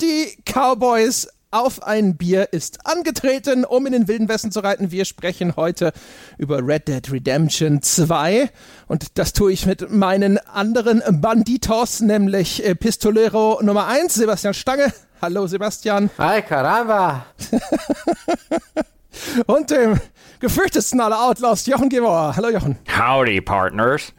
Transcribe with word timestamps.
Party 0.00 0.34
Cowboys 0.50 1.28
auf 1.50 1.82
ein 1.82 2.16
Bier 2.16 2.54
ist 2.54 2.86
angetreten, 2.86 3.66
um 3.66 3.84
in 3.84 3.92
den 3.92 4.08
Wilden 4.08 4.30
Westen 4.30 4.50
zu 4.50 4.60
reiten. 4.60 4.90
Wir 4.90 5.04
sprechen 5.04 5.56
heute 5.56 5.92
über 6.38 6.66
Red 6.66 6.88
Dead 6.88 7.12
Redemption 7.12 7.82
2 7.82 8.48
und 8.86 9.18
das 9.18 9.34
tue 9.34 9.52
ich 9.52 9.66
mit 9.66 9.90
meinen 9.90 10.38
anderen 10.38 11.02
Banditos, 11.20 12.00
nämlich 12.00 12.64
äh, 12.64 12.74
Pistolero 12.74 13.60
Nummer 13.62 13.88
1, 13.88 14.14
Sebastian 14.14 14.54
Stange. 14.54 14.90
Hallo 15.20 15.46
Sebastian. 15.46 16.08
Hi, 16.16 16.40
caramba. 16.40 17.26
und 19.46 19.70
dem 19.70 20.00
gefürchtetsten 20.38 20.98
aller 21.02 21.22
Outlaws, 21.22 21.66
Jochen 21.66 21.90
Gebauer. 21.90 22.36
Hallo 22.36 22.48
Jochen. 22.48 22.78
Howdy, 22.88 23.42
Partners. 23.42 24.14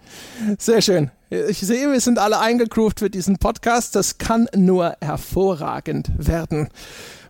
Sehr 0.60 0.84
schön. 0.84 1.10
Ich 1.34 1.62
sehe, 1.62 1.90
wir 1.90 2.02
sind 2.02 2.20
alle 2.20 2.40
eingegroovt 2.40 3.00
für 3.00 3.10
diesen 3.10 3.38
Podcast. 3.38 3.96
Das 3.96 4.18
kann 4.18 4.50
nur 4.54 4.98
hervorragend 5.00 6.12
werden. 6.18 6.68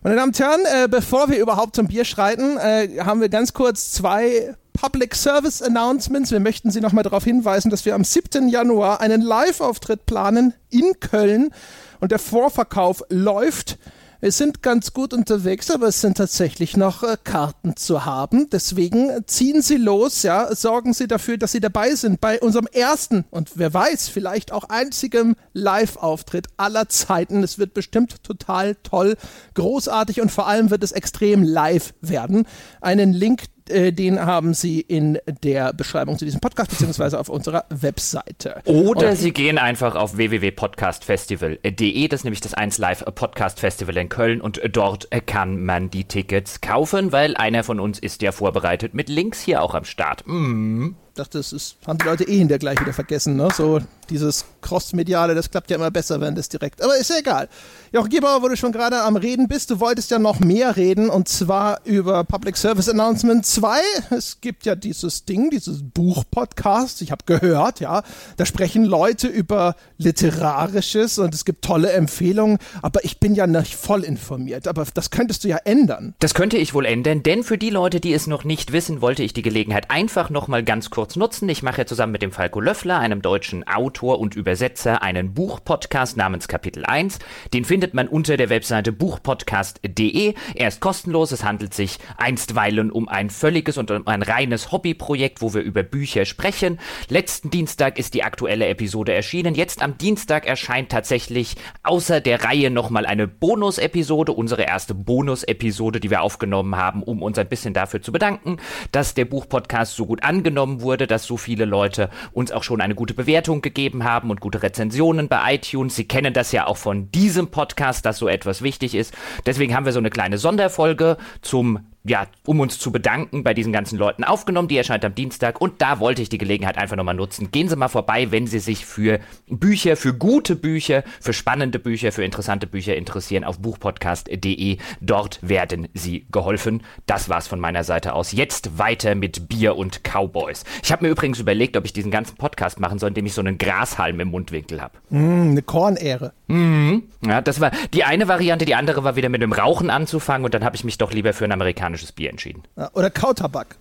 Meine 0.02 0.16
Damen 0.16 0.30
und 0.30 0.40
Herren, 0.40 0.60
äh, 0.64 0.88
bevor 0.88 1.28
wir 1.28 1.38
überhaupt 1.38 1.76
zum 1.76 1.86
Bier 1.86 2.04
schreiten, 2.04 2.56
äh, 2.56 2.98
haben 2.98 3.20
wir 3.20 3.28
ganz 3.28 3.52
kurz 3.52 3.92
zwei 3.92 4.56
Public 4.72 5.14
Service 5.14 5.62
Announcements. 5.62 6.32
Wir 6.32 6.40
möchten 6.40 6.72
Sie 6.72 6.80
nochmal 6.80 7.04
darauf 7.04 7.22
hinweisen, 7.22 7.70
dass 7.70 7.84
wir 7.84 7.94
am 7.94 8.02
7. 8.02 8.48
Januar 8.48 9.00
einen 9.00 9.22
Live-Auftritt 9.22 10.04
planen 10.04 10.52
in 10.68 10.98
Köln 10.98 11.54
und 12.00 12.10
der 12.10 12.18
Vorverkauf 12.18 13.04
läuft. 13.08 13.78
Wir 14.22 14.30
sind 14.30 14.62
ganz 14.62 14.92
gut 14.92 15.14
unterwegs, 15.14 15.68
aber 15.68 15.88
es 15.88 16.00
sind 16.00 16.16
tatsächlich 16.16 16.76
noch 16.76 17.02
äh, 17.02 17.16
Karten 17.24 17.74
zu 17.74 18.04
haben. 18.04 18.48
Deswegen 18.50 19.10
ziehen 19.26 19.62
Sie 19.62 19.78
los, 19.78 20.22
ja, 20.22 20.54
sorgen 20.54 20.94
Sie 20.94 21.08
dafür, 21.08 21.38
dass 21.38 21.50
Sie 21.50 21.58
dabei 21.58 21.96
sind 21.96 22.20
bei 22.20 22.40
unserem 22.40 22.68
ersten 22.68 23.24
und 23.30 23.50
wer 23.56 23.74
weiß, 23.74 24.06
vielleicht 24.06 24.52
auch 24.52 24.62
einzigem 24.68 25.34
Live-Auftritt 25.54 26.46
aller 26.56 26.88
Zeiten. 26.88 27.42
Es 27.42 27.58
wird 27.58 27.74
bestimmt 27.74 28.22
total 28.22 28.76
toll, 28.84 29.16
großartig 29.54 30.20
und 30.20 30.30
vor 30.30 30.46
allem 30.46 30.70
wird 30.70 30.84
es 30.84 30.92
extrem 30.92 31.42
live 31.42 31.92
werden. 32.00 32.46
Einen 32.80 33.12
Link 33.12 33.46
den 33.68 34.20
haben 34.20 34.54
Sie 34.54 34.80
in 34.80 35.18
der 35.42 35.72
Beschreibung 35.72 36.18
zu 36.18 36.24
diesem 36.24 36.40
Podcast 36.40 36.70
beziehungsweise 36.70 37.18
auf 37.18 37.28
unserer 37.28 37.64
Webseite. 37.70 38.62
Oder 38.64 39.10
Und 39.10 39.16
Sie 39.16 39.32
gehen 39.32 39.58
einfach 39.58 39.94
auf 39.94 40.16
www.podcastfestival.de, 40.16 42.08
das 42.08 42.20
ist 42.20 42.24
nämlich 42.24 42.40
das 42.40 42.54
1 42.54 42.78
Live 42.78 43.04
Podcast 43.14 43.60
Festival 43.60 43.96
in 43.96 44.08
Köln 44.08 44.40
und 44.40 44.60
dort 44.72 45.08
kann 45.26 45.64
man 45.64 45.90
die 45.90 46.04
Tickets 46.04 46.60
kaufen, 46.60 47.12
weil 47.12 47.36
einer 47.36 47.64
von 47.64 47.80
uns 47.80 47.98
ist 47.98 48.22
ja 48.22 48.32
vorbereitet 48.32 48.94
mit 48.94 49.08
Links 49.08 49.40
hier 49.40 49.62
auch 49.62 49.74
am 49.74 49.84
Start. 49.84 50.24
Mm 50.26 50.90
dachte, 51.14 51.38
das 51.38 51.52
ist, 51.52 51.76
haben 51.86 51.98
die 51.98 52.06
Leute 52.06 52.24
eh 52.24 52.38
hinterher 52.38 52.58
gleich 52.58 52.80
wieder 52.80 52.92
vergessen, 52.92 53.36
ne? 53.36 53.48
So 53.52 53.80
dieses 54.12 54.44
Cross-Mediale, 54.60 55.34
das 55.34 55.50
klappt 55.50 55.70
ja 55.70 55.76
immer 55.76 55.90
besser, 55.90 56.20
wenn 56.20 56.34
das 56.34 56.48
direkt. 56.48 56.82
Aber 56.82 56.96
ist 56.96 57.10
ja 57.10 57.16
egal. 57.18 57.48
Jochen 57.92 58.10
Gebauer, 58.10 58.42
wo 58.42 58.48
du 58.48 58.56
schon 58.56 58.72
gerade 58.72 59.00
am 59.02 59.16
Reden 59.16 59.48
bist, 59.48 59.70
du 59.70 59.80
wolltest 59.80 60.10
ja 60.10 60.18
noch 60.18 60.40
mehr 60.40 60.76
reden 60.76 61.10
und 61.10 61.28
zwar 61.28 61.80
über 61.84 62.24
Public 62.24 62.56
Service 62.56 62.88
Announcement 62.88 63.44
2. 63.44 63.78
Es 64.10 64.40
gibt 64.40 64.66
ja 64.66 64.74
dieses 64.74 65.24
Ding, 65.24 65.50
dieses 65.50 65.82
Buch-Podcast, 65.82 67.02
ich 67.02 67.10
habe 67.10 67.24
gehört, 67.26 67.80
ja. 67.80 68.02
Da 68.36 68.46
sprechen 68.46 68.84
Leute 68.84 69.26
über 69.26 69.74
Literarisches 69.96 71.18
und 71.18 71.34
es 71.34 71.44
gibt 71.44 71.64
tolle 71.64 71.92
Empfehlungen, 71.92 72.58
aber 72.82 73.04
ich 73.04 73.18
bin 73.18 73.34
ja 73.34 73.46
nicht 73.46 73.74
voll 73.74 74.04
informiert. 74.04 74.68
Aber 74.68 74.86
das 74.92 75.10
könntest 75.10 75.44
du 75.44 75.48
ja 75.48 75.56
ändern. 75.64 76.14
Das 76.18 76.34
könnte 76.34 76.58
ich 76.58 76.74
wohl 76.74 76.84
ändern, 76.84 77.22
denn 77.22 77.42
für 77.44 77.58
die 77.58 77.70
Leute, 77.70 78.00
die 78.00 78.12
es 78.12 78.26
noch 78.26 78.44
nicht 78.44 78.72
wissen, 78.72 79.00
wollte 79.00 79.22
ich 79.22 79.32
die 79.32 79.42
Gelegenheit 79.42 79.90
einfach 79.90 80.30
nochmal 80.30 80.62
ganz 80.62 80.90
kurz 80.90 81.16
nutzen. 81.16 81.48
Ich 81.48 81.62
mache 81.62 81.86
zusammen 81.86 82.12
mit 82.12 82.22
dem 82.22 82.32
Falco 82.32 82.60
Löffler, 82.60 82.98
einem 82.98 83.22
deutschen 83.22 83.66
Autor 83.66 84.01
und 84.10 84.34
Übersetzer, 84.34 85.00
einen 85.02 85.32
Buchpodcast 85.32 86.16
namens 86.16 86.48
Kapitel 86.48 86.84
1. 86.84 87.20
Den 87.54 87.64
findet 87.64 87.94
man 87.94 88.08
unter 88.08 88.36
der 88.36 88.50
Webseite 88.50 88.90
buchpodcast.de. 88.90 90.34
Er 90.56 90.68
ist 90.68 90.80
kostenlos. 90.80 91.30
Es 91.30 91.44
handelt 91.44 91.72
sich 91.72 91.98
einstweilen 92.16 92.90
um 92.90 93.08
ein 93.08 93.30
völliges 93.30 93.78
und 93.78 93.92
um 93.92 94.06
ein 94.08 94.22
reines 94.22 94.72
Hobbyprojekt, 94.72 95.40
wo 95.40 95.54
wir 95.54 95.62
über 95.62 95.84
Bücher 95.84 96.24
sprechen. 96.24 96.80
Letzten 97.08 97.50
Dienstag 97.50 97.98
ist 97.98 98.14
die 98.14 98.24
aktuelle 98.24 98.66
Episode 98.66 99.14
erschienen. 99.14 99.54
Jetzt 99.54 99.80
am 99.80 99.96
Dienstag 99.96 100.46
erscheint 100.46 100.90
tatsächlich 100.90 101.54
außer 101.84 102.20
der 102.20 102.42
Reihe 102.42 102.70
nochmal 102.70 103.06
eine 103.06 103.28
Bonus-Episode, 103.28 104.32
unsere 104.32 104.64
erste 104.64 104.94
Bonus-Episode, 104.94 106.00
die 106.00 106.10
wir 106.10 106.22
aufgenommen 106.22 106.74
haben, 106.76 107.04
um 107.04 107.22
uns 107.22 107.38
ein 107.38 107.48
bisschen 107.48 107.74
dafür 107.74 108.02
zu 108.02 108.10
bedanken, 108.10 108.56
dass 108.90 109.14
der 109.14 109.26
Buchpodcast 109.26 109.94
so 109.94 110.06
gut 110.06 110.24
angenommen 110.24 110.80
wurde 110.80 111.06
dass 111.12 111.26
so 111.26 111.36
viele 111.36 111.66
Leute 111.66 112.08
uns 112.32 112.52
auch 112.52 112.62
schon 112.62 112.80
eine 112.80 112.94
gute 112.94 113.12
Bewertung 113.12 113.60
gegeben 113.60 113.81
haben 114.04 114.30
und 114.30 114.40
gute 114.40 114.62
Rezensionen 114.62 115.28
bei 115.28 115.54
iTunes. 115.54 115.96
Sie 115.96 116.06
kennen 116.06 116.32
das 116.32 116.52
ja 116.52 116.66
auch 116.66 116.76
von 116.76 117.10
diesem 117.10 117.48
Podcast, 117.48 118.06
dass 118.06 118.18
so 118.18 118.28
etwas 118.28 118.62
wichtig 118.62 118.94
ist. 118.94 119.14
Deswegen 119.46 119.74
haben 119.74 119.84
wir 119.84 119.92
so 119.92 119.98
eine 119.98 120.10
kleine 120.10 120.38
Sonderfolge 120.38 121.16
zum 121.40 121.80
ja, 122.04 122.26
um 122.44 122.60
uns 122.60 122.78
zu 122.78 122.90
bedanken 122.90 123.44
bei 123.44 123.54
diesen 123.54 123.72
ganzen 123.72 123.98
Leuten 123.98 124.24
aufgenommen. 124.24 124.68
Die 124.68 124.76
erscheint 124.76 125.04
am 125.04 125.14
Dienstag 125.14 125.60
und 125.60 125.80
da 125.80 126.00
wollte 126.00 126.22
ich 126.22 126.28
die 126.28 126.38
Gelegenheit 126.38 126.76
einfach 126.76 126.96
nochmal 126.96 127.14
nutzen. 127.14 127.50
Gehen 127.50 127.68
Sie 127.68 127.76
mal 127.76 127.88
vorbei, 127.88 128.30
wenn 128.30 128.46
Sie 128.46 128.58
sich 128.58 128.84
für 128.84 129.20
Bücher, 129.48 129.96
für 129.96 130.14
gute 130.14 130.56
Bücher, 130.56 131.04
für 131.20 131.32
spannende 131.32 131.78
Bücher, 131.78 132.10
für 132.12 132.24
interessante 132.24 132.66
Bücher 132.66 132.96
interessieren 132.96 133.44
auf 133.44 133.58
buchpodcast.de. 133.60 134.78
Dort 135.00 135.38
werden 135.42 135.88
Sie 135.94 136.26
geholfen. 136.32 136.82
Das 137.06 137.28
war's 137.28 137.46
von 137.46 137.60
meiner 137.60 137.84
Seite 137.84 138.14
aus. 138.14 138.32
Jetzt 138.32 138.78
weiter 138.78 139.14
mit 139.14 139.48
Bier 139.48 139.76
und 139.76 140.02
Cowboys. 140.02 140.64
Ich 140.82 140.90
habe 140.90 141.04
mir 141.04 141.10
übrigens 141.10 141.38
überlegt, 141.38 141.76
ob 141.76 141.84
ich 141.84 141.92
diesen 141.92 142.10
ganzen 142.10 142.36
Podcast 142.36 142.80
machen 142.80 142.98
soll, 142.98 143.08
indem 143.08 143.26
ich 143.26 143.34
so 143.34 143.40
einen 143.40 143.58
Grashalm 143.58 144.18
im 144.20 144.28
Mundwinkel 144.28 144.80
habe. 144.82 144.98
Mm, 145.10 145.50
eine 145.52 145.62
Kornähre. 145.62 146.32
Mhm. 146.52 147.02
Ja, 147.26 147.40
das 147.40 147.60
war 147.60 147.70
die 147.92 148.04
eine 148.04 148.28
Variante. 148.28 148.64
Die 148.64 148.74
andere 148.74 149.04
war 149.04 149.16
wieder 149.16 149.28
mit 149.28 149.42
dem 149.42 149.52
Rauchen 149.52 149.90
anzufangen 149.90 150.44
und 150.44 150.54
dann 150.54 150.64
habe 150.64 150.76
ich 150.76 150.84
mich 150.84 150.98
doch 150.98 151.12
lieber 151.12 151.32
für 151.32 151.44
amerikanischen 151.44 151.72
amerikanisches 151.92 152.12
Bier 152.12 152.30
entschieden. 152.30 152.62
Ja, 152.76 152.90
oder 152.94 153.10
Kautabak. 153.10 153.76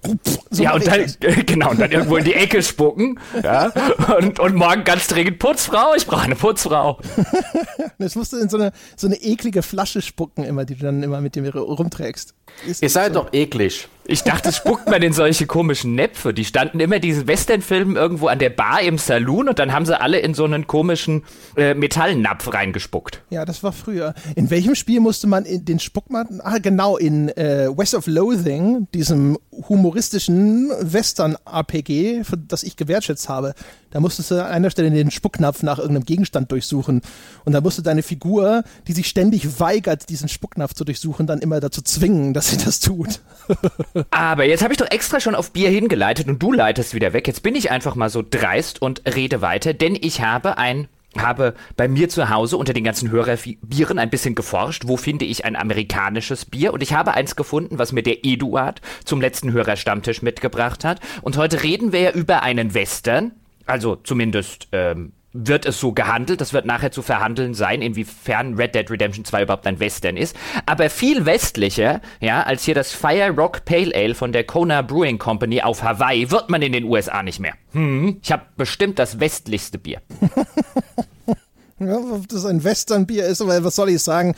So 0.49 0.63
ja, 0.63 0.73
und 0.73 0.85
dann, 0.87 1.05
genau, 1.45 1.71
und 1.71 1.79
dann 1.79 1.91
irgendwo 1.91 2.17
in 2.17 2.23
die 2.23 2.33
Ecke 2.33 2.61
spucken. 2.63 3.19
Ja, 3.43 3.71
und, 4.17 4.39
und 4.39 4.55
morgen 4.55 4.83
ganz 4.83 5.07
dringend 5.07 5.39
Putzfrau, 5.39 5.93
ich 5.95 6.05
brauche 6.05 6.23
eine 6.23 6.35
Putzfrau. 6.35 6.99
das 7.99 8.15
musst 8.15 8.33
du 8.33 8.37
in 8.37 8.49
so 8.49 8.57
eine, 8.57 8.71
so 8.95 9.07
eine 9.07 9.17
eklige 9.17 9.61
Flasche 9.63 10.01
spucken, 10.01 10.43
immer, 10.43 10.65
die 10.65 10.75
du 10.75 10.85
dann 10.85 11.03
immer 11.03 11.21
mit 11.21 11.35
dem 11.35 11.45
rumträgst. 11.45 12.33
Ist 12.67 12.81
Ihr 12.81 12.89
seid 12.89 13.13
so. 13.13 13.21
doch 13.21 13.33
eklig. 13.33 13.87
Ich 14.05 14.23
dachte, 14.23 14.51
spuckt 14.51 14.89
man 14.89 15.01
in 15.03 15.13
solche 15.13 15.45
komischen 15.45 15.93
Näpfe. 15.93 16.33
Die 16.33 16.43
standen 16.43 16.79
immer 16.79 16.99
diesen 16.99 17.27
Westernfilmen 17.27 17.95
irgendwo 17.95 18.27
an 18.27 18.39
der 18.39 18.49
Bar 18.49 18.81
im 18.81 18.97
Saloon 18.97 19.47
und 19.47 19.59
dann 19.59 19.73
haben 19.73 19.85
sie 19.85 19.99
alle 19.99 20.19
in 20.19 20.33
so 20.33 20.43
einen 20.43 20.65
komischen 20.65 21.23
äh, 21.55 21.75
Metallnapf 21.75 22.51
reingespuckt. 22.51 23.21
Ja, 23.29 23.45
das 23.45 23.61
war 23.63 23.71
früher. 23.71 24.15
In 24.35 24.49
welchem 24.49 24.73
Spiel 24.73 24.99
musste 24.99 25.27
man 25.27 25.45
den 25.47 25.79
Spuckmann? 25.79 26.41
Ah, 26.43 26.57
genau, 26.57 26.97
in 26.97 27.29
äh, 27.29 27.69
West 27.75 27.93
of 27.93 28.07
Loathing, 28.07 28.87
diesem 28.93 29.37
humoristischen 29.69 30.71
Western-RPG, 30.81 32.23
das 32.47 32.63
ich 32.63 32.75
gewertschätzt 32.75 33.29
habe. 33.29 33.53
Da 33.91 33.99
musstest 33.99 34.31
du 34.31 34.43
an 34.43 34.51
einer 34.51 34.69
Stelle 34.69 34.89
den 34.89 35.11
Spucknapf 35.11 35.63
nach 35.63 35.77
irgendeinem 35.77 36.05
Gegenstand 36.05 36.51
durchsuchen. 36.51 37.01
Und 37.45 37.53
da 37.53 37.61
musste 37.61 37.83
deine 37.83 38.03
Figur, 38.03 38.63
die 38.87 38.93
sich 38.93 39.07
ständig 39.07 39.59
weigert, 39.59 40.09
diesen 40.09 40.29
Spucknapf 40.29 40.73
zu 40.73 40.83
durchsuchen, 40.83 41.27
dann 41.27 41.39
immer 41.39 41.59
dazu 41.59 41.81
zwingen, 41.81 42.33
dass 42.33 42.49
sie 42.49 42.57
das 42.57 42.79
tut. 42.79 43.19
Aber 44.11 44.45
jetzt 44.45 44.63
habe 44.63 44.73
ich 44.73 44.79
doch 44.79 44.89
extra 44.89 45.19
schon 45.19 45.35
auf 45.35 45.51
Bier 45.51 45.69
hingeleitet 45.69 46.27
und 46.27 46.41
du 46.41 46.51
leitest 46.51 46.93
wieder 46.93 47.13
weg. 47.13 47.27
Jetzt 47.27 47.43
bin 47.43 47.55
ich 47.55 47.69
einfach 47.69 47.95
mal 47.95 48.09
so 48.09 48.23
dreist 48.27 48.81
und 48.81 49.03
rede 49.15 49.41
weiter, 49.41 49.73
denn 49.73 49.97
ich 49.99 50.21
habe 50.21 50.57
ein 50.57 50.87
habe 51.17 51.55
bei 51.75 51.87
mir 51.87 52.09
zu 52.09 52.29
Hause 52.29 52.57
unter 52.57 52.73
den 52.73 52.83
ganzen 52.83 53.11
Hörerbieren 53.11 53.99
ein 53.99 54.09
bisschen 54.09 54.35
geforscht, 54.35 54.83
wo 54.85 54.97
finde 54.97 55.25
ich 55.25 55.43
ein 55.45 55.55
amerikanisches 55.55 56.45
Bier 56.45 56.73
und 56.73 56.81
ich 56.81 56.93
habe 56.93 57.13
eins 57.13 57.35
gefunden, 57.35 57.79
was 57.79 57.91
mir 57.91 58.03
der 58.03 58.23
Eduard 58.23 58.81
zum 59.03 59.19
letzten 59.19 59.51
Hörerstammtisch 59.51 60.21
mitgebracht 60.21 60.85
hat 60.85 60.99
und 61.21 61.37
heute 61.37 61.63
reden 61.63 61.91
wir 61.91 61.99
ja 61.99 62.11
über 62.11 62.43
einen 62.43 62.73
Western, 62.73 63.33
also 63.65 63.95
zumindest 63.95 64.67
ähm, 64.71 65.13
wird 65.33 65.65
es 65.65 65.79
so 65.79 65.93
gehandelt. 65.93 66.41
Das 66.41 66.53
wird 66.53 66.65
nachher 66.65 66.91
zu 66.91 67.01
verhandeln 67.01 67.53
sein, 67.53 67.81
inwiefern 67.81 68.55
Red 68.55 68.75
Dead 68.75 68.89
Redemption 68.89 69.25
2 69.25 69.43
überhaupt 69.43 69.67
ein 69.67 69.79
Western 69.79 70.17
ist. 70.17 70.35
Aber 70.65 70.89
viel 70.89 71.25
westlicher, 71.25 72.01
ja, 72.19 72.43
als 72.43 72.63
hier 72.63 72.75
das 72.75 72.91
Fire 72.91 73.31
Rock 73.31 73.65
Pale 73.65 73.93
Ale 73.95 74.15
von 74.15 74.31
der 74.31 74.43
Kona 74.43 74.81
Brewing 74.81 75.17
Company 75.17 75.61
auf 75.61 75.83
Hawaii, 75.83 76.31
wird 76.31 76.49
man 76.49 76.61
in 76.61 76.73
den 76.73 76.85
USA 76.85 77.23
nicht 77.23 77.39
mehr. 77.39 77.53
Hm, 77.71 78.19
ich 78.21 78.31
habe 78.31 78.43
bestimmt 78.57 78.99
das 78.99 79.19
westlichste 79.19 79.77
Bier. 79.77 80.01
ja, 81.79 81.97
ob 81.97 82.27
das 82.27 82.45
ein 82.45 82.63
Western-Bier 82.63 83.25
ist, 83.25 83.41
aber 83.41 83.63
was 83.63 83.75
soll 83.75 83.89
ich 83.89 84.01
sagen? 84.01 84.35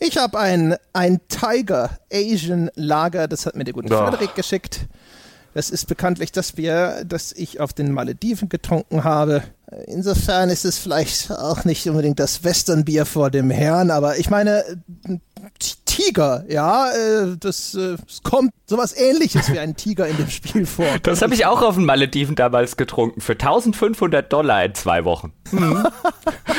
Ich 0.00 0.16
habe 0.16 0.38
ein, 0.38 0.76
ein 0.92 1.18
Tiger 1.28 1.98
Asian 2.12 2.70
Lager, 2.76 3.26
das 3.26 3.46
hat 3.46 3.56
mir 3.56 3.64
der 3.64 3.74
gute. 3.74 3.88
Frederik 3.88 4.36
geschickt. 4.36 4.86
Das 5.58 5.70
ist 5.70 5.86
bekanntlich 5.86 6.30
das 6.30 6.52
Bier, 6.52 7.02
das 7.04 7.32
ich 7.32 7.58
auf 7.58 7.72
den 7.72 7.90
Malediven 7.90 8.48
getrunken 8.48 9.02
habe. 9.02 9.42
Insofern 9.88 10.50
ist 10.50 10.64
es 10.64 10.78
vielleicht 10.78 11.32
auch 11.32 11.64
nicht 11.64 11.84
unbedingt 11.88 12.20
das 12.20 12.44
Westernbier 12.44 13.04
vor 13.04 13.32
dem 13.32 13.50
Herrn, 13.50 13.90
aber 13.90 14.18
ich 14.18 14.30
meine, 14.30 14.62
Tiger, 15.84 16.44
ja, 16.48 16.92
äh, 16.92 17.36
das, 17.40 17.74
äh, 17.74 17.96
es 18.06 18.22
kommt 18.22 18.52
sowas 18.66 18.96
ähnliches 18.96 19.52
wie 19.52 19.58
ein 19.58 19.74
Tiger 19.74 20.06
in 20.06 20.16
dem 20.16 20.30
Spiel 20.30 20.64
vor. 20.64 20.86
Das 21.02 21.22
habe 21.22 21.34
ich 21.34 21.44
auch 21.44 21.60
auf 21.60 21.74
den 21.74 21.86
Malediven 21.86 22.36
damals 22.36 22.76
getrunken, 22.76 23.20
für 23.20 23.32
1500 23.32 24.32
Dollar 24.32 24.64
in 24.64 24.76
zwei 24.76 25.04
Wochen. 25.04 25.32
Mhm. 25.50 25.88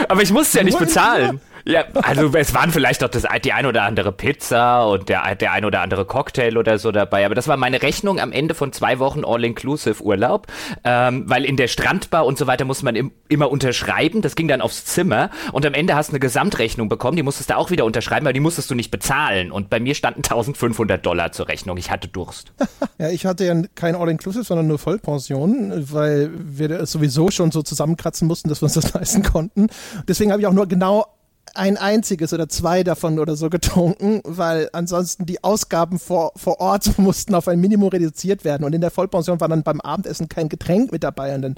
aber 0.10 0.22
ich 0.22 0.34
musste 0.34 0.58
ja 0.58 0.66
nicht 0.66 0.78
bezahlen. 0.78 1.40
Ja, 1.66 1.86
also 2.02 2.32
es 2.36 2.54
waren 2.54 2.72
vielleicht 2.72 3.02
doch 3.02 3.10
das, 3.10 3.26
die 3.44 3.54
ein 3.54 3.66
oder 3.66 3.84
andere 3.84 4.12
Pizza 4.12 4.88
und 4.88 5.10
der, 5.10 5.36
der 5.36 5.52
ein 5.52 5.66
oder 5.66 5.82
andere 5.82 6.06
Cocktail 6.06 6.58
oder 6.58 6.78
so 6.80 6.92
dabei. 6.92 7.26
Aber 7.26 7.36
das 7.36 7.48
war 7.48 7.58
meine 7.58 7.82
Rechnung 7.82 8.20
am 8.20 8.32
Ende 8.32 8.54
von 8.54 8.74
zwei 8.74 9.00
Wochen 9.00 9.24
All-Inclusive 9.26 10.04
Urlaub. 10.04 10.48
Ähm, 10.84 11.24
weil 11.28 11.46
in 11.46 11.58
der 11.58 11.68
Strandbar 11.68 12.26
und 12.26 12.38
so 12.38 12.48
weiter 12.48 12.66
muss 12.66 12.84
man 12.84 12.96
im, 12.96 13.12
immer 13.28 13.50
unterschreiben. 13.50 14.22
Das 14.22 14.36
ging 14.36 14.48
dann 14.48 14.62
aufs 14.62 14.86
Zimmer. 14.86 15.30
Und 15.52 15.66
am 15.66 15.74
Ende 15.74 15.96
hast 15.96 16.10
du 16.10 16.14
eine 16.14 16.20
Gesamtrechnung 16.20 16.90
bekommen. 16.90 17.18
Die 17.18 17.24
musstest 17.24 17.50
du 17.50 17.58
auch 17.58 17.72
wieder 17.72 17.86
unterschreiben, 17.86 18.26
weil 18.26 18.34
die 18.34 18.40
musstest 18.40 18.70
du 18.70 18.76
nicht 18.76 18.92
bezahlen. 18.92 19.52
Und 19.52 19.70
bei 19.70 19.80
mir 19.80 19.96
standen 19.96 20.20
1500 20.20 21.06
Dollar 21.06 21.32
zur 21.32 21.48
Rechnung. 21.48 21.78
Ich 21.78 21.92
hatte 21.92 22.08
Durst. 22.08 22.54
ja, 22.98 23.10
ich 23.10 23.26
hatte 23.26 23.46
ja 23.46 23.62
kein 23.76 23.96
All-Inclusive, 23.96 24.44
sondern 24.44 24.68
nur 24.68 24.80
Vollpension, 24.80 25.72
weil 25.92 26.32
wir 26.34 26.86
sowieso 26.86 27.32
schon 27.32 27.52
so 27.52 27.62
zusammenkratzen 27.62 28.28
mussten, 28.28 28.50
dass 28.50 28.62
wir 28.62 28.66
uns 28.66 28.74
das 28.74 28.94
leisten 28.94 29.24
konnten. 29.24 29.68
Deswegen 30.08 30.32
habe 30.32 30.42
ich 30.42 30.48
auch 30.48 30.54
nur 30.54 30.68
genau 30.68 31.06
ein 31.56 31.78
einziges 31.78 32.34
oder 32.34 32.50
zwei 32.50 32.84
davon 32.84 33.20
oder 33.20 33.36
so 33.36 33.50
getrunken, 33.50 34.22
weil 34.24 34.70
ansonsten 34.74 35.26
die 35.26 35.44
Ausgaben 35.44 36.00
vor, 36.00 36.32
vor 36.36 36.60
Ort 36.60 36.98
mussten 36.98 37.36
auf 37.36 37.48
ein 37.48 37.60
Minimum 37.60 37.90
reduziert 37.90 38.44
werden. 38.44 38.64
Und 38.64 38.74
in 38.74 38.82
der 38.82 38.92
Vollpension 38.92 39.40
war 39.40 39.48
dann 39.48 39.64
beim 39.64 39.82
Abendessen 39.82 40.30
kein 40.30 40.50
Getränk 40.50 40.92
mit 40.92 41.04
dabei. 41.04 41.36
Und 41.36 41.42
dann 41.42 41.56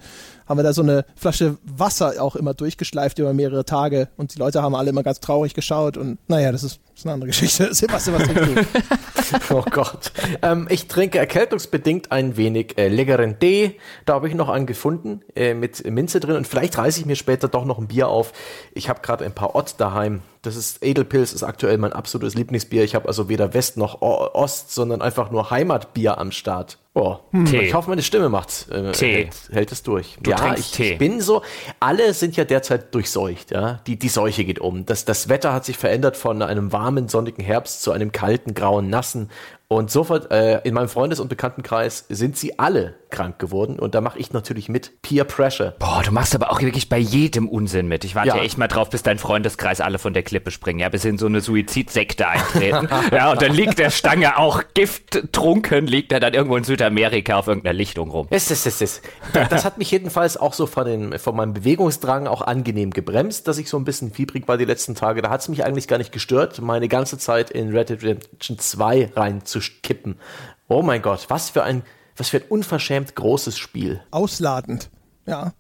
haben 0.48 0.58
wir 0.58 0.64
da 0.64 0.74
so 0.74 0.82
eine 0.82 1.06
Flasche 1.16 1.58
Wasser 1.64 2.22
auch 2.22 2.36
immer 2.36 2.54
durchgeschleift 2.54 3.20
über 3.20 3.34
mehrere 3.34 3.66
Tage. 3.66 4.10
Und 4.18 4.36
die 4.36 4.40
Leute 4.40 4.62
haben 4.62 4.76
alle 4.76 4.90
immer 4.90 5.04
ganz 5.04 5.20
traurig 5.20 5.54
geschaut. 5.54 5.98
Und 5.98 6.18
naja, 6.28 6.52
das 6.52 6.64
ist, 6.64 6.80
ist 7.02 7.08
eine 7.08 7.14
andere 7.14 7.28
Geschichte. 7.30 7.74
Sebastian, 7.74 8.20
was 8.20 8.28
trinkst 8.28 9.52
oh 9.52 9.64
Gott. 9.70 10.12
Ähm, 10.42 10.68
ich 10.70 10.88
trinke 10.88 11.18
erkältungsbedingt 11.18 12.12
ein 12.12 12.38
wenig 12.38 12.78
äh, 12.78 12.90
leckeren 12.90 13.40
Tee. 13.40 13.80
Da 14.06 14.14
habe 14.14 14.28
ich 14.28 14.36
noch 14.36 14.50
einen 14.50 14.66
gefunden 14.66 15.22
äh, 15.36 15.54
mit 15.54 15.84
Minze 15.90 16.20
drin. 16.20 16.36
Und 16.36 16.48
vielleicht 16.48 16.78
reiße 16.78 17.00
ich 17.00 17.06
mir 17.06 17.16
später 17.16 17.48
doch 17.48 17.66
noch 17.66 17.80
ein 17.80 17.88
Bier 17.88 18.08
auf. 18.08 18.34
Ich 18.74 18.90
habe 18.90 19.02
gerade 19.02 19.26
ein 19.26 19.34
paar 19.34 19.56
Ott 19.56 19.76
daheim. 19.80 20.22
Das 20.44 20.56
ist 20.56 20.84
Edelpilz, 20.84 21.34
ist 21.34 21.44
aktuell 21.44 21.78
mein 21.78 21.94
absolutes 21.94 22.36
Lieblingsbier. 22.36 22.84
Ich 22.84 22.96
habe 22.96 23.08
also 23.08 23.30
weder 23.30 23.54
West 23.54 23.78
noch 23.78 24.02
Ost, 24.02 24.74
sondern 24.74 25.02
einfach 25.02 25.32
nur 25.32 25.52
Heimatbier 25.52 26.18
am 26.18 26.32
Start. 26.32 26.78
Oh, 26.94 27.20
hm. 27.32 27.46
Tee. 27.46 27.62
ich 27.62 27.74
hoffe, 27.74 27.90
meine 27.90 28.02
Stimme 28.02 28.28
macht, 28.28 28.70
äh, 28.70 28.92
Tee. 28.92 29.16
Hält, 29.16 29.36
hält, 29.52 29.72
es 29.72 29.82
durch. 29.82 30.18
Du 30.22 30.32
ja, 30.32 30.56
ich, 30.56 30.72
Tee. 30.72 30.92
ich 30.92 30.98
bin 30.98 31.22
so, 31.22 31.42
alle 31.80 32.14
sind 32.14 32.36
ja 32.36 32.44
derzeit 32.44 32.94
durchseucht, 32.94 33.52
ja. 33.52 33.80
Die, 33.88 33.98
die 33.98 34.10
Seuche 34.10 34.44
geht 34.44 34.60
um. 34.60 34.86
Das, 34.86 35.06
das 35.06 35.30
Wetter 35.30 35.54
hat 35.54 35.64
sich 35.64 35.78
verändert 35.78 36.18
von 36.18 36.42
einem 36.42 36.74
warmen, 36.74 36.91
sonnigen 37.08 37.44
Herbst 37.44 37.82
zu 37.82 37.92
einem 37.92 38.12
kalten, 38.12 38.54
grauen, 38.54 38.90
nassen 38.90 39.30
und 39.72 39.90
sofort 39.90 40.30
äh, 40.32 40.60
in 40.66 40.74
meinem 40.74 40.90
Freundes- 40.90 41.22
und 41.22 41.30
Bekanntenkreis 41.30 42.04
sind 42.10 42.36
sie 42.36 42.60
alle 42.60 42.96
krank 43.10 43.40
geworden 43.40 43.80
und 43.80 43.96
da 43.96 44.02
mache 44.02 44.20
ich 44.20 44.34
natürlich 44.34 44.68
mit 44.68 45.02
Peer 45.02 45.24
Pressure. 45.24 45.76
Boah, 45.80 46.02
du 46.04 46.12
machst 46.12 46.36
aber 46.36 46.52
auch 46.52 46.62
wirklich 46.62 46.90
bei 46.90 46.98
jedem 46.98 47.48
Unsinn 47.48 47.88
mit. 47.88 48.04
Ich 48.04 48.14
warte 48.14 48.30
ja, 48.30 48.38
echt 48.40 48.58
mal 48.58 48.68
drauf, 48.68 48.90
bis 48.90 49.02
dein 49.02 49.18
Freundeskreis 49.18 49.80
alle 49.80 49.98
von 49.98 50.14
der 50.14 50.24
Klippe 50.24 50.52
springen, 50.52 50.80
ja, 50.80 50.90
bis 50.90 51.06
in 51.06 51.18
so 51.18 51.26
eine 51.26 51.40
Suizidsekte 51.40 52.28
eintreten. 52.28 52.90
ja, 53.14 53.32
und 53.32 53.42
dann 53.42 53.54
liegt 53.54 53.80
der 53.80 53.92
Stange 53.92 54.38
auch 54.38 54.62
gifttrunken, 54.74 55.88
liegt 55.88 56.12
er 56.12 56.20
dann 56.20 56.34
irgendwo 56.34 56.58
in 56.58 56.66
Südamerika 56.66 57.38
auf 57.38 57.48
irgendeiner 57.48 57.74
Lichtung 57.74 58.12
rum. 58.12 58.28
Es, 58.30 58.52
es, 58.52 58.66
es, 58.66 58.82
es. 58.82 59.02
Das 59.34 59.64
hat 59.64 59.78
mich 59.78 59.90
jedenfalls 59.92 60.36
auch 60.36 60.54
so 60.54 60.66
von, 60.66 60.86
den, 60.86 61.20
von 61.20 61.34
meinem 61.34 61.54
Bewegungsdrang 61.54 62.28
auch 62.28 62.42
angenehm 62.42 62.92
gebremst, 62.92 63.48
dass 63.48 63.58
ich 63.58 63.70
so 63.70 63.78
ein 63.78 63.86
bisschen 63.86 64.12
fiebrig 64.12 64.50
war 64.50 64.58
die 64.58 64.66
letzten 64.66 64.96
Tage. 64.96 65.22
Da 65.22 65.30
hat 65.30 65.40
es 65.40 65.48
mich 65.48 65.64
eigentlich 65.64 65.88
gar 65.88 65.98
nicht 65.98 66.12
gestört, 66.12 66.60
meine 66.62 66.90
ganze 66.90 67.18
Zeit 67.18 67.52
in 67.52 67.70
Red 67.70 67.90
Dead 67.90 68.04
Redemption 68.04 68.58
2 68.58 69.12
rein 69.16 69.46
zu 69.46 69.61
kippen. 69.62 70.18
Oh 70.68 70.82
mein 70.82 71.02
Gott, 71.02 71.26
was 71.30 71.50
für 71.50 71.64
ein, 71.64 71.84
was 72.16 72.30
für 72.30 72.38
ein 72.38 72.44
unverschämt 72.50 73.16
großes 73.16 73.58
Spiel. 73.58 74.02
Ausladend, 74.12 74.90
ja. 75.26 75.54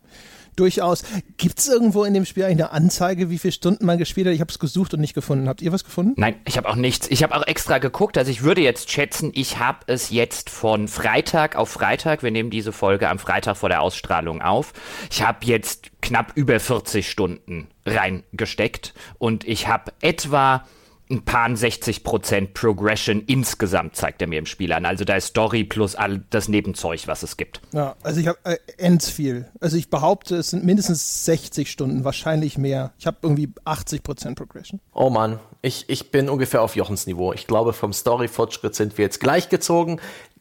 Durchaus. 0.57 1.03
Gibt 1.37 1.59
es 1.59 1.69
irgendwo 1.69 2.03
in 2.03 2.13
dem 2.13 2.25
Spiel 2.25 2.43
eigentlich 2.43 2.65
eine 2.65 2.71
Anzeige, 2.71 3.29
wie 3.29 3.37
viele 3.37 3.53
Stunden 3.53 3.85
man 3.85 3.97
gespielt 3.97 4.27
hat? 4.27 4.33
Ich 4.33 4.41
habe 4.41 4.51
es 4.51 4.59
gesucht 4.59 4.93
und 4.93 4.99
nicht 4.99 5.13
gefunden. 5.13 5.47
Habt 5.47 5.61
ihr 5.61 5.71
was 5.71 5.85
gefunden? 5.85 6.13
Nein, 6.17 6.35
ich 6.45 6.57
habe 6.57 6.67
auch 6.67 6.75
nichts. 6.75 7.07
Ich 7.09 7.23
habe 7.23 7.35
auch 7.35 7.47
extra 7.47 7.77
geguckt. 7.77 8.17
Also 8.17 8.31
ich 8.31 8.43
würde 8.43 8.61
jetzt 8.61 8.91
schätzen, 8.91 9.31
ich 9.33 9.59
habe 9.59 9.79
es 9.87 10.09
jetzt 10.09 10.49
von 10.49 10.87
Freitag 10.87 11.55
auf 11.55 11.69
Freitag, 11.69 12.21
wir 12.21 12.31
nehmen 12.31 12.49
diese 12.49 12.73
Folge 12.73 13.09
am 13.09 13.17
Freitag 13.17 13.55
vor 13.57 13.69
der 13.69 13.81
Ausstrahlung 13.81 14.41
auf. 14.41 14.73
Ich 15.09 15.23
habe 15.23 15.45
jetzt 15.45 15.89
knapp 16.01 16.33
über 16.35 16.59
40 16.59 17.09
Stunden 17.09 17.69
reingesteckt 17.85 18.93
und 19.19 19.47
ich 19.47 19.67
habe 19.67 19.93
etwa 20.01 20.65
ein 21.11 21.23
paar 21.23 21.55
60 21.55 22.03
Prozent 22.03 22.53
Progression 22.53 23.21
insgesamt 23.27 23.95
zeigt 23.95 24.21
er 24.21 24.27
mir 24.27 24.39
im 24.39 24.45
Spiel 24.45 24.71
an. 24.73 24.85
Also 24.85 25.03
da 25.03 25.15
ist 25.15 25.27
Story 25.27 25.63
plus 25.63 25.95
all 25.95 26.23
das 26.29 26.47
Nebenzeug, 26.47 27.07
was 27.07 27.23
es 27.23 27.37
gibt. 27.37 27.61
Ja, 27.73 27.95
also 28.01 28.19
ich 28.19 28.27
habe 28.27 28.39
äh, 28.43 28.57
ends 28.77 29.09
viel. 29.09 29.47
Also 29.59 29.77
ich 29.77 29.89
behaupte, 29.89 30.37
es 30.37 30.51
sind 30.51 30.63
mindestens 30.63 31.25
60 31.25 31.69
Stunden, 31.69 32.03
wahrscheinlich 32.03 32.57
mehr. 32.57 32.93
Ich 32.97 33.07
habe 33.07 33.17
irgendwie 33.21 33.49
80 33.65 34.03
Prozent 34.03 34.37
Progression. 34.37 34.79
Oh 34.93 35.09
Mann, 35.09 35.39
ich, 35.61 35.85
ich 35.89 36.11
bin 36.11 36.29
ungefähr 36.29 36.61
auf 36.61 36.75
Jochens 36.75 37.05
Niveau. 37.05 37.33
Ich 37.33 37.45
glaube, 37.45 37.73
vom 37.73 37.93
Story-Fortschritt 37.93 38.73
sind 38.73 38.97
wir 38.97 39.05
jetzt 39.05 39.19
gleichgezogen. 39.19 39.99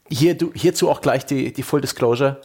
Hier, 0.09 0.37
du, 0.37 0.53
hierzu 0.55 0.89
auch 0.91 1.01
gleich 1.01 1.27
die, 1.27 1.53
die 1.53 1.63
Full 1.63 1.81
Disclosure. 1.81 2.41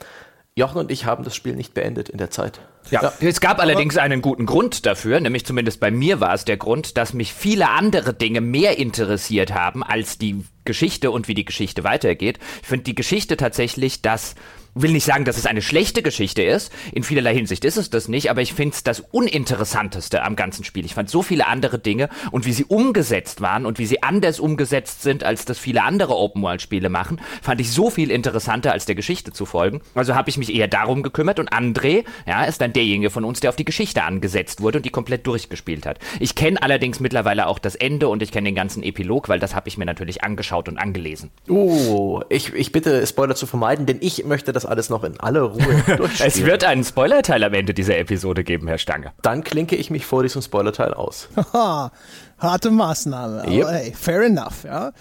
Jochen 0.57 0.77
und 0.77 0.89
ich 0.89 1.03
haben 1.03 1.25
das 1.25 1.35
Spiel 1.35 1.53
nicht 1.53 1.73
beendet 1.73 2.07
in 2.07 2.17
der 2.17 2.31
Zeit. 2.31 2.61
Ja, 2.89 3.01
ja. 3.03 3.13
es 3.19 3.41
gab 3.41 3.59
allerdings 3.59 3.97
einen 3.97 4.21
guten 4.21 4.45
Grund 4.45 4.85
dafür, 4.85 5.19
nämlich 5.19 5.45
zumindest 5.45 5.81
bei 5.81 5.91
mir 5.91 6.21
war 6.21 6.33
es 6.33 6.45
der 6.45 6.55
Grund, 6.55 6.95
dass 6.95 7.13
mich 7.13 7.33
viele 7.33 7.71
andere 7.71 8.13
Dinge 8.13 8.39
mehr 8.39 8.77
interessiert 8.77 9.53
haben 9.53 9.83
als 9.83 10.17
die 10.17 10.45
Geschichte 10.63 11.11
und 11.11 11.27
wie 11.27 11.33
die 11.33 11.43
Geschichte 11.43 11.83
weitergeht. 11.83 12.39
Ich 12.61 12.69
finde 12.69 12.85
die 12.85 12.95
Geschichte 12.95 13.35
tatsächlich 13.35 14.01
das 14.01 14.35
will 14.75 14.91
nicht 14.91 15.05
sagen, 15.05 15.25
dass 15.25 15.37
es 15.37 15.45
eine 15.45 15.61
schlechte 15.61 16.03
Geschichte 16.03 16.43
ist. 16.43 16.71
In 16.91 17.03
vielerlei 17.03 17.33
Hinsicht 17.33 17.63
ist 17.65 17.77
es 17.77 17.89
das 17.89 18.07
nicht, 18.07 18.29
aber 18.29 18.41
ich 18.41 18.53
finde 18.53 18.75
es 18.75 18.83
das 18.83 18.99
Uninteressanteste 18.99 20.21
am 20.21 20.35
ganzen 20.35 20.65
Spiel. 20.65 20.85
Ich 20.85 20.93
fand 20.93 21.09
so 21.09 21.21
viele 21.21 21.47
andere 21.47 21.79
Dinge 21.79 22.09
und 22.31 22.45
wie 22.45 22.51
sie 22.51 22.65
umgesetzt 22.65 23.39
waren 23.41 23.65
und 23.65 23.79
wie 23.79 23.85
sie 23.85 24.03
anders 24.03 24.39
umgesetzt 24.39 25.01
sind, 25.01 25.23
als 25.23 25.45
das 25.45 25.57
viele 25.57 25.83
andere 25.83 26.17
Open-World-Spiele 26.17 26.89
machen, 26.89 27.21
fand 27.41 27.61
ich 27.61 27.71
so 27.71 27.89
viel 27.89 28.11
interessanter, 28.11 28.73
als 28.73 28.85
der 28.85 28.95
Geschichte 28.95 29.31
zu 29.31 29.45
folgen. 29.45 29.81
Also 29.95 30.13
habe 30.13 30.29
ich 30.29 30.37
mich 30.37 30.53
eher 30.53 30.67
darum 30.67 31.03
gekümmert 31.03 31.39
und 31.39 31.53
André, 31.53 32.03
ja, 32.27 32.43
ist 32.43 32.59
dann 32.59 32.73
derjenige 32.73 33.09
von 33.09 33.23
uns, 33.23 33.39
der 33.39 33.49
auf 33.49 33.55
die 33.55 33.65
Geschichte 33.65 34.03
angesetzt 34.03 34.61
wurde 34.61 34.79
und 34.79 34.85
die 34.85 34.89
komplett 34.89 35.25
durchgespielt 35.25 35.85
hat. 35.85 35.99
Ich 36.19 36.35
kenne 36.35 36.61
allerdings 36.61 36.99
mittlerweile 36.99 37.47
auch 37.47 37.59
das 37.59 37.75
Ende 37.75 38.09
und 38.09 38.21
ich 38.21 38.31
kenne 38.31 38.49
den 38.49 38.55
ganzen 38.55 38.83
Epilog, 38.83 39.29
weil 39.29 39.39
das 39.39 39.55
habe 39.55 39.69
ich 39.69 39.77
mir 39.77 39.85
natürlich 39.85 40.23
angeschaut 40.23 40.67
und 40.67 40.77
angelesen. 40.77 41.31
Oh, 41.47 42.21
ich, 42.27 42.53
ich 42.53 42.73
bitte 42.73 43.07
Spoiler 43.07 43.35
zu 43.35 43.47
vermeiden, 43.47 43.85
denn 43.85 43.99
ich 44.01 44.25
möchte 44.25 44.51
das 44.51 44.64
alles 44.65 44.89
noch 44.89 45.03
in 45.03 45.19
aller 45.19 45.41
Ruhe 45.41 45.83
durchspielen. 45.97 46.09
es 46.19 46.43
wird 46.45 46.63
einen 46.63 46.83
Spoilerteil 46.83 47.43
am 47.43 47.53
Ende 47.53 47.73
dieser 47.73 47.97
Episode 47.97 48.43
geben, 48.43 48.67
Herr 48.67 48.77
Stange. 48.77 49.13
Dann 49.21 49.43
klinke 49.43 49.75
ich 49.75 49.89
mich 49.89 50.05
vor 50.05 50.23
diesem 50.23 50.41
Spoilerteil 50.41 50.93
aus. 50.93 51.29
harte 52.37 52.71
Maßnahme. 52.71 53.41
Aber 53.43 53.51
yep. 53.51 53.67
hey, 53.69 53.93
fair 53.93 54.21
enough, 54.23 54.63
ja. 54.63 54.91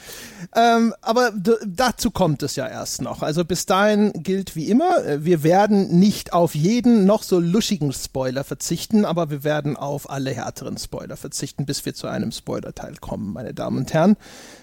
Ähm, 0.55 0.95
aber 1.01 1.33
dazu 1.67 2.11
kommt 2.11 2.43
es 2.43 2.55
ja 2.55 2.69
erst 2.69 3.03
noch. 3.03 3.23
Also 3.23 3.45
bis 3.45 3.67
dahin 3.67 4.13
gilt 4.15 4.55
wie 4.55 4.71
immer, 4.71 5.05
äh, 5.05 5.25
wir 5.25 5.43
werden 5.43 5.99
nicht 5.99 6.33
auf 6.33 6.55
jeden 6.55 7.07
noch 7.07 7.23
so 7.23 7.41
luschigen 7.41 7.93
Spoiler 7.93 8.45
verzichten, 8.45 9.05
aber 9.05 9.31
wir 9.31 9.43
werden 9.43 9.77
auf 9.77 10.09
alle 10.09 10.31
härteren 10.31 10.79
Spoiler 10.79 11.17
verzichten, 11.17 11.67
bis 11.67 11.85
wir 11.85 11.95
zu 11.95 12.07
einem 12.07 12.31
Spoilerteil 12.31 12.95
kommen, 13.01 13.33
meine 13.33 13.53
Damen 13.53 13.79
und 13.79 13.93
Herren. 13.93 14.17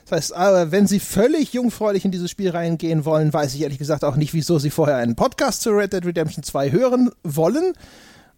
Das 0.06 0.18
heißt, 0.18 0.36
aber 0.36 0.72
wenn 0.72 0.88
Sie 0.88 1.00
völlig 1.00 1.54
jungfräulich 1.54 2.06
in 2.06 2.12
dieses 2.12 2.32
Spiel 2.32 2.52
reingehen 2.52 3.04
wollen, 3.06 3.34
weiß 3.34 3.54
ich 3.54 3.62
ehrlich 3.62 3.80
gesagt 3.80 4.04
auch 4.04 4.16
nicht, 4.16 4.34
wieso 4.34 4.60
Sie 4.60 4.70
vorher 4.70 4.98
einen 4.98 5.16
Podcast 5.16 5.62
zu 5.62 5.72
Red 5.72 5.94
Dead 5.94 6.06
Redemption 6.06 6.44
2 6.44 6.72
hören 6.72 7.12
wollen 7.24 7.74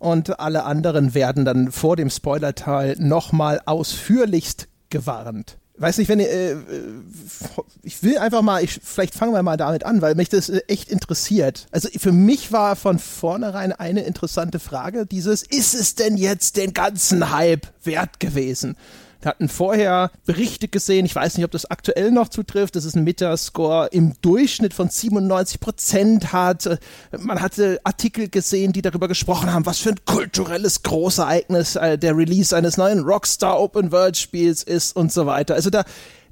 und 0.04 0.40
alle 0.42 0.66
anderen 0.66 1.14
werden 1.14 1.46
dann 1.46 1.72
vor 1.72 1.96
dem 1.96 2.10
Spoilerteil 2.10 2.98
nochmal 3.00 3.62
ausführlichst 3.66 4.68
gewarnt. 4.90 5.58
Weiß 5.78 5.98
nicht, 5.98 6.10
wenn 6.10 6.20
ihr, 6.20 6.30
äh, 6.30 6.56
ich 7.82 8.04
will 8.04 8.18
einfach 8.18 8.42
mal, 8.42 8.64
ich, 8.64 8.80
vielleicht 8.84 9.16
fangen 9.16 9.34
wir 9.34 9.42
mal 9.42 9.58
damit 9.58 9.86
an, 9.86 10.02
weil 10.02 10.14
mich 10.16 10.28
das 10.28 10.50
äh, 10.50 10.62
echt 10.68 10.90
interessiert. 10.90 11.68
Also 11.72 11.88
für 11.98 12.12
mich 12.12 12.52
war 12.52 12.76
von 12.76 13.00
vornherein 13.00 13.72
eine 13.72 14.04
interessante 14.04 14.60
Frage 14.60 15.06
dieses, 15.06 15.42
ist 15.42 15.74
es 15.74 15.96
denn 15.96 16.18
jetzt 16.18 16.58
den 16.58 16.74
ganzen 16.74 17.32
Hype 17.32 17.66
wert 17.84 18.20
gewesen? 18.20 18.76
Wir 19.24 19.30
hatten 19.30 19.48
vorher 19.48 20.12
Berichte 20.26 20.68
gesehen, 20.68 21.06
ich 21.06 21.16
weiß 21.16 21.38
nicht, 21.38 21.46
ob 21.46 21.52
das 21.52 21.72
aktuell 21.72 22.12
noch 22.12 22.28
zutrifft, 22.28 22.76
dass 22.76 22.84
es 22.84 22.94
einen 22.94 23.06
Metascore 23.06 23.88
im 23.94 24.16
Durchschnitt 24.22 24.74
von 24.74 24.90
97 24.90 25.62
Prozent 25.62 26.34
hat. 26.34 26.78
Man 27.18 27.42
hatte 27.42 27.80
Artikel 27.86 28.28
gesehen, 28.28 28.74
die 28.74 28.82
darüber 28.82 29.08
gesprochen 29.08 29.54
haben, 29.54 29.66
was 29.66 29.80
für 29.80 29.92
ein 29.92 30.04
kulturelles 30.04 30.84
Großereignis 30.84 31.78
äh, 31.78 31.98
der 31.98 32.18
Release 32.18 32.54
eines 32.54 32.76
neuen 32.76 33.00
Rockstar 33.00 33.62
Open 33.62 33.94
World 33.94 34.18
Spiels 34.18 34.62
ist 34.62 34.94
und 34.94 35.14
so 35.14 35.26
weiter. 35.26 35.54
Also 35.54 35.70
da, 35.70 35.86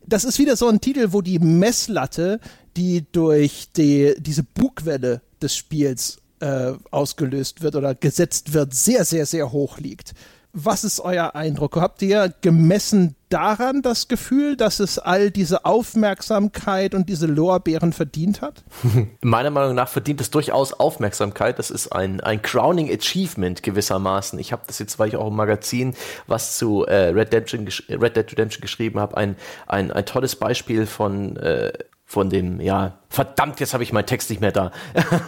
das 0.05 0.25
ist 0.25 0.37
wieder 0.37 0.57
so 0.57 0.67
ein 0.67 0.81
Titel, 0.81 1.13
wo 1.13 1.21
die 1.21 1.39
Messlatte, 1.39 2.41
die 2.75 3.05
durch 3.13 3.69
die, 3.77 4.15
diese 4.17 4.43
Bugwelle 4.43 5.21
des 5.41 5.55
Spiels 5.55 6.17
äh, 6.41 6.73
ausgelöst 6.91 7.61
wird 7.61 7.77
oder 7.77 7.95
gesetzt 7.95 8.51
wird, 8.51 8.73
sehr, 8.73 9.05
sehr, 9.05 9.25
sehr 9.25 9.53
hoch 9.53 9.77
liegt. 9.77 10.13
Was 10.53 10.83
ist 10.83 10.99
euer 10.99 11.33
Eindruck? 11.35 11.77
Habt 11.77 12.01
ihr 12.01 12.33
gemessen 12.41 13.15
daran 13.29 13.81
das 13.81 14.09
Gefühl, 14.09 14.57
dass 14.57 14.81
es 14.81 14.99
all 14.99 15.31
diese 15.31 15.63
Aufmerksamkeit 15.63 16.93
und 16.93 17.07
diese 17.07 17.25
Lorbeeren 17.25 17.93
verdient 17.93 18.41
hat? 18.41 18.63
Meiner 19.21 19.49
Meinung 19.49 19.75
nach 19.75 19.87
verdient 19.87 20.19
es 20.19 20.29
durchaus 20.29 20.73
Aufmerksamkeit. 20.73 21.57
Das 21.57 21.71
ist 21.71 21.93
ein, 21.93 22.19
ein 22.19 22.41
Crowning 22.41 22.91
Achievement 22.91 23.63
gewissermaßen. 23.63 24.39
Ich 24.39 24.51
habe 24.51 24.63
das 24.67 24.79
jetzt, 24.79 24.99
weil 24.99 25.07
ich 25.07 25.15
auch 25.15 25.27
im 25.27 25.35
Magazin 25.35 25.95
was 26.27 26.57
zu 26.57 26.83
äh, 26.85 27.09
Red, 27.09 27.31
Dead 27.31 27.53
Red 27.89 28.17
Dead 28.17 28.31
Redemption 28.31 28.61
geschrieben 28.61 28.99
habe, 28.99 29.15
ein, 29.15 29.37
ein, 29.67 29.91
ein 29.91 30.05
tolles 30.05 30.35
Beispiel 30.35 30.85
von 30.85 31.37
äh, 31.37 31.71
von 32.11 32.29
dem, 32.29 32.59
ja, 32.59 32.97
verdammt, 33.07 33.61
jetzt 33.61 33.73
habe 33.73 33.83
ich 33.83 33.93
meinen 33.93 34.05
Text 34.05 34.29
nicht 34.29 34.41
mehr 34.41 34.51
da. 34.51 34.73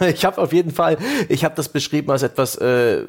ich 0.06 0.26
habe 0.26 0.38
auf 0.38 0.52
jeden 0.52 0.70
Fall, 0.70 0.98
ich 1.30 1.42
habe 1.42 1.54
das 1.54 1.70
beschrieben 1.70 2.10
als 2.10 2.22
etwas 2.22 2.56
äh, 2.56 3.04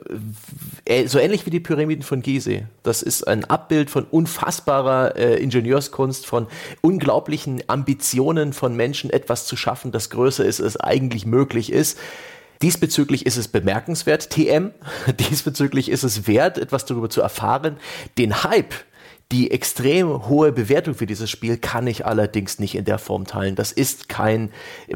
so 1.07 1.19
ähnlich 1.19 1.45
wie 1.45 1.49
die 1.49 1.59
Pyramiden 1.59 2.01
von 2.01 2.21
Gizeh. 2.21 2.67
Das 2.83 3.01
ist 3.01 3.27
ein 3.27 3.43
Abbild 3.43 3.89
von 3.89 4.05
unfassbarer 4.05 5.17
äh, 5.17 5.43
Ingenieurskunst, 5.43 6.25
von 6.25 6.47
unglaublichen 6.79 7.63
Ambitionen 7.67 8.53
von 8.53 8.77
Menschen, 8.77 9.09
etwas 9.09 9.45
zu 9.45 9.57
schaffen, 9.57 9.91
das 9.91 10.09
größer 10.09 10.45
ist, 10.45 10.61
als 10.61 10.77
eigentlich 10.77 11.25
möglich 11.25 11.69
ist. 11.69 11.99
Diesbezüglich 12.61 13.25
ist 13.25 13.35
es 13.35 13.49
bemerkenswert, 13.49 14.29
TM. 14.29 14.71
Diesbezüglich 15.19 15.91
ist 15.91 16.03
es 16.03 16.27
wert, 16.27 16.57
etwas 16.57 16.85
darüber 16.85 17.09
zu 17.09 17.19
erfahren. 17.19 17.75
Den 18.17 18.45
Hype, 18.45 18.73
die 19.31 19.49
extrem 19.49 20.27
hohe 20.27 20.51
Bewertung 20.51 20.93
für 20.93 21.07
dieses 21.07 21.31
Spiel 21.31 21.57
kann 21.57 21.87
ich 21.87 22.05
allerdings 22.05 22.59
nicht 22.59 22.75
in 22.75 22.85
der 22.85 22.99
Form 22.99 23.25
teilen. 23.25 23.55
Das 23.55 23.71
ist 23.71 24.07
kein 24.07 24.51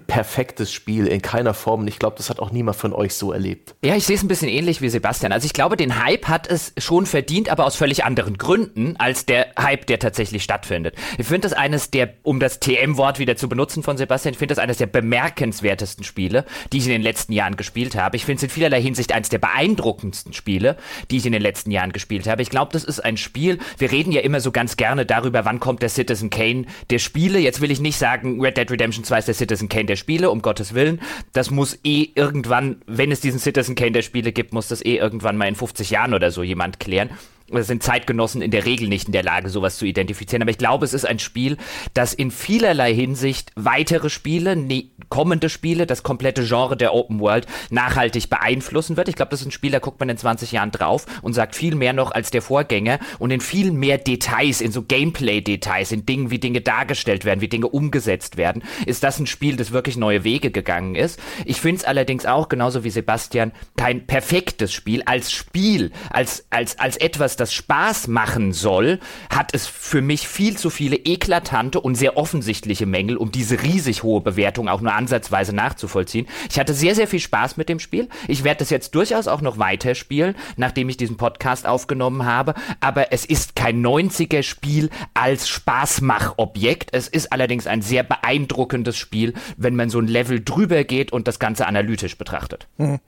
perfektes 0.06 0.72
Spiel 0.72 1.08
in 1.08 1.22
keiner 1.22 1.56
Form. 1.56 1.82
Und 1.82 1.88
ich 1.88 1.98
glaube, 1.98 2.16
das 2.18 2.30
hat 2.30 2.40
auch 2.40 2.52
niemand 2.52 2.78
von 2.78 2.94
euch 2.94 3.16
so 3.16 3.32
erlebt. 3.32 3.76
Ja, 3.84 3.96
ich 3.96 4.06
sehe 4.06 4.16
es 4.16 4.24
ein 4.24 4.28
bisschen 4.28 4.50
ähnlich 4.50 4.82
wie 4.82 4.90
Sebastian. 4.90 5.32
Also 5.32 5.46
ich 5.46 5.54
glaube, 5.54 5.78
den 5.78 6.04
Hype 6.04 6.28
hat 6.28 6.48
es 6.48 6.74
schon 6.78 7.08
verdient, 7.08 7.50
aber 7.50 7.66
aus 7.66 7.76
völlig 7.76 8.04
anderen 8.04 8.38
Gründen 8.38 8.96
als 8.98 9.26
der 9.26 9.48
Hype, 9.58 9.88
der 9.88 9.98
tatsächlich 9.98 10.44
stattfindet. 10.44 10.96
Ich 11.18 11.26
finde 11.26 11.42
das 11.42 11.54
eines 11.54 11.90
der, 11.90 12.14
um 12.22 12.40
das 12.40 12.60
TM-Wort 12.60 13.18
wieder 13.18 13.36
zu 13.36 13.50
benutzen 13.50 13.82
von 13.82 13.98
Sebastian, 13.98 14.34
ich 14.34 14.40
finde 14.40 14.54
das 14.54 14.62
eines 14.62 14.78
der 14.78 14.88
bemerkenswertesten 14.88 16.04
Spiele, 16.04 16.46
die 16.72 16.78
ich 16.78 16.86
in 16.86 16.92
den 16.92 17.02
letzten 17.02 17.34
Jahren 17.34 17.58
gespielt 17.58 17.96
habe. 17.96 18.16
Ich 18.16 18.26
finde 18.26 18.38
es 18.38 18.44
in 18.44 18.50
vielerlei 18.50 18.82
Hinsicht 18.82 19.12
eines 19.12 19.30
der 19.30 19.40
beeindruckendsten 19.40 20.34
Spiele, 20.34 20.78
die 21.10 21.18
ich 21.18 21.26
in 21.26 21.32
den 21.32 21.42
letzten 21.42 21.72
Jahren 21.72 21.94
gespielt 21.94 22.28
habe. 22.28 22.44
Ich 22.44 22.52
glaube, 22.52 22.72
das 22.74 22.84
ist 22.84 23.00
ein 23.00 23.18
Spiel, 23.18 23.58
wir 23.80 23.92
reden 23.92 24.12
ja 24.12 24.19
ja 24.20 24.26
immer 24.26 24.40
so 24.40 24.52
ganz 24.52 24.78
gerne 24.78 25.06
darüber, 25.06 25.46
wann 25.46 25.60
kommt 25.60 25.82
der 25.82 25.90
Citizen 25.90 26.30
Kane 26.30 26.66
der 26.90 27.00
Spiele. 27.00 27.40
Jetzt 27.40 27.62
will 27.62 27.72
ich 27.72 27.80
nicht 27.80 27.98
sagen, 27.98 28.40
Red 28.42 28.58
Dead 28.58 28.70
Redemption 28.70 29.04
2 29.04 29.20
ist 29.20 29.28
der 29.28 29.36
Citizen 29.36 29.70
Kane 29.70 29.86
der 29.86 29.96
Spiele, 29.96 30.30
um 30.30 30.42
Gottes 30.42 30.74
Willen. 30.74 31.02
Das 31.34 31.52
muss 31.52 31.80
eh 31.84 32.10
irgendwann, 32.16 32.82
wenn 32.86 33.12
es 33.12 33.22
diesen 33.22 33.40
Citizen 33.40 33.76
Kane 33.76 33.92
der 33.92 34.02
Spiele 34.02 34.32
gibt, 34.32 34.54
muss 34.54 34.68
das 34.68 34.84
eh 34.86 34.98
irgendwann 34.98 35.38
mal 35.38 35.48
in 35.48 35.56
50 35.56 35.90
Jahren 35.90 36.14
oder 36.14 36.32
so 36.32 36.44
jemand 36.44 36.80
klären 36.80 37.10
sind 37.54 37.84
Zeitgenossen 37.84 38.42
in 38.42 38.52
der 38.52 38.66
Regel 38.66 38.88
nicht 38.88 39.08
in 39.08 39.14
der 39.14 39.24
Lage, 39.24 39.50
sowas 39.50 39.78
zu 39.78 39.86
identifizieren. 39.86 40.42
Aber 40.42 40.52
ich 40.52 40.58
glaube, 40.58 40.86
es 40.86 40.94
ist 40.94 41.06
ein 41.06 41.20
Spiel, 41.20 41.58
das 41.94 42.14
in 42.14 42.32
vielerlei 42.32 42.94
Hinsicht 42.94 43.52
weitere 43.56 44.10
Spiele, 44.10 44.56
ne, 44.56 44.90
kommende 45.10 45.50
Spiele, 45.50 45.86
das 45.86 46.04
komplette 46.04 46.46
Genre 46.46 46.78
der 46.78 46.94
Open 46.94 47.20
World 47.20 47.48
nachhaltig 47.70 48.30
beeinflussen 48.30 48.98
wird. 48.98 49.10
Ich 49.10 49.16
glaube, 49.16 49.32
das 49.32 49.42
ist 49.42 49.48
ein 49.48 49.52
Spiel, 49.52 49.72
da 49.72 49.80
guckt 49.80 50.00
man 50.00 50.10
in 50.10 50.18
20 50.18 50.52
Jahren 50.52 50.72
drauf 50.72 51.06
und 51.22 51.34
sagt 51.34 51.56
viel 51.56 51.76
mehr 51.76 51.94
noch 51.94 52.12
als 52.12 52.32
der 52.32 52.42
Vorgänger 52.42 53.00
und 53.18 53.32
in 53.32 53.42
viel 53.42 53.72
mehr 53.72 53.98
Details, 53.98 54.62
in 54.62 54.72
so 54.72 54.84
Gameplay-Details, 54.84 55.92
in 55.92 56.06
Dingen, 56.06 56.32
wie 56.32 56.40
Dinge 56.40 56.62
dargestellt 56.62 57.26
werden, 57.26 57.42
wie 57.42 57.48
Dinge 57.48 57.68
umgesetzt 57.68 58.38
werden, 58.38 58.64
ist 58.86 59.04
das 59.04 59.20
ein 59.20 59.28
Spiel, 59.28 59.56
das 59.56 59.72
wirklich 59.72 59.98
neue 59.98 60.24
Wege 60.24 60.52
gegangen 60.52 60.96
ist. 60.96 61.20
Ich 61.46 61.62
finde 61.62 61.78
es 61.78 61.86
allerdings 61.86 62.26
auch, 62.26 62.50
genauso 62.50 62.84
wie 62.84 62.90
Sebastian, 62.90 63.52
kein 63.78 64.06
perfektes 64.06 64.72
Spiel. 64.74 65.04
Als 65.06 65.32
Spiel, 65.32 65.92
als, 66.10 66.46
als, 66.50 66.78
als 66.80 66.98
etwas, 66.98 67.36
das 67.40 67.54
Spaß 67.54 68.08
machen 68.08 68.54
soll, 68.54 69.00
hat 69.30 69.54
es 69.54 69.68
für 69.68 70.02
mich 70.02 70.28
viel 70.28 70.58
zu 70.58 70.70
viele 70.70 70.96
eklatante 70.98 71.80
und 71.80 71.96
sehr 71.96 72.18
offensichtliche 72.18 72.86
Mängel, 72.86 73.18
um 73.18 73.32
diese 73.32 73.62
riesig 73.62 74.04
hohe 74.04 74.22
Bewertung 74.22 74.68
auch 74.68 74.82
nur 74.82 74.94
ansatzweise 74.94 75.56
nachzuvollziehen. 75.56 76.28
Ich 76.50 76.60
hatte 76.60 76.74
sehr, 76.74 76.96
sehr 76.96 77.08
viel 77.08 77.20
Spaß 77.20 77.58
mit 77.58 77.70
dem 77.70 77.80
Spiel. 77.80 78.10
Ich 78.28 78.44
werde 78.44 78.60
das 78.60 78.70
jetzt 78.70 78.96
durchaus 78.96 79.28
auch 79.28 79.42
noch 79.42 79.58
weiterspielen, 79.58 80.36
nachdem 80.58 80.90
ich 80.90 80.98
diesen 80.98 81.18
Podcast 81.18 81.66
aufgenommen 81.66 82.26
habe. 82.26 82.54
Aber 82.80 83.12
es 83.12 83.26
ist 83.26 83.56
kein 83.56 83.86
90er 83.86 84.44
Spiel 84.44 84.90
als 85.14 85.48
Spaßmachobjekt. 85.50 86.90
Es 86.94 87.08
ist 87.08 87.32
allerdings 87.32 87.68
ein 87.68 87.82
sehr 87.82 88.04
beeindruckendes 88.04 88.98
Spiel, 88.98 89.34
wenn 89.58 89.76
man 89.76 89.90
so 89.90 90.00
ein 90.00 90.08
Level 90.08 90.44
drüber 90.44 90.84
geht 90.84 91.12
und 91.12 91.28
das 91.28 91.40
Ganze 91.40 91.68
analytisch 91.68 92.18
betrachtet. 92.18 92.68
Mhm. 92.78 93.00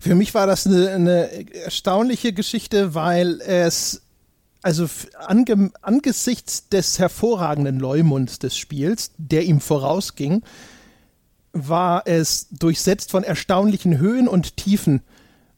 Für 0.00 0.14
mich 0.14 0.34
war 0.34 0.46
das 0.46 0.66
eine, 0.66 0.90
eine 0.90 1.54
erstaunliche 1.54 2.32
Geschichte, 2.32 2.94
weil 2.94 3.40
es 3.40 4.02
also 4.62 4.86
ange, 5.14 5.70
angesichts 5.80 6.68
des 6.68 6.98
hervorragenden 6.98 7.78
Leumunds 7.78 8.38
des 8.38 8.56
Spiels, 8.56 9.12
der 9.16 9.44
ihm 9.44 9.60
vorausging, 9.60 10.42
war 11.52 12.02
es 12.06 12.48
durchsetzt 12.50 13.10
von 13.10 13.24
erstaunlichen 13.24 13.98
Höhen 13.98 14.28
und 14.28 14.56
Tiefen. 14.56 15.02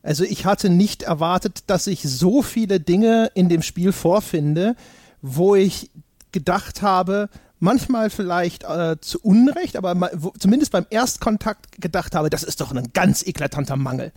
Also 0.02 0.24
ich 0.24 0.46
hatte 0.46 0.68
nicht 0.68 1.02
erwartet, 1.02 1.64
dass 1.66 1.86
ich 1.86 2.02
so 2.02 2.42
viele 2.42 2.80
Dinge 2.80 3.30
in 3.34 3.48
dem 3.48 3.62
Spiel 3.62 3.92
vorfinde, 3.92 4.74
wo 5.20 5.54
ich 5.54 5.90
gedacht 6.32 6.82
habe, 6.82 7.28
manchmal 7.62 8.10
vielleicht 8.10 8.64
äh, 8.64 8.96
zu 9.00 9.20
Unrecht, 9.20 9.76
aber 9.76 9.94
mal, 9.94 10.10
wo, 10.14 10.32
zumindest 10.38 10.72
beim 10.72 10.84
Erstkontakt 10.90 11.80
gedacht 11.80 12.14
habe, 12.14 12.28
das 12.28 12.42
ist 12.42 12.60
doch 12.60 12.72
ein 12.72 12.92
ganz 12.92 13.22
eklatanter 13.22 13.76
Mangel. 13.76 14.12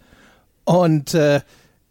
Und 0.63 1.13
äh, 1.13 1.41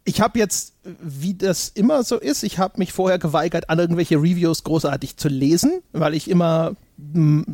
ich 0.03 0.19
habe 0.21 0.37
jetzt, 0.37 0.73
wie 0.83 1.33
das 1.33 1.69
immer 1.69 2.03
so 2.03 2.19
ist, 2.19 2.43
ich 2.43 2.59
habe 2.59 2.77
mich 2.77 2.91
vorher 2.91 3.19
geweigert, 3.19 3.69
an 3.69 3.79
irgendwelche 3.79 4.17
Reviews 4.17 4.63
großartig 4.63 5.15
zu 5.15 5.29
lesen, 5.29 5.81
weil 5.93 6.13
ich 6.13 6.29
immer, 6.29 6.75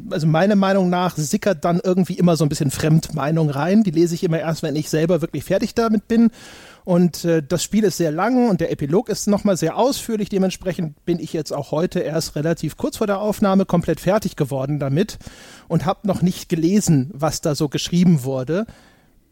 also 0.09 0.25
meiner 0.25 0.55
Meinung 0.55 0.89
nach 0.89 1.15
sickert 1.15 1.63
dann 1.63 1.79
irgendwie 1.81 2.17
immer 2.17 2.35
so 2.35 2.43
ein 2.43 2.49
bisschen 2.49 2.71
Fremdmeinung 2.71 3.51
rein. 3.51 3.83
Die 3.83 3.91
lese 3.91 4.15
ich 4.15 4.23
immer 4.23 4.39
erst, 4.39 4.63
wenn 4.63 4.75
ich 4.75 4.89
selber 4.89 5.21
wirklich 5.21 5.43
fertig 5.43 5.75
damit 5.75 6.07
bin. 6.07 6.31
Und 6.83 7.25
äh, 7.25 7.43
das 7.43 7.63
Spiel 7.63 7.83
ist 7.83 7.97
sehr 7.97 8.11
lang 8.11 8.49
und 8.49 8.61
der 8.61 8.71
Epilog 8.71 9.09
ist 9.09 9.27
nochmal 9.27 9.57
sehr 9.57 9.77
ausführlich. 9.77 10.29
Dementsprechend 10.29 11.03
bin 11.05 11.19
ich 11.19 11.33
jetzt 11.33 11.51
auch 11.51 11.71
heute 11.71 11.99
erst 11.99 12.35
relativ 12.35 12.77
kurz 12.77 12.97
vor 12.97 13.07
der 13.07 13.19
Aufnahme 13.19 13.65
komplett 13.65 13.99
fertig 13.99 14.35
geworden 14.35 14.79
damit 14.79 15.19
und 15.67 15.85
habe 15.85 16.07
noch 16.07 16.21
nicht 16.21 16.49
gelesen, 16.49 17.11
was 17.13 17.41
da 17.41 17.55
so 17.55 17.69
geschrieben 17.69 18.23
wurde. 18.23 18.65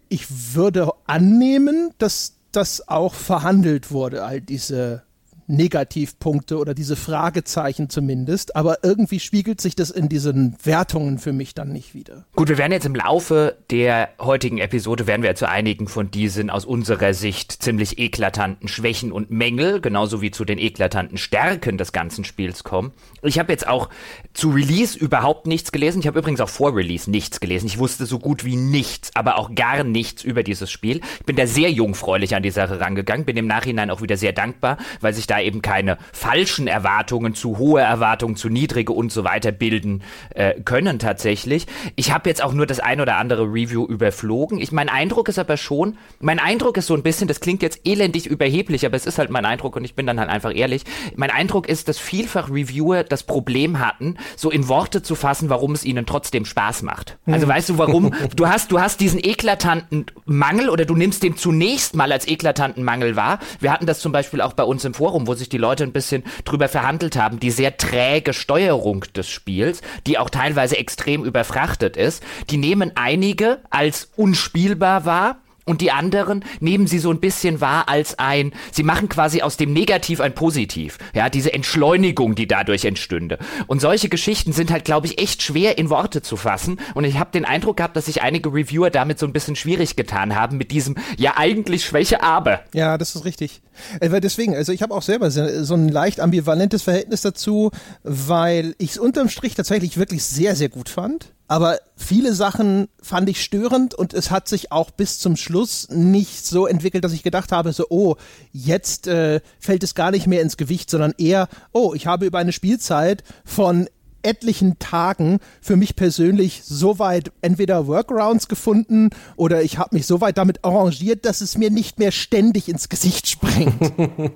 Ich 0.10 0.56
würde 0.56 0.92
annehmen, 1.06 1.92
dass 1.98 2.36
das 2.52 2.88
auch 2.88 3.14
verhandelt 3.14 3.92
wurde, 3.92 4.24
all 4.24 4.42
diese 4.42 5.04
Negativpunkte 5.50 6.58
oder 6.58 6.74
diese 6.74 6.96
Fragezeichen 6.96 7.90
zumindest, 7.90 8.56
aber 8.56 8.84
irgendwie 8.84 9.20
spiegelt 9.20 9.60
sich 9.60 9.76
das 9.76 9.90
in 9.90 10.08
diesen 10.08 10.56
Wertungen 10.64 11.18
für 11.18 11.34
mich 11.34 11.56
dann 11.56 11.74
nicht 11.74 11.94
wieder. 11.94 12.26
Gut, 12.36 12.50
wir 12.50 12.58
werden 12.58 12.72
jetzt 12.72 12.86
im 12.86 12.96
Laufe 12.96 13.58
der 13.72 14.10
heutigen 14.20 14.60
Episode 14.60 15.08
werden 15.08 15.24
wir 15.24 15.34
zu 15.36 15.50
einigen 15.50 15.88
von 15.88 16.12
diesen 16.12 16.50
aus 16.50 16.66
unserer 16.66 17.14
Sicht 17.14 17.64
ziemlich 17.64 17.98
eklatanten 17.98 18.68
Schwächen 18.68 19.12
und 19.12 19.32
Mängel, 19.32 19.82
genauso 19.82 20.22
wie 20.22 20.32
zu 20.32 20.46
den 20.46 20.60
eklatanten 20.60 21.18
Stärken 21.18 21.78
des 21.78 21.92
ganzen 21.92 22.24
Spiels 22.24 22.64
kommen. 22.64 22.92
Ich 23.24 23.40
habe 23.40 23.52
jetzt 23.52 23.68
auch 23.68 23.90
zu 24.34 24.52
Release 24.52 24.98
überhaupt 24.98 25.48
nichts 25.48 25.72
gelesen. 25.72 26.00
Ich 26.00 26.08
habe 26.08 26.20
übrigens 26.20 26.42
auch 26.42 26.50
vor 26.50 26.76
Release 26.76 27.10
nichts 27.10 27.40
gelesen. 27.40 27.66
Ich 27.66 27.80
wusste 27.80 28.06
so 28.06 28.20
gut 28.20 28.46
wie 28.46 28.56
nichts, 28.56 29.12
aber 29.16 29.38
auch 29.38 29.56
gar 29.56 29.84
nichts 29.84 30.24
über 30.24 30.44
dieses 30.44 30.70
Spiel. 30.70 31.02
Ich 31.20 31.26
bin 31.26 31.36
da 31.36 31.48
sehr 31.48 31.72
jungfräulich 31.72 32.36
an 32.36 32.44
die 32.44 32.52
Sache 32.52 32.80
rangegangen, 32.80 33.26
bin 33.26 33.38
im 33.38 33.48
Nachhinein 33.48 33.90
auch 33.90 34.02
wieder 34.02 34.18
sehr 34.18 34.34
dankbar, 34.34 34.78
weil 35.02 35.14
sich 35.14 35.28
da 35.28 35.39
eben 35.42 35.62
keine 35.62 35.98
falschen 36.14 36.68
Erwartungen, 36.68 37.34
zu 37.34 37.58
hohe 37.58 37.82
Erwartungen, 37.82 38.36
zu 38.36 38.50
niedrige 38.50 38.94
und 38.94 39.12
so 39.12 39.24
weiter 39.24 39.52
bilden 39.52 40.04
äh, 40.32 40.62
können 40.62 41.00
tatsächlich. 41.00 41.68
Ich 41.96 42.12
habe 42.12 42.30
jetzt 42.30 42.44
auch 42.44 42.54
nur 42.54 42.66
das 42.66 42.80
ein 42.80 43.02
oder 43.02 43.18
andere 43.18 43.44
Review 43.44 43.86
überflogen. 43.86 44.60
Ich, 44.60 44.72
mein 44.72 44.90
Eindruck 44.90 45.30
ist 45.30 45.40
aber 45.40 45.58
schon, 45.58 45.98
mein 46.20 46.40
Eindruck 46.40 46.78
ist 46.78 46.88
so 46.88 46.94
ein 46.94 47.04
bisschen, 47.04 47.28
das 47.28 47.40
klingt 47.40 47.62
jetzt 47.62 47.82
elendig 47.86 48.26
überheblich, 48.26 48.86
aber 48.86 48.96
es 48.96 49.06
ist 49.06 49.18
halt 49.18 49.30
mein 49.30 49.46
Eindruck 49.46 49.76
und 49.76 49.86
ich 49.86 49.96
bin 49.96 50.06
dann 50.06 50.20
halt 50.20 50.30
einfach 50.30 50.56
ehrlich. 50.56 50.84
Mein 51.16 51.32
Eindruck 51.32 51.68
ist, 51.68 51.88
dass 51.88 51.98
vielfach 51.98 52.50
Reviewer 52.50 53.04
das 53.04 53.24
Problem 53.24 53.80
hatten, 53.80 54.18
so 54.36 54.50
in 54.50 54.68
Worte 54.68 55.02
zu 55.02 55.16
fassen, 55.16 55.50
warum 55.50 55.74
es 55.74 55.84
ihnen 55.84 56.06
trotzdem 56.06 56.46
Spaß 56.46 56.84
macht. 56.84 57.18
Also 57.26 57.44
hm. 57.44 57.50
weißt 57.50 57.70
du 57.70 57.78
warum? 57.78 58.14
Du 58.36 58.48
hast, 58.48 58.72
du 58.72 58.80
hast 58.80 59.00
diesen 59.02 59.20
eklatanten 59.20 60.06
Mangel 60.26 60.70
oder 60.70 60.86
du 60.86 60.96
nimmst 60.96 61.24
den 61.24 61.36
zunächst 61.36 61.96
mal 61.96 62.12
als 62.12 62.28
eklatanten 62.28 62.84
Mangel 62.84 63.16
wahr. 63.16 63.40
Wir 63.60 63.72
hatten 63.72 63.86
das 63.86 64.00
zum 64.00 64.12
Beispiel 64.12 64.42
auch 64.42 64.54
bei 64.54 64.64
uns 64.64 64.86
im 64.86 64.94
Forum, 64.94 65.28
wo 65.30 65.36
sich 65.36 65.48
die 65.48 65.60
Leute 65.60 65.84
ein 65.84 65.94
bisschen 65.94 66.24
drüber 66.44 66.68
verhandelt 66.68 67.16
haben, 67.16 67.40
die 67.40 67.52
sehr 67.52 67.78
träge 67.78 68.34
Steuerung 68.34 69.06
des 69.16 69.30
Spiels, 69.30 69.82
die 70.08 70.18
auch 70.18 70.32
teilweise 70.32 70.76
extrem 70.78 71.24
überfrachtet 71.24 71.96
ist, 71.98 72.24
die 72.50 72.58
nehmen 72.58 72.92
einige 72.96 73.60
als 73.70 74.10
unspielbar 74.16 75.06
wahr 75.06 75.38
und 75.70 75.82
die 75.82 75.92
anderen 75.92 76.44
nehmen 76.60 76.88
sie 76.88 77.00
so 77.00 77.12
ein 77.12 77.20
bisschen 77.20 77.62
wahr 77.62 77.88
als 77.88 78.18
ein, 78.18 78.54
sie 78.72 78.84
machen 78.84 79.08
quasi 79.08 79.42
aus 79.42 79.56
dem 79.56 79.72
Negativ 79.72 80.20
ein 80.20 80.34
Positiv. 80.34 80.98
Ja, 81.14 81.30
diese 81.30 81.54
Entschleunigung, 81.54 82.34
die 82.34 82.48
dadurch 82.48 82.86
entstünde. 82.86 83.38
Und 83.68 83.80
solche 83.80 84.10
Geschichten 84.10 84.52
sind 84.52 84.72
halt, 84.72 84.84
glaube 84.84 85.06
ich, 85.06 85.22
echt 85.22 85.44
schwer 85.44 85.78
in 85.78 85.92
Worte 85.92 86.24
zu 86.24 86.38
fassen. 86.38 86.80
Und 86.96 87.04
ich 87.04 87.20
habe 87.20 87.30
den 87.32 87.46
Eindruck 87.46 87.78
gehabt, 87.78 87.96
dass 87.96 88.06
sich 88.06 88.24
einige 88.24 88.52
Reviewer 88.52 88.90
damit 88.90 89.20
so 89.20 89.28
ein 89.28 89.34
bisschen 89.34 89.56
schwierig 89.56 89.96
getan 89.96 90.36
haben 90.36 90.58
mit 90.58 90.72
diesem, 90.72 90.96
ja 91.18 91.34
eigentlich 91.38 91.86
Schwäche, 91.86 92.24
aber. 92.24 92.62
Ja, 92.74 92.98
das 92.98 93.16
ist 93.16 93.26
richtig. 93.26 93.62
Äh, 94.00 94.22
deswegen, 94.22 94.56
also 94.56 94.72
ich 94.72 94.82
habe 94.82 94.96
auch 94.96 95.04
selber 95.04 95.30
so 95.30 95.74
ein 95.76 95.90
leicht 95.90 96.20
ambivalentes 96.20 96.82
Verhältnis 96.82 97.22
dazu, 97.22 97.70
weil 98.02 98.74
ich 98.80 98.92
es 98.92 98.98
unterm 98.98 99.30
Strich 99.30 99.54
tatsächlich 99.54 99.98
wirklich 99.98 100.24
sehr, 100.24 100.56
sehr 100.56 100.70
gut 100.70 100.90
fand. 100.90 101.32
Aber 101.50 101.80
viele 101.98 102.36
Sachen 102.36 102.90
fand 103.02 103.28
ich 103.28 103.44
störend 103.44 103.96
und 103.96 104.14
es 104.14 104.30
hat 104.30 104.48
sich 104.48 104.72
auch 104.72 104.92
bis 104.92 105.18
zum 105.18 105.36
Schluss 105.36 105.90
nicht 105.90 106.46
so 106.46 106.68
entwickelt, 106.68 107.04
dass 107.04 107.12
ich 107.12 107.24
gedacht 107.24 107.52
habe, 107.52 107.74
so, 107.74 107.88
oh, 107.90 108.18
jetzt 108.54 109.08
äh, 109.08 109.42
fällt 109.60 109.84
es 109.84 109.96
gar 109.96 110.12
nicht 110.12 110.28
mehr 110.28 110.44
ins 110.44 110.58
Gewicht, 110.58 110.92
sondern 110.92 111.16
eher, 111.18 111.50
oh, 111.72 111.96
ich 111.96 112.06
habe 112.06 112.28
über 112.28 112.38
eine 112.38 112.52
Spielzeit 112.52 113.24
von 113.44 113.90
etlichen 114.22 114.78
Tagen 114.80 115.40
für 115.62 115.76
mich 115.76 115.96
persönlich 115.96 116.62
soweit 116.66 117.32
entweder 117.42 117.88
Workarounds 117.88 118.48
gefunden 118.48 119.10
oder 119.36 119.64
ich 119.64 119.78
habe 119.78 119.96
mich 119.96 120.06
soweit 120.06 120.38
damit 120.38 120.64
arrangiert, 120.64 121.26
dass 121.26 121.42
es 121.42 121.58
mir 121.58 121.72
nicht 121.72 122.00
mehr 122.00 122.12
ständig 122.12 122.70
ins 122.70 122.90
Gesicht 122.90 123.28
springt. 123.28 123.74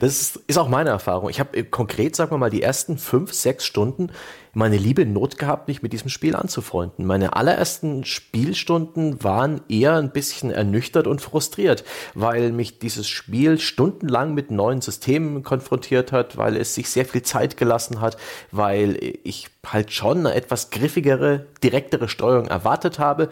das 0.00 0.38
ist 0.46 0.58
auch 0.58 0.68
meine 0.68 0.90
Erfahrung. 0.90 1.30
Ich 1.30 1.38
habe 1.38 1.56
äh, 1.56 1.62
konkret, 1.64 2.16
sagen 2.16 2.32
wir 2.32 2.38
mal, 2.38 2.50
die 2.50 2.62
ersten 2.62 2.98
fünf, 2.98 3.32
sechs 3.32 3.64
Stunden 3.64 4.10
meine 4.52 4.76
liebe 4.76 5.06
Not 5.06 5.38
gehabt, 5.38 5.68
mich 5.68 5.82
mit 5.82 5.92
diesem 5.92 6.08
Spiel 6.08 6.34
anzufreunden. 6.34 7.06
Meine 7.06 7.36
allerersten 7.36 8.04
Spielstunden 8.04 9.22
waren 9.22 9.60
eher 9.68 9.96
ein 9.96 10.12
bisschen 10.12 10.50
ernüchtert 10.50 11.06
und 11.06 11.20
frustriert, 11.20 11.84
weil 12.14 12.52
mich 12.52 12.78
dieses 12.78 13.08
Spiel 13.08 13.58
stundenlang 13.58 14.34
mit 14.34 14.50
neuen 14.50 14.80
Systemen 14.80 15.42
konfrontiert 15.42 16.12
hat, 16.12 16.36
weil 16.36 16.56
es 16.56 16.74
sich 16.74 16.88
sehr 16.88 17.04
viel 17.04 17.22
Zeit 17.22 17.56
gelassen 17.56 18.00
hat, 18.00 18.16
weil 18.50 18.98
ich 19.22 19.48
halt 19.66 19.92
schon 19.92 20.26
eine 20.26 20.34
etwas 20.34 20.70
griffigere, 20.70 21.46
direktere 21.62 22.08
Steuerung 22.08 22.46
erwartet 22.46 22.98
habe, 22.98 23.28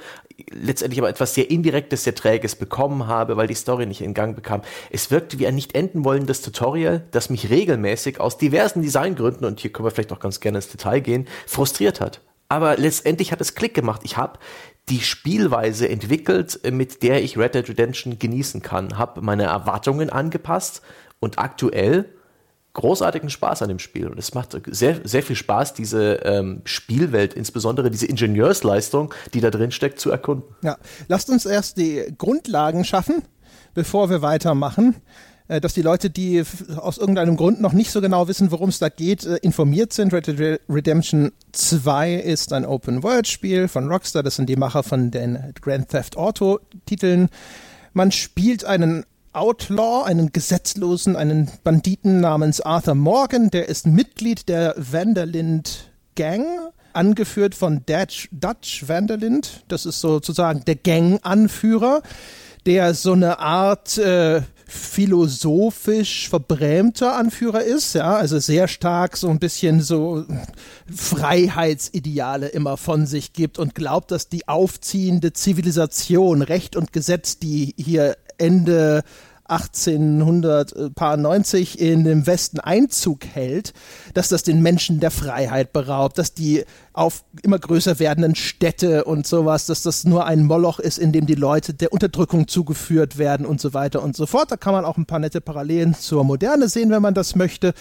letztendlich 0.51 1.01
aber 1.01 1.09
etwas 1.09 1.35
sehr 1.35 1.51
Indirektes, 1.51 2.05
sehr 2.05 2.15
Träges 2.15 2.55
bekommen 2.57 3.07
habe, 3.07 3.37
weil 3.37 3.47
die 3.47 3.55
Story 3.55 3.87
nicht 3.87 4.03
in 4.03 4.15
Gang 4.15 4.37
bekam. 4.37 4.63
Es 4.91 5.11
wirkte 5.11 5.39
wie 5.39 5.47
ein 5.47 5.55
nicht 5.55 5.75
enden 5.75 6.05
wollendes 6.05 6.43
Tutorial, 6.43 7.05
das 7.11 7.31
mich 7.31 7.51
regelmäßig 7.51 8.21
aus 8.21 8.37
diversen 8.37 8.83
Designgründen, 8.83 9.47
und 9.47 9.61
hier 9.61 9.73
können 9.73 9.87
wir 9.87 9.91
vielleicht 9.91 10.13
auch 10.13 10.21
ganz 10.21 10.41
gerne 10.41 10.59
ins 10.59 10.69
Detail 10.69 11.01
gehen, 11.01 11.27
frustriert 11.47 12.01
hat. 12.01 12.21
Aber 12.49 12.77
letztendlich 12.77 13.33
hat 13.33 13.41
es 13.41 13.55
Klick 13.55 13.75
gemacht. 13.75 14.03
Ich 14.05 14.17
habe 14.17 14.39
die 14.89 15.01
Spielweise 15.01 15.89
entwickelt, 15.89 16.61
mit 16.71 17.03
der 17.03 17.23
ich 17.23 17.37
Red 17.37 17.55
Dead 17.55 17.69
Redemption 17.69 18.19
genießen 18.19 18.63
kann, 18.63 18.97
habe 18.97 19.21
meine 19.21 19.45
Erwartungen 19.45 20.09
angepasst 20.09 20.83
und 21.21 21.39
aktuell 21.39 22.07
großartigen 22.75 23.31
Spaß 23.31 23.63
an 23.63 23.69
dem 23.69 23.79
Spiel. 23.79 24.09
Und 24.09 24.19
es 24.19 24.35
macht 24.35 24.57
sehr, 24.67 25.01
sehr 25.05 25.23
viel 25.23 25.37
Spaß, 25.37 25.75
diese 25.75 26.21
ähm, 26.25 26.63
Spielwelt, 26.65 27.35
insbesondere 27.35 27.91
diese 27.91 28.07
Ingenieursleistung, 28.07 29.15
die 29.35 29.41
da 29.41 29.51
drin 29.51 29.71
steckt, 29.71 30.01
zu 30.01 30.11
erkunden. 30.11 30.55
Ja, 30.63 30.77
lasst 31.09 31.31
uns 31.31 31.47
erst 31.47 31.79
die 31.79 32.05
Grundlagen 32.17 32.85
schaffen, 32.85 33.23
bevor 33.75 34.11
wir 34.11 34.23
weitermachen 34.23 34.97
äh, 35.49 35.61
dass 35.61 35.75
die 35.75 35.83
Leute, 35.83 36.11
die 36.11 36.43
aus 36.77 36.99
irgendeinem 36.99 37.37
Grund 37.37 37.61
noch 37.61 37.73
nicht 37.73 37.91
so 37.91 38.01
genau 38.01 38.29
wissen, 38.29 38.51
worum 38.53 38.69
es 38.69 38.79
da 38.79 38.91
geht, 38.91 39.25
äh, 39.25 39.37
informiert 39.37 39.93
sind. 39.93 40.13
Red 40.13 40.27
Dead 40.27 40.61
Redemption 40.69 41.33
2 41.53 42.15
ist 42.15 42.53
ein 42.53 42.65
Open-World-Spiel 42.65 43.67
von 43.69 43.89
Rockstar. 43.89 44.23
Das 44.23 44.37
sind 44.37 44.49
die 44.49 44.57
Macher 44.57 44.83
von 44.83 45.11
den 45.11 45.55
Grand 45.61 45.89
Theft 45.89 46.17
Auto-Titeln. 46.17 47.31
Man 47.95 48.13
spielt 48.13 48.65
einen 48.65 49.05
Outlaw, 49.33 50.05
einen 50.05 50.33
Gesetzlosen, 50.33 51.17
einen 51.17 51.51
Banditen 51.65 52.21
namens 52.21 52.61
Arthur 52.61 52.95
Morgan. 52.95 53.51
Der 53.51 53.69
ist 53.69 53.87
Mitglied 53.87 54.49
der 54.49 54.75
Vanderlind 54.77 55.91
Gang, 56.15 56.45
angeführt 56.93 57.55
von 57.55 57.83
Dutch, 57.87 58.29
Dutch 58.33 58.89
Vanderlind. 58.89 59.65
Das 59.69 59.87
ist 59.87 60.01
sozusagen 60.01 60.65
der 60.67 60.77
Gang-Anführer, 60.77 62.03
der 62.67 62.95
so 62.95 63.13
eine 63.13 63.39
Art 63.39 63.99
äh, 63.99 64.43
philosophisch 64.69 66.29
verbrämter 66.29 67.17
Anführer 67.17 67.63
ist, 67.63 67.95
ja, 67.95 68.17
also 68.17 68.39
sehr 68.39 68.69
stark 68.69 69.17
so 69.17 69.31
ein 69.31 69.39
bisschen 69.39 69.81
so 69.81 70.27
Freiheitsideale 70.95 72.49
immer 72.49 72.77
von 72.77 73.07
sich 73.07 73.33
gibt 73.33 73.59
und 73.59 73.75
glaubt, 73.75 74.11
dass 74.11 74.29
die 74.29 74.47
aufziehende 74.47 75.33
Zivilisation, 75.33 76.43
Recht 76.43 76.77
und 76.77 76.93
Gesetz, 76.93 77.39
die 77.39 77.75
hier 77.79 78.19
Ende 78.39 79.03
1890 79.49 81.81
in 81.81 82.05
dem 82.05 82.27
Westen 82.27 82.61
Einzug 82.61 83.25
hält, 83.25 83.73
dass 84.13 84.29
das 84.29 84.43
den 84.43 84.61
Menschen 84.61 85.01
der 85.01 85.11
Freiheit 85.11 85.73
beraubt, 85.73 86.19
dass 86.19 86.35
die 86.35 86.65
auf 86.93 87.25
immer 87.43 87.59
größer 87.59 87.99
werdenden 87.99 88.35
Städte 88.35 89.05
und 89.05 89.27
sowas, 89.27 89.65
dass 89.65 89.81
das 89.83 90.05
nur 90.05 90.27
ein 90.27 90.45
Moloch 90.45 90.81
ist, 90.81 90.99
in 90.99 91.13
dem 91.13 91.25
die 91.25 91.35
Leute 91.35 91.73
der 91.73 91.95
Unterdrückung 91.95 92.47
zugeführt 92.47 93.17
werden 93.17 93.47
und 93.47 93.59
so 93.61 93.73
weiter 93.73 94.03
und 94.03 94.17
so 94.17 94.27
fort. 94.27 94.53
Da 94.53 94.59
kann 94.59 94.75
man 94.75 94.85
auch 94.85 94.99
ein 94.99 95.07
paar 95.07 95.19
nette 95.19 95.41
Parallelen 95.41 95.95
zur 95.95 96.25
Moderne 96.25 96.69
sehen, 96.69 96.91
wenn 96.91 97.01
man 97.01 97.15
das 97.15 97.35
möchte. 97.35 97.73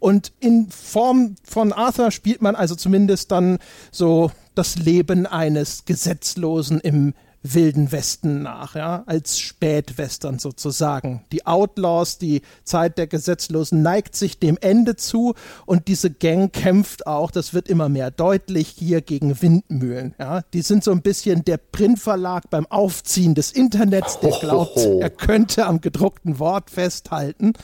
Und 0.00 0.32
in 0.40 0.70
Form 0.70 1.36
von 1.44 1.72
Arthur 1.72 2.10
spielt 2.10 2.42
man 2.42 2.56
also 2.56 2.74
zumindest 2.74 3.30
dann 3.30 3.58
so 3.92 4.32
das 4.56 4.74
Leben 4.76 5.26
eines 5.26 5.84
Gesetzlosen 5.84 6.80
im 6.80 7.14
Wilden 7.42 7.90
Westen 7.90 8.42
nach, 8.42 8.74
ja, 8.74 9.02
als 9.06 9.38
Spätwestern 9.38 10.38
sozusagen. 10.38 11.24
Die 11.32 11.44
Outlaws, 11.46 12.18
die 12.18 12.42
Zeit 12.64 12.98
der 12.98 13.08
Gesetzlosen 13.08 13.82
neigt 13.82 14.14
sich 14.14 14.38
dem 14.38 14.56
Ende 14.60 14.96
zu 14.96 15.34
und 15.66 15.88
diese 15.88 16.10
Gang 16.10 16.52
kämpft 16.52 17.06
auch, 17.06 17.30
das 17.30 17.52
wird 17.52 17.68
immer 17.68 17.88
mehr 17.88 18.10
deutlich, 18.10 18.68
hier 18.68 19.00
gegen 19.00 19.42
Windmühlen, 19.42 20.14
ja. 20.18 20.42
Die 20.52 20.62
sind 20.62 20.84
so 20.84 20.92
ein 20.92 21.02
bisschen 21.02 21.44
der 21.44 21.56
Printverlag 21.56 22.48
beim 22.48 22.66
Aufziehen 22.66 23.34
des 23.34 23.50
Internets, 23.50 24.20
der 24.20 24.30
glaubt, 24.38 24.78
er 24.78 25.10
könnte 25.10 25.66
am 25.66 25.80
gedruckten 25.80 26.38
Wort 26.38 26.70
festhalten. 26.70 27.54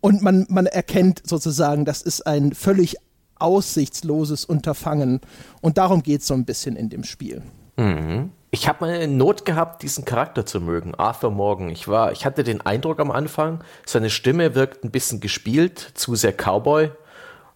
Und 0.00 0.22
man, 0.22 0.46
man 0.48 0.64
erkennt 0.64 1.22
sozusagen, 1.26 1.84
das 1.84 2.00
ist 2.00 2.26
ein 2.26 2.54
völlig 2.54 2.96
aussichtsloses 3.38 4.44
Unterfangen. 4.44 5.20
Und 5.60 5.78
darum 5.78 6.02
geht 6.02 6.22
es 6.22 6.26
so 6.26 6.34
ein 6.34 6.44
bisschen 6.44 6.76
in 6.76 6.88
dem 6.88 7.04
Spiel. 7.04 7.42
Mhm. 7.76 8.30
Ich 8.52 8.66
habe 8.66 8.84
mal 8.84 9.06
Not 9.06 9.44
gehabt, 9.44 9.82
diesen 9.82 10.04
Charakter 10.04 10.44
zu 10.44 10.60
mögen, 10.60 10.94
Arthur 10.96 11.30
Morgan. 11.30 11.68
Ich 11.68 11.86
war, 11.86 12.10
ich 12.10 12.26
hatte 12.26 12.42
den 12.42 12.60
Eindruck 12.60 12.98
am 12.98 13.12
Anfang, 13.12 13.62
seine 13.86 14.10
Stimme 14.10 14.56
wirkt 14.56 14.82
ein 14.82 14.90
bisschen 14.90 15.20
gespielt, 15.20 15.78
zu 15.94 16.16
sehr 16.16 16.32
Cowboy. 16.32 16.90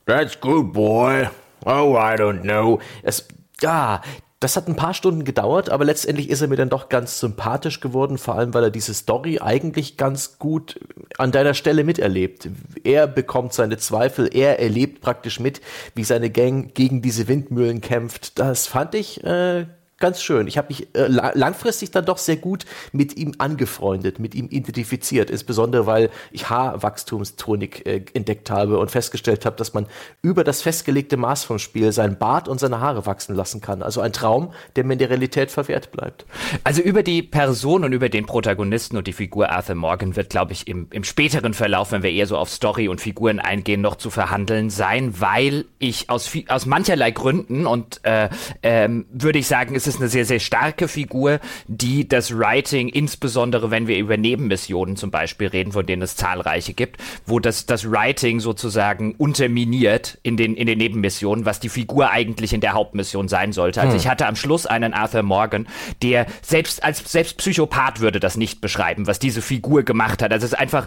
That's 0.07 0.40
good, 0.40 0.72
boy. 0.72 1.28
Oh, 1.64 1.96
I 1.96 2.14
don't 2.14 2.42
know. 2.42 2.78
Es, 3.02 3.26
ja, 3.61 4.02
das 4.38 4.57
hat 4.57 4.68
ein 4.68 4.76
paar 4.76 4.94
Stunden 4.94 5.24
gedauert, 5.24 5.68
aber 5.68 5.85
letztendlich 5.85 6.30
ist 6.30 6.42
er 6.42 6.48
mir 6.48 6.57
dann 6.57 6.68
doch 6.68 6.88
ganz 6.88 7.18
sympathisch 7.18 7.80
geworden, 7.80 8.16
vor 8.16 8.37
allem 8.37 8.54
weil 8.54 8.64
er 8.64 8.70
diese 8.70 8.94
Story 8.94 9.40
eigentlich 9.40 9.96
ganz 9.96 10.38
gut 10.38 10.78
an 11.18 11.33
deiner 11.33 11.54
Stelle 11.54 11.83
miterlebt. 11.83 12.50
Er 12.85 13.09
bekommt 13.09 13.52
seine 13.52 13.78
Zweifel, 13.78 14.28
er 14.33 14.61
erlebt 14.61 15.00
praktisch 15.00 15.40
mit, 15.40 15.61
wie 15.96 16.04
seine 16.04 16.30
Gang 16.30 16.72
gegen 16.74 17.02
diese 17.02 17.26
Windmühlen 17.26 17.80
kämpft. 17.80 18.38
Das 18.38 18.66
fand 18.66 18.94
ich 18.94 19.24
äh, 19.24 19.66
ganz 20.04 20.22
schön. 20.22 20.46
Ich 20.48 20.58
habe 20.58 20.68
mich 20.68 20.94
äh, 20.94 21.06
langfristig 21.08 21.90
dann 21.90 22.04
doch 22.04 22.18
sehr 22.18 22.36
gut 22.36 22.66
mit 22.92 23.16
ihm 23.16 23.32
angefreundet, 23.38 24.18
mit 24.18 24.34
ihm 24.34 24.48
identifiziert, 24.50 25.30
insbesondere 25.30 25.86
weil 25.86 26.10
ich 26.30 26.50
Haarwachstumstonik 26.50 27.86
äh, 27.86 28.04
entdeckt 28.12 28.50
habe 28.50 28.78
und 28.78 28.90
festgestellt 28.90 29.46
habe, 29.46 29.56
dass 29.56 29.72
man 29.72 29.86
über 30.20 30.44
das 30.44 30.60
festgelegte 30.60 31.16
Maß 31.16 31.44
vom 31.44 31.58
Spiel 31.58 31.90
seinen 31.90 32.18
Bart 32.18 32.48
und 32.48 32.60
seine 32.60 32.80
Haare 32.80 33.06
wachsen 33.06 33.34
lassen 33.34 33.62
kann. 33.62 33.82
Also 33.82 34.02
ein 34.02 34.12
Traum, 34.12 34.52
der 34.76 34.84
mir 34.84 34.92
in 34.92 34.98
der 34.98 35.08
Realität 35.08 35.50
verwehrt 35.50 35.90
bleibt. 35.90 36.26
Also 36.64 36.82
über 36.82 37.02
die 37.02 37.22
Person 37.22 37.82
und 37.82 37.94
über 37.94 38.10
den 38.10 38.26
Protagonisten 38.26 38.98
und 38.98 39.06
die 39.06 39.14
Figur 39.14 39.48
Arthur 39.48 39.74
Morgan 39.74 40.16
wird, 40.16 40.28
glaube 40.28 40.52
ich, 40.52 40.68
im, 40.68 40.88
im 40.90 41.04
späteren 41.04 41.54
Verlauf, 41.54 41.92
wenn 41.92 42.02
wir 42.02 42.10
eher 42.10 42.26
so 42.26 42.36
auf 42.36 42.50
Story 42.50 42.88
und 42.88 43.00
Figuren 43.00 43.40
eingehen, 43.40 43.80
noch 43.80 43.96
zu 43.96 44.10
verhandeln 44.10 44.68
sein, 44.68 45.18
weil 45.18 45.64
ich 45.78 46.10
aus, 46.10 46.30
aus 46.48 46.66
mancherlei 46.66 47.10
Gründen 47.10 47.66
und 47.66 48.04
äh, 48.04 48.28
ähm, 48.62 49.06
würde 49.10 49.38
ich 49.38 49.46
sagen, 49.46 49.74
es 49.74 49.86
ist 49.86 49.93
ist 49.94 50.00
eine 50.00 50.09
sehr, 50.09 50.24
sehr 50.24 50.40
starke 50.40 50.88
Figur, 50.88 51.40
die 51.66 52.09
das 52.09 52.37
Writing, 52.37 52.88
insbesondere 52.88 53.70
wenn 53.70 53.87
wir 53.87 53.96
über 53.98 54.16
Nebenmissionen 54.16 54.96
zum 54.96 55.11
Beispiel 55.11 55.48
reden, 55.48 55.72
von 55.72 55.87
denen 55.87 56.02
es 56.02 56.16
zahlreiche 56.16 56.74
gibt, 56.74 57.00
wo 57.26 57.40
das, 57.40 57.66
das 57.66 57.90
Writing 57.90 58.40
sozusagen 58.40 59.14
unterminiert 59.16 60.18
in 60.22 60.37
den, 60.37 60.54
in 60.57 60.66
den 60.66 60.78
Nebenmissionen, 60.78 61.44
was 61.44 61.61
die 61.61 61.68
Figur 61.68 62.11
eigentlich 62.11 62.52
in 62.52 62.61
der 62.61 62.72
Hauptmission 62.72 63.28
sein 63.28 63.52
sollte. 63.52 63.80
Also 63.80 63.92
hm. 63.92 63.98
ich 63.98 64.09
hatte 64.09 64.26
am 64.26 64.37
Schluss 64.37 64.66
einen 64.66 64.94
Arthur 64.94 65.22
Morgan, 65.22 65.66
der 66.02 66.26
selbst 66.42 66.83
als 66.83 67.11
selbst 67.11 67.38
Psychopath 67.38 68.00
würde 68.00 68.20
das 68.20 68.37
nicht 68.37 68.61
beschreiben, 68.61 69.07
was 69.07 69.18
diese 69.18 69.42
Figur 69.42 69.83
gemacht 69.83 70.22
hat. 70.22 70.33
Also 70.33 70.46
es 70.46 70.52
ist 70.52 70.59
einfach 70.59 70.87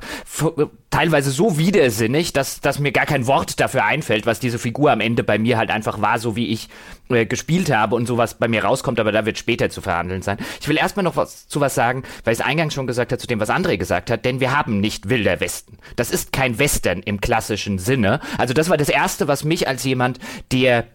teilweise 0.89 1.32
so 1.32 1.58
widersinnig, 1.58 2.34
dass, 2.34 2.62
dass 2.62 2.80
mir 2.80 2.91
gar 2.91 3.06
kein 3.06 3.28
Wort 3.28 3.60
dafür 3.60 3.86
einfällt, 3.86 4.26
was 4.26 4.39
diese 4.39 4.60
Figur 4.60 4.91
am 4.91 5.00
Ende 5.00 5.24
bei 5.24 5.38
mir 5.38 5.58
halt 5.58 5.70
einfach 5.70 6.02
war, 6.02 6.20
so 6.20 6.36
wie 6.36 6.48
ich 6.48 6.70
äh, 7.10 7.26
gespielt 7.26 7.72
habe 7.72 7.96
und 7.96 8.06
sowas 8.06 8.36
bei 8.36 8.48
mir 8.48 8.63
rauskommt 8.63 9.00
aber 9.00 9.12
da 9.12 9.26
wird 9.26 9.38
später 9.38 9.70
zu 9.70 9.82
verhandeln 9.82 10.22
sein. 10.22 10.38
Ich 10.60 10.67
will 10.67 10.78
erstmal 10.78 11.04
noch 11.04 11.15
was 11.15 11.48
zu 11.48 11.62
was 11.62 11.76
sagen, 11.76 12.04
weil 12.24 12.34
ich 12.34 12.39
es 12.39 12.46
eingangs 12.46 12.74
schon 12.74 12.88
gesagt 12.88 13.12
habe, 13.12 13.20
zu 13.20 13.28
dem, 13.28 13.39
was 13.39 13.50
André 13.50 13.78
gesagt 13.78 14.10
hat, 14.10 14.26
denn 14.26 14.39
wir 14.39 14.58
haben 14.58 14.80
nicht 14.80 15.10
Wilder 15.10 15.39
Westen. 15.39 15.78
Das 15.96 16.12
ist 16.12 16.32
kein 16.32 16.60
Western 16.60 17.02
im 17.02 17.22
klassischen 17.22 17.80
Sinne. 17.80 18.20
Also 18.38 18.54
das 18.54 18.70
war 18.70 18.78
das 18.78 18.89
Erste, 18.89 19.28
was 19.28 19.43
mich 19.43 19.67
als 19.67 19.84
jemand, 19.84 20.20
der 20.52 20.86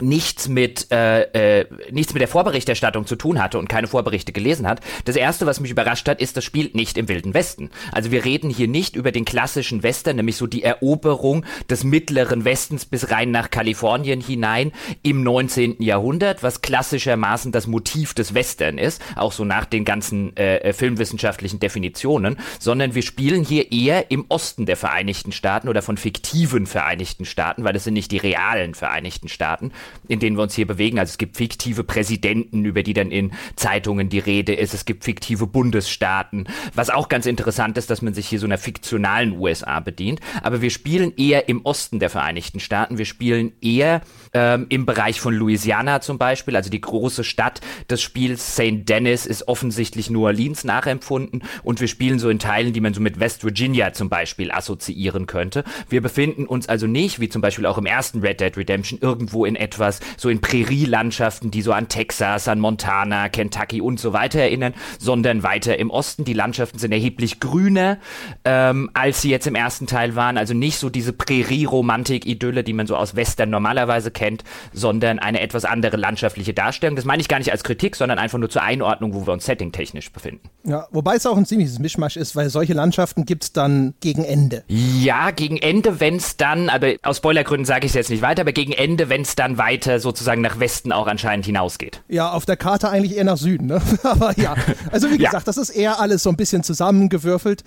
nichts 0.00 0.48
mit 0.48 0.90
äh, 0.90 1.60
äh, 1.60 1.66
nichts 1.90 2.14
mit 2.14 2.20
der 2.20 2.28
Vorberichterstattung 2.28 3.06
zu 3.06 3.16
tun 3.16 3.42
hatte 3.42 3.58
und 3.58 3.68
keine 3.68 3.86
Vorberichte 3.86 4.32
gelesen 4.32 4.66
hat. 4.66 4.80
Das 5.04 5.16
erste, 5.16 5.46
was 5.46 5.60
mich 5.60 5.70
überrascht 5.70 6.08
hat, 6.08 6.20
ist, 6.20 6.36
das 6.36 6.44
spielt 6.44 6.74
nicht 6.74 6.98
im 6.98 7.08
Wilden 7.08 7.34
Westen. 7.34 7.70
Also 7.92 8.10
wir 8.10 8.24
reden 8.24 8.50
hier 8.50 8.68
nicht 8.68 8.96
über 8.96 9.12
den 9.12 9.24
klassischen 9.24 9.82
Western, 9.82 10.16
nämlich 10.16 10.36
so 10.36 10.46
die 10.46 10.62
Eroberung 10.62 11.44
des 11.68 11.84
mittleren 11.84 12.44
Westens 12.44 12.84
bis 12.84 13.10
rein 13.10 13.30
nach 13.30 13.50
Kalifornien 13.50 14.20
hinein 14.20 14.72
im 15.02 15.22
19. 15.22 15.82
Jahrhundert, 15.82 16.42
was 16.42 16.62
klassischermaßen 16.62 17.52
das 17.52 17.66
Motiv 17.66 18.14
des 18.14 18.34
Western 18.34 18.78
ist, 18.78 19.02
auch 19.16 19.32
so 19.32 19.44
nach 19.44 19.64
den 19.64 19.84
ganzen 19.84 20.36
äh, 20.36 20.58
äh, 20.58 20.72
filmwissenschaftlichen 20.72 21.60
Definitionen, 21.60 22.38
sondern 22.58 22.94
wir 22.94 23.02
spielen 23.02 23.44
hier 23.44 23.72
eher 23.72 24.10
im 24.10 24.26
Osten 24.28 24.66
der 24.66 24.76
Vereinigten 24.76 25.32
Staaten 25.32 25.68
oder 25.68 25.82
von 25.82 25.96
fiktiven 25.96 26.66
Vereinigten 26.66 27.24
Staaten, 27.24 27.64
weil 27.64 27.76
es 27.76 27.84
sind 27.84 27.94
nicht 27.94 28.10
die 28.10 28.18
realen 28.18 28.74
Vereinigten 28.74 29.28
Staaten 29.28 29.72
in 30.08 30.20
denen 30.20 30.36
wir 30.36 30.42
uns 30.42 30.54
hier 30.54 30.66
bewegen. 30.66 30.98
Also 30.98 31.10
es 31.10 31.18
gibt 31.18 31.36
fiktive 31.36 31.84
Präsidenten, 31.84 32.64
über 32.64 32.82
die 32.82 32.92
dann 32.92 33.10
in 33.10 33.32
Zeitungen 33.56 34.08
die 34.08 34.18
Rede 34.18 34.54
ist. 34.54 34.74
Es 34.74 34.84
gibt 34.84 35.04
fiktive 35.04 35.46
Bundesstaaten. 35.46 36.48
Was 36.74 36.90
auch 36.90 37.08
ganz 37.08 37.26
interessant 37.26 37.78
ist, 37.78 37.90
dass 37.90 38.02
man 38.02 38.14
sich 38.14 38.28
hier 38.28 38.38
so 38.38 38.46
einer 38.46 38.58
fiktionalen 38.58 39.38
USA 39.38 39.80
bedient. 39.80 40.20
Aber 40.42 40.62
wir 40.62 40.70
spielen 40.70 41.12
eher 41.16 41.48
im 41.48 41.64
Osten 41.64 41.98
der 41.98 42.10
Vereinigten 42.10 42.60
Staaten. 42.60 42.98
Wir 42.98 43.04
spielen 43.04 43.52
eher 43.60 44.02
ähm, 44.32 44.66
im 44.68 44.86
Bereich 44.86 45.20
von 45.20 45.34
Louisiana 45.34 46.00
zum 46.00 46.18
Beispiel, 46.18 46.56
also 46.56 46.70
die 46.70 46.80
große 46.80 47.24
Stadt 47.24 47.60
des 47.90 48.02
Spiels 48.02 48.54
St. 48.54 48.88
Dennis 48.88 49.26
ist 49.26 49.48
offensichtlich 49.48 50.10
New 50.10 50.24
Orleans 50.24 50.64
nachempfunden. 50.64 51.42
Und 51.62 51.80
wir 51.80 51.88
spielen 51.88 52.18
so 52.18 52.28
in 52.28 52.38
Teilen, 52.38 52.72
die 52.72 52.80
man 52.80 52.94
so 52.94 53.00
mit 53.00 53.20
West 53.20 53.44
Virginia 53.44 53.92
zum 53.92 54.08
Beispiel 54.08 54.50
assoziieren 54.50 55.26
könnte. 55.26 55.64
Wir 55.88 56.00
befinden 56.00 56.46
uns 56.46 56.68
also 56.68 56.86
nicht, 56.86 57.20
wie 57.20 57.28
zum 57.28 57.42
Beispiel 57.42 57.66
auch 57.66 57.78
im 57.78 57.86
ersten 57.86 58.20
Red 58.20 58.40
Dead 58.40 58.56
Redemption, 58.56 58.98
irgendwo 59.00 59.44
in 59.44 59.56
etwa 59.56 59.77
etwas 59.78 60.00
so 60.16 60.28
in 60.28 60.40
Prärielandschaften, 60.40 61.50
die 61.50 61.62
so 61.62 61.72
an 61.72 61.88
Texas, 61.88 62.48
an 62.48 62.58
Montana, 62.58 63.28
Kentucky 63.28 63.80
und 63.80 64.00
so 64.00 64.12
weiter 64.12 64.40
erinnern, 64.40 64.74
sondern 64.98 65.42
weiter 65.42 65.78
im 65.78 65.90
Osten. 65.90 66.24
Die 66.24 66.32
Landschaften 66.32 66.78
sind 66.78 66.90
erheblich 66.92 67.38
grüner, 67.38 67.98
ähm, 68.44 68.90
als 68.94 69.22
sie 69.22 69.30
jetzt 69.30 69.46
im 69.46 69.54
ersten 69.54 69.86
Teil 69.86 70.16
waren. 70.16 70.36
Also 70.36 70.54
nicht 70.54 70.78
so 70.78 70.90
diese 70.90 71.12
Prärie-Romantik-Idylle, 71.12 72.64
die 72.64 72.72
man 72.72 72.86
so 72.86 72.96
aus 72.96 73.14
Western 73.14 73.50
normalerweise 73.50 74.10
kennt, 74.10 74.42
sondern 74.72 75.18
eine 75.18 75.40
etwas 75.40 75.64
andere 75.64 75.96
landschaftliche 75.96 76.54
Darstellung. 76.54 76.96
Das 76.96 77.04
meine 77.04 77.20
ich 77.20 77.28
gar 77.28 77.38
nicht 77.38 77.52
als 77.52 77.62
Kritik, 77.62 77.94
sondern 77.94 78.18
einfach 78.18 78.38
nur 78.38 78.50
zur 78.50 78.62
Einordnung, 78.62 79.14
wo 79.14 79.26
wir 79.26 79.32
uns 79.32 79.46
settingtechnisch 79.46 80.10
befinden. 80.12 80.48
Ja, 80.64 80.88
wobei 80.90 81.14
es 81.14 81.26
auch 81.26 81.36
ein 81.36 81.46
ziemliches 81.46 81.78
Mischmasch 81.78 82.16
ist, 82.16 82.34
weil 82.34 82.50
solche 82.50 82.74
Landschaften 82.74 83.24
gibt 83.24 83.44
es 83.44 83.52
dann 83.52 83.94
gegen 84.00 84.24
Ende. 84.24 84.64
Ja, 84.66 85.30
gegen 85.30 85.56
Ende, 85.56 86.00
wenn 86.00 86.16
es 86.16 86.36
dann, 86.36 86.68
aber 86.68 86.94
aus 87.02 87.18
Spoilergründen 87.18 87.64
sage 87.64 87.86
ich 87.86 87.92
es 87.92 87.94
jetzt 87.94 88.10
nicht 88.10 88.22
weiter, 88.22 88.42
aber 88.42 88.52
gegen 88.52 88.72
Ende, 88.72 89.08
wenn 89.08 89.22
es 89.22 89.36
dann 89.36 89.56
weiter 89.58 89.67
weiter 89.68 90.00
sozusagen 90.00 90.40
nach 90.40 90.58
Westen 90.58 90.92
auch 90.92 91.06
anscheinend 91.06 91.44
hinausgeht. 91.44 92.02
Ja, 92.08 92.32
auf 92.32 92.46
der 92.46 92.56
Karte 92.56 92.88
eigentlich 92.88 93.16
eher 93.16 93.24
nach 93.24 93.36
Süden, 93.36 93.66
ne? 93.66 93.82
Aber 94.02 94.38
ja, 94.38 94.54
also 94.90 95.10
wie 95.10 95.18
gesagt, 95.18 95.34
ja. 95.34 95.40
das 95.44 95.58
ist 95.58 95.70
eher 95.70 96.00
alles 96.00 96.22
so 96.22 96.30
ein 96.30 96.36
bisschen 96.36 96.62
zusammengewürfelt 96.62 97.64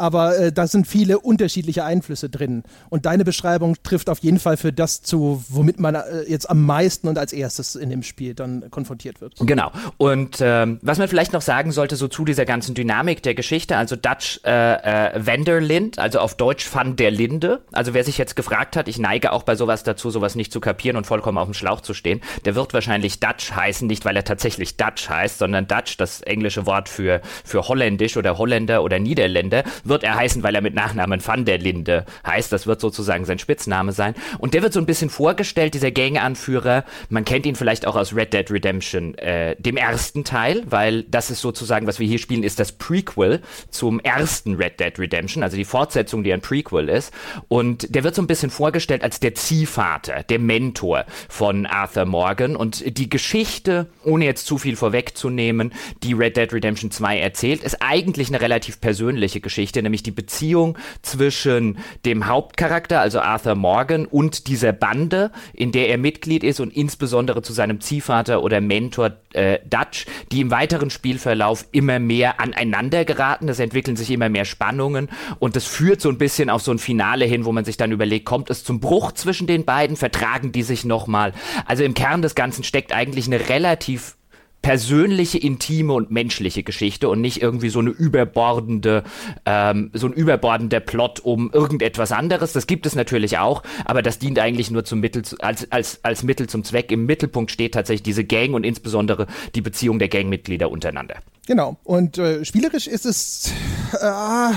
aber 0.00 0.36
äh, 0.38 0.52
da 0.52 0.66
sind 0.66 0.86
viele 0.86 1.18
unterschiedliche 1.18 1.84
Einflüsse 1.84 2.28
drin. 2.28 2.62
Und 2.88 3.06
deine 3.06 3.24
Beschreibung 3.24 3.76
trifft 3.82 4.08
auf 4.08 4.18
jeden 4.20 4.38
Fall 4.38 4.56
für 4.56 4.72
das 4.72 5.02
zu, 5.02 5.44
womit 5.48 5.78
man 5.78 5.94
äh, 5.94 6.22
jetzt 6.26 6.48
am 6.48 6.64
meisten 6.64 7.08
und 7.08 7.18
als 7.18 7.32
erstes 7.32 7.76
in 7.76 7.90
dem 7.90 8.02
Spiel 8.02 8.34
dann 8.34 8.70
konfrontiert 8.70 9.20
wird. 9.20 9.34
Genau. 9.40 9.70
Und 9.98 10.38
ähm, 10.40 10.78
was 10.82 10.98
man 10.98 11.08
vielleicht 11.08 11.32
noch 11.32 11.42
sagen 11.42 11.72
sollte, 11.72 11.96
so 11.96 12.08
zu 12.08 12.24
dieser 12.24 12.44
ganzen 12.44 12.74
Dynamik 12.74 13.22
der 13.22 13.34
Geschichte, 13.34 13.76
also 13.76 13.96
Dutch 13.96 14.40
äh, 14.44 15.10
äh, 15.10 15.26
Vanderlind, 15.26 15.98
also 15.98 16.18
auf 16.20 16.36
Deutsch 16.36 16.68
Van 16.74 16.96
der 16.96 17.10
Linde. 17.10 17.62
Also 17.72 17.94
wer 17.94 18.04
sich 18.04 18.18
jetzt 18.18 18.36
gefragt 18.36 18.76
hat, 18.76 18.88
ich 18.88 18.98
neige 18.98 19.32
auch 19.32 19.42
bei 19.42 19.54
sowas 19.54 19.82
dazu, 19.82 20.10
sowas 20.10 20.34
nicht 20.34 20.52
zu 20.52 20.60
kapieren 20.60 20.96
und 20.96 21.06
vollkommen 21.06 21.38
auf 21.38 21.46
dem 21.46 21.54
Schlauch 21.54 21.80
zu 21.80 21.94
stehen, 21.94 22.20
der 22.44 22.54
wird 22.54 22.72
wahrscheinlich 22.72 23.20
Dutch 23.20 23.52
heißen, 23.52 23.86
nicht 23.86 24.04
weil 24.04 24.16
er 24.16 24.24
tatsächlich 24.24 24.76
Dutch 24.76 25.08
heißt, 25.08 25.38
sondern 25.38 25.66
Dutch, 25.66 25.96
das 25.96 26.22
englische 26.22 26.66
Wort 26.66 26.88
für, 26.88 27.20
für 27.44 27.68
Holländisch 27.68 28.16
oder 28.16 28.38
Holländer 28.38 28.82
oder 28.82 28.98
Niederländer, 28.98 29.64
wird 29.90 30.04
er 30.04 30.14
heißen, 30.14 30.42
weil 30.42 30.54
er 30.54 30.62
mit 30.62 30.74
Nachnamen 30.74 31.24
Van 31.24 31.44
der 31.44 31.58
Linde 31.58 32.06
heißt. 32.26 32.50
Das 32.52 32.66
wird 32.66 32.80
sozusagen 32.80 33.26
sein 33.26 33.38
Spitzname 33.38 33.92
sein. 33.92 34.14
Und 34.38 34.54
der 34.54 34.62
wird 34.62 34.72
so 34.72 34.80
ein 34.80 34.86
bisschen 34.86 35.10
vorgestellt, 35.10 35.74
dieser 35.74 35.90
Gang-Anführer. 35.90 36.84
Man 37.10 37.26
kennt 37.26 37.44
ihn 37.44 37.56
vielleicht 37.56 37.86
auch 37.86 37.96
aus 37.96 38.14
Red 38.14 38.32
Dead 38.32 38.50
Redemption, 38.50 39.16
äh, 39.18 39.56
dem 39.58 39.76
ersten 39.76 40.24
Teil, 40.24 40.62
weil 40.66 41.02
das 41.02 41.30
ist 41.30 41.40
sozusagen, 41.40 41.86
was 41.86 41.98
wir 41.98 42.06
hier 42.06 42.18
spielen, 42.18 42.42
ist 42.42 42.58
das 42.58 42.72
Prequel 42.72 43.42
zum 43.68 44.00
ersten 44.00 44.54
Red 44.54 44.80
Dead 44.80 44.98
Redemption, 44.98 45.42
also 45.42 45.56
die 45.56 45.64
Fortsetzung, 45.64 46.22
die 46.22 46.32
ein 46.32 46.40
Prequel 46.40 46.88
ist. 46.88 47.12
Und 47.48 47.94
der 47.94 48.04
wird 48.04 48.14
so 48.14 48.22
ein 48.22 48.26
bisschen 48.26 48.50
vorgestellt 48.50 49.02
als 49.02 49.20
der 49.20 49.34
Ziehvater, 49.34 50.22
der 50.22 50.38
Mentor 50.38 51.04
von 51.28 51.66
Arthur 51.66 52.04
Morgan. 52.04 52.56
Und 52.56 52.96
die 52.96 53.10
Geschichte, 53.10 53.86
ohne 54.04 54.24
jetzt 54.24 54.46
zu 54.46 54.56
viel 54.56 54.76
vorwegzunehmen, 54.76 55.72
die 56.02 56.12
Red 56.12 56.36
Dead 56.36 56.52
Redemption 56.52 56.90
2 56.90 57.18
erzählt, 57.18 57.64
ist 57.64 57.82
eigentlich 57.82 58.28
eine 58.28 58.40
relativ 58.40 58.80
persönliche 58.80 59.40
Geschichte 59.40 59.69
Geschichte, 59.70 59.82
nämlich 59.82 60.02
die 60.02 60.10
Beziehung 60.10 60.76
zwischen 61.02 61.78
dem 62.04 62.26
Hauptcharakter, 62.26 63.00
also 63.00 63.20
Arthur 63.20 63.54
Morgan, 63.54 64.04
und 64.04 64.48
dieser 64.48 64.72
Bande, 64.72 65.30
in 65.52 65.70
der 65.70 65.88
er 65.88 65.98
Mitglied 65.98 66.42
ist 66.42 66.58
und 66.58 66.74
insbesondere 66.74 67.42
zu 67.42 67.52
seinem 67.52 67.80
Ziehvater 67.80 68.42
oder 68.42 68.60
Mentor 68.60 69.12
äh, 69.32 69.60
Dutch, 69.68 70.06
die 70.32 70.40
im 70.40 70.50
weiteren 70.50 70.90
Spielverlauf 70.90 71.66
immer 71.70 72.00
mehr 72.00 72.40
aneinander 72.40 73.04
geraten. 73.04 73.48
Es 73.48 73.60
entwickeln 73.60 73.96
sich 73.96 74.10
immer 74.10 74.28
mehr 74.28 74.44
Spannungen 74.44 75.08
und 75.38 75.54
das 75.54 75.66
führt 75.66 76.00
so 76.00 76.08
ein 76.08 76.18
bisschen 76.18 76.50
auf 76.50 76.62
so 76.62 76.72
ein 76.72 76.78
Finale 76.78 77.24
hin, 77.26 77.44
wo 77.44 77.52
man 77.52 77.64
sich 77.64 77.76
dann 77.76 77.92
überlegt, 77.92 78.24
kommt 78.24 78.50
es 78.50 78.64
zum 78.64 78.80
Bruch 78.80 79.12
zwischen 79.12 79.46
den 79.46 79.64
beiden, 79.64 79.96
vertragen 79.96 80.50
die 80.50 80.64
sich 80.64 80.84
nochmal? 80.84 81.32
Also 81.66 81.84
im 81.84 81.94
Kern 81.94 82.22
des 82.22 82.34
Ganzen 82.34 82.64
steckt 82.64 82.92
eigentlich 82.92 83.26
eine 83.26 83.48
relativ 83.48 84.16
persönliche, 84.62 85.38
intime 85.38 85.92
und 85.92 86.10
menschliche 86.10 86.62
Geschichte 86.62 87.08
und 87.08 87.20
nicht 87.20 87.40
irgendwie 87.40 87.70
so 87.70 87.78
eine 87.78 87.90
überbordende, 87.90 89.04
ähm, 89.46 89.90
so 89.94 90.06
ein 90.06 90.12
überbordender 90.12 90.80
Plot 90.80 91.20
um 91.20 91.50
irgendetwas 91.52 92.12
anderes. 92.12 92.52
Das 92.52 92.66
gibt 92.66 92.86
es 92.86 92.94
natürlich 92.94 93.38
auch, 93.38 93.62
aber 93.84 94.02
das 94.02 94.18
dient 94.18 94.38
eigentlich 94.38 94.70
nur 94.70 94.84
zum 94.84 95.00
Mittel, 95.00 95.22
als, 95.38 95.70
als, 95.72 96.00
als 96.02 96.22
Mittel 96.22 96.48
zum 96.48 96.64
Zweck. 96.64 96.92
Im 96.92 97.06
Mittelpunkt 97.06 97.50
steht 97.50 97.74
tatsächlich 97.74 98.02
diese 98.02 98.24
Gang 98.24 98.54
und 98.54 98.64
insbesondere 98.64 99.26
die 99.54 99.62
Beziehung 99.62 99.98
der 99.98 100.08
Gangmitglieder 100.08 100.70
untereinander. 100.70 101.16
Genau. 101.46 101.78
Und 101.84 102.18
äh, 102.18 102.44
spielerisch 102.44 102.86
ist 102.86 103.06
es 103.06 103.52
äh, 104.00 104.52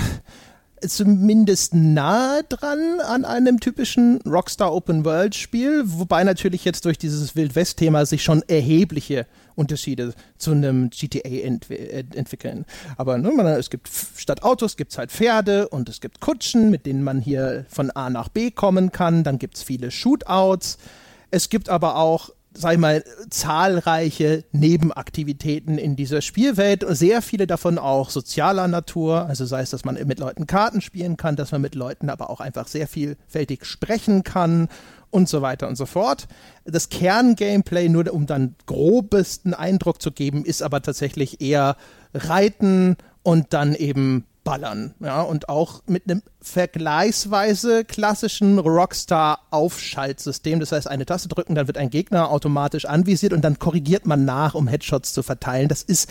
zumindest 0.86 1.74
nahe 1.74 2.42
dran 2.44 3.00
an 3.00 3.24
einem 3.24 3.58
typischen 3.58 4.20
Rockstar 4.26 4.72
Open 4.72 5.04
World 5.04 5.34
Spiel, 5.34 5.82
wobei 5.86 6.24
natürlich 6.24 6.64
jetzt 6.64 6.84
durch 6.84 6.98
dieses 6.98 7.34
Wild 7.36 7.56
West 7.56 7.78
Thema 7.78 8.06
sich 8.06 8.22
schon 8.22 8.42
erhebliche 8.48 9.26
Unterschiede 9.54 10.14
zu 10.36 10.52
einem 10.52 10.90
GTA 10.90 11.28
ent 11.28 11.70
äh, 11.70 12.04
entwickeln. 12.14 12.64
Aber 12.96 13.18
ne, 13.18 13.30
man, 13.30 13.46
es 13.46 13.70
gibt 13.70 13.88
statt 14.16 14.42
Autos 14.42 14.76
gibt 14.76 14.92
es 14.92 14.98
halt 14.98 15.10
Pferde 15.10 15.68
und 15.68 15.88
es 15.88 16.00
gibt 16.00 16.20
Kutschen, 16.20 16.70
mit 16.70 16.86
denen 16.86 17.02
man 17.02 17.20
hier 17.20 17.66
von 17.68 17.90
A 17.90 18.10
nach 18.10 18.28
B 18.28 18.50
kommen 18.50 18.92
kann. 18.92 19.24
Dann 19.24 19.38
gibt 19.38 19.56
es 19.56 19.62
viele 19.62 19.90
Shootouts. 19.90 20.78
Es 21.30 21.48
gibt 21.48 21.68
aber 21.68 21.96
auch 21.96 22.30
sag 22.56 22.74
ich 22.74 22.78
mal, 22.78 23.04
zahlreiche 23.30 24.44
Nebenaktivitäten 24.52 25.76
in 25.76 25.96
dieser 25.96 26.22
Spielwelt. 26.22 26.84
Sehr 26.88 27.20
viele 27.20 27.46
davon 27.46 27.78
auch 27.78 28.10
sozialer 28.10 28.68
Natur. 28.68 29.26
Also 29.26 29.44
sei 29.44 29.62
es, 29.62 29.70
dass 29.70 29.84
man 29.84 29.98
mit 30.06 30.20
Leuten 30.20 30.46
Karten 30.46 30.80
spielen 30.80 31.16
kann, 31.16 31.36
dass 31.36 31.50
man 31.50 31.60
mit 31.60 31.74
Leuten 31.74 32.08
aber 32.08 32.30
auch 32.30 32.40
einfach 32.40 32.68
sehr 32.68 32.86
vielfältig 32.86 33.64
sprechen 33.64 34.22
kann 34.22 34.68
und 35.14 35.28
so 35.28 35.42
weiter 35.42 35.68
und 35.68 35.76
so 35.76 35.86
fort. 35.86 36.26
Das 36.64 36.88
Kerngameplay, 36.88 37.88
nur 37.88 38.12
um 38.12 38.26
dann 38.26 38.56
grobesten 38.66 39.54
Eindruck 39.54 40.02
zu 40.02 40.10
geben, 40.10 40.44
ist 40.44 40.60
aber 40.60 40.82
tatsächlich 40.82 41.40
eher 41.40 41.76
Reiten 42.12 42.96
und 43.22 43.52
dann 43.52 43.76
eben 43.76 44.26
Ballern. 44.42 44.94
Ja, 44.98 45.22
und 45.22 45.48
auch 45.48 45.82
mit 45.86 46.10
einem 46.10 46.22
vergleichsweise 46.40 47.84
klassischen 47.84 48.58
Rockstar-Aufschaltsystem. 48.58 50.58
Das 50.58 50.72
heißt, 50.72 50.88
eine 50.88 51.06
Taste 51.06 51.28
drücken, 51.28 51.54
dann 51.54 51.68
wird 51.68 51.78
ein 51.78 51.90
Gegner 51.90 52.30
automatisch 52.30 52.84
anvisiert 52.84 53.32
und 53.32 53.42
dann 53.42 53.60
korrigiert 53.60 54.06
man 54.06 54.24
nach, 54.24 54.54
um 54.54 54.66
Headshots 54.66 55.12
zu 55.14 55.22
verteilen. 55.22 55.68
Das 55.68 55.84
ist 55.84 56.10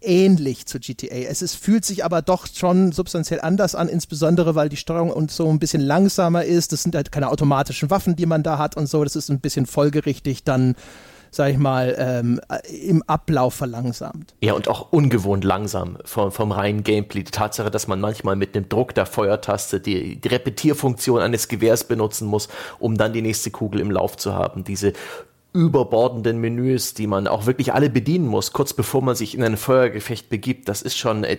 ähnlich 0.00 0.66
zu 0.66 0.78
GTA. 0.78 1.28
Es 1.28 1.42
ist, 1.42 1.54
fühlt 1.54 1.84
sich 1.84 2.04
aber 2.04 2.22
doch 2.22 2.46
schon 2.46 2.92
substanziell 2.92 3.40
anders 3.40 3.74
an, 3.74 3.88
insbesondere 3.88 4.54
weil 4.54 4.68
die 4.68 4.76
Steuerung 4.76 5.10
und 5.10 5.30
so 5.30 5.48
ein 5.48 5.58
bisschen 5.58 5.80
langsamer 5.80 6.44
ist. 6.44 6.72
Das 6.72 6.82
sind 6.82 6.94
halt 6.94 7.12
keine 7.12 7.30
automatischen 7.30 7.90
Waffen, 7.90 8.16
die 8.16 8.26
man 8.26 8.42
da 8.42 8.58
hat 8.58 8.76
und 8.76 8.88
so. 8.88 9.04
Das 9.04 9.16
ist 9.16 9.30
ein 9.30 9.40
bisschen 9.40 9.66
folgerichtig 9.66 10.44
dann 10.44 10.74
sag 11.30 11.52
ich 11.52 11.58
mal, 11.58 11.94
ähm, 11.98 12.40
im 12.68 13.02
Ablauf 13.04 13.54
verlangsamt. 13.54 14.34
Ja, 14.40 14.54
und 14.54 14.68
auch 14.68 14.90
ungewohnt 14.90 15.44
langsam 15.44 15.98
vom, 16.04 16.32
vom 16.32 16.52
reinen 16.52 16.82
Gameplay. 16.82 17.22
Die 17.22 17.30
Tatsache, 17.30 17.70
dass 17.70 17.86
man 17.86 18.00
manchmal 18.00 18.36
mit 18.36 18.56
einem 18.56 18.68
Druck 18.68 18.94
der 18.94 19.06
Feuertaste 19.06 19.80
die, 19.80 20.20
die 20.20 20.28
Repetierfunktion 20.28 21.20
eines 21.20 21.48
Gewehrs 21.48 21.84
benutzen 21.84 22.26
muss, 22.26 22.48
um 22.78 22.96
dann 22.96 23.12
die 23.12 23.22
nächste 23.22 23.50
Kugel 23.50 23.80
im 23.80 23.90
Lauf 23.90 24.16
zu 24.16 24.34
haben. 24.34 24.64
Diese 24.64 24.92
überbordenden 25.52 26.40
Menüs, 26.40 26.94
die 26.94 27.06
man 27.06 27.26
auch 27.26 27.46
wirklich 27.46 27.72
alle 27.72 27.90
bedienen 27.90 28.26
muss, 28.26 28.52
kurz 28.52 28.72
bevor 28.72 29.02
man 29.02 29.14
sich 29.14 29.34
in 29.34 29.42
ein 29.42 29.56
Feuergefecht 29.56 30.28
begibt. 30.28 30.68
Das 30.68 30.82
ist 30.82 30.96
schon 30.96 31.24
äh, 31.24 31.38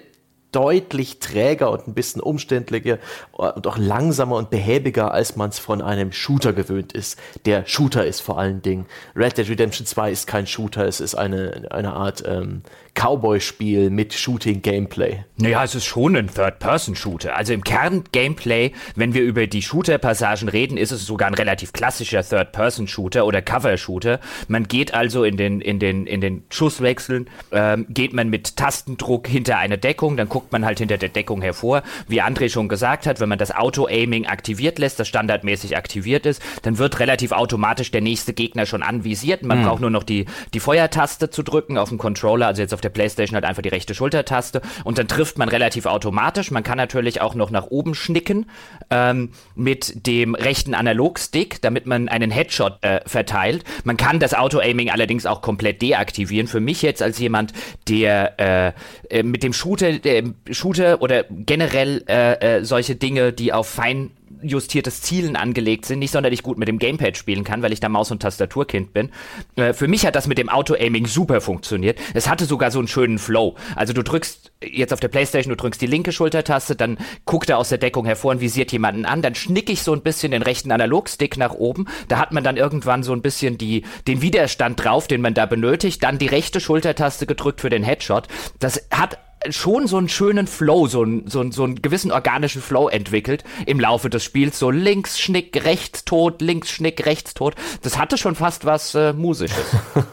deutlich 0.52 1.20
träger 1.20 1.72
und 1.72 1.88
ein 1.88 1.94
bisschen 1.94 2.22
umständlicher 2.22 2.98
und 3.32 3.66
auch 3.68 3.78
langsamer 3.78 4.36
und 4.36 4.50
behäbiger, 4.50 5.14
als 5.14 5.36
man 5.36 5.50
es 5.50 5.60
von 5.60 5.82
einem 5.82 6.12
Shooter 6.12 6.54
gewöhnt 6.54 6.94
ist. 6.94 7.18
Der 7.46 7.66
Shooter 7.66 8.06
ist 8.06 8.22
vor 8.22 8.38
allen 8.38 8.62
Dingen. 8.62 8.86
Red 9.16 9.38
Dead 9.38 9.50
Redemption 9.50 9.86
2 9.86 10.12
ist 10.12 10.28
kein 10.28 10.48
Shooter, 10.48 10.86
es 10.86 11.00
ist 11.00 11.16
eine, 11.16 11.68
eine 11.72 11.94
Art 11.94 12.24
ähm, 12.26 12.64
Cowboy-Spiel 12.94 13.90
mit 13.90 14.14
Shooting-Gameplay. 14.14 15.24
Naja, 15.38 15.64
es 15.64 15.76
ist 15.76 15.86
schon 15.86 16.16
ein 16.16 16.28
Third-Person-Shooter. 16.28 17.36
Also 17.36 17.54
im 17.54 17.64
Kern-Gameplay, 17.64 18.74
wenn 18.96 19.14
wir 19.14 19.22
über 19.24 19.48
die 19.48 19.62
Shooter-Passagen 19.62 20.50
reden, 20.50 20.78
ist 20.78 20.92
es 20.92 21.06
sogar 21.06 21.28
ein 21.28 21.34
relativ 21.34 21.74
klassischer 21.74 22.24
Third-Person-Shooter 22.24 23.26
oder 23.26 23.42
Cover-Shooter. 23.42 24.20
Man 24.48 24.68
geht 24.68 24.94
also 24.94 25.24
in 25.24 25.38
den, 25.38 25.62
in 25.62 25.80
den, 25.80 26.06
in 26.06 26.22
den 26.22 26.44
Schusswechseln, 26.50 27.30
ähm, 27.52 27.86
geht 27.90 28.14
man 28.14 28.30
mit 28.30 28.58
Tastendruck 28.58 29.28
hinter 29.28 29.58
eine 29.58 29.78
Deckung, 29.78 30.18
dann 30.18 30.28
guckt 30.28 30.41
man 30.52 30.66
halt 30.66 30.80
hinter 30.80 30.98
der 30.98 31.10
Deckung 31.10 31.42
hervor. 31.42 31.84
Wie 32.08 32.22
André 32.22 32.50
schon 32.50 32.68
gesagt 32.68 33.06
hat, 33.06 33.20
wenn 33.20 33.30
man 33.30 33.38
das 33.38 33.54
Auto-Aiming 33.54 34.26
aktiviert 34.26 34.80
lässt, 34.80 35.00
das 35.00 35.08
standardmäßig 35.08 35.78
aktiviert 35.78 36.26
ist, 36.26 36.42
dann 36.64 36.78
wird 36.78 37.00
relativ 37.00 37.32
automatisch 37.32 37.92
der 37.92 38.02
nächste 38.02 38.34
Gegner 38.34 38.66
schon 38.66 38.84
anvisiert. 38.84 39.44
Man 39.44 39.60
mhm. 39.60 39.66
braucht 39.66 39.82
nur 39.82 39.90
noch 39.90 40.04
die, 40.04 40.26
die 40.54 40.60
Feuertaste 40.60 41.30
zu 41.30 41.44
drücken 41.44 41.78
auf 41.78 41.90
dem 41.90 41.98
Controller, 41.98 42.48
also 42.48 42.62
jetzt 42.62 42.74
auf 42.74 42.82
der 42.82 42.90
Playstation 42.90 43.36
halt 43.36 43.46
einfach 43.46 43.62
die 43.62 43.70
rechte 43.70 43.94
Schultertaste 43.94 44.62
und 44.84 44.98
dann 44.98 45.08
trifft 45.08 45.38
man 45.38 45.50
relativ 45.50 45.86
automatisch. 45.86 46.52
Man 46.52 46.64
kann 46.64 46.78
natürlich 46.78 47.22
auch 47.22 47.36
noch 47.36 47.52
nach 47.52 47.68
oben 47.68 47.96
schnicken 47.96 48.50
ähm, 48.90 49.32
mit 49.56 50.08
dem 50.08 50.36
rechten 50.36 50.74
Analogstick, 50.74 51.62
damit 51.62 51.86
man 51.86 52.10
einen 52.10 52.32
Headshot 52.32 52.78
äh, 52.82 53.02
verteilt. 53.06 53.64
Man 53.84 53.98
kann 53.98 54.20
das 54.20 54.34
Auto-Aiming 54.34 54.90
allerdings 54.90 55.26
auch 55.26 55.42
komplett 55.42 55.82
deaktivieren. 55.82 56.48
Für 56.48 56.60
mich 56.60 56.82
jetzt 56.82 57.02
als 57.02 57.20
jemand, 57.20 57.54
der 57.88 58.40
äh, 58.40 59.20
äh 59.20 59.24
mit 59.24 59.44
dem 59.44 59.54
Shooter, 59.54 60.04
äh, 60.06 60.24
Shooter 60.50 61.02
oder 61.02 61.24
generell 61.30 62.04
äh, 62.08 62.60
äh, 62.60 62.65
solche 62.65 62.96
Dinge, 62.96 63.34
die 63.34 63.54
auf 63.54 63.67
fein 63.67 64.12
justiertes 64.41 65.02
Zielen 65.02 65.36
angelegt 65.36 65.86
sind, 65.86 66.00
nicht 66.00 66.12
sonderlich 66.12 66.44
gut 66.44 66.58
mit 66.58 66.67
dem 66.67 66.80
Gamepad 66.80 67.17
spielen 67.17 67.44
kann, 67.44 67.62
weil 67.62 67.74
ich 67.74 67.80
da 67.80 67.89
Maus- 67.89 68.12
und 68.12 68.22
Tastaturkind 68.22 68.94
bin. 68.94 69.12
Äh, 69.56 69.74
für 69.74 69.88
mich 69.88 70.06
hat 70.06 70.15
das 70.15 70.28
mit 70.28 70.38
dem 70.38 70.50
Auto-Aiming 70.50 71.06
super 71.06 71.41
funktioniert. 71.41 72.00
Es 72.13 72.30
hatte 72.30 72.46
sogar 72.46 72.72
so 72.72 72.80
einen 72.80 72.88
schönen 72.88 73.20
Flow. 73.20 73.56
Also 73.76 73.94
du 73.94 74.04
drückst 74.04 74.52
jetzt 74.63 74.94
auf 74.94 75.00
der 75.00 75.08
Playstation, 75.08 75.52
du 75.52 75.58
drückst 75.58 75.82
die 75.82 75.88
linke 75.88 76.12
Schultertaste, 76.12 76.76
dann 76.76 76.98
guckt 77.26 77.50
er 77.50 77.58
aus 77.58 77.70
der 77.70 77.78
Deckung 77.78 78.06
hervor 78.06 78.32
und 78.32 78.41
visiert 78.41 78.72
jemanden 78.72 79.06
an, 79.06 79.22
dann 79.22 79.36
schnick 79.36 79.70
ich 79.70 79.84
so 79.84 79.94
ein 79.94 80.02
bisschen 80.02 80.32
den 80.32 80.41
rechten 80.41 80.72
Analogstick 80.72 81.38
nach 81.38 81.54
oben. 81.54 81.88
Da 82.08 82.17
hat 82.17 82.32
man 82.32 82.44
dann 82.44 82.58
irgendwann 82.58 83.04
so 83.04 83.13
ein 83.13 83.22
bisschen 83.22 83.58
die, 83.58 83.84
den 84.08 84.22
Widerstand 84.22 84.84
drauf, 84.84 85.08
den 85.08 85.22
man 85.22 85.34
da 85.34 85.46
benötigt, 85.46 86.04
dann 86.04 86.17
die 86.17 86.28
rechte 86.28 86.60
Schultertaste 86.60 87.26
gedrückt 87.26 87.62
für 87.62 87.70
den 87.70 87.84
Headshot. 87.84 88.28
Das 88.60 88.88
hat 88.91 89.17
schon 89.50 89.88
so 89.88 89.98
einen 89.98 90.10
schönen 90.10 90.48
Flow, 90.48 90.88
so 90.88 91.04
einen, 91.04 91.28
so, 91.28 91.40
einen, 91.40 91.52
so 91.52 91.64
einen 91.64 91.82
gewissen 91.82 92.12
organischen 92.12 92.62
Flow 92.62 92.88
entwickelt 92.88 93.44
im 93.66 93.80
Laufe 93.80 94.10
des 94.10 94.24
Spiels. 94.24 94.60
So 94.60 94.72
links 94.72 95.20
Schnick, 95.20 95.64
rechts 95.64 96.06
tot, 96.06 96.42
links 96.42 96.70
Schnick, 96.70 97.06
rechts 97.06 97.34
tot. 97.34 97.56
Das 97.82 97.98
hatte 97.98 98.18
schon 98.18 98.36
fast 98.36 98.66
was 98.66 98.96
äh, 98.96 99.14
Musisches. 99.14 99.58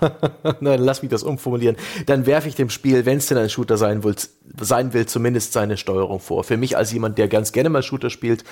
Nein, 0.61 0.81
lass 0.81 1.03
mich 1.03 1.11
das 1.11 1.23
umformulieren. 1.23 1.77
Dann 2.07 2.27
werfe 2.27 2.49
ich 2.49 2.55
dem 2.55 2.71
Spiel, 2.71 3.07
wenn 3.07 3.19
es 3.19 3.27
denn 3.27 3.39
ein 3.39 3.51
Shooter 3.51 3.77
sein 3.77 4.05
will, 4.05 4.17
sein 4.61 4.93
will, 4.93 5.07
zumindest 5.07 5.53
seine 5.53 5.77
Steuerung 5.77 6.21
vor. 6.21 6.45
Für 6.45 6.57
mich 6.57 6.77
als 6.77 6.93
jemand, 6.93 7.19
der 7.19 7.29
ganz 7.29 7.53
gerne 7.53 7.69
mal 7.69 7.83
Shooter 7.83 8.11
spielt 8.11 8.45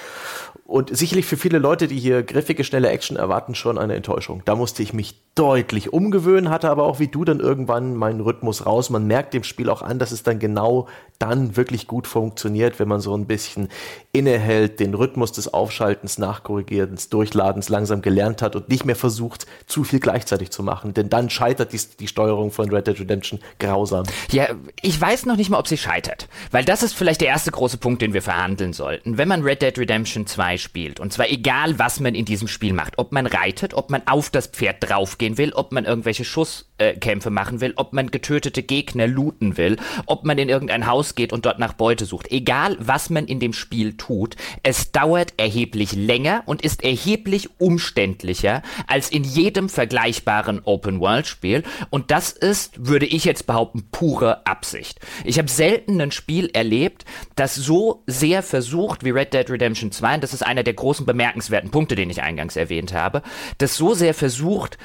und 0.64 0.96
sicherlich 0.96 1.26
für 1.26 1.36
viele 1.36 1.58
Leute, 1.58 1.86
die 1.86 1.98
hier 1.98 2.22
griffige, 2.22 2.64
schnelle 2.64 2.88
Action 2.88 3.16
erwarten, 3.16 3.54
schon 3.54 3.78
eine 3.78 3.94
Enttäuschung. 3.94 4.42
Da 4.44 4.56
musste 4.56 4.82
ich 4.82 4.92
mich 4.92 5.20
deutlich 5.36 5.92
umgewöhnen, 5.92 6.50
hatte 6.50 6.70
aber 6.70 6.84
auch 6.84 6.98
wie 6.98 7.08
du 7.08 7.24
dann 7.24 7.40
irgendwann 7.40 7.94
meinen 7.94 8.20
Rhythmus 8.20 8.66
raus. 8.66 8.90
Man 8.90 9.06
merkt 9.06 9.34
dem 9.34 9.44
Spiel 9.44 9.68
auch 9.68 9.82
an, 9.82 9.98
dass 9.98 10.10
es 10.10 10.22
dann 10.22 10.38
genau 10.38 10.88
dann 11.18 11.56
wirklich 11.56 11.86
gut 11.86 12.06
funktioniert, 12.06 12.78
wenn 12.78 12.88
man 12.88 13.00
so 13.00 13.16
ein 13.16 13.26
bisschen 13.26 13.68
innehält, 14.12 14.80
den 14.80 14.94
Rhythmus 14.94 15.32
des 15.32 15.52
Aufschaltens, 15.52 16.18
Nachkorrigierens, 16.18 17.08
Durchladens 17.10 17.68
langsam 17.68 18.02
gelernt 18.02 18.42
hat 18.42 18.56
und 18.56 18.68
nicht 18.68 18.84
mehr 18.84 18.96
versucht, 18.96 19.46
zu 19.66 19.84
viel 19.84 20.00
gleichzeitig 20.00 20.50
zu 20.50 20.62
machen. 20.62 20.94
Denn 20.94 21.08
dann 21.08 21.30
scheitert 21.30 21.72
die, 21.72 21.80
die 22.00 22.08
Steuerung 22.08 22.50
von 22.50 22.70
Red 22.70 22.86
Dead 22.86 22.98
Redemption 22.98 23.40
grausam. 23.58 24.04
Ja, 24.30 24.48
ich 24.82 25.00
weiß 25.00 25.26
noch 25.26 25.36
nicht 25.36 25.50
mal, 25.50 25.58
ob 25.58 25.68
sie 25.68 25.78
scheitert. 25.86 26.28
Weil 26.50 26.64
das 26.64 26.82
ist 26.82 26.94
vielleicht 26.94 27.20
der 27.20 27.28
erste 27.28 27.52
große 27.52 27.78
Punkt, 27.78 28.02
den 28.02 28.12
wir 28.12 28.22
verhandeln 28.22 28.72
sollten. 28.72 29.18
Wenn 29.18 29.28
man 29.28 29.42
Red 29.42 29.62
Dead 29.62 29.78
Redemption 29.78 30.26
2 30.26 30.58
spielt, 30.58 30.98
und 30.98 31.12
zwar 31.12 31.30
egal, 31.30 31.78
was 31.78 32.00
man 32.00 32.14
in 32.14 32.24
diesem 32.24 32.48
Spiel 32.48 32.72
macht, 32.72 32.98
ob 32.98 33.12
man 33.12 33.26
reitet, 33.26 33.74
ob 33.74 33.90
man 33.90 34.02
auf 34.06 34.30
das 34.30 34.48
Pferd 34.48 34.76
draufgehen 34.80 35.38
will, 35.38 35.52
ob 35.52 35.72
man 35.72 35.84
irgendwelche 35.84 36.24
Schusskämpfe 36.24 36.75
äh, 36.78 36.94
machen 37.30 37.60
will, 37.60 37.72
ob 37.76 37.92
man 37.92 38.10
getötete 38.10 38.62
Gegner 38.62 39.06
looten 39.06 39.56
will, 39.56 39.76
ob 40.06 40.24
man 40.24 40.38
in 40.38 40.48
irgendein 40.48 40.86
Haus 40.86 41.14
geht 41.14 41.32
und 41.32 41.46
dort 41.46 41.58
nach 41.58 41.72
Beute 41.72 42.04
sucht. 42.04 42.30
Egal, 42.30 42.76
was 42.78 43.10
man 43.10 43.26
in 43.26 43.40
dem 43.40 43.52
Spiel 43.52 43.96
tut, 43.96 44.36
es 44.62 44.92
dauert 44.92 45.34
erheblich 45.36 45.92
länger 45.92 46.42
und 46.46 46.62
ist 46.62 46.84
erheblich 46.84 47.48
umständlicher 47.58 48.62
als 48.86 49.10
in 49.10 49.24
jedem 49.24 49.68
vergleichbaren 49.68 50.60
Open-World-Spiel. 50.64 51.62
Und 51.90 52.10
das 52.10 52.30
ist, 52.32 52.86
würde 52.86 53.06
ich 53.06 53.24
jetzt 53.24 53.46
behaupten, 53.46 53.88
pure 53.90 54.46
Absicht. 54.46 55.00
Ich 55.24 55.38
habe 55.38 55.48
selten 55.48 56.00
ein 56.00 56.12
Spiel 56.12 56.50
erlebt, 56.52 57.04
das 57.34 57.54
so 57.54 58.02
sehr 58.06 58.42
versucht 58.42 59.04
wie 59.04 59.10
Red 59.10 59.32
Dead 59.32 59.48
Redemption 59.50 59.92
2, 59.92 60.16
und 60.16 60.24
das 60.24 60.34
ist 60.34 60.44
einer 60.44 60.62
der 60.62 60.74
großen 60.74 61.06
bemerkenswerten 61.06 61.70
Punkte, 61.70 61.94
den 61.96 62.10
ich 62.10 62.22
eingangs 62.22 62.56
erwähnt 62.56 62.92
habe, 62.92 63.22
das 63.58 63.76
so 63.76 63.94
sehr 63.94 64.14
versucht, 64.14 64.78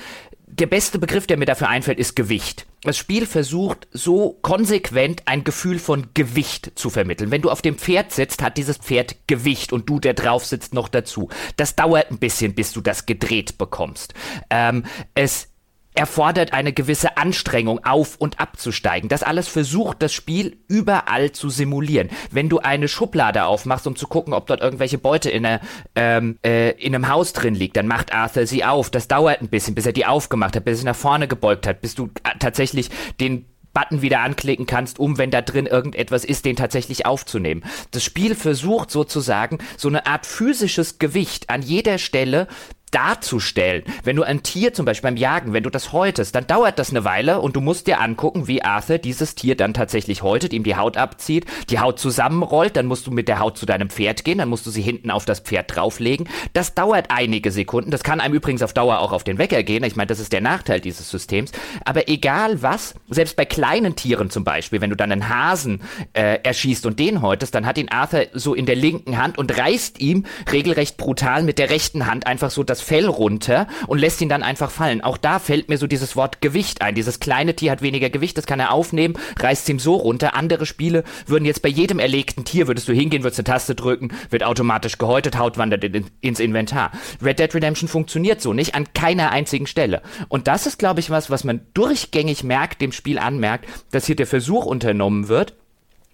der 0.52 0.68
beste 0.68 1.00
Begriff, 1.00 1.28
der 1.28 1.38
mir 1.38 1.46
dafür 1.46 1.70
einfällt, 1.70 2.00
ist 2.00 2.16
Gewicht. 2.16 2.66
Das 2.84 2.98
Spiel 2.98 3.26
versucht 3.26 3.88
so 3.92 4.40
konsequent 4.42 5.24
ein 5.28 5.44
Gefühl 5.44 5.80
von 5.80 6.08
Gewicht 6.14 6.72
zu 6.76 6.90
vermitteln. 6.90 7.32
Wenn 7.32 7.42
du 7.42 7.50
auf 7.50 7.62
dem 7.62 7.78
Pferd 7.78 8.12
sitzt, 8.12 8.42
hat 8.42 8.58
dieses 8.58 8.78
Pferd 8.78 9.16
Gewicht 9.28 9.72
und 9.72 9.88
du, 9.90 10.00
der 10.00 10.14
drauf 10.14 10.46
sitzt, 10.46 10.74
noch 10.74 10.90
dazu. 10.90 11.30
Das 11.58 11.76
dauert 11.76 12.12
ein 12.12 12.18
bisschen, 12.18 12.56
bis 12.56 12.74
du 12.74 12.82
das 12.82 13.06
gedreht 13.06 13.58
bekommst. 13.58 14.14
Ähm, 14.50 14.86
es 15.14 15.51
erfordert 15.94 16.54
eine 16.54 16.74
gewisse 16.74 17.18
Anstrengung, 17.18 17.84
auf 17.84 18.16
und 18.18 18.40
abzusteigen. 18.40 19.10
Das 19.10 19.24
alles 19.24 19.48
versucht 19.48 20.02
das 20.02 20.14
Spiel 20.14 20.58
überall 20.68 21.32
zu 21.32 21.50
simulieren. 21.50 22.10
Wenn 22.32 22.50
du 22.50 22.60
eine 22.60 22.88
Schublade 22.88 23.46
aufmachst, 23.46 23.88
um 23.88 23.96
zu 23.96 24.08
gucken, 24.08 24.34
ob 24.34 24.48
dort 24.48 24.62
irgendwelche 24.62 24.98
Beute 24.98 25.30
in, 25.30 25.46
einer, 25.46 25.62
ähm, 25.96 26.38
äh, 26.46 26.72
in 26.72 26.96
einem 26.96 27.10
Haus 27.10 27.34
drin 27.34 27.56
liegt, 27.56 27.78
dann 27.78 27.88
macht 27.88 28.14
Arthur 28.14 28.46
sie 28.46 28.64
auf. 28.64 28.90
Das 28.90 29.08
dauert 29.08 29.42
ein 29.42 29.50
bisschen, 29.50 29.76
bis 29.76 29.86
er 29.86 29.94
die 29.94 30.06
aufgemacht 30.06 30.56
hat, 30.56 30.66
bis 30.66 30.78
er 30.78 30.80
sie 30.80 30.86
nach 30.86 30.96
vorne 30.96 31.28
gebeugt 31.28 31.68
hat, 31.68 31.82
bis 31.82 31.96
du 31.96 32.06
äh, 32.24 32.38
tatsächlich 32.40 32.90
den 33.20 33.46
Button 33.74 34.02
wieder 34.02 34.20
anklicken 34.20 34.66
kannst, 34.66 35.00
um, 35.00 35.18
wenn 35.18 35.32
da 35.32 35.42
drin 35.42 35.66
irgendetwas 35.66 36.26
ist, 36.26 36.46
den 36.46 36.56
tatsächlich 36.56 37.06
aufzunehmen. 37.06 37.64
Das 37.92 38.04
Spiel 38.04 38.36
versucht 38.36 38.92
sozusagen 38.92 39.60
so 39.78 39.88
eine 39.88 40.06
Art 40.06 40.26
physisches 40.26 41.00
Gewicht 41.00 41.50
an 41.50 41.62
jeder 41.62 41.98
Stelle 41.98 42.48
darzustellen. 42.92 43.84
Wenn 44.04 44.16
du 44.16 44.24
ein 44.24 44.44
Tier 44.44 44.74
zum 44.74 44.86
Beispiel 44.86 45.10
beim 45.10 45.18
Jagen, 45.18 45.54
wenn 45.54 45.64
du 45.64 45.70
das 45.70 45.94
häutest, 45.94 46.36
dann 46.36 46.48
dauert 46.48 46.78
das 46.78 46.92
eine 46.92 47.06
Weile 47.06 47.40
und 47.40 47.56
du 47.56 47.62
musst 47.62 47.88
dir 47.88 48.02
angucken, 48.02 48.48
wie 48.48 48.64
Arthur 48.64 48.98
dieses 48.98 49.36
Tier 49.36 49.56
dann 49.56 49.74
tatsächlich 49.74 50.22
häutet, 50.22 50.54
ihm 50.54 50.64
die 50.64 50.76
Haut 50.76 50.98
abzieht, 50.98 51.46
die 51.70 51.80
Haut 51.80 52.00
zusammenrollt, 52.00 52.76
dann 52.76 52.86
musst 52.86 53.08
du 53.08 53.12
mit 53.12 53.28
der 53.28 53.40
Haut 53.40 53.58
zu 53.58 53.66
deinem 53.66 53.90
Pferd 53.90 54.24
gehen, 54.24 54.38
dann 54.38 54.50
musst 54.50 54.66
du 54.66 54.70
sie 54.70 54.82
hinten 54.82 55.10
auf 55.10 55.26
das 55.26 55.40
Pferd 55.40 55.76
drauflegen. 55.76 56.28
Das 56.54 56.76
dauert 56.76 57.06
einige 57.10 57.52
Sekunden. 57.52 57.92
Das 57.92 58.04
kann 58.04 58.20
einem 58.20 58.34
übrigens 58.34 58.62
auf 58.62 58.74
Dauer 58.74 59.00
auch 59.00 59.14
auf 59.14 59.24
den 59.24 59.38
Wecker 59.38 59.64
gehen. 59.64 59.84
Ich 59.84 59.96
meine, 59.96 60.08
das 60.08 60.20
ist 60.20 60.34
der 60.34 60.42
Nachteil 60.42 60.82
dieses 60.82 61.10
Systems. 61.10 61.52
Aber 61.86 62.10
egal 62.10 62.62
was, 62.62 62.96
selbst 63.10 63.36
bei 63.36 63.46
kleinen 63.46 63.96
Tieren 63.96 64.30
zum 64.30 64.44
Beispiel, 64.44 64.82
wenn 64.82 64.90
du 64.90 64.96
dann 64.96 65.12
einen 65.12 65.30
Hasen 65.30 65.82
äh, 66.14 66.40
erschießt 66.44 66.86
und 66.86 67.00
den 67.00 67.22
häutest, 67.22 67.56
dann 67.56 67.66
hat 67.66 67.78
ihn 67.78 67.90
Arthur 67.90 68.26
so 68.34 68.54
in 68.54 68.66
der 68.66 68.76
linken 68.76 69.18
Hand 69.18 69.38
und 69.38 69.58
reißt 69.58 70.00
ihm 70.00 70.26
regelrecht 70.52 70.98
brutal 70.98 71.44
mit 71.44 71.60
der 71.60 71.70
rechten 71.70 72.08
Hand 72.08 72.28
einfach 72.28 72.52
so 72.52 72.64
das 72.64 72.81
Fell 72.82 73.08
runter 73.08 73.68
und 73.88 74.00
lässt 74.00 74.22
ihn 74.22 74.30
dann 74.30 74.44
einfach 74.44 74.72
fallen. 74.72 75.02
Auch 75.02 75.18
da 75.18 75.40
fällt 75.40 75.70
mir 75.70 75.78
so 75.78 75.88
dieses 75.88 76.16
Wort 76.16 76.42
Gewicht 76.42 76.82
ein. 76.82 76.96
Dieses 76.96 77.20
kleine 77.20 77.56
Tier 77.56 77.72
hat 77.72 77.82
weniger 77.82 78.10
Gewicht, 78.10 78.38
das 78.38 78.46
kann 78.46 78.60
er 78.60 78.72
aufnehmen, 78.72 79.16
reißt 79.40 79.70
ihm 79.70 79.80
so 79.80 79.96
runter. 79.96 80.36
Andere 80.36 80.66
Spiele 80.66 81.04
würden 81.26 81.46
jetzt 81.46 81.62
bei 81.62 81.70
jedem 81.70 82.00
erlegten 82.00 82.46
Tier, 82.46 82.68
würdest 82.68 82.88
du 82.88 82.94
hingehen, 82.94 83.24
würdest 83.24 83.40
eine 83.40 83.46
Taste 83.46 83.76
drücken, 83.76 84.10
wird 84.30 84.44
automatisch 84.44 84.98
gehäutet, 84.98 85.38
Haut 85.38 85.58
wandert 85.58 85.84
in, 85.84 86.06
ins 86.22 86.40
Inventar. 86.40 86.92
Red 87.24 87.40
Dead 87.40 87.54
Redemption 87.54 87.88
funktioniert 87.88 88.42
so 88.42 88.54
nicht 88.54 88.76
an 88.76 88.94
keiner 88.94 89.32
einzigen 89.32 89.68
Stelle. 89.68 90.02
Und 90.28 90.48
das 90.48 90.66
ist, 90.66 90.80
glaube 90.80 91.00
ich, 91.00 91.10
was, 91.10 91.30
was 91.30 91.44
man 91.44 91.62
durchgängig 91.74 92.44
merkt, 92.44 92.82
dem 92.82 92.92
Spiel 92.92 93.20
anmerkt, 93.20 93.68
dass 93.92 94.06
hier 94.06 94.16
der 94.16 94.28
Versuch 94.28 94.66
unternommen 94.66 95.28
wird, 95.28 95.54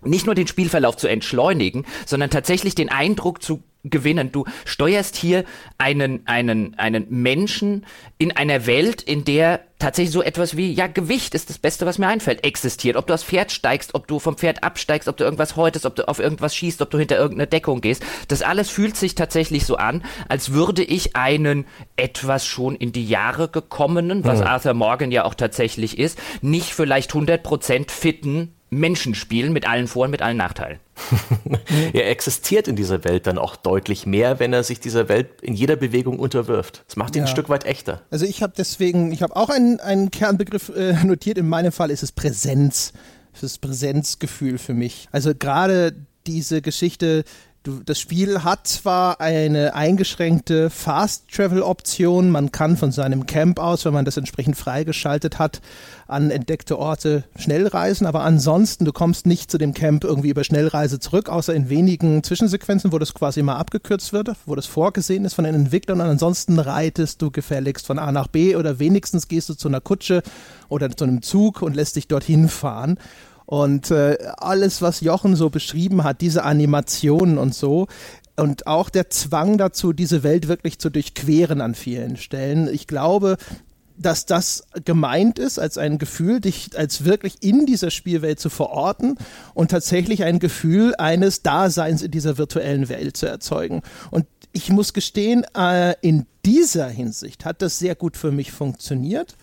nicht 0.04 0.26
nur 0.26 0.36
den 0.36 0.48
Spielverlauf 0.48 0.98
zu 0.98 1.08
entschleunigen, 1.08 1.86
sondern 2.06 2.30
tatsächlich 2.30 2.76
den 2.76 2.90
Eindruck 2.90 3.42
zu 3.42 3.64
gewinnen. 3.90 4.32
Du 4.32 4.46
steuerst 4.66 5.16
hier 5.16 5.44
einen, 5.78 6.26
einen, 6.26 6.78
einen 6.78 7.06
Menschen 7.10 7.86
in 8.18 8.36
einer 8.36 8.66
Welt, 8.66 9.02
in 9.02 9.26
der 9.26 9.62
tatsächlich 9.80 10.12
so 10.12 10.24
etwas 10.24 10.58
wie, 10.58 10.74
ja, 10.74 10.88
Gewicht 10.88 11.36
ist 11.36 11.50
das 11.50 11.60
Beste, 11.60 11.86
was 11.86 12.00
mir 12.00 12.08
einfällt, 12.08 12.44
existiert. 12.44 12.96
Ob 12.96 13.08
du 13.08 13.14
aufs 13.14 13.24
Pferd 13.24 13.52
steigst, 13.52 13.94
ob 13.94 14.08
du 14.08 14.20
vom 14.20 14.36
Pferd 14.36 14.64
absteigst, 14.64 15.08
ob 15.08 15.18
du 15.18 15.24
irgendwas 15.24 15.56
häutest, 15.56 15.86
ob 15.86 15.96
du 15.96 16.08
auf 16.08 16.20
irgendwas 16.20 16.56
schießt, 16.56 16.82
ob 16.82 16.90
du 16.90 16.98
hinter 16.98 17.18
irgendeine 17.18 17.48
Deckung 17.48 17.82
gehst. 17.82 18.04
Das 18.28 18.42
alles 18.42 18.70
fühlt 18.70 18.98
sich 18.98 19.16
tatsächlich 19.16 19.66
so 19.66 19.76
an, 19.76 20.04
als 20.30 20.52
würde 20.52 20.84
ich 20.84 21.16
einen 21.16 21.66
etwas 21.96 22.46
schon 22.46 22.76
in 22.76 22.92
die 22.92 23.08
Jahre 23.08 23.50
gekommenen, 23.50 24.24
was 24.26 24.40
mhm. 24.40 24.48
Arthur 24.48 24.74
Morgan 24.74 25.12
ja 25.12 25.26
auch 25.26 25.36
tatsächlich 25.36 26.00
ist, 26.00 26.20
nicht 26.42 26.74
vielleicht 26.74 27.12
100% 27.12 27.92
fitten 27.92 28.54
Menschen 28.70 29.16
spielen 29.16 29.54
mit 29.54 29.68
allen 29.68 29.88
Vor- 29.88 30.06
und 30.06 30.12
mit 30.12 30.22
allen 30.22 30.38
Nachteilen. 30.38 30.80
er 31.94 32.10
existiert 32.10 32.68
in 32.68 32.76
dieser 32.76 33.04
Welt 33.04 33.28
dann 33.28 33.38
auch 33.38 33.56
deutlich 33.56 34.06
mehr, 34.06 34.40
wenn 34.40 34.52
er 34.52 34.64
sich 34.64 34.80
dieser 34.80 35.10
Welt 35.10 35.42
in 35.42 35.54
jeder 35.54 35.76
Bewegung 35.76 36.20
unterwirft. 36.20 36.84
Das 36.88 36.96
macht 36.96 37.16
ihn 37.16 37.20
ja. 37.20 37.26
ein 37.26 37.32
Stück 37.32 37.50
weit 37.50 37.66
echter. 37.66 38.02
Also 38.10 38.26
ich 38.26 38.44
habe 38.44 38.54
deswegen, 38.58 39.12
ich 39.12 39.22
habe 39.22 39.36
auch 39.36 39.50
einen, 39.50 39.80
einen 39.80 40.12
Kernbegriff 40.12 40.70
äh, 40.70 40.94
notiert. 41.06 41.38
In 41.38 41.48
meinem 41.48 41.72
Fall 41.72 41.92
ist 41.92 42.04
es 42.04 42.12
Präsenz. 42.12 42.94
Das 43.40 43.60
Präsenzgefühl 43.60 44.58
für 44.58 44.74
mich. 44.74 45.08
Also 45.12 45.36
gerade 45.36 45.94
diese 46.26 46.62
Geschichte, 46.62 47.24
Du, 47.68 47.82
das 47.84 48.00
Spiel 48.00 48.46
hat 48.46 48.66
zwar 48.66 49.20
eine 49.20 49.76
eingeschränkte 49.76 50.70
Fast-Travel-Option, 50.70 52.30
man 52.30 52.54
kann 52.54 52.78
von 52.78 52.94
seinem 52.94 53.26
Camp 53.26 53.60
aus, 53.60 53.84
wenn 53.84 53.92
man 53.92 54.06
das 54.06 54.16
entsprechend 54.16 54.56
freigeschaltet 54.56 55.38
hat, 55.38 55.60
an 56.08 56.32
entdeckte 56.32 56.80
Orte 56.80 57.26
schnell 57.36 57.68
reisen, 57.68 58.08
aber 58.08 58.22
ansonsten, 58.22 58.86
du 58.86 58.94
kommst 58.94 59.26
nicht 59.26 59.52
zu 59.52 59.58
dem 59.58 59.74
Camp 59.74 60.06
irgendwie 60.06 60.30
über 60.30 60.46
Schnellreise 60.46 61.02
zurück, 61.02 61.28
außer 61.28 61.54
in 61.54 61.68
wenigen 61.68 62.24
Zwischensequenzen, 62.24 62.94
wo 62.94 63.00
das 63.00 63.14
quasi 63.14 63.44
mal 63.44 63.58
abgekürzt 63.58 64.14
wird, 64.14 64.30
wo 64.46 64.56
das 64.56 64.66
vorgesehen 64.66 65.26
ist 65.26 65.34
von 65.34 65.44
den 65.44 65.54
Entwicklern 65.54 66.00
und 66.00 66.08
ansonsten 66.08 66.60
reitest 66.60 67.22
du 67.22 67.32
gefälligst 67.32 67.86
von 67.86 68.00
A 68.00 68.14
nach 68.14 68.28
B 68.28 68.56
oder 68.56 68.80
wenigstens 68.80 69.28
gehst 69.28 69.50
du 69.50 69.56
zu 69.56 69.68
einer 69.68 69.82
Kutsche 69.82 70.24
oder 70.70 70.90
zu 70.90 71.04
einem 71.04 71.22
Zug 71.22 71.62
und 71.62 71.76
lässt 71.76 71.98
dich 71.98 72.08
dorthin 72.08 72.48
fahren. 72.48 72.98
Und 73.48 73.92
äh, 73.92 74.18
alles, 74.38 74.82
was 74.82 75.02
Jochen 75.02 75.36
so 75.36 75.50
beschrieben 75.50 76.04
hat, 76.04 76.22
diese 76.22 76.44
Animationen 76.44 77.40
und 77.40 77.56
so, 77.56 77.88
und 78.36 78.68
auch 78.68 78.90
der 78.90 79.10
Zwang 79.10 79.58
dazu, 79.58 79.94
diese 79.94 80.22
Welt 80.22 80.48
wirklich 80.48 80.78
zu 80.78 80.92
durchqueren 80.92 81.60
an 81.60 81.74
vielen 81.74 82.18
Stellen. 82.18 82.68
Ich 82.72 82.86
glaube, 82.86 83.38
dass 83.98 84.28
das 84.28 84.64
gemeint 84.86 85.40
ist 85.40 85.58
als 85.58 85.78
ein 85.80 85.98
Gefühl, 85.98 86.40
dich 86.40 86.78
als 86.78 87.04
wirklich 87.04 87.38
in 87.42 87.66
dieser 87.66 87.90
Spielwelt 87.90 88.40
zu 88.40 88.50
verorten 88.50 89.18
und 89.56 89.72
tatsächlich 89.72 90.24
ein 90.24 90.38
Gefühl 90.38 90.94
eines 90.98 91.42
Daseins 91.42 92.04
in 92.04 92.12
dieser 92.12 92.38
virtuellen 92.38 92.90
Welt 92.90 93.18
zu 93.18 93.26
erzeugen. 93.26 93.82
Und 94.12 94.28
ich 94.52 94.70
muss 94.70 94.94
gestehen, 94.94 95.44
äh, 95.56 95.96
in 96.02 96.28
dieser 96.46 96.88
Hinsicht 96.88 97.44
hat 97.44 97.62
das 97.62 97.80
sehr 97.80 97.96
gut 97.96 98.18
für 98.18 98.32
mich 98.32 98.52
funktioniert. 98.52 99.36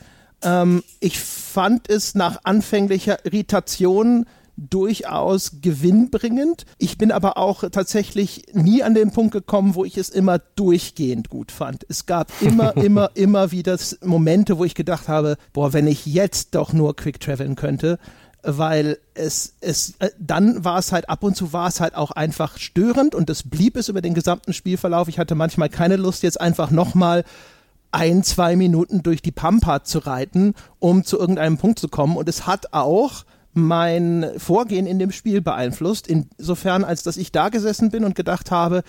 Ähm, 0.45 0.83
ich 1.01 1.19
fand 1.19 1.89
es 1.89 2.15
nach 2.15 2.41
anfänglicher 2.45 3.25
Irritation 3.25 4.27
durchaus 4.57 5.61
gewinnbringend. 5.61 6.65
Ich 6.79 6.97
bin 6.97 7.11
aber 7.11 7.37
auch 7.39 7.65
tatsächlich 7.71 8.45
nie 8.53 8.83
an 8.83 8.95
den 8.95 9.11
Punkt 9.11 9.33
gekommen, 9.33 9.75
wo 9.75 9.85
ich 9.85 9.97
es 9.97 10.09
immer 10.11 10.39
durchgehend 10.39 11.29
gut 11.29 11.51
fand. 11.51 11.85
Es 11.89 12.07
gab 12.07 12.31
immer, 12.41 12.77
immer, 12.77 13.11
immer 13.15 13.51
wieder 13.51 13.77
Momente, 14.03 14.59
wo 14.59 14.65
ich 14.65 14.75
gedacht 14.75 15.09
habe, 15.09 15.37
boah, 15.53 15.73
wenn 15.73 15.87
ich 15.87 16.07
jetzt 16.07 16.55
doch 16.55 16.73
nur 16.73 16.95
quick 16.95 17.19
traveln 17.21 17.57
könnte, 17.57 17.99
weil 18.45 18.99
es, 19.15 19.55
es, 19.61 19.95
äh, 19.99 20.11
dann 20.19 20.65
war 20.65 20.79
es 20.79 20.93
halt 20.93 21.09
ab 21.09 21.23
und 21.23 21.37
zu 21.37 21.53
war 21.53 21.69
es 21.69 21.81
halt 21.81 21.95
auch 21.95 22.11
einfach 22.11 22.59
störend 22.59 23.15
und 23.15 23.31
das 23.31 23.43
blieb 23.43 23.77
es 23.77 23.89
über 23.89 24.03
den 24.03 24.15
gesamten 24.15 24.53
Spielverlauf. 24.53 25.09
Ich 25.09 25.19
hatte 25.19 25.35
manchmal 25.35 25.71
keine 25.71 25.97
Lust, 25.97 26.23
jetzt 26.23 26.41
einfach 26.41 26.71
nochmal 26.71 27.25
ein, 27.95 28.25
zwei 28.25 28.57
Minuten 28.57 29.03
durch 29.03 29.23
die 29.23 29.31
Pampa 29.31 29.85
zu 29.85 30.01
reiten, 30.01 30.55
um 30.81 31.05
zu 31.05 31.19
irgendeinem 31.19 31.59
Punkt 31.59 31.79
zu 31.79 31.89
kommen. 31.89 32.17
Und 32.17 32.29
es 32.29 32.47
hat 32.47 32.73
auch 32.73 33.25
mein 33.53 34.33
Vorgehen 34.37 34.87
in 34.87 34.99
dem 34.99 35.13
Spiel 35.13 35.41
beeinflusst, 35.41 36.09
insofern 36.09 36.83
als 36.83 37.05
dass 37.05 37.17
ich 37.17 37.31
da 37.31 37.51
gesessen 37.51 37.91
bin 37.91 38.05
und 38.05 38.17
gedacht 38.17 38.51
habe, 38.51 38.83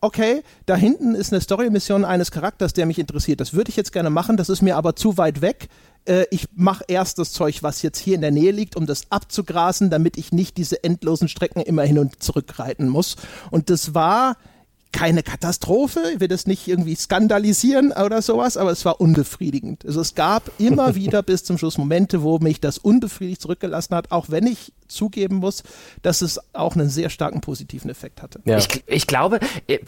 okay, 0.00 0.42
da 0.64 0.74
hinten 0.74 1.14
ist 1.14 1.32
eine 1.32 1.42
Story-Mission 1.42 2.04
eines 2.06 2.30
Charakters, 2.30 2.72
der 2.72 2.86
mich 2.86 2.98
interessiert. 2.98 3.40
Das 3.40 3.52
würde 3.52 3.68
ich 3.68 3.76
jetzt 3.76 3.92
gerne 3.92 4.08
machen, 4.08 4.38
das 4.38 4.48
ist 4.48 4.62
mir 4.62 4.76
aber 4.76 4.96
zu 4.96 5.18
weit 5.18 5.42
weg. 5.42 5.68
Äh, 6.06 6.24
ich 6.30 6.46
mache 6.54 6.84
erst 6.88 7.18
das 7.18 7.32
Zeug, 7.32 7.62
was 7.62 7.82
jetzt 7.82 7.98
hier 7.98 8.14
in 8.14 8.22
der 8.22 8.30
Nähe 8.30 8.52
liegt, 8.52 8.74
um 8.76 8.86
das 8.86 9.10
abzugrasen, 9.10 9.90
damit 9.90 10.16
ich 10.16 10.32
nicht 10.32 10.56
diese 10.56 10.82
endlosen 10.82 11.28
Strecken 11.28 11.60
immer 11.60 11.82
hin 11.82 11.98
und 11.98 12.22
zurück 12.22 12.58
reiten 12.58 12.88
muss. 12.88 13.16
Und 13.50 13.68
das 13.68 13.94
war 13.94 14.36
keine 14.92 15.22
Katastrophe, 15.22 16.00
ich 16.14 16.20
will 16.20 16.28
das 16.28 16.46
nicht 16.46 16.66
irgendwie 16.68 16.94
skandalisieren 16.94 17.92
oder 17.92 18.22
sowas, 18.22 18.56
aber 18.56 18.70
es 18.70 18.84
war 18.84 19.00
unbefriedigend. 19.00 19.84
Also 19.84 20.00
es 20.00 20.14
gab 20.14 20.50
immer 20.58 20.94
wieder 20.94 21.22
bis 21.22 21.44
zum 21.44 21.58
Schluss 21.58 21.78
Momente, 21.78 22.22
wo 22.22 22.38
mich 22.38 22.60
das 22.60 22.78
unbefriedigt 22.78 23.42
zurückgelassen 23.42 23.94
hat, 23.94 24.10
auch 24.10 24.30
wenn 24.30 24.46
ich 24.46 24.72
zugeben 24.88 25.36
muss, 25.36 25.62
dass 26.02 26.22
es 26.22 26.40
auch 26.54 26.74
einen 26.74 26.88
sehr 26.88 27.10
starken 27.10 27.40
positiven 27.40 27.90
Effekt 27.90 28.22
hatte. 28.22 28.40
Ja. 28.44 28.58
Ich, 28.58 28.84
ich, 28.86 29.06
glaube, 29.06 29.40
äh, 29.66 29.78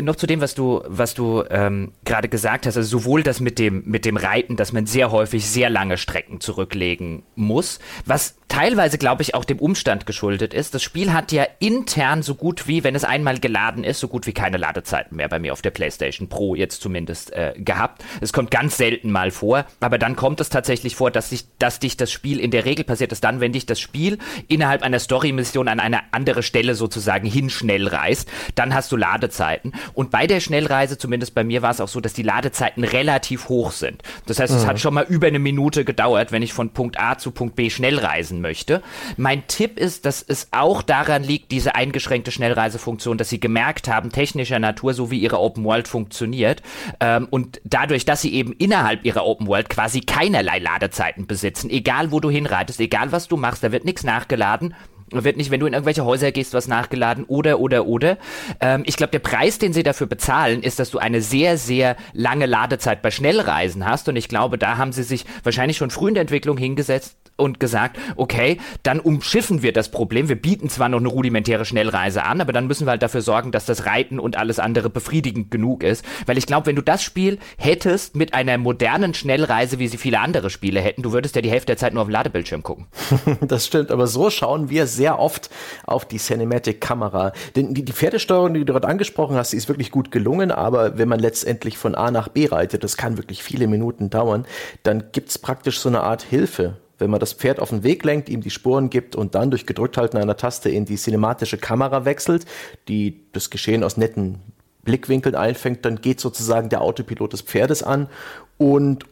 noch 0.00 0.16
zu 0.16 0.26
dem, 0.26 0.40
was 0.40 0.54
du, 0.54 0.82
was 0.86 1.14
du 1.14 1.44
ähm, 1.50 1.92
gerade 2.04 2.28
gesagt 2.28 2.66
hast, 2.66 2.76
also 2.76 2.98
sowohl 2.98 3.22
das 3.22 3.40
mit 3.40 3.58
dem, 3.58 3.82
mit 3.86 4.04
dem 4.04 4.16
Reiten, 4.16 4.56
dass 4.56 4.72
man 4.72 4.86
sehr 4.86 5.10
häufig 5.10 5.48
sehr 5.48 5.70
lange 5.70 5.98
Strecken 5.98 6.40
zurücklegen 6.40 7.22
muss, 7.36 7.78
was 8.06 8.34
teilweise, 8.48 8.98
glaube 8.98 9.22
ich, 9.22 9.34
auch 9.34 9.44
dem 9.44 9.58
Umstand 9.58 10.06
geschuldet 10.06 10.54
ist. 10.54 10.74
Das 10.74 10.82
Spiel 10.82 11.12
hat 11.12 11.32
ja 11.32 11.46
intern 11.58 12.22
so 12.22 12.34
gut 12.34 12.66
wie, 12.66 12.82
wenn 12.82 12.94
es 12.94 13.04
einmal 13.04 13.38
geladen 13.38 13.84
ist, 13.84 14.00
so 14.00 14.08
gut 14.08 14.26
wie 14.26 14.32
keine 14.38 14.56
Ladezeiten 14.56 15.16
mehr 15.16 15.28
bei 15.28 15.40
mir 15.40 15.52
auf 15.52 15.62
der 15.62 15.72
PlayStation 15.72 16.28
Pro 16.28 16.54
jetzt 16.54 16.80
zumindest 16.80 17.32
äh, 17.32 17.54
gehabt. 17.56 18.04
Es 18.20 18.32
kommt 18.32 18.52
ganz 18.52 18.76
selten 18.76 19.10
mal 19.10 19.32
vor, 19.32 19.64
aber 19.80 19.98
dann 19.98 20.14
kommt 20.14 20.40
es 20.40 20.48
tatsächlich 20.48 20.94
vor, 20.94 21.10
dass, 21.10 21.30
sich, 21.30 21.46
dass 21.58 21.80
dich 21.80 21.96
das 21.96 22.12
Spiel 22.12 22.38
in 22.38 22.52
der 22.52 22.64
Regel 22.64 22.84
passiert 22.84 23.10
ist, 23.10 23.24
dann, 23.24 23.40
wenn 23.40 23.52
dich 23.52 23.66
das 23.66 23.80
Spiel 23.80 24.18
innerhalb 24.46 24.82
einer 24.82 25.00
Story-Mission 25.00 25.66
an 25.66 25.80
eine 25.80 26.12
andere 26.12 26.44
Stelle 26.44 26.76
sozusagen 26.76 27.26
hinschnell 27.26 27.88
reist, 27.88 28.30
dann 28.54 28.74
hast 28.74 28.92
du 28.92 28.96
Ladezeiten. 28.96 29.72
Und 29.92 30.12
bei 30.12 30.28
der 30.28 30.38
Schnellreise, 30.38 30.98
zumindest 30.98 31.34
bei 31.34 31.42
mir 31.42 31.62
war 31.62 31.72
es 31.72 31.80
auch 31.80 31.88
so, 31.88 32.00
dass 32.00 32.12
die 32.12 32.22
Ladezeiten 32.22 32.84
relativ 32.84 33.48
hoch 33.48 33.72
sind. 33.72 34.04
Das 34.26 34.38
heißt, 34.38 34.52
mhm. 34.52 34.60
es 34.60 34.66
hat 34.68 34.78
schon 34.78 34.94
mal 34.94 35.06
über 35.08 35.26
eine 35.26 35.40
Minute 35.40 35.84
gedauert, 35.84 36.30
wenn 36.30 36.42
ich 36.42 36.52
von 36.52 36.70
Punkt 36.70 37.00
A 37.00 37.18
zu 37.18 37.32
Punkt 37.32 37.56
B 37.56 37.70
schnell 37.70 37.98
reisen 37.98 38.40
möchte. 38.40 38.82
Mein 39.16 39.48
Tipp 39.48 39.80
ist, 39.80 40.04
dass 40.04 40.22
es 40.22 40.46
auch 40.52 40.82
daran 40.82 41.24
liegt, 41.24 41.50
diese 41.50 41.74
eingeschränkte 41.74 42.30
Schnellreisefunktion, 42.30 43.18
dass 43.18 43.30
sie 43.30 43.40
gemerkt 43.40 43.88
haben, 43.88 44.12
technischer 44.28 44.58
Natur, 44.58 44.94
so 44.94 45.10
wie 45.10 45.18
ihre 45.18 45.40
Open 45.40 45.64
World 45.64 45.88
funktioniert. 45.88 46.62
Ähm, 47.00 47.26
und 47.30 47.60
dadurch, 47.64 48.04
dass 48.04 48.20
sie 48.22 48.34
eben 48.34 48.52
innerhalb 48.52 49.04
ihrer 49.04 49.24
Open 49.24 49.46
World 49.46 49.68
quasi 49.70 50.00
keinerlei 50.00 50.58
Ladezeiten 50.58 51.26
besitzen, 51.26 51.70
egal 51.70 52.12
wo 52.12 52.20
du 52.20 52.30
hinreitest, 52.30 52.80
egal 52.80 53.10
was 53.12 53.28
du 53.28 53.36
machst, 53.36 53.64
da 53.64 53.72
wird 53.72 53.84
nichts 53.84 54.04
nachgeladen 54.04 54.74
wird 55.10 55.36
nicht, 55.36 55.50
wenn 55.50 55.60
du 55.60 55.66
in 55.66 55.72
irgendwelche 55.72 56.04
Häuser 56.04 56.32
gehst, 56.32 56.54
was 56.54 56.68
nachgeladen 56.68 57.24
oder, 57.24 57.60
oder, 57.60 57.86
oder. 57.86 58.18
Ähm, 58.60 58.82
ich 58.86 58.96
glaube, 58.96 59.10
der 59.10 59.18
Preis, 59.18 59.58
den 59.58 59.72
sie 59.72 59.82
dafür 59.82 60.06
bezahlen, 60.06 60.62
ist, 60.62 60.78
dass 60.78 60.90
du 60.90 60.98
eine 60.98 61.22
sehr, 61.22 61.58
sehr 61.58 61.96
lange 62.12 62.46
Ladezeit 62.46 63.02
bei 63.02 63.10
Schnellreisen 63.10 63.86
hast. 63.86 64.08
Und 64.08 64.16
ich 64.16 64.28
glaube, 64.28 64.58
da 64.58 64.76
haben 64.76 64.92
sie 64.92 65.02
sich 65.02 65.24
wahrscheinlich 65.42 65.76
schon 65.76 65.90
früh 65.90 66.08
in 66.08 66.14
der 66.14 66.22
Entwicklung 66.22 66.56
hingesetzt 66.56 67.16
und 67.38 67.60
gesagt, 67.60 67.98
okay, 68.16 68.58
dann 68.82 69.00
umschiffen 69.00 69.62
wir 69.62 69.72
das 69.72 69.90
Problem. 69.90 70.28
Wir 70.28 70.36
bieten 70.36 70.68
zwar 70.68 70.88
noch 70.88 70.98
eine 70.98 71.08
rudimentäre 71.08 71.64
Schnellreise 71.64 72.24
an, 72.24 72.40
aber 72.40 72.52
dann 72.52 72.66
müssen 72.66 72.86
wir 72.86 72.90
halt 72.90 73.02
dafür 73.02 73.22
sorgen, 73.22 73.52
dass 73.52 73.64
das 73.64 73.86
Reiten 73.86 74.18
und 74.18 74.36
alles 74.36 74.58
andere 74.58 74.90
befriedigend 74.90 75.50
genug 75.50 75.84
ist. 75.84 76.04
Weil 76.26 76.36
ich 76.36 76.46
glaube, 76.46 76.66
wenn 76.66 76.76
du 76.76 76.82
das 76.82 77.02
Spiel 77.02 77.38
hättest 77.56 78.16
mit 78.16 78.34
einer 78.34 78.58
modernen 78.58 79.14
Schnellreise, 79.14 79.78
wie 79.78 79.86
sie 79.86 79.98
viele 79.98 80.18
andere 80.18 80.50
Spiele 80.50 80.80
hätten, 80.80 81.02
du 81.02 81.12
würdest 81.12 81.36
ja 81.36 81.42
die 81.42 81.50
Hälfte 81.50 81.66
der 81.66 81.76
Zeit 81.76 81.94
nur 81.94 82.02
auf 82.02 82.08
dem 82.08 82.12
Ladebildschirm 82.12 82.64
gucken. 82.64 82.86
das 83.40 83.66
stimmt, 83.66 83.92
aber 83.92 84.08
so 84.08 84.30
schauen 84.30 84.68
wir 84.68 84.88
sehr 84.98 85.18
oft 85.18 85.48
auf 85.86 86.04
die 86.04 86.18
Cinematic-Kamera. 86.18 87.32
Denn 87.56 87.72
die, 87.72 87.84
die 87.84 87.92
Pferdesteuerung, 87.92 88.52
die 88.52 88.64
du 88.64 88.72
gerade 88.72 88.88
angesprochen 88.88 89.36
hast, 89.36 89.52
die 89.52 89.56
ist 89.56 89.68
wirklich 89.68 89.90
gut 89.90 90.10
gelungen, 90.10 90.50
aber 90.50 90.98
wenn 90.98 91.08
man 91.08 91.20
letztendlich 91.20 91.78
von 91.78 91.94
A 91.94 92.10
nach 92.10 92.28
B 92.28 92.46
reitet, 92.46 92.84
das 92.84 92.96
kann 92.96 93.16
wirklich 93.16 93.42
viele 93.42 93.66
Minuten 93.66 94.10
dauern, 94.10 94.44
dann 94.82 95.04
gibt's 95.12 95.38
praktisch 95.38 95.78
so 95.78 95.88
eine 95.88 96.02
Art 96.02 96.22
Hilfe 96.22 96.76
wenn 97.00 97.10
man 97.10 97.20
das 97.20 97.32
Pferd 97.32 97.60
auf 97.60 97.70
den 97.70 97.84
Weg 97.84 98.02
lenkt, 98.04 98.28
ihm 98.28 98.40
die 98.40 98.50
Spuren 98.50 98.90
gibt 98.90 99.14
und 99.14 99.36
dann 99.36 99.50
durch 99.50 99.66
Gedrückthalten 99.66 100.18
einer 100.18 100.36
Taste 100.36 100.68
in 100.68 100.84
die 100.84 100.96
cinematische 100.96 101.56
Kamera 101.56 102.04
wechselt, 102.04 102.44
die 102.88 103.24
das 103.30 103.50
Geschehen 103.50 103.84
aus 103.84 103.96
netten 103.96 104.40
Blickwinkeln 104.82 105.36
einfängt, 105.36 105.84
dann 105.84 106.00
geht 106.00 106.18
sozusagen 106.18 106.70
der 106.70 106.80
Autopilot 106.80 107.32
des 107.34 107.42
Pferdes 107.42 107.84
an 107.84 108.08
und 108.56 109.04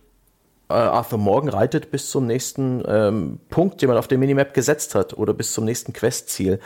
Arthur 0.69 1.19
Morgan 1.19 1.49
reitet 1.49 1.91
bis 1.91 2.11
zum 2.11 2.27
nächsten 2.27 2.83
ähm, 2.87 3.39
Punkt, 3.51 3.83
den 3.83 3.89
man 3.89 3.99
auf 3.99 4.09
der 4.09 4.19
Minimap 4.19 4.53
gesetzt 4.53 4.95
hat 4.95 5.17
oder 5.17 5.33
bis 5.33 5.53
zum 5.53 5.65
nächsten 5.65 5.93
Questziel. 5.93 6.59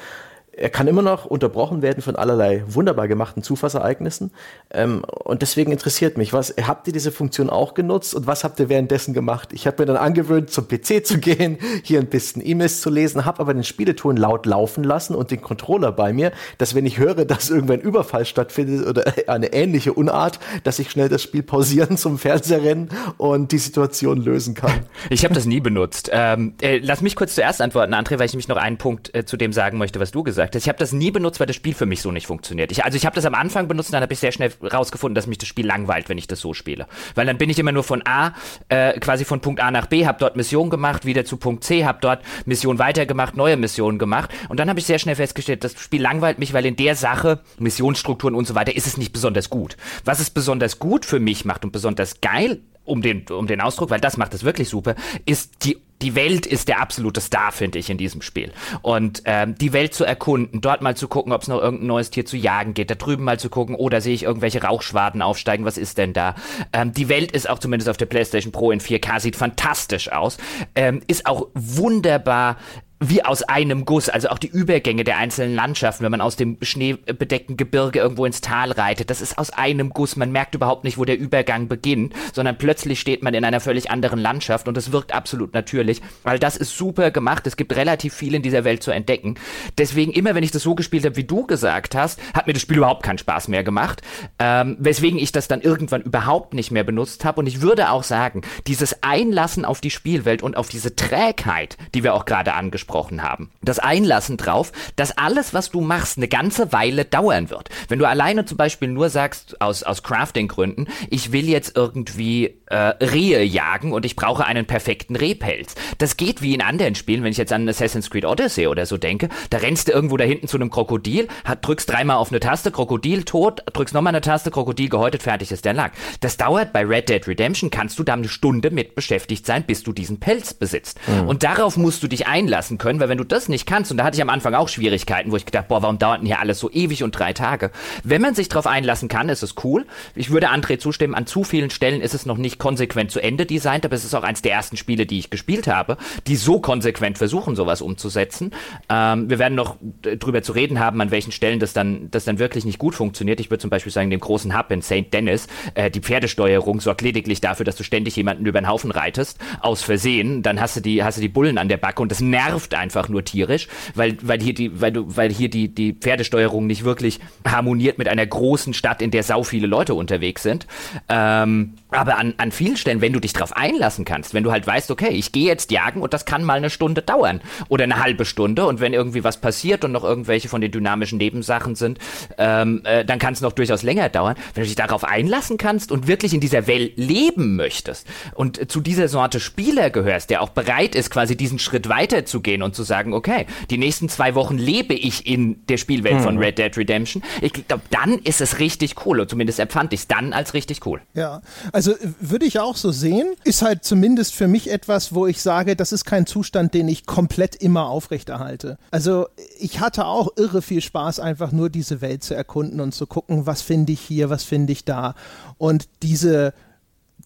Er 0.60 0.68
kann 0.68 0.88
immer 0.88 1.00
noch 1.00 1.24
unterbrochen 1.24 1.80
werden 1.80 2.02
von 2.02 2.16
allerlei 2.16 2.62
wunderbar 2.66 3.08
gemachten 3.08 3.42
Zufallsereignissen. 3.42 4.30
Ähm, 4.70 5.02
und 5.24 5.40
deswegen 5.40 5.72
interessiert 5.72 6.18
mich, 6.18 6.34
was 6.34 6.54
habt 6.66 6.86
ihr 6.86 6.92
diese 6.92 7.12
Funktion 7.12 7.48
auch 7.48 7.72
genutzt 7.72 8.14
und 8.14 8.26
was 8.26 8.44
habt 8.44 8.60
ihr 8.60 8.68
währenddessen 8.68 9.14
gemacht? 9.14 9.54
Ich 9.54 9.66
habe 9.66 9.82
mir 9.82 9.86
dann 9.86 9.96
angewöhnt, 9.96 10.50
zum 10.50 10.68
PC 10.68 11.04
zu 11.04 11.18
gehen, 11.18 11.58
hier 11.82 11.98
ein 11.98 12.08
bisschen 12.08 12.46
E-Mails 12.46 12.82
zu 12.82 12.90
lesen, 12.90 13.24
habe 13.24 13.40
aber 13.40 13.54
den 13.54 13.64
Spieleton 13.64 14.18
laut 14.18 14.44
laufen 14.44 14.84
lassen 14.84 15.14
und 15.14 15.30
den 15.30 15.40
Controller 15.40 15.92
bei 15.92 16.12
mir, 16.12 16.30
dass 16.58 16.74
wenn 16.74 16.84
ich 16.84 16.98
höre, 16.98 17.24
dass 17.24 17.48
irgendwann 17.48 17.80
Überfall 17.80 18.26
stattfindet 18.26 18.86
oder 18.86 19.04
eine 19.28 19.54
ähnliche 19.54 19.94
Unart, 19.94 20.40
dass 20.64 20.78
ich 20.78 20.90
schnell 20.90 21.08
das 21.08 21.22
Spiel 21.22 21.42
pausieren 21.42 21.96
zum 21.96 22.18
Fernseher 22.18 22.62
rennen 22.62 22.90
und 23.16 23.52
die 23.52 23.58
Situation 23.58 24.18
lösen 24.18 24.54
kann. 24.54 24.70
Ich 25.08 25.24
habe 25.24 25.34
das 25.34 25.44
nie 25.44 25.60
benutzt. 25.60 26.10
Ähm, 26.12 26.54
äh, 26.60 26.78
lass 26.78 27.00
mich 27.00 27.16
kurz 27.16 27.34
zuerst 27.34 27.60
antworten, 27.60 27.94
André, 27.94 28.18
weil 28.18 28.26
ich 28.26 28.32
nämlich 28.32 28.48
noch 28.48 28.56
einen 28.56 28.78
Punkt 28.78 29.14
äh, 29.14 29.24
zu 29.24 29.36
dem 29.36 29.52
sagen 29.52 29.76
möchte, 29.78 29.98
was 29.98 30.10
du 30.12 30.22
gesagt 30.22 30.49
hast. 30.54 30.64
Ich 30.64 30.68
habe 30.68 30.78
das 30.78 30.92
nie 30.92 31.10
benutzt, 31.10 31.40
weil 31.40 31.46
das 31.46 31.56
Spiel 31.56 31.74
für 31.74 31.86
mich 31.86 32.02
so 32.02 32.12
nicht 32.12 32.26
funktioniert. 32.26 32.72
Ich, 32.72 32.84
also 32.84 32.96
ich 32.96 33.06
habe 33.06 33.14
das 33.14 33.24
am 33.24 33.34
Anfang 33.34 33.68
benutzt, 33.68 33.92
dann 33.92 34.02
habe 34.02 34.12
ich 34.12 34.18
sehr 34.18 34.32
schnell 34.32 34.52
rausgefunden, 34.62 35.14
dass 35.14 35.26
mich 35.26 35.38
das 35.38 35.48
Spiel 35.48 35.66
langweilt, 35.66 36.08
wenn 36.08 36.18
ich 36.18 36.26
das 36.26 36.40
so 36.40 36.54
spiele. 36.54 36.86
Weil 37.14 37.26
dann 37.26 37.38
bin 37.38 37.50
ich 37.50 37.58
immer 37.58 37.72
nur 37.72 37.84
von 37.84 38.02
A, 38.06 38.34
äh, 38.68 38.98
quasi 39.00 39.24
von 39.24 39.40
Punkt 39.40 39.60
A 39.60 39.70
nach 39.70 39.86
B, 39.86 40.06
habe 40.06 40.18
dort 40.18 40.36
Mission 40.36 40.70
gemacht, 40.70 41.04
wieder 41.04 41.24
zu 41.24 41.36
Punkt 41.36 41.64
C, 41.64 41.84
habe 41.84 41.98
dort 42.00 42.22
Mission 42.46 42.78
weitergemacht, 42.78 43.36
neue 43.36 43.56
Missionen 43.56 43.98
gemacht. 43.98 44.30
Und 44.48 44.60
dann 44.60 44.68
habe 44.68 44.78
ich 44.78 44.86
sehr 44.86 44.98
schnell 44.98 45.16
festgestellt, 45.16 45.64
das 45.64 45.78
Spiel 45.80 46.02
langweilt 46.02 46.38
mich, 46.38 46.52
weil 46.52 46.66
in 46.66 46.76
der 46.76 46.96
Sache, 46.96 47.40
Missionsstrukturen 47.58 48.34
und 48.34 48.46
so 48.46 48.54
weiter, 48.54 48.74
ist 48.74 48.86
es 48.86 48.96
nicht 48.96 49.12
besonders 49.12 49.50
gut. 49.50 49.76
Was 50.04 50.20
es 50.20 50.30
besonders 50.30 50.78
gut 50.78 51.04
für 51.04 51.20
mich 51.20 51.44
macht 51.44 51.64
und 51.64 51.72
besonders 51.72 52.20
geil 52.20 52.60
um 52.90 53.02
den, 53.02 53.24
um 53.30 53.46
den 53.46 53.60
Ausdruck, 53.60 53.90
weil 53.90 54.00
das 54.00 54.16
macht 54.16 54.34
es 54.34 54.44
wirklich 54.44 54.68
super, 54.68 54.94
ist 55.24 55.64
die 55.64 55.78
die 56.02 56.14
Welt 56.14 56.46
ist 56.46 56.68
der 56.68 56.80
absolute 56.80 57.20
Star, 57.20 57.52
finde 57.52 57.78
ich, 57.78 57.90
in 57.90 57.98
diesem 57.98 58.22
Spiel. 58.22 58.52
Und 58.82 59.22
ähm, 59.26 59.54
die 59.56 59.72
Welt 59.72 59.92
zu 59.94 60.04
erkunden, 60.04 60.60
dort 60.60 60.80
mal 60.82 60.96
zu 60.96 61.08
gucken, 61.08 61.32
ob 61.32 61.42
es 61.42 61.48
noch 61.48 61.60
irgendein 61.60 61.88
neues 61.88 62.10
Tier 62.10 62.24
zu 62.24 62.36
jagen 62.36 62.74
geht, 62.74 62.90
da 62.90 62.94
drüben 62.94 63.24
mal 63.24 63.38
zu 63.38 63.50
gucken, 63.50 63.74
oder 63.74 64.00
sehe 64.00 64.14
ich 64.14 64.22
irgendwelche 64.22 64.62
Rauchschwaden 64.62 65.20
aufsteigen, 65.20 65.64
was 65.64 65.76
ist 65.76 65.98
denn 65.98 66.12
da? 66.12 66.34
Ähm, 66.72 66.92
die 66.92 67.08
Welt 67.08 67.32
ist 67.32 67.48
auch 67.48 67.58
zumindest 67.58 67.88
auf 67.88 67.96
der 67.96 68.06
PlayStation 68.06 68.52
Pro 68.52 68.70
in 68.70 68.80
4K, 68.80 69.20
sieht 69.20 69.36
fantastisch 69.36 70.10
aus, 70.10 70.38
ähm, 70.74 71.02
ist 71.06 71.26
auch 71.26 71.48
wunderbar 71.54 72.56
wie 73.02 73.24
aus 73.24 73.42
einem 73.42 73.86
Guss, 73.86 74.10
also 74.10 74.28
auch 74.28 74.38
die 74.38 74.48
Übergänge 74.48 75.04
der 75.04 75.16
einzelnen 75.16 75.54
Landschaften, 75.54 76.04
wenn 76.04 76.10
man 76.10 76.20
aus 76.20 76.36
dem 76.36 76.58
schneebedeckten 76.60 77.56
Gebirge 77.56 77.98
irgendwo 77.98 78.26
ins 78.26 78.42
Tal 78.42 78.72
reitet, 78.72 79.08
das 79.08 79.22
ist 79.22 79.38
aus 79.38 79.48
einem 79.48 79.88
Guss. 79.88 80.16
Man 80.16 80.32
merkt 80.32 80.54
überhaupt 80.54 80.84
nicht, 80.84 80.98
wo 80.98 81.06
der 81.06 81.18
Übergang 81.18 81.66
beginnt, 81.66 82.12
sondern 82.34 82.58
plötzlich 82.58 83.00
steht 83.00 83.22
man 83.22 83.32
in 83.32 83.46
einer 83.46 83.60
völlig 83.60 83.90
anderen 83.90 84.18
Landschaft 84.18 84.68
und 84.68 84.76
es 84.76 84.92
wirkt 84.92 85.14
absolut 85.14 85.54
natürlich, 85.54 86.02
weil 86.24 86.38
das 86.38 86.58
ist 86.58 86.76
super 86.76 87.10
gemacht. 87.10 87.46
Es 87.46 87.56
gibt 87.56 87.74
relativ 87.74 88.12
viel 88.12 88.34
in 88.34 88.42
dieser 88.42 88.64
Welt 88.64 88.82
zu 88.82 88.90
entdecken. 88.90 89.36
Deswegen 89.78 90.12
immer, 90.12 90.34
wenn 90.34 90.44
ich 90.44 90.50
das 90.50 90.62
so 90.62 90.74
gespielt 90.74 91.06
habe, 91.06 91.16
wie 91.16 91.24
du 91.24 91.46
gesagt 91.46 91.94
hast, 91.94 92.20
hat 92.34 92.46
mir 92.46 92.52
das 92.52 92.60
Spiel 92.60 92.76
überhaupt 92.76 93.02
keinen 93.02 93.18
Spaß 93.18 93.48
mehr 93.48 93.64
gemacht, 93.64 94.02
ähm, 94.38 94.76
weswegen 94.78 95.18
ich 95.18 95.32
das 95.32 95.48
dann 95.48 95.62
irgendwann 95.62 96.02
überhaupt 96.02 96.52
nicht 96.52 96.70
mehr 96.70 96.84
benutzt 96.84 97.24
habe. 97.24 97.40
Und 97.40 97.46
ich 97.46 97.62
würde 97.62 97.90
auch 97.92 98.02
sagen, 98.02 98.42
dieses 98.66 99.02
Einlassen 99.02 99.64
auf 99.64 99.80
die 99.80 99.90
Spielwelt 99.90 100.42
und 100.42 100.58
auf 100.58 100.68
diese 100.68 100.94
Trägheit, 100.96 101.78
die 101.94 102.04
wir 102.04 102.12
auch 102.12 102.26
gerade 102.26 102.52
angesprochen 102.52 102.89
angesprochen 102.90 103.22
haben. 103.22 103.50
Das 103.62 103.78
Einlassen 103.78 104.36
drauf, 104.36 104.72
dass 104.96 105.16
alles, 105.16 105.54
was 105.54 105.70
du 105.70 105.80
machst, 105.80 106.16
eine 106.16 106.28
ganze 106.28 106.72
Weile 106.72 107.04
dauern 107.04 107.50
wird. 107.50 107.68
Wenn 107.88 107.98
du 107.98 108.06
alleine 108.06 108.44
zum 108.44 108.56
Beispiel 108.56 108.88
nur 108.88 109.08
sagst, 109.10 109.60
aus, 109.60 109.82
aus 109.82 110.02
Crafting-Gründen, 110.02 110.88
ich 111.08 111.32
will 111.32 111.48
jetzt 111.48 111.76
irgendwie 111.76 112.58
äh, 112.66 112.76
Rehe 112.76 113.42
jagen 113.42 113.92
und 113.92 114.04
ich 114.04 114.16
brauche 114.16 114.44
einen 114.44 114.66
perfekten 114.66 115.16
Rehpelz. 115.16 115.74
Das 115.98 116.16
geht 116.16 116.42
wie 116.42 116.54
in 116.54 116.62
anderen 116.62 116.94
Spielen, 116.94 117.22
wenn 117.22 117.32
ich 117.32 117.38
jetzt 117.38 117.52
an 117.52 117.68
Assassin's 117.68 118.10
Creed 118.10 118.24
Odyssey 118.24 118.66
oder 118.66 118.86
so 118.86 118.96
denke, 118.96 119.28
da 119.50 119.58
rennst 119.58 119.88
du 119.88 119.92
irgendwo 119.92 120.16
da 120.16 120.24
hinten 120.24 120.48
zu 120.48 120.56
einem 120.56 120.70
Krokodil, 120.70 121.28
hat, 121.44 121.66
drückst 121.66 121.90
dreimal 121.90 122.16
auf 122.16 122.30
eine 122.30 122.40
Taste, 122.40 122.70
Krokodil 122.70 123.24
tot, 123.24 123.62
drückst 123.72 123.94
nochmal 123.94 124.12
eine 124.12 124.20
Taste, 124.20 124.50
Krokodil 124.50 124.88
gehäutet, 124.88 125.22
fertig 125.22 125.52
ist 125.52 125.64
der 125.64 125.74
Lack. 125.74 125.92
Das 126.20 126.36
dauert 126.36 126.72
bei 126.72 126.84
Red 126.84 127.08
Dead 127.08 127.26
Redemption, 127.26 127.70
kannst 127.70 127.98
du 127.98 128.02
da 128.02 128.14
eine 128.14 128.28
Stunde 128.28 128.70
mit 128.70 128.94
beschäftigt 128.94 129.46
sein, 129.46 129.64
bis 129.64 129.82
du 129.82 129.92
diesen 129.92 130.20
Pelz 130.20 130.54
besitzt. 130.54 130.98
Mhm. 131.06 131.28
Und 131.28 131.42
darauf 131.42 131.76
musst 131.76 132.02
du 132.02 132.08
dich 132.08 132.26
einlassen 132.26 132.78
können, 132.80 132.98
weil 132.98 133.08
wenn 133.08 133.18
du 133.18 133.24
das 133.24 133.48
nicht 133.48 133.66
kannst, 133.66 133.92
und 133.92 133.98
da 133.98 134.04
hatte 134.04 134.16
ich 134.16 134.22
am 134.22 134.30
Anfang 134.30 134.54
auch 134.54 134.68
Schwierigkeiten, 134.68 135.30
wo 135.30 135.36
ich 135.36 135.46
gedacht, 135.46 135.68
boah, 135.68 135.82
warum 135.82 136.00
dauert 136.00 136.18
denn 136.18 136.26
hier 136.26 136.40
alles 136.40 136.58
so 136.58 136.68
ewig 136.68 137.04
und 137.04 137.12
drei 137.12 137.32
Tage? 137.32 137.70
Wenn 138.02 138.20
man 138.20 138.34
sich 138.34 138.48
darauf 138.48 138.66
einlassen 138.66 139.08
kann, 139.08 139.28
ist 139.28 139.44
es 139.44 139.54
cool. 139.62 139.86
Ich 140.16 140.30
würde 140.30 140.50
André 140.50 140.78
zustimmen, 140.78 141.14
an 141.14 141.26
zu 141.26 141.44
vielen 141.44 141.70
Stellen 141.70 142.00
ist 142.00 142.14
es 142.14 142.26
noch 142.26 142.38
nicht 142.38 142.58
konsequent 142.58 143.12
zu 143.12 143.20
Ende 143.20 143.46
designt, 143.46 143.84
aber 143.84 143.94
es 143.94 144.04
ist 144.04 144.14
auch 144.14 144.24
eins 144.24 144.42
der 144.42 144.52
ersten 144.52 144.76
Spiele, 144.76 145.06
die 145.06 145.20
ich 145.20 145.30
gespielt 145.30 145.68
habe, 145.68 145.96
die 146.26 146.36
so 146.36 146.60
konsequent 146.60 147.18
versuchen, 147.18 147.54
sowas 147.54 147.82
umzusetzen. 147.82 148.50
Ähm, 148.88 149.30
wir 149.30 149.38
werden 149.38 149.54
noch 149.54 149.76
drüber 150.02 150.42
zu 150.42 150.52
reden 150.52 150.80
haben, 150.80 151.00
an 151.00 151.10
welchen 151.10 151.32
Stellen 151.32 151.60
das 151.60 151.72
dann, 151.72 152.10
das 152.10 152.24
dann 152.24 152.38
wirklich 152.38 152.64
nicht 152.64 152.78
gut 152.78 152.94
funktioniert. 152.94 153.38
Ich 153.38 153.50
würde 153.50 153.60
zum 153.60 153.70
Beispiel 153.70 153.92
sagen, 153.92 154.10
dem 154.10 154.20
großen 154.20 154.56
Hub 154.56 154.70
in 154.70 154.82
St. 154.82 155.12
Dennis, 155.12 155.46
äh, 155.74 155.90
die 155.90 156.00
Pferdesteuerung 156.00 156.80
sorgt 156.80 157.02
lediglich 157.02 157.40
dafür, 157.40 157.64
dass 157.64 157.76
du 157.76 157.84
ständig 157.84 158.16
jemanden 158.16 158.46
über 158.46 158.60
den 158.60 158.68
Haufen 158.68 158.90
reitest, 158.90 159.38
aus 159.60 159.82
Versehen, 159.82 160.42
dann 160.42 160.60
hast 160.60 160.76
du 160.76 160.80
die, 160.80 161.04
hast 161.04 161.18
du 161.18 161.20
die 161.20 161.28
Bullen 161.28 161.58
an 161.58 161.68
der 161.68 161.76
Backe 161.76 162.00
und 162.00 162.10
das 162.10 162.20
nervt 162.20 162.69
einfach 162.78 163.08
nur 163.08 163.24
tierisch, 163.24 163.68
weil, 163.94 164.16
weil 164.22 164.40
hier 164.40 164.54
die, 164.54 164.80
weil 164.80 164.92
du, 164.92 165.16
weil 165.16 165.30
hier 165.30 165.50
die, 165.50 165.68
die 165.68 165.92
Pferdesteuerung 165.92 166.66
nicht 166.66 166.84
wirklich 166.84 167.20
harmoniert 167.46 167.98
mit 167.98 168.08
einer 168.08 168.26
großen 168.26 168.74
Stadt, 168.74 169.02
in 169.02 169.10
der 169.10 169.22
sau 169.22 169.42
viele 169.42 169.66
Leute 169.66 169.94
unterwegs 169.94 170.42
sind. 170.42 170.66
Ähm, 171.08 171.74
aber 171.90 172.18
an, 172.18 172.34
an 172.36 172.52
vielen 172.52 172.76
Stellen, 172.76 173.00
wenn 173.00 173.12
du 173.12 173.20
dich 173.20 173.32
darauf 173.32 173.56
einlassen 173.56 174.04
kannst, 174.04 174.34
wenn 174.34 174.44
du 174.44 174.52
halt 174.52 174.66
weißt, 174.66 174.90
okay, 174.90 175.10
ich 175.10 175.32
gehe 175.32 175.46
jetzt 175.46 175.70
jagen 175.70 176.02
und 176.02 176.14
das 176.14 176.24
kann 176.24 176.44
mal 176.44 176.54
eine 176.54 176.70
Stunde 176.70 177.02
dauern 177.02 177.40
oder 177.68 177.84
eine 177.84 178.02
halbe 178.02 178.24
Stunde 178.24 178.66
und 178.66 178.80
wenn 178.80 178.92
irgendwie 178.92 179.24
was 179.24 179.38
passiert 179.38 179.84
und 179.84 179.92
noch 179.92 180.04
irgendwelche 180.04 180.48
von 180.48 180.60
den 180.60 180.70
dynamischen 180.70 181.18
Nebensachen 181.18 181.74
sind, 181.74 181.98
ähm, 182.38 182.82
äh, 182.84 183.04
dann 183.04 183.18
kann 183.18 183.32
es 183.32 183.40
noch 183.40 183.52
durchaus 183.52 183.82
länger 183.82 184.08
dauern. 184.08 184.36
Wenn 184.54 184.62
du 184.62 184.66
dich 184.66 184.76
darauf 184.76 185.04
einlassen 185.04 185.58
kannst 185.58 185.92
und 185.92 186.06
wirklich 186.06 186.34
in 186.34 186.40
dieser 186.40 186.66
Welt 186.66 186.92
leben 186.96 187.56
möchtest 187.56 188.06
und 188.34 188.70
zu 188.70 188.80
dieser 188.80 189.08
Sorte 189.08 189.40
Spieler 189.40 189.90
gehörst, 189.90 190.30
der 190.30 190.42
auch 190.42 190.50
bereit 190.50 190.94
ist, 190.94 191.10
quasi 191.10 191.36
diesen 191.36 191.58
Schritt 191.58 191.88
weiterzugehen 191.88 192.62
und 192.62 192.74
zu 192.74 192.82
sagen, 192.82 193.14
okay, 193.14 193.46
die 193.70 193.78
nächsten 193.78 194.08
zwei 194.08 194.34
Wochen 194.34 194.58
lebe 194.58 194.94
ich 194.94 195.26
in 195.26 195.66
der 195.66 195.76
Spielwelt 195.76 196.16
hm. 196.16 196.22
von 196.22 196.38
Red 196.38 196.58
Dead 196.58 196.76
Redemption, 196.76 197.22
ich 197.40 197.52
glaube, 197.52 197.82
dann 197.90 198.18
ist 198.18 198.40
es 198.40 198.58
richtig 198.58 199.06
cool, 199.06 199.20
oder 199.20 199.28
zumindest 199.28 199.58
empfand 199.58 199.92
ich 199.92 200.00
es 200.00 200.08
dann 200.08 200.32
als 200.32 200.54
richtig 200.54 200.84
cool. 200.86 201.00
Ja, 201.14 201.40
also 201.72 201.79
würde 201.86 202.46
ich 202.46 202.58
auch 202.58 202.76
so 202.76 202.92
sehen, 202.92 203.34
ist 203.44 203.62
halt 203.62 203.84
zumindest 203.84 204.34
für 204.34 204.48
mich 204.48 204.70
etwas, 204.70 205.14
wo 205.14 205.26
ich 205.26 205.42
sage, 205.42 205.76
das 205.76 205.92
ist 205.92 206.04
kein 206.04 206.26
Zustand, 206.26 206.74
den 206.74 206.88
ich 206.88 207.06
komplett 207.06 207.56
immer 207.56 207.86
aufrechterhalte. 207.86 208.78
Also 208.90 209.26
ich 209.58 209.80
hatte 209.80 210.06
auch 210.06 210.28
irre 210.36 210.62
viel 210.62 210.80
Spaß, 210.80 211.20
einfach 211.20 211.52
nur 211.52 211.70
diese 211.70 212.00
Welt 212.00 212.24
zu 212.24 212.34
erkunden 212.34 212.80
und 212.80 212.94
zu 212.94 213.06
gucken, 213.06 213.46
was 213.46 213.62
finde 213.62 213.92
ich 213.92 214.00
hier, 214.00 214.30
was 214.30 214.44
finde 214.44 214.72
ich 214.72 214.84
da. 214.84 215.14
Und 215.58 215.88
diese, 216.02 216.54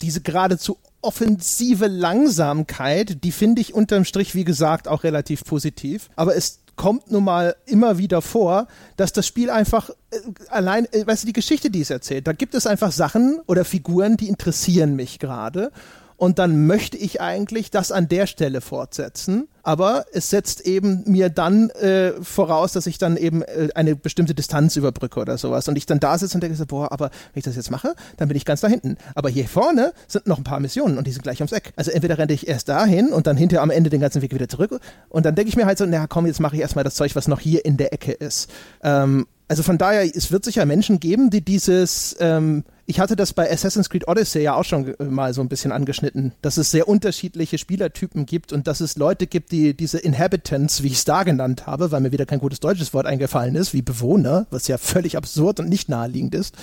diese 0.01 0.21
geradezu 0.21 0.79
offensive 1.01 1.87
Langsamkeit, 1.87 3.23
die 3.25 3.33
finde 3.33 3.61
ich 3.61 3.75
unterm 3.75 4.05
Strich, 4.05 4.35
wie 4.35 4.45
gesagt, 4.45 4.89
auch 4.89 5.05
relativ 5.05 5.45
positiv. 5.45 6.09
Aber 6.17 6.35
es 6.35 6.61
kommt 6.77 7.11
nun 7.11 7.25
mal 7.25 7.57
immer 7.67 7.99
wieder 7.99 8.23
vor, 8.23 8.67
dass 8.97 9.13
das 9.13 9.27
Spiel 9.27 9.51
einfach 9.51 9.91
äh, 10.11 10.19
allein, 10.49 10.87
äh, 10.93 11.07
weißt 11.07 11.23
du, 11.23 11.27
die 11.27 11.33
Geschichte, 11.33 11.71
die 11.71 11.81
es 11.81 11.91
erzählt, 11.91 12.27
da 12.27 12.33
gibt 12.33 12.55
es 12.55 12.67
einfach 12.67 12.93
Sachen 12.93 13.41
oder 13.47 13.65
Figuren, 13.65 14.17
die 14.17 14.29
interessieren 14.29 14.97
mich 14.97 15.19
gerade 15.19 15.73
und 16.17 16.39
dann 16.39 16.67
möchte 16.67 16.97
ich 16.97 17.21
eigentlich 17.21 17.71
das 17.71 17.93
an 17.93 18.09
der 18.09 18.27
Stelle 18.27 18.61
fortsetzen. 18.61 19.49
Aber 19.63 20.05
es 20.13 20.31
setzt 20.31 20.61
eben 20.61 21.03
mir 21.07 21.31
dann 21.31 21.71
äh, 21.71 22.13
voraus, 22.23 22.73
dass 22.73 22.87
ich 22.87 22.99
dann 22.99 23.17
eben 23.17 23.43
äh, 23.43 23.69
eine 23.75 23.97
bestimmte 23.97 24.35
Distanz 24.35 24.77
überbrücke 24.77 25.19
oder 25.19 25.39
sowas. 25.39 25.67
Und 25.69 25.77
ich 25.77 25.87
dann 25.87 26.01
da 26.01 26.19
sitze 26.19 26.37
und 26.37 26.43
denke 26.43 26.57
so, 26.57 26.67
boah, 26.67 26.93
aber 26.93 27.07
wenn 27.33 27.39
ich 27.39 27.45
das 27.45 27.57
jetzt 27.57 27.71
mache, 27.71 27.95
dann 28.17 28.29
bin 28.29 28.37
ich 28.37 28.45
ganz 28.45 28.61
da 28.61 28.69
hinten. 28.69 28.97
Aber 29.15 29.31
hier 29.31 29.49
vorne 29.49 29.93
sind 30.07 30.27
noch 30.27 30.39
ein 30.39 30.45
paar 30.45 30.61
Missionen 30.61 30.99
und 30.99 31.07
die 31.07 31.13
sind 31.13 31.23
gleich 31.23 31.41
ums 31.41 31.53
Eck. 31.53 31.73
Also 31.77 31.91
entweder 31.91 32.19
renne 32.19 32.33
ich 32.33 32.47
erst 32.47 32.69
dahin 32.69 33.09
und 33.09 33.27
dann 33.27 33.37
hinterher 33.37 33.63
am 33.63 33.71
Ende 33.71 33.91
den 33.91 34.01
ganzen 34.01 34.23
Weg 34.23 34.35
wieder 34.35 34.49
zurück. 34.49 34.79
Und 35.09 35.27
dann 35.27 35.35
denke 35.35 35.49
ich 35.49 35.57
mir 35.57 35.67
halt 35.67 35.79
so, 35.79 35.87
na 35.87 36.07
komm, 36.07 36.27
jetzt 36.27 36.41
mache 36.41 36.57
ich 36.57 36.63
erstmal 36.63 36.85
das 36.85 36.95
Zeug, 36.95 37.17
was 37.17 37.27
noch 37.27 37.41
hier 37.41 37.65
in 37.65 37.77
der 37.77 37.93
Ecke 37.93 38.13
ist. 38.13 38.51
Ähm, 38.83 39.27
also 39.49 39.63
von 39.63 39.79
daher, 39.79 40.05
es 40.05 40.31
wird 40.33 40.45
sicher 40.45 40.65
Menschen 40.65 41.01
geben, 41.01 41.31
die 41.31 41.43
dieses 41.43 42.17
ähm, 42.21 42.65
ich 42.87 43.01
hatte 43.01 43.17
das 43.17 43.33
bei 43.33 43.51
Assassin's 43.51 43.89
Creed 43.89 44.09
Odyssey 44.09 44.43
ja 44.43 44.55
auch 44.55 44.65
schon 44.65 44.95
äh, 44.99 45.05
mal 45.05 45.33
so 45.33 45.41
ein 45.41 45.49
bisschen 45.49 45.73
angeschnitten, 45.73 46.33
dass 46.43 46.57
es 46.57 46.71
sehr 46.71 46.89
unterschiedliche 46.89 47.59
Spielertypen 47.59 48.27
gibt 48.27 48.53
und 48.53 48.67
dass 48.67 48.81
es 48.81 48.97
Leute 48.97 49.27
gibt, 49.27 49.53
die 49.53 49.75
diese 49.75 49.99
Inhabitants, 49.99 50.83
wie 50.83 50.89
ich 50.89 50.95
es 50.95 51.05
da 51.05 51.23
genannt 51.23 51.67
habe, 51.67 51.93
weil 51.93 52.01
mir 52.01 52.13
wieder 52.13 52.27
kein 52.27 52.41
gutes 52.41 52.61
deutsches 52.61 52.93
Wort 52.93 53.07
eingefallen 53.07 53.55
ist, 53.55 53.73
wie 53.73 53.83
Bewohner, 53.83 54.47
was 54.51 54.69
ja 54.69 54.79
völlig 54.79 55.17
absurd 55.17 55.61
und 55.61 55.69
nicht 55.69 55.89
naheliegend 55.89 56.35
ist, 56.35 56.57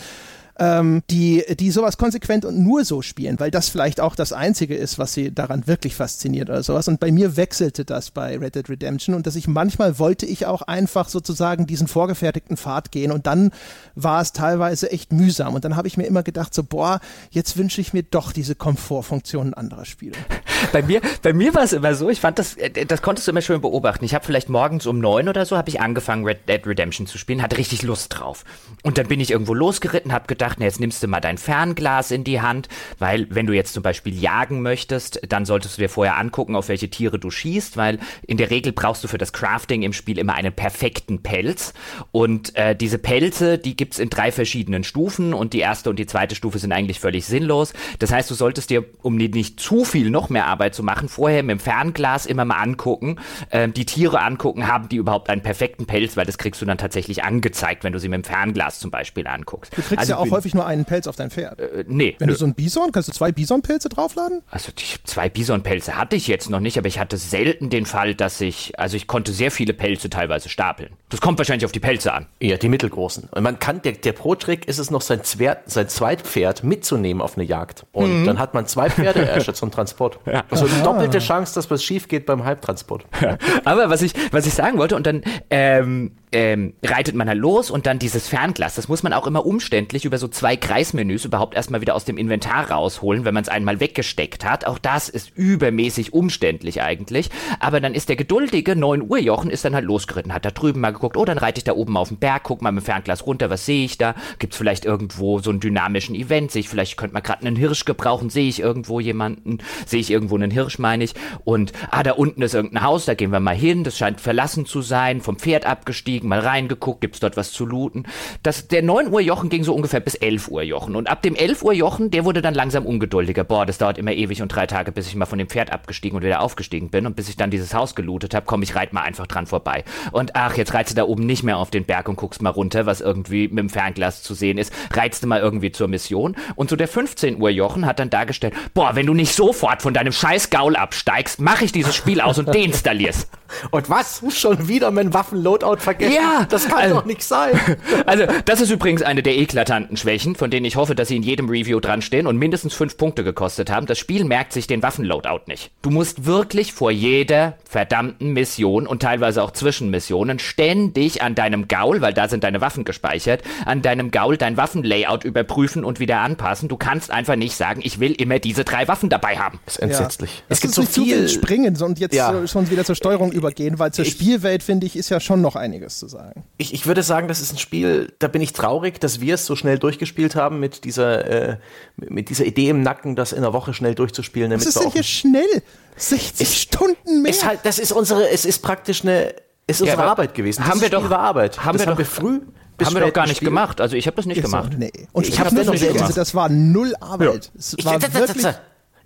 ähm, 0.60 1.04
die, 1.10 1.44
die 1.60 1.72
sowas 1.72 1.98
konsequent 1.98 2.46
und 2.46 2.60
nur 2.60 2.86
so 2.86 3.02
spielen, 3.02 3.40
weil 3.40 3.52
das 3.52 3.70
vielleicht 3.70 4.00
auch 4.00 4.16
das 4.16 4.34
Einzige 4.34 4.76
ist, 4.76 5.00
was 5.00 5.14
sie 5.14 5.34
daran 5.34 5.68
wirklich 5.68 5.96
fasziniert 5.96 6.50
oder 6.50 6.64
sowas. 6.64 6.88
Und 6.88 7.00
bei 7.00 7.12
mir 7.12 7.38
wechselte 7.38 7.86
das 7.86 8.12
bei 8.12 8.38
Red 8.38 8.56
Dead 8.56 8.70
Redemption 8.70 9.16
und 9.16 9.28
dass 9.28 9.36
ich 9.36 9.48
manchmal 9.48 10.00
wollte 10.00 10.26
ich 10.26 10.46
auch 10.46 10.62
einfach 10.62 11.10
sozusagen 11.10 11.68
diesen 11.68 11.88
vorgefertigten 11.88 12.58
Pfad 12.58 12.92
gehen 12.92 13.12
und 13.12 13.28
dann 13.28 13.52
war 13.96 14.22
es 14.22 14.34
teilweise 14.34 14.92
echt 14.92 15.12
mühsam. 15.12 15.54
Und 15.56 15.66
dann 15.66 15.76
habe 15.76 15.88
ich 15.88 15.98
mir 15.98 16.06
immer 16.06 16.24
gedacht, 16.24 16.54
so, 16.54 16.64
boah, 16.64 17.00
jetzt 17.30 17.58
wünsche 17.58 17.82
ich 17.82 17.94
mir 17.94 18.04
doch 18.04 18.32
diese 18.32 18.56
Komfortfunktionen 18.56 19.54
anderer 19.54 19.86
Spiele. 19.86 20.16
bei 20.72 20.82
mir, 20.82 21.02
bei 21.22 21.34
mir 21.34 21.54
war 21.54 21.64
es 21.64 21.74
immer 21.74 21.96
so, 21.96 22.10
ich 22.10 22.20
fand 22.20 22.40
das, 22.40 22.56
äh, 22.56 22.86
das 22.86 23.02
konntest 23.02 23.28
du 23.28 23.32
immer 23.32 23.42
schön 23.42 23.62
beobachten. 23.62 24.06
Ich 24.06 24.14
habe 24.14 24.26
vielleicht 24.26 24.50
morgens 24.50 24.86
um 24.86 25.00
neun 25.00 25.30
oder 25.30 25.46
so, 25.46 25.58
habe 25.58 25.70
ich 25.70 25.82
angefangen, 25.82 26.26
Red 26.26 26.48
Dead 26.48 26.66
Redemption 26.66 27.08
zu 27.08 27.18
spielen, 27.18 27.42
hatte 27.42 27.58
richtig 27.58 27.84
Lust 27.84 28.18
drauf. 28.18 28.44
Und 28.84 28.98
dann 28.98 29.08
bin 29.08 29.20
ich 29.20 29.32
irgendwo 29.32 29.54
losgeritten, 29.54 30.12
habe 30.12 30.28
gedacht, 30.28 30.58
na, 30.60 30.66
jetzt 30.66 30.80
nimmst 30.80 31.02
du 31.04 31.08
mal 31.08 31.20
dein 31.20 31.38
Fernglas 31.38 32.12
in 32.12 32.24
die 32.24 32.42
Hand, 32.42 32.68
weil 33.00 33.28
wenn 33.30 33.48
du 33.48 33.54
jetzt 33.54 33.74
zum 33.74 33.84
Beispiel 33.84 34.18
jagen 34.18 34.62
möchtest, 34.62 35.22
dann 35.28 35.46
solltest 35.46 35.78
du 35.78 35.82
dir 35.82 35.90
vorher 35.90 36.18
angucken, 36.18 36.56
auf 36.56 36.70
welche 36.70 36.90
Tiere 36.90 37.20
du 37.20 37.32
schießt, 37.32 37.78
weil 37.78 38.00
in 38.26 38.38
der 38.38 38.50
Regel 38.50 38.74
brauchst 38.74 39.04
du 39.04 39.08
für 39.08 39.18
das 39.18 39.34
Crafting 39.34 39.84
im 39.84 39.94
Spiel 39.94 40.18
immer 40.18 40.34
einen 40.34 40.54
perfekten 40.54 41.22
Pelz. 41.22 41.74
Und 42.12 42.56
äh, 42.56 42.76
diese 42.76 42.98
Pelze, 42.98 43.58
die 43.58 43.76
gibt's 43.76 44.00
in 44.00 44.10
drei 44.10 44.32
verschiedenen 44.32 44.84
Stufen 44.84 45.34
und 45.34 45.54
die 45.54 45.60
erste 45.60 45.90
und 45.90 46.00
die 46.00 46.06
zweite 46.06 46.36
Stufe 46.36 46.60
sind 46.60 46.72
eigentlich 46.72 47.00
völlig 47.00 47.26
sinnlos. 47.26 47.74
Das 48.00 48.12
heißt, 48.12 48.30
du 48.30 48.36
solltest 48.36 48.70
dir, 48.70 48.84
um 49.02 49.16
nicht 49.16 49.60
zu 49.60 49.86
viel 49.86 50.10
noch 50.10 50.30
mehr 50.30 50.46
Arbeit 50.52 50.76
zu 50.76 50.84
machen, 50.84 51.10
vorher 51.10 51.44
mit 51.44 51.52
dem 51.52 51.60
Fernglas 51.60 52.26
immer 52.26 52.46
mal 52.46 52.58
angucken, 52.58 53.18
äh, 53.50 53.68
die 53.70 53.86
Tiere 53.86 54.22
angucken, 54.22 54.68
haben 54.68 54.90
die 54.90 54.98
überhaupt 54.98 55.30
einen 55.30 55.42
perfekten 55.42 55.86
Pelz, 55.86 56.18
weil 56.18 56.26
das 56.26 56.38
kriegst 56.38 56.62
du 56.62 56.66
dann 56.66 56.78
tatsächlich 56.78 57.24
angezeigt, 57.24 57.84
wenn 57.84 57.94
du 57.94 58.00
sie 58.00 58.10
mit 58.10 58.24
dem 58.24 58.24
Fernglas 58.24 58.80
zum 58.80 58.92
Beispiel 58.92 59.28
anguckst. 59.28 59.76
Du 59.76 59.82
kriegst 59.82 59.98
also 59.98 60.14
ja 60.14 60.18
auch 60.18 60.30
häufig 60.32 60.54
nur 60.54 60.66
einen 60.66 60.86
Pelz 60.86 61.08
auf 61.08 61.16
dein 61.16 61.32
Pferd. 61.32 61.60
Äh, 61.60 61.86
nee. 61.88 62.16
Wenn 62.20 62.28
du 62.28 62.36
so 62.36 62.46
ein 62.46 62.54
Bison, 62.54 62.92
kannst 62.92 63.10
du 63.10 63.14
zwei 63.14 63.32
Bisonpelze 63.32 63.90
draufladen? 63.90 64.42
Also 64.50 64.72
die 64.72 64.84
zwei 65.04 65.30
Bisonpelze 65.30 65.98
hatte 65.98 66.16
ich 66.16 66.28
jetzt 66.28 66.50
noch 66.50 66.60
nicht, 66.60 66.78
aber 66.78 66.88
ich 66.88 67.00
hatte 67.00 67.18
selten 67.18 67.70
den 67.70 67.86
Fall, 67.86 68.16
dass 68.16 68.42
ich, 68.42 68.78
also 68.80 68.98
ich 68.98 69.08
konnte 69.08 69.32
sehr 69.32 69.52
viele 69.52 69.74
Pelze 69.74 70.10
teilweise 70.10 70.50
stapeln. 70.50 70.92
Das 71.10 71.22
kommt 71.22 71.38
wahrscheinlich 71.38 71.66
auf 71.66 71.72
die 71.72 71.80
Pelze 71.80 72.14
an. 72.14 72.28
Ja, 72.40 72.58
die 72.58 72.70
mittelgroßen. 72.70 73.30
Und 73.32 73.44
man 73.44 73.60
kann, 73.60 73.82
der, 73.82 73.94
der 73.94 74.14
Pro-Trick 74.14 74.68
ist 74.68 74.80
es 74.80 74.92
noch, 74.92 75.02
sein, 75.02 75.24
Zwer 75.24 75.62
sein 75.66 75.88
Zweitpferd 75.88 76.64
mitzunehmen 76.64 77.22
auf 77.22 77.38
eine 77.38 77.46
Jagd. 77.46 77.86
Und 77.92 78.22
mhm. 78.22 78.26
dann 78.26 78.40
hat 78.40 78.54
man 78.54 78.66
zwei 78.66 78.90
Pferde 78.90 79.22
erst 79.22 79.42
zum 79.56 79.72
Transport. 79.72 80.20
Ja. 80.26 80.41
Also 80.50 80.66
eine 80.66 80.84
doppelte 80.84 81.20
Chance, 81.20 81.56
dass 81.56 81.70
was 81.70 81.84
schief 81.84 82.08
geht 82.08 82.26
beim 82.26 82.44
Halbtransport. 82.44 83.06
Ja. 83.22 83.38
Aber 83.66 83.90
was 83.90 84.02
ich, 84.02 84.14
was 84.32 84.46
ich 84.46 84.54
sagen 84.54 84.78
wollte, 84.78 84.96
und 84.96 85.06
dann 85.06 85.22
ähm, 85.50 86.14
ähm, 86.32 86.74
reitet 86.84 87.16
man 87.16 87.28
halt 87.28 87.40
los 87.40 87.70
und 87.70 87.86
dann 87.86 88.00
dieses 88.00 88.28
Fernglas, 88.28 88.76
das 88.76 88.88
muss 88.88 89.04
man 89.04 89.14
auch 89.14 89.28
immer 89.28 89.46
umständlich 89.46 90.06
über 90.06 90.18
so 90.18 90.28
zwei 90.28 90.56
Kreismenüs 90.56 91.26
überhaupt 91.26 91.56
erstmal 91.56 91.82
wieder 91.82 91.96
aus 91.96 92.06
dem 92.06 92.18
Inventar 92.18 92.72
rausholen, 92.72 93.26
wenn 93.26 93.34
man 93.34 93.44
es 93.44 93.50
einmal 93.50 93.80
weggesteckt 93.80 94.46
hat. 94.46 94.66
Auch 94.66 94.78
das 94.78 95.10
ist 95.10 95.32
übermäßig 95.36 96.14
umständlich 96.14 96.82
eigentlich. 96.82 97.30
Aber 97.60 97.82
dann 97.82 97.94
ist 97.94 98.08
der 98.08 98.16
geduldige 98.16 98.76
9 98.76 99.02
Uhr 99.10 99.20
Jochen 99.20 99.50
ist 99.50 99.66
dann 99.66 99.76
halt 99.76 99.86
losgeritten, 99.86 100.34
hat 100.34 100.46
da 100.46 100.52
drüben 100.52 100.80
mal 100.80 100.94
geguckt, 100.94 101.18
oh, 101.18 101.26
dann 101.26 101.38
reite 101.38 101.60
ich 101.60 101.64
da 101.66 101.74
oben 101.74 101.98
auf 101.98 102.08
den 102.08 102.18
Berg, 102.18 102.44
guck 102.44 102.62
mal 102.62 102.72
mit 102.72 102.84
dem 102.84 102.86
Fernglas 102.86 103.26
runter, 103.26 103.50
was 103.50 103.66
sehe 103.66 103.84
ich 103.84 103.98
da? 103.98 104.16
Gibt's 104.40 104.58
vielleicht 104.58 104.86
irgendwo 104.86 105.40
so 105.40 105.50
einen 105.50 105.60
dynamischen 105.60 106.16
Event? 106.16 106.52
Sehe 106.52 106.62
ich 106.62 106.70
vielleicht, 106.70 106.96
könnte 106.96 107.14
man 107.14 107.24
gerade 107.24 107.46
einen 107.46 107.58
Hirsch 107.58 107.84
gebrauchen? 107.84 108.30
Sehe 108.30 108.48
ich 108.48 108.62
irgendwo 108.62 109.00
jemanden? 109.00 109.58
Sehe 109.86 110.00
ich 110.00 110.10
irgendwo 110.10 110.36
einen 110.36 110.52
Hirsch, 110.52 110.80
meine 110.80 111.04
ich? 111.04 111.14
Und, 111.44 111.74
ah, 111.90 112.04
da 112.04 112.14
unten 112.14 112.42
ist 112.42 112.54
irgendein 112.54 112.84
Haus, 112.84 113.06
da 113.06 113.16
gehen 113.16 113.32
wir 113.32 113.40
mal 113.42 113.56
hin, 113.56 113.84
das 113.84 113.98
scheint 113.98 114.22
verlassen 114.22 114.66
zu 114.66 114.82
sein, 114.82 115.20
vom 115.20 115.38
Pferd 115.38 115.66
abgestiegen 115.66 116.21
mal 116.24 116.40
reingeguckt, 116.40 117.02
gibt's 117.02 117.20
dort 117.20 117.38
was 117.38 117.52
zu 117.52 117.66
looten. 117.66 118.06
Das, 118.44 118.68
der 118.68 118.82
9 118.82 119.12
Uhr 119.12 119.22
Jochen 119.22 119.50
ging 119.50 119.64
so 119.64 119.74
ungefähr 119.74 120.00
bis 120.00 120.16
11 120.16 120.50
Uhr 120.50 120.64
Jochen. 120.64 120.96
Und 120.96 121.10
ab 121.10 121.22
dem 121.22 121.36
11 121.36 121.64
Uhr 121.64 121.74
Jochen, 121.74 122.12
der 122.12 122.26
wurde 122.26 122.42
dann 122.42 122.54
langsam 122.54 122.86
ungeduldiger. 122.86 123.44
Boah, 123.44 123.66
das 123.66 123.78
dauert 123.78 123.98
immer 123.98 124.12
ewig 124.12 124.42
und 124.42 124.50
drei 124.50 124.68
Tage, 124.68 124.92
bis 124.92 125.08
ich 125.08 125.16
mal 125.16 125.26
von 125.26 125.40
dem 125.40 125.50
Pferd 125.50 125.72
abgestiegen 125.72 126.18
und 126.18 126.24
wieder 126.24 126.42
aufgestiegen 126.42 126.90
bin. 126.90 127.06
Und 127.06 127.16
bis 127.16 127.30
ich 127.30 127.38
dann 127.38 127.52
dieses 127.52 127.74
Haus 127.74 127.96
gelootet 127.96 128.34
habe, 128.34 128.46
komm, 128.46 128.62
ich 128.64 128.76
reit 128.76 128.94
mal 128.94 129.02
einfach 129.02 129.28
dran 129.28 129.48
vorbei. 129.48 129.84
Und 130.12 130.36
ach, 130.36 130.58
jetzt 130.58 130.74
reizt 130.74 130.92
du 130.92 130.96
da 130.96 131.04
oben 131.04 131.26
nicht 131.26 131.44
mehr 131.44 131.58
auf 131.58 131.72
den 131.72 131.86
Berg 131.86 132.10
und 132.10 132.16
guckst 132.16 132.42
mal 132.42 132.50
runter, 132.50 132.86
was 132.86 133.02
irgendwie 133.02 133.48
mit 133.48 133.60
dem 133.60 133.70
Fernglas 133.70 134.24
zu 134.24 134.34
sehen 134.34 134.58
ist. 134.58 134.74
Reizt 134.94 135.24
du 135.24 135.28
mal 135.28 135.40
irgendwie 135.40 135.72
zur 135.72 135.88
Mission. 135.88 136.36
Und 136.56 136.70
so 136.70 136.76
der 136.76 136.88
15 136.88 137.42
Uhr 137.42 137.50
Jochen 137.50 137.86
hat 137.86 138.00
dann 138.00 138.10
dargestellt, 138.10 138.54
boah, 138.74 138.96
wenn 138.96 139.06
du 139.06 139.14
nicht 139.14 139.34
sofort 139.34 139.82
von 139.82 139.94
deinem 139.94 140.12
scheiß 140.12 140.50
Gaul 140.50 140.76
absteigst, 140.76 141.40
mach 141.40 141.62
ich 141.62 141.72
dieses 141.72 141.96
Spiel 141.96 142.22
aus 142.22 142.38
und 142.38 142.48
deinstallierst. 142.48 143.30
Und 143.72 143.90
was? 143.90 144.24
Schon 144.30 144.70
wieder 144.70 144.92
mein 144.92 145.14
Waffenloadout 145.14 145.78
vergessen? 145.78 146.11
Ja! 146.14 146.46
Das 146.50 146.68
kann 146.68 146.80
also, 146.80 146.96
doch 146.96 147.06
nicht 147.06 147.24
sein. 147.24 147.52
Also, 148.06 148.26
das 148.46 148.62
ist 148.62 148.72
übrigens 148.72 149.02
eine 149.02 149.22
der 149.22 149.38
eklatanten 149.38 149.96
Schwächen, 149.96 150.36
von 150.36 150.50
denen 150.50 150.66
ich 150.66 150.76
hoffe, 150.76 150.96
dass 150.96 151.08
sie 151.08 151.16
in 151.16 151.24
jedem 151.24 151.50
Review 151.50 151.80
dran 151.80 152.02
stehen 152.02 152.28
und 152.28 152.38
mindestens 152.38 152.74
fünf 152.74 152.98
Punkte 152.98 153.24
gekostet 153.24 153.70
haben. 153.70 153.86
Das 153.86 154.00
Spiel 154.00 154.26
merkt 154.26 154.54
sich 154.54 154.68
den 154.68 154.82
Waffenloadout 154.82 155.42
nicht. 155.48 155.72
Du 155.82 155.90
musst 155.90 156.26
wirklich 156.26 156.74
vor 156.74 156.92
jeder 156.92 157.58
verdammten 157.64 158.34
Mission 158.34 158.88
und 158.88 159.02
teilweise 159.02 159.44
auch 159.44 159.52
Zwischenmissionen 159.52 160.40
ständig 160.40 161.22
an 161.22 161.36
deinem 161.36 161.68
Gaul, 161.68 162.02
weil 162.02 162.14
da 162.14 162.28
sind 162.28 162.44
deine 162.44 162.62
Waffen 162.62 162.84
gespeichert, 162.84 163.44
an 163.66 163.82
deinem 163.82 164.12
Gaul 164.12 164.38
dein 164.38 164.58
Waffenlayout 164.58 165.24
überprüfen 165.24 165.84
und 165.84 166.00
wieder 166.00 166.20
anpassen. 166.20 166.70
Du 166.70 166.78
kannst 166.78 167.12
einfach 167.12 167.36
nicht 167.36 167.56
sagen, 167.56 167.82
ich 167.84 168.00
will 168.00 168.12
immer 168.14 168.40
diese 168.40 168.64
drei 168.64 168.88
Waffen 168.88 169.10
dabei 169.10 169.38
haben. 169.38 169.60
Das 169.66 169.76
ist 169.76 169.82
entsetzlich. 169.82 170.32
Ja. 170.32 170.44
Es, 170.50 170.58
es 170.58 170.62
gibt 170.62 170.74
so 170.74 170.84
viel 170.84 171.30
springen 171.30 171.78
und 171.82 172.00
jetzt 172.00 172.16
ja. 172.16 172.48
schon 172.48 172.70
wieder 172.70 172.84
zur 172.84 172.96
Steuerung 172.96 173.32
übergehen, 173.32 173.80
weil 173.80 173.94
zur 173.94 174.06
ich, 174.06 174.12
Spielwelt 174.12 174.64
finde 174.64 174.88
ich 174.88 174.96
ist 174.96 175.10
ja 175.10 175.20
schon 175.20 175.42
noch 175.42 175.56
einiges 175.56 176.01
zu 176.02 176.08
sagen. 176.08 176.44
Ich, 176.58 176.74
ich 176.74 176.86
würde 176.86 177.04
sagen, 177.04 177.28
das 177.28 177.40
ist 177.40 177.54
ein 177.54 177.58
Spiel, 177.58 178.12
da 178.20 178.28
bin 178.28 178.42
ich 178.42 178.52
traurig, 178.54 179.00
dass 179.00 179.22
wir 179.22 179.36
es 179.36 179.46
so 179.46 179.56
schnell 179.56 179.80
durchgespielt 179.80 180.36
haben 180.36 180.60
mit 180.60 180.84
dieser, 180.84 181.26
äh, 181.52 181.58
mit 181.96 182.30
dieser 182.30 182.46
Idee 182.46 182.70
im 182.70 182.82
Nacken, 182.82 183.16
das 183.16 183.32
in 183.32 183.38
einer 183.38 183.54
Woche 183.54 183.74
schnell 183.74 183.96
durchzuspielen. 183.96 184.52
Was 184.52 184.66
ist 184.66 184.80
denn 184.80 184.92
hier 184.92 185.04
schnell? 185.04 185.64
60 185.96 186.42
ist, 186.42 186.56
Stunden 186.58 187.22
mehr? 187.22 187.32
Ist 187.32 187.46
halt, 187.46 187.62
das 187.64 187.80
ist 187.80 187.92
unsere, 187.92 188.30
es 188.30 188.46
ist 188.46 188.60
praktisch 188.60 189.04
eine, 189.04 189.34
es 189.68 189.80
ist 189.80 189.88
ja, 189.88 189.94
unsere 189.94 190.10
Arbeit 190.10 190.34
gewesen. 190.34 190.66
Haben 190.66 190.82
wir 190.82 190.90
doch, 190.90 191.10
Arbeit. 191.12 191.64
Haben 191.64 191.78
das 191.78 191.86
wir 191.86 191.92
haben 191.92 191.94
doch, 191.94 192.00
wir 192.00 192.06
früh 192.06 192.42
haben 192.86 192.96
wir 192.96 193.02
doch 193.02 193.14
gar 193.14 193.24
nicht 193.24 193.34
gespielt. 193.34 193.50
gemacht. 193.50 193.82
Also 193.82 193.96
ich 193.96 194.08
habe 194.08 194.16
das 194.16 194.26
nicht 194.26 194.38
ist 194.38 194.44
gemacht. 194.44 194.74
So, 194.74 194.80
nee. 194.80 194.92
Und 195.12 195.28
ich, 195.28 195.34
ich 195.34 195.40
habe 195.40 195.56
das 195.56 195.68
nicht 195.68 195.88
gemacht. 195.88 196.02
Also 196.02 196.14
das 196.16 196.34
war 196.34 196.50
null 196.50 196.96
Arbeit. 197.00 197.46
Ja. 197.46 197.60
Es 197.60 197.86
war 197.86 197.98
ich, 197.98 198.14
wirklich 198.14 198.46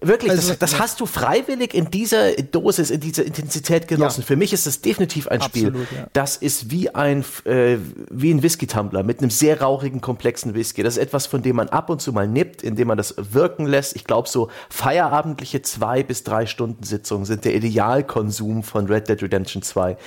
Wirklich, 0.08 0.32
also, 0.32 0.50
das, 0.50 0.60
das 0.60 0.80
hast 0.80 1.00
du 1.00 1.06
freiwillig 1.06 1.74
in 1.74 1.90
dieser 1.90 2.34
Dosis, 2.34 2.90
in 2.90 3.00
dieser 3.00 3.26
Intensität 3.26 3.88
genossen. 3.88 4.22
Ja. 4.22 4.28
Für 4.28 4.36
mich 4.36 4.54
ist 4.54 4.68
das 4.68 4.82
definitiv 4.82 5.28
ein 5.28 5.42
Absolut, 5.42 5.86
Spiel. 5.86 5.98
Ja. 5.98 6.08
Das 6.14 6.38
ist 6.38 6.72
wie 6.72 6.94
ein, 6.94 7.24
äh, 7.46 7.78
wie 8.12 8.34
ein 8.34 8.44
Whisky-Tumbler 8.44 9.04
mit 9.04 9.20
einem 9.20 9.32
sehr 9.32 9.62
rauchigen, 9.62 10.02
komplexen 10.02 10.54
Whisky. 10.54 10.84
Das 10.84 10.98
ist 10.98 11.04
etwas, 11.04 11.26
von 11.26 11.42
dem 11.42 11.56
man 11.56 11.70
ab 11.70 11.90
und 11.90 12.02
zu 12.02 12.14
mal 12.14 12.28
nippt, 12.28 12.62
indem 12.62 12.90
man 12.90 12.98
das 12.98 13.16
wirken 13.18 13.66
lässt. 13.66 13.96
Ich 13.96 14.04
glaube, 14.04 14.30
so 14.30 14.50
feierabendliche 14.70 15.62
zwei 15.62 16.04
bis 16.04 16.24
drei 16.24 16.46
Stunden 16.46 16.84
Sitzungen 16.84 17.26
sind 17.26 17.46
der 17.46 17.56
Idealkonsum 17.56 18.64
von 18.64 18.88
Red 18.88 19.10
Dead 19.10 19.22
Redemption 19.22 19.62
2 19.62 19.98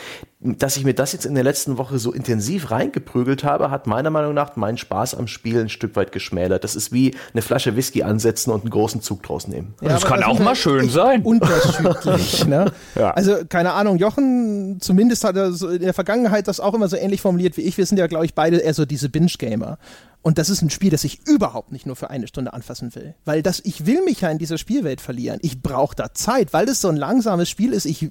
dass 0.41 0.77
ich 0.77 0.85
mir 0.85 0.95
das 0.95 1.13
jetzt 1.13 1.27
in 1.27 1.35
der 1.35 1.43
letzten 1.43 1.79
Woche 1.79 1.99
so 1.99 2.13
intensiv 2.13 2.71
reingeprügelt 2.71 3.43
habe, 3.43 3.73
hat 3.73 3.89
meiner 3.89 4.11
Meinung 4.11 4.35
nach 4.35 4.55
meinen 4.55 4.79
Spaß 4.79 5.17
am 5.17 5.27
Spiel 5.27 5.61
ein 5.61 5.69
Stück 5.69 5.97
weit 5.97 6.13
geschmälert. 6.13 6.63
Das 6.63 6.77
ist 6.77 6.93
wie 6.93 7.17
eine 7.33 7.43
Flasche 7.43 7.75
Whisky 7.75 8.05
ansetzen 8.05 8.53
und 8.53 8.61
einen 8.61 8.71
großen 8.71 9.03
Zug 9.03 9.25
draus 9.25 9.49
nehmen. 9.49 9.75
Ja, 9.81 9.89
das 9.89 10.05
kann 10.05 10.21
das 10.21 10.29
auch 10.29 10.39
mal 10.39 10.55
schön 10.55 10.89
sein. 10.91 11.23
Unterschiedlich. 11.23 12.45
ne? 12.47 12.71
ja. 12.95 13.11
Also 13.11 13.39
keine 13.49 13.73
Ahnung, 13.73 13.99
Jochen 13.99 14.79
zumindest 14.81 15.25
hat 15.25 15.37
er 15.37 15.51
so 15.51 15.69
in 15.71 15.83
der 15.83 15.95
Vergangenheit 15.95 16.47
das 16.47 16.61
auch 16.61 16.75
immer 16.75 16.89
so 16.89 16.97
ähnlich 16.97 17.21
formuliert 17.21 17.57
wie 17.57 17.63
ich. 17.63 17.77
Wir 17.77 17.87
sind 17.87 17.99
ja, 17.99 18.07
glaube 18.07 18.25
ich, 18.25 18.35
beide 18.35 18.59
eher 18.59 18.75
so 18.75 18.85
diese 18.85 19.09
Binge-Gamer. 19.09 19.79
Und 20.29 20.37
das 20.37 20.51
ist 20.51 20.61
ein 20.61 20.69
Spiel, 20.69 20.91
das 20.91 21.05
ich 21.05 21.27
überhaupt 21.27 21.73
nicht 21.73 21.87
nur 21.87 21.97
für 21.97 22.11
eine 22.11 22.29
Stunde 22.29 22.53
anfassen 22.53 22.95
will. 22.95 23.15
Weil 23.25 23.43
das, 23.43 23.61
ich 23.65 23.87
will 23.87 24.05
mich 24.05 24.21
ja 24.21 24.29
in 24.29 24.37
dieser 24.37 24.59
Spielwelt 24.59 25.01
verlieren. 25.01 25.39
Ich 25.41 25.63
brauche 25.63 25.97
da 25.97 26.13
Zeit, 26.13 26.53
weil 26.53 26.67
das 26.67 26.83
so 26.83 26.89
ein 26.89 26.97
langsames 26.97 27.49
Spiel 27.49 27.73
ist. 27.73 27.87
Ich, 27.87 28.11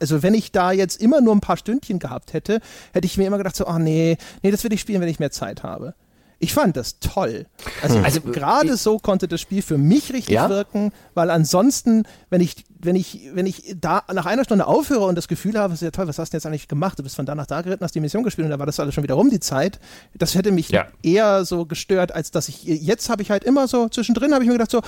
also 0.00 0.24
wenn 0.24 0.34
ich 0.34 0.50
da 0.50 0.72
jetzt 0.72 1.00
immer 1.00 1.20
nur 1.20 1.32
ein 1.32 1.40
paar 1.40 1.56
Stündchen 1.56 2.00
gehabt 2.00 2.32
hätte, 2.32 2.60
hätte 2.92 3.06
ich 3.06 3.16
mir 3.16 3.28
immer 3.28 3.38
gedacht 3.38 3.54
so, 3.54 3.68
ach 3.68 3.78
nee, 3.78 4.16
nee, 4.42 4.50
das 4.50 4.64
will 4.64 4.72
ich 4.72 4.80
spielen, 4.80 5.00
wenn 5.00 5.08
ich 5.08 5.20
mehr 5.20 5.30
Zeit 5.30 5.62
habe. 5.62 5.94
Ich 6.40 6.52
fand 6.52 6.76
das 6.76 6.98
toll. 6.98 7.46
Also, 7.80 7.98
also 8.00 8.20
gerade 8.22 8.76
so 8.76 8.98
konnte 8.98 9.28
das 9.28 9.40
Spiel 9.40 9.62
für 9.62 9.78
mich 9.78 10.12
richtig 10.12 10.34
ja? 10.34 10.48
wirken, 10.48 10.90
weil 11.14 11.30
ansonsten, 11.30 12.02
wenn 12.32 12.40
ich 12.40 12.64
wenn 12.84 12.96
ich, 12.96 13.30
wenn 13.32 13.46
ich 13.46 13.76
da 13.80 14.02
nach 14.12 14.26
einer 14.26 14.44
Stunde 14.44 14.66
aufhöre 14.66 15.04
und 15.04 15.16
das 15.16 15.28
Gefühl 15.28 15.56
habe, 15.56 15.74
ist 15.74 15.82
ja 15.82 15.90
toll, 15.90 16.08
was 16.08 16.18
hast 16.18 16.32
du 16.32 16.36
jetzt 16.36 16.46
eigentlich 16.46 16.66
gemacht? 16.66 16.98
Du 16.98 17.02
bist 17.02 17.14
von 17.14 17.26
da 17.26 17.34
nach 17.34 17.46
da 17.46 17.62
geritten, 17.62 17.84
hast 17.84 17.94
die 17.94 18.00
Mission 18.00 18.24
gespielt 18.24 18.46
und 18.46 18.50
da 18.50 18.58
war 18.58 18.66
das 18.66 18.80
alles 18.80 18.94
schon 18.94 19.04
wieder 19.04 19.14
rum, 19.14 19.30
die 19.30 19.38
Zeit. 19.38 19.78
Das 20.14 20.34
hätte 20.34 20.50
mich 20.50 20.68
ja. 20.70 20.86
eher 21.02 21.44
so 21.44 21.64
gestört, 21.64 22.12
als 22.12 22.32
dass 22.32 22.48
ich, 22.48 22.64
jetzt 22.64 23.08
habe 23.08 23.22
ich 23.22 23.30
halt 23.30 23.44
immer 23.44 23.68
so, 23.68 23.88
zwischendrin 23.88 24.34
habe 24.34 24.42
ich 24.42 24.48
mir 24.48 24.54
gedacht, 24.54 24.70
so, 24.70 24.80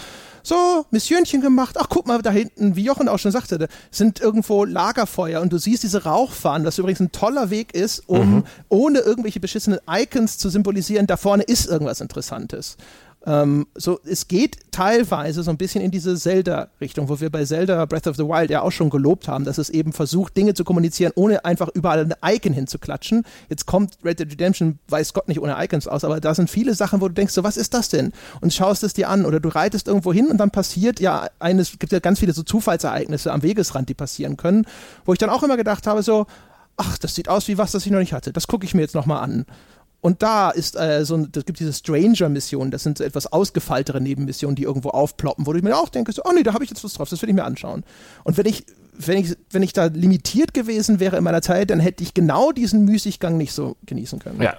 so, 0.42 0.86
Missionchen 0.90 1.40
gemacht, 1.40 1.76
ach 1.78 1.86
guck 1.88 2.07
mal 2.09 2.20
da 2.20 2.30
hinten, 2.30 2.74
wie 2.74 2.82
Jochen 2.82 3.09
auch 3.09 3.18
schon 3.18 3.30
sagte, 3.30 3.68
sind 3.92 4.20
irgendwo 4.20 4.64
Lagerfeuer 4.64 5.40
und 5.40 5.53
du 5.53 5.59
siehst 5.59 5.84
diese 5.84 6.03
Rauchfahnen, 6.03 6.66
was 6.66 6.78
übrigens 6.78 7.01
ein 7.01 7.12
toller 7.12 7.51
Weg 7.51 7.74
ist, 7.74 8.09
um 8.09 8.36
mhm. 8.36 8.45
ohne 8.68 8.99
irgendwelche 9.01 9.38
beschissenen 9.38 9.78
Icons 9.88 10.38
zu 10.38 10.49
symbolisieren, 10.49 11.07
da 11.07 11.16
vorne 11.16 11.45
ist 11.45 11.66
irgendwas 11.66 12.01
Interessantes. 12.01 12.76
Ähm, 13.27 13.66
so, 13.75 14.01
es 14.05 14.29
geht 14.29 14.59
teilweise 14.70 15.43
so 15.43 15.51
ein 15.51 15.57
bisschen 15.57 15.83
in 15.83 15.91
diese 15.91 16.16
Zelda-Richtung, 16.16 17.09
wo 17.09 17.20
wir 17.20 17.31
bei 17.31 17.45
Zelda 17.45 17.85
Breath 17.87 18.07
of 18.07 18.16
the 18.16 18.25
Wild 18.25 18.51
ja 18.51 18.61
auch 18.61 18.70
schon 18.70 18.91
gelobt 18.91 19.29
haben, 19.29 19.45
dass 19.45 19.57
es 19.57 19.70
eben 19.70 19.93
versucht, 19.93 20.37
Dinge 20.37 20.53
zu 20.53 20.64
kommunizieren, 20.64 21.12
ohne 21.14 21.45
einfach 21.45 21.68
überall 21.75 22.01
ein 22.01 22.35
Icon 22.35 22.53
hinzuklatschen. 22.53 23.25
Jetzt 23.49 23.66
kommt 23.66 23.99
Red 24.05 24.20
Dead 24.20 24.31
Redemption, 24.31 24.79
weiß 24.89 25.14
Gott 25.14 25.29
nicht 25.29 25.41
ohne 25.41 25.57
Icons 25.59 25.89
aus, 25.89 26.05
aber 26.05 26.20
da 26.20 26.35
sind 26.35 26.51
viele 26.51 26.75
Sachen, 26.75 27.01
wo 27.01 27.09
du 27.09 27.14
denkst, 27.14 27.33
so, 27.33 27.45
was 27.45 27.57
ist 27.57 27.72
das 27.72 27.89
denn? 27.89 28.12
Und 28.41 28.53
schaust 28.53 28.83
es 28.85 28.93
dir 28.93 29.09
an 29.09 29.25
oder 29.25 29.41
du 29.41 29.49
reitest 29.49 29.89
irgendwo 29.89 30.12
hin 30.12 30.27
und 30.27 30.37
dann 30.37 30.51
passiert 30.51 31.01
ja 31.01 31.29
eines, 31.39 31.79
gibt 31.79 31.93
ja 31.93 32.01
ganz 32.01 32.18
viele 32.18 32.35
so 32.35 32.43
Zufallsereignisse 32.43 33.33
am 33.33 33.43
Wegesrand, 33.43 33.89
die 33.89 33.95
passieren 33.95 34.37
können, 34.37 34.66
wo 35.07 35.12
ich 35.14 35.18
dann 35.18 35.31
auch 35.31 35.43
immer 35.43 35.57
gedacht 35.57 35.87
habe, 35.87 36.03
so, 36.03 36.27
ach, 36.77 36.99
das 36.99 37.14
sieht 37.14 37.29
aus 37.29 37.49
wie 37.49 37.57
was, 37.57 37.72
das 37.72 37.87
ich 37.87 37.93
noch 37.93 38.01
nicht 38.01 38.12
hatte. 38.12 38.33
Das 38.33 38.47
gucke 38.47 38.66
ich 38.66 38.75
mir 38.75 38.83
jetzt 38.83 38.95
nochmal 38.95 39.22
an. 39.22 39.47
Und 40.05 40.22
da 40.22 40.50
ist 40.50 40.76
äh, 40.76 41.02
so, 41.07 41.16
das 41.16 41.46
gibt 41.46 41.61
diese 41.61 41.72
Stranger-Missionen, 41.72 42.70
das 42.70 42.82
sind 42.82 42.98
so 42.98 43.05
etwas 43.05 43.32
ausgefeiltere 43.32 44.02
Nebenmissionen, 44.02 44.55
die 44.55 44.64
irgendwo 44.64 44.90
aufploppen, 44.90 45.46
wo 45.46 45.55
ich 45.55 45.62
mir 45.62 45.78
auch 45.78 45.88
denke, 45.88 46.12
so, 46.12 46.20
oh 46.26 46.32
nee, 46.34 46.42
da 46.42 46.52
habe 46.52 46.62
ich 46.62 46.68
jetzt 46.68 46.84
was 46.84 46.92
drauf, 46.92 47.09
das 47.09 47.22
will 47.22 47.30
ich 47.30 47.34
mir 47.34 47.44
anschauen. 47.44 47.84
Und 48.22 48.36
wenn 48.36 48.44
ich 48.44 48.66
wenn 48.97 49.18
ich, 49.18 49.36
wenn 49.51 49.62
ich 49.62 49.72
da 49.72 49.86
limitiert 49.86 50.55
gewesen 50.55 51.01
wäre 51.01 51.16
in 51.16 51.24
meiner 51.24 51.42
Zeit, 51.42 51.70
dann 51.70 51.80
hätte 51.80 52.03
ich 52.03 52.14
genau 52.14 52.53
diesen 52.53 52.84
Müßiggang 52.84 53.36
nicht 53.36 53.53
so 53.53 53.76
genießen 53.86 54.18
können. 54.18 54.40
Ja, 54.40 54.57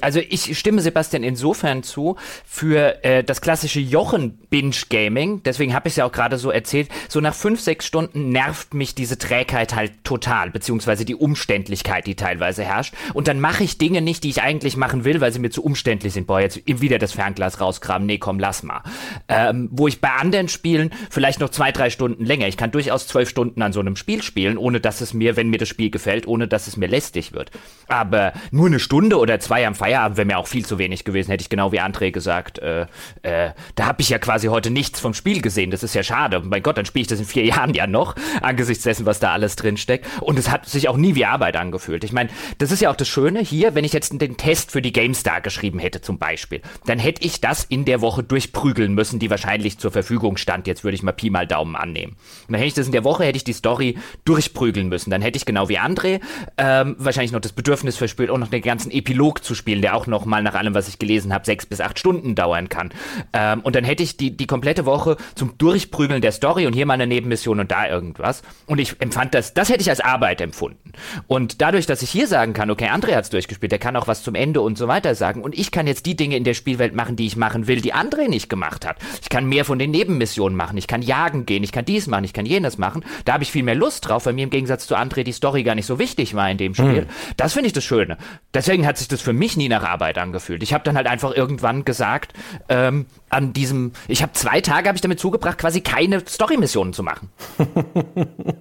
also 0.00 0.20
ich 0.20 0.58
stimme 0.58 0.80
Sebastian 0.82 1.22
insofern 1.22 1.82
zu, 1.82 2.16
für 2.44 3.04
äh, 3.04 3.22
das 3.22 3.40
klassische 3.40 3.80
Jochen-Binge-Gaming, 3.80 5.42
deswegen 5.44 5.74
habe 5.74 5.88
ich 5.88 5.92
es 5.92 5.96
ja 5.96 6.04
auch 6.04 6.12
gerade 6.12 6.38
so 6.38 6.50
erzählt, 6.50 6.88
so 7.08 7.20
nach 7.20 7.34
fünf, 7.34 7.60
sechs 7.60 7.86
Stunden 7.86 8.30
nervt 8.30 8.74
mich 8.74 8.94
diese 8.94 9.18
Trägheit 9.18 9.74
halt 9.74 9.92
total, 10.04 10.50
beziehungsweise 10.50 11.04
die 11.04 11.14
Umständlichkeit, 11.14 12.06
die 12.06 12.14
teilweise 12.14 12.64
herrscht. 12.64 12.94
Und 13.14 13.28
dann 13.28 13.40
mache 13.40 13.64
ich 13.64 13.78
Dinge 13.78 14.00
nicht, 14.00 14.24
die 14.24 14.30
ich 14.30 14.42
eigentlich 14.42 14.76
machen 14.76 15.04
will, 15.04 15.20
weil 15.20 15.32
sie 15.32 15.38
mir 15.38 15.50
zu 15.50 15.62
umständlich 15.62 16.12
sind. 16.12 16.26
Boah, 16.26 16.40
jetzt 16.40 16.60
wieder 16.66 16.98
das 16.98 17.12
Fernglas 17.12 17.60
rausgraben, 17.60 18.06
nee, 18.06 18.18
komm, 18.18 18.38
lass 18.38 18.62
mal. 18.62 18.82
Ähm, 19.28 19.68
wo 19.70 19.88
ich 19.88 20.00
bei 20.00 20.10
anderen 20.10 20.48
Spielen 20.48 20.90
vielleicht 21.10 21.40
noch 21.40 21.50
zwei, 21.50 21.72
drei 21.72 21.90
Stunden 21.90 22.24
länger, 22.24 22.48
ich 22.48 22.56
kann 22.56 22.70
durchaus 22.70 23.06
zwölf 23.06 23.28
Stunden 23.28 23.62
an 23.68 23.72
so 23.72 23.80
einem 23.80 23.96
Spiel 23.96 24.22
spielen, 24.22 24.58
ohne 24.58 24.80
dass 24.80 25.00
es 25.00 25.14
mir, 25.14 25.36
wenn 25.36 25.48
mir 25.48 25.58
das 25.58 25.68
Spiel 25.68 25.90
gefällt, 25.90 26.26
ohne 26.26 26.48
dass 26.48 26.66
es 26.66 26.76
mir 26.76 26.88
lästig 26.88 27.32
wird. 27.32 27.50
Aber 27.86 28.32
nur 28.50 28.66
eine 28.66 28.80
Stunde 28.80 29.18
oder 29.18 29.38
zwei 29.40 29.66
am 29.66 29.74
Feierabend 29.74 30.16
wäre 30.16 30.26
mir 30.26 30.38
auch 30.38 30.48
viel 30.48 30.66
zu 30.66 30.78
wenig 30.78 31.04
gewesen, 31.04 31.30
hätte 31.30 31.42
ich 31.42 31.48
genau 31.48 31.72
wie 31.72 31.80
André 31.80 32.10
gesagt. 32.10 32.58
Äh, 32.58 32.86
äh, 33.22 33.52
da 33.74 33.86
habe 33.86 34.02
ich 34.02 34.08
ja 34.08 34.18
quasi 34.18 34.48
heute 34.48 34.70
nichts 34.70 35.00
vom 35.00 35.14
Spiel 35.14 35.40
gesehen. 35.40 35.70
Das 35.70 35.82
ist 35.82 35.94
ja 35.94 36.02
schade. 36.02 36.40
Mein 36.40 36.62
Gott, 36.62 36.78
dann 36.78 36.86
spiele 36.86 37.02
ich 37.02 37.08
das 37.08 37.20
in 37.20 37.26
vier 37.26 37.44
Jahren 37.48 37.74
ja 37.74 37.86
noch, 37.86 38.16
angesichts 38.42 38.84
dessen, 38.84 39.06
was 39.06 39.20
da 39.20 39.32
alles 39.32 39.56
drin 39.56 39.76
steckt. 39.76 40.06
Und 40.20 40.38
es 40.38 40.50
hat 40.50 40.66
sich 40.66 40.88
auch 40.88 40.96
nie 40.96 41.14
wie 41.14 41.24
Arbeit 41.24 41.56
angefühlt. 41.56 42.04
Ich 42.04 42.12
meine, 42.12 42.30
das 42.58 42.72
ist 42.72 42.80
ja 42.80 42.90
auch 42.90 42.96
das 42.96 43.08
Schöne 43.08 43.40
hier, 43.40 43.74
wenn 43.74 43.84
ich 43.84 43.92
jetzt 43.92 44.18
den 44.20 44.36
Test 44.36 44.72
für 44.72 44.82
die 44.82 44.92
GameStar 44.92 45.40
geschrieben 45.40 45.78
hätte 45.78 46.00
zum 46.00 46.18
Beispiel, 46.18 46.62
dann 46.86 46.98
hätte 46.98 47.24
ich 47.24 47.40
das 47.40 47.64
in 47.64 47.84
der 47.84 48.00
Woche 48.00 48.22
durchprügeln 48.22 48.94
müssen, 48.94 49.18
die 49.18 49.30
wahrscheinlich 49.30 49.78
zur 49.78 49.90
Verfügung 49.90 50.36
stand. 50.36 50.66
Jetzt 50.66 50.84
würde 50.84 50.94
ich 50.94 51.02
mal 51.02 51.12
Pi 51.12 51.30
mal 51.30 51.46
Daumen 51.46 51.76
annehmen. 51.76 52.16
Und 52.46 52.52
dann 52.52 52.56
hätte 52.56 52.68
ich 52.68 52.74
das 52.74 52.86
in 52.86 52.92
der 52.92 53.04
Woche, 53.04 53.24
hätte 53.24 53.36
ich 53.36 53.44
die 53.44 53.52
Story 53.58 53.98
durchprügeln 54.24 54.88
müssen. 54.88 55.10
Dann 55.10 55.22
hätte 55.22 55.36
ich 55.36 55.44
genau 55.44 55.68
wie 55.68 55.78
André 55.78 56.20
ähm, 56.56 56.96
wahrscheinlich 56.98 57.32
noch 57.32 57.40
das 57.40 57.52
Bedürfnis 57.52 57.96
verspürt, 57.96 58.30
auch 58.30 58.38
noch 58.38 58.48
den 58.48 58.62
ganzen 58.62 58.90
Epilog 58.90 59.44
zu 59.44 59.54
spielen, 59.54 59.82
der 59.82 59.94
auch 59.96 60.06
noch 60.06 60.24
mal 60.24 60.42
nach 60.42 60.54
allem, 60.54 60.74
was 60.74 60.88
ich 60.88 60.98
gelesen 60.98 61.32
habe, 61.32 61.44
sechs 61.44 61.66
bis 61.66 61.80
acht 61.80 61.98
Stunden 61.98 62.34
dauern 62.34 62.68
kann. 62.68 62.90
Ähm, 63.32 63.60
und 63.60 63.76
dann 63.76 63.84
hätte 63.84 64.02
ich 64.02 64.16
die, 64.16 64.36
die 64.36 64.46
komplette 64.46 64.86
Woche 64.86 65.16
zum 65.34 65.58
Durchprügeln 65.58 66.22
der 66.22 66.32
Story 66.32 66.66
und 66.66 66.72
hier 66.72 66.86
mal 66.86 66.94
eine 66.94 67.06
Nebenmission 67.06 67.60
und 67.60 67.70
da 67.70 67.88
irgendwas. 67.88 68.42
Und 68.66 68.78
ich 68.78 69.00
empfand 69.00 69.34
das, 69.34 69.54
das 69.54 69.68
hätte 69.68 69.82
ich 69.82 69.90
als 69.90 70.00
Arbeit 70.00 70.40
empfunden. 70.40 70.92
Und 71.26 71.60
dadurch, 71.60 71.86
dass 71.86 72.02
ich 72.02 72.10
hier 72.10 72.26
sagen 72.26 72.52
kann, 72.52 72.70
okay, 72.70 72.88
André 72.88 73.14
hat 73.14 73.24
es 73.24 73.30
durchgespielt, 73.30 73.72
der 73.72 73.78
kann 73.78 73.96
auch 73.96 74.08
was 74.08 74.22
zum 74.22 74.34
Ende 74.34 74.60
und 74.60 74.78
so 74.78 74.88
weiter 74.88 75.14
sagen. 75.14 75.42
Und 75.42 75.58
ich 75.58 75.70
kann 75.70 75.86
jetzt 75.86 76.06
die 76.06 76.16
Dinge 76.16 76.36
in 76.36 76.44
der 76.44 76.54
Spielwelt 76.54 76.94
machen, 76.94 77.16
die 77.16 77.26
ich 77.26 77.36
machen 77.36 77.66
will, 77.66 77.80
die 77.80 77.94
André 77.94 78.28
nicht 78.28 78.48
gemacht 78.48 78.86
hat. 78.86 78.96
Ich 79.22 79.28
kann 79.28 79.46
mehr 79.46 79.64
von 79.64 79.78
den 79.78 79.90
Nebenmissionen 79.90 80.56
machen, 80.56 80.76
ich 80.76 80.86
kann 80.86 81.02
jagen 81.02 81.46
gehen, 81.46 81.64
ich 81.64 81.72
kann 81.72 81.84
dies 81.84 82.06
machen, 82.06 82.24
ich 82.24 82.32
kann 82.32 82.46
jenes 82.46 82.78
machen. 82.78 83.04
Da 83.24 83.34
habe 83.34 83.44
ich 83.44 83.47
viel 83.50 83.62
mehr 83.62 83.74
Lust 83.74 84.08
drauf, 84.08 84.26
weil 84.26 84.32
mir 84.32 84.44
im 84.44 84.50
Gegensatz 84.50 84.86
zu 84.86 84.96
André 84.96 85.22
die 85.22 85.32
Story 85.32 85.62
gar 85.62 85.74
nicht 85.74 85.86
so 85.86 85.98
wichtig 85.98 86.34
war 86.34 86.50
in 86.50 86.58
dem 86.58 86.74
Spiel. 86.74 87.02
Mhm. 87.02 87.34
Das 87.36 87.52
finde 87.52 87.68
ich 87.68 87.72
das 87.72 87.84
Schöne. 87.84 88.16
Deswegen 88.54 88.86
hat 88.86 88.98
sich 88.98 89.08
das 89.08 89.20
für 89.20 89.32
mich 89.32 89.56
nie 89.56 89.68
nach 89.68 89.82
Arbeit 89.82 90.18
angefühlt. 90.18 90.62
Ich 90.62 90.74
habe 90.74 90.84
dann 90.84 90.96
halt 90.96 91.06
einfach 91.06 91.34
irgendwann 91.34 91.84
gesagt, 91.84 92.32
ähm, 92.68 93.06
an 93.30 93.52
diesem, 93.52 93.92
ich 94.06 94.22
habe 94.22 94.32
zwei 94.32 94.60
Tage 94.60 94.88
habe 94.88 94.96
ich 94.96 95.02
damit 95.02 95.20
zugebracht, 95.20 95.58
quasi 95.58 95.80
keine 95.80 96.26
Story-Missionen 96.26 96.92
zu 96.92 97.02
machen. 97.02 97.30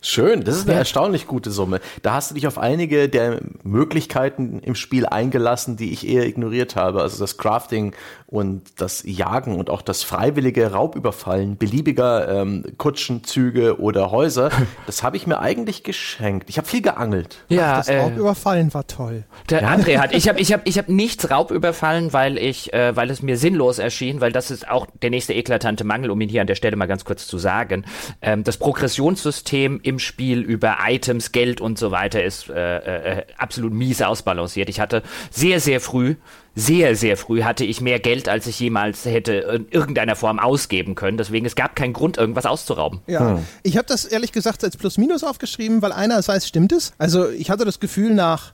Schön, 0.00 0.44
das 0.44 0.56
ist 0.56 0.68
eine 0.68 0.78
erstaunlich 0.78 1.26
gute 1.26 1.50
Summe. 1.50 1.80
Da 2.02 2.14
hast 2.14 2.30
du 2.30 2.34
dich 2.34 2.46
auf 2.46 2.58
einige 2.58 3.08
der 3.08 3.40
Möglichkeiten 3.62 4.60
im 4.60 4.74
Spiel 4.74 5.06
eingelassen, 5.06 5.76
die 5.76 5.92
ich 5.92 6.06
eher 6.06 6.26
ignoriert 6.26 6.76
habe. 6.76 7.00
Also 7.00 7.18
das 7.18 7.38
Crafting 7.38 7.94
und 8.26 8.62
das 8.76 9.02
Jagen 9.06 9.56
und 9.56 9.70
auch 9.70 9.80
das 9.80 10.02
freiwillige 10.02 10.72
Raubüberfallen 10.72 11.56
beliebiger 11.56 12.28
ähm, 12.28 12.64
Kutschen, 12.78 13.24
Züge 13.24 13.80
oder 13.80 14.10
Häuser, 14.10 14.50
das 14.86 15.02
habe 15.02 15.16
ich 15.16 15.26
mir 15.26 15.38
eigentlich 15.38 15.82
geschenkt. 15.82 16.50
Ich 16.50 16.58
habe 16.58 16.66
viel 16.66 16.82
geangelt. 16.82 17.38
Ja, 17.48 17.72
Ach, 17.72 17.76
das 17.78 17.88
äh, 17.88 18.00
Raubüberfallen 18.00 18.74
war 18.74 18.86
toll. 18.86 19.24
Der 19.50 19.62
ja? 19.62 19.72
André 19.72 19.98
hat, 19.98 20.12
ich 20.14 20.28
habe 20.28 20.40
ich 20.40 20.52
hab, 20.52 20.66
ich 20.66 20.78
hab 20.78 20.88
nichts 20.88 21.30
Raubüberfallen, 21.30 22.12
weil 22.12 22.36
ich, 22.36 22.72
äh, 22.74 22.94
weil 22.96 23.10
es 23.10 23.22
mir 23.22 23.36
sinnlos 23.36 23.78
erschien, 23.78 24.03
weil 24.20 24.32
das 24.32 24.50
ist 24.50 24.68
auch 24.68 24.86
der 25.02 25.10
nächste 25.10 25.34
eklatante 25.34 25.84
Mangel, 25.84 26.10
um 26.10 26.20
ihn 26.20 26.28
hier 26.28 26.40
an 26.40 26.46
der 26.46 26.54
Stelle 26.54 26.76
mal 26.76 26.86
ganz 26.86 27.04
kurz 27.04 27.26
zu 27.26 27.38
sagen. 27.38 27.84
Ähm, 28.22 28.44
das 28.44 28.56
Progressionssystem 28.56 29.80
im 29.82 29.98
Spiel 29.98 30.40
über 30.40 30.78
Items, 30.86 31.32
Geld 31.32 31.60
und 31.60 31.78
so 31.78 31.90
weiter 31.90 32.22
ist 32.22 32.48
äh, 32.50 33.18
äh, 33.18 33.24
absolut 33.36 33.72
mies 33.72 34.02
ausbalanciert. 34.02 34.68
Ich 34.68 34.80
hatte 34.80 35.02
sehr, 35.30 35.60
sehr 35.60 35.80
früh 35.80 36.16
sehr, 36.54 36.96
sehr 36.96 37.16
früh 37.16 37.42
hatte 37.42 37.64
ich 37.64 37.80
mehr 37.80 38.00
Geld, 38.00 38.28
als 38.28 38.46
ich 38.46 38.58
jemals 38.60 39.04
hätte 39.04 39.32
in 39.32 39.68
irgendeiner 39.70 40.16
Form 40.16 40.38
ausgeben 40.38 40.94
können. 40.94 41.16
Deswegen, 41.16 41.46
es 41.46 41.54
gab 41.54 41.76
keinen 41.76 41.92
Grund, 41.92 42.16
irgendwas 42.16 42.46
auszurauben. 42.46 43.00
Ja, 43.06 43.36
hm. 43.36 43.46
ich 43.62 43.76
habe 43.76 43.86
das 43.86 44.04
ehrlich 44.04 44.32
gesagt 44.32 44.64
als 44.64 44.76
Plus-Minus 44.76 45.24
aufgeschrieben, 45.24 45.82
weil 45.82 45.92
einer 45.92 46.24
weiß, 46.26 46.48
stimmt 46.48 46.72
es? 46.72 46.92
Also 46.98 47.28
ich 47.28 47.50
hatte 47.50 47.64
das 47.64 47.80
Gefühl 47.80 48.14
nach, 48.14 48.52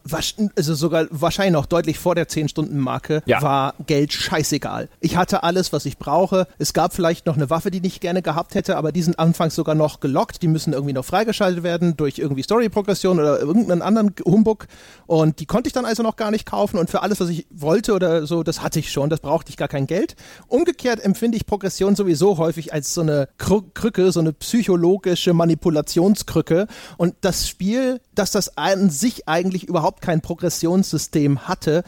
also 0.56 0.74
sogar 0.74 1.06
wahrscheinlich 1.10 1.52
noch 1.52 1.66
deutlich 1.66 1.98
vor 1.98 2.14
der 2.14 2.28
10-Stunden-Marke, 2.28 3.22
ja. 3.26 3.42
war 3.42 3.74
Geld 3.86 4.12
scheißegal. 4.12 4.88
Ich 5.00 5.16
hatte 5.16 5.42
alles, 5.42 5.72
was 5.72 5.86
ich 5.86 5.98
brauche. 5.98 6.46
Es 6.58 6.72
gab 6.72 6.94
vielleicht 6.94 7.26
noch 7.26 7.36
eine 7.36 7.50
Waffe, 7.50 7.70
die 7.70 7.86
ich 7.86 8.00
gerne 8.00 8.22
gehabt 8.22 8.54
hätte, 8.54 8.76
aber 8.76 8.92
die 8.92 9.02
sind 9.02 9.18
anfangs 9.18 9.54
sogar 9.54 9.74
noch 9.74 10.00
gelockt. 10.00 10.42
Die 10.42 10.48
müssen 10.48 10.72
irgendwie 10.72 10.92
noch 10.92 11.04
freigeschaltet 11.04 11.62
werden 11.62 11.96
durch 11.96 12.18
irgendwie 12.18 12.42
Story-Progression 12.42 13.18
oder 13.18 13.40
irgendeinen 13.40 13.82
anderen 13.82 14.14
Humbug. 14.24 14.66
Und 15.06 15.40
die 15.40 15.46
konnte 15.46 15.68
ich 15.68 15.72
dann 15.72 15.84
also 15.84 16.02
noch 16.02 16.16
gar 16.16 16.30
nicht 16.30 16.46
kaufen. 16.46 16.78
Und 16.78 16.90
für 16.90 17.02
alles, 17.02 17.20
was 17.20 17.28
ich 17.28 17.46
wollte, 17.50 17.89
Punkte 17.90 17.94
oder 17.94 18.26
so, 18.26 18.42
das 18.42 18.62
hatte 18.62 18.78
ich 18.78 18.90
schon, 18.90 19.10
das 19.10 19.20
brauchte 19.20 19.50
ich 19.50 19.56
gar 19.56 19.68
kein 19.68 19.86
Geld. 19.86 20.16
Umgekehrt 20.48 21.00
empfinde 21.00 21.36
ich 21.36 21.46
Progression 21.46 21.96
sowieso 21.96 22.38
häufig 22.38 22.72
als 22.72 22.94
so 22.94 23.00
eine 23.00 23.28
Krücke, 23.38 24.12
so 24.12 24.20
eine 24.20 24.32
psychologische 24.32 25.34
Manipulationskrücke. 25.34 26.66
Und 26.96 27.14
das 27.20 27.48
Spiel, 27.48 28.00
dass 28.14 28.30
das 28.30 28.56
an 28.56 28.90
sich 28.90 29.28
eigentlich 29.28 29.64
überhaupt 29.64 30.02
kein 30.02 30.20
Progressionssystem 30.20 31.48
hatte, 31.48 31.82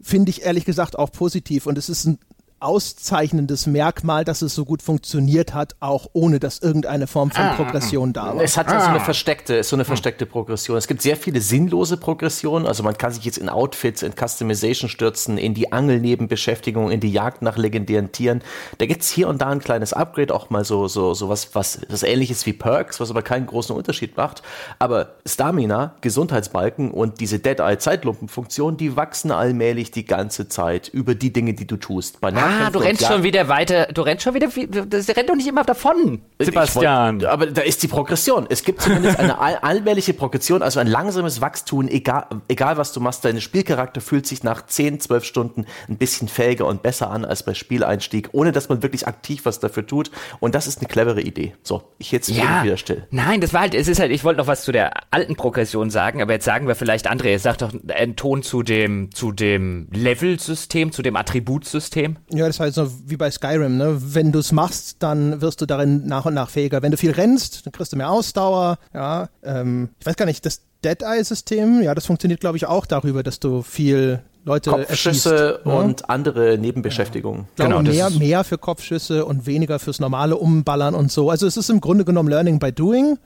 finde 0.00 0.30
ich 0.30 0.42
ehrlich 0.42 0.64
gesagt 0.64 0.98
auch 0.98 1.10
positiv. 1.10 1.66
Und 1.66 1.76
es 1.76 1.88
ist 1.88 2.06
ein 2.06 2.18
auszeichnendes 2.60 3.66
Merkmal, 3.66 4.24
dass 4.24 4.42
es 4.42 4.54
so 4.54 4.64
gut 4.64 4.82
funktioniert 4.82 5.54
hat, 5.54 5.76
auch 5.80 6.08
ohne 6.12 6.40
dass 6.40 6.58
irgendeine 6.58 7.06
Form 7.06 7.30
von 7.30 7.44
ah, 7.44 7.54
Progression 7.54 8.12
da 8.12 8.34
war. 8.34 8.42
Es 8.42 8.56
hat 8.56 8.68
ja 8.68 8.78
ah. 8.78 8.80
so 8.80 8.90
eine 8.90 9.00
versteckte, 9.00 9.62
so 9.62 9.76
eine 9.76 9.84
versteckte 9.84 10.26
Progression. 10.26 10.76
Es 10.76 10.86
gibt 10.86 11.02
sehr 11.02 11.16
viele 11.16 11.40
sinnlose 11.40 11.96
Progressionen. 11.96 12.66
Also 12.66 12.82
man 12.82 12.98
kann 12.98 13.12
sich 13.12 13.24
jetzt 13.24 13.38
in 13.38 13.48
Outfits, 13.48 14.02
in 14.02 14.12
Customization 14.12 14.88
stürzen, 14.88 15.38
in 15.38 15.54
die 15.54 15.72
Angelnebenbeschäftigung, 15.72 16.90
in 16.90 17.00
die 17.00 17.12
Jagd 17.12 17.42
nach 17.42 17.56
legendären 17.56 18.12
Tieren. 18.12 18.42
Da 18.78 18.86
gibt's 18.86 19.08
hier 19.08 19.28
und 19.28 19.40
da 19.40 19.48
ein 19.48 19.60
kleines 19.60 19.92
Upgrade, 19.92 20.34
auch 20.34 20.50
mal 20.50 20.64
so, 20.64 20.88
so, 20.88 21.14
so 21.14 21.28
was, 21.28 21.54
was, 21.54 21.80
was 21.88 22.02
ähnliches 22.02 22.46
wie 22.46 22.52
Perks, 22.52 23.00
was 23.00 23.10
aber 23.10 23.22
keinen 23.22 23.46
großen 23.46 23.74
Unterschied 23.74 24.16
macht. 24.16 24.42
Aber 24.78 25.14
Stamina, 25.26 25.94
Gesundheitsbalken 26.00 26.90
und 26.90 27.20
diese 27.20 27.38
Dead-Eye-Zeitlumpenfunktion, 27.38 28.76
die 28.76 28.96
wachsen 28.96 29.30
allmählich 29.30 29.90
die 29.90 30.04
ganze 30.04 30.48
Zeit 30.48 30.88
über 30.88 31.14
die 31.14 31.32
Dinge, 31.32 31.54
die 31.54 31.66
du 31.66 31.76
tust. 31.76 32.20
Bei 32.20 32.30
Ah, 32.48 32.70
du 32.70 32.78
rennst 32.78 33.04
schon 33.04 33.22
wieder 33.22 33.48
weiter, 33.48 33.86
du 33.86 34.02
rennst 34.02 34.24
schon 34.24 34.34
wieder, 34.34 34.48
das 34.86 35.08
rennt 35.08 35.28
doch 35.28 35.34
nicht 35.36 35.46
immer 35.46 35.64
davon, 35.64 36.20
Sebastian. 36.38 37.20
Wollt, 37.20 37.30
aber 37.30 37.46
da 37.46 37.62
ist 37.62 37.82
die 37.82 37.88
Progression. 37.88 38.46
Es 38.48 38.62
gibt 38.62 38.82
zumindest 38.82 39.18
eine 39.18 39.38
all, 39.40 39.56
allmähliche 39.56 40.14
Progression, 40.14 40.62
also 40.62 40.80
ein 40.80 40.86
langsames 40.86 41.40
Wachstum, 41.40 41.88
egal, 41.88 42.26
egal 42.48 42.76
was 42.76 42.92
du 42.92 43.00
machst. 43.00 43.24
Dein 43.24 43.40
Spielcharakter 43.40 44.00
fühlt 44.00 44.26
sich 44.26 44.42
nach 44.42 44.64
10, 44.64 45.00
12 45.00 45.24
Stunden 45.24 45.66
ein 45.88 45.96
bisschen 45.96 46.28
fähiger 46.28 46.66
und 46.66 46.82
besser 46.82 47.10
an 47.10 47.24
als 47.24 47.42
bei 47.42 47.54
Spieleinstieg, 47.54 48.30
ohne 48.32 48.52
dass 48.52 48.68
man 48.68 48.82
wirklich 48.82 49.06
aktiv 49.06 49.44
was 49.44 49.60
dafür 49.60 49.86
tut. 49.86 50.10
Und 50.40 50.54
das 50.54 50.66
ist 50.66 50.78
eine 50.78 50.88
clevere 50.88 51.20
Idee. 51.20 51.54
So, 51.62 51.82
ich 51.98 52.12
jetzt 52.12 52.28
ja, 52.28 52.62
wieder 52.62 52.76
still. 52.76 53.06
Nein, 53.10 53.40
das 53.40 53.52
war 53.52 53.62
halt, 53.62 53.74
es 53.74 53.88
ist 53.88 54.00
halt, 54.00 54.10
ich 54.12 54.24
wollte 54.24 54.38
noch 54.38 54.46
was 54.46 54.64
zu 54.64 54.72
der 54.72 54.92
alten 55.10 55.36
Progression 55.36 55.90
sagen, 55.90 56.22
aber 56.22 56.32
jetzt 56.32 56.44
sagen 56.44 56.68
wir 56.68 56.74
vielleicht, 56.74 57.10
André, 57.10 57.38
sag 57.38 57.58
doch 57.58 57.72
einen 57.88 58.16
Ton 58.16 58.42
zu 58.42 58.62
dem, 58.62 59.10
zu 59.12 59.32
dem 59.32 59.88
Level-System, 59.92 60.92
zu 60.92 61.02
dem 61.02 61.16
Attributsystem. 61.16 62.16
Ja, 62.38 62.46
das 62.46 62.60
heißt 62.60 62.76
so 62.76 62.90
wie 63.06 63.16
bei 63.16 63.30
Skyrim, 63.30 63.76
ne? 63.76 63.96
Wenn 63.98 64.30
du 64.32 64.38
es 64.38 64.52
machst, 64.52 64.96
dann 65.00 65.40
wirst 65.40 65.60
du 65.60 65.66
darin 65.66 66.06
nach 66.06 66.24
und 66.24 66.34
nach 66.34 66.50
fähiger. 66.50 66.82
Wenn 66.82 66.92
du 66.92 66.96
viel 66.96 67.10
rennst, 67.10 67.66
dann 67.66 67.72
kriegst 67.72 67.92
du 67.92 67.96
mehr 67.96 68.10
Ausdauer. 68.10 68.78
Ja, 68.94 69.28
ähm, 69.42 69.90
ich 69.98 70.06
weiß 70.06 70.16
gar 70.16 70.26
nicht, 70.26 70.46
das 70.46 70.62
Dead-Eye-System, 70.84 71.82
ja, 71.82 71.94
das 71.94 72.06
funktioniert, 72.06 72.40
glaube 72.40 72.56
ich, 72.56 72.66
auch 72.66 72.86
darüber, 72.86 73.24
dass 73.24 73.40
du 73.40 73.62
viel 73.62 74.20
Leute 74.44 74.70
Kopfschüsse 74.70 75.60
ne? 75.64 75.74
und 75.74 76.00
ja. 76.00 76.06
andere 76.08 76.56
Nebenbeschäftigungen. 76.56 77.48
Ja. 77.58 77.66
Genau, 77.66 77.82
mehr, 77.82 78.10
mehr 78.10 78.44
für 78.44 78.56
Kopfschüsse 78.56 79.24
und 79.24 79.46
weniger 79.46 79.78
fürs 79.78 79.98
normale 79.98 80.36
Umballern 80.36 80.94
und 80.94 81.10
so. 81.10 81.30
Also 81.30 81.46
es 81.46 81.56
ist 81.56 81.68
im 81.68 81.80
Grunde 81.80 82.04
genommen 82.04 82.28
Learning 82.28 82.58
by 82.58 82.72
Doing. 82.72 83.18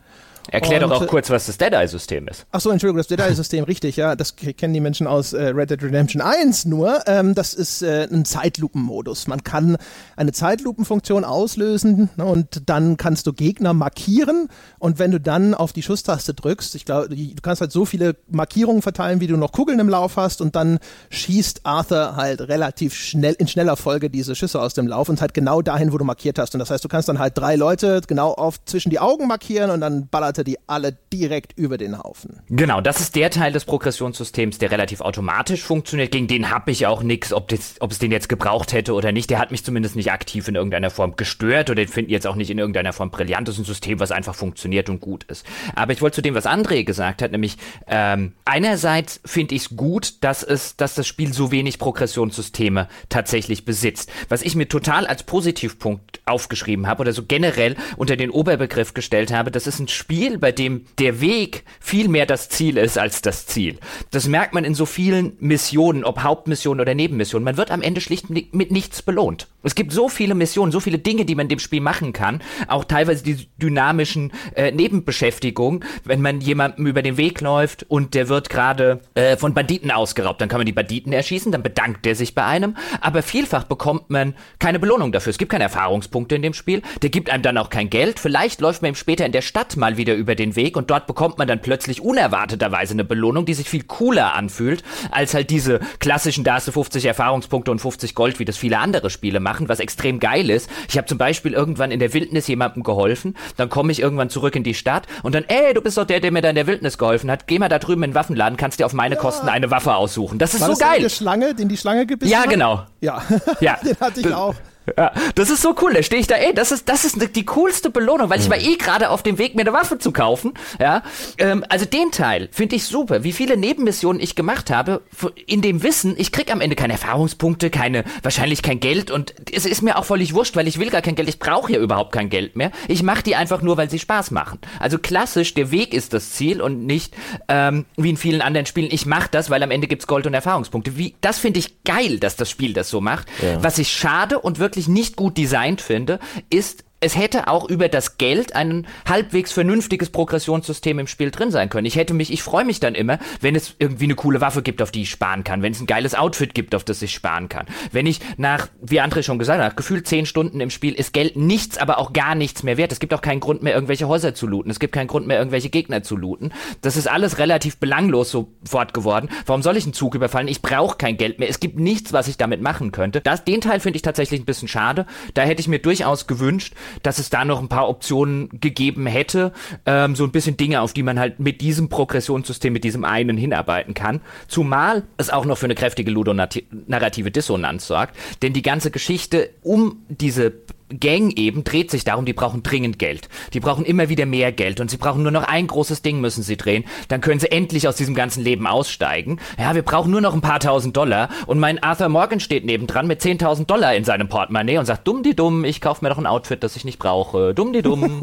Erklär 0.50 0.82
Und, 0.82 0.90
doch 0.90 1.02
auch 1.02 1.06
kurz, 1.06 1.30
was 1.30 1.46
das 1.46 1.58
Deadeye-System 1.58 2.28
ist. 2.28 2.46
Ach 2.50 2.60
so, 2.60 2.70
Entschuldigung, 2.70 2.98
das 2.98 3.06
Deadeye-System, 3.06 3.64
richtig, 3.64 3.96
ja. 3.96 4.16
Das 4.16 4.36
kennen 4.36 4.74
die 4.74 4.80
Menschen 4.80 5.06
aus 5.06 5.32
äh, 5.32 5.48
Red 5.48 5.70
Dead 5.70 5.82
Redemption 5.82 6.20
1 6.20 6.64
nur. 6.64 7.00
Ähm, 7.06 7.34
das 7.34 7.54
ist 7.54 7.82
äh, 7.82 8.08
ein 8.10 8.24
Zeitlupenmodus. 8.24 9.28
Man 9.28 9.44
kann 9.44 9.76
eine 10.16 10.32
Zeitlupenfunktion 10.32 11.24
auslösen 11.24 12.10
ne, 12.16 12.24
und 12.24 12.68
dann 12.68 12.96
kannst 12.96 13.26
du 13.26 13.32
Gegner 13.32 13.72
markieren 13.72 14.48
und 14.78 14.98
wenn 14.98 15.10
du 15.10 15.20
dann 15.20 15.54
auf 15.54 15.72
die 15.72 15.82
Schusstaste 15.82 16.34
drückst, 16.34 16.74
ich 16.74 16.84
glaube, 16.84 17.08
du 17.08 17.34
kannst 17.42 17.60
halt 17.60 17.72
so 17.72 17.84
viele 17.84 18.16
Markierungen 18.28 18.82
verteilen, 18.82 19.20
wie 19.20 19.26
du 19.26 19.36
noch 19.36 19.52
Kugeln 19.52 19.78
im 19.78 19.88
Lauf 19.88 20.16
hast 20.16 20.40
und 20.40 20.56
dann 20.56 20.78
schießt 21.10 21.60
Arthur 21.64 22.16
halt 22.16 22.40
relativ 22.42 22.94
schnell, 22.94 23.34
in 23.38 23.48
schneller 23.48 23.76
Folge 23.76 24.10
diese 24.10 24.34
Schüsse 24.34 24.60
aus 24.60 24.74
dem 24.74 24.86
Lauf 24.86 25.08
und 25.08 25.20
halt 25.20 25.34
genau 25.34 25.62
dahin, 25.62 25.92
wo 25.92 25.98
du 25.98 26.04
markiert 26.04 26.38
hast. 26.38 26.54
Und 26.54 26.58
das 26.58 26.70
heißt, 26.70 26.84
du 26.84 26.88
kannst 26.88 27.08
dann 27.08 27.18
halt 27.18 27.38
drei 27.38 27.56
Leute 27.56 28.00
genau 28.06 28.32
auf 28.32 28.64
zwischen 28.64 28.90
die 28.90 28.98
Augen 28.98 29.28
markieren 29.28 29.70
und 29.70 29.80
dann 29.80 30.08
ballert 30.08 30.31
er 30.38 30.44
die 30.44 30.58
alle 30.66 30.96
direkt 31.12 31.58
über 31.58 31.78
den 31.78 31.98
Haufen. 31.98 32.40
Genau, 32.48 32.80
das 32.80 33.00
ist 33.00 33.16
der 33.16 33.30
Teil 33.30 33.52
des 33.52 33.64
Progressionssystems, 33.64 34.58
der 34.58 34.70
relativ 34.70 35.00
automatisch 35.00 35.62
funktioniert. 35.62 36.12
Gegen 36.12 36.28
den 36.28 36.50
habe 36.50 36.70
ich 36.70 36.86
auch 36.86 37.02
nichts, 37.02 37.32
ob, 37.32 37.52
ob 37.80 37.90
es 37.90 37.98
den 37.98 38.12
jetzt 38.12 38.28
gebraucht 38.28 38.72
hätte 38.72 38.94
oder 38.94 39.12
nicht. 39.12 39.30
Der 39.30 39.38
hat 39.38 39.50
mich 39.50 39.64
zumindest 39.64 39.96
nicht 39.96 40.12
aktiv 40.12 40.48
in 40.48 40.54
irgendeiner 40.54 40.90
Form 40.90 41.16
gestört 41.16 41.70
oder 41.70 41.82
den 41.82 41.88
finden 41.88 42.10
jetzt 42.10 42.26
auch 42.26 42.36
nicht 42.36 42.50
in 42.50 42.58
irgendeiner 42.58 42.92
Form 42.92 43.10
brillant. 43.10 43.48
Das 43.48 43.56
ist 43.56 43.62
ein 43.62 43.64
System, 43.64 44.00
was 44.00 44.12
einfach 44.12 44.34
funktioniert 44.34 44.88
und 44.88 45.00
gut 45.00 45.24
ist. 45.24 45.44
Aber 45.74 45.92
ich 45.92 46.02
wollte 46.02 46.16
zu 46.16 46.22
dem, 46.22 46.34
was 46.34 46.46
André 46.46 46.84
gesagt 46.84 47.22
hat, 47.22 47.32
nämlich 47.32 47.56
ähm, 47.86 48.32
einerseits 48.44 49.20
finde 49.24 49.54
ich 49.54 49.62
es 49.62 49.76
gut, 49.76 50.22
dass 50.22 50.42
es, 50.42 50.76
dass 50.76 50.94
das 50.94 51.06
Spiel 51.06 51.32
so 51.32 51.50
wenig 51.50 51.78
Progressionssysteme 51.78 52.88
tatsächlich 53.08 53.64
besitzt. 53.64 54.10
Was 54.28 54.42
ich 54.42 54.54
mir 54.54 54.68
total 54.68 55.06
als 55.06 55.22
Positivpunkt 55.22 56.20
aufgeschrieben 56.24 56.86
habe 56.86 57.00
oder 57.02 57.12
so 57.12 57.24
generell 57.26 57.76
unter 57.96 58.16
den 58.16 58.30
Oberbegriff 58.30 58.94
gestellt 58.94 59.32
habe, 59.32 59.50
das 59.50 59.66
ist 59.66 59.80
ein 59.80 59.88
Spiel, 59.88 60.21
bei 60.30 60.52
dem 60.52 60.84
der 60.98 61.20
Weg 61.20 61.64
viel 61.80 62.08
mehr 62.08 62.26
das 62.26 62.48
Ziel 62.48 62.76
ist 62.76 62.98
als 62.98 63.22
das 63.22 63.46
Ziel. 63.46 63.78
Das 64.10 64.26
merkt 64.28 64.54
man 64.54 64.64
in 64.64 64.74
so 64.74 64.86
vielen 64.86 65.36
Missionen, 65.40 66.04
ob 66.04 66.22
Hauptmissionen 66.22 66.80
oder 66.80 66.94
Nebenmissionen. 66.94 67.44
Man 67.44 67.56
wird 67.56 67.70
am 67.70 67.82
Ende 67.82 68.00
schlicht 68.00 68.30
mit 68.30 68.70
nichts 68.70 69.02
belohnt. 69.02 69.48
Es 69.62 69.74
gibt 69.74 69.92
so 69.92 70.08
viele 70.08 70.34
Missionen, 70.34 70.72
so 70.72 70.80
viele 70.80 70.98
Dinge, 70.98 71.24
die 71.24 71.34
man 71.34 71.48
dem 71.48 71.58
Spiel 71.58 71.80
machen 71.80 72.12
kann, 72.12 72.42
auch 72.66 72.84
teilweise 72.84 73.22
die 73.22 73.48
dynamischen 73.58 74.32
äh, 74.56 74.72
Nebenbeschäftigungen, 74.72 75.84
wenn 76.04 76.20
man 76.20 76.40
jemandem 76.40 76.86
über 76.86 77.02
den 77.02 77.16
Weg 77.16 77.40
läuft 77.40 77.84
und 77.88 78.14
der 78.14 78.28
wird 78.28 78.50
gerade 78.50 79.00
äh, 79.14 79.36
von 79.36 79.54
Banditen 79.54 79.90
ausgeraubt, 79.90 80.40
dann 80.40 80.48
kann 80.48 80.58
man 80.58 80.66
die 80.66 80.72
Banditen 80.72 81.12
erschießen, 81.12 81.52
dann 81.52 81.62
bedankt 81.62 82.04
der 82.04 82.16
sich 82.16 82.34
bei 82.34 82.44
einem, 82.44 82.76
aber 83.00 83.22
vielfach 83.22 83.64
bekommt 83.64 84.10
man 84.10 84.34
keine 84.58 84.78
Belohnung 84.78 85.12
dafür. 85.12 85.30
Es 85.30 85.38
gibt 85.38 85.52
keine 85.52 85.64
Erfahrungspunkte 85.64 86.34
in 86.34 86.42
dem 86.42 86.54
Spiel, 86.54 86.82
der 87.02 87.10
gibt 87.10 87.30
einem 87.30 87.42
dann 87.42 87.58
auch 87.58 87.70
kein 87.70 87.90
Geld. 87.90 88.18
Vielleicht 88.18 88.60
läuft 88.60 88.82
man 88.82 88.92
ihm 88.92 88.96
später 88.96 89.24
in 89.26 89.32
der 89.32 89.42
Stadt 89.42 89.76
mal 89.76 89.96
wieder 89.96 90.11
über 90.14 90.34
den 90.34 90.56
Weg 90.56 90.76
und 90.76 90.90
dort 90.90 91.06
bekommt 91.06 91.38
man 91.38 91.48
dann 91.48 91.60
plötzlich 91.60 92.00
unerwarteterweise 92.00 92.92
eine 92.94 93.04
Belohnung, 93.04 93.44
die 93.44 93.54
sich 93.54 93.68
viel 93.68 93.84
cooler 93.84 94.34
anfühlt, 94.34 94.82
als 95.10 95.34
halt 95.34 95.50
diese 95.50 95.80
klassischen, 95.98 96.44
da 96.44 96.54
hast 96.54 96.68
du 96.68 96.72
50 96.72 97.04
Erfahrungspunkte 97.04 97.70
und 97.70 97.78
50 97.80 98.14
Gold, 98.14 98.38
wie 98.38 98.44
das 98.44 98.56
viele 98.56 98.78
andere 98.78 99.10
Spiele 99.10 99.40
machen, 99.40 99.68
was 99.68 99.80
extrem 99.80 100.20
geil 100.20 100.50
ist. 100.50 100.68
Ich 100.88 100.96
habe 100.96 101.06
zum 101.06 101.18
Beispiel 101.18 101.52
irgendwann 101.52 101.90
in 101.90 101.98
der 102.00 102.12
Wildnis 102.14 102.46
jemandem 102.48 102.82
geholfen, 102.82 103.36
dann 103.56 103.68
komme 103.68 103.92
ich 103.92 104.00
irgendwann 104.00 104.30
zurück 104.30 104.56
in 104.56 104.62
die 104.64 104.74
Stadt 104.74 105.06
und 105.22 105.34
dann, 105.34 105.44
ey, 105.48 105.74
du 105.74 105.80
bist 105.80 105.98
doch 105.98 106.04
der, 106.06 106.20
der 106.20 106.32
mir 106.32 106.42
da 106.42 106.48
in 106.50 106.54
der 106.56 106.66
Wildnis 106.66 106.98
geholfen 106.98 107.30
hat, 107.30 107.46
geh 107.46 107.58
mal 107.58 107.68
da 107.68 107.78
drüben 107.78 108.02
in 108.02 108.10
den 108.10 108.14
Waffenladen, 108.14 108.56
kannst 108.56 108.80
dir 108.80 108.86
auf 108.86 108.92
meine 108.92 109.16
Kosten 109.16 109.48
eine 109.48 109.70
Waffe 109.70 109.94
aussuchen. 109.94 110.38
Das 110.38 110.54
ist 110.54 110.60
War 110.60 110.68
so 110.68 110.72
das 110.74 110.80
geil. 110.80 111.00
der 111.02 111.08
Schlange, 111.08 111.54
den 111.54 111.68
die 111.68 111.76
Schlange 111.76 112.06
gebissen 112.06 112.30
Ja, 112.32 112.40
hat? 112.42 112.50
genau. 112.50 112.86
Ja, 113.00 113.22
Ja. 113.60 113.78
den 113.84 113.96
hatte 114.00 114.20
ich 114.20 114.32
auch. 114.32 114.54
Ja, 114.96 115.12
das 115.34 115.50
ist 115.50 115.62
so 115.62 115.74
cool. 115.80 115.94
Da 115.94 116.02
stehe 116.02 116.20
ich 116.20 116.26
da, 116.26 116.34
ey, 116.34 116.54
das 116.54 116.72
ist, 116.72 116.88
das 116.88 117.04
ist 117.04 117.16
die 117.36 117.44
coolste 117.46 117.90
Belohnung, 117.90 118.30
weil 118.30 118.40
ich 118.40 118.50
war 118.50 118.58
eh 118.58 118.76
gerade 118.76 119.10
auf 119.10 119.22
dem 119.22 119.38
Weg, 119.38 119.54
mir 119.54 119.62
eine 119.62 119.72
Waffe 119.72 119.98
zu 119.98 120.12
kaufen. 120.12 120.54
Ja, 120.80 121.02
ähm, 121.38 121.64
also 121.68 121.84
den 121.84 122.10
Teil 122.10 122.48
finde 122.50 122.76
ich 122.76 122.84
super. 122.84 123.24
Wie 123.24 123.32
viele 123.32 123.56
Nebenmissionen 123.56 124.20
ich 124.20 124.34
gemacht 124.34 124.70
habe, 124.70 125.02
in 125.46 125.62
dem 125.62 125.82
Wissen, 125.82 126.14
ich 126.18 126.32
krieg 126.32 126.52
am 126.52 126.60
Ende 126.60 126.76
keine 126.76 126.94
Erfahrungspunkte, 126.94 127.70
keine, 127.70 128.04
wahrscheinlich 128.22 128.62
kein 128.62 128.80
Geld 128.80 129.10
und 129.10 129.34
es 129.52 129.66
ist 129.66 129.82
mir 129.82 129.96
auch 129.96 130.04
völlig 130.04 130.34
wurscht, 130.34 130.56
weil 130.56 130.66
ich 130.66 130.78
will 130.78 130.90
gar 130.90 131.02
kein 131.02 131.14
Geld. 131.14 131.28
Ich 131.28 131.38
brauche 131.38 131.72
ja 131.72 131.78
überhaupt 131.78 132.12
kein 132.12 132.28
Geld 132.28 132.56
mehr. 132.56 132.72
Ich 132.88 133.02
mache 133.02 133.22
die 133.22 133.36
einfach 133.36 133.62
nur, 133.62 133.76
weil 133.76 133.88
sie 133.88 133.98
Spaß 133.98 134.30
machen. 134.32 134.58
Also 134.80 134.98
klassisch, 134.98 135.54
der 135.54 135.70
Weg 135.70 135.94
ist 135.94 136.12
das 136.12 136.32
Ziel 136.32 136.60
und 136.60 136.86
nicht 136.86 137.14
ähm, 137.48 137.86
wie 137.96 138.10
in 138.10 138.16
vielen 138.16 138.42
anderen 138.42 138.66
Spielen. 138.66 138.88
Ich 138.90 139.06
mache 139.06 139.28
das, 139.30 139.48
weil 139.48 139.62
am 139.62 139.70
Ende 139.70 139.86
gibt's 139.86 140.06
Gold 140.06 140.26
und 140.26 140.34
Erfahrungspunkte. 140.34 140.96
Wie, 140.96 141.14
das 141.20 141.38
finde 141.38 141.60
ich 141.60 141.84
geil, 141.84 142.18
dass 142.18 142.36
das 142.36 142.50
Spiel 142.50 142.72
das 142.72 142.90
so 142.90 143.00
macht. 143.00 143.28
Was 143.60 143.78
ich 143.78 143.92
schade 143.92 144.38
und 144.40 144.58
wirklich 144.58 144.71
nicht 144.88 145.16
gut 145.16 145.36
designt 145.36 145.80
finde, 145.80 146.18
ist 146.50 146.84
es 147.02 147.16
hätte 147.16 147.48
auch 147.48 147.68
über 147.68 147.88
das 147.88 148.16
Geld 148.16 148.54
ein 148.54 148.86
halbwegs 149.08 149.52
vernünftiges 149.52 150.10
Progressionssystem 150.10 150.98
im 150.98 151.06
Spiel 151.06 151.30
drin 151.30 151.50
sein 151.50 151.68
können. 151.68 151.86
Ich 151.86 151.96
hätte 151.96 152.14
mich, 152.14 152.32
ich 152.32 152.42
freue 152.42 152.64
mich 152.64 152.80
dann 152.80 152.94
immer, 152.94 153.18
wenn 153.40 153.56
es 153.56 153.74
irgendwie 153.78 154.04
eine 154.04 154.14
coole 154.14 154.40
Waffe 154.40 154.62
gibt, 154.62 154.80
auf 154.80 154.92
die 154.92 155.02
ich 155.02 155.10
sparen 155.10 155.42
kann, 155.42 155.62
wenn 155.62 155.72
es 155.72 155.80
ein 155.80 155.86
geiles 155.86 156.14
Outfit 156.14 156.54
gibt, 156.54 156.74
auf 156.74 156.84
das 156.84 157.02
ich 157.02 157.12
sparen 157.12 157.48
kann. 157.48 157.66
Wenn 157.90 158.06
ich 158.06 158.20
nach, 158.36 158.68
wie 158.80 159.00
André 159.00 159.22
schon 159.22 159.38
gesagt 159.38 159.60
hat, 159.60 159.76
gefühlt 159.76 160.06
zehn 160.06 160.26
Stunden 160.26 160.60
im 160.60 160.70
Spiel 160.70 160.94
ist 160.94 161.12
Geld 161.12 161.36
nichts, 161.36 161.76
aber 161.76 161.98
auch 161.98 162.12
gar 162.12 162.34
nichts 162.36 162.62
mehr 162.62 162.76
wert. 162.76 162.92
Es 162.92 163.00
gibt 163.00 163.12
auch 163.14 163.20
keinen 163.20 163.40
Grund 163.40 163.62
mehr, 163.62 163.74
irgendwelche 163.74 164.06
Häuser 164.06 164.34
zu 164.34 164.46
looten. 164.46 164.70
Es 164.70 164.78
gibt 164.78 164.94
keinen 164.94 165.08
Grund 165.08 165.26
mehr, 165.26 165.38
irgendwelche 165.38 165.70
Gegner 165.70 166.04
zu 166.04 166.16
looten. 166.16 166.52
Das 166.82 166.96
ist 166.96 167.08
alles 167.08 167.38
relativ 167.38 167.78
belanglos 167.78 168.30
sofort 168.30 168.94
geworden. 168.94 169.28
Warum 169.46 169.62
soll 169.62 169.76
ich 169.76 169.84
einen 169.84 169.92
Zug 169.92 170.14
überfallen? 170.14 170.46
Ich 170.46 170.62
brauche 170.62 170.96
kein 170.96 171.16
Geld 171.16 171.40
mehr. 171.40 171.48
Es 171.48 171.58
gibt 171.58 171.80
nichts, 171.80 172.12
was 172.12 172.28
ich 172.28 172.36
damit 172.36 172.62
machen 172.62 172.92
könnte. 172.92 173.20
Das, 173.20 173.44
den 173.44 173.60
Teil 173.60 173.80
finde 173.80 173.96
ich 173.96 174.02
tatsächlich 174.02 174.40
ein 174.40 174.46
bisschen 174.46 174.68
schade. 174.68 175.06
Da 175.34 175.42
hätte 175.42 175.60
ich 175.60 175.68
mir 175.68 175.80
durchaus 175.80 176.28
gewünscht, 176.28 176.74
dass 177.02 177.18
es 177.18 177.30
da 177.30 177.44
noch 177.44 177.60
ein 177.60 177.68
paar 177.68 177.88
Optionen 177.88 178.48
gegeben 178.60 179.06
hätte. 179.06 179.52
Ähm, 179.86 180.14
so 180.16 180.24
ein 180.24 180.32
bisschen 180.32 180.56
Dinge, 180.56 180.80
auf 180.80 180.92
die 180.92 181.02
man 181.02 181.18
halt 181.18 181.40
mit 181.40 181.60
diesem 181.60 181.88
Progressionssystem, 181.88 182.72
mit 182.72 182.84
diesem 182.84 183.04
einen 183.04 183.36
hinarbeiten 183.36 183.94
kann. 183.94 184.20
Zumal 184.48 185.04
es 185.16 185.30
auch 185.30 185.44
noch 185.44 185.58
für 185.58 185.66
eine 185.66 185.74
kräftige 185.74 186.10
ludonarrative 186.10 187.30
Dissonanz 187.30 187.86
sorgt. 187.86 188.16
Denn 188.42 188.52
die 188.52 188.62
ganze 188.62 188.90
Geschichte 188.90 189.50
um 189.62 189.96
diese 190.08 190.52
Gang 191.00 191.30
eben 191.36 191.64
dreht 191.64 191.90
sich 191.90 192.04
darum, 192.04 192.24
die 192.24 192.32
brauchen 192.32 192.62
dringend 192.62 192.98
Geld. 192.98 193.28
Die 193.52 193.60
brauchen 193.60 193.84
immer 193.84 194.08
wieder 194.08 194.26
mehr 194.26 194.52
Geld 194.52 194.80
und 194.80 194.90
sie 194.90 194.96
brauchen 194.96 195.22
nur 195.22 195.32
noch 195.32 195.44
ein 195.44 195.66
großes 195.66 196.02
Ding 196.02 196.20
müssen 196.20 196.42
sie 196.42 196.56
drehen. 196.56 196.84
Dann 197.08 197.20
können 197.20 197.40
sie 197.40 197.50
endlich 197.50 197.88
aus 197.88 197.96
diesem 197.96 198.14
ganzen 198.14 198.42
Leben 198.42 198.66
aussteigen. 198.66 199.38
Ja, 199.58 199.74
wir 199.74 199.82
brauchen 199.82 200.10
nur 200.10 200.20
noch 200.20 200.34
ein 200.34 200.40
paar 200.40 200.60
tausend 200.60 200.96
Dollar 200.96 201.28
und 201.46 201.58
mein 201.58 201.82
Arthur 201.82 202.08
Morgan 202.08 202.40
steht 202.40 202.64
nebendran 202.64 203.06
mit 203.06 203.20
10.000 203.20 203.66
Dollar 203.66 203.94
in 203.94 204.04
seinem 204.04 204.28
Portemonnaie 204.28 204.78
und 204.78 204.86
sagt, 204.86 205.06
dumm 205.06 205.22
die 205.22 205.36
dumm, 205.36 205.64
ich 205.64 205.80
kaufe 205.80 206.04
mir 206.04 206.10
doch 206.10 206.18
ein 206.18 206.26
Outfit, 206.26 206.62
das 206.62 206.76
ich 206.76 206.84
nicht 206.84 206.98
brauche. 206.98 207.54
Dumm 207.54 207.72
die 207.72 207.82
dumm. 207.82 208.22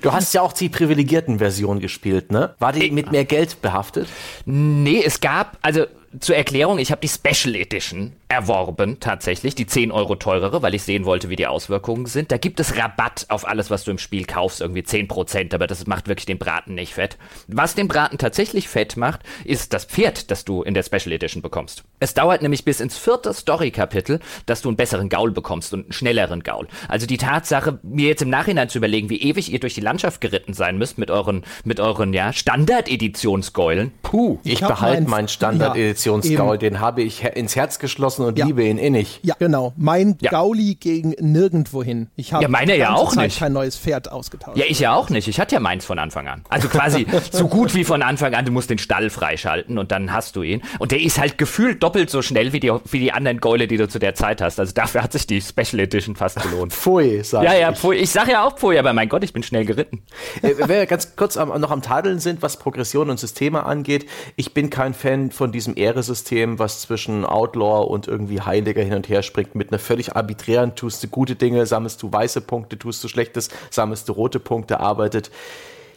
Du 0.00 0.12
hast 0.12 0.32
ja 0.32 0.42
auch 0.42 0.52
die 0.52 0.68
privilegierten 0.68 1.38
Version 1.38 1.78
gespielt, 1.80 2.32
ne? 2.32 2.54
War 2.58 2.72
die 2.72 2.90
mit 2.90 3.12
mehr 3.12 3.24
Geld 3.24 3.62
behaftet? 3.62 4.08
Nee, 4.44 5.02
es 5.04 5.20
gab, 5.20 5.58
also 5.62 5.86
zur 6.20 6.36
Erklärung, 6.36 6.78
ich 6.78 6.90
habe 6.90 7.00
die 7.00 7.08
Special 7.08 7.54
Edition 7.54 8.12
erworben, 8.28 8.98
tatsächlich, 9.00 9.54
die 9.54 9.66
10 9.66 9.92
Euro 9.92 10.14
teurere, 10.14 10.62
weil 10.62 10.74
ich 10.74 10.82
sehen 10.82 11.04
wollte, 11.04 11.28
wie 11.28 11.36
die 11.36 11.46
Auswirkungen 11.46 12.06
sind. 12.06 12.32
Da 12.32 12.38
gibt 12.38 12.60
es 12.60 12.76
Rabatt 12.78 13.26
auf 13.28 13.46
alles, 13.46 13.70
was 13.70 13.84
du 13.84 13.90
im 13.90 13.98
Spiel 13.98 14.24
kaufst, 14.24 14.60
irgendwie 14.62 14.82
10 14.82 15.06
Prozent, 15.08 15.52
aber 15.54 15.66
das 15.66 15.86
macht 15.86 16.08
wirklich 16.08 16.26
den 16.26 16.38
Braten 16.38 16.74
nicht 16.74 16.94
fett. 16.94 17.18
Was 17.46 17.74
den 17.74 17.88
Braten 17.88 18.18
tatsächlich 18.18 18.68
fett 18.68 18.96
macht, 18.96 19.20
ist 19.44 19.72
das 19.74 19.84
Pferd, 19.84 20.30
das 20.30 20.44
du 20.44 20.62
in 20.62 20.74
der 20.74 20.82
Special 20.82 21.12
Edition 21.12 21.42
bekommst. 21.42 21.84
Es 22.00 22.14
dauert 22.14 22.40
nämlich 22.42 22.64
bis 22.64 22.80
ins 22.80 22.96
vierte 22.96 23.32
Story-Kapitel, 23.34 24.20
dass 24.46 24.62
du 24.62 24.68
einen 24.70 24.76
besseren 24.76 25.08
Gaul 25.08 25.30
bekommst 25.32 25.72
und 25.74 25.84
einen 25.84 25.92
schnelleren 25.92 26.42
Gaul. 26.42 26.68
Also 26.88 27.06
die 27.06 27.18
Tatsache, 27.18 27.78
mir 27.82 28.08
jetzt 28.08 28.22
im 28.22 28.30
Nachhinein 28.30 28.68
zu 28.68 28.78
überlegen, 28.78 29.10
wie 29.10 29.20
ewig 29.20 29.52
ihr 29.52 29.60
durch 29.60 29.74
die 29.74 29.80
Landschaft 29.80 30.20
geritten 30.20 30.54
sein 30.54 30.78
müsst 30.78 30.96
mit 30.98 31.10
euren, 31.10 31.44
mit 31.64 31.80
euren, 31.80 32.12
ja, 32.12 32.32
Standard-Editionsgäulen. 32.32 33.92
Puh. 34.02 34.38
Ich 34.44 34.62
hab 34.62 34.70
behalte 34.70 35.02
mein- 35.02 35.10
meinen 35.10 35.28
Standard-Editionsgaul, 35.28 36.01
Ja, 36.04 36.56
den 36.56 36.80
habe 36.80 37.02
ich 37.02 37.24
ins 37.24 37.56
Herz 37.56 37.78
geschlossen 37.78 38.24
und 38.24 38.38
Ja. 38.38 38.46
liebe 38.46 38.64
ihn 38.64 38.78
innig. 38.78 39.20
Ja, 39.22 39.34
genau. 39.38 39.72
Mein 39.76 40.16
Ja. 40.20 40.30
Gauli 40.30 40.74
ging 40.76 41.14
nirgendwohin. 41.20 42.08
Ich 42.16 42.32
habe 42.32 42.42
Ja, 42.42 42.48
meiner 42.48 42.74
ja 42.74 42.94
auch 42.94 43.12
Zeit 43.14 43.24
nicht. 43.26 43.38
kein 43.38 43.52
neues 43.52 43.76
Pferd 43.76 44.10
ausgetauscht. 44.10 44.56
Ja, 44.56 44.64
ich 44.68 44.78
ja 44.80 44.94
auch 44.94 45.10
nicht. 45.10 45.28
Ich 45.28 45.38
hatte 45.40 45.54
ja 45.54 45.60
meins 45.60 45.84
von 45.84 45.98
Anfang 45.98 46.28
an. 46.28 46.42
Also 46.48 46.68
quasi 46.68 47.06
so 47.32 47.48
gut 47.48 47.74
wie 47.74 47.84
von 47.84 48.02
Anfang 48.02 48.34
an. 48.34 48.44
Du 48.44 48.52
musst 48.52 48.70
den 48.70 48.78
Stall 48.78 49.10
freischalten 49.10 49.78
und 49.78 49.92
dann 49.92 50.12
hast 50.12 50.36
du 50.36 50.42
ihn. 50.42 50.62
Und 50.78 50.92
der 50.92 51.00
ist 51.00 51.18
halt 51.18 51.38
gefühlt 51.38 51.82
doppelt 51.82 52.10
so 52.10 52.22
schnell 52.22 52.52
wie 52.52 52.60
die, 52.60 52.72
wie 52.90 52.98
die 53.00 53.12
anderen 53.12 53.38
Gäule, 53.40 53.66
die 53.68 53.76
du 53.76 53.88
zu 53.88 53.98
der 53.98 54.14
Zeit 54.14 54.40
hast. 54.40 54.58
Also 54.60 54.72
dafür 54.72 55.02
hat 55.02 55.12
sich 55.12 55.26
die 55.26 55.40
Special 55.40 55.80
Edition 55.80 56.16
fast 56.16 56.40
gelohnt. 56.42 56.72
Pfui, 56.72 57.22
sag 57.22 57.44
Ja, 57.44 57.54
ja, 57.54 57.70
ich. 57.72 57.78
Pfui. 57.78 57.96
ich 57.96 58.10
sag 58.10 58.28
ja 58.28 58.46
auch 58.46 58.56
Pfui, 58.56 58.78
aber 58.78 58.92
mein 58.92 59.08
Gott, 59.08 59.24
ich 59.24 59.32
bin 59.32 59.42
schnell 59.42 59.64
geritten. 59.64 60.02
Äh, 60.42 60.52
Wenn 60.56 60.68
wir 60.68 60.86
ganz 60.86 61.16
kurz 61.16 61.36
am, 61.36 61.48
noch 61.60 61.70
am 61.70 61.82
Tadeln 61.82 62.18
sind, 62.20 62.42
was 62.42 62.56
Progression 62.58 63.10
und 63.10 63.18
Systeme 63.18 63.64
angeht, 63.64 64.06
ich 64.36 64.54
bin 64.54 64.70
kein 64.70 64.94
Fan 64.94 65.30
von 65.30 65.52
diesem 65.52 65.76
Ehresystem, 65.92 66.58
was 66.58 66.80
zwischen 66.80 67.26
Outlaw 67.26 67.86
und 67.86 68.08
irgendwie 68.08 68.40
Heiliger 68.40 68.82
hin 68.82 68.94
und 68.94 69.08
her 69.08 69.22
springt. 69.22 69.54
Mit 69.54 69.70
einer 69.70 69.78
völlig 69.78 70.16
arbiträren, 70.16 70.74
tust 70.74 71.04
du 71.04 71.08
gute 71.08 71.36
Dinge, 71.36 71.66
sammelst 71.66 72.02
du 72.02 72.10
weiße 72.10 72.40
Punkte, 72.40 72.78
tust 72.78 73.04
du 73.04 73.08
schlechtes, 73.08 73.50
sammelst 73.70 74.08
du 74.08 74.12
rote 74.12 74.40
Punkte, 74.40 74.80
arbeitet. 74.80 75.30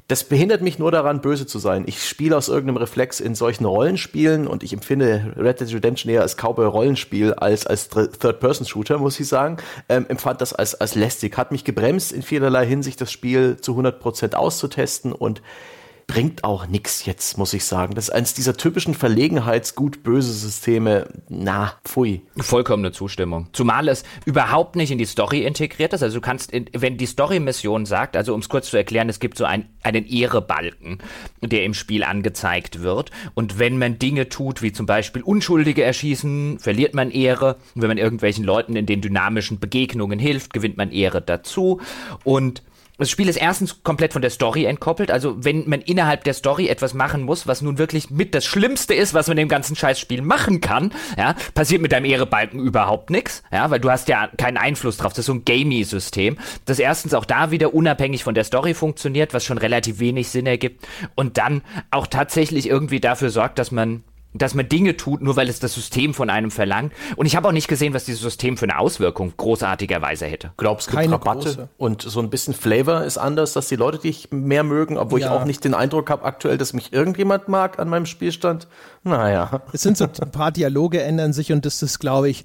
Das 0.07 0.23
behindert 0.23 0.61
mich 0.61 0.77
nur 0.77 0.91
daran, 0.91 1.21
böse 1.21 1.47
zu 1.47 1.57
sein. 1.57 1.85
Ich 1.87 2.03
spiele 2.07 2.37
aus 2.37 2.47
irgendeinem 2.47 2.77
Reflex 2.77 3.19
in 3.19 3.33
solchen 3.33 3.65
Rollenspielen 3.65 4.45
und 4.45 4.61
ich 4.61 4.71
empfinde 4.71 5.33
Red 5.35 5.61
Dead 5.61 5.73
Redemption 5.73 6.13
eher 6.13 6.21
als 6.21 6.35
Cowboy-Rollenspiel 6.35 7.33
als 7.33 7.65
als 7.65 7.89
Third-Person-Shooter, 7.89 8.99
muss 8.99 9.19
ich 9.19 9.27
sagen. 9.27 9.57
Ähm, 9.89 10.05
empfand 10.07 10.41
das 10.41 10.53
als, 10.53 10.75
als 10.75 10.93
lästig. 10.93 11.37
Hat 11.37 11.51
mich 11.51 11.63
gebremst, 11.63 12.11
in 12.11 12.21
vielerlei 12.21 12.67
Hinsicht 12.67 13.01
das 13.01 13.11
Spiel 13.11 13.57
zu 13.57 13.71
100 13.71 13.99
Prozent 13.99 14.35
auszutesten 14.35 15.11
und 15.11 15.41
bringt 16.07 16.43
auch 16.43 16.67
nix 16.67 17.05
jetzt, 17.05 17.37
muss 17.37 17.53
ich 17.53 17.65
sagen. 17.65 17.95
Das 17.95 18.09
ist 18.09 18.13
eins 18.13 18.33
dieser 18.33 18.55
typischen 18.55 18.93
Verlegenheits-gut-böse 18.93 20.33
Systeme. 20.33 21.07
Na, 21.29 21.73
pfui. 21.83 22.21
Vollkommene 22.37 22.91
Zustimmung. 22.91 23.47
Zumal 23.53 23.87
es 23.87 24.03
überhaupt 24.25 24.75
nicht 24.75 24.91
in 24.91 24.97
die 24.97 25.05
Story 25.05 25.43
integriert 25.43 25.93
ist. 25.93 26.03
Also 26.03 26.17
du 26.17 26.21
kannst, 26.21 26.51
in, 26.51 26.69
wenn 26.73 26.97
die 26.97 27.05
Story-Mission 27.05 27.85
sagt, 27.85 28.15
also 28.15 28.33
um 28.33 28.39
es 28.39 28.49
kurz 28.49 28.69
zu 28.69 28.77
erklären, 28.77 29.09
es 29.09 29.19
gibt 29.19 29.37
so 29.37 29.45
ein, 29.45 29.67
einen 29.83 30.05
Ehrebalken, 30.05 30.99
der 31.41 31.63
im 31.63 31.73
Spiel 31.73 32.03
angezeigt 32.03 32.81
wird. 32.81 33.11
Und 33.33 33.57
wenn 33.57 33.77
man 33.77 33.97
Dinge 33.97 34.29
tut, 34.29 34.61
wie 34.61 34.71
zum 34.71 34.85
Beispiel 34.85 35.23
Unschuldige 35.23 35.83
erschießen, 35.83 36.59
verliert 36.59 36.93
man 36.93 37.09
Ehre. 37.09 37.57
Und 37.73 37.81
wenn 37.81 37.89
man 37.89 37.97
irgendwelchen 37.97 38.43
Leuten 38.43 38.75
in 38.75 38.85
den 38.85 39.01
dynamischen 39.01 39.59
Begegnungen 39.59 40.19
hilft, 40.19 40.53
gewinnt 40.53 40.77
man 40.77 40.91
Ehre 40.91 41.21
dazu. 41.21 41.81
Und 42.23 42.61
das 42.97 43.09
Spiel 43.09 43.27
ist 43.27 43.37
erstens 43.37 43.83
komplett 43.83 44.13
von 44.13 44.21
der 44.21 44.31
Story 44.31 44.65
entkoppelt. 44.65 45.11
Also 45.11 45.43
wenn 45.43 45.67
man 45.67 45.81
innerhalb 45.81 46.23
der 46.23 46.33
Story 46.33 46.67
etwas 46.67 46.93
machen 46.93 47.23
muss, 47.23 47.47
was 47.47 47.61
nun 47.61 47.77
wirklich 47.77 48.09
mit 48.09 48.33
das 48.33 48.45
Schlimmste 48.45 48.93
ist, 48.93 49.13
was 49.13 49.27
man 49.27 49.37
im 49.37 49.47
ganzen 49.47 49.75
Scheißspiel 49.75 50.21
machen 50.21 50.61
kann, 50.61 50.91
ja, 51.17 51.35
passiert 51.53 51.81
mit 51.81 51.91
deinem 51.91 52.05
Ehrebalken 52.05 52.59
überhaupt 52.59 53.09
nichts, 53.09 53.43
ja, 53.51 53.69
weil 53.69 53.79
du 53.79 53.89
hast 53.89 54.07
ja 54.07 54.29
keinen 54.37 54.57
Einfluss 54.57 54.97
drauf. 54.97 55.13
Das 55.13 55.19
ist 55.19 55.25
so 55.25 55.33
ein 55.33 55.45
Gamey-System, 55.45 56.37
das 56.65 56.79
erstens 56.79 57.13
auch 57.13 57.25
da 57.25 57.51
wieder 57.51 57.73
unabhängig 57.73 58.23
von 58.23 58.35
der 58.35 58.43
Story 58.43 58.73
funktioniert, 58.73 59.33
was 59.33 59.45
schon 59.45 59.57
relativ 59.57 59.99
wenig 59.99 60.29
Sinn 60.29 60.47
ergibt 60.47 60.87
und 61.15 61.37
dann 61.37 61.61
auch 61.91 62.07
tatsächlich 62.07 62.67
irgendwie 62.67 62.99
dafür 62.99 63.29
sorgt, 63.29 63.59
dass 63.59 63.71
man 63.71 64.03
dass 64.37 64.53
man 64.53 64.67
Dinge 64.67 64.97
tut, 64.97 65.21
nur 65.21 65.35
weil 65.35 65.49
es 65.49 65.59
das 65.59 65.73
System 65.73 66.13
von 66.13 66.29
einem 66.29 66.51
verlangt. 66.51 66.93
Und 67.15 67.25
ich 67.25 67.35
habe 67.35 67.47
auch 67.47 67.51
nicht 67.51 67.67
gesehen, 67.67 67.93
was 67.93 68.05
dieses 68.05 68.21
System 68.21 68.57
für 68.57 68.65
eine 68.65 68.79
Auswirkung 68.79 69.33
großartigerweise 69.37 70.25
hätte. 70.25 70.51
Glaubst 70.57 70.91
du, 70.91 70.97
Rabatte 70.97 71.49
große. 71.49 71.69
und 71.77 72.01
so 72.01 72.19
ein 72.19 72.29
bisschen 72.29 72.53
Flavor 72.53 73.03
ist 73.03 73.17
anders, 73.17 73.53
dass 73.53 73.67
die 73.67 73.75
Leute 73.75 73.99
dich 73.99 74.29
mehr 74.31 74.63
mögen, 74.63 74.97
obwohl 74.97 75.21
ja. 75.21 75.27
ich 75.27 75.31
auch 75.31 75.45
nicht 75.45 75.63
den 75.63 75.73
Eindruck 75.73 76.09
habe 76.09 76.23
aktuell, 76.23 76.57
dass 76.57 76.73
mich 76.73 76.93
irgendjemand 76.93 77.47
mag 77.47 77.79
an 77.79 77.89
meinem 77.89 78.05
Spielstand. 78.05 78.67
Naja. 79.03 79.61
Es 79.71 79.81
sind 79.83 79.97
so 79.97 80.05
ein 80.05 80.31
paar 80.31 80.51
Dialoge 80.51 81.01
ändern 81.01 81.33
sich 81.33 81.51
und 81.51 81.65
das 81.65 81.81
ist, 81.81 81.99
glaube 81.99 82.29
ich, 82.29 82.43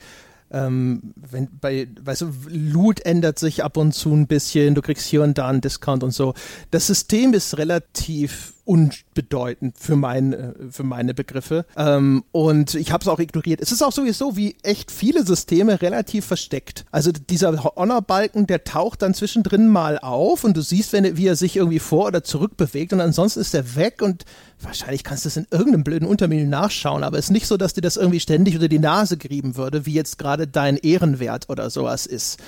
ähm, 0.52 1.14
wenn 1.14 1.48
bei, 1.60 1.88
weißt 2.00 2.22
du, 2.22 2.32
Loot 2.48 3.00
ändert 3.06 3.38
sich 3.38 3.62
ab 3.62 3.76
und 3.76 3.92
zu 3.92 4.12
ein 4.12 4.26
bisschen, 4.26 4.74
du 4.74 4.82
kriegst 4.82 5.06
hier 5.06 5.22
und 5.22 5.38
da 5.38 5.48
einen 5.48 5.60
Discount 5.60 6.02
und 6.02 6.10
so. 6.10 6.34
Das 6.70 6.88
System 6.88 7.34
ist 7.34 7.56
relativ 7.56 8.54
unbedeutend 8.64 9.76
für, 9.78 9.96
mein, 9.96 10.32
äh, 10.32 10.52
für 10.70 10.84
meine 10.84 11.14
Begriffe. 11.14 11.64
Ähm, 11.76 12.24
und 12.32 12.74
ich 12.74 12.92
habe 12.92 13.02
es 13.02 13.08
auch 13.08 13.18
ignoriert. 13.18 13.60
Es 13.60 13.72
ist 13.72 13.82
auch 13.82 13.92
sowieso 13.92 14.36
wie 14.36 14.56
echt 14.62 14.90
viele 14.90 15.24
Systeme 15.24 15.80
relativ 15.80 16.26
versteckt. 16.26 16.84
Also 16.90 17.12
dieser 17.12 17.64
Honor-Balken, 17.64 18.46
der 18.46 18.64
taucht 18.64 19.02
dann 19.02 19.14
zwischendrin 19.14 19.68
mal 19.68 19.98
auf 19.98 20.44
und 20.44 20.56
du 20.56 20.62
siehst, 20.62 20.92
wenn, 20.92 21.16
wie 21.16 21.26
er 21.26 21.36
sich 21.36 21.56
irgendwie 21.56 21.78
vor- 21.78 22.06
oder 22.06 22.24
zurück 22.24 22.56
bewegt 22.56 22.92
und 22.92 23.00
ansonsten 23.00 23.40
ist 23.40 23.54
er 23.54 23.76
weg 23.76 24.02
und 24.02 24.24
wahrscheinlich 24.60 25.04
kannst 25.04 25.24
du 25.24 25.28
es 25.28 25.36
in 25.36 25.46
irgendeinem 25.50 25.84
blöden 25.84 26.08
Untermenü 26.08 26.46
nachschauen, 26.46 27.02
aber 27.02 27.18
es 27.18 27.26
ist 27.26 27.30
nicht 27.30 27.46
so, 27.46 27.56
dass 27.56 27.74
dir 27.74 27.80
das 27.80 27.96
irgendwie 27.96 28.20
ständig 28.20 28.54
unter 28.54 28.68
die 28.68 28.78
Nase 28.78 29.16
gerieben 29.16 29.56
würde, 29.56 29.86
wie 29.86 29.94
jetzt 29.94 30.18
gerade 30.18 30.46
dein 30.46 30.76
Ehrenwert 30.76 31.48
oder 31.48 31.70
sowas 31.70 32.06
ist. 32.06 32.38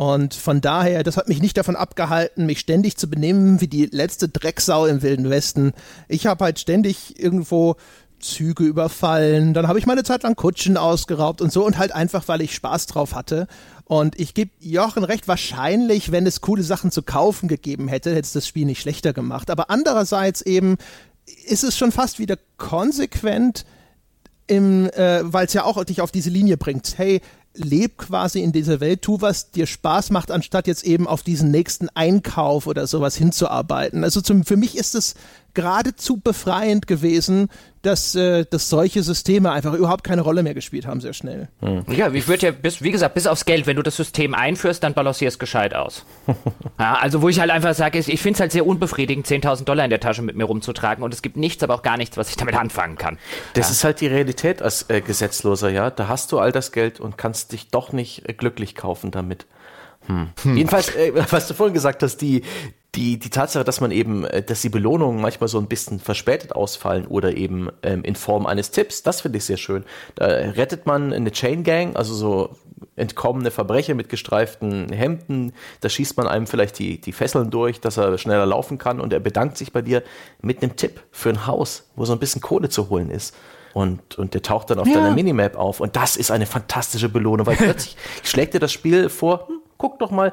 Und 0.00 0.32
von 0.32 0.62
daher, 0.62 1.02
das 1.02 1.18
hat 1.18 1.28
mich 1.28 1.42
nicht 1.42 1.58
davon 1.58 1.76
abgehalten, 1.76 2.46
mich 2.46 2.60
ständig 2.60 2.96
zu 2.96 3.10
benehmen 3.10 3.60
wie 3.60 3.68
die 3.68 3.84
letzte 3.84 4.30
Drecksau 4.30 4.86
im 4.86 5.02
Wilden 5.02 5.28
Westen. 5.28 5.74
Ich 6.08 6.26
habe 6.26 6.42
halt 6.42 6.58
ständig 6.58 7.20
irgendwo 7.22 7.76
Züge 8.18 8.64
überfallen, 8.64 9.52
dann 9.52 9.68
habe 9.68 9.78
ich 9.78 9.84
meine 9.84 10.02
Zeit 10.02 10.22
lang 10.22 10.36
Kutschen 10.36 10.78
ausgeraubt 10.78 11.42
und 11.42 11.52
so 11.52 11.66
und 11.66 11.76
halt 11.76 11.92
einfach, 11.92 12.28
weil 12.28 12.40
ich 12.40 12.54
Spaß 12.54 12.86
drauf 12.86 13.14
hatte. 13.14 13.46
Und 13.84 14.18
ich 14.18 14.32
gebe 14.32 14.52
Jochen 14.60 15.04
recht, 15.04 15.28
wahrscheinlich, 15.28 16.10
wenn 16.10 16.26
es 16.26 16.40
coole 16.40 16.62
Sachen 16.62 16.90
zu 16.90 17.02
kaufen 17.02 17.46
gegeben 17.46 17.86
hätte, 17.86 18.08
hätte 18.08 18.20
es 18.20 18.32
das 18.32 18.46
Spiel 18.46 18.64
nicht 18.64 18.80
schlechter 18.80 19.12
gemacht. 19.12 19.50
Aber 19.50 19.68
andererseits 19.68 20.40
eben 20.40 20.78
ist 21.44 21.62
es 21.62 21.76
schon 21.76 21.92
fast 21.92 22.18
wieder 22.18 22.38
konsequent, 22.56 23.66
äh, 24.48 25.20
weil 25.24 25.44
es 25.46 25.52
ja 25.52 25.64
auch 25.64 25.84
dich 25.84 26.00
auf 26.00 26.10
diese 26.10 26.30
Linie 26.30 26.56
bringt. 26.56 26.96
Hey, 26.96 27.20
leb 27.54 27.98
quasi 27.98 28.40
in 28.40 28.52
dieser 28.52 28.80
Welt, 28.80 29.02
tu 29.02 29.20
was 29.20 29.50
dir 29.50 29.66
Spaß 29.66 30.10
macht, 30.10 30.30
anstatt 30.30 30.66
jetzt 30.66 30.84
eben 30.84 31.06
auf 31.06 31.22
diesen 31.22 31.50
nächsten 31.50 31.88
Einkauf 31.90 32.66
oder 32.66 32.86
sowas 32.86 33.16
hinzuarbeiten. 33.16 34.04
Also 34.04 34.20
zum, 34.20 34.44
für 34.44 34.56
mich 34.56 34.76
ist 34.76 34.94
es 34.94 35.14
geradezu 35.54 36.18
befreiend 36.18 36.86
gewesen, 36.86 37.48
dass, 37.82 38.14
äh, 38.14 38.44
dass 38.48 38.68
solche 38.68 39.02
Systeme 39.02 39.50
einfach 39.50 39.72
überhaupt 39.72 40.04
keine 40.04 40.20
Rolle 40.20 40.42
mehr 40.42 40.54
gespielt 40.54 40.86
haben, 40.86 41.00
sehr 41.00 41.14
schnell. 41.14 41.48
Hm. 41.60 41.84
Ja, 41.88 42.12
ich 42.12 42.28
würde 42.28 42.46
ja, 42.46 42.52
bis, 42.52 42.82
wie 42.82 42.90
gesagt, 42.90 43.14
bis 43.14 43.26
aufs 43.26 43.46
Geld, 43.46 43.66
wenn 43.66 43.76
du 43.76 43.82
das 43.82 43.96
System 43.96 44.34
einführst, 44.34 44.82
dann 44.82 44.92
balancierst 44.92 45.40
gescheit 45.40 45.74
aus. 45.74 46.04
ja, 46.78 46.94
also 47.00 47.22
wo 47.22 47.28
ich 47.28 47.40
halt 47.40 47.50
einfach 47.50 47.74
sage, 47.74 47.98
ich 47.98 48.20
finde 48.20 48.34
es 48.34 48.40
halt 48.40 48.52
sehr 48.52 48.66
unbefriedigend, 48.66 49.26
10.000 49.26 49.64
Dollar 49.64 49.84
in 49.84 49.90
der 49.90 50.00
Tasche 50.00 50.22
mit 50.22 50.36
mir 50.36 50.44
rumzutragen 50.44 51.02
und 51.02 51.14
es 51.14 51.22
gibt 51.22 51.36
nichts, 51.36 51.62
aber 51.62 51.74
auch 51.74 51.82
gar 51.82 51.96
nichts, 51.96 52.16
was 52.16 52.28
ich 52.28 52.36
damit 52.36 52.54
anfangen 52.54 52.96
kann. 52.96 53.18
Das 53.54 53.68
ja. 53.68 53.72
ist 53.72 53.84
halt 53.84 54.00
die 54.00 54.08
Realität 54.08 54.60
als 54.60 54.88
äh, 54.90 55.00
Gesetzloser, 55.00 55.70
ja. 55.70 55.90
Da 55.90 56.08
hast 56.08 56.32
du 56.32 56.38
all 56.38 56.52
das 56.52 56.72
Geld 56.72 57.00
und 57.00 57.16
kannst 57.16 57.52
dich 57.52 57.68
doch 57.68 57.92
nicht 57.92 58.28
äh, 58.28 58.34
glücklich 58.34 58.74
kaufen 58.74 59.10
damit. 59.10 59.46
Hm. 60.10 60.56
Jedenfalls, 60.56 60.94
äh, 60.94 61.12
was 61.30 61.48
du 61.48 61.54
vorhin 61.54 61.74
gesagt 61.74 62.02
hast, 62.02 62.18
die, 62.18 62.42
die, 62.94 63.18
die 63.18 63.30
Tatsache, 63.30 63.64
dass 63.64 63.80
man 63.80 63.90
eben, 63.90 64.24
äh, 64.24 64.42
dass 64.42 64.62
die 64.62 64.68
Belohnungen 64.68 65.20
manchmal 65.20 65.48
so 65.48 65.58
ein 65.58 65.66
bisschen 65.66 66.00
verspätet 66.00 66.52
ausfallen 66.52 67.06
oder 67.06 67.36
eben 67.36 67.70
ähm, 67.82 68.02
in 68.02 68.16
Form 68.16 68.46
eines 68.46 68.70
Tipps, 68.70 69.02
das 69.02 69.20
finde 69.20 69.38
ich 69.38 69.44
sehr 69.44 69.56
schön. 69.56 69.84
Da 70.16 70.26
rettet 70.26 70.86
man 70.86 71.12
eine 71.12 71.30
Chain 71.30 71.62
Gang, 71.62 71.96
also 71.96 72.14
so 72.14 72.56
entkommene 72.96 73.50
Verbrecher 73.50 73.94
mit 73.94 74.08
gestreiften 74.08 74.90
Hemden, 74.92 75.52
da 75.80 75.88
schießt 75.88 76.16
man 76.16 76.26
einem 76.26 76.46
vielleicht 76.46 76.78
die, 76.78 77.00
die 77.00 77.12
Fesseln 77.12 77.50
durch, 77.50 77.80
dass 77.80 77.96
er 77.96 78.16
schneller 78.18 78.46
laufen 78.46 78.78
kann 78.78 79.00
und 79.00 79.12
er 79.12 79.20
bedankt 79.20 79.56
sich 79.56 79.72
bei 79.72 79.82
dir 79.82 80.02
mit 80.42 80.62
einem 80.62 80.76
Tipp 80.76 81.00
für 81.10 81.30
ein 81.30 81.46
Haus, 81.46 81.90
wo 81.96 82.04
so 82.04 82.12
ein 82.12 82.18
bisschen 82.18 82.40
Kohle 82.40 82.68
zu 82.68 82.90
holen 82.90 83.10
ist. 83.10 83.34
Und, 83.72 84.18
und 84.18 84.34
der 84.34 84.42
taucht 84.42 84.70
dann 84.70 84.80
auf 84.80 84.88
ja. 84.88 84.94
deiner 84.94 85.12
Minimap 85.12 85.56
auf. 85.56 85.78
Und 85.78 85.94
das 85.94 86.16
ist 86.16 86.32
eine 86.32 86.46
fantastische 86.46 87.08
Belohnung, 87.08 87.46
weil 87.46 87.56
plötzlich 87.56 87.96
schlägt 88.24 88.54
dir 88.54 88.58
das 88.58 88.72
Spiel 88.72 89.08
vor, 89.08 89.46
hm, 89.46 89.60
guck 89.80 89.98
doch 89.98 90.10
mal, 90.10 90.32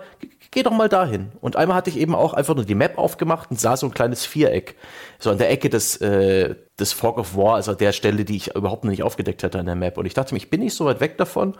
geh 0.52 0.62
doch 0.62 0.72
mal 0.72 0.90
dahin. 0.90 1.32
Und 1.40 1.56
einmal 1.56 1.78
hatte 1.78 1.90
ich 1.90 1.98
eben 1.98 2.14
auch 2.14 2.34
einfach 2.34 2.54
nur 2.54 2.66
die 2.66 2.76
Map 2.76 2.98
aufgemacht 2.98 3.50
und 3.50 3.60
sah 3.60 3.78
so 3.78 3.88
ein 3.88 3.94
kleines 3.94 4.26
Viereck. 4.26 4.76
So 5.20 5.32
an 5.32 5.38
der 5.38 5.50
Ecke 5.50 5.70
des, 5.70 5.98
äh, 6.02 6.56
des 6.78 6.92
Fog 6.92 7.18
of 7.18 7.36
War, 7.36 7.56
also 7.56 7.74
der 7.74 7.94
Stelle, 7.94 8.26
die 8.26 8.36
ich 8.36 8.56
überhaupt 8.56 8.84
noch 8.84 8.92
nicht 8.92 9.04
aufgedeckt 9.04 9.44
hatte 9.44 9.58
an 9.58 9.66
der 9.66 9.76
Map. 9.76 9.98
Und 9.98 10.06
ich 10.06 10.14
dachte 10.14 10.34
mir, 10.34 10.38
ich 10.38 10.50
bin 10.50 10.60
nicht 10.60 10.76
so 10.76 10.86
weit 10.86 11.00
weg 11.00 11.18
davon. 11.18 11.56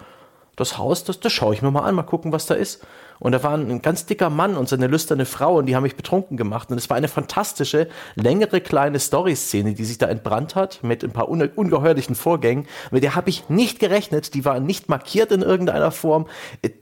Das 0.58 0.78
Haus, 0.78 1.06
das, 1.06 1.22
das 1.22 1.32
schaue 1.32 1.54
ich 1.54 1.62
mir 1.62 1.72
mal 1.72 1.84
an, 1.84 1.96
mal 1.96 2.04
gucken, 2.04 2.34
was 2.34 2.46
da 2.46 2.56
ist. 2.56 2.86
Und 3.20 3.32
da 3.32 3.44
war 3.44 3.54
ein 3.54 3.82
ganz 3.82 4.06
dicker 4.06 4.30
Mann 4.30 4.56
und 4.56 4.70
seine 4.70 4.88
lüsterne 4.88 5.26
Frau 5.26 5.58
und 5.58 5.66
die 5.66 5.76
haben 5.76 5.84
mich 5.84 5.96
betrunken 5.96 6.38
gemacht. 6.38 6.72
Und 6.72 6.78
es 6.78 6.90
war 6.90 6.98
eine 6.98 7.08
fantastische, 7.08 7.88
längere 8.16 8.62
kleine 8.62 9.00
Story-Szene, 9.00 9.74
die 9.74 9.86
sich 9.86 9.98
da 9.98 10.08
entbrannt 10.08 10.56
hat 10.56 10.84
mit 10.84 11.04
ein 11.04 11.12
paar 11.12 11.30
unge 11.30 11.50
ungeheuerlichen 11.56 12.16
Vorgängen. 12.16 12.68
Mit 12.92 13.04
der 13.04 13.16
habe 13.16 13.30
ich 13.30 13.50
nicht 13.50 13.80
gerechnet. 13.80 14.34
Die 14.34 14.46
war 14.46 14.60
nicht 14.60 14.90
markiert 14.90 15.32
in 15.32 15.42
irgendeiner 15.42 15.92
Form. 15.92 16.28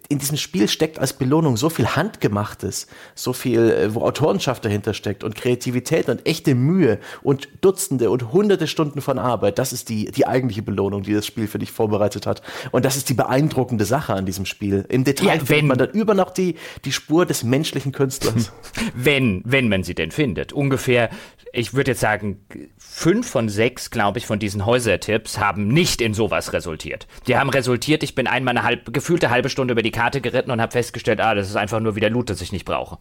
In 0.09 0.19
diesem 0.19 0.37
Spiel 0.37 0.67
steckt 0.67 0.99
als 0.99 1.13
Belohnung 1.13 1.57
so 1.57 1.69
viel 1.69 1.87
Handgemachtes, 1.87 2.87
so 3.15 3.33
viel, 3.33 3.71
äh, 3.71 3.95
wo 3.95 4.01
Autorenschaft 4.01 4.63
dahinter 4.65 4.93
steckt 4.93 5.23
und 5.23 5.35
Kreativität 5.35 6.09
und 6.09 6.25
echte 6.27 6.55
Mühe 6.55 6.99
und 7.23 7.47
Dutzende 7.61 8.09
und 8.09 8.31
hunderte 8.31 8.67
Stunden 8.67 9.01
von 9.01 9.17
Arbeit. 9.17 9.57
Das 9.57 9.73
ist 9.73 9.89
die, 9.89 10.11
die 10.11 10.27
eigentliche 10.27 10.61
Belohnung, 10.61 11.03
die 11.03 11.13
das 11.13 11.25
Spiel 11.25 11.47
für 11.47 11.59
dich 11.59 11.71
vorbereitet 11.71 12.27
hat. 12.27 12.41
Und 12.71 12.85
das 12.85 12.95
ist 12.97 13.09
die 13.09 13.13
beeindruckende 13.13 13.85
Sache 13.85 14.13
an 14.13 14.25
diesem 14.25 14.45
Spiel. 14.45 14.85
Im 14.89 15.03
Detail 15.03 15.37
ja, 15.37 15.45
findet 15.45 15.65
man 15.65 15.77
dann 15.77 15.89
über 15.89 16.13
noch 16.25 16.31
die, 16.31 16.55
die 16.83 16.91
Spur 16.91 17.25
des 17.25 17.43
menschlichen 17.43 17.91
Künstlers. 17.91 18.51
Wenn, 18.93 19.41
wenn 19.45 19.69
man 19.69 19.83
sie 19.83 19.95
denn 19.95 20.11
findet. 20.11 20.51
Ungefähr, 20.51 21.09
ich 21.53 21.73
würde 21.73 21.91
jetzt 21.91 22.01
sagen, 22.01 22.45
fünf 22.77 23.29
von 23.29 23.49
sechs, 23.49 23.89
glaube 23.89 24.19
ich, 24.19 24.25
von 24.25 24.39
diesen 24.39 24.65
Häusertipps 24.65 25.39
haben 25.39 25.67
nicht 25.67 26.01
in 26.01 26.13
sowas 26.13 26.53
resultiert. 26.53 27.07
Die 27.27 27.37
haben 27.37 27.49
resultiert, 27.49 28.03
ich 28.03 28.15
bin 28.15 28.27
einmal 28.27 28.57
eine 28.57 28.65
halb, 28.65 28.93
gefühlte 28.93 29.29
halbe 29.29 29.49
Stunde 29.49 29.71
über 29.73 29.81
die 29.81 29.91
Karte 29.91 30.21
geritten 30.21 30.51
und 30.51 30.61
habe 30.61 30.71
festgestellt, 30.71 31.21
ah, 31.21 31.35
das 31.35 31.49
ist 31.49 31.55
einfach 31.55 31.79
nur 31.79 31.95
wieder 31.95 32.09
Loot, 32.09 32.29
das 32.29 32.41
ich 32.41 32.51
nicht 32.51 32.65
brauche. 32.65 32.97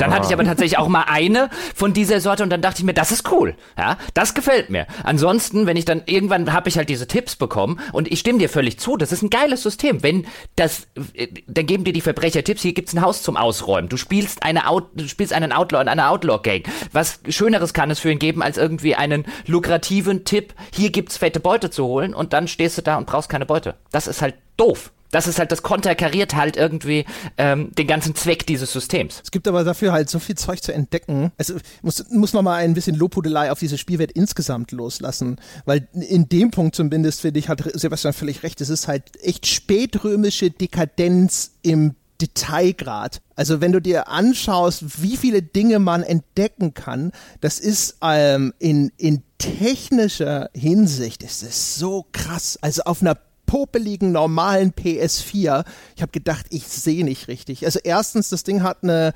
Dann 0.00 0.14
hatte 0.14 0.26
ich 0.26 0.32
aber 0.32 0.44
tatsächlich 0.44 0.78
auch 0.78 0.88
mal 0.88 1.04
eine 1.06 1.50
von 1.74 1.92
dieser 1.92 2.20
Sorte 2.20 2.42
und 2.42 2.50
dann 2.50 2.62
dachte 2.62 2.80
ich 2.80 2.84
mir, 2.84 2.94
das 2.94 3.12
ist 3.12 3.30
cool. 3.30 3.54
Ja, 3.78 3.98
das 4.14 4.34
gefällt 4.34 4.70
mir. 4.70 4.86
Ansonsten, 5.04 5.66
wenn 5.66 5.76
ich 5.76 5.84
dann 5.84 6.02
irgendwann 6.06 6.52
habe 6.52 6.68
ich 6.68 6.76
halt 6.76 6.88
diese 6.88 7.06
Tipps 7.06 7.36
bekommen 7.36 7.80
und 7.92 8.10
ich 8.10 8.20
stimme 8.20 8.38
dir 8.38 8.48
völlig 8.48 8.78
zu, 8.78 8.96
das 8.96 9.12
ist 9.12 9.22
ein 9.22 9.30
geiles 9.30 9.62
System. 9.62 10.02
Wenn 10.02 10.26
das, 10.56 10.88
äh, 11.14 11.28
dann 11.46 11.66
geben 11.66 11.84
dir 11.84 11.92
die 11.92 12.00
Verbrecher 12.00 12.42
Tipps, 12.42 12.62
hier 12.62 12.72
gibt's 12.72 12.94
ein 12.94 13.02
Haus 13.02 13.22
zum 13.22 13.36
Ausräumen. 13.36 13.88
Du 13.88 13.96
spielst 13.96 14.42
eine 14.42 14.68
Out, 14.68 14.88
du 14.94 15.06
spielst 15.08 15.32
einen 15.32 15.52
Outlaw 15.52 15.82
in 15.82 15.88
einer 15.88 16.10
Outlaw-Gang. 16.10 16.62
Was 16.92 17.20
Schöneres 17.28 17.74
kann 17.74 17.90
es 17.90 18.00
für 18.00 18.10
ihn 18.10 18.18
geben, 18.18 18.42
als 18.42 18.56
irgendwie 18.56 18.94
einen 18.94 19.24
lukrativen 19.46 20.24
Tipp, 20.24 20.54
hier 20.74 20.90
gibt's 20.90 21.18
fette 21.18 21.40
Beute 21.40 21.70
zu 21.70 21.84
holen 21.84 22.14
und 22.14 22.32
dann 22.32 22.48
stehst 22.48 22.78
du 22.78 22.82
da 22.82 22.96
und 22.96 23.06
brauchst 23.06 23.28
keine 23.28 23.46
Beute. 23.46 23.74
Das 23.92 24.06
ist 24.06 24.22
halt 24.22 24.34
doof. 24.56 24.92
Das 25.10 25.26
ist 25.26 25.38
halt, 25.38 25.52
das 25.52 25.62
konterkariert 25.62 26.34
halt 26.34 26.56
irgendwie 26.56 27.04
ähm, 27.36 27.72
den 27.74 27.86
ganzen 27.86 28.14
Zweck 28.14 28.46
dieses 28.46 28.72
Systems. 28.72 29.20
Es 29.24 29.30
gibt 29.30 29.48
aber 29.48 29.64
dafür 29.64 29.92
halt 29.92 30.08
so 30.08 30.18
viel 30.18 30.36
Zeug 30.36 30.62
zu 30.62 30.72
entdecken. 30.72 31.32
Also 31.38 31.54
muss, 31.82 32.04
muss 32.10 32.32
man 32.32 32.44
mal 32.44 32.56
ein 32.56 32.74
bisschen 32.74 32.96
Lobhudelei 32.96 33.50
auf 33.50 33.58
diese 33.58 33.78
Spielwelt 33.78 34.12
insgesamt 34.12 34.72
loslassen. 34.72 35.36
Weil 35.64 35.88
in 35.92 36.28
dem 36.28 36.50
Punkt 36.50 36.76
zumindest, 36.76 37.20
finde 37.20 37.40
ich, 37.40 37.48
hat 37.48 37.62
Sebastian 37.74 38.12
völlig 38.12 38.42
recht. 38.42 38.60
Es 38.60 38.68
ist 38.68 38.88
halt 38.88 39.02
echt 39.22 39.46
spätrömische 39.46 40.50
Dekadenz 40.50 41.52
im 41.62 41.94
Detailgrad. 42.20 43.20
Also 43.34 43.60
wenn 43.60 43.72
du 43.72 43.80
dir 43.80 44.08
anschaust, 44.08 45.02
wie 45.02 45.16
viele 45.16 45.42
Dinge 45.42 45.78
man 45.78 46.02
entdecken 46.02 46.74
kann, 46.74 47.12
das 47.40 47.58
ist 47.58 47.96
ähm, 48.02 48.52
in, 48.58 48.92
in 48.98 49.22
technischer 49.38 50.50
Hinsicht 50.52 51.22
ist 51.22 51.42
es 51.42 51.76
so 51.76 52.06
krass. 52.12 52.58
Also 52.60 52.82
auf 52.82 53.00
einer 53.00 53.16
popeligen 53.50 54.12
normalen 54.12 54.70
PS4. 54.70 55.64
Ich 55.96 56.02
habe 56.02 56.12
gedacht, 56.12 56.46
ich 56.50 56.68
sehe 56.68 57.04
nicht 57.04 57.26
richtig. 57.26 57.64
Also 57.64 57.80
erstens, 57.82 58.28
das 58.28 58.44
Ding 58.44 58.62
hat 58.62 58.84
eine 58.84 59.12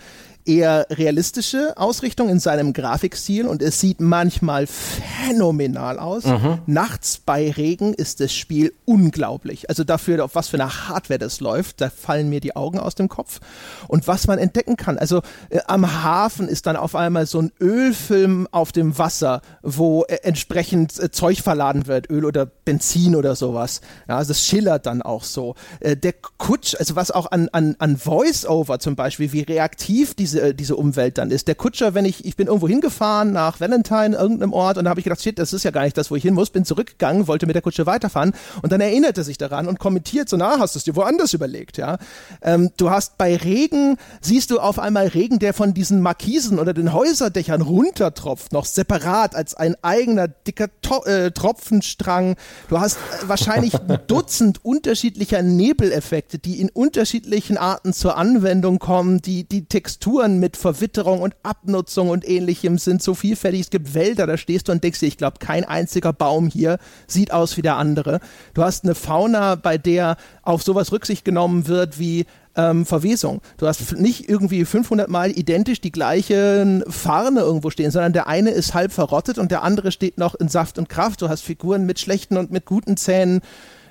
eher 0.46 0.86
realistische 0.90 1.76
Ausrichtung 1.76 2.28
in 2.28 2.38
seinem 2.38 2.72
Grafikstil 2.72 3.46
und 3.46 3.62
es 3.62 3.80
sieht 3.80 4.00
manchmal 4.00 4.66
phänomenal 4.66 5.98
aus. 5.98 6.24
Mhm. 6.24 6.58
Nachts 6.66 7.18
bei 7.18 7.50
Regen 7.50 7.94
ist 7.94 8.20
das 8.20 8.32
Spiel 8.32 8.72
unglaublich. 8.84 9.68
Also 9.68 9.84
dafür, 9.84 10.24
auf 10.24 10.34
was 10.34 10.48
für 10.48 10.60
eine 10.60 10.88
Hardware 10.88 11.18
das 11.18 11.40
läuft, 11.40 11.80
da 11.80 11.90
fallen 11.90 12.28
mir 12.28 12.40
die 12.40 12.56
Augen 12.56 12.78
aus 12.78 12.94
dem 12.94 13.08
Kopf. 13.08 13.40
Und 13.88 14.06
was 14.06 14.26
man 14.26 14.38
entdecken 14.38 14.76
kann, 14.76 14.98
also 14.98 15.22
äh, 15.50 15.60
am 15.66 16.04
Hafen 16.04 16.48
ist 16.48 16.66
dann 16.66 16.76
auf 16.76 16.94
einmal 16.94 17.26
so 17.26 17.40
ein 17.40 17.52
Ölfilm 17.60 18.48
auf 18.50 18.72
dem 18.72 18.98
Wasser, 18.98 19.40
wo 19.62 20.04
äh, 20.04 20.18
entsprechend 20.22 20.98
äh, 20.98 21.10
Zeug 21.10 21.40
verladen 21.40 21.86
wird, 21.86 22.10
Öl 22.10 22.24
oder 22.24 22.46
Benzin 22.46 23.16
oder 23.16 23.34
sowas. 23.36 23.80
Ja, 24.08 24.18
also 24.18 24.32
es 24.32 24.44
schillert 24.46 24.86
dann 24.86 25.02
auch 25.02 25.24
so. 25.24 25.54
Äh, 25.80 25.96
der 25.96 26.12
Kutsch, 26.12 26.74
also 26.78 26.96
was 26.96 27.10
auch 27.10 27.30
an, 27.30 27.48
an, 27.52 27.76
an 27.78 27.96
Voice-Over 27.96 28.78
zum 28.78 28.96
Beispiel, 28.96 29.32
wie 29.32 29.42
reaktiv 29.42 30.14
diese 30.14 30.33
diese, 30.34 30.48
äh, 30.48 30.54
diese 30.54 30.76
Umwelt 30.76 31.18
dann 31.18 31.30
ist. 31.30 31.48
Der 31.48 31.54
Kutscher, 31.54 31.94
wenn 31.94 32.04
ich, 32.04 32.24
ich 32.24 32.36
bin 32.36 32.46
irgendwo 32.48 32.68
hingefahren 32.68 33.32
nach 33.32 33.60
Valentine, 33.60 34.16
irgendeinem 34.16 34.52
Ort, 34.52 34.78
und 34.78 34.84
da 34.84 34.90
habe 34.90 35.00
ich 35.00 35.04
gedacht, 35.04 35.22
shit, 35.22 35.38
das 35.38 35.52
ist 35.52 35.64
ja 35.64 35.70
gar 35.70 35.84
nicht 35.84 35.96
das, 35.96 36.10
wo 36.10 36.16
ich 36.16 36.22
hin 36.22 36.34
muss, 36.34 36.50
bin 36.50 36.64
zurückgegangen, 36.64 37.26
wollte 37.26 37.46
mit 37.46 37.54
der 37.54 37.62
Kutsche 37.62 37.86
weiterfahren 37.86 38.32
und 38.62 38.72
dann 38.72 38.80
erinnerte 38.80 39.24
sich 39.24 39.38
daran 39.38 39.66
und 39.66 39.78
kommentiert 39.78 40.28
so, 40.28 40.36
na, 40.36 40.58
hast 40.58 40.74
du 40.74 40.78
es 40.78 40.84
dir 40.84 40.96
woanders 40.96 41.32
überlegt, 41.32 41.78
ja. 41.78 41.98
Ähm, 42.42 42.70
du 42.76 42.90
hast 42.90 43.18
bei 43.18 43.36
Regen, 43.36 43.96
siehst 44.20 44.50
du 44.50 44.58
auf 44.58 44.78
einmal 44.78 45.08
Regen, 45.08 45.38
der 45.38 45.54
von 45.54 45.74
diesen 45.74 46.00
Markisen 46.00 46.58
oder 46.58 46.74
den 46.74 46.92
Häuserdächern 46.92 47.62
runtertropft, 47.62 48.52
noch 48.52 48.64
separat 48.64 49.34
als 49.34 49.54
ein 49.54 49.76
eigener 49.82 50.28
dicker 50.28 50.68
to 50.82 51.04
äh, 51.04 51.30
Tropfenstrang. 51.30 52.36
Du 52.68 52.80
hast 52.80 52.96
äh, 52.96 53.28
wahrscheinlich 53.28 53.74
ein 53.74 53.98
Dutzend 54.06 54.64
unterschiedlicher 54.64 55.42
Nebeleffekte, 55.42 56.38
die 56.38 56.60
in 56.60 56.68
unterschiedlichen 56.68 57.56
Arten 57.56 57.92
zur 57.92 58.16
Anwendung 58.16 58.78
kommen, 58.78 59.22
die 59.22 59.44
die 59.44 59.66
Textur 59.66 60.23
Strukturen 60.24 60.40
mit 60.40 60.56
Verwitterung 60.56 61.20
und 61.20 61.34
Abnutzung 61.42 62.08
und 62.08 62.26
ähnlichem 62.26 62.78
sind 62.78 63.02
so 63.02 63.14
vielfältig. 63.14 63.62
Es 63.62 63.70
gibt 63.70 63.94
Wälder, 63.94 64.26
da 64.26 64.36
stehst 64.36 64.68
du 64.68 64.72
und 64.72 64.82
denkst 64.82 65.00
dir, 65.00 65.06
ich 65.06 65.18
glaube, 65.18 65.38
kein 65.38 65.64
einziger 65.64 66.12
Baum 66.12 66.48
hier 66.48 66.78
sieht 67.06 67.32
aus 67.32 67.56
wie 67.56 67.62
der 67.62 67.76
andere. 67.76 68.20
Du 68.54 68.62
hast 68.62 68.84
eine 68.84 68.94
Fauna, 68.94 69.54
bei 69.54 69.76
der 69.76 70.16
auf 70.42 70.62
sowas 70.62 70.92
Rücksicht 70.92 71.24
genommen 71.24 71.68
wird 71.68 71.98
wie 71.98 72.24
ähm, 72.56 72.86
Verwesung. 72.86 73.42
Du 73.58 73.66
hast 73.66 73.96
nicht 73.98 74.28
irgendwie 74.28 74.64
500 74.64 75.08
Mal 75.08 75.30
identisch 75.30 75.80
die 75.80 75.92
gleichen 75.92 76.84
Farne 76.88 77.40
irgendwo 77.40 77.70
stehen, 77.70 77.90
sondern 77.90 78.12
der 78.12 78.26
eine 78.26 78.50
ist 78.50 78.72
halb 78.74 78.92
verrottet 78.92 79.38
und 79.38 79.50
der 79.50 79.62
andere 79.62 79.92
steht 79.92 80.18
noch 80.18 80.34
in 80.34 80.48
Saft 80.48 80.78
und 80.78 80.88
Kraft. 80.88 81.20
Du 81.20 81.28
hast 81.28 81.42
Figuren 81.42 81.84
mit 81.84 81.98
schlechten 82.00 82.38
und 82.38 82.50
mit 82.50 82.64
guten 82.64 82.96
Zähnen. 82.96 83.40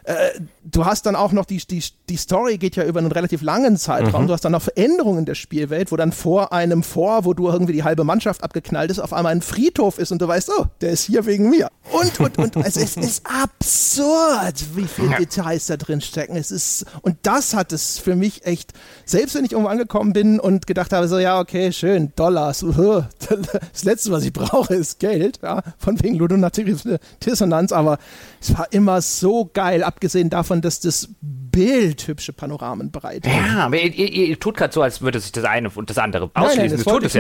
Äh, 0.04 0.40
du 0.64 0.86
hast 0.86 1.06
dann 1.06 1.16
auch 1.16 1.32
noch 1.32 1.46
die, 1.46 1.58
die, 1.58 1.84
die 2.10 2.18
Story 2.18 2.58
geht 2.58 2.76
ja 2.76 2.84
über 2.84 3.00
einen 3.00 3.12
relativ 3.12 3.42
langen 3.42 3.78
Zeitraum. 3.78 4.24
Mhm. 4.24 4.28
Du 4.28 4.34
hast 4.34 4.46
dann 4.46 4.52
noch 4.52 4.62
Veränderungen 4.62 5.20
in 5.20 5.26
der 5.26 5.36
Spielwelt, 5.36 5.92
wo 5.92 5.98
dann 5.98 6.12
vor 6.12 6.52
einem 6.52 6.84
Vor, 6.84 7.26
wo 7.26 7.34
du 7.34 7.48
irgendwie 7.48 7.74
die 7.74 7.84
halbe 7.84 8.04
Mannschaft 8.04 8.44
abgeknallt 8.44 8.92
ist, 8.92 9.00
auf 9.00 9.14
einmal 9.14 9.32
ein 9.32 9.42
Friedhof 9.42 10.00
ist 10.00 10.12
und 10.12 10.22
du 10.22 10.28
weißt, 10.28 10.52
oh, 10.58 10.66
der 10.82 10.92
ist 10.92 11.04
hier 11.04 11.26
wegen 11.26 11.50
mir. 11.50 11.70
Und, 11.92 12.20
und, 12.20 12.38
und, 12.38 12.58
also 12.58 12.80
es 12.80 12.98
ist 12.98 13.24
absurd, 13.26 14.76
wie 14.76 14.88
viele 14.88 15.18
Details 15.18 15.68
da 15.68 15.78
drin 15.78 16.02
stecken. 16.02 16.36
Es 16.36 16.52
ist, 16.52 16.86
und 17.02 17.18
das 17.24 17.54
hat 17.54 17.72
es 17.72 18.00
für 18.00 18.16
mich 18.16 18.46
echt, 18.46 18.74
selbst 19.06 19.36
wenn 19.36 19.46
ich 19.46 19.52
irgendwo 19.52 19.70
angekommen 19.70 20.14
bin 20.14 20.40
und 20.40 20.68
gedacht 20.68 20.92
habe, 20.94 21.08
so, 21.08 21.20
ja, 21.20 21.40
okay, 21.40 21.72
schön, 21.72 22.12
Dollars, 22.16 22.60
das 22.70 23.84
Letzte, 23.84 24.12
was 24.12 24.24
ich 24.24 24.34
brauche, 24.34 24.76
ist 24.76 25.00
Geld, 25.00 25.40
ja, 25.44 25.62
von 25.78 26.02
wegen 26.02 26.16
ludonative 26.16 27.00
Dissonanz, 27.26 27.72
aber 27.72 28.00
es 28.42 28.58
war 28.58 28.68
immer 28.72 29.02
so 29.02 29.50
geil, 29.54 29.84
abgesehen 29.94 30.30
davon, 30.30 30.62
dass 30.62 30.80
das 30.80 31.10
Bild 31.22 32.08
hübsche 32.08 32.34
Panoramen 32.34 32.92
bereitet. 32.92 33.32
Ja, 33.32 33.66
aber 33.66 33.80
ihr, 33.80 33.94
ihr, 33.94 34.28
ihr 34.28 34.40
tut 34.40 34.58
gerade 34.58 34.74
so, 34.74 34.82
als 34.82 35.02
würde 35.02 35.20
sich 35.20 35.32
das 35.32 35.46
eine 35.46 35.70
und 35.70 35.90
das 35.90 36.00
andere 36.00 36.32
ausschließen. 36.34 36.58
Nein, 36.58 36.58
nein, 36.58 36.72
das, 36.72 36.84
das 36.84 36.94
tut 36.94 37.04
es 37.04 37.14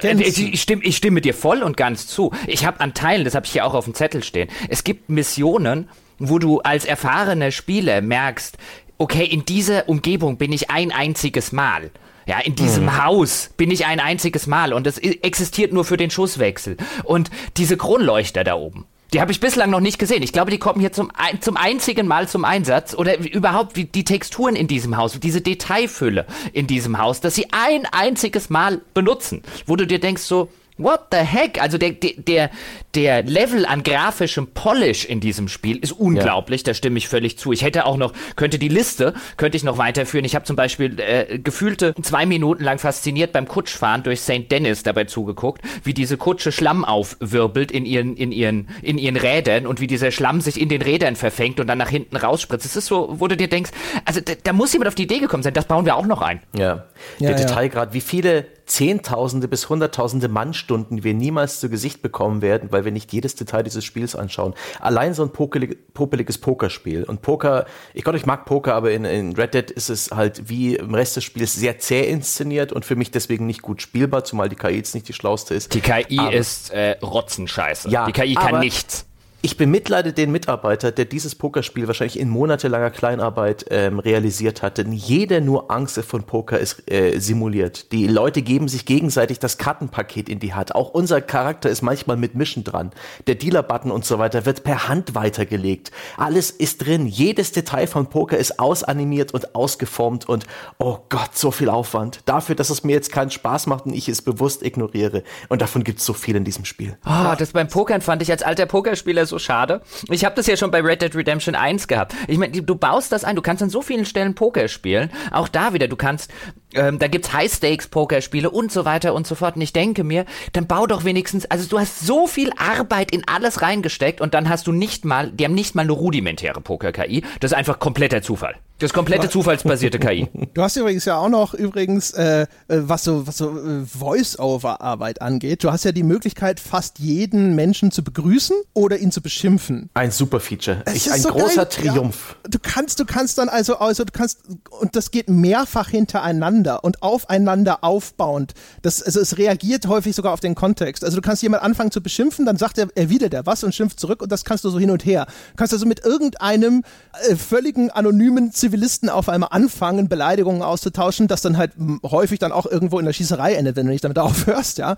ja 0.00 0.14
nicht. 0.14 0.38
Ich, 0.38 0.54
ich, 0.54 0.62
stimme, 0.62 0.82
ich 0.82 0.96
stimme 0.96 1.20
dir 1.20 1.34
voll 1.34 1.62
und 1.62 1.76
ganz 1.76 2.06
zu. 2.06 2.32
Ich 2.46 2.64
habe 2.64 2.80
an 2.80 2.94
Teilen, 2.94 3.24
das 3.24 3.34
habe 3.34 3.44
ich 3.44 3.52
hier 3.52 3.66
auch 3.66 3.74
auf 3.74 3.84
dem 3.84 3.94
Zettel 3.94 4.24
stehen, 4.24 4.48
es 4.68 4.82
gibt 4.82 5.10
Missionen, 5.10 5.88
wo 6.18 6.38
du 6.38 6.60
als 6.60 6.84
erfahrener 6.84 7.50
Spieler 7.50 8.00
merkst, 8.00 8.56
okay, 8.98 9.24
in 9.24 9.44
dieser 9.44 9.88
Umgebung 9.88 10.38
bin 10.38 10.52
ich 10.52 10.70
ein 10.70 10.92
einziges 10.92 11.52
Mal. 11.52 11.90
Ja, 12.26 12.38
in 12.38 12.54
diesem 12.54 12.84
mhm. 12.84 13.02
Haus 13.02 13.50
bin 13.56 13.70
ich 13.70 13.86
ein 13.86 13.98
einziges 13.98 14.46
Mal 14.46 14.72
und 14.72 14.86
es 14.86 14.98
existiert 14.98 15.72
nur 15.72 15.84
für 15.84 15.96
den 15.96 16.10
Schusswechsel. 16.10 16.76
Und 17.04 17.30
diese 17.56 17.76
Kronleuchter 17.76 18.44
da 18.44 18.54
oben, 18.54 18.86
die 19.12 19.20
habe 19.20 19.32
ich 19.32 19.40
bislang 19.40 19.70
noch 19.70 19.80
nicht 19.80 19.98
gesehen. 19.98 20.22
Ich 20.22 20.32
glaube, 20.32 20.50
die 20.50 20.58
kommen 20.58 20.80
hier 20.80 20.92
zum, 20.92 21.10
zum 21.40 21.56
einzigen 21.56 22.06
Mal 22.06 22.28
zum 22.28 22.44
Einsatz. 22.44 22.94
Oder 22.94 23.18
überhaupt 23.18 23.76
wie 23.76 23.84
die 23.84 24.04
Texturen 24.04 24.54
in 24.54 24.68
diesem 24.68 24.96
Haus, 24.96 25.18
diese 25.18 25.40
Detailfülle 25.40 26.26
in 26.52 26.66
diesem 26.66 26.98
Haus, 26.98 27.20
dass 27.20 27.34
sie 27.34 27.46
ein 27.52 27.86
einziges 27.86 28.50
Mal 28.50 28.80
benutzen. 28.94 29.42
Wo 29.66 29.76
du 29.76 29.86
dir 29.86 29.98
denkst 29.98 30.22
so, 30.22 30.50
What 30.82 31.08
the 31.12 31.18
heck? 31.18 31.60
Also 31.60 31.78
der, 31.78 31.92
der, 31.92 32.50
der 32.94 33.22
Level 33.22 33.66
an 33.66 33.82
grafischem 33.82 34.48
Polish 34.48 35.04
in 35.04 35.20
diesem 35.20 35.48
Spiel 35.48 35.78
ist 35.78 35.92
unglaublich, 35.92 36.62
ja. 36.62 36.66
da 36.66 36.74
stimme 36.74 36.98
ich 36.98 37.08
völlig 37.08 37.38
zu. 37.38 37.52
Ich 37.52 37.62
hätte 37.62 37.86
auch 37.86 37.96
noch, 37.96 38.12
könnte 38.36 38.58
die 38.58 38.68
Liste, 38.68 39.14
könnte 39.36 39.56
ich 39.56 39.64
noch 39.64 39.78
weiterführen. 39.78 40.24
Ich 40.24 40.34
habe 40.34 40.44
zum 40.44 40.56
Beispiel 40.56 40.98
äh, 41.00 41.38
gefühlte 41.38 41.94
zwei 42.02 42.26
Minuten 42.26 42.64
lang 42.64 42.78
fasziniert 42.78 43.32
beim 43.32 43.46
Kutschfahren 43.46 44.02
durch 44.02 44.20
St. 44.20 44.50
Dennis 44.50 44.82
dabei 44.82 45.04
zugeguckt, 45.04 45.62
wie 45.84 45.94
diese 45.94 46.16
Kutsche 46.16 46.52
Schlamm 46.52 46.84
aufwirbelt 46.84 47.70
in 47.70 47.84
ihren, 47.84 48.16
in 48.16 48.32
ihren, 48.32 48.68
in 48.82 48.98
ihren 48.98 49.16
Rädern 49.16 49.66
und 49.66 49.80
wie 49.80 49.86
dieser 49.86 50.10
Schlamm 50.10 50.40
sich 50.40 50.60
in 50.60 50.68
den 50.68 50.82
Rädern 50.82 51.16
verfängt 51.16 51.60
und 51.60 51.66
dann 51.66 51.78
nach 51.78 51.90
hinten 51.90 52.16
rausspritzt. 52.16 52.64
Es 52.64 52.76
ist 52.76 52.86
so, 52.86 53.14
wo 53.18 53.28
du 53.28 53.36
dir 53.36 53.48
denkst, 53.48 53.70
also 54.04 54.20
da, 54.20 54.32
da 54.42 54.52
muss 54.52 54.72
jemand 54.72 54.88
auf 54.88 54.94
die 54.94 55.04
Idee 55.04 55.18
gekommen 55.18 55.42
sein, 55.42 55.54
das 55.54 55.66
bauen 55.66 55.84
wir 55.84 55.96
auch 55.96 56.06
noch 56.06 56.22
ein. 56.22 56.40
Ja, 56.56 56.84
der 57.20 57.30
ja, 57.30 57.36
Detailgrad, 57.36 57.92
wie 57.92 58.00
viele 58.00 58.46
Zehntausende 58.66 59.48
bis 59.48 59.68
Hunderttausende 59.68 60.28
Mannstunden, 60.28 60.98
die 60.98 61.04
wir 61.04 61.14
niemals 61.14 61.58
zu 61.58 61.68
Gesicht 61.68 62.02
bekommen 62.02 62.40
werden, 62.40 62.70
weil 62.70 62.84
wir 62.84 62.92
nicht 62.92 63.12
jedes 63.12 63.34
Detail 63.34 63.64
dieses 63.64 63.84
Spiels 63.84 64.14
anschauen. 64.14 64.54
Allein 64.78 65.12
so 65.12 65.24
ein 65.24 65.30
popelig, 65.30 65.92
popeliges 65.92 66.38
Pokerspiel. 66.38 67.02
Und 67.02 67.20
Poker, 67.20 67.66
ich 67.94 68.04
Gott, 68.04 68.14
ich 68.14 68.26
mag 68.26 68.44
Poker, 68.44 68.74
aber 68.74 68.92
in, 68.92 69.04
in 69.04 69.34
Red 69.34 69.54
Dead 69.54 69.70
ist 69.70 69.90
es 69.90 70.12
halt 70.12 70.48
wie 70.48 70.76
im 70.76 70.94
Rest 70.94 71.16
des 71.16 71.24
Spiels 71.24 71.54
sehr 71.54 71.78
zäh 71.80 72.08
inszeniert 72.08 72.72
und 72.72 72.84
für 72.84 72.94
mich 72.94 73.10
deswegen 73.10 73.46
nicht 73.46 73.62
gut 73.62 73.82
spielbar, 73.82 74.22
zumal 74.22 74.48
die 74.48 74.56
KI 74.56 74.76
jetzt 74.76 74.94
nicht 74.94 75.08
die 75.08 75.14
schlauste 75.14 75.54
ist. 75.54 75.74
Die 75.74 75.80
KI 75.80 76.18
aber, 76.18 76.32
ist 76.32 76.70
äh, 76.70 76.92
Rotzenscheiße. 77.02 77.90
Ja, 77.90 78.06
die 78.06 78.12
KI 78.12 78.34
kann 78.34 78.60
nichts. 78.60 79.09
Ich 79.42 79.56
bemitleide 79.56 80.12
den 80.12 80.32
Mitarbeiter, 80.32 80.92
der 80.92 81.06
dieses 81.06 81.34
Pokerspiel 81.34 81.86
wahrscheinlich 81.86 82.20
in 82.20 82.28
monatelanger 82.28 82.90
Kleinarbeit 82.90 83.64
ähm, 83.70 83.98
realisiert 83.98 84.60
hat, 84.60 84.76
denn 84.76 84.92
jeder 84.92 85.40
nur 85.40 85.70
Angst 85.70 85.98
von 86.04 86.24
Poker 86.24 86.58
ist 86.58 86.90
äh, 86.90 87.18
simuliert. 87.18 87.90
Die 87.90 88.06
Leute 88.06 88.42
geben 88.42 88.68
sich 88.68 88.84
gegenseitig 88.84 89.38
das 89.38 89.56
Kartenpaket 89.56 90.28
in 90.28 90.40
die 90.40 90.52
Hand. 90.52 90.74
Auch 90.74 90.90
unser 90.90 91.22
Charakter 91.22 91.70
ist 91.70 91.80
manchmal 91.80 92.18
mit 92.18 92.34
Mischen 92.34 92.64
dran. 92.64 92.90
Der 93.28 93.34
Dealer-Button 93.34 93.90
und 93.90 94.04
so 94.04 94.18
weiter 94.18 94.44
wird 94.44 94.62
per 94.62 94.88
Hand 94.88 95.14
weitergelegt. 95.14 95.90
Alles 96.18 96.50
ist 96.50 96.84
drin. 96.84 97.06
Jedes 97.06 97.52
Detail 97.52 97.86
von 97.86 98.08
Poker 98.08 98.36
ist 98.36 98.60
ausanimiert 98.60 99.32
und 99.32 99.54
ausgeformt 99.54 100.28
und 100.28 100.44
oh 100.76 100.98
Gott, 101.08 101.34
so 101.34 101.50
viel 101.50 101.70
Aufwand. 101.70 102.20
Dafür, 102.26 102.56
dass 102.56 102.68
es 102.68 102.84
mir 102.84 102.92
jetzt 102.92 103.10
keinen 103.10 103.30
Spaß 103.30 103.68
macht 103.68 103.86
und 103.86 103.94
ich 103.94 104.06
es 104.10 104.20
bewusst 104.20 104.62
ignoriere. 104.62 105.22
Und 105.48 105.62
davon 105.62 105.82
gibt 105.82 106.00
es 106.00 106.04
so 106.04 106.12
viel 106.12 106.36
in 106.36 106.44
diesem 106.44 106.66
Spiel. 106.66 106.98
Oh, 107.06 107.34
das 107.38 107.52
beim 107.52 107.68
Pokern 107.68 108.02
fand 108.02 108.20
ich 108.20 108.30
als 108.30 108.42
alter 108.42 108.66
Pokerspieler 108.66 109.29
so 109.30 109.38
schade. 109.38 109.80
Ich 110.10 110.24
habe 110.24 110.34
das 110.34 110.46
ja 110.46 110.56
schon 110.56 110.70
bei 110.70 110.80
Red 110.80 111.02
Dead 111.02 111.14
Redemption 111.14 111.54
1 111.54 111.88
gehabt. 111.88 112.14
Ich 112.28 112.38
meine, 112.38 112.60
du 112.60 112.74
baust 112.74 113.12
das 113.12 113.24
ein, 113.24 113.36
du 113.36 113.42
kannst 113.42 113.62
an 113.62 113.70
so 113.70 113.82
vielen 113.82 114.04
Stellen 114.04 114.34
Poker 114.34 114.68
spielen. 114.68 115.10
Auch 115.30 115.48
da 115.48 115.72
wieder, 115.72 115.88
du 115.88 115.96
kannst 115.96 116.30
ähm, 116.74 116.98
da 116.98 117.08
gibt's 117.08 117.32
High-Stakes-Pokerspiele 117.32 118.50
und 118.50 118.72
so 118.72 118.84
weiter 118.84 119.14
und 119.14 119.26
so 119.26 119.34
fort. 119.34 119.56
Und 119.56 119.62
ich 119.62 119.72
denke 119.72 120.04
mir, 120.04 120.24
dann 120.52 120.66
bau 120.66 120.86
doch 120.86 121.04
wenigstens, 121.04 121.46
also 121.46 121.68
du 121.68 121.78
hast 121.78 122.00
so 122.00 122.26
viel 122.26 122.50
Arbeit 122.56 123.10
in 123.10 123.22
alles 123.26 123.62
reingesteckt 123.62 124.20
und 124.20 124.34
dann 124.34 124.48
hast 124.48 124.66
du 124.66 124.72
nicht 124.72 125.04
mal, 125.04 125.30
die 125.30 125.44
haben 125.44 125.54
nicht 125.54 125.74
mal 125.74 125.82
eine 125.82 125.92
rudimentäre 125.92 126.60
Poker-KI. 126.60 127.22
Das 127.40 127.52
ist 127.52 127.56
einfach 127.56 127.78
kompletter 127.78 128.22
Zufall. 128.22 128.56
Das 128.80 128.90
ist 128.90 128.94
komplette 128.94 129.28
zufallsbasierte 129.28 129.98
KI. 129.98 130.28
Du 130.54 130.62
hast 130.62 130.76
übrigens 130.76 131.04
ja 131.04 131.16
auch 131.16 131.28
noch 131.28 131.54
übrigens, 131.54 132.12
äh, 132.12 132.42
äh, 132.42 132.46
was 132.68 133.04
so, 133.04 133.26
was 133.26 133.36
so 133.36 133.50
äh, 133.50 133.84
Voice-Over-Arbeit 133.84 135.22
angeht, 135.22 135.62
du 135.62 135.70
hast 135.70 135.84
ja 135.84 135.92
die 135.92 136.02
Möglichkeit, 136.02 136.58
fast 136.58 136.98
jeden 136.98 137.54
Menschen 137.54 137.90
zu 137.90 138.02
begrüßen 138.02 138.56
oder 138.72 138.98
ihn 138.98 139.12
zu 139.12 139.20
beschimpfen. 139.20 139.90
Ein 139.94 140.10
super 140.10 140.40
Feature. 140.40 140.82
Ich, 140.92 141.12
ein 141.12 141.20
so 141.20 141.28
großer 141.28 141.66
geil. 141.66 141.92
Triumph. 141.92 142.36
Ja, 142.44 142.50
du 142.50 142.58
kannst, 142.60 142.98
du 142.98 143.04
kannst 143.04 143.38
dann 143.38 143.48
also, 143.48 143.76
also 143.76 144.04
du 144.04 144.12
kannst, 144.12 144.40
und 144.70 144.96
das 144.96 145.10
geht 145.10 145.28
mehrfach 145.28 145.88
hintereinander 145.88 146.59
und 146.84 147.02
aufeinander 147.02 147.82
aufbauend. 147.82 148.54
Das, 148.82 149.02
also 149.02 149.20
es 149.20 149.38
reagiert 149.38 149.86
häufig 149.86 150.14
sogar 150.14 150.32
auf 150.32 150.40
den 150.40 150.54
Kontext. 150.54 151.04
Also 151.04 151.16
du 151.16 151.22
kannst 151.22 151.42
jemand 151.42 151.62
anfangen 151.62 151.90
zu 151.90 152.02
beschimpfen, 152.02 152.46
dann 152.46 152.56
sagt 152.56 152.78
er, 152.78 152.88
erwidert 152.94 153.34
er 153.34 153.46
was 153.46 153.64
und 153.64 153.74
schimpft 153.74 154.00
zurück 154.00 154.22
und 154.22 154.30
das 154.32 154.44
kannst 154.44 154.64
du 154.64 154.70
so 154.70 154.78
hin 154.78 154.90
und 154.90 155.04
her. 155.04 155.26
Du 155.52 155.56
kannst 155.56 155.72
also 155.72 155.86
mit 155.86 156.04
irgendeinem 156.04 156.82
äh, 157.28 157.36
völligen 157.36 157.90
anonymen 157.90 158.52
Zivilisten 158.52 159.08
auf 159.08 159.28
einmal 159.28 159.50
anfangen, 159.52 160.08
Beleidigungen 160.08 160.62
auszutauschen, 160.62 161.28
das 161.28 161.42
dann 161.42 161.56
halt 161.56 161.72
häufig 162.04 162.38
dann 162.38 162.52
auch 162.52 162.66
irgendwo 162.66 162.98
in 162.98 163.06
der 163.06 163.12
Schießerei 163.12 163.54
endet, 163.54 163.76
wenn 163.76 163.86
du 163.86 163.92
nicht 163.92 164.04
damit 164.04 164.18
aufhörst, 164.20 164.78
ja. 164.78 164.96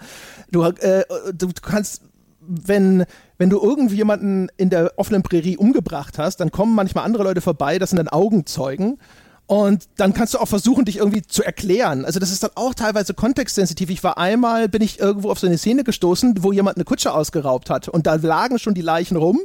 Du, 0.50 0.62
äh, 0.62 1.04
du, 1.32 1.48
kannst 1.60 2.02
wenn, 2.44 3.04
wenn 3.38 3.50
du 3.50 3.60
irgendwie 3.60 3.96
jemanden 3.96 4.48
in 4.56 4.70
der 4.70 4.92
offenen 4.96 5.22
Prärie 5.22 5.56
umgebracht 5.56 6.18
hast, 6.18 6.38
dann 6.38 6.50
kommen 6.50 6.74
manchmal 6.74 7.04
andere 7.04 7.22
Leute 7.22 7.40
vorbei, 7.40 7.78
das 7.78 7.90
sind 7.90 7.98
dann 7.98 8.08
Augenzeugen. 8.08 8.98
Und 9.46 9.88
dann 9.96 10.14
kannst 10.14 10.34
du 10.34 10.38
auch 10.38 10.48
versuchen, 10.48 10.84
dich 10.84 10.98
irgendwie 10.98 11.22
zu 11.22 11.42
erklären. 11.42 12.04
Also 12.04 12.20
das 12.20 12.30
ist 12.30 12.42
dann 12.42 12.52
auch 12.54 12.74
teilweise 12.74 13.12
kontextsensitiv. 13.12 13.90
Ich 13.90 14.02
war 14.02 14.16
einmal, 14.16 14.68
bin 14.68 14.82
ich 14.82 14.98
irgendwo 14.98 15.30
auf 15.30 15.38
so 15.38 15.46
eine 15.46 15.58
Szene 15.58 15.84
gestoßen, 15.84 16.42
wo 16.42 16.52
jemand 16.52 16.76
eine 16.76 16.84
Kutsche 16.84 17.12
ausgeraubt 17.12 17.68
hat. 17.68 17.88
Und 17.88 18.06
da 18.06 18.14
lagen 18.14 18.58
schon 18.58 18.74
die 18.74 18.82
Leichen 18.82 19.16
rum. 19.16 19.40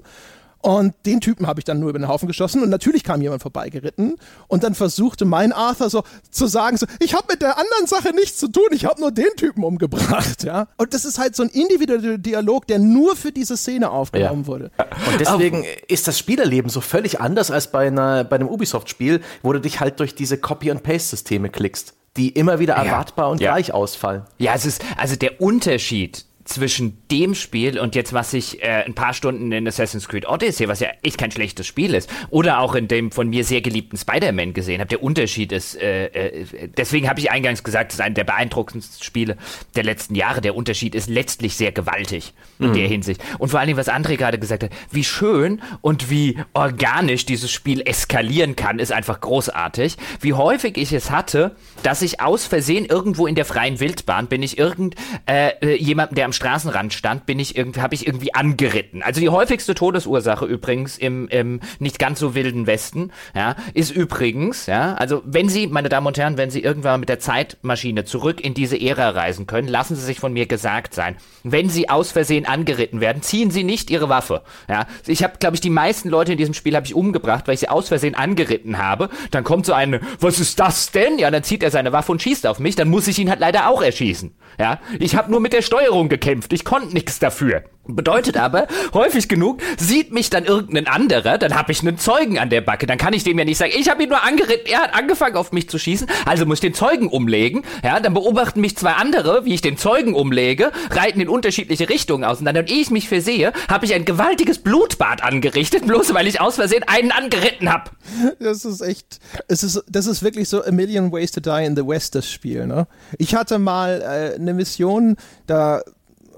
Und 0.62 0.94
den 1.06 1.22
Typen 1.22 1.48
habe 1.48 1.60
ich 1.60 1.66
dann 1.66 1.80
nur 1.80 1.90
über 1.90 2.00
den 2.00 2.08
Haufen 2.08 2.28
geschossen 2.28 2.64
und 2.64 2.70
natürlich 2.70 3.04
kam 3.04 3.22
jemand 3.22 3.42
vorbeigeritten 3.42 4.16
und 4.48 4.64
dann 4.64 4.76
versuchte 4.76 5.26
mein 5.26 5.54
Arthur 5.54 5.90
so 5.90 6.04
zu 6.32 6.48
sagen, 6.48 6.78
so, 6.78 6.86
ich 7.00 7.14
habe 7.14 7.26
mit 7.30 7.42
der 7.42 7.58
anderen 7.58 7.86
Sache 7.86 8.14
nichts 8.14 8.38
zu 8.38 8.48
tun, 8.48 8.68
ich 8.72 8.86
habe 8.86 9.00
nur 9.00 9.12
den 9.12 9.30
Typen 9.38 9.64
umgebracht, 9.64 10.44
ja. 10.44 10.68
Und 10.78 10.94
das 10.94 11.06
ist 11.06 11.20
halt 11.20 11.36
so 11.36 11.44
ein 11.44 11.50
individueller 11.50 12.18
Dialog, 12.18 12.68
der 12.68 12.80
nur 12.80 13.16
für 13.16 13.32
diese 13.32 13.56
Szene 13.56 13.92
aufgenommen 13.92 14.42
ja. 14.42 14.48
wurde. 14.48 14.72
Und 15.12 15.20
deswegen 15.20 15.64
ist 15.88 16.08
das 16.08 16.18
Spielerleben 16.18 16.70
so 16.70 16.82
völlig 16.82 17.22
anders 17.22 17.52
als 17.52 17.72
bei, 17.72 17.88
einer, 17.88 18.24
bei 18.24 18.38
einem 18.38 18.50
Ubisoft-Spiel, 18.50 19.22
wo 19.44 19.54
du 19.54 19.60
dich 19.60 19.80
halt 19.80 20.00
durch 20.00 20.16
diese 20.16 20.38
Copy-and-Paste-Systeme 20.38 21.50
klickst 21.50 21.94
die 22.18 22.30
immer 22.30 22.58
wieder 22.58 22.74
erwartbar 22.74 23.26
ja. 23.26 23.32
und 23.32 23.42
ja. 23.42 23.52
gleich 23.52 23.74
ausfallen. 23.74 24.24
Ja, 24.40 24.56
es 24.56 24.66
ist 24.66 24.84
also 24.98 25.16
der 25.16 25.40
Unterschied 25.40 26.26
zwischen 26.48 26.98
dem 27.12 27.36
Spiel 27.36 27.78
und 27.78 27.94
jetzt, 27.96 28.14
was 28.14 28.34
ich 28.34 28.64
äh, 28.64 28.84
ein 28.86 28.94
paar 28.94 29.14
Stunden 29.14 29.52
in 29.52 29.68
Assassin's 29.68 30.08
Creed 30.08 30.28
Odyssey, 30.28 30.68
was 30.68 30.80
ja 30.80 30.90
echt 31.04 31.18
kein 31.18 31.30
schlechtes 31.32 31.68
Spiel 31.68 31.94
ist, 31.94 32.10
oder 32.30 32.60
auch 32.60 32.74
in 32.76 32.88
dem 32.88 33.12
von 33.12 33.30
mir 33.30 33.44
sehr 33.44 33.62
geliebten 33.62 33.98
Spider-Man 33.98 34.54
gesehen 34.54 34.80
habe. 34.80 34.88
Der 34.88 35.04
Unterschied 35.04 35.52
ist, 35.52 35.76
äh, 35.76 36.06
äh, 36.06 36.70
deswegen 36.78 37.10
habe 37.10 37.20
ich 37.20 37.32
eingangs 37.32 37.64
gesagt, 37.64 37.92
es 37.92 38.00
ist 38.00 38.02
einer 38.02 38.16
der 38.16 38.24
beeindruckendsten 38.24 39.04
Spiele 39.04 39.38
der 39.76 39.84
letzten 39.84 40.16
Jahre. 40.16 40.40
Der 40.40 40.56
Unterschied 40.56 40.96
ist 40.96 41.10
letztlich 41.10 41.56
sehr 41.56 41.74
gewaltig 41.74 42.34
in 42.60 42.70
mhm. 42.70 42.74
der 42.74 42.88
Hinsicht. 42.88 43.22
Und 43.40 43.50
vor 43.50 43.60
allen 43.60 43.68
Dingen, 43.68 43.78
was 43.78 43.90
André 43.90 44.16
gerade 44.16 44.40
gesagt 44.40 44.64
hat, 44.64 44.72
wie 44.90 45.04
schön 45.04 45.62
und 45.82 46.10
wie 46.10 46.38
organisch 46.54 47.26
dieses 47.26 47.52
Spiel 47.52 47.82
eskalieren 47.86 48.56
kann, 48.56 48.80
ist 48.80 48.94
einfach 48.94 49.20
großartig. 49.20 49.98
Wie 50.22 50.34
häufig 50.34 50.78
ich 50.78 50.94
es 50.94 51.12
hatte, 51.12 51.56
dass 51.84 52.02
ich 52.02 52.22
aus 52.22 52.46
Versehen 52.46 52.86
irgendwo 52.86 53.28
in 53.28 53.36
der 53.36 53.46
freien 53.46 53.82
Wildbahn 53.82 54.28
bin 54.28 54.44
ich 54.44 54.58
irgend 54.58 54.96
äh, 55.26 55.50
äh 55.62 55.76
jemanden, 55.76 56.16
der 56.16 56.26
am 56.26 56.34
Straßenrand 56.38 56.94
stand, 56.94 57.26
bin 57.26 57.40
ich 57.40 57.58
irgendwie, 57.58 57.82
habe 57.82 57.96
ich 57.96 58.06
irgendwie 58.06 58.34
angeritten. 58.34 59.02
Also 59.02 59.20
die 59.20 59.30
häufigste 59.30 59.74
Todesursache 59.76 60.46
übrigens 60.46 60.98
im, 60.98 61.28
im 61.30 61.60
nicht 61.80 61.98
ganz 62.00 62.20
so 62.20 62.36
wilden 62.36 62.68
Westen, 62.68 63.12
ja, 63.36 63.56
ist 63.74 63.92
übrigens, 63.92 64.68
ja, 64.68 64.94
also 64.94 65.24
wenn 65.26 65.50
Sie, 65.50 65.66
meine 65.68 65.90
Damen 65.90 66.08
und 66.08 66.18
Herren, 66.18 66.38
wenn 66.38 66.52
Sie 66.52 66.62
irgendwann 66.62 67.00
mit 67.00 67.10
der 67.10 67.20
Zeitmaschine 67.20 68.06
zurück 68.06 68.40
in 68.40 68.54
diese 68.54 68.80
Ära 68.80 69.10
reisen 69.10 69.48
können, 69.48 69.68
lassen 69.68 69.96
Sie 69.96 70.06
sich 70.06 70.20
von 70.20 70.32
mir 70.32 70.46
gesagt 70.46 70.94
sein, 70.94 71.18
wenn 71.44 71.70
Sie 71.70 71.90
aus 71.90 72.12
Versehen 72.12 72.46
angeritten 72.46 73.02
werden, 73.02 73.24
ziehen 73.24 73.50
Sie 73.50 73.64
nicht 73.64 73.90
Ihre 73.90 74.08
Waffe, 74.08 74.44
ja. 74.70 74.86
Ich 75.08 75.24
habe, 75.24 75.40
glaube 75.40 75.56
ich, 75.56 75.62
die 75.62 75.72
meisten 75.72 76.10
Leute 76.10 76.34
in 76.34 76.38
diesem 76.38 76.54
Spiel 76.54 76.76
habe 76.76 76.86
ich 76.86 76.94
umgebracht, 76.94 77.48
weil 77.48 77.56
ich 77.56 77.62
sie 77.62 77.70
aus 77.70 77.88
Versehen 77.88 78.14
angeritten 78.14 78.78
habe. 78.78 79.10
Dann 79.32 79.44
kommt 79.44 79.66
so 79.66 79.74
eine, 79.74 80.02
was 80.20 80.40
ist 80.40 80.60
das 80.60 80.92
denn? 80.92 81.18
Ja, 81.18 81.32
dann 81.32 81.44
zieht 81.44 81.64
er 81.64 81.72
seine 81.72 81.92
Waffe 81.92 82.12
und 82.12 82.22
schießt 82.22 82.46
auf 82.46 82.60
mich, 82.60 82.76
dann 82.76 82.90
muss 82.90 83.08
ich 83.08 83.18
ihn 83.18 83.30
halt 83.30 83.40
leider 83.40 83.70
auch 83.70 83.82
erschießen, 83.82 84.36
ja. 84.60 84.80
Ich 85.00 85.16
habe 85.16 85.32
nur 85.32 85.40
mit 85.40 85.54
der 85.54 85.64
Steuerung 85.64 86.10
gekämpft 86.10 86.27
gekämpft. 86.28 86.54
Ich 86.54 86.66
konnte 86.66 86.94
nichts 86.94 87.20
dafür. 87.20 87.64
Bedeutet 87.90 88.36
aber, 88.36 88.68
häufig 88.94 89.30
genug 89.30 89.62
sieht 89.78 90.12
mich 90.12 90.30
dann 90.30 90.44
irgendein 90.44 90.88
anderer, 90.88 91.38
dann 91.38 91.56
habe 91.56 91.72
ich 91.72 91.80
einen 91.80 91.98
Zeugen 91.98 92.38
an 92.38 92.50
der 92.50 92.60
Backe. 92.60 92.86
Dann 92.86 92.98
kann 92.98 93.14
ich 93.14 93.24
dem 93.24 93.40
ja 93.40 93.46
nicht 93.46 93.58
sagen, 93.58 93.72
ich 93.74 93.90
habe 93.90 94.04
ihn 94.04 94.10
nur 94.10 94.24
angeritten, 94.24 94.70
er 94.70 94.80
hat 94.80 94.94
angefangen 94.94 95.38
auf 95.38 95.54
mich 95.54 95.70
zu 95.70 95.80
schießen, 95.80 96.06
also 96.26 96.46
muss 96.46 96.58
ich 96.58 96.62
den 96.62 96.74
Zeugen 96.74 97.08
umlegen. 97.08 97.64
Ja, 97.86 98.02
dann 98.02 98.14
beobachten 98.14 98.60
mich 98.60 98.76
zwei 98.76 98.92
andere, 98.92 99.46
wie 99.46 99.54
ich 99.54 99.62
den 99.62 99.78
Zeugen 99.78 100.16
umlege, 100.16 100.74
reiten 100.92 101.22
in 101.22 101.30
unterschiedliche 101.30 101.88
Richtungen 101.88 102.26
auseinander. 102.26 102.60
Und 102.60 102.70
ehe 102.70 102.82
ich 102.82 102.92
mich 102.92 103.08
versehe, 103.08 103.54
habe 103.70 103.86
ich 103.86 103.94
ein 103.94 104.04
gewaltiges 104.04 104.60
Blutbad 104.60 105.24
angerichtet, 105.24 105.88
bloß 105.88 106.14
weil 106.14 106.28
ich 106.28 106.42
aus 106.42 106.56
Versehen 106.56 106.84
einen 106.88 107.12
angeritten 107.12 107.72
habe. 107.72 107.92
Das 108.40 108.66
ist 108.66 108.82
echt, 108.82 109.20
es 109.48 109.64
ist, 109.64 109.82
das 109.90 110.08
ist 110.08 110.24
wirklich 110.24 110.50
so 110.50 110.62
A 110.62 110.72
Million 110.72 111.14
Ways 111.14 111.32
to 111.32 111.40
Die 111.40 111.66
in 111.66 111.78
the 111.78 111.88
West, 111.88 112.16
das 112.16 112.30
Spiel. 112.30 112.68
Ne? 112.68 112.86
Ich 113.18 113.34
hatte 113.34 113.60
mal 113.60 114.02
äh, 114.02 114.36
eine 114.36 114.54
Mission, 114.54 115.16
da 115.46 115.82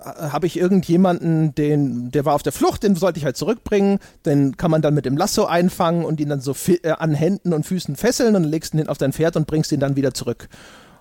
habe 0.03 0.47
ich 0.47 0.57
irgendjemanden, 0.57 1.53
den, 1.55 2.11
der 2.11 2.25
war 2.25 2.35
auf 2.35 2.43
der 2.43 2.51
Flucht, 2.51 2.83
den 2.83 2.95
sollte 2.95 3.19
ich 3.19 3.25
halt 3.25 3.37
zurückbringen. 3.37 3.99
Den 4.25 4.57
kann 4.57 4.71
man 4.71 4.81
dann 4.81 4.93
mit 4.93 5.05
dem 5.05 5.17
Lasso 5.17 5.45
einfangen 5.45 6.05
und 6.05 6.19
ihn 6.19 6.29
dann 6.29 6.41
so 6.41 6.55
äh, 6.67 6.91
an 6.91 7.13
Händen 7.13 7.53
und 7.53 7.65
Füßen 7.65 7.95
fesseln 7.95 8.35
und 8.35 8.43
legst 8.43 8.73
ihn 8.73 8.87
auf 8.87 8.97
dein 8.97 9.13
Pferd 9.13 9.35
und 9.35 9.47
bringst 9.47 9.71
ihn 9.71 9.79
dann 9.79 9.95
wieder 9.95 10.13
zurück. 10.13 10.49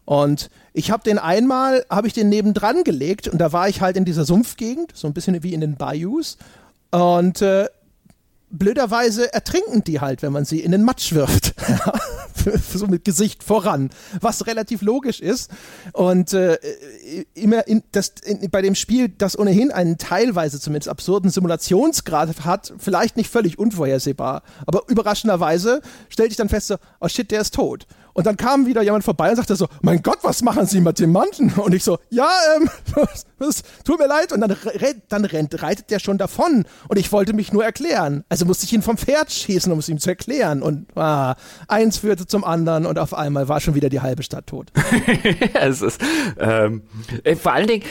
Und 0.05 0.49
ich 0.73 0.91
habe 0.91 1.03
den 1.03 1.19
einmal, 1.19 1.85
habe 1.91 2.07
ich 2.07 2.15
den 2.15 2.31
nebendran 2.31 2.83
gelegt 2.83 3.29
und 3.29 3.39
da 3.39 3.53
war 3.53 3.69
ich 3.69 3.83
halt 3.83 3.97
in 3.97 4.07
dieser 4.07 4.25
Sumpfgegend, 4.25 4.93
so 4.95 5.07
ein 5.07 5.13
bisschen 5.13 5.43
wie 5.43 5.53
in 5.53 5.61
den 5.61 5.77
Bayous. 5.77 6.39
Und 6.91 7.43
äh, 7.43 7.67
blöderweise 8.51 9.33
ertrinken 9.33 9.85
die 9.85 10.01
halt, 10.01 10.23
wenn 10.23 10.33
man 10.33 10.45
sie 10.45 10.61
in 10.61 10.73
den 10.73 10.83
Matsch 10.83 11.13
wirft. 11.13 11.55
so 12.75 12.87
mit 12.87 13.05
Gesicht 13.05 13.43
voran, 13.43 13.91
was 14.21 14.47
relativ 14.47 14.83
logisch 14.83 15.21
ist. 15.21 15.51
Und 15.93 16.33
äh, 16.33 16.59
immer 17.35 17.67
in, 17.67 17.83
das, 17.93 18.15
in, 18.25 18.51
bei 18.51 18.63
dem 18.63 18.75
Spiel, 18.75 19.09
das 19.09 19.39
ohnehin 19.39 19.71
einen 19.71 19.99
teilweise 19.99 20.61
zumindest 20.61 20.89
absurden 20.89 21.31
Simulationsgrad 21.31 22.45
hat, 22.45 22.73
vielleicht 22.79 23.17
nicht 23.17 23.31
völlig 23.31 23.59
unvorhersehbar, 23.59 24.43
aber 24.67 24.83
überraschenderweise 24.89 25.81
stellte 26.09 26.33
ich 26.33 26.37
dann 26.37 26.49
fest, 26.49 26.69
so, 26.69 26.77
oh 27.01 27.09
shit, 27.09 27.31
der 27.31 27.41
ist 27.41 27.55
tot. 27.55 27.87
Und 28.19 28.27
dann 28.27 28.37
kam 28.37 28.67
wieder 28.67 28.83
jemand 28.83 29.05
vorbei 29.05 29.31
und 29.31 29.37
sagte 29.37 29.55
so, 29.55 29.69
mein 29.81 30.03
Gott, 30.03 30.19
was 30.23 30.43
machen 30.43 30.67
Sie 30.67 30.81
mit 30.81 30.99
dem 30.99 31.13
Mann? 31.13 31.29
Und 31.57 31.73
ich 31.73 31.85
so, 31.85 31.99
ja, 32.11 32.29
ähm, 32.57 32.69
es 33.49 33.63
tut 33.85 34.01
mir 34.01 34.09
leid. 34.09 34.33
Und 34.33 34.41
dann, 34.41 34.57
dann 35.09 35.25
rennt, 35.25 35.63
reitet 35.63 35.89
der 35.93 36.01
schon 36.01 36.19
davon. 36.19 36.65
Und 36.89 36.99
ich 36.99 37.13
wollte 37.13 37.33
mich 37.33 37.53
nur 37.53 37.65
erklären. 37.65 38.25
Also 38.29 38.45
musste 38.45 38.65
ich 38.65 38.73
ihn 38.73 38.83
vom 38.83 38.99
Pferd 38.99 39.31
schießen, 39.31 39.71
um 39.71 39.79
es 39.79 39.89
ihm 39.89 40.01
zu 40.01 40.09
erklären. 40.09 40.63
Und 40.63 40.89
ah, 40.97 41.37
eins 41.69 41.99
führte 41.99 42.27
zum 42.27 42.43
anderen 42.43 42.87
und 42.87 42.99
auf 42.99 43.15
einmal 43.15 43.49
war 43.49 43.61
schon 43.61 43.77
wieder 43.77 43.89
die 43.89 44.01
halbe 44.01 44.25
Stadt 44.25 44.49
tot. 44.49 44.73
es 45.55 45.81
ist, 45.81 46.01
ähm, 46.41 46.83
äh, 47.23 47.37
vor 47.37 47.53
allen 47.53 47.69
Dingen, 47.69 47.85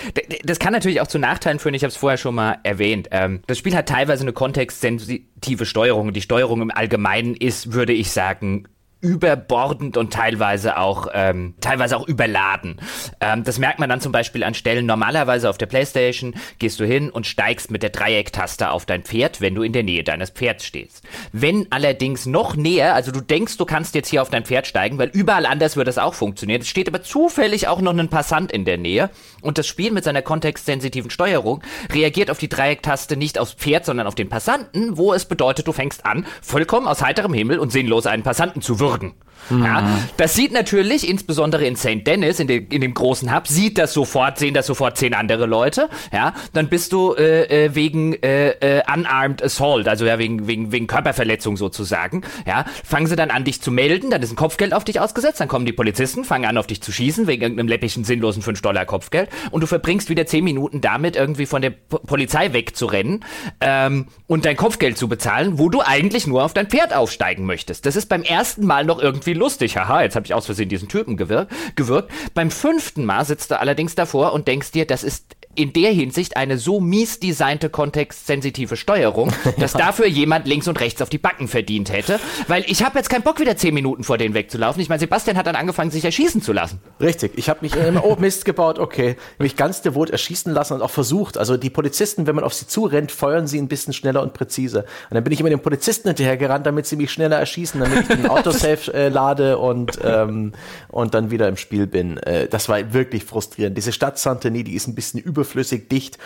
das 0.44 0.60
kann 0.60 0.74
natürlich 0.74 1.00
auch 1.00 1.08
zu 1.08 1.20
Nachteilen 1.20 1.60
führen. 1.60 1.74
Ich 1.74 1.84
habe 1.84 1.92
es 1.92 1.96
vorher 1.96 2.18
schon 2.18 2.36
mal 2.36 2.58
erwähnt. 2.64 3.08
Ähm, 3.12 3.44
das 3.48 3.60
Spiel 3.60 3.78
hat 3.78 3.88
teilweise 3.88 4.24
eine 4.24 4.34
kontextsensitive 4.34 5.66
Steuerung. 5.66 6.12
Die 6.12 6.22
Steuerung 6.22 6.62
im 6.62 6.72
Allgemeinen 6.72 7.34
ist, 7.34 7.72
würde 7.72 7.94
ich 7.94 8.12
sagen, 8.12 8.68
überbordend 9.00 9.96
und 9.96 10.12
teilweise 10.12 10.78
auch 10.78 11.08
ähm, 11.14 11.54
teilweise 11.62 11.98
auch 11.98 12.08
überladen. 12.08 12.78
Ähm, 13.22 13.44
das 13.44 13.60
merkt 13.60 13.80
man 13.80 13.90
dann 13.90 14.02
zum 14.02 14.12
Beispiel 14.12 14.44
an 14.44 14.56
Stellen. 14.56 14.88
Normalerweise 14.88 15.50
auf 15.50 15.58
der 15.60 15.68
PlayStation 15.68 16.34
gehst 16.58 16.80
du 16.80 16.86
hin 16.86 17.12
und 17.12 17.28
steigst 17.28 17.70
mit 17.70 17.84
der 17.84 17.92
Dreiecktaste 17.92 18.72
auf 18.72 18.88
dein 18.88 19.04
Pferd, 19.04 19.40
wenn 19.40 19.54
du 19.54 19.62
in 19.62 19.72
der 19.72 19.84
Nähe 19.84 20.04
deines 20.04 20.32
Pferds 20.32 20.66
stehst. 20.66 21.04
Wenn 21.32 21.68
allerdings 21.70 22.26
noch 22.26 22.56
näher, 22.56 22.96
also 22.96 23.12
du 23.12 23.22
denkst, 23.22 23.58
du 23.58 23.66
kannst 23.66 23.94
jetzt 23.94 24.10
hier 24.10 24.24
auf 24.24 24.32
dein 24.32 24.46
Pferd 24.46 24.66
steigen, 24.66 24.98
weil 24.98 25.10
überall 25.10 25.46
anders 25.46 25.76
würde 25.76 25.90
das 25.90 26.00
auch 26.00 26.16
funktionieren. 26.16 26.62
Es 26.62 26.68
steht 26.68 26.88
aber 26.88 27.04
zufällig 27.04 27.68
auch 27.68 27.82
noch 27.82 27.96
ein 27.96 28.10
Passant 28.10 28.52
in 28.52 28.66
der 28.66 28.80
Nähe 28.80 29.12
und 29.42 29.60
das 29.60 29.68
Spiel 29.68 29.92
mit 29.92 30.06
seiner 30.06 30.24
kontextsensitiven 30.24 31.12
Steuerung 31.12 31.62
reagiert 31.94 32.32
auf 32.32 32.40
die 32.40 32.50
Dreiecktaste 32.50 33.16
nicht 33.16 33.38
aufs 33.38 33.54
Pferd, 33.54 33.86
sondern 33.86 34.08
auf 34.08 34.16
den 34.16 34.30
Passanten, 34.30 34.98
wo 34.98 35.14
es 35.14 35.26
bedeutet, 35.26 35.68
du 35.68 35.72
fängst 35.72 36.04
an, 36.06 36.26
vollkommen 36.42 36.88
aus 36.88 37.04
heiterem 37.04 37.34
Himmel 37.34 37.60
und 37.60 37.72
sinnlos 37.72 38.08
einen 38.08 38.24
Passanten 38.24 38.64
zu 38.64 38.80
würgen 38.80 38.87
würgen. 38.88 39.14
Mhm. 39.50 39.64
Ja, 39.64 40.00
das 40.18 40.34
sieht 40.34 40.52
natürlich, 40.52 41.08
insbesondere 41.08 41.66
in 41.66 41.76
St. 41.76 42.06
Dennis, 42.06 42.40
in, 42.40 42.48
de, 42.48 42.66
in, 42.70 42.82
dem 42.82 42.94
großen 42.94 43.34
Hub, 43.34 43.48
sieht 43.48 43.78
das 43.78 43.94
sofort, 43.94 44.38
sehen 44.38 44.54
das 44.54 44.66
sofort 44.66 44.98
zehn 44.98 45.14
andere 45.14 45.46
Leute. 45.46 45.90
Ja, 46.12 46.34
dann 46.54 46.68
bist 46.70 46.94
du 46.94 47.14
äh, 47.14 47.66
äh, 47.66 47.76
wegen 47.76 48.14
äh, 48.22 48.50
äh, 48.50 48.82
unarmed 48.92 49.44
assault, 49.44 49.88
also 49.88 50.06
ja 50.06 50.20
wegen, 50.20 50.48
wegen, 50.48 50.72
wegen 50.72 50.88
Körperverletzung 50.88 51.58
sozusagen. 51.58 52.24
Ja, 52.46 52.66
fangen 52.84 53.08
sie 53.08 53.16
dann 53.16 53.32
an, 53.32 53.44
dich 53.44 53.62
zu 53.62 53.72
melden, 53.72 54.10
dann 54.10 54.22
ist 54.22 54.32
ein 54.32 54.36
Kopfgeld 54.36 54.74
auf 54.74 54.84
dich 54.84 55.00
ausgesetzt, 55.00 55.40
dann 55.40 55.48
kommen 55.48 55.66
die 55.66 55.74
Polizisten, 55.74 56.24
fangen 56.24 56.46
an, 56.46 56.58
auf 56.58 56.68
dich 56.68 56.82
zu 56.82 56.92
schießen 56.92 57.28
wegen 57.28 57.42
irgendeinem 57.42 57.68
läppischen, 57.68 58.04
sinnlosen 58.04 58.42
5 58.42 58.62
Dollar 58.62 58.86
Kopfgeld 58.86 59.30
und 59.52 59.62
du 59.62 59.68
verbringst 59.68 60.10
wieder 60.10 60.26
zehn 60.26 60.44
Minuten 60.44 60.82
damit, 60.82 61.16
irgendwie 61.16 61.46
von 61.46 61.62
der 61.62 61.72
P 61.72 61.98
Polizei 62.06 62.54
wegzurennen 62.54 63.24
ähm, 63.62 64.08
und 64.28 64.46
dein 64.46 64.58
Kopfgeld 64.58 64.98
zu 64.98 65.08
bezahlen, 65.08 65.60
wo 65.60 65.70
du 65.70 65.82
eigentlich 65.82 66.26
nur 66.26 66.44
auf 66.44 66.54
dein 66.54 66.68
Pferd 66.68 66.96
aufsteigen 66.96 67.46
möchtest. 67.46 67.86
Das 67.86 67.96
ist 67.96 68.08
beim 68.08 68.24
ersten 68.24 68.66
Mal 68.66 68.86
noch 68.86 69.00
irgendwie 69.00 69.27
lustig. 69.36 69.78
Haha, 69.78 70.04
jetzt 70.04 70.16
habe 70.16 70.26
ich 70.26 70.34
aus 70.34 70.46
Versehen 70.46 70.70
diesen 70.70 70.90
Typen 70.90 71.18
gewirkt, 71.18 71.54
gewirkt. 71.76 72.12
Beim 72.34 72.52
fünften 72.52 73.06
Mal 73.06 73.26
sitzt 73.26 73.52
du 73.52 73.60
allerdings 73.60 73.96
davor 73.96 74.34
und 74.34 74.48
denkst 74.48 74.72
dir, 74.72 74.86
das 74.86 75.04
ist 75.04 75.37
in 75.58 75.74
der 75.74 75.92
Hinsicht 75.92 76.38
eine 76.38 76.58
so 76.58 76.80
mies 76.80 77.20
designte 77.20 77.70
kontextsensitive 77.70 78.78
Steuerung, 78.78 79.34
dass 79.60 79.74
ja. 79.74 79.80
dafür 79.80 80.08
jemand 80.08 80.48
links 80.48 80.68
und 80.68 80.80
rechts 80.80 81.02
auf 81.02 81.10
die 81.10 81.18
Backen 81.18 81.48
verdient 81.48 81.92
hätte. 81.92 82.20
Weil 82.48 82.64
ich 82.68 82.84
habe 82.84 82.98
jetzt 83.00 83.10
keinen 83.10 83.24
Bock, 83.24 83.40
wieder 83.40 83.58
zehn 83.58 83.74
Minuten 83.74 84.04
vor 84.04 84.20
denen 84.20 84.36
wegzulaufen. 84.36 84.82
Ich 84.82 84.88
meine, 84.88 85.00
Sebastian 85.00 85.36
hat 85.36 85.48
dann 85.48 85.56
angefangen, 85.56 85.90
sich 85.90 86.06
erschießen 86.06 86.42
zu 86.44 86.54
lassen. 86.54 86.80
Richtig. 87.02 87.34
Ich 87.36 87.50
habe 87.50 87.60
mich 87.62 87.76
immer, 87.76 88.06
oh 88.06 88.16
Mist 88.20 88.46
gebaut, 88.46 88.78
okay. 88.78 89.18
Mich 89.40 89.56
ganz 89.56 89.82
devot 89.82 90.12
erschießen 90.12 90.54
lassen 90.54 90.74
und 90.74 90.84
auch 90.84 90.92
versucht. 90.92 91.40
Also 91.40 91.58
die 91.58 91.72
Polizisten, 91.72 92.28
wenn 92.28 92.36
man 92.36 92.44
auf 92.44 92.54
sie 92.54 92.68
zurennt, 92.68 93.12
feuern 93.12 93.48
sie 93.48 93.58
ein 93.58 93.68
bisschen 93.68 93.94
schneller 93.94 94.22
und 94.22 94.34
präziser. 94.34 94.82
Und 95.10 95.16
dann 95.16 95.24
bin 95.24 95.34
ich 95.34 95.40
immer 95.40 95.50
den 95.50 95.60
Polizisten 95.60 96.08
hinterher 96.10 96.38
gerannt, 96.38 96.68
damit 96.68 96.86
sie 96.86 96.98
mich 96.98 97.12
schneller 97.12 97.38
erschießen, 97.38 97.80
damit 97.80 98.02
ich 98.02 98.08
den 98.08 98.28
Autosave 98.30 98.94
äh, 98.94 99.10
lade 99.10 99.58
und, 99.58 99.98
ähm, 100.04 100.52
und 100.90 101.16
dann 101.16 101.32
wieder 101.32 101.48
im 101.48 101.58
Spiel 101.58 101.88
bin. 101.88 102.18
Äh, 102.18 102.48
das 102.48 102.70
war 102.70 102.94
wirklich 102.94 103.24
frustrierend. 103.24 103.76
Diese 103.76 103.92
Stadt 103.92 104.20
Saint-Denis, 104.20 104.66
die 104.66 104.76
ist 104.76 104.88
ein 104.88 104.94
bisschen 104.94 105.20
über 105.20 105.47
überflüssig 105.48 105.90
dicht, 105.90 106.18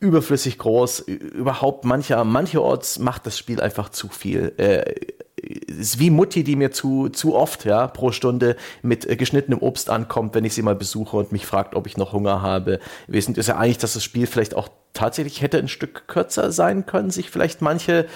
überflüssig 0.00 0.58
groß. 0.58 1.00
Überhaupt 1.00 1.84
mancher, 1.84 2.24
mancherorts 2.24 2.98
macht 2.98 3.26
das 3.26 3.38
Spiel 3.38 3.60
einfach 3.60 3.88
zu 3.88 4.08
viel. 4.08 4.52
Äh, 4.56 4.94
ist 5.66 5.98
wie 5.98 6.10
Mutti, 6.10 6.44
die 6.44 6.54
mir 6.54 6.70
zu, 6.70 7.08
zu 7.08 7.34
oft, 7.34 7.64
ja, 7.64 7.86
pro 7.86 8.12
Stunde 8.12 8.56
mit 8.82 9.06
äh, 9.08 9.16
geschnittenem 9.16 9.60
Obst 9.60 9.88
ankommt, 9.88 10.34
wenn 10.34 10.44
ich 10.44 10.52
sie 10.52 10.60
mal 10.60 10.74
besuche 10.74 11.16
und 11.16 11.32
mich 11.32 11.46
fragt, 11.46 11.74
ob 11.74 11.86
ich 11.86 11.96
noch 11.96 12.12
Hunger 12.12 12.42
habe. 12.42 12.78
Wesentlich 13.06 13.40
ist 13.40 13.46
ja 13.46 13.56
eigentlich, 13.56 13.78
dass 13.78 13.94
das 13.94 14.04
Spiel 14.04 14.26
vielleicht 14.26 14.54
auch 14.54 14.68
tatsächlich 14.92 15.40
hätte 15.40 15.58
ein 15.58 15.68
Stück 15.68 16.08
kürzer 16.08 16.52
sein 16.52 16.84
können, 16.84 17.10
sich 17.10 17.30
vielleicht 17.30 17.62
manche, 17.62 18.06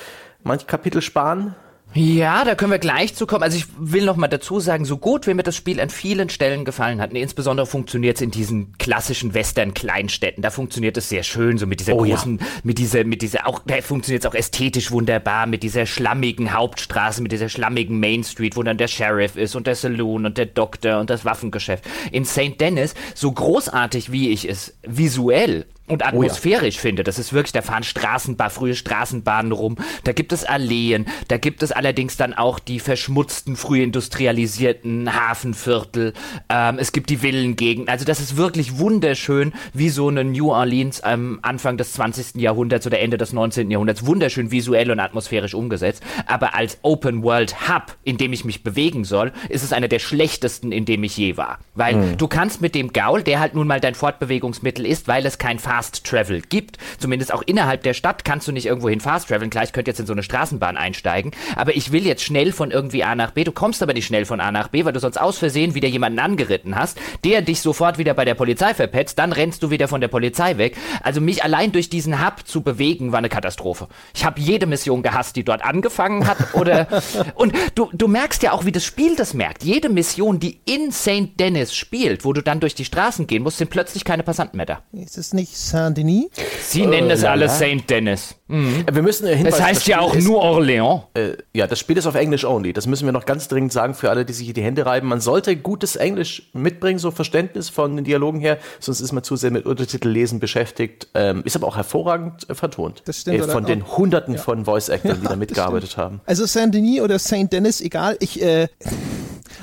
manche 0.42 0.66
Kapitel 0.66 1.00
sparen. 1.00 1.54
Ja, 1.96 2.44
da 2.44 2.56
können 2.56 2.72
wir 2.72 2.80
gleich 2.80 3.14
zu 3.14 3.24
kommen. 3.24 3.44
Also 3.44 3.56
ich 3.56 3.66
will 3.78 4.04
noch 4.04 4.16
mal 4.16 4.26
dazu 4.26 4.58
sagen, 4.58 4.84
so 4.84 4.96
gut 4.98 5.28
wie 5.28 5.34
mir 5.34 5.44
das 5.44 5.54
Spiel 5.54 5.80
an 5.80 5.90
vielen 5.90 6.28
Stellen 6.28 6.64
gefallen 6.64 7.00
hat, 7.00 7.10
und 7.10 7.16
insbesondere 7.16 7.66
funktioniert 7.66 8.16
es 8.16 8.22
in 8.22 8.32
diesen 8.32 8.76
klassischen 8.78 9.32
Western-Kleinstädten. 9.32 10.42
Da 10.42 10.50
funktioniert 10.50 10.96
es 10.96 11.08
sehr 11.08 11.22
schön, 11.22 11.56
so 11.56 11.66
mit 11.68 11.78
dieser 11.78 11.94
oh, 11.94 12.04
großen, 12.04 12.38
ja. 12.38 12.46
mit 12.64 12.78
dieser, 12.78 13.04
mit 13.04 13.22
dieser 13.22 13.46
auch, 13.46 13.60
da 13.64 13.80
funktioniert 13.80 14.24
es 14.24 14.30
auch 14.30 14.34
ästhetisch 14.34 14.90
wunderbar, 14.90 15.46
mit 15.46 15.62
dieser 15.62 15.86
schlammigen 15.86 16.52
Hauptstraße, 16.52 17.22
mit 17.22 17.30
dieser 17.30 17.48
schlammigen 17.48 18.00
Main 18.00 18.24
Street, 18.24 18.56
wo 18.56 18.64
dann 18.64 18.76
der 18.76 18.88
Sheriff 18.88 19.36
ist 19.36 19.54
und 19.54 19.68
der 19.68 19.76
Saloon 19.76 20.26
und 20.26 20.36
der 20.36 20.46
Doktor 20.46 20.98
und 20.98 21.10
das 21.10 21.24
Waffengeschäft. 21.24 21.84
In 22.10 22.24
St. 22.24 22.60
Dennis, 22.60 22.94
so 23.14 23.30
großartig 23.30 24.10
wie 24.10 24.30
ich 24.30 24.48
es 24.48 24.74
visuell 24.82 25.66
und 25.86 26.04
atmosphärisch 26.04 26.76
oh 26.76 26.78
ja. 26.78 26.80
finde. 26.80 27.04
Das 27.04 27.18
ist 27.18 27.32
wirklich, 27.32 27.52
da 27.52 27.62
fahren 27.62 27.82
Straßenbahnen, 27.82 28.50
frühe 28.50 28.74
Straßenbahnen 28.74 29.52
rum, 29.52 29.76
da 30.04 30.12
gibt 30.12 30.32
es 30.32 30.44
Alleen, 30.44 31.06
da 31.28 31.36
gibt 31.36 31.62
es 31.62 31.72
allerdings 31.72 32.16
dann 32.16 32.32
auch 32.32 32.58
die 32.58 32.80
verschmutzten, 32.80 33.56
früh 33.56 33.82
industrialisierten 33.82 35.14
Hafenviertel, 35.14 36.14
ähm, 36.48 36.78
es 36.78 36.92
gibt 36.92 37.10
die 37.10 37.18
Villengegend, 37.18 37.88
also 37.88 38.04
das 38.04 38.20
ist 38.20 38.36
wirklich 38.36 38.78
wunderschön, 38.78 39.52
wie 39.74 39.90
so 39.90 40.08
eine 40.08 40.24
New 40.24 40.50
Orleans 40.50 41.02
am 41.02 41.38
Anfang 41.42 41.76
des 41.76 41.92
20. 41.92 42.36
Jahrhunderts 42.36 42.86
oder 42.86 43.00
Ende 43.00 43.18
des 43.18 43.32
19. 43.32 43.70
Jahrhunderts, 43.70 44.06
wunderschön 44.06 44.50
visuell 44.50 44.90
und 44.90 45.00
atmosphärisch 45.00 45.54
umgesetzt, 45.54 46.02
aber 46.26 46.54
als 46.54 46.78
Open 46.82 47.22
World 47.22 47.68
Hub, 47.68 47.96
in 48.04 48.16
dem 48.16 48.32
ich 48.32 48.44
mich 48.44 48.62
bewegen 48.62 49.04
soll, 49.04 49.32
ist 49.50 49.62
es 49.62 49.72
einer 49.72 49.88
der 49.88 49.98
schlechtesten, 49.98 50.72
in 50.72 50.86
dem 50.86 51.04
ich 51.04 51.16
je 51.16 51.36
war. 51.36 51.58
Weil 51.74 51.96
mhm. 51.96 52.16
du 52.16 52.26
kannst 52.26 52.62
mit 52.62 52.74
dem 52.74 52.92
Gaul, 52.92 53.22
der 53.22 53.40
halt 53.40 53.54
nun 53.54 53.66
mal 53.66 53.80
dein 53.80 53.94
Fortbewegungsmittel 53.94 54.86
ist, 54.86 55.08
weil 55.08 55.26
es 55.26 55.36
kein 55.38 55.58
Fahrrad 55.58 55.73
Fast 55.74 56.04
Travel 56.04 56.40
gibt. 56.40 56.78
Zumindest 57.00 57.34
auch 57.34 57.42
innerhalb 57.42 57.82
der 57.82 57.94
Stadt 57.94 58.24
kannst 58.24 58.46
du 58.46 58.52
nicht 58.52 58.66
irgendwohin 58.66 59.00
Fast 59.00 59.26
Traveln. 59.26 59.50
Klar, 59.50 59.64
ich 59.64 59.72
könnte 59.72 59.90
jetzt 59.90 59.98
in 59.98 60.06
so 60.06 60.12
eine 60.12 60.22
Straßenbahn 60.22 60.76
einsteigen, 60.76 61.32
aber 61.56 61.74
ich 61.74 61.90
will 61.90 62.06
jetzt 62.06 62.22
schnell 62.22 62.52
von 62.52 62.70
irgendwie 62.70 63.02
A 63.02 63.16
nach 63.16 63.32
B. 63.32 63.42
Du 63.42 63.50
kommst 63.50 63.82
aber 63.82 63.92
nicht 63.92 64.06
schnell 64.06 64.24
von 64.24 64.38
A 64.38 64.52
nach 64.52 64.68
B, 64.68 64.84
weil 64.84 64.92
du 64.92 65.00
sonst 65.00 65.20
aus 65.20 65.38
Versehen 65.38 65.74
wieder 65.74 65.88
jemanden 65.88 66.20
angeritten 66.20 66.76
hast, 66.76 67.00
der 67.24 67.42
dich 67.42 67.60
sofort 67.60 67.98
wieder 67.98 68.14
bei 68.14 68.24
der 68.24 68.36
Polizei 68.36 68.72
verpetzt, 68.72 69.18
dann 69.18 69.32
rennst 69.32 69.64
du 69.64 69.70
wieder 69.70 69.88
von 69.88 70.00
der 70.00 70.06
Polizei 70.06 70.58
weg. 70.58 70.76
Also 71.02 71.20
mich 71.20 71.42
allein 71.42 71.72
durch 71.72 71.90
diesen 71.90 72.24
Hub 72.24 72.46
zu 72.46 72.62
bewegen, 72.62 73.10
war 73.10 73.18
eine 73.18 73.28
Katastrophe. 73.28 73.88
Ich 74.14 74.24
habe 74.24 74.40
jede 74.40 74.66
Mission 74.66 75.02
gehasst, 75.02 75.34
die 75.34 75.42
dort 75.42 75.64
angefangen 75.64 76.28
hat 76.28 76.54
oder 76.54 76.86
und 77.34 77.52
du, 77.74 77.90
du 77.92 78.06
merkst 78.06 78.44
ja 78.44 78.52
auch, 78.52 78.64
wie 78.64 78.72
das 78.72 78.84
Spiel 78.84 79.16
das 79.16 79.34
merkt. 79.34 79.64
Jede 79.64 79.88
Mission, 79.88 80.38
die 80.38 80.60
in 80.66 80.92
St. 80.92 81.32
Dennis 81.40 81.74
spielt, 81.74 82.24
wo 82.24 82.32
du 82.32 82.42
dann 82.42 82.60
durch 82.60 82.76
die 82.76 82.84
Straßen 82.84 83.26
gehen 83.26 83.42
musst, 83.42 83.58
sind 83.58 83.70
plötzlich 83.70 84.04
keine 84.04 84.22
Passanten 84.22 84.56
mehr 84.56 84.66
da. 84.66 84.82
Ist 84.92 85.18
es 85.18 85.32
nicht 85.32 85.63
Saint-Denis. 85.70 86.26
Sie 86.62 86.86
nennen 86.86 87.08
das 87.08 87.22
äh, 87.22 87.26
alles 87.26 87.58
Saint 87.58 87.88
Dennis. 87.88 88.34
Mhm. 88.46 88.84
Wir 88.90 89.02
müssen 89.02 89.26
hinweisen, 89.26 89.44
das 89.44 89.62
heißt 89.62 89.80
das 89.80 89.86
ja 89.86 90.00
auch 90.00 90.14
ist, 90.14 90.24
nur 90.24 90.42
Orléans. 90.42 91.04
Äh, 91.14 91.36
ja, 91.54 91.66
das 91.66 91.78
Spiel 91.78 91.96
ist 91.96 92.06
auf 92.06 92.14
Englisch 92.14 92.44
only. 92.44 92.72
Das 92.72 92.86
müssen 92.86 93.06
wir 93.06 93.12
noch 93.12 93.24
ganz 93.24 93.48
dringend 93.48 93.72
sagen 93.72 93.94
für 93.94 94.10
alle, 94.10 94.24
die 94.24 94.32
sich 94.32 94.44
hier 94.44 94.54
die 94.54 94.62
Hände 94.62 94.84
reiben. 94.84 95.08
Man 95.08 95.20
sollte 95.20 95.56
gutes 95.56 95.96
Englisch 95.96 96.50
mitbringen, 96.52 96.98
so 96.98 97.10
Verständnis 97.10 97.70
von 97.70 97.96
den 97.96 98.04
Dialogen 98.04 98.40
her, 98.40 98.58
sonst 98.80 99.00
ist 99.00 99.12
man 99.12 99.24
zu 99.24 99.36
sehr 99.36 99.50
mit 99.50 99.64
Untertitellesen 99.66 100.40
beschäftigt. 100.40 101.08
Ähm, 101.14 101.42
ist 101.44 101.56
aber 101.56 101.66
auch 101.66 101.76
hervorragend 101.76 102.48
äh, 102.50 102.54
vertont. 102.54 103.02
Das 103.06 103.20
stimmt. 103.20 103.40
Äh, 103.40 103.48
von 103.48 103.64
den 103.64 103.86
Hunderten 103.96 104.34
ja. 104.34 104.40
von 104.40 104.64
Voice-Actors, 104.64 105.20
die 105.20 105.26
da 105.26 105.36
mitgearbeitet 105.36 105.96
haben. 105.96 106.20
Also 106.26 106.44
Saint-Denis 106.44 107.00
oder 107.00 107.18
Saint 107.18 107.52
Dennis, 107.52 107.80
egal. 107.80 108.16
Ich, 108.20 108.42
äh, 108.42 108.68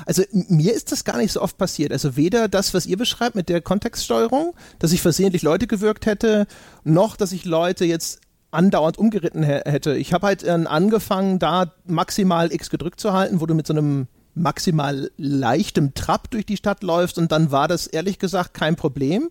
also 0.06 0.22
mir 0.32 0.72
ist 0.72 0.92
das 0.92 1.04
gar 1.04 1.18
nicht 1.18 1.32
so 1.32 1.40
oft 1.42 1.58
passiert. 1.58 1.92
Also 1.92 2.16
weder 2.16 2.48
das, 2.48 2.74
was 2.74 2.86
ihr 2.86 2.96
beschreibt 2.96 3.34
mit 3.34 3.48
der 3.48 3.60
Kontextsteuerung, 3.60 4.54
dass 4.78 4.92
ich 4.92 5.02
versehentlich 5.02 5.42
Leute 5.42 5.66
gewirkt 5.66 6.06
hätte, 6.06 6.46
noch, 6.84 7.16
dass 7.16 7.32
ich 7.32 7.44
Leute 7.44 7.84
jetzt 7.84 8.20
andauernd 8.50 8.98
umgeritten 8.98 9.42
hätte. 9.42 9.96
Ich 9.96 10.12
habe 10.12 10.26
halt 10.26 10.42
äh, 10.42 10.50
angefangen, 10.50 11.38
da 11.38 11.72
maximal 11.86 12.52
X 12.52 12.70
gedrückt 12.70 13.00
zu 13.00 13.12
halten, 13.12 13.40
wo 13.40 13.46
du 13.46 13.54
mit 13.54 13.66
so 13.66 13.72
einem 13.72 14.08
maximal 14.34 15.10
leichtem 15.16 15.94
Trab 15.94 16.30
durch 16.30 16.46
die 16.46 16.56
Stadt 16.56 16.82
läufst 16.82 17.18
und 17.18 17.32
dann 17.32 17.50
war 17.50 17.68
das 17.68 17.86
ehrlich 17.86 18.18
gesagt 18.18 18.54
kein 18.54 18.76
Problem. 18.76 19.30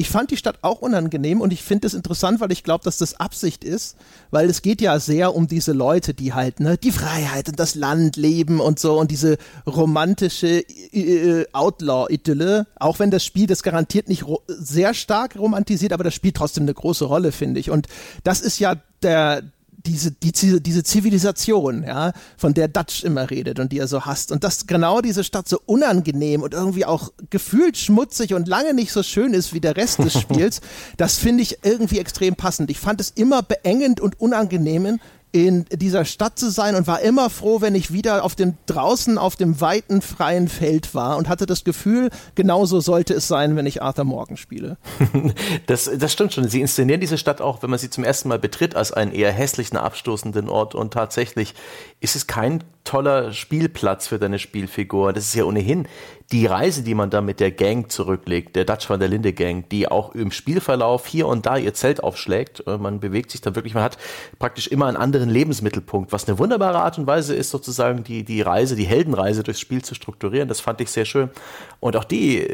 Ich 0.00 0.08
fand 0.08 0.30
die 0.30 0.38
Stadt 0.38 0.60
auch 0.62 0.80
unangenehm 0.80 1.42
und 1.42 1.52
ich 1.52 1.62
finde 1.62 1.86
es 1.86 1.92
interessant, 1.92 2.40
weil 2.40 2.50
ich 2.52 2.64
glaube, 2.64 2.82
dass 2.84 2.96
das 2.96 3.20
Absicht 3.20 3.64
ist, 3.64 3.98
weil 4.30 4.48
es 4.48 4.62
geht 4.62 4.80
ja 4.80 4.98
sehr 4.98 5.34
um 5.34 5.46
diese 5.46 5.72
Leute, 5.72 6.14
die 6.14 6.32
halt 6.32 6.58
ne, 6.58 6.78
die 6.78 6.90
Freiheit 6.90 7.50
und 7.50 7.60
das 7.60 7.74
Land 7.74 8.16
leben 8.16 8.60
und 8.60 8.78
so 8.78 8.98
und 8.98 9.10
diese 9.10 9.36
romantische 9.66 10.60
äh, 10.60 11.44
Outlaw-Idylle, 11.52 12.66
auch 12.76 12.98
wenn 12.98 13.10
das 13.10 13.26
Spiel 13.26 13.46
das 13.46 13.62
garantiert 13.62 14.08
nicht 14.08 14.24
sehr 14.48 14.94
stark 14.94 15.38
romantisiert, 15.38 15.92
aber 15.92 16.04
das 16.04 16.14
spielt 16.14 16.38
trotzdem 16.38 16.64
eine 16.64 16.72
große 16.72 17.04
Rolle, 17.04 17.30
finde 17.30 17.60
ich. 17.60 17.68
Und 17.68 17.86
das 18.24 18.40
ist 18.40 18.58
ja 18.58 18.76
der, 19.02 19.42
diese, 19.86 20.12
die, 20.12 20.32
diese 20.60 20.82
Zivilisation, 20.82 21.84
ja, 21.84 22.12
von 22.36 22.54
der 22.54 22.68
Dutch 22.68 23.04
immer 23.04 23.30
redet 23.30 23.58
und 23.58 23.72
die 23.72 23.78
er 23.78 23.88
so 23.88 24.04
hasst. 24.04 24.32
Und 24.32 24.44
dass 24.44 24.66
genau 24.66 25.00
diese 25.00 25.24
Stadt 25.24 25.48
so 25.48 25.60
unangenehm 25.66 26.42
und 26.42 26.54
irgendwie 26.54 26.84
auch 26.84 27.12
gefühlt 27.30 27.76
schmutzig 27.76 28.34
und 28.34 28.48
lange 28.48 28.74
nicht 28.74 28.92
so 28.92 29.02
schön 29.02 29.32
ist 29.34 29.54
wie 29.54 29.60
der 29.60 29.76
Rest 29.76 29.98
des 29.98 30.12
Spiels, 30.20 30.60
das 30.96 31.16
finde 31.18 31.42
ich 31.42 31.58
irgendwie 31.62 31.98
extrem 31.98 32.36
passend. 32.36 32.70
Ich 32.70 32.78
fand 32.78 33.00
es 33.00 33.10
immer 33.10 33.42
beengend 33.42 34.00
und 34.00 34.20
unangenehm, 34.20 34.98
in 35.32 35.64
dieser 35.70 36.04
Stadt 36.04 36.38
zu 36.38 36.50
sein 36.50 36.74
und 36.74 36.86
war 36.86 37.00
immer 37.00 37.30
froh, 37.30 37.60
wenn 37.60 37.74
ich 37.74 37.92
wieder 37.92 38.24
auf 38.24 38.34
dem 38.34 38.54
draußen 38.66 39.16
auf 39.16 39.36
dem 39.36 39.60
weiten 39.60 40.02
freien 40.02 40.48
Feld 40.48 40.94
war 40.94 41.16
und 41.16 41.28
hatte 41.28 41.46
das 41.46 41.62
Gefühl, 41.62 42.10
genauso 42.34 42.80
sollte 42.80 43.14
es 43.14 43.28
sein, 43.28 43.54
wenn 43.54 43.66
ich 43.66 43.80
Arthur 43.80 44.04
Morgan 44.04 44.36
spiele. 44.36 44.76
das, 45.66 45.90
das 45.96 46.12
stimmt 46.12 46.32
schon. 46.32 46.48
Sie 46.48 46.60
inszenieren 46.60 47.00
diese 47.00 47.18
Stadt 47.18 47.40
auch, 47.40 47.62
wenn 47.62 47.70
man 47.70 47.78
sie 47.78 47.90
zum 47.90 48.02
ersten 48.02 48.28
Mal 48.28 48.38
betritt, 48.40 48.74
als 48.74 48.92
einen 48.92 49.12
eher 49.12 49.30
hässlichen, 49.30 49.76
abstoßenden 49.76 50.48
Ort 50.48 50.74
und 50.74 50.92
tatsächlich 50.92 51.54
ist 52.00 52.16
es 52.16 52.26
kein 52.26 52.64
toller 52.82 53.32
Spielplatz 53.32 54.08
für 54.08 54.18
deine 54.18 54.38
Spielfigur. 54.38 55.12
Das 55.12 55.24
ist 55.24 55.34
ja 55.34 55.44
ohnehin 55.44 55.86
die 56.32 56.46
Reise, 56.46 56.82
die 56.84 56.94
man 56.94 57.10
da 57.10 57.20
mit 57.20 57.40
der 57.40 57.50
Gang 57.50 57.90
zurücklegt, 57.90 58.54
der 58.54 58.64
Dutch 58.64 58.88
van 58.88 59.00
der 59.00 59.08
Linde 59.08 59.32
Gang, 59.32 59.68
die 59.68 59.88
auch 59.88 60.14
im 60.14 60.30
Spielverlauf 60.30 61.06
hier 61.06 61.26
und 61.26 61.44
da 61.44 61.56
ihr 61.56 61.74
Zelt 61.74 62.04
aufschlägt. 62.04 62.62
Äh, 62.68 62.78
man 62.78 63.00
bewegt 63.00 63.32
sich 63.32 63.40
da 63.40 63.56
wirklich, 63.56 63.74
man 63.74 63.82
hat 63.82 63.98
praktisch 64.38 64.68
immer 64.68 64.86
einen 64.86 64.96
anderen 64.96 65.28
Lebensmittelpunkt, 65.28 66.12
was 66.12 66.28
eine 66.28 66.38
wunderbare 66.38 66.78
Art 66.78 66.98
und 66.98 67.08
Weise 67.08 67.34
ist, 67.34 67.50
sozusagen 67.50 68.04
die, 68.04 68.24
die 68.24 68.42
Reise, 68.42 68.76
die 68.76 68.84
Heldenreise 68.84 69.42
durchs 69.42 69.60
Spiel 69.60 69.82
zu 69.82 69.96
strukturieren. 69.96 70.48
Das 70.48 70.60
fand 70.60 70.80
ich 70.80 70.90
sehr 70.90 71.04
schön. 71.04 71.30
Und 71.80 71.96
auch 71.96 72.04
die, 72.04 72.46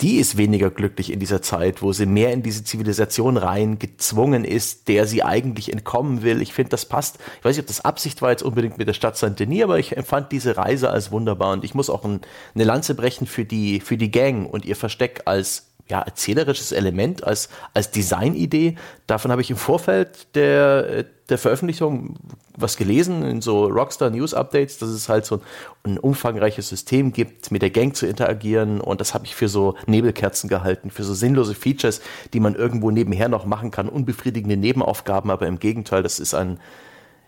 die 0.00 0.16
ist 0.16 0.36
weniger 0.36 0.70
glücklich 0.70 1.10
in 1.10 1.18
dieser 1.18 1.40
Zeit, 1.40 1.80
wo 1.80 1.92
sie 1.92 2.04
mehr 2.04 2.32
in 2.32 2.42
diese 2.42 2.64
Zivilisation 2.64 3.38
rein 3.38 3.78
gezwungen 3.78 4.44
ist, 4.44 4.88
der 4.88 5.06
sie 5.06 5.22
eigentlich 5.22 5.72
entkommen 5.72 6.22
will. 6.22 6.42
Ich 6.42 6.52
finde, 6.52 6.70
das 6.70 6.84
passt. 6.84 7.18
Ich 7.38 7.44
weiß 7.44 7.56
nicht, 7.56 7.64
ob 7.64 7.68
das 7.68 7.84
Absicht 7.84 8.20
war 8.20 8.30
jetzt 8.30 8.42
unbedingt 8.42 8.76
mit 8.76 8.88
der 8.88 8.92
Stadt 8.92 9.16
Saint-Denis, 9.16 9.62
aber 9.62 9.78
ich 9.78 9.96
empfand 9.96 10.32
diese 10.32 10.56
Reise 10.58 10.90
als 10.90 11.10
wunderbar 11.10 11.52
und 11.52 11.64
ich 11.64 11.74
muss 11.74 11.88
auch 11.88 12.04
ein, 12.04 12.20
eine 12.54 12.64
Lanze 12.64 12.94
brechen 12.94 13.21
für 13.26 13.44
die, 13.44 13.80
für 13.80 13.96
die 13.96 14.10
Gang 14.10 14.52
und 14.52 14.64
ihr 14.64 14.76
Versteck 14.76 15.22
als 15.24 15.72
ja, 15.88 16.00
erzählerisches 16.00 16.72
Element, 16.72 17.24
als, 17.24 17.48
als 17.74 17.90
Designidee. 17.90 18.76
Davon 19.06 19.30
habe 19.30 19.42
ich 19.42 19.50
im 19.50 19.56
Vorfeld 19.56 20.34
der, 20.34 21.04
der 21.28 21.38
Veröffentlichung 21.38 22.16
was 22.56 22.76
gelesen 22.76 23.22
in 23.22 23.40
so 23.42 23.66
Rockstar 23.66 24.10
News 24.10 24.32
Updates, 24.32 24.78
dass 24.78 24.90
es 24.90 25.08
halt 25.08 25.26
so 25.26 25.36
ein, 25.36 25.42
ein 25.84 25.98
umfangreiches 25.98 26.68
System 26.68 27.12
gibt, 27.12 27.50
mit 27.50 27.62
der 27.62 27.70
Gang 27.70 27.96
zu 27.96 28.06
interagieren 28.06 28.80
und 28.80 29.00
das 29.00 29.14
habe 29.14 29.26
ich 29.26 29.34
für 29.34 29.48
so 29.48 29.74
Nebelkerzen 29.86 30.48
gehalten, 30.48 30.90
für 30.90 31.04
so 31.04 31.14
sinnlose 31.14 31.54
Features, 31.54 32.00
die 32.32 32.40
man 32.40 32.54
irgendwo 32.54 32.90
nebenher 32.90 33.28
noch 33.28 33.44
machen 33.44 33.70
kann, 33.70 33.88
unbefriedigende 33.88 34.56
Nebenaufgaben, 34.56 35.30
aber 35.30 35.46
im 35.46 35.58
Gegenteil, 35.58 36.02
das 36.02 36.18
ist 36.18 36.34
ein 36.34 36.58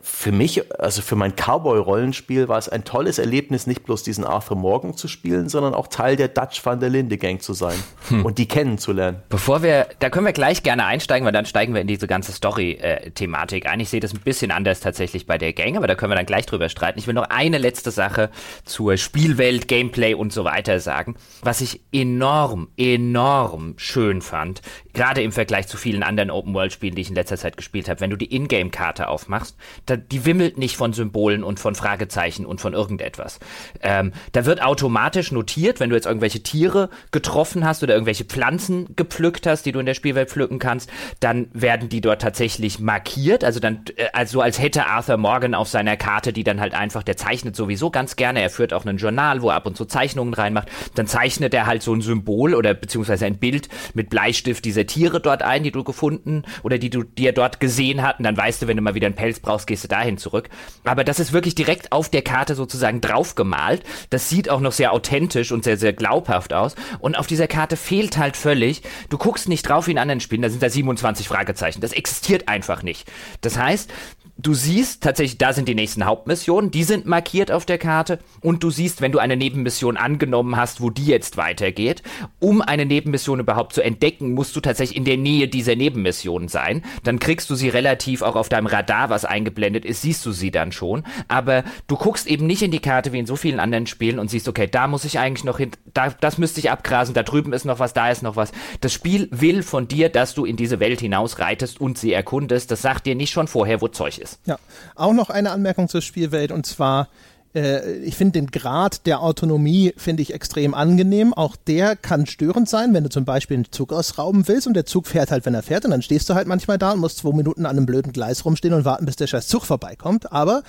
für 0.07 0.33
mich, 0.33 0.71
also 0.79 1.01
für 1.01 1.17
mein 1.17 1.33
Cowboy-Rollenspiel 1.35 2.47
war 2.47 2.59
es 2.59 2.69
ein 2.69 2.85
tolles 2.85 3.19
Erlebnis, 3.19 3.67
nicht 3.67 3.85
bloß 3.85 4.03
diesen 4.03 4.25
Arthur 4.25 4.55
Morgan 4.55 4.95
zu 4.99 5.09
spielen, 5.09 5.49
sondern 5.49 5.73
auch 5.73 5.87
Teil 5.87 6.17
der 6.17 6.29
Dutch 6.29 6.65
van 6.65 6.79
der 6.79 6.91
Linde 6.91 7.17
Gang 7.17 7.41
zu 7.41 7.55
sein 7.55 7.77
hm. 8.09 8.23
und 8.23 8.37
die 8.37 8.47
kennenzulernen. 8.47 9.23
Bevor 9.31 9.63
wir, 9.63 9.87
da 10.01 10.11
können 10.11 10.27
wir 10.27 10.35
gleich 10.35 10.63
gerne 10.63 10.85
einsteigen, 10.85 11.25
weil 11.25 11.33
dann 11.33 11.47
steigen 11.47 11.73
wir 11.73 11.81
in 11.81 11.87
diese 11.87 12.07
ganze 12.07 12.33
Story-Thematik 12.33 13.67
ein. 13.67 13.81
Ich 13.81 13.89
sehe 13.89 14.01
das 14.01 14.13
ein 14.13 14.21
bisschen 14.21 14.51
anders 14.51 14.81
tatsächlich 14.81 15.27
bei 15.27 15.39
der 15.39 15.55
Gang, 15.55 15.79
aber 15.79 15.87
da 15.87 15.95
können 15.95 16.13
wir 16.13 16.17
dann 16.17 16.27
gleich 16.27 16.45
drüber 16.45 16.69
streiten. 16.69 16.99
Ich 16.99 17.07
will 17.07 17.15
noch 17.15 17.31
eine 17.31 17.57
letzte 17.57 17.91
Sache 17.91 18.29
zur 18.67 18.99
Spielwelt, 18.99 19.69
Gameplay 19.69 20.13
und 20.13 20.35
so 20.35 20.45
weiter 20.45 20.81
sagen. 20.81 21.17
Was 21.41 21.63
ich 21.63 21.81
enorm, 21.93 22.69
enorm 22.77 23.73
schön 23.79 24.21
fand, 24.21 24.61
gerade 24.93 25.23
im 25.23 25.33
Vergleich 25.33 25.67
zu 25.67 25.79
vielen 25.79 26.03
anderen 26.03 26.31
Open-World-Spielen, 26.31 26.95
die 26.95 27.01
ich 27.01 27.09
in 27.09 27.15
letzter 27.15 27.39
Zeit 27.39 27.57
gespielt 27.57 27.89
habe, 27.89 28.01
wenn 28.01 28.11
du 28.11 28.17
die 28.17 28.35
Ingame-Karte 28.35 29.09
aufmachst, 29.09 29.57
da, 29.95 30.03
die 30.03 30.25
wimmelt 30.25 30.59
nicht 30.59 30.77
von 30.77 30.93
Symbolen 30.93 31.45
und 31.45 31.61
von 31.61 31.75
Fragezeichen 31.75 32.47
und 32.47 32.61
von 32.61 32.73
irgendetwas. 32.73 33.39
Ähm, 33.83 34.13
da 34.33 34.45
wird 34.45 34.63
automatisch 34.63 35.33
notiert, 35.33 35.81
wenn 35.81 35.91
du 35.91 35.97
jetzt 35.97 36.07
irgendwelche 36.07 36.43
Tiere 36.43 36.91
getroffen 37.11 37.65
hast 37.65 37.83
oder 37.83 37.95
irgendwelche 37.95 38.25
Pflanzen 38.25 38.95
gepflückt 38.97 39.47
hast, 39.47 39.67
die 39.67 39.73
du 39.73 39.81
in 39.81 39.87
der 39.87 39.95
Spielwelt 39.95 40.31
pflücken 40.31 40.59
kannst, 40.59 40.91
dann 41.21 41.49
werden 41.53 41.89
die 41.89 42.01
dort 42.01 42.23
tatsächlich 42.23 42.81
markiert, 42.81 43.45
also 43.45 43.61
dann, 43.61 43.85
äh, 43.97 44.07
also 44.13 44.41
als 44.41 44.61
hätte 44.61 44.87
Arthur 44.87 45.17
Morgan 45.17 45.55
auf 45.55 45.69
seiner 45.69 45.97
Karte, 45.97 46.33
die 46.33 46.45
dann 46.45 46.61
halt 46.61 46.75
einfach, 46.75 47.03
der 47.03 47.17
zeichnet 47.17 47.57
sowieso 47.57 47.91
ganz 47.91 48.17
gerne, 48.17 48.43
er 48.43 48.51
führt 48.51 48.73
auch 48.73 48.85
ein 48.85 48.97
Journal, 48.97 49.43
wo 49.43 49.51
er 49.51 49.57
ab 49.57 49.67
und 49.67 49.77
zu 49.77 49.85
Zeichnungen 49.85 50.35
reinmacht, 50.35 50.69
dann 50.95 51.07
zeichnet 51.07 51.55
er 51.55 51.67
halt 51.67 51.83
so 51.83 51.95
ein 51.95 52.01
Symbol 52.01 52.55
oder 52.55 52.75
beziehungsweise 52.75 53.27
ein 53.27 53.39
Bild 53.39 53.69
mit 53.95 54.11
Bleistift 54.11 54.65
dieser 54.65 54.87
Tiere 54.87 55.21
dort 55.21 55.43
ein, 55.43 55.63
die 55.63 55.71
du 55.71 55.85
gefunden 55.85 56.43
oder 56.63 56.79
die 56.79 56.91
du, 56.91 57.03
die 57.03 57.27
er 57.27 57.33
dort 57.33 57.61
gesehen 57.61 58.03
hat. 58.03 58.19
Und 58.19 58.25
dann 58.25 58.37
weißt 58.37 58.63
du, 58.63 58.67
wenn 58.67 58.77
du 58.77 58.83
mal 58.83 58.95
wieder 58.95 59.07
einen 59.07 59.17
Pelz 59.17 59.41
brauchst, 59.41 59.67
gehst 59.67 59.84
du 59.85 59.89
dahin 59.89 60.19
zurück. 60.19 60.49
Aber 60.85 61.05
das 61.05 61.21
ist 61.21 61.33
wirklich 61.33 61.55
direkt 61.55 61.93
auf 61.93 62.09
der 62.09 62.23
Karte 62.23 62.55
sozusagen 62.55 63.01
draufgemalt. 63.01 63.83
Das 64.11 64.29
sieht 64.29 64.49
auch 64.49 64.61
noch 64.61 64.73
sehr 64.73 64.93
authentisch 64.93 65.53
und 65.53 65.65
sehr, 65.65 65.77
sehr 65.77 65.93
glaubhaft 65.93 66.53
aus. 66.53 66.75
Und 66.99 67.19
auf 67.19 67.27
dieser 67.27 67.47
Karte 67.47 67.77
fehlt 67.77 68.17
halt 68.17 68.37
völlig, 68.37 68.83
du 69.09 69.19
guckst 69.19 69.49
nicht 69.49 69.69
drauf 69.69 69.87
wie 69.87 69.93
in 69.93 69.99
anderen 69.99 70.21
Spielen, 70.21 70.43
da 70.43 70.51
sind 70.51 70.63
da 70.63 70.71
27 70.71 71.29
Fragezeichen. 71.29 71.81
Das 71.81 71.93
existiert 71.93 72.49
einfach 72.49 72.83
nicht. 72.83 73.11
Das 73.41 73.59
heißt, 73.59 73.91
du 74.37 74.53
siehst 74.53 75.03
tatsächlich, 75.03 75.39
da 75.39 75.53
sind 75.53 75.69
die 75.69 75.75
nächsten 75.75 76.05
Hauptmissionen, 76.05 76.71
die 76.71 76.83
sind 76.83 77.07
markiert 77.07 77.51
auf 77.53 77.65
der 77.65 77.79
Karte 77.79 78.19
und 78.41 78.63
du 78.63 78.71
siehst, 78.71 79.01
wenn 79.01 79.13
du 79.13 79.19
eine 79.19 79.37
Nebenmission 79.37 79.97
angenommen 79.97 80.57
hast, 80.57 80.81
wo 80.81 80.91
die 80.91 81.07
jetzt 81.07 81.37
weitergeht. 81.37 82.03
Um 82.41 82.61
eine 82.61 82.85
Nebenmission 82.85 83.41
überhaupt 83.41 83.75
zu 83.75 83.83
entdecken, 83.83 84.35
musst 84.35 84.57
du 84.57 84.61
tatsächlich 84.61 84.97
in 84.97 85.05
der 85.05 85.17
Nähe 85.17 85.49
dieser 85.49 85.77
Nebenmission 85.77 86.49
sein. 86.49 86.83
Dann 87.05 87.19
kriegst 87.19 87.49
du 87.49 87.55
sie 87.55 87.69
relativ 87.69 88.23
auch 88.23 88.37
auf 88.37 88.49
deinem 88.49 88.67
Radar, 88.67 89.09
was 89.09 89.25
eingeblendet 89.25 89.85
ist, 89.85 90.03
siehst 90.03 90.27
du 90.27 90.33
sie 90.33 90.51
dann 90.51 90.73
schon. 90.73 91.05
Aber 91.29 91.63
du 91.87 91.97
guckst 91.97 92.27
eben 92.27 92.47
nicht 92.47 92.63
in 92.63 92.71
die 92.71 92.81
Karte 92.81 93.13
wie 93.13 93.21
in 93.21 93.27
so 93.27 93.37
vielen 93.37 93.61
anderen 93.61 93.87
Spielen 93.87 94.19
und 94.19 94.31
siehst, 94.31 94.49
okay, 94.49 94.67
da 94.67 94.89
muss 94.89 95.05
ich 95.05 95.19
eigentlich 95.19 95.45
noch 95.45 95.59
hin, 95.59 95.71
da, 95.93 96.11
das 96.11 96.39
müsste 96.39 96.61
ich 96.61 96.71
abgrasen, 96.71 97.15
da 97.15 97.23
drüben 97.23 97.53
ist 97.53 97.65
noch 97.65 97.79
was, 97.79 97.93
da 97.93 98.11
ist 98.11 98.23
noch 98.23 98.37
was. 98.37 98.51
Das 98.81 98.93
Spiel 98.93 99.29
will 99.31 99.63
von 99.63 99.87
dir, 99.87 100.09
dass 100.09 100.35
du 100.35 100.45
in 100.45 100.57
diese 100.57 100.81
Welt 100.81 101.01
hinaus 101.01 101.39
reitest 101.39 101.81
und 101.81 101.99
sie 101.99 102.13
erkundest. 102.13 102.71
Das 102.71 102.83
sagt 102.83 103.07
dir 103.07 103.15
nicht 103.15 103.31
schon 103.31 103.47
vorher, 103.47 103.81
wo 103.81 103.89
Zeug 103.89 104.19
ist 104.19 104.24
ist. 104.25 104.39
Ja, 104.47 104.59
auch 104.95 105.13
noch 105.13 105.31
eine 105.31 105.51
Anmerkung 105.51 105.89
zur 105.89 106.03
Spielwelt 106.03 106.51
und 106.51 106.67
zwar 106.67 107.09
äh, 107.55 107.99
ich 107.99 108.17
finde 108.17 108.41
den 108.41 108.51
Grad 108.51 109.07
der 109.07 109.21
Autonomie 109.21 109.95
finde 109.97 110.23
ich 110.23 110.35
extrem 110.35 110.75
angenehm. 110.75 111.33
Auch 111.33 111.57
der 111.57 111.97
kann 111.97 112.27
störend 112.27 112.69
sein, 112.69 112.93
wenn 112.93 113.05
du 113.05 113.11
zum 113.11 113.25
Beispiel 113.25 113.57
einen 113.57 113.71
Zug 113.71 113.93
ausrauben 113.93 114.49
willst 114.49 114.67
und 114.67 114.75
der 114.75 114.87
Zug 114.87 115.07
fährt 115.07 115.31
halt, 115.31 115.47
wenn 115.47 115.55
er 115.55 115.63
fährt 115.63 115.85
und 115.85 115.93
dann 115.93 116.03
stehst 116.03 116.29
du 116.29 116.35
halt 116.35 116.49
manchmal 116.49 116.79
da 116.79 116.93
und 116.93 117.01
musst 117.01 117.19
zwei 117.19 117.33
Minuten 117.33 117.67
an 117.67 117.77
einem 117.77 117.87
blöden 117.87 118.13
Gleis 118.13 118.45
rumstehen 118.45 118.75
und 118.75 118.85
warten, 118.85 119.07
bis 119.07 119.17
der 119.17 119.27
scheiß 119.27 119.47
Zug 119.47 119.65
vorbeikommt. 119.65 120.33
Aber 120.33 120.63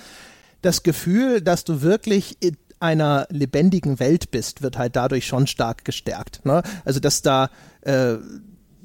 das 0.62 0.82
Gefühl, 0.82 1.40
dass 1.40 1.64
du 1.64 1.82
wirklich 1.82 2.36
in 2.40 2.56
einer 2.78 3.26
lebendigen 3.30 3.98
Welt 4.00 4.30
bist, 4.30 4.62
wird 4.62 4.76
halt 4.76 4.96
dadurch 4.96 5.26
schon 5.26 5.46
stark 5.46 5.84
gestärkt. 5.84 6.44
Ne? 6.44 6.62
Also 6.84 7.00
dass 7.00 7.22
da 7.22 7.50
äh, 7.82 8.16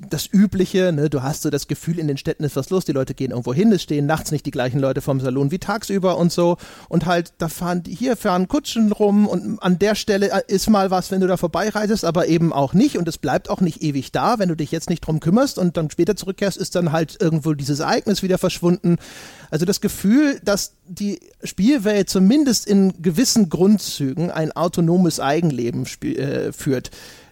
das 0.10 0.28
Übliche, 0.32 0.91
ne? 0.91 1.10
du 1.10 1.23
hast 1.23 1.41
so 1.41 1.49
das 1.49 1.68
Gefühl, 1.68 1.99
in 1.99 2.07
den 2.07 2.18
Städten 2.18 2.44
ist 2.44 2.56
was 2.56 2.69
los, 2.69 2.86
die 2.86 2.91
Leute 2.91 3.14
gehen 3.14 3.32
irgendwo 3.32 3.53
hin, 3.53 3.72
es 3.72 3.84
stehen 3.84 4.06
nachts 4.06 4.32
nicht 4.32 4.45
die 4.45 4.52
gleichen 4.52 4.80
Leute 4.80 5.02
vom 5.02 5.19
Salon 5.19 5.52
wie 5.52 5.60
tagsüber 5.60 6.18
und 6.18 6.32
so 6.32 6.57
und 6.90 7.06
halt, 7.06 7.34
da 7.38 7.49
fahren, 7.49 7.84
hier 7.88 8.15
fahren 8.18 8.48
Kutschen 8.48 8.91
rum 8.91 9.28
und 9.28 9.60
an 9.61 9.80
der 9.80 9.95
Stelle 9.95 10.32
äh, 10.32 10.41
ist 10.48 10.69
mal 10.69 10.91
was, 10.91 11.11
wenn 11.11 11.22
du 11.22 11.28
da 11.28 11.38
vorbeireitest, 11.38 12.06
aber 12.06 12.28
eben 12.28 12.53
auch 12.53 12.73
nicht 12.73 12.98
und 12.98 13.07
es 13.07 13.18
bleibt 13.18 13.49
auch 13.49 13.61
nicht 13.61 13.82
ewig 13.82 14.11
da, 14.11 14.40
wenn 14.40 14.49
du 14.49 14.56
dich 14.56 14.72
jetzt 14.72 14.90
nicht 14.90 15.02
drum 15.02 15.19
kümmerst 15.19 15.57
und 15.57 15.78
dann 15.78 15.90
später 15.90 16.15
zurückkehrst, 16.15 16.57
ist 16.57 16.76
dann 16.76 16.91
halt 16.91 17.18
irgendwo 17.19 17.53
dieses 17.53 17.80
Ereignis 17.80 18.23
wieder 18.23 18.38
verschwunden. 18.38 18.98
Also 19.49 19.65
das 19.65 19.82
Gefühl, 19.82 20.40
dass 20.44 20.73
die 20.88 21.19
Spielwelt 21.44 22.10
zumindest 22.10 22.65
in 22.65 23.02
gewissen 23.02 23.49
Grundzügen 23.49 24.32
ein 24.32 24.52
autonomes 24.52 25.19
Eigenleben 25.19 25.86
äh, 26.03 26.52
führt 26.52 26.91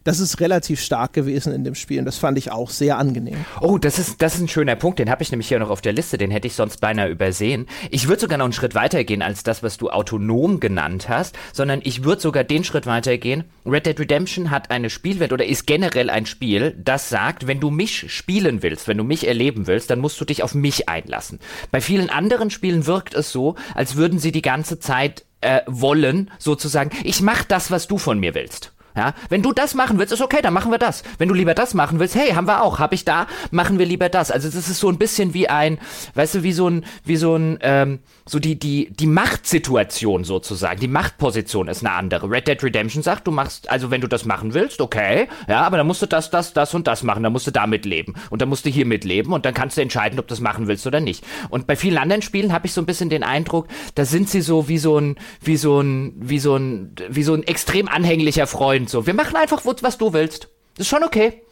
das 0.10 0.20
ist 0.20 0.40
relativ 0.40 0.82
stark 0.82 1.14
gewesen 1.14 1.54
in 1.54 1.64
dem 1.64 1.76
Spiel 1.76 2.00
und 2.00 2.06
das 2.06 2.18
fand 2.18 2.36
ich 2.40 2.52
auch 2.52 2.72
sehr 2.72 2.98
angenehm. 2.98 3.46
Oh, 3.62 3.78
das 3.78 4.00
ist, 4.00 4.24
das 4.24 4.34
ist 4.34 4.42
ein 4.42 4.48
schöner 4.48 4.76
Punkt, 4.76 4.98
den 4.98 5.08
habe 5.12 5.22
ich 5.22 5.30
nämlich 5.30 5.50
hier 5.50 5.60
noch 5.60 5.70
auf 5.70 5.82
der 5.82 5.94
Liste, 5.94 6.18
den 6.18 6.32
hätte 6.32 6.48
ich 6.48 6.56
sonst 6.56 6.82
beinahe 6.82 7.10
übersehen. 7.10 7.68
Ich 7.92 8.08
würde 8.08 8.22
sogar 8.22 8.40
noch 8.40 8.46
einen 8.46 8.54
Schritt 8.54 8.74
weiter 8.74 9.04
gehen 9.04 9.22
als 9.22 9.44
das, 9.44 9.62
was 9.62 9.78
du 9.78 9.92
autonom 9.92 10.60
genannt 10.60 11.10
hast, 11.10 11.38
sondern 11.54 11.82
ich 11.84 12.04
würde 12.04 12.24
sogar 12.24 12.44
den 12.44 12.64
Schritt 12.64 12.88
weiter 12.88 13.20
gehen. 13.20 13.44
Red 13.68 13.86
Dead 13.86 14.00
Redemption 14.00 14.50
hat 14.50 14.72
eine 14.72 14.90
Spielwelt 14.90 15.32
oder 15.32 15.46
ist 15.46 15.68
generell 15.68 16.10
ein 16.10 16.26
Spiel, 16.26 16.76
das 16.84 17.10
sagt, 17.10 17.46
wenn 17.46 17.60
du 17.60 17.70
mich 17.70 18.12
spielen 18.12 18.64
willst, 18.64 18.88
wenn 18.88 18.98
du 18.98 19.04
mich 19.04 19.28
erleben 19.28 19.68
willst, 19.68 19.92
dann 19.92 20.00
musst 20.00 20.20
du 20.20 20.26
dich 20.26 20.42
auf 20.42 20.56
mich 20.56 20.90
einlassen. 20.90 21.38
Bei 21.70 21.82
vielen 21.82 22.10
anderen 22.10 22.50
Spielen 22.50 22.88
wirkt 22.88 23.14
es 23.14 23.32
so, 23.32 23.54
als 23.76 23.96
würden 23.96 24.18
sie 24.18 24.32
die 24.32 24.42
ganze 24.42 24.80
Zeit 24.80 25.24
äh, 25.42 25.62
wollen, 25.68 26.32
sozusagen, 26.40 26.90
ich 27.04 27.22
mach 27.22 27.44
das, 27.44 27.70
was 27.70 27.88
du 27.88 28.00
von 28.00 28.20
mir 28.20 28.34
willst. 28.34 28.74
Ja, 28.96 29.14
wenn 29.30 29.42
du 29.42 29.54
das 29.54 29.76
machen 29.76 30.00
willst, 30.00 30.14
ist 30.14 30.22
okay, 30.22 30.42
dann 30.42 30.54
machen 30.54 30.72
wir 30.72 30.78
das. 30.78 31.04
Wenn 31.18 31.30
du 31.30 31.36
lieber 31.36 31.54
das 31.54 31.74
machen 31.74 32.00
willst, 32.00 32.16
hey, 32.16 32.32
haben 32.32 32.48
wir 32.48 32.64
auch, 32.64 32.80
hab 32.80 32.94
ich 32.94 33.06
da, 33.06 33.28
machen 33.52 33.80
wir 33.80 33.86
lieber 33.86 34.10
das. 34.10 34.32
Also 34.32 34.50
das 34.50 34.68
ist 34.70 34.80
so 34.80 34.90
ein 34.90 34.98
bisschen 34.98 35.34
wie 35.34 35.48
ein, 35.48 35.80
weißt 36.16 36.36
du, 36.36 36.44
wie 36.44 36.54
so 36.54 36.68
ein, 36.68 36.86
wie 37.04 37.16
so 37.16 37.36
ein, 37.36 37.60
ähm, 37.62 38.00
so 38.26 38.40
die, 38.40 38.58
die, 38.58 38.92
die 38.92 39.08
Machtsituation 39.08 40.24
sozusagen, 40.24 40.80
die 40.80 40.88
Machtposition 40.88 41.68
ist 41.68 41.86
eine 41.86 41.94
andere. 41.94 42.30
Red 42.30 42.48
Dead 42.48 42.64
Redemption 42.64 43.04
sagt, 43.04 43.28
du 43.28 43.32
machst, 43.32 43.70
also 43.70 43.92
wenn 43.92 44.02
du 44.02 44.08
das 44.08 44.26
machen 44.26 44.54
willst, 44.54 44.82
okay, 44.82 45.28
ja, 45.48 45.62
aber 45.62 45.78
dann 45.78 45.88
musst 45.88 46.02
du 46.02 46.06
das, 46.06 46.30
das, 46.30 46.54
das 46.54 46.74
und 46.74 46.88
das 46.88 47.04
machen, 47.04 47.24
dann 47.24 47.32
musst 47.32 47.48
du 47.48 47.52
da 47.52 47.68
mitleben 47.68 48.16
und 48.30 48.42
dann 48.42 48.50
musst 48.50 48.66
du 48.66 48.70
hier 48.70 48.86
mitleben 48.86 49.34
und 49.34 49.46
dann 49.46 49.54
kannst 49.54 49.78
du 49.78 49.82
entscheiden, 49.82 50.20
ob 50.20 50.28
du 50.28 50.34
das 50.34 50.42
machen 50.42 50.68
willst 50.68 50.86
oder 50.86 51.00
nicht. 51.00 51.24
Und 51.50 51.68
bei 51.68 51.76
vielen 51.76 51.98
anderen 51.98 52.22
Spielen 52.22 52.54
habe 52.54 52.68
ich 52.68 52.74
so 52.74 52.82
ein 52.82 52.86
bisschen 52.86 53.10
den 53.10 53.24
Eindruck, 53.24 53.68
da 53.96 54.06
sind 54.06 54.30
sie 54.30 54.42
so 54.42 54.68
wie 54.68 54.78
so 54.78 54.98
ein, 54.98 55.16
wie 55.42 55.58
so 55.58 55.82
ein, 55.82 56.14
wie 56.18 56.40
so 56.40 56.56
ein, 56.56 56.96
wie 57.10 57.24
so 57.24 57.34
ein 57.34 57.44
extrem 57.44 57.88
anhänglicher 57.88 58.48
Freund. 58.48 58.89
So, 58.90 59.06
wir 59.06 59.14
machen 59.14 59.36
einfach, 59.36 59.66
was 59.66 60.00
du 60.00 60.14
willst. 60.14 60.48
Das 60.76 60.88
ist 60.88 60.90
schon 60.90 61.04
okay. 61.04 61.44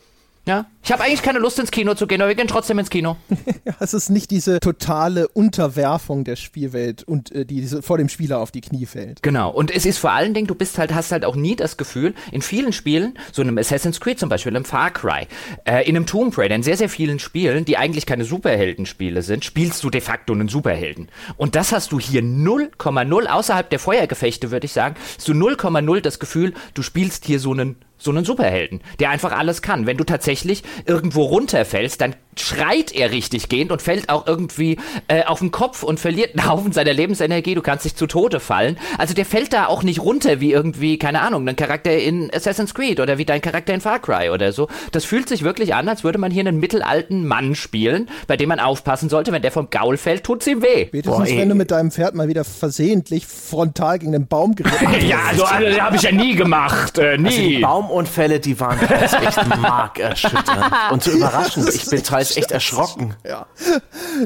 Ja, 0.48 0.65
ich 0.82 0.94
habe 0.94 1.03
eigentlich 1.03 1.22
keine 1.22 1.40
Lust 1.40 1.60
ins 1.60 1.72
Kino 1.72 1.94
zu 1.94 2.07
gehen, 2.07 2.22
aber 2.22 2.30
wir 2.30 2.36
gehen 2.36 2.48
trotzdem 2.48 2.80
ins 2.80 2.90
Kino. 2.90 3.18
es 3.82 3.94
ist 3.94 4.10
nicht 4.10 4.32
diese 4.32 4.61
totale 4.61 5.28
Unterwerfung 5.28 6.24
der 6.24 6.38
Spielwelt 6.38 7.03
und 7.03 7.34
äh, 7.34 7.45
die 7.45 7.68
vor 7.68 7.98
dem 7.98 8.07
Spieler 8.07 8.40
auf 8.40 8.52
die 8.52 8.61
Knie 8.61 8.86
fällt. 8.86 9.22
Genau. 9.22 9.49
Und 9.49 9.76
es 9.76 9.86
ist 9.86 9.98
vor 9.98 10.11
allen 10.11 10.34
Dingen, 10.34 10.48
du 10.48 10.56
bist 10.56 10.78
halt, 10.78 10.95
hast 10.95 11.11
halt 11.11 11.26
auch 11.26 11.36
nie 11.36 11.57
das 11.57 11.76
Gefühl, 11.76 12.14
in 12.32 12.41
vielen 12.41 12.72
Spielen, 12.72 13.19
so 13.34 13.41
einem 13.41 13.57
Assassin's 13.57 13.99
Creed 13.99 14.19
zum 14.19 14.30
Beispiel, 14.30 14.56
einem 14.56 14.64
Far 14.64 14.91
Cry, 14.91 15.28
äh, 15.65 15.86
in 15.86 15.98
einem 15.98 16.06
Tomb 16.06 16.38
Raider, 16.38 16.56
in 16.56 16.64
sehr, 16.64 16.78
sehr 16.78 16.88
vielen 16.88 17.19
Spielen, 17.19 17.65
die 17.65 17.76
eigentlich 17.76 18.06
keine 18.06 18.24
Superheldenspiele 18.24 19.24
sind, 19.24 19.44
spielst 19.44 19.84
du 19.84 19.90
de 19.90 19.99
facto 19.99 20.32
einen 20.32 20.48
Superhelden. 20.48 21.10
Und 21.36 21.56
das 21.56 21.74
hast 21.74 21.91
du 21.91 21.99
hier 21.99 22.22
0,0 22.22 23.26
außerhalb 23.26 23.69
der 23.69 23.80
Feuergefechte, 23.80 24.49
würde 24.49 24.64
ich 24.64 24.72
sagen, 24.72 24.95
hast 25.18 25.28
du 25.28 25.34
0,0 25.34 25.99
das 25.99 26.19
Gefühl, 26.19 26.53
du 26.74 26.84
spielst 26.84 27.26
hier 27.26 27.41
so 27.41 27.52
einen 27.52 27.76
so 27.98 28.11
einen 28.11 28.26
Superhelden, 28.26 28.82
der 28.99 29.10
einfach 29.10 29.32
alles 29.32 29.61
kann. 29.61 29.86
Wenn 29.86 29.98
du 29.98 30.03
tatsächlich 30.03 30.64
irgendwo 30.86 31.24
runterfällst, 31.24 32.02
dann 32.02 32.15
schreit 32.39 32.91
er 32.91 33.11
richtig 33.11 33.49
gehend 33.49 33.72
und 33.72 33.81
fällt 33.81 34.09
auch 34.09 34.27
irgendwie 34.27 34.77
äh, 35.07 35.23
auf 35.23 35.39
den 35.39 35.51
Kopf 35.51 35.84
und 35.84 35.99
verliert 35.99 36.38
einen 36.38 36.49
Haufen 36.49 36.72
seiner 36.72 36.93
Lebensenergie. 36.93 37.55
Du 37.55 37.61
kannst 37.61 37.85
dich 37.85 37.95
zu 37.95 38.07
Tode 38.07 38.39
fallen. 38.39 38.77
Also 38.97 39.14
der 39.14 39.26
fällt 39.26 39.53
da 39.53 39.68
auch 39.68 39.84
nicht 39.84 40.01
runter 40.01 40.39
wie 40.39 40.51
irgendwie, 40.51 40.97
keine 40.97 41.22
Ahnung, 41.22 41.47
ein 41.47 41.55
Charakter 41.55 41.97
in 41.97 42.34
Assassin's 42.34 42.73
Creed 42.73 42.99
oder 42.99 43.18
wie 43.18 43.26
dein 43.26 43.41
Charakter 43.41 43.73
in 43.73 43.81
Far 43.81 43.99
Cry 43.99 44.30
oder 44.30 44.51
so. 44.51 44.68
Das 44.91 45.05
fühlt 45.05 45.30
sich 45.30 45.43
wirklich 45.43 45.73
an, 45.76 45.88
als 45.89 46.03
würde 46.03 46.18
man 46.18 46.31
hier 46.31 46.41
einen 46.41 46.59
mittelalten 46.59 47.27
Mann 47.27 47.55
spielen, 47.55 48.09
bei 48.27 48.38
dem 48.38 48.49
man 48.49 48.59
aufpassen 48.59 49.09
sollte, 49.09 49.31
wenn 49.31 49.41
der 49.41 49.51
vom 49.51 49.69
Gaul 49.69 49.97
fällt, 49.97 50.23
tut's 50.23 50.47
ihm 50.47 50.61
weh. 50.61 50.88
Spätestens, 50.88 51.30
wenn 51.30 51.49
du 51.49 51.55
mit 51.55 51.72
deinem 51.72 51.91
Pferd 51.91 52.15
mal 52.15 52.27
wieder 52.27 52.43
versehentlich 52.43 53.26
frontal 53.26 53.99
gegen 53.99 54.11
den 54.11 54.27
Baum 54.27 54.55
geritten 54.55 54.88
hast. 54.91 55.03
ja, 55.03 55.19
so 55.35 55.43
also, 55.43 55.81
habe 55.81 55.95
ich 55.95 56.01
ja 56.01 56.11
nie 56.11 56.35
gemacht. 56.35 56.97
Äh, 56.97 57.18
nie. 57.18 57.27
Also 57.27 57.41
die 57.41 57.59
Baumunfälle, 57.59 58.39
die 58.39 58.59
waren 58.59 58.80
echt 58.80 59.47
markerschütternd. 59.61 60.91
Und 60.91 61.03
so 61.03 61.11
überraschend. 61.11 61.73
Ich 61.73 61.89
bin 61.89 62.03
teils 62.03 62.27
echt 62.36 62.52
erschrocken. 62.52 63.16
Ja. 63.26 63.48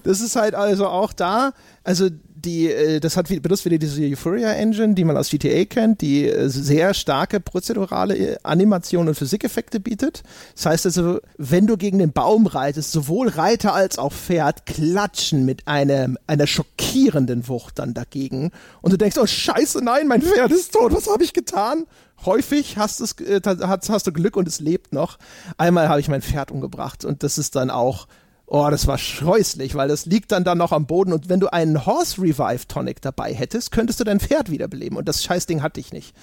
Das 0.04 0.22
ist 0.22 0.36
halt 0.36 0.56
also 0.56 0.88
auch 0.88 1.14
da, 1.14 1.52
also 1.84 2.10
die, 2.42 2.72
äh, 2.72 3.00
das 3.00 3.18
hat 3.18 3.28
benutzt 3.28 3.66
wieder 3.66 3.78
diese 3.78 4.02
Euphoria 4.02 4.52
Engine, 4.54 4.94
die 4.94 5.04
man 5.04 5.18
aus 5.18 5.30
GTA 5.30 5.66
kennt, 5.66 6.02
die 6.02 6.28
äh, 6.28 6.50
sehr 6.50 6.94
starke 6.94 7.40
prozedurale 7.40 8.18
äh, 8.18 8.38
Animation 8.44 9.08
und 9.08 9.16
Physikeffekte 9.16 9.80
bietet. 9.80 10.24
Das 10.56 10.66
heißt 10.66 10.86
also, 10.88 11.20
wenn 11.38 11.68
du 11.68 11.78
gegen 11.78 12.00
den 12.00 12.12
Baum 12.12 12.48
reitest, 12.48 12.92
sowohl 12.92 13.30
Reiter 13.30 13.74
als 13.74 13.98
auch 13.98 14.14
Pferd 14.14 14.66
klatschen 14.66 15.46
mit 15.46 15.68
einem, 15.68 16.18
einer 16.28 16.48
schockierenden 16.48 17.48
Wucht 17.48 17.80
dann 17.80 17.94
dagegen. 17.94 18.52
Und 18.82 18.92
du 18.92 18.98
denkst, 18.98 19.18
oh 19.18 19.26
Scheiße, 19.26 19.84
nein, 19.84 20.08
mein 20.08 20.22
Pferd 20.22 20.52
ist 20.52 20.74
tot, 20.74 20.94
was 20.94 21.08
habe 21.08 21.24
ich 21.24 21.34
getan? 21.34 21.86
Häufig 22.26 22.78
hast, 22.78 23.02
es, 23.02 23.16
hast, 23.44 23.90
hast 23.90 24.08
du 24.08 24.12
Glück 24.12 24.38
und 24.38 24.48
es 24.48 24.60
lebt 24.60 24.94
noch. 24.94 25.18
Einmal 25.58 25.90
habe 25.90 26.00
ich 26.00 26.08
mein 26.08 26.22
Pferd 26.22 26.52
umgebracht 26.52 27.04
und 27.04 27.24
das 27.24 27.38
ist 27.38 27.56
dann 27.56 27.72
auch 27.72 28.08
Oh, 28.54 28.68
das 28.70 28.86
war 28.86 28.98
scheußlich, 28.98 29.76
weil 29.76 29.88
das 29.88 30.06
liegt 30.06 30.34
dann 30.34 30.44
da 30.44 30.56
noch 30.56 30.74
am 30.74 30.86
Boden 30.86 31.14
und 31.14 31.30
wenn 31.30 31.40
du 31.40 31.48
einen 31.54 31.86
Horse 31.86 32.22
Revive 32.22 32.68
Tonic 32.68 33.02
dabei 33.02 33.34
hättest, 33.34 33.72
könntest 33.72 34.02
du 34.02 34.04
dein 34.04 34.20
Pferd 34.20 34.52
wiederbeleben 34.52 34.98
und 34.98 35.08
das 35.08 35.24
Scheißding 35.24 35.62
hatte 35.62 35.80
ich 35.80 35.94
nicht. 35.94 36.14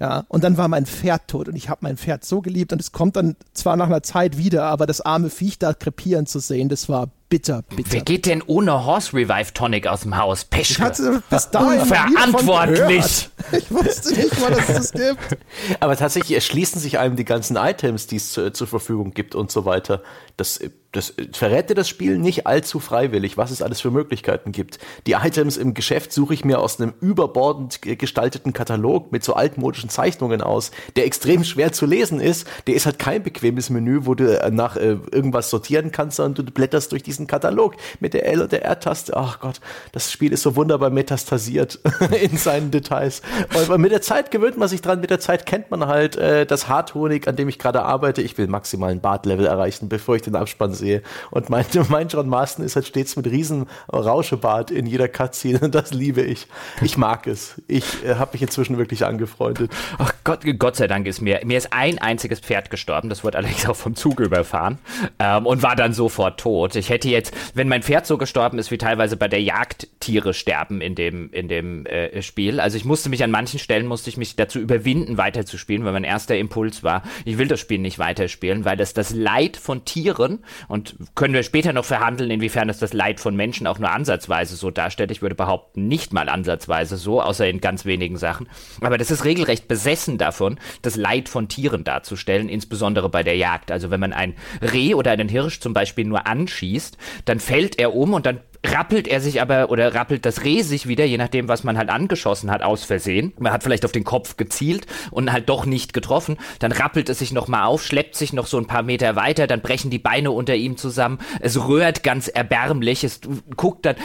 Ja, 0.00 0.24
und 0.26 0.42
dann 0.42 0.56
war 0.56 0.66
mein 0.66 0.84
Pferd 0.84 1.28
tot 1.28 1.46
und 1.46 1.54
ich 1.54 1.68
habe 1.68 1.82
mein 1.82 1.96
Pferd 1.96 2.24
so 2.24 2.40
geliebt 2.40 2.72
und 2.72 2.80
es 2.80 2.90
kommt 2.90 3.14
dann 3.14 3.36
zwar 3.52 3.76
nach 3.76 3.86
einer 3.86 4.02
Zeit 4.02 4.36
wieder, 4.36 4.64
aber 4.64 4.86
das 4.86 5.00
arme 5.00 5.30
Viech 5.30 5.60
da 5.60 5.74
krepieren 5.74 6.26
zu 6.26 6.40
sehen, 6.40 6.68
das 6.68 6.88
war 6.88 7.12
bitter, 7.36 7.62
bitter. 7.62 7.92
Wer 7.92 8.00
geht 8.00 8.26
denn 8.26 8.42
ohne 8.46 8.86
Horse 8.86 9.12
Revive 9.12 9.52
Tonic 9.52 9.86
aus 9.86 10.02
dem 10.02 10.16
Haus? 10.16 10.44
Peschke. 10.44 10.72
Ich 10.72 10.80
hatte 10.80 11.22
bis 11.28 11.50
dahin 11.50 11.84
Verantwortlich. 11.84 13.28
Ich 13.52 13.70
wusste 13.70 14.14
nicht 14.14 14.40
mal, 14.40 14.50
dass 14.50 14.68
es 14.68 14.90
das 14.90 14.92
gibt. 14.92 15.38
Aber 15.80 15.96
tatsächlich 15.96 16.34
erschließen 16.34 16.80
sich 16.80 16.98
einem 16.98 17.16
die 17.16 17.24
ganzen 17.24 17.56
Items, 17.56 18.06
die 18.06 18.16
es 18.16 18.32
zu, 18.32 18.52
zur 18.52 18.66
Verfügung 18.66 19.12
gibt 19.12 19.34
und 19.34 19.50
so 19.50 19.66
weiter. 19.66 20.02
Das, 20.36 20.60
das 20.92 21.14
verrät 21.32 21.70
dir 21.70 21.74
das 21.74 21.88
Spiel 21.88 22.18
nicht 22.18 22.46
allzu 22.46 22.80
freiwillig, 22.80 23.36
was 23.36 23.50
es 23.50 23.62
alles 23.62 23.80
für 23.80 23.90
Möglichkeiten 23.90 24.52
gibt. 24.52 24.78
Die 25.06 25.12
Items 25.12 25.56
im 25.56 25.74
Geschäft 25.74 26.12
suche 26.12 26.34
ich 26.34 26.44
mir 26.44 26.58
aus 26.58 26.80
einem 26.80 26.94
überbordend 27.00 27.80
gestalteten 27.82 28.52
Katalog 28.52 29.12
mit 29.12 29.22
so 29.22 29.34
altmodischen 29.34 29.90
Zeichnungen 29.90 30.40
aus, 30.40 30.70
der 30.96 31.04
extrem 31.04 31.44
schwer 31.44 31.72
zu 31.72 31.86
lesen 31.86 32.20
ist. 32.20 32.46
Der 32.66 32.74
ist 32.74 32.86
halt 32.86 32.98
kein 32.98 33.22
bequemes 33.22 33.70
Menü, 33.70 34.00
wo 34.04 34.14
du 34.14 34.40
äh, 34.40 34.50
nach 34.50 34.76
äh, 34.76 34.96
irgendwas 35.10 35.50
sortieren 35.50 35.92
kannst, 35.92 36.16
sondern 36.16 36.46
du 36.46 36.52
blätterst 36.52 36.92
durch 36.92 37.02
diesen 37.02 37.25
Katalog 37.26 37.76
mit 38.00 38.14
der 38.14 38.26
L- 38.26 38.42
und 38.42 38.52
der 38.52 38.64
R-Taste. 38.64 39.16
Ach 39.16 39.40
Gott, 39.40 39.60
das 39.92 40.10
Spiel 40.10 40.32
ist 40.32 40.42
so 40.42 40.56
wunderbar 40.56 40.90
metastasiert 40.90 41.78
in 42.22 42.36
seinen 42.36 42.70
Details. 42.70 43.22
Und 43.68 43.80
mit 43.80 43.92
der 43.92 44.02
Zeit 44.02 44.30
gewöhnt 44.30 44.56
man 44.56 44.68
sich 44.68 44.82
dran, 44.82 45.00
mit 45.00 45.10
der 45.10 45.20
Zeit 45.20 45.46
kennt 45.46 45.70
man 45.70 45.86
halt 45.86 46.16
äh, 46.16 46.46
das 46.46 46.68
Harthonig, 46.68 47.28
an 47.28 47.36
dem 47.36 47.48
ich 47.48 47.58
gerade 47.58 47.82
arbeite. 47.82 48.22
Ich 48.22 48.36
will 48.38 48.46
maximalen 48.46 49.00
Bartlevel 49.00 49.46
erreichen, 49.46 49.88
bevor 49.88 50.16
ich 50.16 50.22
den 50.22 50.36
Abspann 50.36 50.72
sehe. 50.72 51.02
Und 51.30 51.50
mein, 51.50 51.64
mein 51.88 52.08
John 52.08 52.28
Marston 52.28 52.64
ist 52.64 52.76
halt 52.76 52.86
stets 52.86 53.16
mit 53.16 53.26
riesen 53.26 53.66
Rauschebart 53.92 54.70
in 54.70 54.86
jeder 54.86 55.08
Cutscene 55.08 55.60
und 55.60 55.74
das 55.74 55.92
liebe 55.92 56.22
ich. 56.22 56.46
Ich 56.82 56.96
mag 56.96 57.26
es. 57.26 57.60
Ich 57.68 58.04
äh, 58.04 58.16
habe 58.16 58.32
mich 58.32 58.42
inzwischen 58.42 58.78
wirklich 58.78 59.04
angefreundet. 59.04 59.70
Ach 59.98 60.12
Gott, 60.24 60.40
Gott 60.58 60.76
sei 60.76 60.86
Dank 60.86 61.06
ist 61.06 61.20
mir, 61.20 61.40
mir 61.44 61.58
ist 61.58 61.72
ein 61.72 61.98
einziges 61.98 62.40
Pferd 62.40 62.70
gestorben, 62.70 63.08
das 63.08 63.24
wurde 63.24 63.38
allerdings 63.38 63.68
auch 63.68 63.76
vom 63.76 63.94
Zug 63.94 64.20
überfahren 64.20 64.78
ähm, 65.18 65.46
und 65.46 65.62
war 65.62 65.76
dann 65.76 65.92
sofort 65.92 66.40
tot. 66.40 66.76
Ich 66.76 66.90
hätte 66.90 67.05
jetzt, 67.10 67.34
wenn 67.54 67.68
mein 67.68 67.82
Pferd 67.82 68.06
so 68.06 68.18
gestorben 68.18 68.58
ist, 68.58 68.70
wie 68.70 68.78
teilweise 68.78 69.16
bei 69.16 69.28
der 69.28 69.42
Jagd 69.42 69.88
Tiere 70.00 70.34
sterben 70.34 70.80
in 70.80 70.94
dem, 70.94 71.30
in 71.32 71.48
dem 71.48 71.86
äh, 71.86 72.22
Spiel. 72.22 72.60
Also 72.60 72.76
ich 72.76 72.84
musste 72.84 73.08
mich 73.08 73.22
an 73.24 73.30
manchen 73.30 73.58
Stellen, 73.58 73.86
musste 73.86 74.10
ich 74.10 74.16
mich 74.16 74.36
dazu 74.36 74.58
überwinden, 74.58 75.16
weiterzuspielen, 75.16 75.84
weil 75.84 75.92
mein 75.92 76.04
erster 76.04 76.36
Impuls 76.36 76.82
war, 76.82 77.02
ich 77.24 77.38
will 77.38 77.48
das 77.48 77.60
Spiel 77.60 77.78
nicht 77.78 77.98
weiterspielen, 77.98 78.64
weil 78.64 78.76
das 78.76 78.94
das 78.94 79.10
Leid 79.10 79.56
von 79.56 79.84
Tieren 79.84 80.44
und 80.68 80.96
können 81.14 81.34
wir 81.34 81.42
später 81.42 81.72
noch 81.72 81.84
verhandeln, 81.84 82.30
inwiefern 82.30 82.68
es 82.68 82.78
das 82.78 82.92
Leid 82.92 83.20
von 83.20 83.36
Menschen 83.36 83.66
auch 83.66 83.78
nur 83.78 83.90
ansatzweise 83.90 84.56
so 84.56 84.70
darstellt. 84.70 85.10
Ich 85.10 85.22
würde 85.22 85.34
behaupten, 85.34 85.88
nicht 85.88 86.12
mal 86.12 86.28
ansatzweise 86.28 86.96
so, 86.96 87.20
außer 87.22 87.48
in 87.48 87.60
ganz 87.60 87.84
wenigen 87.84 88.16
Sachen. 88.16 88.48
Aber 88.80 88.98
das 88.98 89.10
ist 89.10 89.24
regelrecht 89.24 89.68
besessen 89.68 90.18
davon, 90.18 90.58
das 90.82 90.96
Leid 90.96 91.28
von 91.28 91.48
Tieren 91.48 91.84
darzustellen, 91.84 92.48
insbesondere 92.48 93.08
bei 93.08 93.22
der 93.22 93.36
Jagd. 93.36 93.70
Also 93.70 93.90
wenn 93.90 94.00
man 94.00 94.12
ein 94.12 94.34
Reh 94.60 94.94
oder 94.94 95.10
einen 95.10 95.28
Hirsch 95.28 95.60
zum 95.60 95.72
Beispiel 95.72 96.04
nur 96.04 96.26
anschießt, 96.26 96.95
dann 97.24 97.40
fällt 97.40 97.78
er 97.78 97.94
um 97.94 98.14
und 98.14 98.26
dann 98.26 98.40
rappelt 98.64 99.08
er 99.08 99.20
sich 99.20 99.40
aber 99.40 99.70
oder 99.70 99.94
rappelt 99.94 100.24
das 100.24 100.44
Reh 100.44 100.62
sich 100.62 100.86
wieder, 100.86 101.04
je 101.04 101.18
nachdem, 101.18 101.48
was 101.48 101.64
man 101.64 101.78
halt 101.78 101.88
angeschossen 101.88 102.50
hat, 102.50 102.62
aus 102.62 102.84
Versehen. 102.84 103.32
Man 103.38 103.52
hat 103.52 103.62
vielleicht 103.62 103.84
auf 103.84 103.92
den 103.92 104.04
Kopf 104.04 104.36
gezielt 104.36 104.86
und 105.10 105.32
halt 105.32 105.48
doch 105.48 105.66
nicht 105.66 105.92
getroffen. 105.92 106.36
Dann 106.58 106.72
rappelt 106.72 107.08
es 107.08 107.18
sich 107.18 107.32
nochmal 107.32 107.64
auf, 107.64 107.84
schleppt 107.84 108.16
sich 108.16 108.32
noch 108.32 108.46
so 108.46 108.58
ein 108.58 108.66
paar 108.66 108.82
Meter 108.82 109.16
weiter, 109.16 109.46
dann 109.46 109.60
brechen 109.60 109.90
die 109.90 109.98
Beine 109.98 110.30
unter 110.30 110.54
ihm 110.54 110.76
zusammen. 110.76 111.18
Es 111.40 111.66
rührt 111.66 112.02
ganz 112.02 112.28
erbärmlich. 112.28 113.04
Es 113.04 113.20
guckt 113.56 113.86
dann, 113.86 113.96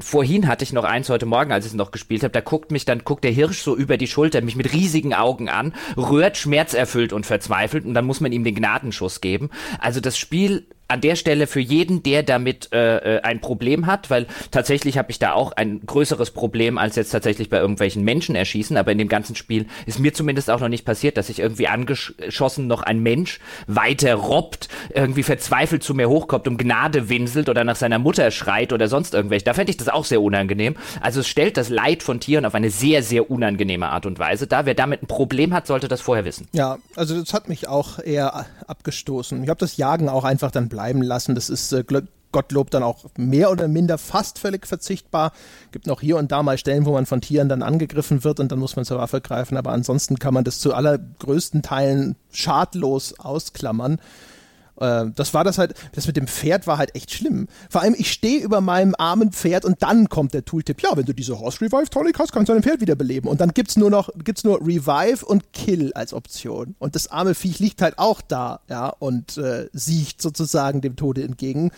vorhin 0.00 0.48
hatte 0.48 0.64
ich 0.64 0.72
noch 0.72 0.84
eins 0.84 1.08
heute 1.08 1.26
Morgen, 1.26 1.52
als 1.52 1.66
ich 1.66 1.72
es 1.72 1.76
noch 1.76 1.90
gespielt 1.90 2.22
habe, 2.22 2.32
da 2.32 2.40
guckt 2.40 2.70
mich, 2.70 2.84
dann 2.84 3.04
guckt 3.04 3.24
der 3.24 3.30
Hirsch 3.32 3.60
so 3.60 3.76
über 3.76 3.96
die 3.96 4.06
Schulter, 4.06 4.40
mich 4.40 4.56
mit 4.56 4.72
riesigen 4.72 5.14
Augen 5.14 5.48
an, 5.48 5.74
rührt 5.96 6.36
schmerzerfüllt 6.36 7.12
und 7.12 7.26
verzweifelt 7.26 7.84
und 7.84 7.94
dann 7.94 8.04
muss 8.04 8.20
man 8.20 8.32
ihm 8.32 8.44
den 8.44 8.54
Gnadenschuss 8.54 9.20
geben. 9.20 9.50
Also 9.78 10.00
das 10.00 10.18
Spiel 10.18 10.66
an 10.88 11.00
der 11.00 11.16
Stelle 11.16 11.46
für 11.46 11.60
jeden, 11.60 12.02
der 12.02 12.22
damit 12.22 12.72
äh, 12.72 13.16
äh, 13.16 13.22
ein 13.22 13.40
Problem 13.40 13.86
hat, 13.86 14.10
weil 14.10 14.26
tatsächlich 14.50 14.98
habe 14.98 15.10
ich 15.10 15.18
da 15.18 15.32
auch 15.32 15.52
ein 15.52 15.80
größeres 15.84 16.30
Problem 16.30 16.78
als 16.78 16.96
jetzt 16.96 17.10
tatsächlich 17.10 17.50
bei 17.50 17.58
irgendwelchen 17.58 18.04
Menschen 18.04 18.36
erschießen, 18.36 18.76
aber 18.76 18.92
in 18.92 18.98
dem 18.98 19.08
ganzen 19.08 19.34
Spiel 19.34 19.66
ist 19.86 19.98
mir 19.98 20.14
zumindest 20.14 20.50
auch 20.50 20.60
noch 20.60 20.68
nicht 20.68 20.84
passiert, 20.84 21.16
dass 21.16 21.26
sich 21.26 21.40
irgendwie 21.40 21.66
angeschossen 21.66 22.66
noch 22.66 22.82
ein 22.82 23.00
Mensch 23.00 23.40
weiter 23.66 24.14
robbt, 24.14 24.68
irgendwie 24.94 25.22
verzweifelt 25.22 25.82
zu 25.82 25.94
mir 25.94 26.08
hochkommt, 26.08 26.46
um 26.46 26.56
Gnade 26.56 27.08
winselt 27.08 27.48
oder 27.48 27.64
nach 27.64 27.76
seiner 27.76 27.98
Mutter 27.98 28.30
schreit 28.30 28.72
oder 28.72 28.88
sonst 28.88 29.14
irgendwelche. 29.14 29.44
Da 29.44 29.54
fände 29.54 29.70
ich 29.70 29.76
das 29.76 29.88
auch 29.88 30.04
sehr 30.04 30.22
unangenehm. 30.22 30.76
Also 31.00 31.20
es 31.20 31.28
stellt 31.28 31.56
das 31.56 31.68
Leid 31.68 32.02
von 32.02 32.20
Tieren 32.20 32.44
auf 32.44 32.54
eine 32.54 32.70
sehr, 32.70 33.02
sehr 33.02 33.30
unangenehme 33.30 33.88
Art 33.88 34.06
und 34.06 34.18
Weise 34.18 34.46
da. 34.46 34.66
Wer 34.66 34.74
damit 34.74 35.02
ein 35.02 35.06
Problem 35.06 35.52
hat, 35.52 35.66
sollte 35.66 35.88
das 35.88 36.00
vorher 36.00 36.24
wissen. 36.24 36.46
Ja, 36.52 36.78
also 36.94 37.18
das 37.18 37.32
hat 37.34 37.48
mich 37.48 37.66
auch 37.66 37.98
eher 37.98 38.46
abgestoßen. 38.66 39.42
Ich 39.42 39.48
habe 39.48 39.58
das 39.58 39.76
Jagen 39.76 40.08
auch 40.08 40.24
einfach 40.24 40.50
dann 40.50 40.68
bleiben 40.76 41.00
lassen. 41.00 41.34
Das 41.34 41.48
ist 41.48 41.72
äh, 41.72 41.84
Gottlob 42.32 42.70
dann 42.70 42.82
auch 42.82 43.06
mehr 43.16 43.50
oder 43.50 43.66
minder 43.66 43.96
fast 43.96 44.38
völlig 44.38 44.66
verzichtbar. 44.66 45.32
Gibt 45.72 45.86
noch 45.86 46.02
hier 46.02 46.18
und 46.18 46.32
da 46.32 46.42
mal 46.42 46.58
Stellen, 46.58 46.84
wo 46.84 46.92
man 46.92 47.06
von 47.06 47.22
Tieren 47.22 47.48
dann 47.48 47.62
angegriffen 47.62 48.24
wird 48.24 48.40
und 48.40 48.52
dann 48.52 48.58
muss 48.58 48.76
man 48.76 48.84
zur 48.84 48.98
Waffe 48.98 49.22
greifen, 49.22 49.56
aber 49.56 49.72
ansonsten 49.72 50.18
kann 50.18 50.34
man 50.34 50.44
das 50.44 50.60
zu 50.60 50.74
allergrößten 50.74 51.62
Teilen 51.62 52.14
schadlos 52.30 53.18
ausklammern. 53.18 54.00
Äh, 54.80 55.06
das 55.14 55.34
war 55.34 55.44
das 55.44 55.58
halt, 55.58 55.74
das 55.94 56.06
mit 56.06 56.16
dem 56.16 56.26
Pferd 56.26 56.66
war 56.66 56.78
halt 56.78 56.94
echt 56.94 57.12
schlimm. 57.12 57.48
Vor 57.70 57.82
allem, 57.82 57.94
ich 57.96 58.12
stehe 58.12 58.42
über 58.42 58.60
meinem 58.60 58.94
armen 58.98 59.32
Pferd 59.32 59.64
und 59.64 59.82
dann 59.82 60.08
kommt 60.08 60.34
der 60.34 60.44
Tooltip, 60.44 60.82
ja, 60.82 60.96
wenn 60.96 61.04
du 61.04 61.12
diese 61.12 61.38
Horse 61.38 61.60
Revive 61.60 61.90
Tonic 61.90 62.18
hast, 62.18 62.32
kannst 62.32 62.48
du 62.48 62.52
dein 62.52 62.62
Pferd 62.62 62.80
wiederbeleben. 62.80 63.28
Und 63.30 63.40
dann 63.40 63.50
gibt's 63.50 63.76
nur 63.76 63.90
noch, 63.90 64.10
gibt's 64.22 64.44
nur 64.44 64.60
Revive 64.60 65.24
und 65.24 65.52
Kill 65.52 65.92
als 65.94 66.12
Option. 66.12 66.74
Und 66.78 66.94
das 66.94 67.10
arme 67.10 67.34
Viech 67.34 67.58
liegt 67.58 67.82
halt 67.82 67.98
auch 67.98 68.20
da, 68.20 68.60
ja, 68.68 68.88
und 68.88 69.38
äh, 69.38 69.68
siecht 69.72 70.20
sozusagen 70.22 70.80
dem 70.80 70.96
Tode 70.96 71.22
entgegen. 71.22 71.70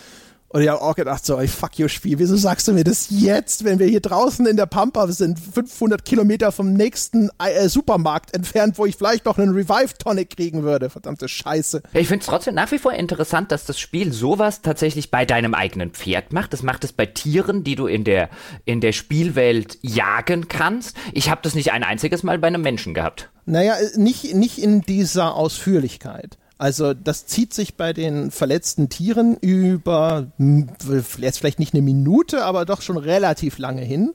Und 0.51 0.62
ich 0.62 0.69
habe 0.69 0.81
auch 0.81 0.95
gedacht, 0.95 1.27
so, 1.27 1.39
ey, 1.39 1.47
fuck 1.47 1.79
you 1.79 1.89
Spiel, 1.89 2.19
wieso 2.19 2.37
sagst 2.37 2.66
du 2.69 2.73
mir 2.73 2.85
das 2.85 3.09
jetzt, 3.11 3.65
wenn 3.65 3.79
wir 3.79 3.87
hier 3.87 4.01
draußen 4.01 4.47
in 4.47 4.57
der 4.57 4.65
Pampa 4.65 5.07
sind, 5.09 5.39
500 5.39 6.07
Kilometer 6.07 6.53
vom 6.53 6.73
nächsten 6.73 7.29
äh, 7.39 7.69
Supermarkt 7.69 8.35
entfernt, 8.35 8.79
wo 8.79 8.87
ich 8.87 8.97
vielleicht 8.97 9.27
noch 9.27 9.37
einen 9.37 9.53
Revive-Tonic 9.53 10.37
kriegen 10.37 10.62
würde? 10.62 10.89
Verdammte 10.89 11.29
Scheiße. 11.29 11.83
Ich 11.93 12.09
finde 12.09 12.23
es 12.23 12.27
trotzdem 12.27 12.55
nach 12.55 12.73
wie 12.73 12.79
vor 12.79 12.95
interessant, 12.95 13.53
dass 13.53 13.66
das 13.66 13.79
Spiel 13.79 14.12
sowas 14.15 14.62
tatsächlich 14.62 15.11
bei 15.11 15.27
deinem 15.27 15.53
eigenen 15.53 15.91
Pferd 15.91 16.33
macht. 16.33 16.55
Das 16.55 16.62
macht 16.62 16.83
es 16.83 16.95
bei 16.95 17.05
Tieren, 17.05 17.62
die 17.62 17.75
du 17.75 17.87
in 17.87 18.05
der, 18.05 18.31
in 18.65 18.81
der 18.81 18.93
Spielwelt 18.93 19.79
jagen 19.83 20.49
kannst. 20.49 20.97
Ich 21.12 21.29
habe 21.29 21.43
das 21.43 21.55
nicht 21.55 21.73
ein 21.73 21.85
einziges 21.85 22.23
Mal 22.23 22.39
bei 22.39 22.47
einem 22.47 22.62
Menschen 22.62 22.95
gehabt. 22.95 23.29
Naja, 23.45 23.75
äh, 23.75 23.99
nicht, 23.99 24.35
nicht 24.35 24.59
in 24.59 24.81
dieser 24.81 25.35
Ausführlichkeit. 25.35 26.39
Also 26.59 26.93
das 26.93 27.27
zieht 27.27 27.55
sich 27.55 27.77
bei 27.77 27.93
den 27.93 28.33
verletzten 28.33 28.89
Tieren 28.89 29.37
über 29.37 30.27
jetzt 30.39 31.39
vielleicht 31.39 31.61
nicht 31.61 31.73
eine 31.73 31.83
Minute, 31.83 32.45
aber 32.45 32.65
doch 32.65 32.83
schon 32.83 32.97
relativ 32.97 33.59
lange 33.59 33.83
hin. 33.83 34.13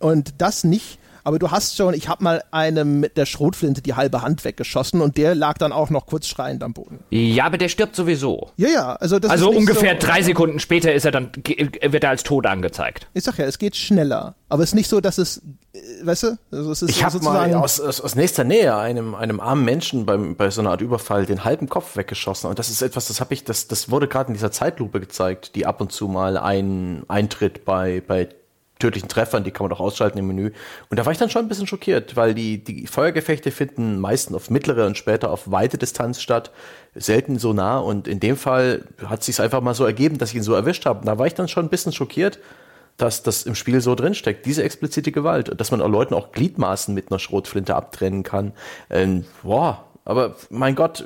Und 0.00 0.34
das 0.38 0.64
nicht 0.64 0.98
aber 1.24 1.38
du 1.38 1.50
hast 1.50 1.76
schon, 1.76 1.94
ich 1.94 2.08
habe 2.08 2.22
mal 2.22 2.44
einem 2.50 3.00
mit 3.00 3.16
der 3.16 3.26
Schrotflinte 3.26 3.80
die 3.80 3.94
halbe 3.94 4.22
Hand 4.22 4.44
weggeschossen 4.44 5.00
und 5.00 5.16
der 5.16 5.34
lag 5.34 5.58
dann 5.58 5.72
auch 5.72 5.90
noch 5.90 6.06
kurz 6.06 6.26
schreiend 6.26 6.62
am 6.62 6.74
Boden. 6.74 7.00
Ja, 7.10 7.46
aber 7.46 7.58
der 7.58 7.68
stirbt 7.68 7.96
sowieso. 7.96 8.50
Ja, 8.56 8.68
ja, 8.68 8.92
also 8.96 9.18
das 9.18 9.30
Also 9.30 9.50
ist 9.50 9.56
ungefähr 9.56 9.96
so, 10.00 10.06
drei 10.06 10.22
Sekunden 10.22 10.60
später 10.60 10.92
ist 10.92 11.06
er 11.06 11.12
dann, 11.12 11.30
wird 11.34 12.04
er 12.04 12.10
als 12.10 12.22
tot 12.22 12.46
angezeigt. 12.46 13.08
Ich 13.14 13.24
sag 13.24 13.38
ja, 13.38 13.46
es 13.46 13.58
geht 13.58 13.74
schneller, 13.74 14.34
aber 14.50 14.62
es 14.62 14.70
ist 14.70 14.74
nicht 14.74 14.88
so, 14.88 15.00
dass 15.00 15.16
es, 15.16 15.38
äh, 15.72 15.80
weißt 16.02 16.22
du, 16.24 16.38
also 16.52 16.70
es 16.70 16.82
ist 16.82 16.90
Ich 16.90 17.02
habe 17.02 17.12
sozusagen 17.12 17.52
mal 17.52 17.60
aus, 17.60 17.80
aus, 17.80 18.00
aus 18.02 18.14
nächster 18.14 18.44
Nähe 18.44 18.76
einem, 18.76 19.14
einem 19.14 19.40
armen 19.40 19.64
Menschen 19.64 20.04
beim, 20.04 20.36
bei 20.36 20.50
so 20.50 20.60
einer 20.60 20.70
Art 20.70 20.82
Überfall 20.82 21.24
den 21.24 21.44
halben 21.44 21.68
Kopf 21.70 21.96
weggeschossen. 21.96 22.50
Und 22.50 22.58
das 22.58 22.68
ist 22.68 22.82
etwas, 22.82 23.08
das 23.08 23.20
habe 23.20 23.32
ich, 23.32 23.44
das, 23.44 23.66
das 23.66 23.90
wurde 23.90 24.08
gerade 24.08 24.28
in 24.28 24.34
dieser 24.34 24.52
Zeitlupe 24.52 25.00
gezeigt, 25.00 25.54
die 25.54 25.64
ab 25.64 25.80
und 25.80 25.90
zu 25.90 26.06
mal 26.06 26.36
ein, 26.36 27.04
eintritt 27.08 27.64
bei, 27.64 28.02
bei 28.06 28.28
tödlichen 28.78 29.08
Treffern, 29.08 29.44
die 29.44 29.50
kann 29.50 29.64
man 29.64 29.70
doch 29.70 29.80
ausschalten 29.80 30.18
im 30.18 30.26
Menü. 30.26 30.50
Und 30.90 30.98
da 30.98 31.06
war 31.06 31.12
ich 31.12 31.18
dann 31.18 31.30
schon 31.30 31.44
ein 31.44 31.48
bisschen 31.48 31.66
schockiert, 31.66 32.16
weil 32.16 32.34
die, 32.34 32.62
die 32.62 32.86
Feuergefechte 32.86 33.50
finden 33.50 34.00
meistens 34.00 34.36
auf 34.36 34.50
mittlere 34.50 34.86
und 34.86 34.98
später 34.98 35.30
auf 35.30 35.50
weite 35.50 35.78
Distanz 35.78 36.20
statt, 36.20 36.50
selten 36.94 37.38
so 37.38 37.52
nah. 37.52 37.78
Und 37.78 38.08
in 38.08 38.20
dem 38.20 38.36
Fall 38.36 38.84
hat 39.06 39.20
es 39.20 39.26
sich 39.26 39.40
einfach 39.40 39.60
mal 39.60 39.74
so 39.74 39.84
ergeben, 39.84 40.18
dass 40.18 40.30
ich 40.30 40.36
ihn 40.36 40.42
so 40.42 40.54
erwischt 40.54 40.86
habe. 40.86 41.04
Da 41.06 41.18
war 41.18 41.26
ich 41.26 41.34
dann 41.34 41.48
schon 41.48 41.66
ein 41.66 41.70
bisschen 41.70 41.92
schockiert, 41.92 42.40
dass 42.96 43.22
das 43.22 43.44
im 43.44 43.54
Spiel 43.54 43.80
so 43.80 43.94
drinsteckt, 43.94 44.46
diese 44.46 44.62
explizite 44.62 45.12
Gewalt, 45.12 45.58
dass 45.60 45.70
man 45.70 45.80
auch 45.80 45.88
Leuten 45.88 46.14
auch 46.14 46.32
Gliedmaßen 46.32 46.94
mit 46.94 47.10
einer 47.10 47.18
Schrotflinte 47.18 47.74
abtrennen 47.74 48.22
kann. 48.22 48.52
Ähm, 48.90 49.24
boah, 49.42 49.84
aber 50.04 50.36
mein 50.50 50.74
Gott, 50.74 51.04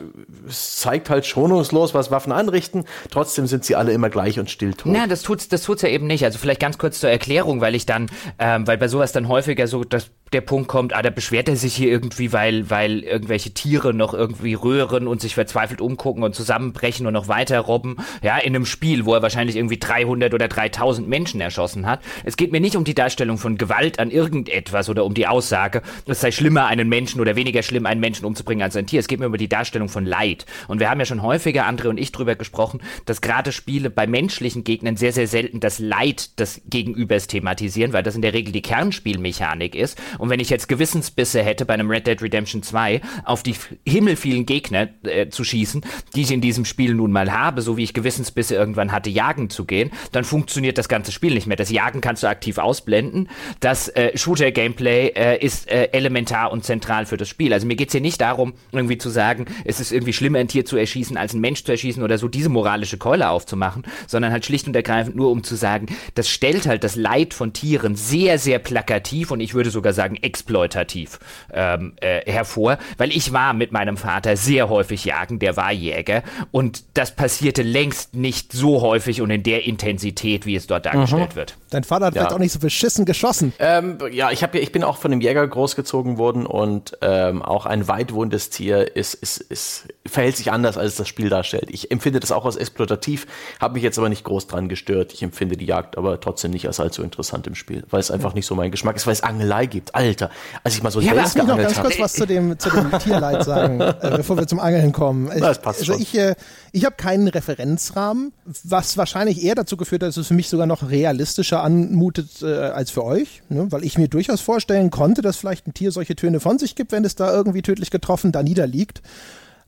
es 0.49 0.77
zeigt 0.77 1.09
halt 1.09 1.25
schonungslos, 1.25 1.95
was 1.95 2.11
Waffen 2.11 2.33
anrichten. 2.33 2.85
Trotzdem 3.11 3.47
sind 3.47 3.65
sie 3.65 3.77
alle 3.77 3.93
immer 3.93 4.11
gleich 4.11 4.41
und 4.41 4.51
still 4.51 4.75
tot. 4.75 4.93
Na, 4.93 5.07
das 5.07 5.23
tut's, 5.23 5.49
das 5.49 5.63
tut's 5.63 5.83
ja 5.83 5.89
eben 5.89 6.07
nicht. 6.07 6.25
Also 6.25 6.39
vielleicht 6.39 6.61
ganz 6.61 6.79
kurz 6.79 6.99
zur 6.99 7.11
Erklärung, 7.11 7.61
weil 7.61 7.77
ich 7.77 7.87
dann, 7.87 8.11
ähm, 8.39 8.67
weil 8.67 8.77
bei 8.77 8.89
sowas 8.89 9.13
dann 9.13 9.29
häufiger 9.29 9.69
so 9.69 9.85
dass 9.85 10.11
der 10.33 10.41
Punkt 10.41 10.69
kommt, 10.69 10.95
ah, 10.95 11.03
da 11.03 11.11
beschwert 11.11 11.49
er 11.49 11.57
sich 11.57 11.75
hier 11.75 11.89
irgendwie, 11.89 12.33
weil, 12.33 12.71
weil 12.71 13.01
irgendwelche 13.01 13.53
Tiere 13.53 13.95
noch 13.95 14.15
irgendwie 14.15 14.55
röhren 14.55 15.07
und 15.07 15.21
sich 15.21 15.35
verzweifelt 15.35 15.81
umgucken 15.81 16.23
und 16.23 16.35
zusammenbrechen 16.35 17.07
und 17.07 17.15
noch 17.15 17.29
weiter 17.29 17.61
robben. 17.61 17.97
Ja, 18.23 18.39
in 18.39 18.55
einem 18.55 18.67
Spiel, 18.67 19.05
wo 19.05 19.15
er 19.15 19.23
wahrscheinlich 19.23 19.57
irgendwie 19.57 19.79
300 19.79 20.35
oder 20.35 20.49
3000 20.49 21.09
Menschen 21.09 21.41
erschossen 21.41 21.87
hat. 21.87 22.01
Es 22.25 22.37
geht 22.37 22.53
mir 22.53 22.61
nicht 22.61 22.77
um 22.77 22.85
die 22.85 22.95
Darstellung 22.95 23.39
von 23.39 23.57
Gewalt 23.57 23.99
an 23.99 24.11
irgendetwas 24.11 24.89
oder 24.89 25.05
um 25.05 25.15
die 25.15 25.27
Aussage, 25.27 25.83
es 26.07 26.21
sei 26.21 26.31
schlimmer, 26.31 26.67
einen 26.67 26.89
Menschen 26.89 27.21
oder 27.21 27.37
weniger 27.37 27.63
schlimm, 27.63 27.87
einen 27.87 28.01
Menschen 28.01 28.25
umzubringen 28.25 28.63
als 28.63 28.77
ein 28.77 28.87
Tier. 28.87 29.01
Es 29.01 29.09
geht 29.09 29.21
mir 29.21 29.27
über 29.27 29.39
die 29.39 29.49
Darstellung 29.49 29.89
von 29.89 30.05
Leid. 30.05 30.47
Und 30.69 30.81
wir 30.81 30.91
haben 30.91 31.01
ja 31.01 31.07
schon 31.07 31.23
häufiger, 31.23 31.67
Andre 31.67 31.89
und 31.89 31.99
ich, 31.99 32.13
drüber 32.13 32.35
gesprochen, 32.35 32.81
dass 33.07 33.21
gerade 33.21 33.53
Spiele 33.53 33.91
bei 33.91 34.07
menschlichen 34.07 34.65
Gegnern 34.65 34.97
sehr, 34.97 35.13
sehr 35.13 35.27
selten 35.27 35.61
das 35.61 35.79
Leid 35.79 36.39
des 36.39 36.61
Gegenübers 36.69 37.27
thematisieren, 37.27 37.93
weil 37.93 38.03
das 38.03 38.15
in 38.15 38.23
der 38.23 38.35
Regel 38.35 38.53
die 38.53 38.63
Kernspielmechanik 38.63 39.75
ist. 39.75 39.99
Und 40.19 40.31
wenn 40.31 40.41
ich 40.41 40.51
jetzt 40.51 40.69
Gewissensbisse 40.69 41.43
hätte 41.43 41.65
bei 41.65 41.75
einem 41.75 41.91
Red 41.91 42.07
Dead 42.07 42.21
Redemption 42.21 42.63
2 42.63 43.01
auf 43.25 43.43
die 43.43 43.55
himmelvielen 43.87 44.47
Gegner 44.47 44.89
äh, 45.05 45.29
zu 45.29 45.45
schießen, 45.45 45.83
die 46.15 46.23
ich 46.23 46.31
in 46.31 46.41
diesem 46.41 46.65
Spiel 46.65 46.95
nun 46.95 47.13
mal 47.13 47.33
habe, 47.33 47.63
so 47.63 47.77
wie 47.77 47.85
ich 47.85 47.95
Gewissensbisse 47.95 48.55
irgendwann 48.55 48.93
hatte, 48.93 49.11
jagen 49.11 49.51
zu 49.51 49.65
gehen, 49.65 49.91
dann 50.13 50.25
funktioniert 50.25 50.79
das 50.79 50.89
ganze 50.89 51.13
Spiel 51.13 51.35
nicht 51.35 51.47
mehr. 51.47 51.57
Das 51.57 51.71
Jagen 51.71 52.01
kannst 52.01 52.23
du 52.23 52.29
aktiv 52.29 52.59
ausblenden. 52.59 53.29
Das 53.61 53.89
äh, 53.89 54.17
Shooter-Gameplay 54.17 55.13
äh, 55.15 55.45
ist 55.45 55.71
äh, 55.71 55.91
elementar 55.93 56.53
und 56.53 56.65
zentral 56.65 57.07
für 57.07 57.17
das 57.17 57.29
Spiel. 57.29 57.53
Also 57.53 57.67
mir 57.67 57.77
geht's 57.77 57.93
hier 57.93 58.01
nicht 58.01 58.21
darum, 58.21 58.55
irgendwie 58.73 58.99
zu 58.99 59.11
sagen, 59.11 59.47
es 59.65 59.81
ist 59.81 59.93
irgendwie 59.93 60.13
schlimmer, 60.13 60.39
ein 60.39 60.49
Tier 60.49 60.65
zu 60.65 60.77
erschießen, 60.77 61.17
als 61.17 61.35
ein 61.35 61.41
Mensch 61.41 61.65
zu 61.65 61.73
erschießen 61.73 62.03
oder 62.03 62.19
so 62.19 62.29
diese 62.29 62.49
moralische 62.49 62.99
Keule 62.99 63.29
aufzumachen, 63.31 63.85
sondern 64.07 64.33
halt 64.33 64.45
schlicht 64.45 64.67
und 64.67 64.77
ergreifend 64.77 65.17
nur, 65.17 65.31
um 65.31 65.43
zu 65.43 65.57
sagen, 65.57 65.87
das 66.15 66.29
stellt 66.29 66.67
halt 66.67 66.85
das 66.85 66.97
Leid 66.97 67.35
von 67.35 67.53
Tieren 67.53 67.97
sehr, 67.97 68.39
sehr 68.39 68.59
plakativ 68.59 69.31
und 69.31 69.41
ich 69.41 69.55
würde 69.55 69.71
sogar 69.71 69.93
sagen 69.93 70.08
exploitativ 70.17 71.19
ähm, 71.53 71.95
äh, 72.01 72.21
hervor, 72.31 72.79
weil 72.97 73.11
ich 73.11 73.33
war 73.33 73.53
mit 73.53 73.73
meinem 73.73 73.97
Vater 73.97 74.37
sehr 74.37 74.69
häufig 74.69 75.05
jagen, 75.05 75.39
der 75.39 75.57
war 75.57 75.73
Jäger 75.73 76.23
und 76.51 76.85
das 76.95 77.15
passierte 77.15 77.63
längst 77.63 78.15
nicht 78.15 78.53
so 78.53 78.81
häufig 78.81 79.21
und 79.21 79.31
in 79.31 79.43
der 79.43 79.65
Intensität, 79.67 80.47
wie 80.47 80.57
es 80.57 80.67
dort 80.67 80.87
dargestellt 80.87 81.37
wird. 81.37 81.57
Dein 81.71 81.85
Vater 81.85 82.07
hat 82.07 82.15
Ja. 82.15 82.23
vielleicht 82.23 82.35
auch 82.35 82.39
nicht 82.39 82.53
so 82.53 82.59
beschissen 82.59 83.05
geschossen. 83.05 83.53
Ähm, 83.59 83.99
ja, 84.11 84.31
ich, 84.31 84.43
hab, 84.43 84.55
ich 84.55 84.73
bin 84.73 84.83
auch 84.83 84.97
von 84.97 85.13
einem 85.13 85.21
Jäger 85.21 85.47
großgezogen 85.47 86.19
worden 86.19 86.47
und 86.47 86.97
ähm, 87.03 87.43
auch 87.43 87.67
ein 87.67 87.89
weitwohndes 87.89 88.51
Tier 88.51 88.97
ist, 88.97 89.15
ist, 89.15 89.39
ist, 89.39 89.89
verhält 90.09 90.37
sich 90.37 90.53
anders, 90.53 90.77
als 90.77 90.97
das 90.97 91.09
Spiel 91.09 91.29
darstellt. 91.29 91.69
Ich 91.71 91.91
empfinde 91.91 92.21
das 92.21 92.33
auch 92.33 92.45
als 92.47 92.57
exploitativ, 92.57 93.27
habe 93.61 93.75
mich 93.75 93.83
jetzt 93.83 93.99
aber 93.99 94.09
nicht 94.09 94.25
groß 94.25 94.47
dran 94.47 94.69
gestört. 94.69 95.13
Ich 95.13 95.23
empfinde 95.23 95.57
die 95.57 95.67
Jagd 95.67 95.97
aber 95.99 96.21
trotzdem 96.21 96.51
nicht 96.51 96.67
als 96.67 96.81
allzu 96.81 97.03
interessant 97.03 97.47
im 97.47 97.55
Spiel, 97.55 97.85
weil 97.91 98.01
es 98.01 98.11
einfach 98.11 98.35
nicht 98.35 98.47
so 98.47 98.55
mein 98.55 98.71
Geschmack 98.71 98.97
ist, 98.97 99.07
weil 99.07 99.13
es 99.13 99.23
Angelei 99.23 99.67
gibt. 99.67 99.95
Alter, 99.95 100.31
als 100.65 100.75
ich 100.75 100.83
mal 100.83 100.91
so 100.91 101.01
Ja, 101.01 101.13
Wels 101.13 101.19
Lass 101.19 101.35
mich 101.35 101.43
noch 101.45 101.57
geangelt 101.57 101.69
ganz 101.69 101.79
habe. 101.79 101.89
kurz 101.89 102.01
was 102.01 102.13
zu 102.15 102.27
dem, 102.27 102.59
zu 102.59 102.71
dem 102.71 102.91
Tierleid 102.99 103.45
sagen, 103.45 103.81
äh, 103.81 103.95
bevor 104.17 104.37
wir 104.37 104.47
zum 104.47 104.61
Angeln 104.61 104.93
kommen. 104.93 105.31
Ich, 105.35 105.41
Das 105.41 105.61
passt 105.61 105.81
also 105.81 105.93
schon. 105.93 106.03
ich, 106.03 106.17
äh, 106.17 106.35
ich 106.73 106.85
habe 106.85 106.97
keinen 106.97 107.29
Referenzrahmen, 107.29 108.33
was 108.65 108.97
wahrscheinlich 108.97 109.43
eher 109.43 109.55
dazu 109.55 109.77
geführt 109.77 110.03
hat, 110.03 110.09
dass 110.09 110.17
es 110.17 110.29
für 110.29 110.35
mich 110.35 110.49
sogar 110.49 110.67
noch 110.67 110.89
realistischer 110.91 111.63
anmutet 111.63 112.43
äh, 112.43 112.47
als 112.47 112.91
für 112.91 113.05
euch, 113.05 113.43
ne? 113.49 113.67
weil 113.71 113.85
ich 113.85 113.99
mir 113.99 114.09
durchaus 114.09 114.41
vorstellen 114.41 114.91
konnte, 114.91 115.23
dass 115.23 115.37
vielleicht 115.37 115.67
ein 115.67 115.75
Tier 115.75 115.93
solche 115.93 116.17
Töne 116.17 116.41
von 116.41 116.59
sich 116.59 116.75
gibt, 116.75 116.93
wenn 116.93 117.05
es 117.05 117.15
da 117.15 117.33
irgendwie 117.33 117.63
tödlich 117.63 117.91
getroffen 117.91 118.33
da 118.33 118.43
niederliegt. 118.43 119.03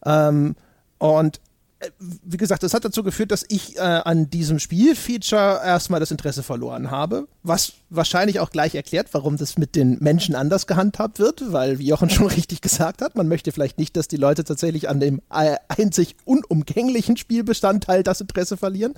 Ähm, 0.04 0.56
und 0.98 1.40
äh, 1.80 1.90
wie 1.98 2.36
gesagt, 2.36 2.62
das 2.62 2.74
hat 2.74 2.84
dazu 2.84 3.02
geführt, 3.02 3.30
dass 3.32 3.44
ich 3.48 3.76
äh, 3.76 3.80
an 3.80 4.28
diesem 4.30 4.58
Spielfeature 4.58 5.60
erstmal 5.64 6.00
das 6.00 6.10
Interesse 6.10 6.42
verloren 6.42 6.90
habe, 6.90 7.26
was 7.42 7.72
wahrscheinlich 7.88 8.38
auch 8.40 8.50
gleich 8.50 8.74
erklärt, 8.74 9.08
warum 9.12 9.36
das 9.36 9.58
mit 9.58 9.74
den 9.74 9.98
Menschen 10.00 10.34
anders 10.34 10.66
gehandhabt 10.66 11.18
wird, 11.18 11.52
weil, 11.52 11.78
wie 11.78 11.86
Jochen 11.86 12.10
schon 12.10 12.26
richtig 12.26 12.60
gesagt 12.60 13.02
hat, 13.02 13.16
man 13.16 13.28
möchte 13.28 13.52
vielleicht 13.52 13.78
nicht, 13.78 13.96
dass 13.96 14.08
die 14.08 14.16
Leute 14.16 14.44
tatsächlich 14.44 14.88
an 14.88 15.00
dem 15.00 15.20
äh, 15.32 15.56
einzig 15.68 16.16
unumgänglichen 16.24 17.16
Spielbestandteil 17.16 18.02
das 18.02 18.20
Interesse 18.20 18.56
verlieren. 18.56 18.94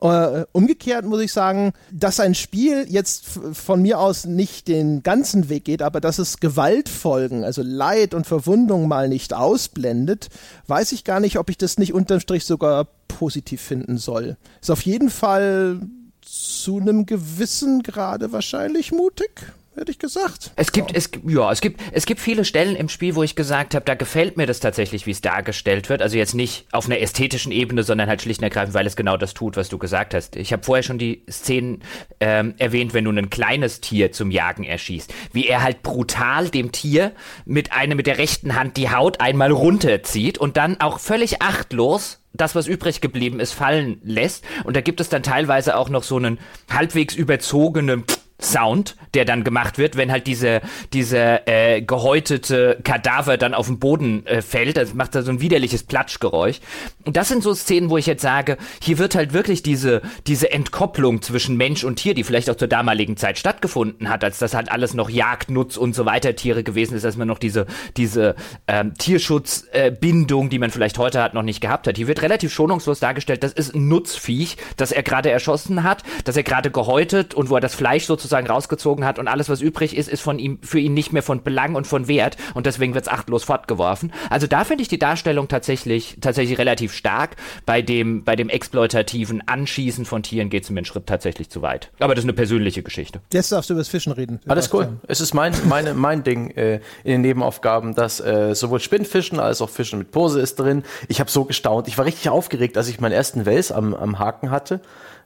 Äh, 0.00 0.44
umgekehrt 0.52 1.06
muss 1.06 1.22
ich 1.22 1.32
sagen, 1.32 1.72
dass 1.90 2.20
ein 2.20 2.34
Spiel 2.34 2.86
jetzt 2.88 3.24
von 3.52 3.80
mir 3.80 3.98
aus 3.98 4.26
nicht 4.26 4.68
den 4.68 5.02
ganzen 5.02 5.48
Weg 5.48 5.64
geht, 5.64 5.80
aber 5.80 6.00
dass 6.02 6.18
es 6.18 6.38
Gewaltfolgen, 6.38 7.44
also 7.44 7.62
Leid 7.62 8.12
und 8.12 8.26
Verwundung 8.26 8.88
mal 8.88 9.08
nicht 9.08 9.32
ausblendet, 9.32 10.28
weiß 10.66 10.92
ich 10.92 11.04
gar 11.04 11.20
nicht, 11.20 11.38
ob 11.38 11.48
ich 11.48 11.56
das 11.56 11.78
nicht 11.78 11.94
unterm 11.94 12.20
Strich 12.20 12.44
sogar 12.44 12.88
positiv 13.08 13.62
finden 13.62 13.96
soll. 13.96 14.36
Ist 14.60 14.70
auf 14.70 14.82
jeden 14.82 15.08
Fall 15.08 15.80
zu 16.20 16.78
einem 16.78 17.06
gewissen 17.06 17.82
Grade 17.82 18.32
wahrscheinlich 18.32 18.92
mutig, 18.92 19.52
hätte 19.76 19.90
ich 19.90 19.98
gesagt. 19.98 20.50
Es 20.56 20.72
gibt, 20.72 20.94
es, 20.94 21.10
ja, 21.26 21.50
es 21.52 21.60
gibt, 21.60 21.80
es 21.92 22.06
gibt 22.06 22.20
viele 22.20 22.44
Stellen 22.44 22.76
im 22.76 22.88
Spiel, 22.88 23.14
wo 23.14 23.22
ich 23.22 23.36
gesagt 23.36 23.74
habe, 23.74 23.84
da 23.84 23.94
gefällt 23.94 24.36
mir 24.36 24.46
das 24.46 24.60
tatsächlich, 24.60 25.06
wie 25.06 25.10
es 25.10 25.20
dargestellt 25.20 25.88
wird. 25.88 26.02
Also 26.02 26.16
jetzt 26.16 26.34
nicht 26.34 26.66
auf 26.72 26.86
einer 26.86 27.00
ästhetischen 27.00 27.52
Ebene, 27.52 27.82
sondern 27.82 28.08
halt 28.08 28.22
schlicht 28.22 28.40
und 28.40 28.44
ergreifend, 28.44 28.74
weil 28.74 28.86
es 28.86 28.96
genau 28.96 29.16
das 29.16 29.34
tut, 29.34 29.56
was 29.56 29.68
du 29.68 29.78
gesagt 29.78 30.14
hast. 30.14 30.36
Ich 30.36 30.52
habe 30.52 30.62
vorher 30.62 30.82
schon 30.82 30.98
die 30.98 31.22
Szenen 31.30 31.82
ähm, 32.20 32.54
erwähnt, 32.58 32.94
wenn 32.94 33.04
du 33.04 33.12
ein 33.12 33.30
kleines 33.30 33.80
Tier 33.80 34.12
zum 34.12 34.30
Jagen 34.30 34.64
erschießt, 34.64 35.12
wie 35.32 35.46
er 35.46 35.62
halt 35.62 35.82
brutal 35.82 36.48
dem 36.48 36.72
Tier 36.72 37.12
mit 37.44 37.72
einer 37.72 37.94
mit 37.94 38.06
der 38.06 38.18
rechten 38.18 38.54
Hand 38.54 38.76
die 38.76 38.90
Haut 38.90 39.20
einmal 39.20 39.50
runterzieht 39.50 40.38
und 40.38 40.56
dann 40.56 40.80
auch 40.80 40.98
völlig 40.98 41.42
achtlos 41.42 42.20
das, 42.36 42.54
was 42.54 42.66
übrig 42.66 43.00
geblieben 43.00 43.40
ist, 43.40 43.52
fallen 43.52 44.00
lässt. 44.04 44.44
Und 44.64 44.76
da 44.76 44.80
gibt 44.80 45.00
es 45.00 45.08
dann 45.08 45.22
teilweise 45.22 45.76
auch 45.76 45.88
noch 45.88 46.02
so 46.02 46.16
einen 46.16 46.38
halbwegs 46.70 47.14
überzogenen 47.14 48.04
Sound, 48.40 48.96
der 49.14 49.24
dann 49.24 49.44
gemacht 49.44 49.78
wird, 49.78 49.96
wenn 49.96 50.12
halt 50.12 50.26
diese, 50.26 50.60
diese 50.92 51.46
äh, 51.46 51.80
gehäutete 51.80 52.78
Kadaver 52.84 53.38
dann 53.38 53.54
auf 53.54 53.66
den 53.66 53.78
Boden 53.78 54.26
äh, 54.26 54.42
fällt. 54.42 54.76
Das 54.76 54.92
macht 54.92 55.14
da 55.14 55.22
so 55.22 55.30
ein 55.30 55.40
widerliches 55.40 55.84
Platschgeräusch. 55.84 56.60
Und 57.06 57.16
das 57.16 57.28
sind 57.28 57.42
so 57.42 57.54
Szenen, 57.54 57.88
wo 57.88 57.96
ich 57.96 58.04
jetzt 58.04 58.20
sage, 58.20 58.58
hier 58.82 58.98
wird 58.98 59.14
halt 59.14 59.32
wirklich 59.32 59.62
diese, 59.62 60.02
diese 60.26 60.50
Entkopplung 60.50 61.22
zwischen 61.22 61.56
Mensch 61.56 61.82
und 61.82 61.96
Tier, 61.96 62.12
die 62.12 62.24
vielleicht 62.24 62.50
auch 62.50 62.56
zur 62.56 62.68
damaligen 62.68 63.16
Zeit 63.16 63.38
stattgefunden 63.38 64.10
hat, 64.10 64.22
als 64.22 64.38
das 64.38 64.52
halt 64.52 64.70
alles 64.70 64.92
noch 64.92 65.08
Jagd, 65.08 65.50
Nutz 65.50 65.78
und 65.78 65.94
so 65.94 66.04
weiter 66.04 66.36
Tiere 66.36 66.62
gewesen 66.62 66.94
ist, 66.94 67.06
dass 67.06 67.16
man 67.16 67.28
noch 67.28 67.38
diese, 67.38 67.64
diese 67.96 68.34
ähm, 68.66 68.92
Tierschutzbindung, 68.98 70.46
äh, 70.46 70.48
die 70.50 70.58
man 70.58 70.70
vielleicht 70.70 70.98
heute 70.98 71.22
hat, 71.22 71.32
noch 71.32 71.42
nicht 71.42 71.62
gehabt 71.62 71.86
hat. 71.86 71.96
Hier 71.96 72.06
wird 72.06 72.20
relativ 72.20 72.52
schonungslos 72.52 73.00
dargestellt, 73.00 73.42
das 73.42 73.52
ist 73.54 73.74
ein 73.74 73.88
Nutzviech, 73.88 74.58
das 74.76 74.92
er 74.92 75.02
gerade 75.02 75.30
erschossen 75.30 75.84
hat, 75.84 76.02
das 76.24 76.36
er 76.36 76.42
gerade 76.42 76.70
gehäutet 76.70 77.32
und 77.32 77.48
wo 77.48 77.54
er 77.54 77.60
das 77.60 77.74
Fleisch 77.74 78.04
sozusagen 78.04 78.25
rausgezogen 78.32 79.04
hat 79.04 79.18
und 79.18 79.28
alles, 79.28 79.48
was 79.48 79.60
übrig 79.60 79.96
ist, 79.96 80.08
ist 80.08 80.22
von 80.22 80.38
ihm, 80.38 80.58
für 80.62 80.78
ihn 80.78 80.94
nicht 80.94 81.12
mehr 81.12 81.22
von 81.22 81.42
Belang 81.42 81.74
und 81.74 81.86
von 81.86 82.08
Wert 82.08 82.36
und 82.54 82.66
deswegen 82.66 82.94
wird 82.94 83.06
es 83.06 83.12
achtlos 83.12 83.44
fortgeworfen. 83.44 84.12
Also 84.30 84.46
da 84.46 84.64
finde 84.64 84.82
ich 84.82 84.88
die 84.88 84.98
Darstellung 84.98 85.48
tatsächlich, 85.48 86.18
tatsächlich 86.20 86.58
relativ 86.58 86.92
stark. 86.92 87.36
Bei 87.64 87.82
dem, 87.82 88.24
bei 88.24 88.36
dem 88.36 88.48
exploitativen 88.48 89.46
Anschießen 89.46 90.04
von 90.04 90.22
Tieren 90.22 90.50
geht 90.50 90.64
es 90.64 90.70
mir 90.70 90.78
einen 90.78 90.86
Schritt 90.86 91.06
tatsächlich 91.06 91.50
zu 91.50 91.62
weit. 91.62 91.90
Aber 92.00 92.14
das 92.14 92.24
ist 92.24 92.28
eine 92.28 92.34
persönliche 92.34 92.82
Geschichte. 92.82 93.20
Jetzt 93.32 93.52
darfst 93.52 93.70
du 93.70 93.74
über 93.74 93.80
das 93.80 93.88
Fischen 93.88 94.12
reden. 94.12 94.40
Alles 94.46 94.72
cool. 94.72 94.88
Es 95.06 95.20
ist 95.20 95.34
mein, 95.34 95.52
meine, 95.64 95.94
mein 95.94 96.22
Ding 96.22 96.50
äh, 96.50 96.80
in 97.04 97.12
den 97.12 97.20
Nebenaufgaben, 97.22 97.94
dass 97.94 98.20
äh, 98.20 98.54
sowohl 98.54 98.80
Spinnfischen 98.80 99.40
als 99.40 99.60
auch 99.60 99.70
Fischen 99.70 99.98
mit 99.98 100.10
Pose 100.10 100.40
ist 100.40 100.56
drin. 100.56 100.82
Ich 101.08 101.20
habe 101.20 101.30
so 101.30 101.44
gestaunt. 101.44 101.88
Ich 101.88 101.98
war 101.98 102.04
richtig 102.04 102.28
aufgeregt, 102.28 102.76
als 102.76 102.88
ich 102.88 103.00
meinen 103.00 103.12
ersten 103.12 103.46
Wels 103.46 103.72
am, 103.72 103.94
am 103.94 104.18
Haken 104.18 104.50
hatte. 104.50 104.80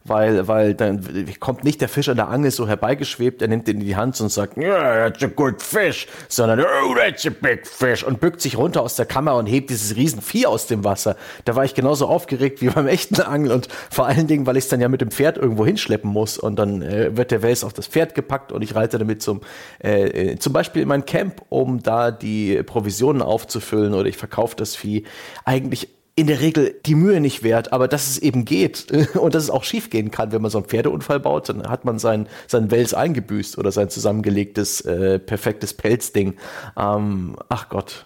Weil, 0.05 0.49
weil 0.49 0.75
dann 0.75 1.05
kommt 1.41 1.63
nicht 1.63 1.81
der 1.81 1.89
Fisch 1.89 2.09
an 2.09 2.17
der 2.17 2.29
Angel 2.29 2.51
so 2.51 2.67
herbeigeschwebt, 2.67 3.43
er 3.43 3.49
nimmt 3.49 3.69
den 3.69 3.81
in 3.81 3.87
die 3.87 3.97
Hand 3.97 4.19
und 4.21 4.31
sagt, 4.31 4.57
yeah, 4.57 5.11
that's 5.11 5.23
a 5.23 5.27
good 5.27 5.61
fish, 5.61 6.07
sondern, 6.29 6.61
oh, 6.61 6.95
that's 6.95 7.27
a 7.27 7.31
big 7.31 7.67
fish 7.67 8.03
und 8.03 8.19
bückt 8.19 8.41
sich 8.41 8.57
runter 8.57 8.83
aus 8.83 8.97
der 8.97 9.05
Kammer 9.05 9.37
und 9.37 9.47
hebt 9.47 9.69
dieses 9.69 9.97
Riesenvieh 9.97 10.47
aus 10.47 10.67
dem 10.67 10.85
Wasser. 10.85 11.17
Da 11.45 11.55
war 11.55 11.65
ich 11.65 11.75
genauso 11.75 12.07
aufgeregt 12.07 12.63
wie 12.63 12.69
beim 12.71 12.87
echten 12.87 13.21
Angeln 13.21 13.53
und 13.53 13.69
vor 13.91 14.07
allen 14.07 14.27
Dingen, 14.27 14.47
weil 14.47 14.57
ich 14.57 14.65
es 14.65 14.71
dann 14.71 14.81
ja 14.81 14.89
mit 14.89 15.03
dem 15.03 15.11
Pferd 15.11 15.37
irgendwo 15.37 15.67
hinschleppen 15.67 16.11
muss 16.11 16.39
und 16.39 16.57
dann 16.57 16.81
äh, 16.81 17.17
wird 17.17 17.31
der 17.31 17.43
Wels 17.43 17.63
auf 17.63 17.75
das 17.75 17.87
Pferd 17.87 18.15
gepackt 18.15 18.53
und 18.53 18.63
ich 18.63 18.75
reite 18.75 18.99
damit 18.99 19.23
zum, 19.23 19.43
äh, 19.85 20.33
äh 20.33 20.39
zum 20.39 20.53
Beispiel 20.53 20.83
in 20.83 20.89
mein 20.89 21.05
Camp, 21.05 21.43
um 21.51 21.83
da 21.83 22.11
die 22.11 22.63
Provisionen 22.63 23.21
aufzufüllen 23.21 23.93
oder 23.93 24.09
ich 24.09 24.17
verkaufe 24.17 24.57
das 24.57 24.77
Vieh. 24.77 25.05
Eigentlich 25.45 26.00
in 26.21 26.27
der 26.27 26.41
Regel 26.41 26.79
die 26.85 26.95
Mühe 26.95 27.19
nicht 27.19 27.43
wert, 27.43 27.73
aber 27.73 27.89
dass 27.89 28.09
es 28.09 28.19
eben 28.19 28.45
geht 28.45 28.87
und 29.15 29.35
dass 29.35 29.43
es 29.43 29.51
auch 29.51 29.65
schiefgehen 29.65 30.11
kann, 30.11 30.33
wenn 30.33 30.43
man 30.43 30.51
so 30.51 30.59
einen 30.59 30.67
Pferdeunfall 30.67 31.19
baut, 31.19 31.49
dann 31.49 31.69
hat 31.69 31.85
man 31.85 31.99
sein, 31.99 32.27
sein 32.47 32.71
Wels 32.71 32.93
eingebüßt 32.93 33.57
oder 33.57 33.73
sein 33.73 33.89
zusammengelegtes, 33.89 34.83
äh, 34.83 35.19
perfektes 35.19 35.73
Pelzding. 35.75 36.35
Ähm, 36.77 37.37
ach 37.49 37.71
Gott. 37.71 38.05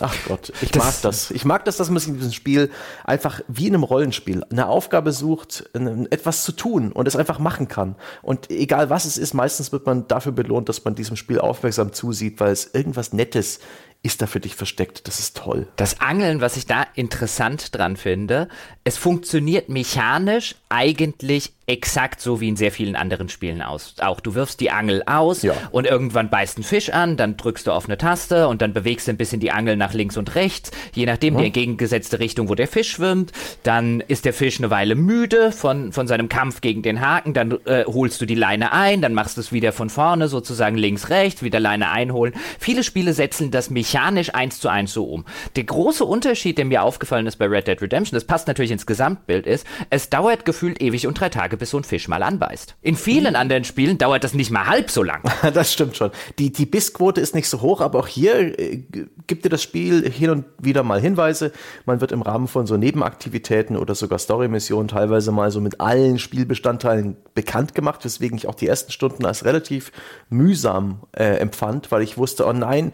Ach 0.00 0.14
Gott, 0.26 0.52
ich 0.62 0.72
das, 0.72 0.84
mag 0.84 0.94
das. 1.02 1.30
Ich 1.30 1.44
mag 1.44 1.64
das, 1.64 1.76
dass 1.76 1.90
man 1.90 2.00
sich 2.00 2.08
in 2.08 2.16
diesem 2.16 2.32
Spiel 2.32 2.70
einfach 3.04 3.40
wie 3.46 3.68
in 3.68 3.74
einem 3.74 3.84
Rollenspiel 3.84 4.42
eine 4.50 4.66
Aufgabe 4.66 5.12
sucht, 5.12 5.70
etwas 6.10 6.42
zu 6.42 6.52
tun 6.52 6.90
und 6.90 7.06
es 7.06 7.14
einfach 7.14 7.38
machen 7.38 7.68
kann. 7.68 7.94
Und 8.22 8.50
egal 8.50 8.90
was 8.90 9.04
es 9.04 9.16
ist, 9.16 9.32
meistens 9.32 9.70
wird 9.70 9.86
man 9.86 10.08
dafür 10.08 10.32
belohnt, 10.32 10.68
dass 10.68 10.84
man 10.84 10.96
diesem 10.96 11.16
Spiel 11.16 11.38
aufmerksam 11.38 11.92
zusieht, 11.92 12.40
weil 12.40 12.50
es 12.50 12.74
irgendwas 12.74 13.12
Nettes 13.12 13.60
ist 14.02 14.22
da 14.22 14.26
für 14.26 14.40
dich 14.40 14.54
versteckt. 14.54 15.06
Das 15.08 15.18
ist 15.18 15.36
toll. 15.36 15.66
Das 15.76 16.00
Angeln, 16.00 16.40
was 16.40 16.56
ich 16.56 16.66
da 16.66 16.86
interessant 16.94 17.74
dran 17.74 17.96
finde, 17.96 18.48
es 18.84 18.96
funktioniert 18.96 19.68
mechanisch 19.68 20.54
eigentlich 20.68 21.52
exakt 21.68 22.20
so 22.20 22.40
wie 22.40 22.48
in 22.48 22.56
sehr 22.56 22.70
vielen 22.70 22.94
anderen 22.94 23.28
Spielen 23.28 23.60
aus. 23.60 23.94
Auch 24.00 24.20
du 24.20 24.34
wirfst 24.34 24.60
die 24.60 24.70
Angel 24.70 25.02
aus 25.06 25.42
ja. 25.42 25.54
und 25.72 25.84
irgendwann 25.86 26.30
beißt 26.30 26.58
ein 26.58 26.62
Fisch 26.62 26.90
an, 26.90 27.16
dann 27.16 27.36
drückst 27.36 27.66
du 27.66 27.72
auf 27.72 27.86
eine 27.86 27.98
Taste 27.98 28.46
und 28.46 28.62
dann 28.62 28.72
bewegst 28.72 29.08
du 29.08 29.10
ein 29.10 29.16
bisschen 29.16 29.40
die 29.40 29.50
Angel 29.50 29.76
nach 29.76 29.92
links 29.92 30.16
und 30.16 30.36
rechts, 30.36 30.70
je 30.94 31.06
nachdem 31.06 31.34
mhm. 31.34 31.38
die 31.38 31.46
entgegengesetzte 31.46 32.20
Richtung, 32.20 32.48
wo 32.48 32.54
der 32.54 32.68
Fisch 32.68 32.90
schwimmt. 32.90 33.32
Dann 33.64 34.00
ist 34.00 34.24
der 34.24 34.32
Fisch 34.32 34.58
eine 34.58 34.70
Weile 34.70 34.94
müde 34.94 35.50
von, 35.50 35.92
von 35.92 36.06
seinem 36.06 36.28
Kampf 36.28 36.60
gegen 36.60 36.82
den 36.82 37.00
Haken, 37.00 37.34
dann 37.34 37.58
äh, 37.64 37.84
holst 37.84 38.20
du 38.20 38.26
die 38.26 38.36
Leine 38.36 38.72
ein, 38.72 39.02
dann 39.02 39.12
machst 39.14 39.36
du 39.36 39.40
es 39.40 39.50
wieder 39.50 39.72
von 39.72 39.90
vorne, 39.90 40.28
sozusagen 40.28 40.76
links, 40.76 41.10
rechts, 41.10 41.42
wieder 41.42 41.58
Leine 41.58 41.90
einholen. 41.90 42.34
Viele 42.60 42.84
Spiele 42.84 43.12
setzen 43.12 43.50
das 43.50 43.70
mechanisch 43.70 44.32
eins 44.34 44.60
zu 44.60 44.68
eins 44.68 44.92
so 44.92 45.04
um. 45.04 45.24
Der 45.56 45.64
große 45.64 46.04
Unterschied, 46.04 46.58
der 46.58 46.64
mir 46.64 46.84
aufgefallen 46.84 47.26
ist 47.26 47.36
bei 47.36 47.46
Red 47.46 47.66
Dead 47.66 47.82
Redemption, 47.82 48.16
das 48.16 48.24
passt 48.24 48.46
natürlich 48.46 48.70
ins 48.70 48.86
Gesamtbild, 48.86 49.48
ist, 49.48 49.66
es 49.90 50.10
dauert 50.10 50.44
gefühlt 50.44 50.80
ewig 50.80 51.08
und 51.08 51.18
drei 51.18 51.28
Tage, 51.28 51.55
bis 51.56 51.70
so 51.70 51.78
ein 51.78 51.84
Fisch 51.84 52.08
mal 52.08 52.22
anbeißt. 52.22 52.76
In 52.82 52.96
vielen 52.96 53.30
mhm. 53.30 53.36
anderen 53.36 53.64
Spielen 53.64 53.98
dauert 53.98 54.24
das 54.24 54.34
nicht 54.34 54.50
mal 54.50 54.66
halb 54.66 54.90
so 54.90 55.02
lang. 55.02 55.22
das 55.54 55.72
stimmt 55.72 55.96
schon. 55.96 56.10
Die, 56.38 56.52
die 56.52 56.66
Bissquote 56.66 57.20
ist 57.20 57.34
nicht 57.34 57.48
so 57.48 57.60
hoch, 57.60 57.80
aber 57.80 57.98
auch 57.98 58.08
hier 58.08 58.58
äh, 58.58 58.84
gibt 59.26 59.44
dir 59.44 59.48
das 59.48 59.62
Spiel 59.62 60.10
hin 60.10 60.30
und 60.30 60.44
wieder 60.58 60.82
mal 60.82 61.00
Hinweise. 61.00 61.52
Man 61.84 62.00
wird 62.00 62.12
im 62.12 62.22
Rahmen 62.22 62.48
von 62.48 62.66
so 62.66 62.76
Nebenaktivitäten 62.76 63.76
oder 63.76 63.94
sogar 63.94 64.18
Story-Missionen 64.18 64.88
teilweise 64.88 65.32
mal 65.32 65.50
so 65.50 65.60
mit 65.60 65.80
allen 65.80 66.18
Spielbestandteilen 66.18 67.16
bekannt 67.34 67.74
gemacht, 67.74 68.04
weswegen 68.04 68.36
ich 68.36 68.48
auch 68.48 68.54
die 68.54 68.68
ersten 68.68 68.92
Stunden 68.92 69.24
als 69.26 69.44
relativ 69.44 69.92
mühsam 70.28 71.00
äh, 71.12 71.36
empfand, 71.38 71.90
weil 71.90 72.02
ich 72.02 72.18
wusste, 72.18 72.46
oh 72.46 72.52
nein, 72.52 72.92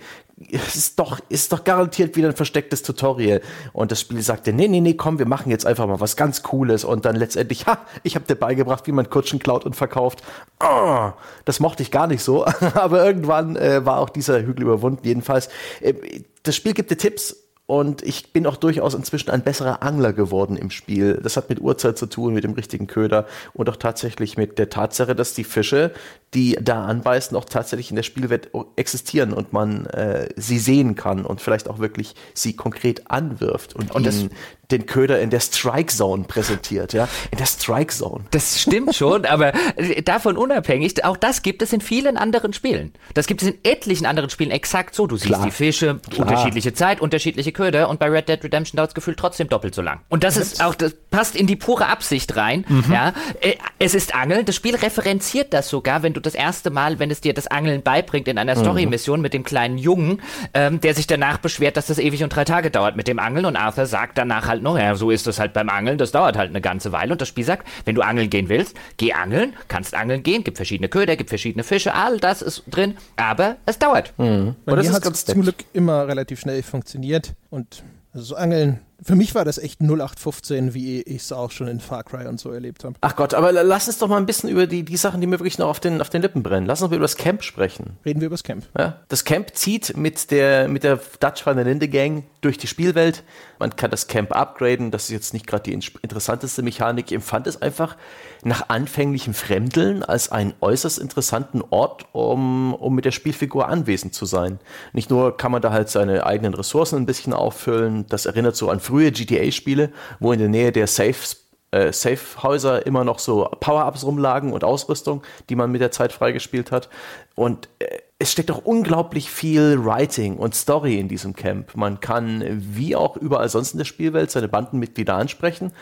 ist 0.50 0.98
doch, 0.98 1.20
ist 1.28 1.52
doch 1.52 1.64
garantiert 1.64 2.16
wieder 2.16 2.28
ein 2.28 2.36
verstecktes 2.36 2.82
Tutorial. 2.82 3.40
Und 3.72 3.92
das 3.92 4.00
Spiel 4.00 4.20
sagte, 4.22 4.52
nee, 4.52 4.68
nee, 4.68 4.80
nee, 4.80 4.94
komm, 4.94 5.18
wir 5.18 5.26
machen 5.26 5.50
jetzt 5.50 5.66
einfach 5.66 5.86
mal 5.86 6.00
was 6.00 6.16
ganz 6.16 6.42
Cooles. 6.42 6.84
Und 6.84 7.04
dann 7.04 7.16
letztendlich, 7.16 7.66
ha, 7.66 7.78
ich 8.02 8.14
habe 8.14 8.26
dir 8.26 8.36
beigebracht, 8.36 8.86
wie 8.86 8.92
man 8.92 9.08
Kutschen 9.10 9.38
klaut 9.38 9.64
und 9.64 9.76
verkauft. 9.76 10.22
Oh, 10.60 11.10
das 11.44 11.60
mochte 11.60 11.82
ich 11.82 11.90
gar 11.90 12.06
nicht 12.06 12.22
so. 12.22 12.44
Aber 12.74 13.04
irgendwann 13.04 13.56
äh, 13.56 13.84
war 13.84 13.98
auch 13.98 14.10
dieser 14.10 14.42
Hügel 14.42 14.62
überwunden. 14.62 15.06
Jedenfalls, 15.06 15.48
äh, 15.80 15.94
das 16.42 16.56
Spiel 16.56 16.74
gibt 16.74 16.90
dir 16.90 16.96
Tipps, 16.96 17.41
und 17.66 18.02
ich 18.02 18.32
bin 18.32 18.46
auch 18.46 18.56
durchaus 18.56 18.94
inzwischen 18.94 19.30
ein 19.30 19.42
besserer 19.42 19.82
Angler 19.82 20.12
geworden 20.12 20.56
im 20.56 20.70
Spiel. 20.70 21.20
Das 21.22 21.36
hat 21.36 21.48
mit 21.48 21.60
Uhrzeit 21.60 21.96
zu 21.96 22.06
tun, 22.06 22.34
mit 22.34 22.42
dem 22.42 22.52
richtigen 22.52 22.88
Köder 22.88 23.26
und 23.54 23.68
auch 23.70 23.76
tatsächlich 23.76 24.36
mit 24.36 24.58
der 24.58 24.68
Tatsache, 24.68 25.14
dass 25.14 25.34
die 25.34 25.44
Fische, 25.44 25.92
die 26.34 26.58
da 26.60 26.84
anbeißen, 26.84 27.36
auch 27.36 27.44
tatsächlich 27.44 27.90
in 27.90 27.96
der 27.96 28.02
Spielwelt 28.02 28.50
existieren 28.76 29.32
und 29.32 29.52
man 29.52 29.86
äh, 29.86 30.28
sie 30.36 30.58
sehen 30.58 30.96
kann 30.96 31.24
und 31.24 31.40
vielleicht 31.40 31.70
auch 31.70 31.78
wirklich 31.78 32.14
sie 32.34 32.56
konkret 32.56 33.10
anwirft 33.10 33.74
und, 33.76 33.92
und 33.92 34.06
ihnen 34.06 34.30
den 34.72 34.86
Köder 34.86 35.20
in 35.20 35.30
der 35.30 35.40
Strike 35.40 35.92
Zone 35.92 36.24
präsentiert, 36.24 36.92
ja, 36.92 37.08
in 37.30 37.38
der 37.38 37.46
Strike 37.46 37.92
Zone. 37.92 38.24
Das 38.30 38.60
stimmt 38.60 38.94
schon, 38.94 39.26
aber 39.26 39.52
äh, 39.76 40.02
davon 40.02 40.36
unabhängig, 40.36 41.04
auch 41.04 41.16
das 41.16 41.42
gibt 41.42 41.62
es 41.62 41.72
in 41.72 41.80
vielen 41.80 42.16
anderen 42.16 42.52
Spielen. 42.52 42.92
Das 43.14 43.26
gibt 43.26 43.42
es 43.42 43.48
in 43.48 43.58
etlichen 43.62 44.06
anderen 44.06 44.30
Spielen 44.30 44.50
exakt 44.50 44.94
so. 44.94 45.06
Du 45.06 45.16
siehst 45.16 45.28
Klar. 45.28 45.44
die 45.44 45.50
Fische, 45.50 46.00
Klar. 46.10 46.26
unterschiedliche 46.26 46.72
Zeit, 46.72 47.00
unterschiedliche 47.00 47.52
Köder 47.52 47.88
und 47.88 48.00
bei 48.00 48.08
Red 48.08 48.28
Dead 48.28 48.42
Redemption 48.42 48.76
dauert 48.76 48.90
es 48.90 48.94
gefühlt 48.94 49.18
trotzdem 49.18 49.48
doppelt 49.48 49.74
so 49.74 49.82
lang. 49.82 50.00
Und 50.08 50.24
das 50.24 50.36
ist 50.36 50.64
auch, 50.64 50.74
das 50.74 50.94
passt 51.10 51.36
in 51.36 51.46
die 51.46 51.56
pure 51.56 51.86
Absicht 51.86 52.36
rein, 52.36 52.64
mhm. 52.68 52.92
ja. 52.92 53.12
Äh, 53.40 53.54
es 53.78 53.94
ist 53.94 54.14
Angeln, 54.14 54.44
das 54.44 54.56
Spiel 54.56 54.76
referenziert 54.76 55.52
das 55.52 55.68
sogar, 55.68 56.02
wenn 56.02 56.12
du 56.12 56.20
das 56.20 56.34
erste 56.34 56.70
Mal, 56.70 56.98
wenn 56.98 57.10
es 57.10 57.20
dir 57.20 57.34
das 57.34 57.46
Angeln 57.46 57.82
beibringt 57.82 58.28
in 58.28 58.38
einer 58.38 58.56
mhm. 58.56 58.60
Story-Mission 58.60 59.20
mit 59.20 59.34
dem 59.34 59.44
kleinen 59.44 59.78
Jungen, 59.78 60.22
ähm, 60.54 60.80
der 60.80 60.94
sich 60.94 61.06
danach 61.06 61.38
beschwert, 61.38 61.76
dass 61.76 61.86
das 61.86 61.98
ewig 61.98 62.22
und 62.22 62.34
drei 62.34 62.44
Tage 62.44 62.70
dauert 62.70 62.96
mit 62.96 63.08
dem 63.08 63.18
Angeln 63.18 63.44
und 63.44 63.56
Arthur 63.56 63.86
sagt 63.86 64.18
danach 64.18 64.46
halt 64.46 64.61
noch, 64.62 64.78
ja, 64.78 64.94
so 64.94 65.10
ist 65.10 65.26
das 65.26 65.38
halt 65.38 65.52
beim 65.52 65.68
Angeln, 65.68 65.98
das 65.98 66.12
dauert 66.12 66.36
halt 66.36 66.50
eine 66.50 66.60
ganze 66.60 66.92
Weile. 66.92 67.12
Und 67.12 67.20
das 67.20 67.28
Spiel 67.28 67.44
sagt, 67.44 67.66
wenn 67.84 67.94
du 67.94 68.02
angeln 68.02 68.30
gehen 68.30 68.48
willst, 68.48 68.76
geh 68.96 69.12
angeln, 69.12 69.54
kannst 69.68 69.94
angeln 69.94 70.22
gehen, 70.22 70.44
gibt 70.44 70.56
verschiedene 70.56 70.88
Köder, 70.88 71.16
gibt 71.16 71.30
verschiedene 71.30 71.64
Fische, 71.64 71.94
all 71.94 72.18
das 72.18 72.42
ist 72.42 72.64
drin, 72.70 72.96
aber 73.16 73.56
es 73.66 73.78
dauert. 73.78 74.12
Mhm. 74.18 74.54
Bei 74.64 74.76
mir 74.76 74.92
hat 74.92 75.06
es 75.06 75.24
zum 75.24 75.42
Glück 75.42 75.56
immer 75.72 76.06
relativ 76.06 76.40
schnell 76.40 76.62
funktioniert. 76.62 77.34
Und 77.50 77.82
also 78.12 78.26
so 78.26 78.36
Angeln 78.36 78.80
für 79.02 79.14
mich 79.14 79.34
war 79.34 79.44
das 79.44 79.58
echt 79.58 79.80
0815, 79.80 80.74
wie 80.74 81.02
ich 81.02 81.22
es 81.22 81.32
auch 81.32 81.50
schon 81.50 81.68
in 81.68 81.80
Far 81.80 82.04
Cry 82.04 82.26
und 82.26 82.38
so 82.38 82.50
erlebt 82.50 82.84
habe. 82.84 82.94
Ach 83.00 83.16
Gott, 83.16 83.34
aber 83.34 83.52
lass 83.52 83.88
uns 83.88 83.98
doch 83.98 84.08
mal 84.08 84.16
ein 84.16 84.26
bisschen 84.26 84.48
über 84.48 84.66
die, 84.66 84.84
die 84.84 84.96
Sachen, 84.96 85.20
die 85.20 85.26
mir 85.26 85.38
wirklich 85.38 85.58
noch 85.58 85.68
auf 85.68 85.80
den, 85.80 86.00
auf 86.00 86.10
den 86.10 86.22
Lippen 86.22 86.42
brennen. 86.42 86.66
Lass 86.66 86.82
uns 86.82 86.90
mal 86.90 86.96
über 86.96 87.04
das 87.04 87.16
Camp 87.16 87.42
sprechen. 87.42 87.98
Reden 88.04 88.20
wir 88.20 88.26
über 88.26 88.34
das 88.34 88.44
Camp. 88.44 88.66
Ja, 88.78 89.00
das 89.08 89.24
Camp 89.24 89.54
zieht 89.54 89.96
mit 89.96 90.30
der, 90.30 90.68
mit 90.68 90.84
der 90.84 91.00
Dutch 91.20 91.44
van 91.44 91.56
der 91.56 91.64
Linde 91.64 91.88
Gang 91.88 92.24
durch 92.40 92.58
die 92.58 92.66
Spielwelt. 92.66 93.24
Man 93.58 93.76
kann 93.76 93.90
das 93.90 94.08
Camp 94.08 94.34
upgraden. 94.34 94.90
Das 94.90 95.04
ist 95.04 95.10
jetzt 95.10 95.32
nicht 95.32 95.46
gerade 95.46 95.64
die 95.64 95.72
interessanteste 95.72 96.62
Mechanik. 96.62 97.06
Ich 97.06 97.14
empfand 97.14 97.46
es 97.46 97.60
einfach 97.60 97.96
nach 98.44 98.68
anfänglichem 98.68 99.34
Fremdeln 99.34 100.02
als 100.02 100.30
einen 100.30 100.54
äußerst 100.60 100.98
interessanten 100.98 101.62
Ort, 101.70 102.06
um, 102.12 102.74
um 102.74 102.94
mit 102.94 103.04
der 103.04 103.12
Spielfigur 103.12 103.68
anwesend 103.68 104.14
zu 104.14 104.26
sein. 104.26 104.58
Nicht 104.92 105.10
nur 105.10 105.36
kann 105.36 105.52
man 105.52 105.62
da 105.62 105.72
halt 105.72 105.88
seine 105.88 106.26
eigenen 106.26 106.54
Ressourcen 106.54 106.96
ein 106.96 107.06
bisschen 107.06 107.32
auffüllen. 107.32 108.04
Das 108.08 108.26
erinnert 108.26 108.56
so 108.56 108.68
an 108.68 108.80
frühe 108.92 109.10
GTA-Spiele, 109.10 109.90
wo 110.20 110.32
in 110.32 110.38
der 110.38 110.50
Nähe 110.50 110.70
der 110.70 110.86
Safes 110.86 111.46
äh, 111.70 111.94
Safe-Häuser 111.94 112.84
immer 112.86 113.04
noch 113.04 113.18
so 113.18 113.48
Power-Ups 113.60 114.04
rumlagen 114.04 114.52
und 114.52 114.64
Ausrüstung, 114.64 115.22
die 115.48 115.56
man 115.56 115.72
mit 115.72 115.80
der 115.80 115.90
Zeit 115.90 116.12
freigespielt 116.12 116.70
hat. 116.70 116.90
Und 117.34 117.70
äh, 117.78 117.86
es 118.18 118.30
steckt 118.30 118.50
auch 118.50 118.66
unglaublich 118.66 119.30
viel 119.30 119.82
Writing 119.82 120.36
und 120.36 120.54
Story 120.54 120.98
in 120.98 121.08
diesem 121.08 121.34
Camp. 121.34 121.74
Man 121.74 122.00
kann, 122.00 122.44
wie 122.46 122.94
auch 122.94 123.16
überall 123.16 123.48
sonst 123.48 123.72
in 123.72 123.78
der 123.78 123.86
Spielwelt, 123.86 124.30
seine 124.30 124.48
Bandenmitglieder 124.48 125.14
ansprechen. 125.14 125.72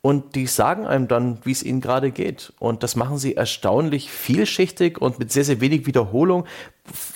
Und 0.00 0.34
die 0.34 0.46
sagen 0.46 0.86
einem 0.86 1.08
dann, 1.08 1.38
wie 1.44 1.52
es 1.52 1.62
ihnen 1.62 1.82
gerade 1.82 2.10
geht. 2.10 2.52
Und 2.58 2.82
das 2.82 2.96
machen 2.96 3.18
sie 3.18 3.36
erstaunlich 3.36 4.10
vielschichtig 4.10 5.00
und 5.00 5.18
mit 5.18 5.32
sehr, 5.32 5.44
sehr 5.44 5.60
wenig 5.60 5.86
Wiederholung, 5.86 6.46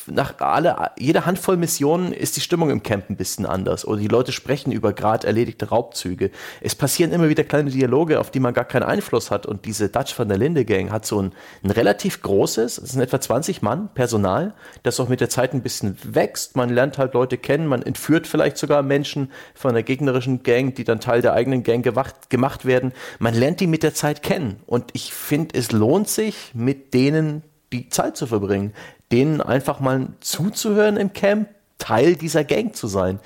nach 0.07 0.39
alle, 0.39 0.93
jeder 0.99 1.27
Handvoll 1.27 1.59
Missionen 1.59 2.13
ist 2.13 2.37
die 2.37 2.41
Stimmung 2.41 2.71
im 2.71 2.83
Camp 2.83 3.11
ein 3.11 3.17
bisschen 3.17 3.45
anders 3.45 3.87
oder 3.87 4.01
die 4.01 4.09
Leute 4.09 4.33
sprechen 4.33 4.73
über 4.73 4.95
gerade 4.95 5.27
erledigte 5.27 5.69
Raubzüge. 5.69 6.31
Es 6.63 6.75
passieren 6.75 7.13
immer 7.13 7.29
wieder 7.29 7.45
kleine 7.45 7.71
Dialoge, 7.71 8.19
auf 8.19 8.31
die 8.31 8.41
man 8.41 8.55
gar 8.55 8.65
keinen 8.65 8.85
Einfluss 8.85 9.31
hat 9.31 9.45
und 9.45 9.67
diese 9.67 9.91
Dutch 9.91 10.19
van 10.19 10.29
der 10.29 10.39
Linde 10.39 10.65
Gang 10.65 10.91
hat 10.91 11.05
so 11.05 11.21
ein, 11.21 11.33
ein 11.63 11.71
relativ 11.71 12.23
großes, 12.23 12.79
es 12.79 12.91
sind 12.91 13.03
etwa 13.03 13.21
20 13.21 13.61
Mann 13.61 13.91
Personal, 13.95 14.55
das 14.83 14.99
auch 15.01 15.09
mit 15.09 15.21
der 15.21 15.29
Zeit 15.29 15.53
ein 15.53 15.63
bisschen 15.63 15.99
wächst. 16.03 16.57
Man 16.57 16.71
lernt 16.71 16.97
halt 16.97 17.13
Leute 17.13 17.37
kennen, 17.37 17.67
man 17.67 17.83
entführt 17.83 18.27
vielleicht 18.27 18.57
sogar 18.57 18.83
Menschen 18.83 19.31
von 19.55 19.75
der 19.75 19.83
gegnerischen 19.83 20.43
Gang, 20.43 20.75
die 20.75 20.85
dann 20.85 21.01
Teil 21.01 21.21
der 21.21 21.35
eigenen 21.35 21.63
Gang 21.63 21.85
gewacht, 21.85 22.31
gemacht 22.31 22.65
werden. 22.65 22.93
Man 23.19 23.35
lernt 23.35 23.61
die 23.61 23.67
mit 23.67 23.83
der 23.83 23.93
Zeit 23.95 24.23
kennen 24.23 24.61
und 24.67 24.91
ich 24.95 25.13
finde, 25.13 25.59
es 25.59 25.73
lohnt 25.73 26.09
sich, 26.09 26.53
mit 26.55 26.95
denen 26.95 27.43
die 27.73 27.91
Zeit 27.91 28.17
zu 28.17 28.27
verbringen 28.27 28.73
denen 29.13 29.41
einfach 29.41 29.81
mal 29.81 30.09
zuzuhören 30.21 30.97
im 30.97 31.13
Camp, 31.13 31.49
Teil 31.79 32.17
dieser 32.17 32.45
Gang 32.45 32.75
zu 32.75 32.87
sein. 32.89 33.21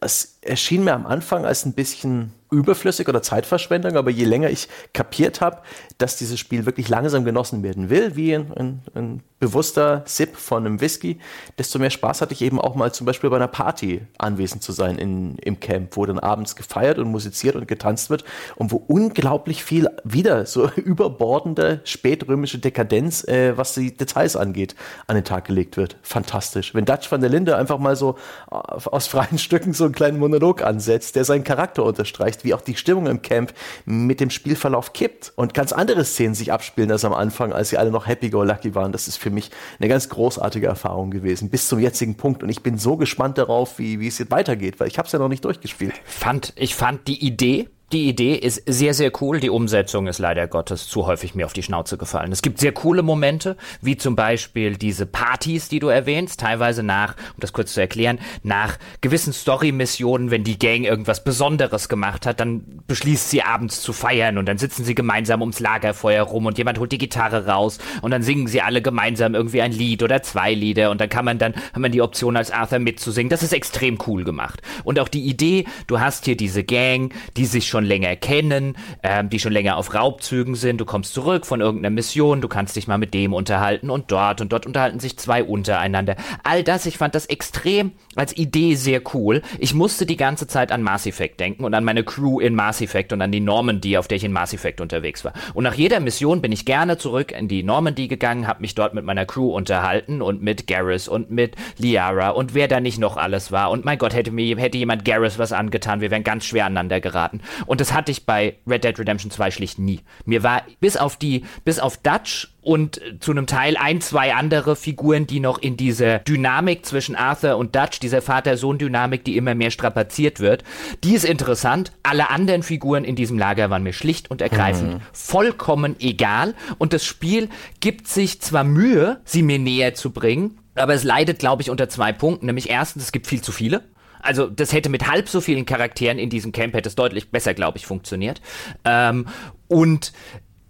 Es 0.00 0.33
erschien 0.44 0.84
mir 0.84 0.94
am 0.94 1.06
Anfang 1.06 1.44
als 1.44 1.64
ein 1.64 1.72
bisschen 1.72 2.32
überflüssig 2.54 3.08
oder 3.08 3.22
Zeitverschwendung, 3.22 3.96
aber 3.96 4.10
je 4.10 4.24
länger 4.24 4.50
ich 4.50 4.68
kapiert 4.92 5.40
habe, 5.40 5.58
dass 5.98 6.16
dieses 6.16 6.38
Spiel 6.38 6.66
wirklich 6.66 6.88
langsam 6.88 7.24
genossen 7.24 7.62
werden 7.62 7.90
will, 7.90 8.16
wie 8.16 8.34
ein, 8.34 8.52
ein, 8.56 8.82
ein, 8.94 9.22
bewusster 9.40 10.04
Sip 10.06 10.36
von 10.36 10.64
einem 10.64 10.80
Whisky, 10.80 11.18
desto 11.58 11.78
mehr 11.78 11.90
Spaß 11.90 12.22
hatte 12.22 12.32
ich 12.32 12.40
eben 12.40 12.58
auch 12.58 12.76
mal 12.76 12.94
zum 12.94 13.04
Beispiel 13.04 13.28
bei 13.28 13.36
einer 13.36 13.48
Party 13.48 14.00
anwesend 14.16 14.62
zu 14.62 14.72
sein 14.72 14.96
in, 14.96 15.36
im 15.36 15.60
Camp, 15.60 15.98
wo 15.98 16.06
dann 16.06 16.18
abends 16.18 16.56
gefeiert 16.56 16.98
und 16.98 17.10
musiziert 17.10 17.54
und 17.54 17.68
getanzt 17.68 18.08
wird 18.08 18.24
und 18.56 18.72
wo 18.72 18.76
unglaublich 18.76 19.62
viel 19.62 19.90
wieder 20.02 20.46
so 20.46 20.70
überbordende 20.76 21.82
spätrömische 21.84 22.58
Dekadenz, 22.58 23.22
äh, 23.28 23.58
was 23.58 23.74
die 23.74 23.94
Details 23.94 24.34
angeht, 24.34 24.74
an 25.08 25.16
den 25.16 25.24
Tag 25.24 25.44
gelegt 25.44 25.76
wird. 25.76 25.98
Fantastisch. 26.00 26.74
Wenn 26.74 26.86
Dutch 26.86 27.12
van 27.12 27.20
der 27.20 27.28
Linde 27.28 27.58
einfach 27.58 27.78
mal 27.78 27.96
so 27.96 28.16
äh, 28.50 28.54
aus 28.54 29.08
freien 29.08 29.36
Stücken 29.36 29.74
so 29.74 29.84
einen 29.84 29.94
kleinen 29.94 30.18
Monolog 30.34 30.62
ansetzt, 30.62 31.16
der 31.16 31.24
seinen 31.24 31.44
Charakter 31.44 31.84
unterstreicht, 31.84 32.44
wie 32.44 32.54
auch 32.54 32.60
die 32.60 32.74
Stimmung 32.74 33.06
im 33.06 33.22
Camp 33.22 33.52
mit 33.84 34.20
dem 34.20 34.30
Spielverlauf 34.30 34.92
kippt 34.92 35.32
und 35.36 35.54
ganz 35.54 35.72
andere 35.72 36.04
Szenen 36.04 36.34
sich 36.34 36.52
abspielen 36.52 36.90
als 36.90 37.04
am 37.04 37.12
Anfang, 37.12 37.52
als 37.52 37.68
sie 37.70 37.78
alle 37.78 37.90
noch 37.90 38.06
happy-go-lucky 38.06 38.74
waren. 38.74 38.92
Das 38.92 39.06
ist 39.06 39.16
für 39.16 39.30
mich 39.30 39.50
eine 39.78 39.88
ganz 39.88 40.08
großartige 40.08 40.66
Erfahrung 40.66 41.10
gewesen, 41.10 41.50
bis 41.50 41.68
zum 41.68 41.78
jetzigen 41.78 42.16
Punkt. 42.16 42.42
Und 42.42 42.48
ich 42.48 42.62
bin 42.62 42.78
so 42.78 42.96
gespannt 42.96 43.38
darauf, 43.38 43.78
wie, 43.78 44.00
wie 44.00 44.08
es 44.08 44.18
jetzt 44.18 44.32
weitergeht, 44.32 44.80
weil 44.80 44.88
ich 44.88 44.98
habe 44.98 45.06
es 45.06 45.12
ja 45.12 45.18
noch 45.18 45.28
nicht 45.28 45.44
durchgespielt. 45.44 45.94
Fand, 46.04 46.52
ich 46.56 46.74
fand 46.74 47.06
die 47.06 47.24
Idee 47.24 47.68
die 47.94 48.08
Idee 48.08 48.34
ist 48.34 48.62
sehr, 48.66 48.92
sehr 48.92 49.12
cool. 49.20 49.38
Die 49.38 49.50
Umsetzung 49.50 50.08
ist 50.08 50.18
leider 50.18 50.48
Gottes 50.48 50.88
zu 50.88 51.06
häufig 51.06 51.36
mir 51.36 51.46
auf 51.46 51.52
die 51.52 51.62
Schnauze 51.62 51.96
gefallen. 51.96 52.32
Es 52.32 52.42
gibt 52.42 52.58
sehr 52.58 52.72
coole 52.72 53.02
Momente, 53.02 53.56
wie 53.80 53.96
zum 53.96 54.16
Beispiel 54.16 54.76
diese 54.76 55.06
Partys, 55.06 55.68
die 55.68 55.78
du 55.78 55.86
erwähnst, 55.86 56.40
teilweise 56.40 56.82
nach, 56.82 57.14
um 57.34 57.40
das 57.40 57.52
kurz 57.52 57.72
zu 57.72 57.80
erklären, 57.80 58.18
nach 58.42 58.78
gewissen 59.00 59.32
Story-Missionen, 59.32 60.32
wenn 60.32 60.42
die 60.42 60.58
Gang 60.58 60.84
irgendwas 60.84 61.22
Besonderes 61.22 61.88
gemacht 61.88 62.26
hat, 62.26 62.40
dann 62.40 62.82
beschließt 62.88 63.30
sie 63.30 63.42
abends 63.42 63.80
zu 63.80 63.92
feiern 63.92 64.38
und 64.38 64.46
dann 64.46 64.58
sitzen 64.58 64.84
sie 64.84 64.96
gemeinsam 64.96 65.40
ums 65.40 65.60
Lagerfeuer 65.60 66.24
rum 66.24 66.46
und 66.46 66.58
jemand 66.58 66.80
holt 66.80 66.90
die 66.90 66.98
Gitarre 66.98 67.46
raus 67.46 67.78
und 68.02 68.10
dann 68.10 68.24
singen 68.24 68.48
sie 68.48 68.60
alle 68.60 68.82
gemeinsam 68.82 69.36
irgendwie 69.36 69.62
ein 69.62 69.72
Lied 69.72 70.02
oder 70.02 70.20
zwei 70.22 70.52
Lieder 70.52 70.90
und 70.90 71.00
dann 71.00 71.08
kann 71.08 71.24
man 71.24 71.38
dann, 71.38 71.54
hat 71.54 71.78
man 71.78 71.92
die 71.92 72.02
Option 72.02 72.36
als 72.36 72.50
Arthur 72.50 72.80
mitzusingen. 72.80 73.30
Das 73.30 73.44
ist 73.44 73.52
extrem 73.52 73.98
cool 74.08 74.24
gemacht. 74.24 74.62
Und 74.82 74.98
auch 74.98 75.08
die 75.08 75.28
Idee, 75.28 75.66
du 75.86 76.00
hast 76.00 76.24
hier 76.24 76.36
diese 76.36 76.64
Gang, 76.64 77.14
die 77.36 77.46
sich 77.46 77.68
schon 77.68 77.83
schon 77.84 77.88
länger 77.88 78.16
kennen, 78.16 78.76
ähm, 79.02 79.28
die 79.28 79.38
schon 79.38 79.52
länger 79.52 79.76
auf 79.76 79.94
Raubzügen 79.94 80.54
sind. 80.54 80.80
Du 80.80 80.84
kommst 80.84 81.14
zurück 81.14 81.46
von 81.46 81.60
irgendeiner 81.60 81.94
Mission, 81.94 82.40
du 82.40 82.48
kannst 82.48 82.76
dich 82.76 82.88
mal 82.88 82.98
mit 82.98 83.14
dem 83.14 83.32
unterhalten 83.32 83.90
und 83.90 84.10
dort 84.10 84.40
und 84.40 84.52
dort 84.52 84.66
unterhalten 84.66 85.00
sich 85.00 85.18
zwei 85.18 85.44
untereinander. 85.44 86.16
All 86.42 86.62
das, 86.62 86.86
ich 86.86 86.98
fand 86.98 87.14
das 87.14 87.26
extrem 87.26 87.92
als 88.16 88.36
Idee 88.36 88.74
sehr 88.74 89.02
cool. 89.14 89.42
Ich 89.58 89.74
musste 89.74 90.06
die 90.06 90.16
ganze 90.16 90.46
Zeit 90.46 90.72
an 90.72 90.82
Mass 90.82 91.06
Effect 91.06 91.40
denken 91.40 91.64
und 91.64 91.74
an 91.74 91.84
meine 91.84 92.04
Crew 92.04 92.40
in 92.40 92.54
Mass 92.54 92.80
Effect 92.80 93.12
und 93.12 93.20
an 93.20 93.32
die 93.32 93.40
Normandy, 93.40 93.98
auf 93.98 94.08
der 94.08 94.16
ich 94.16 94.24
in 94.24 94.32
Mass 94.32 94.54
Effect 94.54 94.80
unterwegs 94.80 95.24
war. 95.24 95.34
Und 95.52 95.64
nach 95.64 95.74
jeder 95.74 96.00
Mission 96.00 96.40
bin 96.40 96.52
ich 96.52 96.64
gerne 96.64 96.96
zurück 96.96 97.32
in 97.32 97.48
die 97.48 97.62
Normandy 97.62 98.08
gegangen, 98.08 98.46
habe 98.46 98.62
mich 98.62 98.74
dort 98.74 98.94
mit 98.94 99.04
meiner 99.04 99.26
Crew 99.26 99.54
unterhalten 99.54 100.22
und 100.22 100.42
mit 100.42 100.66
Garrus 100.66 101.08
und 101.08 101.30
mit 101.30 101.56
Liara 101.78 102.30
und 102.30 102.54
wer 102.54 102.68
da 102.68 102.80
nicht 102.80 102.98
noch 102.98 103.16
alles 103.16 103.52
war. 103.52 103.70
Und 103.70 103.84
mein 103.84 103.98
Gott, 103.98 104.14
hätte 104.14 104.30
mir 104.30 104.56
hätte 104.56 104.78
jemand 104.78 105.04
Garrus 105.04 105.38
was 105.38 105.52
angetan, 105.52 106.00
wir 106.00 106.10
wären 106.10 106.24
ganz 106.24 106.44
schwer 106.44 106.66
aneinander 106.66 107.00
geraten. 107.00 107.40
Und 107.66 107.80
das 107.80 107.92
hatte 107.92 108.12
ich 108.12 108.26
bei 108.26 108.56
Red 108.66 108.84
Dead 108.84 108.98
Redemption 108.98 109.30
2 109.30 109.50
schlicht 109.50 109.78
nie. 109.78 110.00
Mir 110.24 110.42
war 110.42 110.62
bis 110.80 110.96
auf 110.96 111.16
die 111.16 111.44
bis 111.64 111.78
auf 111.78 111.96
Dutch 111.96 112.54
und 112.64 113.00
zu 113.20 113.30
einem 113.30 113.46
Teil 113.46 113.76
ein, 113.76 114.00
zwei 114.00 114.34
andere 114.34 114.74
Figuren, 114.74 115.26
die 115.26 115.38
noch 115.38 115.58
in 115.58 115.76
diese 115.76 116.20
Dynamik 116.20 116.86
zwischen 116.86 117.14
Arthur 117.14 117.56
und 117.56 117.76
Dutch, 117.76 118.00
dieser 118.00 118.22
Vater-Sohn-Dynamik, 118.22 119.24
die 119.24 119.36
immer 119.36 119.54
mehr 119.54 119.70
strapaziert 119.70 120.40
wird, 120.40 120.64
die 121.04 121.14
ist 121.14 121.24
interessant. 121.24 121.92
Alle 122.02 122.30
anderen 122.30 122.62
Figuren 122.62 123.04
in 123.04 123.16
diesem 123.16 123.38
Lager 123.38 123.68
waren 123.70 123.82
mir 123.82 123.92
schlicht 123.92 124.30
und 124.30 124.40
ergreifend 124.40 124.94
mhm. 124.94 125.00
vollkommen 125.12 125.96
egal. 126.00 126.54
Und 126.78 126.92
das 126.92 127.04
Spiel 127.04 127.50
gibt 127.80 128.08
sich 128.08 128.40
zwar 128.40 128.64
Mühe, 128.64 129.20
sie 129.24 129.42
mir 129.42 129.58
näher 129.58 129.94
zu 129.94 130.10
bringen, 130.10 130.58
aber 130.74 130.94
es 130.94 131.04
leidet, 131.04 131.38
glaube 131.38 131.62
ich, 131.62 131.70
unter 131.70 131.88
zwei 131.88 132.12
Punkten. 132.12 132.46
Nämlich 132.46 132.70
erstens, 132.70 133.04
es 133.04 133.12
gibt 133.12 133.26
viel 133.26 133.42
zu 133.42 133.52
viele. 133.52 133.82
Also 134.24 134.46
das 134.46 134.72
hätte 134.72 134.88
mit 134.88 135.06
halb 135.06 135.28
so 135.28 135.40
vielen 135.40 135.66
Charakteren 135.66 136.18
in 136.18 136.30
diesem 136.30 136.52
Camp 136.52 136.74
hätte 136.74 136.88
es 136.88 136.94
deutlich 136.94 137.30
besser, 137.30 137.54
glaube 137.54 137.78
ich, 137.78 137.86
funktioniert. 137.86 138.40
Ähm, 138.84 139.26
und 139.68 140.12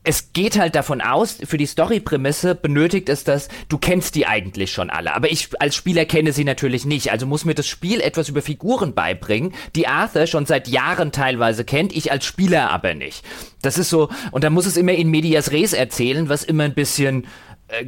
es 0.06 0.35
geht 0.35 0.59
halt 0.59 0.74
davon 0.74 1.01
aus, 1.01 1.39
für 1.44 1.56
die 1.56 1.64
Story-Prämisse 1.64 2.55
benötigt 2.55 3.09
es 3.09 3.24
das, 3.24 3.48
du 3.70 3.78
kennst 3.78 4.14
die 4.14 4.26
eigentlich 4.26 4.70
schon 4.70 4.90
alle. 4.90 5.14
Aber 5.14 5.32
ich 5.32 5.48
als 5.60 5.74
Spieler 5.74 6.05
kenne 6.05 6.32
sie 6.32 6.44
natürlich 6.44 6.85
nicht. 6.85 7.10
Also 7.10 7.26
muss 7.26 7.47
mir 7.47 7.55
das 7.55 7.66
Spiel 7.66 8.02
etwas 8.02 8.28
über 8.28 8.43
Figuren 8.43 8.94
beibringen, 8.94 9.55
die 9.74 9.89
Arthur 9.89 10.26
schon 10.26 10.44
seit 10.44 10.68
Jahren 10.68 11.10
teilweise 11.10 11.64
kennt, 11.64 11.97
ich 11.97 12.12
als 12.12 12.26
Spieler 12.26 12.70
aber 12.70 12.93
nicht. 12.93 13.24
Das 13.62 13.78
ist 13.78 13.89
so, 13.89 14.10
und 14.31 14.44
dann 14.44 14.52
muss 14.52 14.66
es 14.66 14.76
immer 14.76 14.93
in 14.93 15.09
Medias 15.09 15.52
Res 15.52 15.72
erzählen, 15.72 16.28
was 16.28 16.44
immer 16.44 16.64
ein 16.64 16.74
bisschen 16.74 17.26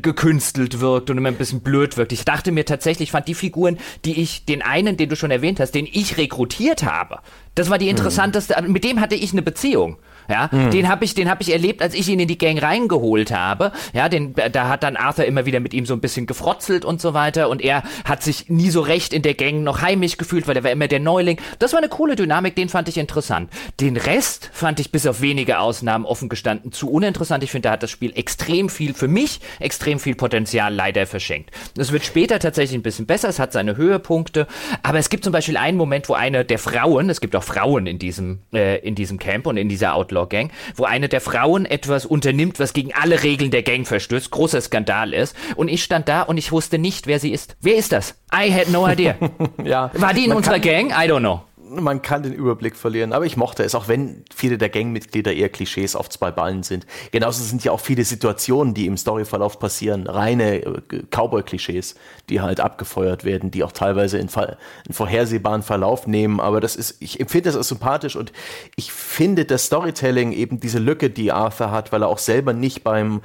gekünstelt 0.01 0.81
wirkt 0.81 1.11
und 1.11 1.19
immer 1.19 1.29
ein 1.29 1.37
bisschen 1.37 1.61
blöd 1.61 1.97
wirkt. 1.97 2.13
Ich 2.13 2.25
dachte 2.25 2.51
mir 2.51 2.65
tatsächlich, 2.65 3.11
fand 3.11 3.29
die 3.29 3.35
Figuren, 3.35 3.79
die 4.05 4.21
ich, 4.21 4.45
den 4.45 4.63
einen, 4.63 4.97
den 4.97 5.09
du 5.09 5.17
schon 5.17 5.31
erwähnt 5.31 5.61
hast, 5.61 5.73
den 5.73 5.87
ich 5.91 6.17
rekrutiert 6.17 6.83
habe, 6.83 7.19
das 7.55 7.71
war 7.71 7.79
die 7.79 7.87
hm. 7.87 7.91
interessanteste, 7.91 8.61
mhm. 8.61 8.73
mit 8.73 8.85
dem 8.85 9.01
hatte 9.01 9.15
ich 9.15 9.33
eine 9.33 9.43
Beziehung. 9.43 9.99
Ja, 10.29 10.49
mhm. 10.51 10.71
den 10.71 10.89
habe 10.89 11.05
ich, 11.05 11.15
den 11.15 11.31
habe 11.31 11.43
ich 11.43 11.53
erlebt, 11.53 11.83
als 11.83 11.95
ich 11.95 12.09
ihn 12.09 12.21
in 12.21 12.29
die 12.29 12.39
Gang 12.39 12.61
reingeholt 12.63 13.31
habe. 13.31 13.73
Ja, 13.93 14.09
den, 14.09 14.35
da 14.35 14.69
hat 14.69 14.83
dann 14.83 14.97
Arthur 14.97 15.25
immer 15.25 15.47
wieder 15.47 15.61
mit 15.61 15.75
ihm 15.75 15.87
so 15.87 15.95
ein 15.95 16.01
bisschen 16.01 16.27
gefrotzelt 16.27 16.85
und 16.85 17.01
so 17.01 17.15
weiter 17.15 17.49
und 17.49 17.63
er 17.63 17.83
hat 18.05 18.23
sich 18.23 18.49
nie 18.49 18.71
so 18.71 18.81
recht 18.81 19.13
in 19.13 19.23
der 19.23 19.35
Gang 19.35 19.63
noch 19.63 19.83
heimisch 19.83 20.17
gefühlt, 20.17 20.49
weil 20.49 20.57
er 20.57 20.65
war 20.65 20.71
immer 20.71 20.89
der 20.89 21.01
Neuling. 21.01 21.41
Das 21.59 21.73
war 21.73 21.79
eine 21.79 21.89
coole 21.89 22.17
Dynamik, 22.17 22.57
den 22.57 22.69
fand 22.69 22.89
ich 22.89 22.99
interessant. 22.99 23.51
Den 23.81 23.97
Rest 23.97 24.51
fand 24.53 24.81
ich 24.81 24.93
bis 24.93 25.07
auf 25.07 25.21
wenige 25.21 25.59
Ausnahmen 25.59 26.05
offen 26.05 26.29
gestanden 26.29 26.73
zu 26.73 26.91
uninteressant. 26.91 27.45
Ich 27.45 27.51
finde, 27.51 27.69
da 27.69 27.73
hat 27.73 27.83
das 27.83 27.91
Spiel 27.91 28.13
extrem 28.17 28.69
viel, 28.69 28.95
für 28.95 29.09
mich 29.09 29.41
extrem 29.61 29.99
viel 29.99 30.15
Potenzial 30.15 30.75
leider 30.75 31.07
verschenkt. 31.07 31.51
Es 31.77 31.93
wird 31.93 32.05
später 32.05 32.39
tatsächlich 32.39 32.79
ein 32.79 32.83
bisschen 32.83 33.07
besser, 33.07 33.29
es 33.29 33.39
hat 33.39 33.53
seine 33.53 33.77
Höhepunkte, 33.77 34.47
aber 34.83 34.99
es 34.99 35.11
gibt 35.11 35.25
zum 35.25 35.33
Beispiel 35.33 35.57
einen 35.57 35.77
Moment, 35.77 36.09
wo 36.09 36.15
eine 36.15 36.45
der 36.45 36.59
Frauen, 36.59 37.11
es 37.11 37.21
gibt 37.21 37.37
auch 37.37 37.43
Frauen 37.43 37.87
in 37.87 37.99
diesem, 37.99 38.41
äh, 38.53 38.79
in 38.79 38.95
diesem 38.95 39.19
Camp 39.19 39.47
und 39.47 39.57
in 39.57 39.69
dieser 39.69 39.95
Outlaw 39.95 40.16
Outlaw 40.17 40.27
Gang, 40.27 40.51
wo 40.75 40.85
eine 40.85 41.09
der 41.09 41.21
Frauen 41.21 41.67
etwas 41.67 42.07
unternimmt, 42.07 42.59
was 42.59 42.73
gegen 42.73 42.93
alle 42.95 43.23
Regeln 43.23 43.51
der 43.51 43.63
Gang 43.63 43.87
verstößt, 43.87 44.31
großer 44.31 44.61
Skandal 44.61 45.13
ist. 45.13 45.37
Und 45.57 45.69
ich 45.69 45.83
stand 45.83 46.09
da 46.09 46.23
und 46.23 46.39
ich 46.39 46.53
wusste 46.53 46.79
nicht, 46.79 47.07
wer 47.07 47.21
sie 47.21 47.33
ist. 47.33 47.57
Wer 47.61 47.77
ist 47.77 47.93
das? 47.93 48.15
I 48.35 48.53
had 48.53 48.71
no 48.71 48.89
idea. 48.89 49.15
ja, 49.65 49.91
War 49.95 50.15
die 50.15 50.25
in 50.25 50.33
unserer 50.33 50.59
Gang? 50.59 50.91
I 50.91 51.09
don't 51.09 51.21
know 51.21 51.43
man 51.69 52.03
kann 52.03 52.23
den 52.23 52.33
Überblick 52.33 52.77
verlieren, 52.77 53.13
aber 53.13 53.27
ich 53.27 53.37
mochte 53.37 53.63
es, 53.65 53.75
auch 53.75 53.89
wenn 53.89 54.25
viele 54.35 54.59
der 54.59 54.69
Gangmitglieder 54.69 55.33
eher 55.33 55.49
Klischees 55.49 55.97
auf 55.97 56.09
zwei 56.09 56.31
Ballen 56.31 56.63
sind. 56.63 56.87
Genauso 57.13 57.43
sind 57.43 57.65
ja 57.65 57.73
auch 57.73 57.81
viele 57.81 58.05
Situationen, 58.05 58.75
die 58.75 58.87
im 58.87 58.97
Storyverlauf 58.97 59.59
passieren, 59.59 60.07
reine 60.07 60.63
äh, 60.63 61.03
Cowboy-Klischees, 61.11 61.97
die 62.29 62.41
halt 62.41 62.61
abgefeuert 62.61 63.25
werden, 63.25 63.51
die 63.51 63.65
auch 63.65 63.73
teilweise 63.73 64.19
einen, 64.19 64.31
einen 64.35 64.57
vorhersehbaren 64.91 65.63
Verlauf 65.63 66.07
nehmen. 66.07 66.41
Aber 66.41 66.61
das 66.61 66.77
ist, 66.77 66.97
ich 67.01 67.21
empfinde 67.21 67.49
das 67.49 67.57
als 67.57 67.69
sympathisch 67.69 68.17
und 68.17 68.33
ich 68.77 68.93
finde 68.93 69.45
das 69.45 69.67
Storytelling 69.67 70.33
eben 70.33 70.61
diese 70.61 70.79
Lücke, 70.79 71.11
die 71.11 71.33
Arthur 71.33 71.71
hat, 71.71 71.93
weil 71.93 72.03
er 72.03 72.09
auch 72.09 72.19
selber 72.19 72.53
nicht 72.53 72.85
beim 72.85 73.23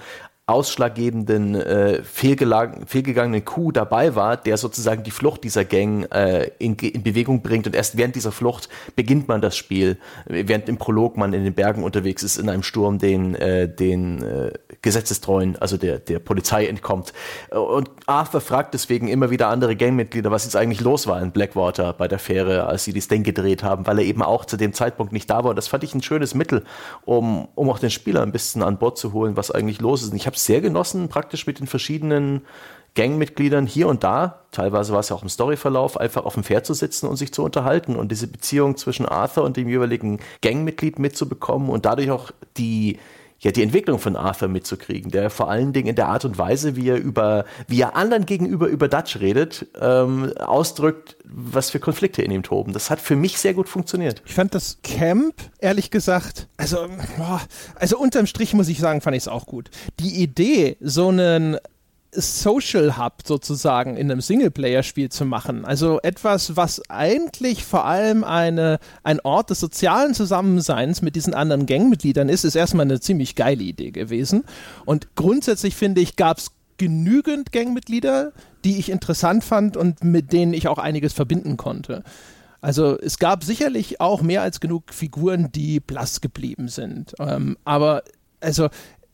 ausschlaggebenden 0.51 1.55
äh, 1.55 2.03
fehlgegangenen 2.03 3.45
Coup 3.45 3.73
dabei 3.73 4.15
war, 4.15 4.37
der 4.37 4.57
sozusagen 4.57 5.03
die 5.03 5.11
Flucht 5.11 5.43
dieser 5.43 5.65
Gang 5.65 6.11
äh, 6.11 6.51
in, 6.59 6.75
in, 6.75 7.03
Bewegung 7.03 7.41
bringt 7.41 7.67
und 7.67 7.75
erst 7.75 7.97
während 7.97 8.15
dieser 8.15 8.31
Flucht 8.31 8.69
beginnt 8.95 9.27
man 9.27 9.41
das 9.41 9.55
Spiel, 9.55 9.97
während 10.25 10.69
im 10.69 10.77
Prolog 10.77 11.17
man 11.17 11.33
in 11.33 11.43
den 11.43 11.53
Bergen 11.53 11.83
unterwegs 11.83 12.23
ist 12.23 12.37
in 12.37 12.49
einem 12.49 12.63
Sturm, 12.63 12.99
den 12.99 13.35
äh, 13.35 13.67
den 13.67 14.21
äh, 14.21 14.51
Gesetzestreuen, 14.81 15.57
also 15.59 15.77
der 15.77 15.99
der 15.99 16.19
Polizei 16.19 16.67
entkommt 16.67 17.13
und 17.49 17.89
Arthur 18.05 18.41
fragt 18.41 18.73
deswegen 18.73 19.07
immer 19.07 19.29
wieder 19.29 19.47
andere 19.47 19.75
Gangmitglieder, 19.75 20.31
was 20.31 20.43
jetzt 20.43 20.55
eigentlich 20.55 20.81
los 20.81 21.07
war 21.07 21.21
in 21.21 21.31
Blackwater 21.31 21.93
bei 21.93 22.07
der 22.07 22.19
Fähre, 22.19 22.65
als 22.65 22.83
sie 22.83 22.93
das 22.93 23.07
Ding 23.07 23.23
gedreht 23.23 23.63
haben, 23.63 23.87
weil 23.87 23.99
er 23.99 24.05
eben 24.05 24.21
auch 24.21 24.45
zu 24.45 24.57
dem 24.57 24.73
Zeitpunkt 24.73 25.13
nicht 25.13 25.29
da 25.29 25.43
war. 25.43 25.51
Und 25.51 25.55
das 25.55 25.67
fand 25.67 25.83
ich 25.83 25.95
ein 25.95 26.03
schönes 26.03 26.35
Mittel, 26.35 26.65
um 27.05 27.47
um 27.55 27.69
auch 27.69 27.79
den 27.79 27.89
Spieler 27.89 28.21
ein 28.21 28.31
bisschen 28.31 28.63
an 28.63 28.77
Bord 28.77 28.97
zu 28.97 29.13
holen, 29.13 29.37
was 29.37 29.51
eigentlich 29.51 29.79
los 29.81 30.01
ist. 30.03 30.11
Und 30.11 30.17
ich 30.17 30.25
habe 30.25 30.35
sehr 30.45 30.61
genossen, 30.61 31.09
praktisch 31.09 31.47
mit 31.47 31.59
den 31.59 31.68
verschiedenen 31.68 32.41
Gangmitgliedern 32.95 33.68
hier 33.68 33.88
und 33.88 34.03
da, 34.03 34.41
teilweise 34.51 34.91
war 34.91 34.99
es 34.99 35.09
ja 35.09 35.15
auch 35.15 35.23
im 35.23 35.30
Storyverlauf, 35.30 35.97
einfach 35.97 36.26
auf 36.26 36.34
dem 36.34 36.43
Pferd 36.43 36.65
zu 36.65 36.73
sitzen 36.73 37.07
und 37.07 37.15
sich 37.15 37.34
zu 37.34 37.43
unterhalten 37.43 37.95
und 37.95 38.11
diese 38.11 38.27
Beziehung 38.27 38.76
zwischen 38.76 39.05
Arthur 39.05 39.43
und 39.45 39.55
dem 39.55 39.69
jeweiligen 39.69 40.19
Gangmitglied 40.41 40.99
mitzubekommen 40.99 41.69
und 41.69 41.85
dadurch 41.85 42.11
auch 42.11 42.31
die 42.57 42.99
ja, 43.41 43.51
die 43.51 43.63
Entwicklung 43.63 43.97
von 43.97 44.15
Arthur 44.15 44.47
mitzukriegen, 44.47 45.09
der 45.09 45.31
vor 45.31 45.49
allen 45.49 45.73
Dingen 45.73 45.88
in 45.88 45.95
der 45.95 46.09
Art 46.09 46.26
und 46.26 46.38
Weise, 46.38 46.76
wie 46.76 46.89
er 46.89 46.97
über, 46.97 47.45
wie 47.68 47.81
er 47.81 47.95
anderen 47.95 48.27
gegenüber 48.27 48.68
über 48.68 48.88
Dutch 48.88 49.19
redet, 49.19 49.65
ähm, 49.80 50.31
ausdrückt, 50.38 51.18
was 51.23 51.72
für 51.72 51.80
Konflikte 51.80 52.22
in 52.22 52.30
ihm 52.30 52.43
toben. 52.43 52.72
Das 52.72 52.91
hat 52.91 53.01
für 53.01 53.15
mich 53.15 53.39
sehr 53.39 53.55
gut 53.55 53.68
funktioniert. 53.68 54.22
Ich 54.27 54.35
fand 54.35 54.53
das 54.53 54.77
Camp, 54.84 55.34
ehrlich 55.57 55.89
gesagt, 55.89 56.47
also, 56.57 56.88
boah, 57.18 57.41
also 57.76 57.97
unterm 57.97 58.27
Strich 58.27 58.53
muss 58.53 58.69
ich 58.69 58.80
sagen, 58.80 59.01
fand 59.01 59.18
ich 59.18 59.23
es 59.23 59.27
auch 59.27 59.47
gut. 59.47 59.72
Die 59.99 60.22
Idee, 60.22 60.77
so 60.80 61.07
einen 61.07 61.57
Social 62.13 62.97
Hub 62.97 63.21
sozusagen 63.25 63.95
in 63.95 64.11
einem 64.11 64.21
Singleplayer-Spiel 64.21 65.09
zu 65.09 65.25
machen. 65.25 65.63
Also 65.63 65.99
etwas, 66.01 66.57
was 66.57 66.81
eigentlich 66.89 67.63
vor 67.63 67.85
allem 67.85 68.23
eine, 68.23 68.79
ein 69.03 69.21
Ort 69.21 69.49
des 69.49 69.59
sozialen 69.59 70.13
Zusammenseins 70.13 71.01
mit 71.01 71.15
diesen 71.15 71.33
anderen 71.33 71.65
Gangmitgliedern 71.65 72.27
ist, 72.27 72.43
ist 72.43 72.55
erstmal 72.55 72.85
eine 72.85 72.99
ziemlich 72.99 73.35
geile 73.35 73.63
Idee 73.63 73.91
gewesen. 73.91 74.43
Und 74.85 75.15
grundsätzlich 75.15 75.75
finde 75.75 76.01
ich, 76.01 76.17
gab 76.17 76.39
es 76.39 76.51
genügend 76.77 77.51
Gangmitglieder, 77.51 78.33
die 78.65 78.77
ich 78.77 78.89
interessant 78.89 79.43
fand 79.43 79.77
und 79.77 80.03
mit 80.03 80.33
denen 80.33 80.53
ich 80.53 80.67
auch 80.67 80.79
einiges 80.79 81.13
verbinden 81.13 81.55
konnte. 81.55 82.03
Also 82.59 82.99
es 82.99 83.19
gab 83.19 83.43
sicherlich 83.43 84.01
auch 84.01 84.21
mehr 84.21 84.41
als 84.41 84.59
genug 84.59 84.93
Figuren, 84.93 85.51
die 85.51 85.79
blass 85.79 86.21
geblieben 86.21 86.67
sind. 86.67 87.13
Ähm, 87.19 87.57
aber 87.63 88.03
also 88.39 88.69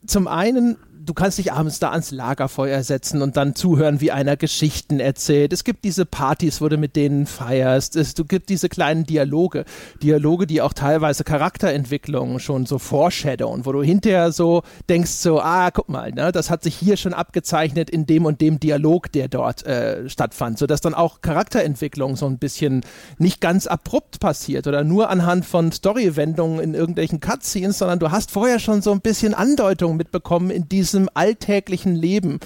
zum 0.06 0.28
einen 0.28 0.76
du 1.08 1.14
kannst 1.14 1.38
dich 1.38 1.52
abends 1.52 1.78
da 1.78 1.90
ans 1.90 2.10
Lagerfeuer 2.10 2.82
setzen 2.82 3.22
und 3.22 3.36
dann 3.36 3.54
zuhören, 3.54 4.00
wie 4.00 4.12
einer 4.12 4.36
Geschichten 4.36 5.00
erzählt. 5.00 5.52
Es 5.52 5.64
gibt 5.64 5.84
diese 5.84 6.04
Partys, 6.04 6.60
wo 6.60 6.68
du 6.68 6.76
mit 6.76 6.96
denen 6.96 7.26
feierst. 7.26 7.96
Es 7.96 8.14
gibt 8.14 8.50
diese 8.50 8.68
kleinen 8.68 9.04
Dialoge. 9.04 9.64
Dialoge, 10.02 10.46
die 10.46 10.60
auch 10.60 10.74
teilweise 10.74 11.24
Charakterentwicklungen 11.24 12.40
schon 12.40 12.66
so 12.66 12.78
foreshadowen, 12.78 13.64
wo 13.64 13.72
du 13.72 13.82
hinterher 13.82 14.32
so 14.32 14.62
denkst 14.88 15.12
so, 15.12 15.40
ah, 15.40 15.70
guck 15.70 15.88
mal, 15.88 16.12
ne, 16.12 16.30
das 16.30 16.50
hat 16.50 16.62
sich 16.62 16.74
hier 16.74 16.96
schon 16.96 17.14
abgezeichnet 17.14 17.88
in 17.88 18.04
dem 18.04 18.26
und 18.26 18.40
dem 18.42 18.60
Dialog, 18.60 19.10
der 19.12 19.28
dort 19.28 19.64
äh, 19.64 20.08
stattfand, 20.10 20.58
sodass 20.58 20.82
dann 20.82 20.94
auch 20.94 21.22
Charakterentwicklung 21.22 22.16
so 22.16 22.26
ein 22.26 22.38
bisschen 22.38 22.84
nicht 23.18 23.40
ganz 23.40 23.66
abrupt 23.66 24.20
passiert 24.20 24.66
oder 24.66 24.84
nur 24.84 25.08
anhand 25.08 25.46
von 25.46 25.72
Storywendungen 25.72 26.60
in 26.60 26.74
irgendwelchen 26.74 27.20
Cutscenes, 27.20 27.78
sondern 27.78 27.98
du 27.98 28.10
hast 28.10 28.30
vorher 28.30 28.58
schon 28.58 28.82
so 28.82 28.92
ein 28.92 29.00
bisschen 29.00 29.32
Andeutungen 29.32 29.96
mitbekommen 29.96 30.50
in 30.50 30.68
diesem 30.68 30.97
diesem 30.98 31.10
alltäglichen 31.14 31.94
Leben. 31.94 32.40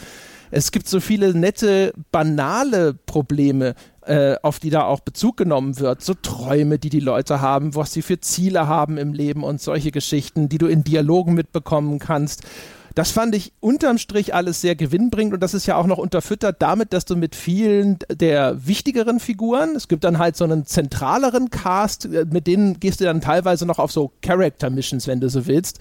Es 0.51 0.70
gibt 0.70 0.87
so 0.87 1.01
viele 1.01 1.33
nette, 1.35 1.95
banale 2.11 2.93
Probleme, 2.93 3.74
äh, 4.05 4.37
auf 4.43 4.59
die 4.59 4.69
da 4.69 4.85
auch 4.85 5.01
Bezug 5.01 5.39
genommen 5.39 5.79
wird. 5.79 6.03
So 6.03 6.12
Träume, 6.12 6.79
die 6.79 6.91
die 6.91 7.01
Leute 7.01 7.41
haben, 7.41 7.74
was 7.74 7.93
sie 7.93 8.03
für 8.03 8.20
Ziele 8.20 8.66
haben 8.66 8.99
im 8.99 9.15
Leben 9.15 9.45
und 9.45 9.62
solche 9.62 9.91
Geschichten, 9.91 10.51
die 10.51 10.59
du 10.59 10.66
in 10.66 10.85
Dialogen 10.85 11.33
mitbekommen 11.33 11.99
kannst. 11.99 12.43
Das 12.95 13.11
fand 13.11 13.35
ich 13.35 13.55
unterm 13.61 13.97
Strich 13.97 14.35
alles 14.35 14.61
sehr 14.61 14.77
gewinnbringend 14.77 15.33
und 15.33 15.43
das 15.43 15.55
ist 15.55 15.65
ja 15.65 15.77
auch 15.77 15.87
noch 15.87 15.97
unterfüttert 15.97 16.61
damit, 16.61 16.93
dass 16.93 17.07
du 17.07 17.16
mit 17.16 17.35
vielen 17.35 17.99
der 18.11 18.66
wichtigeren 18.66 19.19
Figuren, 19.19 19.74
es 19.74 19.89
gibt 19.89 20.05
dann 20.05 20.19
halt 20.19 20.37
so 20.37 20.45
einen 20.45 20.66
zentraleren 20.66 21.49
Cast, 21.49 22.05
äh, 22.05 22.27
mit 22.31 22.47
denen 22.47 22.79
gehst 22.79 23.01
du 23.01 23.05
dann 23.05 23.23
teilweise 23.23 23.65
noch 23.65 23.79
auf 23.79 23.91
so 23.91 24.12
Character 24.20 24.69
Missions, 24.69 25.07
wenn 25.07 25.20
du 25.20 25.31
so 25.31 25.47
willst. 25.47 25.79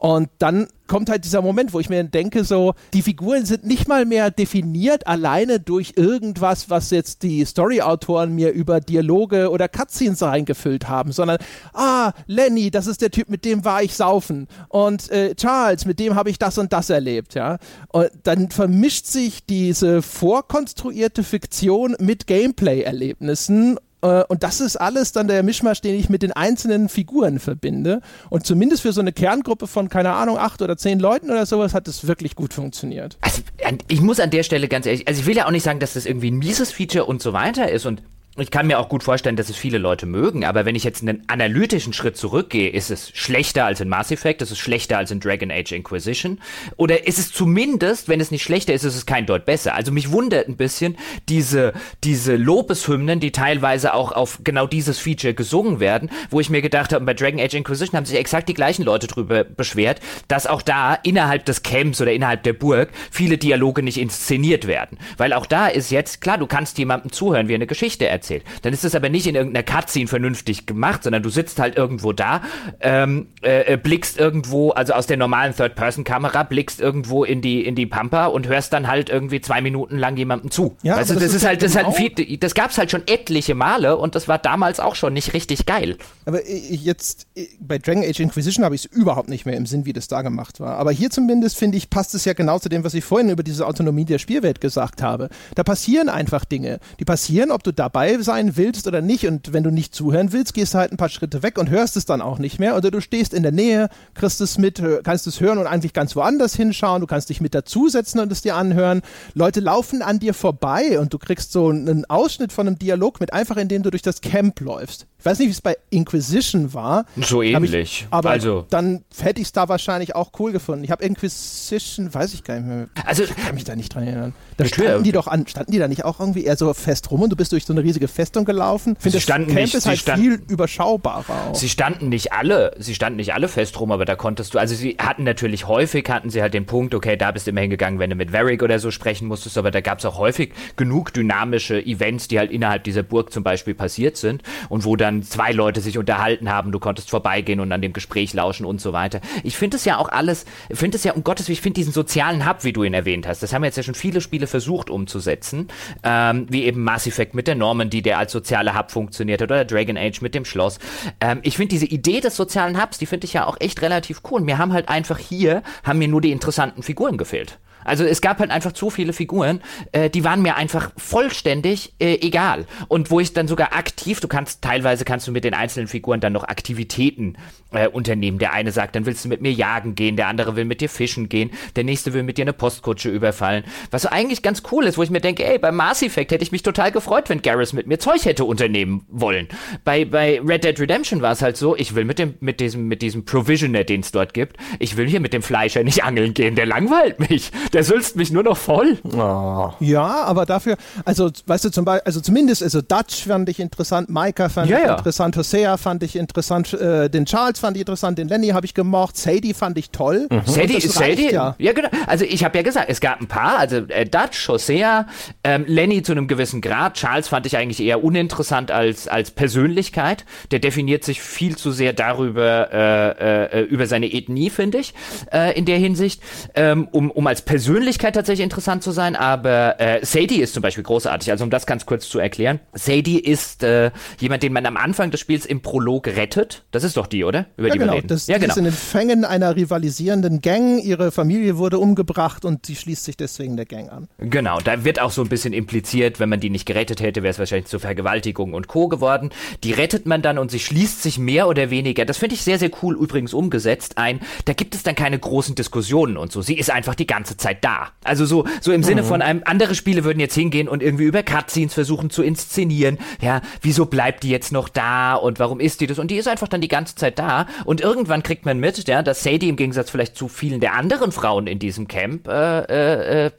Und 0.00 0.30
dann 0.38 0.66
kommt 0.86 1.10
halt 1.10 1.26
dieser 1.26 1.42
Moment, 1.42 1.74
wo 1.74 1.78
ich 1.78 1.90
mir 1.90 2.02
denke, 2.02 2.42
so, 2.42 2.72
die 2.94 3.02
Figuren 3.02 3.44
sind 3.44 3.66
nicht 3.66 3.86
mal 3.86 4.06
mehr 4.06 4.30
definiert 4.30 5.06
alleine 5.06 5.60
durch 5.60 5.92
irgendwas, 5.96 6.70
was 6.70 6.90
jetzt 6.90 7.22
die 7.22 7.44
Story-Autoren 7.44 8.34
mir 8.34 8.50
über 8.52 8.80
Dialoge 8.80 9.50
oder 9.50 9.68
Cutscenes 9.68 10.22
reingefüllt 10.22 10.88
haben, 10.88 11.12
sondern, 11.12 11.36
ah, 11.74 12.12
Lenny, 12.26 12.70
das 12.70 12.86
ist 12.86 13.02
der 13.02 13.10
Typ, 13.10 13.28
mit 13.28 13.44
dem 13.44 13.66
war 13.66 13.82
ich 13.82 13.94
saufen. 13.94 14.48
Und 14.70 15.10
äh, 15.10 15.34
Charles, 15.34 15.84
mit 15.84 15.98
dem 16.00 16.14
habe 16.14 16.30
ich 16.30 16.38
das 16.38 16.56
und 16.56 16.72
das 16.72 16.88
erlebt, 16.88 17.34
ja. 17.34 17.58
Und 17.88 18.08
dann 18.22 18.48
vermischt 18.50 19.04
sich 19.04 19.44
diese 19.44 20.00
vorkonstruierte 20.00 21.24
Fiktion 21.24 21.94
mit 22.00 22.26
Gameplay-Erlebnissen 22.26 23.76
und 24.00 24.42
das 24.42 24.60
ist 24.60 24.76
alles 24.76 25.12
dann 25.12 25.28
der 25.28 25.42
Mischmasch, 25.42 25.80
den 25.80 25.94
ich 25.94 26.08
mit 26.08 26.22
den 26.22 26.32
einzelnen 26.32 26.88
Figuren 26.88 27.38
verbinde. 27.38 28.00
Und 28.30 28.46
zumindest 28.46 28.82
für 28.82 28.92
so 28.92 29.00
eine 29.00 29.12
Kerngruppe 29.12 29.66
von, 29.66 29.88
keine 29.88 30.12
Ahnung, 30.12 30.38
acht 30.38 30.62
oder 30.62 30.76
zehn 30.76 30.98
Leuten 30.98 31.30
oder 31.30 31.44
sowas 31.46 31.74
hat 31.74 31.86
es 31.88 32.06
wirklich 32.06 32.34
gut 32.34 32.54
funktioniert. 32.54 33.18
Also, 33.20 33.42
ich 33.88 34.00
muss 34.00 34.20
an 34.20 34.30
der 34.30 34.42
Stelle 34.42 34.68
ganz 34.68 34.86
ehrlich, 34.86 35.06
also 35.06 35.20
ich 35.20 35.26
will 35.26 35.36
ja 35.36 35.46
auch 35.46 35.50
nicht 35.50 35.64
sagen, 35.64 35.80
dass 35.80 35.94
das 35.94 36.06
irgendwie 36.06 36.30
ein 36.30 36.38
mieses 36.38 36.72
Feature 36.72 37.04
und 37.04 37.22
so 37.22 37.32
weiter 37.32 37.70
ist 37.70 37.86
und 37.86 38.02
ich 38.40 38.50
kann 38.50 38.66
mir 38.66 38.78
auch 38.78 38.88
gut 38.88 39.02
vorstellen, 39.02 39.36
dass 39.36 39.48
es 39.48 39.56
viele 39.56 39.78
Leute 39.78 40.06
mögen, 40.06 40.44
aber 40.44 40.64
wenn 40.64 40.74
ich 40.74 40.84
jetzt 40.84 41.02
einen 41.02 41.22
analytischen 41.26 41.92
Schritt 41.92 42.16
zurückgehe, 42.16 42.70
ist 42.70 42.90
es 42.90 43.10
schlechter 43.14 43.66
als 43.66 43.80
in 43.80 43.88
Mass 43.88 44.10
Effect, 44.10 44.40
ist 44.42 44.50
es 44.50 44.58
schlechter 44.58 44.98
als 44.98 45.10
in 45.10 45.20
Dragon 45.20 45.50
Age 45.50 45.72
Inquisition 45.72 46.40
oder 46.76 47.06
ist 47.06 47.18
es 47.18 47.32
zumindest, 47.32 48.08
wenn 48.08 48.20
es 48.20 48.30
nicht 48.30 48.42
schlechter 48.42 48.72
ist, 48.72 48.84
ist 48.84 48.96
es 48.96 49.06
kein 49.06 49.26
Deut 49.26 49.44
besser. 49.44 49.74
Also 49.74 49.92
mich 49.92 50.10
wundert 50.10 50.48
ein 50.48 50.56
bisschen 50.56 50.96
diese, 51.28 51.72
diese 52.02 52.36
Lobeshymnen, 52.36 53.20
die 53.20 53.30
teilweise 53.30 53.94
auch 53.94 54.12
auf 54.12 54.40
genau 54.42 54.66
dieses 54.66 54.98
Feature 54.98 55.34
gesungen 55.34 55.80
werden, 55.80 56.10
wo 56.30 56.40
ich 56.40 56.50
mir 56.50 56.62
gedacht 56.62 56.92
habe, 56.92 57.04
bei 57.04 57.14
Dragon 57.14 57.40
Age 57.40 57.54
Inquisition 57.54 57.96
haben 57.96 58.06
sich 58.06 58.18
exakt 58.18 58.48
die 58.48 58.54
gleichen 58.54 58.84
Leute 58.84 59.06
drüber 59.06 59.44
beschwert, 59.44 60.00
dass 60.28 60.46
auch 60.46 60.62
da 60.62 60.94
innerhalb 60.94 61.44
des 61.44 61.62
Camps 61.62 62.00
oder 62.00 62.12
innerhalb 62.12 62.42
der 62.44 62.54
Burg 62.54 62.90
viele 63.10 63.38
Dialoge 63.38 63.82
nicht 63.82 63.98
inszeniert 63.98 64.66
werden. 64.66 64.98
Weil 65.18 65.32
auch 65.32 65.46
da 65.46 65.68
ist 65.68 65.90
jetzt, 65.90 66.20
klar, 66.20 66.38
du 66.38 66.46
kannst 66.46 66.78
jemandem 66.78 67.12
zuhören, 67.12 67.48
wie 67.48 67.52
er 67.52 67.56
eine 67.56 67.66
Geschichte 67.66 68.06
erzählt 68.06 68.29
erzählt. 68.30 68.44
Dann 68.62 68.72
ist 68.72 68.84
es 68.84 68.94
aber 68.94 69.08
nicht 69.08 69.26
in 69.26 69.34
irgendeiner 69.34 69.64
Cutscene 69.64 70.06
vernünftig 70.06 70.66
gemacht, 70.66 71.04
sondern 71.04 71.22
du 71.22 71.30
sitzt 71.30 71.58
halt 71.58 71.76
irgendwo 71.76 72.12
da, 72.12 72.42
ähm, 72.80 73.28
äh, 73.42 73.74
äh, 73.74 73.76
blickst 73.76 74.18
irgendwo, 74.18 74.70
also 74.70 74.92
aus 74.92 75.06
der 75.06 75.16
normalen 75.16 75.54
Third-Person-Kamera, 75.54 76.44
blickst 76.44 76.80
irgendwo 76.80 77.24
in 77.24 77.42
die, 77.42 77.64
in 77.64 77.74
die 77.74 77.86
Pampa 77.86 78.26
und 78.26 78.48
hörst 78.48 78.72
dann 78.72 78.88
halt 78.88 79.10
irgendwie 79.10 79.40
zwei 79.40 79.60
Minuten 79.60 79.98
lang 79.98 80.16
jemandem 80.16 80.50
zu. 80.50 80.76
Ja, 80.82 80.94
du, 80.94 81.14
das, 81.14 81.22
das, 81.22 81.34
ist 81.34 81.46
halt, 81.46 81.62
das, 81.62 81.76
halt 81.76 81.94
viel, 81.94 82.10
das 82.38 82.54
gab's 82.54 82.78
halt 82.78 82.90
schon 82.90 83.02
etliche 83.06 83.54
Male 83.54 83.96
und 83.96 84.14
das 84.14 84.28
war 84.28 84.38
damals 84.38 84.80
auch 84.80 84.94
schon 84.94 85.12
nicht 85.12 85.34
richtig 85.34 85.66
geil. 85.66 85.96
Aber 86.24 86.40
jetzt, 86.48 87.26
bei 87.60 87.78
Dragon 87.78 88.04
Age 88.04 88.20
Inquisition 88.20 88.64
habe 88.64 88.74
ich 88.74 88.84
es 88.84 88.92
überhaupt 88.92 89.28
nicht 89.28 89.46
mehr 89.46 89.56
im 89.56 89.66
Sinn, 89.66 89.86
wie 89.86 89.92
das 89.92 90.08
da 90.08 90.22
gemacht 90.22 90.60
war. 90.60 90.76
Aber 90.76 90.92
hier 90.92 91.10
zumindest, 91.10 91.56
finde 91.56 91.76
ich, 91.76 91.90
passt 91.90 92.14
es 92.14 92.24
ja 92.24 92.32
genau 92.32 92.58
zu 92.58 92.68
dem, 92.68 92.84
was 92.84 92.94
ich 92.94 93.04
vorhin 93.04 93.30
über 93.30 93.42
diese 93.42 93.66
Autonomie 93.66 94.04
der 94.04 94.18
Spielwelt 94.18 94.60
gesagt 94.60 95.02
habe. 95.02 95.28
Da 95.54 95.62
passieren 95.62 96.08
einfach 96.08 96.44
Dinge. 96.44 96.78
Die 96.98 97.04
passieren, 97.04 97.50
ob 97.50 97.62
du 97.62 97.72
dabei 97.72 98.09
sein 98.18 98.56
willst 98.56 98.86
oder 98.86 99.00
nicht. 99.00 99.26
Und 99.26 99.52
wenn 99.52 99.62
du 99.62 99.70
nicht 99.70 99.94
zuhören 99.94 100.32
willst, 100.32 100.54
gehst 100.54 100.74
du 100.74 100.78
halt 100.78 100.92
ein 100.92 100.96
paar 100.96 101.08
Schritte 101.08 101.42
weg 101.42 101.58
und 101.58 101.70
hörst 101.70 101.96
es 101.96 102.04
dann 102.04 102.20
auch 102.20 102.38
nicht 102.38 102.58
mehr. 102.58 102.76
Oder 102.76 102.90
du 102.90 103.00
stehst 103.00 103.32
in 103.32 103.42
der 103.42 103.52
Nähe, 103.52 103.88
kriegst 104.14 104.40
es 104.40 104.58
mit, 104.58 104.82
kannst 105.04 105.26
es 105.26 105.40
hören 105.40 105.58
und 105.58 105.66
eigentlich 105.66 105.92
ganz 105.92 106.16
woanders 106.16 106.54
hinschauen. 106.54 107.00
Du 107.00 107.06
kannst 107.06 107.28
dich 107.28 107.40
mit 107.40 107.54
dazusetzen 107.54 108.20
und 108.20 108.32
es 108.32 108.42
dir 108.42 108.56
anhören. 108.56 109.02
Leute 109.34 109.60
laufen 109.60 110.02
an 110.02 110.18
dir 110.18 110.34
vorbei 110.34 110.98
und 110.98 111.12
du 111.12 111.18
kriegst 111.18 111.52
so 111.52 111.68
einen 111.68 112.04
Ausschnitt 112.06 112.52
von 112.52 112.66
einem 112.66 112.78
Dialog 112.78 113.20
mit, 113.20 113.32
einfach 113.32 113.56
indem 113.56 113.82
du 113.82 113.90
durch 113.90 114.02
das 114.02 114.20
Camp 114.20 114.60
läufst. 114.60 115.06
Ich 115.20 115.26
weiß 115.26 115.38
nicht, 115.38 115.48
wie 115.48 115.52
es 115.52 115.60
bei 115.60 115.76
Inquisition 115.90 116.72
war. 116.72 117.04
So 117.20 117.42
ähnlich. 117.42 117.74
Ich, 117.82 118.06
aber 118.10 118.30
also. 118.30 118.64
dann 118.70 119.04
hätte 119.18 119.42
ich 119.42 119.48
es 119.48 119.52
da 119.52 119.68
wahrscheinlich 119.68 120.14
auch 120.14 120.30
cool 120.38 120.50
gefunden. 120.50 120.82
Ich 120.82 120.90
habe 120.90 121.04
Inquisition, 121.04 122.12
weiß 122.12 122.32
ich 122.32 122.42
gar 122.42 122.54
nicht 122.54 122.66
mehr. 122.66 122.88
Also, 123.04 123.24
ich 123.24 123.36
kann 123.36 123.54
mich 123.54 123.64
da 123.64 123.76
nicht 123.76 123.94
dran 123.94 124.04
erinnern. 124.04 124.32
Da 124.56 124.64
standen 124.64 125.04
die 125.04 125.12
doch 125.12 125.26
an, 125.26 125.46
standen 125.46 125.72
die 125.72 125.78
da 125.78 125.88
nicht 125.88 126.06
auch 126.06 126.20
irgendwie 126.20 126.44
eher 126.44 126.56
so 126.56 126.72
fest 126.72 127.10
rum 127.10 127.20
und 127.20 127.30
du 127.30 127.36
bist 127.36 127.52
durch 127.52 127.66
so 127.66 127.74
eine 127.74 127.82
riesige 127.82 127.99
Festung 128.08 128.44
gelaufen? 128.44 128.94
Ich 128.98 129.02
finde, 129.02 129.18
das 129.18 129.26
Camp 129.26 129.60
nicht, 129.60 129.74
ist 129.74 129.86
halt 129.86 129.98
stand, 129.98 130.20
viel 130.20 130.42
überschaubarer. 130.48 131.50
Auch. 131.50 131.54
Sie 131.54 131.68
standen 131.68 132.08
nicht 132.08 132.32
alle, 132.32 132.72
sie 132.78 132.94
standen 132.94 133.16
nicht 133.16 133.34
alle 133.34 133.48
fest 133.48 133.78
rum, 133.80 133.92
aber 133.92 134.04
da 134.04 134.16
konntest 134.16 134.54
du, 134.54 134.58
also 134.58 134.74
sie 134.74 134.96
hatten 134.98 135.24
natürlich 135.24 135.66
häufig, 135.66 136.08
hatten 136.08 136.30
sie 136.30 136.42
halt 136.42 136.54
den 136.54 136.66
Punkt, 136.66 136.94
okay, 136.94 137.16
da 137.16 137.30
bist 137.30 137.46
du 137.46 137.50
immer 137.50 137.60
hingegangen, 137.60 137.98
wenn 137.98 138.10
du 138.10 138.16
mit 138.16 138.32
Varric 138.32 138.62
oder 138.62 138.78
so 138.78 138.90
sprechen 138.90 139.28
musstest, 139.28 139.58
aber 139.58 139.70
da 139.70 139.80
gab 139.80 139.98
es 139.98 140.04
auch 140.04 140.18
häufig 140.18 140.52
genug 140.76 141.12
dynamische 141.12 141.84
Events, 141.84 142.28
die 142.28 142.38
halt 142.38 142.50
innerhalb 142.50 142.84
dieser 142.84 143.02
Burg 143.02 143.32
zum 143.32 143.42
Beispiel 143.42 143.74
passiert 143.74 144.16
sind 144.16 144.42
und 144.68 144.84
wo 144.84 144.96
dann 144.96 145.22
zwei 145.22 145.52
Leute 145.52 145.80
sich 145.80 145.98
unterhalten 145.98 146.50
haben, 146.50 146.72
du 146.72 146.78
konntest 146.78 147.10
vorbeigehen 147.10 147.60
und 147.60 147.72
an 147.72 147.82
dem 147.82 147.92
Gespräch 147.92 148.32
lauschen 148.34 148.66
und 148.66 148.80
so 148.80 148.92
weiter. 148.92 149.20
Ich 149.44 149.56
finde 149.56 149.76
es 149.76 149.84
ja 149.84 149.98
auch 149.98 150.08
alles, 150.08 150.44
finde 150.72 150.96
es 150.96 151.04
ja 151.04 151.12
um 151.12 151.24
Gottes 151.24 151.48
Willen, 151.48 151.54
ich 151.54 151.60
finde 151.60 151.80
diesen 151.80 151.92
sozialen 151.92 152.48
Hub, 152.48 152.64
wie 152.64 152.72
du 152.72 152.84
ihn 152.84 152.94
erwähnt 152.94 153.26
hast, 153.26 153.42
das 153.42 153.52
haben 153.52 153.64
jetzt 153.64 153.76
ja 153.76 153.82
schon 153.82 153.94
viele 153.94 154.20
Spiele 154.20 154.46
versucht 154.46 154.90
umzusetzen, 154.90 155.68
ähm, 156.02 156.46
wie 156.50 156.64
eben 156.64 156.82
Mass 156.82 157.06
Effect 157.06 157.34
mit 157.34 157.46
der 157.46 157.54
Normandy, 157.90 158.02
der 158.02 158.18
als 158.18 158.32
sozialer 158.32 158.78
Hub 158.78 158.90
funktioniert 158.90 159.42
hat, 159.42 159.50
oder 159.50 159.64
Dragon 159.64 159.96
Age 159.96 160.20
mit 160.22 160.34
dem 160.34 160.44
Schloss. 160.44 160.78
Ähm, 161.20 161.40
ich 161.42 161.56
finde 161.56 161.70
diese 161.70 161.86
Idee 161.86 162.20
des 162.20 162.36
sozialen 162.36 162.80
Hubs, 162.80 162.98
die 162.98 163.06
finde 163.06 163.26
ich 163.26 163.32
ja 163.32 163.46
auch 163.46 163.56
echt 163.60 163.82
relativ 163.82 164.22
cool. 164.30 164.40
Mir 164.40 164.58
haben 164.58 164.72
halt 164.72 164.88
einfach 164.88 165.18
hier, 165.18 165.62
haben 165.82 165.98
mir 165.98 166.08
nur 166.08 166.20
die 166.20 166.30
interessanten 166.32 166.82
Figuren 166.82 167.18
gefehlt. 167.18 167.58
Also 167.84 168.04
es 168.04 168.20
gab 168.20 168.38
halt 168.38 168.50
einfach 168.50 168.72
zu 168.72 168.90
viele 168.90 169.12
Figuren, 169.12 169.60
äh, 169.92 170.10
die 170.10 170.24
waren 170.24 170.42
mir 170.42 170.56
einfach 170.56 170.92
vollständig 170.96 171.94
äh, 171.98 172.14
egal. 172.20 172.66
Und 172.88 173.10
wo 173.10 173.20
ich 173.20 173.32
dann 173.32 173.48
sogar 173.48 173.74
aktiv, 173.74 174.20
du 174.20 174.28
kannst 174.28 174.62
teilweise 174.62 175.04
kannst 175.04 175.26
du 175.26 175.32
mit 175.32 175.44
den 175.44 175.54
einzelnen 175.54 175.88
Figuren 175.88 176.20
dann 176.20 176.32
noch 176.32 176.44
Aktivitäten 176.44 177.36
äh, 177.72 177.88
unternehmen. 177.88 178.38
Der 178.38 178.52
eine 178.52 178.72
sagt, 178.72 178.96
dann 178.96 179.06
willst 179.06 179.24
du 179.24 179.28
mit 179.28 179.40
mir 179.40 179.52
jagen 179.52 179.94
gehen, 179.94 180.16
der 180.16 180.28
andere 180.28 180.56
will 180.56 180.64
mit 180.64 180.80
dir 180.80 180.88
fischen 180.88 181.28
gehen, 181.28 181.50
der 181.76 181.84
nächste 181.84 182.12
will 182.12 182.22
mit 182.22 182.38
dir 182.38 182.42
eine 182.42 182.52
Postkutsche 182.52 183.10
überfallen. 183.10 183.64
Was 183.90 184.02
so 184.02 184.08
eigentlich 184.08 184.42
ganz 184.42 184.62
cool 184.72 184.86
ist, 184.86 184.98
wo 184.98 185.02
ich 185.02 185.10
mir 185.10 185.20
denke, 185.20 185.44
ey, 185.44 185.58
bei 185.58 185.72
Mass 185.72 186.02
Effect 186.02 186.32
hätte 186.32 186.42
ich 186.42 186.52
mich 186.52 186.62
total 186.62 186.92
gefreut, 186.92 187.28
wenn 187.28 187.42
Garrus 187.42 187.72
mit 187.72 187.86
mir 187.86 187.98
Zeug 187.98 188.24
hätte 188.24 188.44
unternehmen 188.44 189.04
wollen. 189.08 189.48
Bei, 189.84 190.04
bei 190.04 190.40
Red 190.40 190.64
Dead 190.64 190.78
Redemption 190.78 191.22
war 191.22 191.32
es 191.32 191.42
halt 191.42 191.56
so, 191.56 191.76
ich 191.76 191.94
will 191.94 192.04
mit 192.04 192.18
dem, 192.18 192.34
mit 192.40 192.60
diesem, 192.60 192.88
mit 192.88 193.02
diesem 193.02 193.24
Provisioner, 193.24 193.84
den 193.84 194.00
es 194.00 194.12
dort 194.12 194.34
gibt, 194.34 194.56
ich 194.78 194.96
will 194.96 195.08
hier 195.08 195.20
mit 195.20 195.32
dem 195.32 195.42
Fleischer 195.42 195.82
nicht 195.82 196.04
angeln 196.04 196.34
gehen, 196.34 196.54
der 196.54 196.66
langweilt 196.66 197.20
mich 197.30 197.50
Der 197.72 197.84
sülzt 197.84 198.16
mich 198.16 198.32
nur 198.32 198.42
noch 198.42 198.56
voll. 198.56 198.98
Oh. 199.04 199.70
Ja, 199.80 200.24
aber 200.24 200.44
dafür, 200.44 200.76
also, 201.04 201.30
weißt 201.46 201.66
du, 201.66 201.70
zum 201.70 201.84
Beispiel, 201.84 202.02
also 202.04 202.20
zumindest, 202.20 202.62
also 202.62 202.80
Dutch 202.80 203.26
fand 203.26 203.48
ich 203.48 203.60
interessant, 203.60 204.10
Micah 204.10 204.48
fand 204.48 204.68
ja, 204.68 204.78
ich 204.78 204.84
ja. 204.84 204.96
interessant, 204.96 205.36
Hosea 205.36 205.76
fand 205.76 206.02
ich 206.02 206.16
interessant, 206.16 206.72
äh, 206.74 207.08
den 207.08 207.26
Charles 207.26 207.60
fand 207.60 207.76
ich 207.76 207.82
interessant, 207.82 208.18
den 208.18 208.28
Lenny 208.28 208.48
habe 208.48 208.66
ich 208.66 208.74
gemocht, 208.74 209.16
Sadie 209.16 209.54
fand 209.54 209.78
ich 209.78 209.90
toll. 209.90 210.26
Mhm. 210.30 210.42
Sadie 210.46 210.74
ist 210.74 210.92
Sadie? 210.92 211.30
Ja. 211.30 211.54
ja, 211.58 211.72
genau. 211.72 211.88
Also 212.06 212.24
ich 212.24 212.44
habe 212.44 212.58
ja 212.58 212.62
gesagt, 212.62 212.86
es 212.88 213.00
gab 213.00 213.20
ein 213.20 213.28
paar, 213.28 213.58
also 213.58 213.76
äh, 213.76 214.04
Dutch, 214.04 214.48
Hosea, 214.48 215.06
ähm, 215.44 215.64
Lenny 215.66 216.02
zu 216.02 216.12
einem 216.12 216.26
gewissen 216.26 216.60
Grad, 216.60 216.94
Charles 216.94 217.28
fand 217.28 217.46
ich 217.46 217.56
eigentlich 217.56 217.80
eher 217.80 218.02
uninteressant 218.02 218.72
als, 218.72 219.06
als 219.06 219.30
Persönlichkeit. 219.30 220.24
Der 220.50 220.58
definiert 220.58 221.04
sich 221.04 221.22
viel 221.22 221.56
zu 221.56 221.70
sehr 221.70 221.92
darüber, 221.92 222.72
äh, 222.72 223.60
äh, 223.60 223.62
über 223.62 223.86
seine 223.86 224.12
Ethnie, 224.12 224.50
finde 224.50 224.78
ich, 224.78 224.94
äh, 225.32 225.56
in 225.56 225.66
der 225.66 225.78
Hinsicht, 225.78 226.20
ähm, 226.54 226.88
um, 226.90 227.10
um 227.10 227.26
als 227.26 227.42
Persönlichkeit 227.42 227.59
tatsächlich 227.64 228.44
interessant 228.44 228.82
zu 228.82 228.90
sein. 228.90 229.16
Aber 229.16 229.80
äh, 229.80 230.04
Sadie 230.04 230.40
ist 230.40 230.54
zum 230.54 230.62
Beispiel 230.62 230.84
großartig. 230.84 231.30
Also 231.30 231.44
um 231.44 231.50
das 231.50 231.66
ganz 231.66 231.86
kurz 231.86 232.08
zu 232.08 232.18
erklären. 232.18 232.60
Sadie 232.72 233.18
ist 233.18 233.62
äh, 233.62 233.90
jemand, 234.18 234.42
den 234.42 234.52
man 234.52 234.66
am 234.66 234.76
Anfang 234.76 235.10
des 235.10 235.20
Spiels 235.20 235.46
im 235.46 235.60
Prolog 235.60 236.06
rettet. 236.06 236.64
Das 236.70 236.84
ist 236.84 236.96
doch 236.96 237.06
die, 237.06 237.24
oder? 237.24 237.46
Über 237.56 237.68
ja, 237.68 237.72
die 237.72 237.78
genau. 237.78 237.92
wir 237.92 237.98
reden. 237.98 238.08
Das, 238.08 238.26
ja, 238.26 238.38
genau. 238.38 238.52
ist 238.52 238.58
in 238.58 238.64
den 238.64 238.72
Fängen 238.72 239.24
einer 239.24 239.56
rivalisierenden 239.56 240.40
Gang. 240.40 240.82
Ihre 240.82 241.10
Familie 241.10 241.58
wurde 241.58 241.78
umgebracht 241.78 242.44
und 242.44 242.66
sie 242.66 242.76
schließt 242.76 243.04
sich 243.04 243.16
deswegen 243.16 243.56
der 243.56 243.66
Gang 243.66 243.90
an. 243.90 244.08
Genau, 244.18 244.58
da 244.60 244.84
wird 244.84 245.00
auch 245.00 245.10
so 245.10 245.22
ein 245.22 245.28
bisschen 245.28 245.52
impliziert, 245.52 246.20
wenn 246.20 246.28
man 246.28 246.40
die 246.40 246.50
nicht 246.50 246.66
gerettet 246.66 247.00
hätte, 247.00 247.22
wäre 247.22 247.30
es 247.30 247.38
wahrscheinlich 247.38 247.66
zu 247.66 247.78
Vergewaltigung 247.78 248.54
und 248.54 248.68
Co. 248.68 248.88
geworden. 248.88 249.30
Die 249.64 249.72
rettet 249.72 250.06
man 250.06 250.22
dann 250.22 250.38
und 250.38 250.50
sie 250.50 250.60
schließt 250.60 251.02
sich 251.02 251.18
mehr 251.18 251.48
oder 251.48 251.70
weniger, 251.70 252.04
das 252.04 252.18
finde 252.18 252.34
ich 252.34 252.42
sehr, 252.42 252.58
sehr 252.58 252.70
cool 252.82 252.96
übrigens 252.96 253.34
umgesetzt, 253.34 253.98
ein. 253.98 254.20
Da 254.44 254.52
gibt 254.52 254.74
es 254.74 254.82
dann 254.82 254.94
keine 254.94 255.18
großen 255.18 255.54
Diskussionen 255.54 256.16
und 256.16 256.32
so. 256.32 256.42
Sie 256.42 256.58
ist 256.58 256.70
einfach 256.70 256.94
die 256.94 257.06
ganze 257.06 257.36
Zeit 257.36 257.49
da. 257.54 257.88
Also 258.04 258.24
so, 258.24 258.46
so 258.60 258.72
im 258.72 258.80
mhm. 258.80 258.84
Sinne 258.84 259.04
von 259.04 259.22
einem, 259.22 259.42
andere 259.44 259.74
Spiele 259.74 260.04
würden 260.04 260.20
jetzt 260.20 260.34
hingehen 260.34 260.68
und 260.68 260.82
irgendwie 260.82 261.04
über 261.04 261.22
Cutscenes 261.22 261.74
versuchen 261.74 262.10
zu 262.10 262.22
inszenieren. 262.22 262.98
Ja, 263.20 263.40
wieso 263.62 263.86
bleibt 263.86 264.22
die 264.22 264.30
jetzt 264.30 264.52
noch 264.52 264.68
da 264.68 265.14
und 265.14 265.38
warum 265.38 265.60
ist 265.60 265.80
die 265.80 265.86
das? 265.86 265.98
Und 265.98 266.10
die 266.10 266.16
ist 266.16 266.28
einfach 266.28 266.48
dann 266.48 266.60
die 266.60 266.68
ganze 266.68 266.94
Zeit 266.94 267.18
da. 267.18 267.46
Und 267.64 267.80
irgendwann 267.80 268.22
kriegt 268.22 268.44
man 268.46 268.58
mit, 268.58 268.88
ja, 268.88 269.02
dass 269.02 269.22
Sadie 269.22 269.48
im 269.48 269.56
Gegensatz 269.56 269.90
vielleicht 269.90 270.16
zu 270.16 270.28
vielen 270.28 270.60
der 270.60 270.74
anderen 270.74 271.12
Frauen 271.12 271.46
in 271.46 271.58
diesem 271.58 271.88
Camp 271.88 272.28
äh, 272.28 272.60
äh, 272.60 273.26
äh 273.26 273.30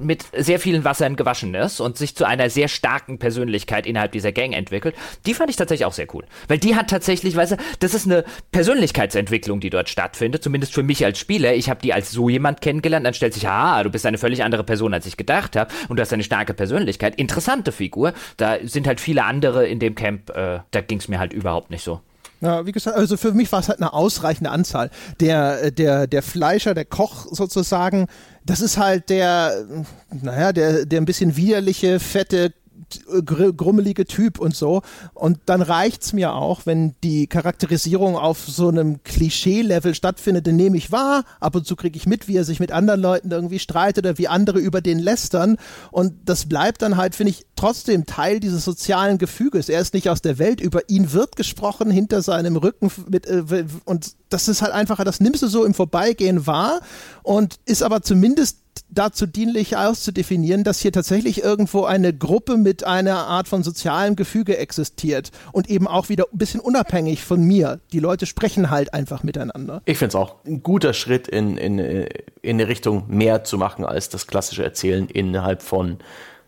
mit 0.00 0.24
sehr 0.36 0.60
vielen 0.60 0.84
Wassern 0.84 1.16
gewaschen 1.16 1.54
ist 1.54 1.80
und 1.80 1.96
sich 1.96 2.16
zu 2.16 2.24
einer 2.24 2.50
sehr 2.50 2.68
starken 2.68 3.18
Persönlichkeit 3.18 3.86
innerhalb 3.86 4.12
dieser 4.12 4.32
Gang 4.32 4.54
entwickelt. 4.54 4.94
Die 5.26 5.34
fand 5.34 5.50
ich 5.50 5.56
tatsächlich 5.56 5.84
auch 5.84 5.92
sehr 5.92 6.06
cool. 6.14 6.24
Weil 6.46 6.58
die 6.58 6.76
hat 6.76 6.88
tatsächlich, 6.90 7.36
weißt 7.36 7.52
du, 7.52 7.56
das 7.80 7.94
ist 7.94 8.06
eine 8.06 8.24
Persönlichkeitsentwicklung, 8.52 9.60
die 9.60 9.70
dort 9.70 9.88
stattfindet, 9.88 10.42
zumindest 10.42 10.74
für 10.74 10.82
mich 10.82 11.04
als 11.04 11.18
Spieler. 11.18 11.54
Ich 11.54 11.68
habe 11.68 11.80
die 11.80 11.92
als 11.92 12.10
so 12.10 12.28
jemand 12.28 12.60
kennengelernt, 12.60 13.06
dann 13.06 13.14
stellt 13.14 13.34
sich, 13.34 13.47
ah, 13.48 13.82
du 13.82 13.90
bist 13.90 14.06
eine 14.06 14.18
völlig 14.18 14.44
andere 14.44 14.64
Person, 14.64 14.94
als 14.94 15.06
ich 15.06 15.16
gedacht 15.16 15.56
habe 15.56 15.72
und 15.88 15.96
du 15.96 16.02
hast 16.02 16.12
eine 16.12 16.22
starke 16.22 16.54
Persönlichkeit. 16.54 17.16
Interessante 17.16 17.72
Figur. 17.72 18.12
Da 18.36 18.58
sind 18.62 18.86
halt 18.86 19.00
viele 19.00 19.24
andere 19.24 19.66
in 19.66 19.78
dem 19.78 19.94
Camp, 19.94 20.30
äh, 20.30 20.60
da 20.70 20.80
ging 20.80 20.98
es 20.98 21.08
mir 21.08 21.18
halt 21.18 21.32
überhaupt 21.32 21.70
nicht 21.70 21.82
so. 21.82 22.00
Ja, 22.40 22.66
wie 22.66 22.72
gesagt, 22.72 22.96
also 22.96 23.16
für 23.16 23.32
mich 23.32 23.50
war 23.50 23.60
es 23.60 23.68
halt 23.68 23.80
eine 23.80 23.92
ausreichende 23.92 24.50
Anzahl. 24.50 24.90
Der, 25.20 25.64
äh, 25.64 25.72
der, 25.72 26.06
der 26.06 26.22
Fleischer, 26.22 26.72
der 26.72 26.84
Koch 26.84 27.26
sozusagen, 27.30 28.06
das 28.44 28.60
ist 28.60 28.78
halt 28.78 29.10
der, 29.10 29.64
naja, 30.10 30.52
der, 30.52 30.86
der 30.86 31.00
ein 31.00 31.04
bisschen 31.04 31.36
widerliche, 31.36 31.98
fette 31.98 32.52
grummelige 33.24 34.06
Typ 34.06 34.38
und 34.38 34.54
so. 34.54 34.82
Und 35.14 35.38
dann 35.46 35.62
reicht's 35.62 36.12
mir 36.12 36.34
auch, 36.34 36.62
wenn 36.64 36.94
die 37.02 37.26
Charakterisierung 37.26 38.16
auf 38.16 38.46
so 38.46 38.68
einem 38.68 39.02
Klischee-Level 39.02 39.94
stattfindet, 39.94 40.46
den 40.46 40.56
nehme 40.56 40.76
ich 40.76 40.92
wahr. 40.92 41.24
Ab 41.40 41.56
und 41.56 41.66
zu 41.66 41.76
kriege 41.76 41.96
ich 41.96 42.06
mit, 42.06 42.28
wie 42.28 42.36
er 42.36 42.44
sich 42.44 42.60
mit 42.60 42.72
anderen 42.72 43.00
Leuten 43.00 43.30
irgendwie 43.30 43.58
streitet 43.58 44.04
oder 44.04 44.18
wie 44.18 44.28
andere 44.28 44.58
über 44.58 44.80
den 44.80 44.98
lästern. 44.98 45.56
Und 45.90 46.14
das 46.24 46.46
bleibt 46.46 46.82
dann 46.82 46.96
halt, 46.96 47.14
finde 47.14 47.30
ich, 47.30 47.46
trotzdem 47.56 48.06
Teil 48.06 48.40
dieses 48.40 48.64
sozialen 48.64 49.18
Gefüges. 49.18 49.68
Er 49.68 49.80
ist 49.80 49.94
nicht 49.94 50.08
aus 50.08 50.22
der 50.22 50.38
Welt, 50.38 50.60
über 50.60 50.88
ihn 50.88 51.12
wird 51.12 51.36
gesprochen 51.36 51.90
hinter 51.90 52.22
seinem 52.22 52.56
Rücken 52.56 52.90
mit, 53.08 53.26
äh, 53.26 53.64
und 53.84 54.12
das 54.28 54.48
ist 54.48 54.62
halt 54.62 54.72
einfach, 54.72 55.02
das 55.04 55.20
nimmst 55.20 55.42
du 55.42 55.48
so 55.48 55.64
im 55.64 55.74
Vorbeigehen 55.74 56.46
wahr 56.46 56.80
und 57.22 57.56
ist 57.64 57.82
aber 57.82 58.02
zumindest 58.02 58.58
dazu 58.90 59.26
dienlich 59.26 59.76
auszudefinieren, 59.76 60.64
dass 60.64 60.80
hier 60.80 60.92
tatsächlich 60.92 61.42
irgendwo 61.42 61.84
eine 61.84 62.12
Gruppe 62.12 62.56
mit 62.56 62.84
einer 62.84 63.26
Art 63.26 63.48
von 63.48 63.62
sozialem 63.62 64.16
Gefüge 64.16 64.56
existiert 64.58 65.30
und 65.52 65.68
eben 65.68 65.86
auch 65.86 66.08
wieder 66.08 66.24
ein 66.32 66.38
bisschen 66.38 66.60
unabhängig 66.60 67.24
von 67.24 67.42
mir. 67.42 67.80
Die 67.92 68.00
Leute 68.00 68.26
sprechen 68.26 68.70
halt 68.70 68.94
einfach 68.94 69.22
miteinander. 69.22 69.82
Ich 69.84 69.98
finde 69.98 70.10
es 70.10 70.14
auch 70.14 70.36
ein 70.44 70.62
guter 70.62 70.92
Schritt 70.92 71.28
in, 71.28 71.56
in, 71.56 71.78
in 71.78 72.08
eine 72.42 72.68
Richtung 72.68 73.04
mehr 73.08 73.44
zu 73.44 73.58
machen 73.58 73.84
als 73.84 74.08
das 74.08 74.26
klassische 74.26 74.64
Erzählen 74.64 75.08
innerhalb 75.08 75.62
von 75.62 75.98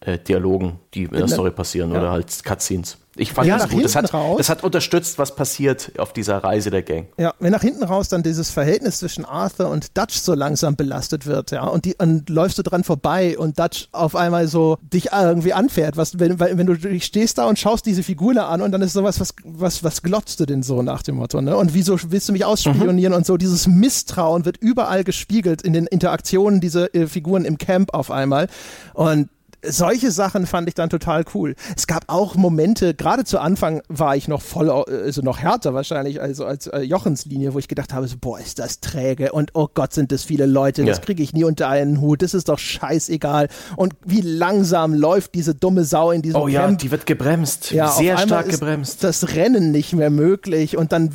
äh, 0.00 0.18
Dialogen, 0.18 0.78
die 0.94 1.04
in 1.04 1.12
der 1.12 1.28
Story 1.28 1.50
passieren 1.50 1.92
ja. 1.92 1.98
oder 1.98 2.10
halt 2.10 2.26
Cutscenes. 2.44 2.98
Ich 3.20 3.34
fand 3.34 3.46
ja, 3.46 3.58
das 3.58 3.68
gut. 3.68 3.84
Das 3.84 3.96
hat, 3.96 4.14
raus, 4.14 4.38
das 4.38 4.48
hat 4.48 4.64
unterstützt, 4.64 5.18
was 5.18 5.36
passiert 5.36 5.92
auf 5.98 6.14
dieser 6.14 6.38
Reise 6.38 6.70
der 6.70 6.82
Gang. 6.82 7.08
Ja, 7.18 7.34
wenn 7.38 7.52
nach 7.52 7.60
hinten 7.60 7.84
raus 7.84 8.08
dann 8.08 8.22
dieses 8.22 8.50
Verhältnis 8.50 8.98
zwischen 8.98 9.26
Arthur 9.26 9.68
und 9.68 9.98
Dutch 9.98 10.16
so 10.16 10.32
langsam 10.32 10.74
belastet 10.74 11.26
wird, 11.26 11.50
ja, 11.50 11.64
und, 11.64 11.84
die, 11.84 11.94
und 11.98 12.30
läufst 12.30 12.56
du 12.56 12.62
dran 12.62 12.82
vorbei 12.82 13.38
und 13.38 13.58
Dutch 13.58 13.88
auf 13.92 14.16
einmal 14.16 14.48
so 14.48 14.78
dich 14.80 15.10
irgendwie 15.12 15.52
anfährt, 15.52 15.98
was, 15.98 16.18
wenn, 16.18 16.40
wenn 16.40 16.66
du 16.66 17.00
stehst 17.00 17.36
da 17.36 17.46
und 17.46 17.58
schaust 17.58 17.84
diese 17.84 18.02
Figuren 18.02 18.38
an 18.38 18.62
und 18.62 18.72
dann 18.72 18.80
ist 18.80 18.94
sowas, 18.94 19.20
was, 19.20 19.34
was, 19.44 19.84
was 19.84 20.02
glotzt 20.02 20.40
du 20.40 20.46
denn 20.46 20.62
so 20.62 20.80
nach 20.80 21.02
dem 21.02 21.16
Motto, 21.16 21.42
ne? 21.42 21.58
Und 21.58 21.74
wieso 21.74 21.98
willst 22.08 22.26
du 22.30 22.32
mich 22.32 22.46
ausspionieren 22.46 23.12
mhm. 23.12 23.18
und 23.18 23.26
so, 23.26 23.36
dieses 23.36 23.66
Misstrauen 23.66 24.46
wird 24.46 24.56
überall 24.56 25.04
gespiegelt 25.04 25.60
in 25.60 25.74
den 25.74 25.86
Interaktionen 25.86 26.62
dieser 26.62 26.94
äh, 26.94 27.06
Figuren 27.06 27.44
im 27.44 27.58
Camp 27.58 27.92
auf 27.92 28.10
einmal 28.10 28.48
und 28.94 29.28
solche 29.62 30.10
Sachen 30.10 30.46
fand 30.46 30.68
ich 30.68 30.74
dann 30.74 30.90
total 30.90 31.24
cool. 31.34 31.54
Es 31.76 31.86
gab 31.86 32.04
auch 32.06 32.34
Momente, 32.34 32.94
gerade 32.94 33.24
zu 33.24 33.38
Anfang 33.38 33.82
war 33.88 34.16
ich 34.16 34.28
noch 34.28 34.42
voll, 34.42 34.70
also 34.70 35.22
noch 35.22 35.38
härter 35.38 35.74
wahrscheinlich, 35.74 36.20
also 36.20 36.44
als 36.44 36.66
äh, 36.66 36.80
Jochens 36.80 37.26
Linie, 37.26 37.54
wo 37.54 37.58
ich 37.58 37.68
gedacht 37.68 37.92
habe, 37.92 38.06
so, 38.08 38.16
boah, 38.20 38.38
ist 38.38 38.58
das 38.58 38.80
träge 38.80 39.32
und 39.32 39.50
oh 39.54 39.68
Gott, 39.72 39.92
sind 39.92 40.12
das 40.12 40.24
viele 40.24 40.46
Leute, 40.46 40.84
das 40.84 40.98
ja. 40.98 41.04
kriege 41.04 41.22
ich 41.22 41.32
nie 41.32 41.44
unter 41.44 41.68
einen 41.68 42.00
Hut, 42.00 42.22
das 42.22 42.34
ist 42.34 42.48
doch 42.48 42.58
scheißegal. 42.58 43.48
Und 43.76 43.94
wie 44.04 44.20
langsam 44.20 44.94
läuft 44.94 45.34
diese 45.34 45.54
dumme 45.54 45.84
Sau 45.84 46.10
in 46.10 46.22
diesem 46.22 46.40
Oh 46.40 46.48
ja, 46.48 46.66
Camp. 46.66 46.78
die 46.78 46.90
wird 46.90 47.06
gebremst, 47.06 47.70
ja, 47.70 47.88
sehr 47.88 48.18
stark 48.18 48.48
gebremst. 48.48 49.04
Das 49.04 49.34
Rennen 49.34 49.70
nicht 49.72 49.92
mehr 49.92 50.10
möglich 50.10 50.76
und 50.76 50.92
dann 50.92 51.10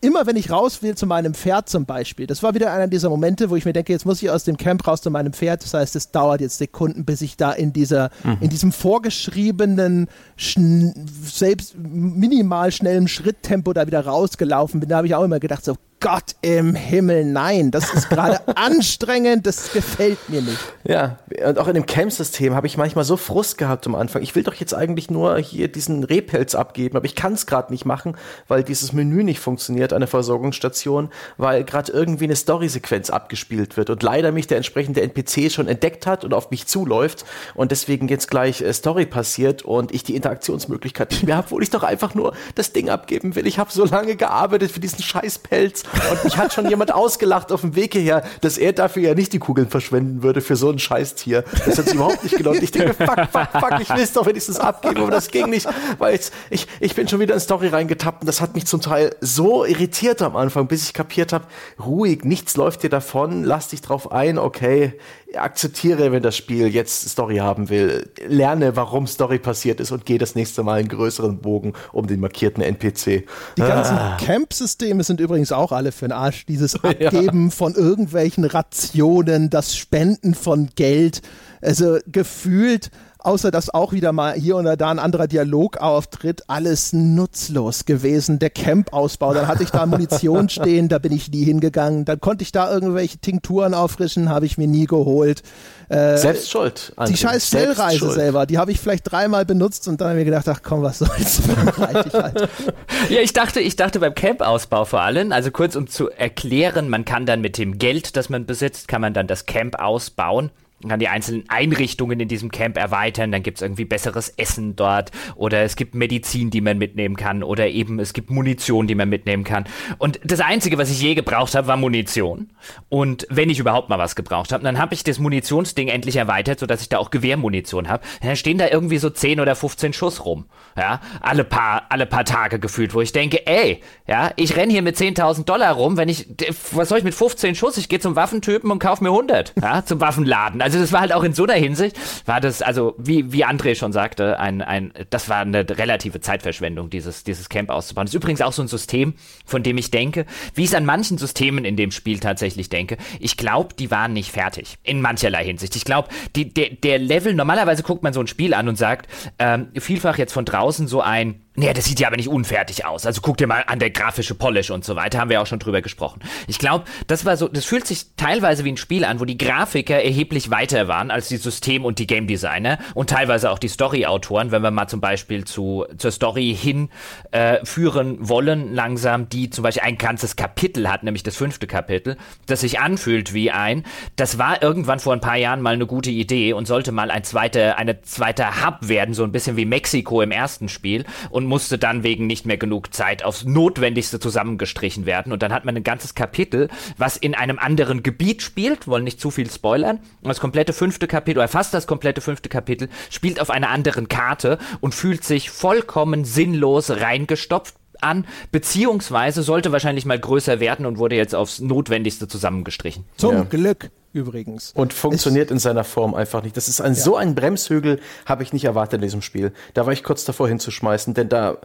immer 0.00 0.26
wenn 0.26 0.36
ich 0.36 0.50
raus 0.50 0.82
will 0.82 0.94
zu 0.94 1.06
meinem 1.06 1.34
Pferd 1.34 1.68
zum 1.68 1.84
Beispiel, 1.84 2.26
das 2.26 2.42
war 2.42 2.54
wieder 2.54 2.72
einer 2.72 2.86
dieser 2.86 3.10
Momente, 3.10 3.50
wo 3.50 3.56
ich 3.56 3.64
mir 3.64 3.72
denke, 3.72 3.92
jetzt 3.92 4.06
muss 4.06 4.22
ich 4.22 4.30
aus 4.30 4.44
dem 4.44 4.56
Camp 4.56 4.86
raus 4.86 5.02
zu 5.02 5.10
meinem 5.10 5.32
Pferd, 5.32 5.62
das 5.62 5.74
heißt, 5.74 5.96
es 5.96 6.10
dauert 6.10 6.40
jetzt 6.40 6.58
Sekunden, 6.58 7.04
bis 7.04 7.20
ich 7.20 7.36
da 7.36 7.52
in 7.52 7.65
in 7.66 7.72
dieser, 7.72 8.10
mhm. 8.24 8.38
in 8.40 8.50
diesem 8.50 8.72
vorgeschriebenen, 8.72 10.08
selbst 10.36 11.76
minimal 11.76 12.72
schnellen 12.72 13.08
Schritttempo 13.08 13.72
da 13.72 13.86
wieder 13.86 14.04
rausgelaufen 14.04 14.80
bin. 14.80 14.88
Da 14.88 14.98
habe 14.98 15.06
ich 15.06 15.14
auch 15.14 15.24
immer 15.24 15.40
gedacht, 15.40 15.64
so 15.64 15.76
Gott 16.00 16.36
im 16.42 16.74
Himmel, 16.74 17.24
nein, 17.24 17.70
das 17.70 17.94
ist 17.94 18.10
gerade 18.10 18.40
anstrengend, 18.56 19.46
das 19.46 19.72
gefällt 19.72 20.28
mir 20.28 20.42
nicht. 20.42 20.58
Ja, 20.84 21.18
und 21.46 21.58
auch 21.58 21.68
in 21.68 21.74
dem 21.74 21.86
Camp-System 21.86 22.54
habe 22.54 22.66
ich 22.66 22.76
manchmal 22.76 23.04
so 23.04 23.16
Frust 23.16 23.56
gehabt 23.56 23.86
am 23.86 23.94
Anfang. 23.94 24.22
Ich 24.22 24.34
will 24.34 24.42
doch 24.42 24.54
jetzt 24.54 24.74
eigentlich 24.74 25.10
nur 25.10 25.38
hier 25.38 25.68
diesen 25.68 26.04
Rehpelz 26.04 26.54
abgeben, 26.54 26.96
aber 26.98 27.06
ich 27.06 27.14
kann 27.14 27.32
es 27.32 27.46
gerade 27.46 27.72
nicht 27.72 27.86
machen, 27.86 28.16
weil 28.46 28.62
dieses 28.62 28.92
Menü 28.92 29.24
nicht 29.24 29.40
funktioniert 29.40 29.94
an 29.94 30.00
der 30.00 30.08
Versorgungsstation, 30.08 31.08
weil 31.38 31.64
gerade 31.64 31.92
irgendwie 31.92 32.24
eine 32.24 32.36
Story-Sequenz 32.36 33.08
abgespielt 33.08 33.78
wird 33.78 33.88
und 33.88 34.02
leider 34.02 34.32
mich 34.32 34.46
der 34.46 34.58
entsprechende 34.58 35.00
NPC 35.00 35.50
schon 35.50 35.66
entdeckt 35.66 36.06
hat 36.06 36.24
und 36.24 36.34
auf 36.34 36.50
mich 36.50 36.66
zuläuft 36.66 37.24
und 37.54 37.72
deswegen 37.72 38.08
jetzt 38.08 38.30
gleich 38.30 38.60
äh, 38.60 38.72
Story 38.74 39.06
passiert 39.06 39.62
und 39.62 39.94
ich 39.94 40.04
die 40.04 40.14
Interaktionsmöglichkeit 40.14 41.10
nicht 41.10 41.24
mehr 41.24 41.36
habe, 41.36 41.46
obwohl 41.46 41.62
ich 41.62 41.70
doch 41.70 41.84
einfach 41.84 42.14
nur 42.14 42.34
das 42.54 42.72
Ding 42.72 42.90
abgeben 42.90 43.34
will. 43.34 43.46
Ich 43.46 43.58
habe 43.58 43.72
so 43.72 43.86
lange 43.86 44.16
gearbeitet 44.16 44.70
für 44.70 44.80
diesen 44.80 45.02
Scheißpelz 45.02 45.85
und 46.10 46.24
mich 46.24 46.36
hat 46.36 46.52
schon 46.52 46.68
jemand 46.68 46.92
ausgelacht 46.92 47.52
auf 47.52 47.60
dem 47.60 47.76
Weg 47.76 47.92
hierher, 47.94 48.24
dass 48.40 48.58
er 48.58 48.72
dafür 48.72 49.02
ja 49.02 49.14
nicht 49.14 49.32
die 49.32 49.38
Kugeln 49.38 49.68
verschwenden 49.68 50.22
würde 50.22 50.40
für 50.40 50.56
so 50.56 50.70
ein 50.70 50.78
Scheißtier. 50.78 51.44
Das 51.64 51.78
hat 51.78 51.86
sich 51.86 51.94
überhaupt 51.94 52.22
nicht 52.22 52.36
gelohnt. 52.36 52.62
Ich 52.62 52.70
denke, 52.70 52.94
fuck, 52.94 53.28
fuck, 53.30 53.48
fuck, 53.52 53.80
ich 53.80 53.90
will 53.90 54.02
es 54.02 54.12
doch 54.12 54.26
wenigstens 54.26 54.58
abgeben, 54.58 55.02
aber 55.02 55.10
das 55.10 55.28
ging 55.28 55.50
nicht, 55.50 55.68
weil 55.98 56.18
ich, 56.50 56.66
ich 56.80 56.94
bin 56.94 57.08
schon 57.08 57.20
wieder 57.20 57.34
in 57.34 57.40
Story 57.40 57.68
reingetappt 57.68 58.22
und 58.22 58.26
das 58.26 58.40
hat 58.40 58.54
mich 58.54 58.66
zum 58.66 58.80
Teil 58.80 59.14
so 59.20 59.64
irritiert 59.64 60.22
am 60.22 60.36
Anfang, 60.36 60.66
bis 60.66 60.84
ich 60.84 60.92
kapiert 60.92 61.32
habe, 61.32 61.46
ruhig, 61.84 62.24
nichts 62.24 62.56
läuft 62.56 62.82
dir 62.82 62.90
davon, 62.90 63.44
lass 63.44 63.68
dich 63.68 63.82
drauf 63.82 64.12
ein, 64.12 64.38
okay, 64.38 64.94
akzeptiere, 65.34 66.12
wenn 66.12 66.22
das 66.22 66.36
Spiel 66.36 66.68
jetzt 66.68 67.08
Story 67.08 67.36
haben 67.36 67.68
will, 67.68 68.10
lerne, 68.26 68.76
warum 68.76 69.06
Story 69.06 69.38
passiert 69.38 69.80
ist 69.80 69.90
und 69.90 70.06
gehe 70.06 70.18
das 70.18 70.34
nächste 70.34 70.62
Mal 70.62 70.78
einen 70.78 70.88
größeren 70.88 71.38
Bogen 71.38 71.72
um 71.92 72.06
den 72.06 72.20
markierten 72.20 72.62
NPC. 72.62 73.26
Die 73.56 73.60
ganzen 73.60 73.96
ah. 73.96 74.16
Camp-Systeme 74.20 75.02
sind 75.02 75.20
übrigens 75.20 75.52
auch 75.52 75.72
alle 75.72 75.92
für 75.92 76.06
den 76.06 76.12
Arsch. 76.12 76.46
Dieses 76.46 76.74
Abgeben 76.84 77.46
ja. 77.46 77.50
von 77.50 77.74
irgendwelchen 77.74 78.44
Rationen, 78.44 79.50
das 79.50 79.76
Spenden 79.76 80.34
von 80.34 80.70
Geld. 80.76 81.22
Also 81.60 81.98
gefühlt 82.06 82.90
außer 83.26 83.50
dass 83.50 83.74
auch 83.74 83.92
wieder 83.92 84.12
mal 84.12 84.34
hier 84.34 84.56
und 84.56 84.64
da 84.64 84.90
ein 84.90 84.98
anderer 84.98 85.26
Dialog 85.26 85.78
auftritt, 85.78 86.44
alles 86.46 86.92
nutzlos 86.92 87.84
gewesen. 87.84 88.38
Der 88.38 88.50
Camp-Ausbau, 88.50 89.34
dann 89.34 89.48
hatte 89.48 89.64
ich 89.64 89.70
da 89.70 89.84
Munition 89.84 90.48
stehen, 90.48 90.88
da 90.88 90.98
bin 90.98 91.12
ich 91.12 91.30
nie 91.30 91.44
hingegangen. 91.44 92.04
Dann 92.04 92.20
konnte 92.20 92.42
ich 92.42 92.52
da 92.52 92.72
irgendwelche 92.72 93.18
Tinkturen 93.18 93.74
auffrischen, 93.74 94.28
habe 94.28 94.46
ich 94.46 94.58
mir 94.58 94.68
nie 94.68 94.86
geholt. 94.86 95.42
Äh, 95.88 96.16
Selbst 96.16 96.50
schuld. 96.50 96.92
André. 96.96 97.08
Die 97.08 97.16
scheiß 97.16 97.48
Schnellreise 97.48 98.10
selber, 98.12 98.46
die 98.46 98.58
habe 98.58 98.70
ich 98.70 98.80
vielleicht 98.80 99.10
dreimal 99.10 99.44
benutzt 99.44 99.88
und 99.88 100.00
dann 100.00 100.08
habe 100.08 100.18
ich 100.20 100.24
mir 100.24 100.30
gedacht, 100.30 100.48
ach 100.48 100.60
komm, 100.62 100.82
was 100.82 100.98
soll's, 100.98 101.40
ich 102.06 102.14
halt. 102.14 102.48
Ja, 103.10 103.20
ich 103.20 103.32
dachte, 103.32 103.60
ich 103.60 103.76
dachte 103.76 104.00
beim 104.00 104.14
Camp-Ausbau 104.14 104.84
vor 104.84 105.02
allem, 105.02 105.32
also 105.32 105.50
kurz 105.50 105.76
um 105.76 105.86
zu 105.86 106.10
erklären, 106.10 106.88
man 106.88 107.04
kann 107.04 107.26
dann 107.26 107.40
mit 107.40 107.58
dem 107.58 107.78
Geld, 107.78 108.16
das 108.16 108.28
man 108.28 108.46
besitzt, 108.46 108.88
kann 108.88 109.00
man 109.00 109.14
dann 109.14 109.26
das 109.26 109.46
Camp 109.46 109.78
ausbauen 109.78 110.50
kann 110.86 111.00
die 111.00 111.08
einzelnen 111.08 111.44
Einrichtungen 111.48 112.20
in 112.20 112.28
diesem 112.28 112.50
Camp 112.50 112.76
erweitern, 112.76 113.32
dann 113.32 113.42
gibt 113.42 113.58
es 113.58 113.62
irgendwie 113.62 113.84
besseres 113.84 114.28
Essen 114.28 114.76
dort 114.76 115.10
oder 115.34 115.62
es 115.62 115.76
gibt 115.76 115.94
Medizin, 115.94 116.50
die 116.50 116.60
man 116.60 116.78
mitnehmen 116.78 117.16
kann 117.16 117.42
oder 117.42 117.68
eben 117.68 117.98
es 117.98 118.12
gibt 118.12 118.30
Munition, 118.30 118.86
die 118.86 118.94
man 118.94 119.08
mitnehmen 119.08 119.44
kann. 119.44 119.64
Und 119.98 120.20
das 120.24 120.40
Einzige, 120.40 120.76
was 120.78 120.90
ich 120.90 121.00
je 121.00 121.14
gebraucht 121.14 121.54
habe, 121.54 121.66
war 121.66 121.76
Munition. 121.76 122.50
Und 122.88 123.26
wenn 123.30 123.48
ich 123.48 123.58
überhaupt 123.58 123.88
mal 123.88 123.98
was 123.98 124.16
gebraucht 124.16 124.52
habe, 124.52 124.64
dann 124.64 124.78
habe 124.78 124.94
ich 124.94 125.02
das 125.02 125.18
Munitionsding 125.18 125.88
endlich 125.88 126.16
erweitert, 126.16 126.60
sodass 126.60 126.82
ich 126.82 126.88
da 126.88 126.98
auch 126.98 127.10
Gewehrmunition 127.10 127.88
habe. 127.88 128.04
Dann 128.22 128.36
stehen 128.36 128.58
da 128.58 128.68
irgendwie 128.68 128.98
so 128.98 129.08
10 129.08 129.40
oder 129.40 129.56
15 129.56 129.92
Schuss 129.92 130.24
rum. 130.24 130.46
Ja, 130.76 131.00
alle 131.20 131.44
paar, 131.44 131.86
alle 131.88 132.04
paar 132.04 132.24
Tage 132.24 132.58
gefühlt, 132.58 132.92
wo 132.92 133.00
ich 133.00 133.12
denke, 133.12 133.46
ey, 133.46 133.80
ja, 134.06 134.30
ich 134.36 134.56
renn 134.56 134.68
hier 134.68 134.82
mit 134.82 134.96
10.000 134.96 135.44
Dollar 135.44 135.72
rum, 135.72 135.96
wenn 135.96 136.10
ich, 136.10 136.28
was 136.72 136.90
soll 136.90 136.98
ich 136.98 137.04
mit 137.04 137.14
15 137.14 137.54
Schuss? 137.54 137.78
Ich 137.78 137.88
gehe 137.88 137.98
zum 137.98 138.14
Waffentypen 138.14 138.70
und 138.70 138.78
kauf 138.78 139.00
mir 139.00 139.08
100, 139.08 139.54
ja, 139.60 139.84
zum 139.84 140.00
Waffenladen. 140.00 140.60
Also 140.66 140.80
das 140.80 140.90
war 140.90 141.02
halt 141.02 141.12
auch 141.12 141.22
in 141.22 141.32
so 141.32 141.44
einer 141.44 141.52
Hinsicht, 141.52 141.96
war 142.24 142.40
das, 142.40 142.60
also 142.60 142.96
wie, 142.98 143.32
wie 143.32 143.44
André 143.44 143.76
schon 143.76 143.92
sagte, 143.92 144.40
ein, 144.40 144.62
ein, 144.62 144.92
das 145.10 145.28
war 145.28 145.38
eine 145.38 145.64
relative 145.68 146.20
Zeitverschwendung, 146.20 146.90
dieses, 146.90 147.22
dieses 147.22 147.48
Camp 147.48 147.70
auszubauen. 147.70 148.06
Das 148.06 148.10
ist 148.10 148.16
übrigens 148.16 148.40
auch 148.40 148.52
so 148.52 148.62
ein 148.62 148.66
System, 148.68 149.14
von 149.44 149.62
dem 149.62 149.78
ich 149.78 149.92
denke, 149.92 150.26
wie 150.54 150.64
ich 150.64 150.70
es 150.70 150.74
an 150.74 150.84
manchen 150.84 151.18
Systemen 151.18 151.64
in 151.64 151.76
dem 151.76 151.92
Spiel 151.92 152.18
tatsächlich 152.18 152.68
denke. 152.68 152.96
Ich 153.20 153.36
glaube, 153.36 153.76
die 153.78 153.92
waren 153.92 154.12
nicht 154.12 154.32
fertig. 154.32 154.78
In 154.82 155.00
mancherlei 155.00 155.44
Hinsicht. 155.44 155.76
Ich 155.76 155.84
glaube, 155.84 156.08
der, 156.34 156.70
der 156.70 156.98
Level, 156.98 157.32
normalerweise 157.32 157.84
guckt 157.84 158.02
man 158.02 158.12
so 158.12 158.18
ein 158.18 158.26
Spiel 158.26 158.52
an 158.52 158.68
und 158.68 158.74
sagt, 158.74 159.08
ähm, 159.38 159.68
vielfach 159.78 160.18
jetzt 160.18 160.32
von 160.32 160.44
draußen 160.44 160.88
so 160.88 161.00
ein, 161.00 161.45
Nee, 161.58 161.72
das 161.72 161.86
sieht 161.86 162.00
ja 162.00 162.08
aber 162.08 162.16
nicht 162.16 162.28
unfertig 162.28 162.84
aus. 162.84 163.06
Also 163.06 163.22
guck 163.22 163.38
dir 163.38 163.46
mal 163.46 163.64
an 163.66 163.78
der 163.78 163.88
grafische 163.88 164.34
Polish 164.34 164.70
und 164.70 164.84
so 164.84 164.94
weiter, 164.94 165.18
haben 165.18 165.30
wir 165.30 165.40
auch 165.40 165.46
schon 165.46 165.58
drüber 165.58 165.80
gesprochen. 165.80 166.20
Ich 166.46 166.58
glaube, 166.58 166.84
das 167.06 167.24
war 167.24 167.38
so, 167.38 167.48
das 167.48 167.64
fühlt 167.64 167.86
sich 167.86 168.14
teilweise 168.16 168.64
wie 168.64 168.72
ein 168.72 168.76
Spiel 168.76 169.06
an, 169.06 169.20
wo 169.20 169.24
die 169.24 169.38
Grafiker 169.38 170.02
erheblich 170.02 170.50
weiter 170.50 170.86
waren 170.86 171.10
als 171.10 171.28
die 171.28 171.38
System- 171.38 171.86
und 171.86 171.98
die 171.98 172.06
Game 172.06 172.26
Designer 172.26 172.78
und 172.92 173.08
teilweise 173.08 173.50
auch 173.50 173.58
die 173.58 173.68
Story-Autoren, 173.68 174.50
wenn 174.50 174.60
wir 174.60 174.70
mal 174.70 174.86
zum 174.86 175.00
Beispiel 175.00 175.44
zu, 175.44 175.86
zur 175.96 176.10
Story 176.10 176.54
hin 176.54 176.90
äh, 177.30 177.64
führen 177.64 178.28
wollen, 178.28 178.74
langsam, 178.74 179.30
die 179.30 179.48
zum 179.48 179.62
Beispiel 179.62 179.84
ein 179.84 179.96
ganzes 179.96 180.36
Kapitel 180.36 180.90
hat, 180.90 181.04
nämlich 181.04 181.22
das 181.22 181.36
fünfte 181.36 181.66
Kapitel, 181.66 182.18
das 182.44 182.60
sich 182.60 182.80
anfühlt 182.80 183.32
wie 183.32 183.50
ein. 183.50 183.84
Das 184.16 184.36
war 184.36 184.62
irgendwann 184.62 185.00
vor 185.00 185.14
ein 185.14 185.20
paar 185.20 185.36
Jahren 185.36 185.62
mal 185.62 185.72
eine 185.72 185.86
gute 185.86 186.10
Idee 186.10 186.52
und 186.52 186.66
sollte 186.66 186.92
mal 186.92 187.10
ein 187.10 187.24
zweiter, 187.24 187.78
eine 187.78 188.02
zweiter 188.02 188.66
Hub 188.66 188.88
werden, 188.88 189.14
so 189.14 189.24
ein 189.24 189.32
bisschen 189.32 189.56
wie 189.56 189.64
Mexiko 189.64 190.20
im 190.20 190.32
ersten 190.32 190.68
Spiel 190.68 191.06
und 191.30 191.45
musste 191.46 191.78
dann 191.78 192.02
wegen 192.02 192.26
nicht 192.26 192.46
mehr 192.46 192.56
genug 192.56 192.92
Zeit 192.92 193.24
aufs 193.24 193.44
Notwendigste 193.44 194.20
zusammengestrichen 194.20 195.06
werden. 195.06 195.32
Und 195.32 195.42
dann 195.42 195.52
hat 195.52 195.64
man 195.64 195.76
ein 195.76 195.82
ganzes 195.82 196.14
Kapitel, 196.14 196.68
was 196.98 197.16
in 197.16 197.34
einem 197.34 197.58
anderen 197.58 198.02
Gebiet 198.02 198.42
spielt, 198.42 198.86
wollen 198.86 199.04
nicht 199.04 199.20
zu 199.20 199.30
viel 199.30 199.50
spoilern. 199.50 199.98
Und 200.22 200.28
das 200.28 200.40
komplette 200.40 200.72
fünfte 200.72 201.06
Kapitel, 201.06 201.38
oder 201.38 201.48
fast 201.48 201.72
das 201.72 201.86
komplette 201.86 202.20
fünfte 202.20 202.48
Kapitel, 202.48 202.88
spielt 203.10 203.40
auf 203.40 203.50
einer 203.50 203.70
anderen 203.70 204.08
Karte 204.08 204.58
und 204.80 204.94
fühlt 204.94 205.24
sich 205.24 205.50
vollkommen 205.50 206.24
sinnlos 206.24 206.90
reingestopft 206.90 207.74
an, 208.02 208.26
beziehungsweise 208.52 209.42
sollte 209.42 209.72
wahrscheinlich 209.72 210.04
mal 210.06 210.18
größer 210.18 210.60
werden 210.60 210.86
und 210.86 210.98
wurde 210.98 211.16
jetzt 211.16 211.34
aufs 211.34 211.60
Notwendigste 211.60 212.28
zusammengestrichen. 212.28 213.04
Zum 213.16 213.34
ja. 213.34 213.42
Glück 213.44 213.90
übrigens. 214.12 214.72
Und 214.74 214.92
funktioniert 214.94 215.48
es, 215.48 215.52
in 215.52 215.58
seiner 215.58 215.84
Form 215.84 216.14
einfach 216.14 216.42
nicht. 216.42 216.56
Das 216.56 216.68
ist 216.68 216.80
ein 216.80 216.94
ja. 216.94 217.00
so 217.00 217.16
ein 217.16 217.34
Bremshügel, 217.34 218.00
habe 218.24 218.42
ich 218.42 218.52
nicht 218.52 218.64
erwartet 218.64 218.94
in 218.94 219.02
diesem 219.02 219.22
Spiel. 219.22 219.52
Da 219.74 219.84
war 219.84 219.92
ich 219.92 220.02
kurz 220.02 220.24
davor 220.24 220.48
hinzuschmeißen, 220.48 221.12
denn 221.12 221.28
da 221.28 221.58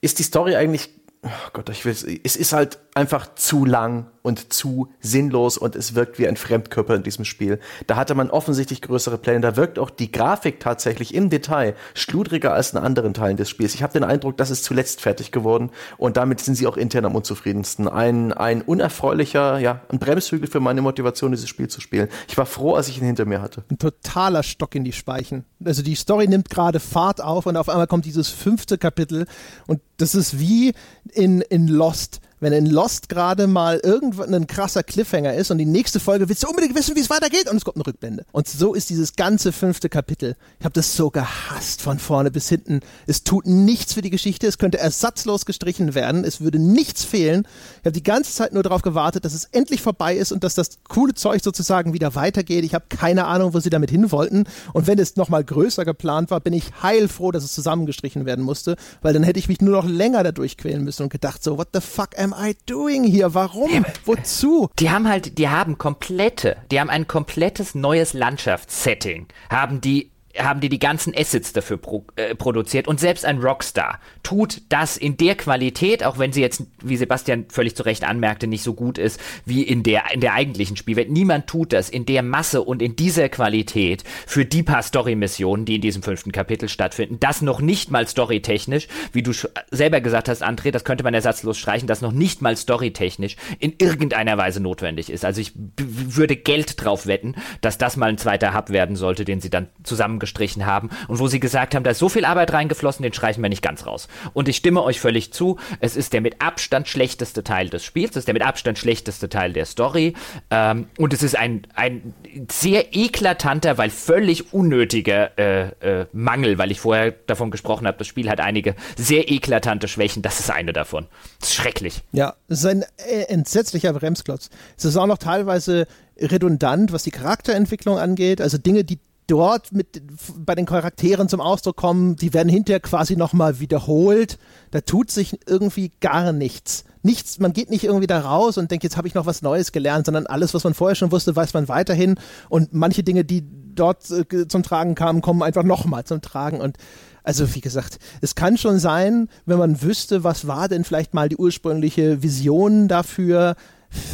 ist 0.00 0.18
die 0.18 0.22
Story 0.22 0.56
eigentlich 0.56 0.90
oh 1.22 1.50
Gott, 1.52 1.68
ich 1.68 1.84
will 1.84 1.92
es 1.92 2.36
ist 2.36 2.52
halt 2.52 2.78
einfach 2.94 3.34
zu 3.34 3.64
lang 3.64 4.06
und 4.22 4.52
zu 4.52 4.92
sinnlos 5.00 5.56
und 5.56 5.76
es 5.76 5.94
wirkt 5.94 6.18
wie 6.18 6.28
ein 6.28 6.36
Fremdkörper 6.36 6.94
in 6.94 7.02
diesem 7.02 7.24
Spiel. 7.24 7.58
Da 7.86 7.96
hatte 7.96 8.14
man 8.14 8.30
offensichtlich 8.30 8.82
größere 8.82 9.16
Pläne. 9.16 9.40
Da 9.40 9.56
wirkt 9.56 9.78
auch 9.78 9.90
die 9.90 10.12
Grafik 10.12 10.60
tatsächlich 10.60 11.14
im 11.14 11.30
Detail 11.30 11.74
schludriger 11.94 12.52
als 12.52 12.72
in 12.72 12.78
anderen 12.78 13.14
Teilen 13.14 13.36
des 13.36 13.48
Spiels. 13.48 13.74
Ich 13.74 13.82
habe 13.82 13.92
den 13.92 14.04
Eindruck, 14.04 14.36
das 14.36 14.50
ist 14.50 14.64
zuletzt 14.64 15.00
fertig 15.00 15.32
geworden 15.32 15.70
und 15.96 16.16
damit 16.16 16.40
sind 16.40 16.56
sie 16.56 16.66
auch 16.66 16.76
intern 16.76 17.04
am 17.06 17.14
unzufriedensten. 17.14 17.88
Ein, 17.88 18.32
ein 18.32 18.62
unerfreulicher, 18.62 19.58
ja, 19.58 19.80
ein 19.88 19.98
Bremshügel 19.98 20.48
für 20.48 20.60
meine 20.60 20.82
Motivation, 20.82 21.30
dieses 21.30 21.48
Spiel 21.48 21.68
zu 21.68 21.80
spielen. 21.80 22.08
Ich 22.28 22.36
war 22.36 22.46
froh, 22.46 22.74
als 22.74 22.88
ich 22.88 22.98
ihn 22.98 23.04
hinter 23.04 23.24
mir 23.24 23.40
hatte. 23.40 23.64
Ein 23.70 23.78
totaler 23.78 24.42
Stock 24.42 24.74
in 24.74 24.84
die 24.84 24.92
Speichen. 24.92 25.44
Also 25.64 25.82
die 25.82 25.94
Story 25.94 26.28
nimmt 26.28 26.50
gerade 26.50 26.80
Fahrt 26.80 27.22
auf 27.22 27.46
und 27.46 27.56
auf 27.56 27.68
einmal 27.68 27.86
kommt 27.86 28.04
dieses 28.04 28.28
fünfte 28.28 28.76
Kapitel 28.76 29.26
und 29.66 29.80
das 29.96 30.14
ist 30.14 30.38
wie 30.38 30.72
in, 31.12 31.40
in 31.42 31.68
Lost 31.68 32.20
wenn 32.40 32.52
in 32.52 32.66
Lost 32.66 33.08
gerade 33.08 33.46
mal 33.46 33.80
irgendwann 33.82 34.34
ein 34.34 34.46
krasser 34.46 34.82
Cliffhanger 34.82 35.34
ist 35.34 35.50
und 35.50 35.58
die 35.58 35.66
nächste 35.66 36.00
Folge 36.00 36.28
willst 36.28 36.42
du 36.42 36.48
unbedingt 36.48 36.74
wissen, 36.74 36.96
wie 36.96 37.00
es 37.00 37.10
weitergeht 37.10 37.48
und 37.48 37.56
es 37.56 37.64
kommt 37.64 37.76
eine 37.76 37.86
Rückblende. 37.86 38.24
Und 38.32 38.48
so 38.48 38.74
ist 38.74 38.90
dieses 38.90 39.14
ganze 39.14 39.52
fünfte 39.52 39.88
Kapitel. 39.88 40.36
Ich 40.58 40.64
habe 40.64 40.72
das 40.72 40.96
so 40.96 41.10
gehasst 41.10 41.82
von 41.82 41.98
vorne 41.98 42.30
bis 42.30 42.48
hinten. 42.48 42.80
Es 43.06 43.22
tut 43.24 43.46
nichts 43.46 43.92
für 43.92 44.02
die 44.02 44.10
Geschichte, 44.10 44.46
es 44.46 44.58
könnte 44.58 44.78
ersatzlos 44.78 45.44
gestrichen 45.44 45.94
werden, 45.94 46.24
es 46.24 46.40
würde 46.40 46.58
nichts 46.58 47.04
fehlen. 47.04 47.46
Ich 47.80 47.86
habe 47.86 47.92
die 47.92 48.02
ganze 48.02 48.32
Zeit 48.32 48.52
nur 48.52 48.62
darauf 48.62 48.82
gewartet, 48.82 49.24
dass 49.24 49.34
es 49.34 49.44
endlich 49.44 49.82
vorbei 49.82 50.16
ist 50.16 50.32
und 50.32 50.42
dass 50.42 50.54
das 50.54 50.78
coole 50.88 51.14
Zeug 51.14 51.42
sozusagen 51.42 51.92
wieder 51.92 52.14
weitergeht. 52.14 52.64
Ich 52.64 52.74
habe 52.74 52.86
keine 52.88 53.26
Ahnung, 53.26 53.54
wo 53.54 53.60
sie 53.60 53.70
damit 53.70 53.90
hin 53.90 54.10
wollten. 54.10 54.44
Und 54.72 54.86
wenn 54.86 54.98
es 54.98 55.16
nochmal 55.16 55.44
größer 55.44 55.84
geplant 55.84 56.30
war, 56.30 56.40
bin 56.40 56.54
ich 56.54 56.72
heilfroh, 56.82 57.30
dass 57.30 57.44
es 57.44 57.52
zusammengestrichen 57.52 58.24
werden 58.24 58.44
musste, 58.44 58.76
weil 59.02 59.12
dann 59.12 59.22
hätte 59.22 59.38
ich 59.38 59.48
mich 59.48 59.60
nur 59.60 59.76
noch 59.76 59.88
länger 59.88 60.22
dadurch 60.22 60.56
quälen 60.56 60.84
müssen 60.84 61.02
und 61.04 61.12
gedacht 61.12 61.42
so, 61.42 61.58
what 61.58 61.68
the 61.74 61.80
fuck 61.80 62.18
am 62.18 62.29
am 62.32 62.44
I 62.44 62.56
doing 62.66 63.04
hier? 63.04 63.34
Warum? 63.34 63.70
Ja, 63.70 63.82
Wozu? 64.04 64.68
Die 64.78 64.90
haben 64.90 65.08
halt, 65.08 65.38
die 65.38 65.48
haben 65.48 65.78
komplette, 65.78 66.56
die 66.70 66.80
haben 66.80 66.90
ein 66.90 67.06
komplettes 67.06 67.74
neues 67.74 68.12
Landschaftssetting, 68.12 69.26
haben 69.50 69.80
die 69.80 70.09
haben 70.38 70.60
die 70.60 70.68
die 70.68 70.78
ganzen 70.78 71.14
Assets 71.16 71.52
dafür 71.52 71.76
pro, 71.76 72.04
äh, 72.16 72.34
produziert 72.34 72.86
und 72.86 73.00
selbst 73.00 73.24
ein 73.24 73.38
Rockstar 73.38 73.98
tut 74.22 74.62
das 74.68 74.96
in 74.96 75.16
der 75.16 75.34
Qualität, 75.34 76.04
auch 76.04 76.18
wenn 76.18 76.32
sie 76.32 76.40
jetzt, 76.40 76.64
wie 76.82 76.96
Sebastian 76.96 77.46
völlig 77.48 77.74
zu 77.74 77.84
Recht 77.84 78.04
anmerkte, 78.04 78.46
nicht 78.46 78.62
so 78.62 78.74
gut 78.74 78.98
ist 78.98 79.20
wie 79.44 79.62
in 79.62 79.82
der, 79.82 80.12
in 80.12 80.20
der 80.20 80.34
eigentlichen 80.34 80.76
Spielwelt. 80.76 81.10
Niemand 81.10 81.46
tut 81.46 81.72
das 81.72 81.88
in 81.88 82.06
der 82.06 82.22
Masse 82.22 82.62
und 82.62 82.80
in 82.80 82.94
dieser 82.94 83.28
Qualität 83.28 84.04
für 84.26 84.44
die 84.44 84.62
paar 84.62 84.82
Story-Missionen, 84.82 85.64
die 85.64 85.76
in 85.76 85.80
diesem 85.80 86.02
fünften 86.02 86.30
Kapitel 86.30 86.68
stattfinden. 86.68 87.18
Das 87.18 87.42
noch 87.42 87.60
nicht 87.60 87.90
mal 87.90 88.06
storytechnisch, 88.06 88.86
wie 89.12 89.22
du 89.22 89.32
selber 89.70 90.00
gesagt 90.00 90.28
hast, 90.28 90.44
André, 90.44 90.70
das 90.70 90.84
könnte 90.84 91.02
man 91.02 91.14
ersatzlos 91.14 91.58
streichen, 91.58 91.88
das 91.88 92.02
noch 92.02 92.12
nicht 92.12 92.40
mal 92.40 92.56
storytechnisch 92.56 93.36
in 93.58 93.74
irgendeiner 93.78 94.38
Weise 94.38 94.60
notwendig 94.60 95.10
ist. 95.10 95.24
Also 95.24 95.40
ich 95.40 95.52
würde 95.56 96.36
Geld 96.36 96.82
drauf 96.82 97.06
wetten, 97.06 97.34
dass 97.62 97.78
das 97.78 97.96
mal 97.96 98.10
ein 98.10 98.18
zweiter 98.18 98.54
Hub 98.54 98.70
werden 98.70 98.94
sollte, 98.94 99.24
den 99.24 99.40
sie 99.40 99.50
dann 99.50 99.68
zusammen 99.82 100.19
gestrichen 100.20 100.66
haben 100.66 100.90
und 101.08 101.18
wo 101.18 101.26
sie 101.26 101.40
gesagt 101.40 101.74
haben, 101.74 101.82
da 101.82 101.90
ist 101.90 101.98
so 101.98 102.08
viel 102.08 102.24
Arbeit 102.24 102.52
reingeflossen, 102.52 103.02
den 103.02 103.12
streichen 103.12 103.42
wir 103.42 103.48
nicht 103.48 103.62
ganz 103.62 103.86
raus. 103.86 104.08
Und 104.32 104.48
ich 104.48 104.56
stimme 104.56 104.82
euch 104.82 105.00
völlig 105.00 105.32
zu, 105.32 105.58
es 105.80 105.96
ist 105.96 106.12
der 106.12 106.20
mit 106.20 106.40
Abstand 106.40 106.88
schlechteste 106.88 107.42
Teil 107.42 107.68
des 107.68 107.84
Spiels, 107.84 108.10
es 108.10 108.18
ist 108.18 108.28
der 108.28 108.34
mit 108.34 108.44
Abstand 108.44 108.78
schlechteste 108.78 109.28
Teil 109.28 109.52
der 109.52 109.66
Story 109.66 110.14
ähm, 110.50 110.86
und 110.98 111.12
es 111.12 111.22
ist 111.22 111.36
ein, 111.36 111.66
ein 111.74 112.14
sehr 112.50 112.94
eklatanter, 112.94 113.78
weil 113.78 113.90
völlig 113.90 114.52
unnötiger 114.52 115.38
äh, 115.38 115.70
äh, 115.80 116.06
Mangel, 116.12 116.58
weil 116.58 116.70
ich 116.70 116.80
vorher 116.80 117.12
davon 117.26 117.50
gesprochen 117.50 117.86
habe, 117.86 117.98
das 117.98 118.06
Spiel 118.06 118.30
hat 118.30 118.40
einige 118.40 118.74
sehr 118.96 119.30
eklatante 119.30 119.88
Schwächen, 119.88 120.22
das 120.22 120.40
ist 120.40 120.50
eine 120.50 120.72
davon. 120.72 121.06
Das 121.40 121.50
ist 121.50 121.54
schrecklich. 121.54 122.02
Ja, 122.12 122.34
es 122.48 122.60
ist 122.60 122.66
ein 122.66 122.84
äh, 122.98 123.22
entsetzlicher 123.28 123.92
Bremsklotz. 123.92 124.50
Es 124.76 124.84
ist 124.84 124.96
auch 124.96 125.06
noch 125.06 125.18
teilweise 125.18 125.86
redundant, 126.18 126.92
was 126.92 127.02
die 127.02 127.10
Charakterentwicklung 127.10 127.98
angeht, 127.98 128.40
also 128.40 128.58
Dinge, 128.58 128.84
die 128.84 128.98
dort 129.30 129.72
mit 129.72 130.02
bei 130.36 130.54
den 130.54 130.66
Charakteren 130.66 131.28
zum 131.28 131.40
Ausdruck 131.40 131.76
kommen, 131.76 132.16
die 132.16 132.34
werden 132.34 132.48
hinterher 132.48 132.80
quasi 132.80 133.16
nochmal 133.16 133.60
wiederholt. 133.60 134.38
Da 134.70 134.80
tut 134.80 135.10
sich 135.10 135.38
irgendwie 135.46 135.92
gar 136.00 136.32
nichts. 136.32 136.84
Nichts, 137.02 137.38
man 137.38 137.52
geht 137.52 137.70
nicht 137.70 137.84
irgendwie 137.84 138.06
da 138.06 138.20
raus 138.20 138.58
und 138.58 138.70
denkt, 138.70 138.84
jetzt 138.84 138.96
habe 138.96 139.08
ich 139.08 139.14
noch 139.14 139.26
was 139.26 139.40
Neues 139.40 139.72
gelernt, 139.72 140.06
sondern 140.06 140.26
alles, 140.26 140.52
was 140.52 140.64
man 140.64 140.74
vorher 140.74 140.96
schon 140.96 141.12
wusste, 141.12 141.34
weiß 141.34 141.54
man 141.54 141.68
weiterhin. 141.68 142.16
Und 142.48 142.74
manche 142.74 143.02
Dinge, 143.02 143.24
die 143.24 143.44
dort 143.74 144.10
äh, 144.10 144.48
zum 144.48 144.62
Tragen 144.62 144.94
kamen, 144.94 145.22
kommen 145.22 145.42
einfach 145.42 145.62
nochmal 145.62 146.04
zum 146.04 146.20
Tragen. 146.20 146.60
Und 146.60 146.76
also 147.22 147.54
wie 147.54 147.60
gesagt, 147.60 147.98
es 148.20 148.34
kann 148.34 148.58
schon 148.58 148.78
sein, 148.78 149.28
wenn 149.46 149.58
man 149.58 149.80
wüsste, 149.80 150.24
was 150.24 150.46
war 150.46 150.68
denn 150.68 150.84
vielleicht 150.84 151.14
mal 151.14 151.28
die 151.28 151.36
ursprüngliche 151.36 152.22
Vision 152.22 152.88
dafür, 152.88 153.56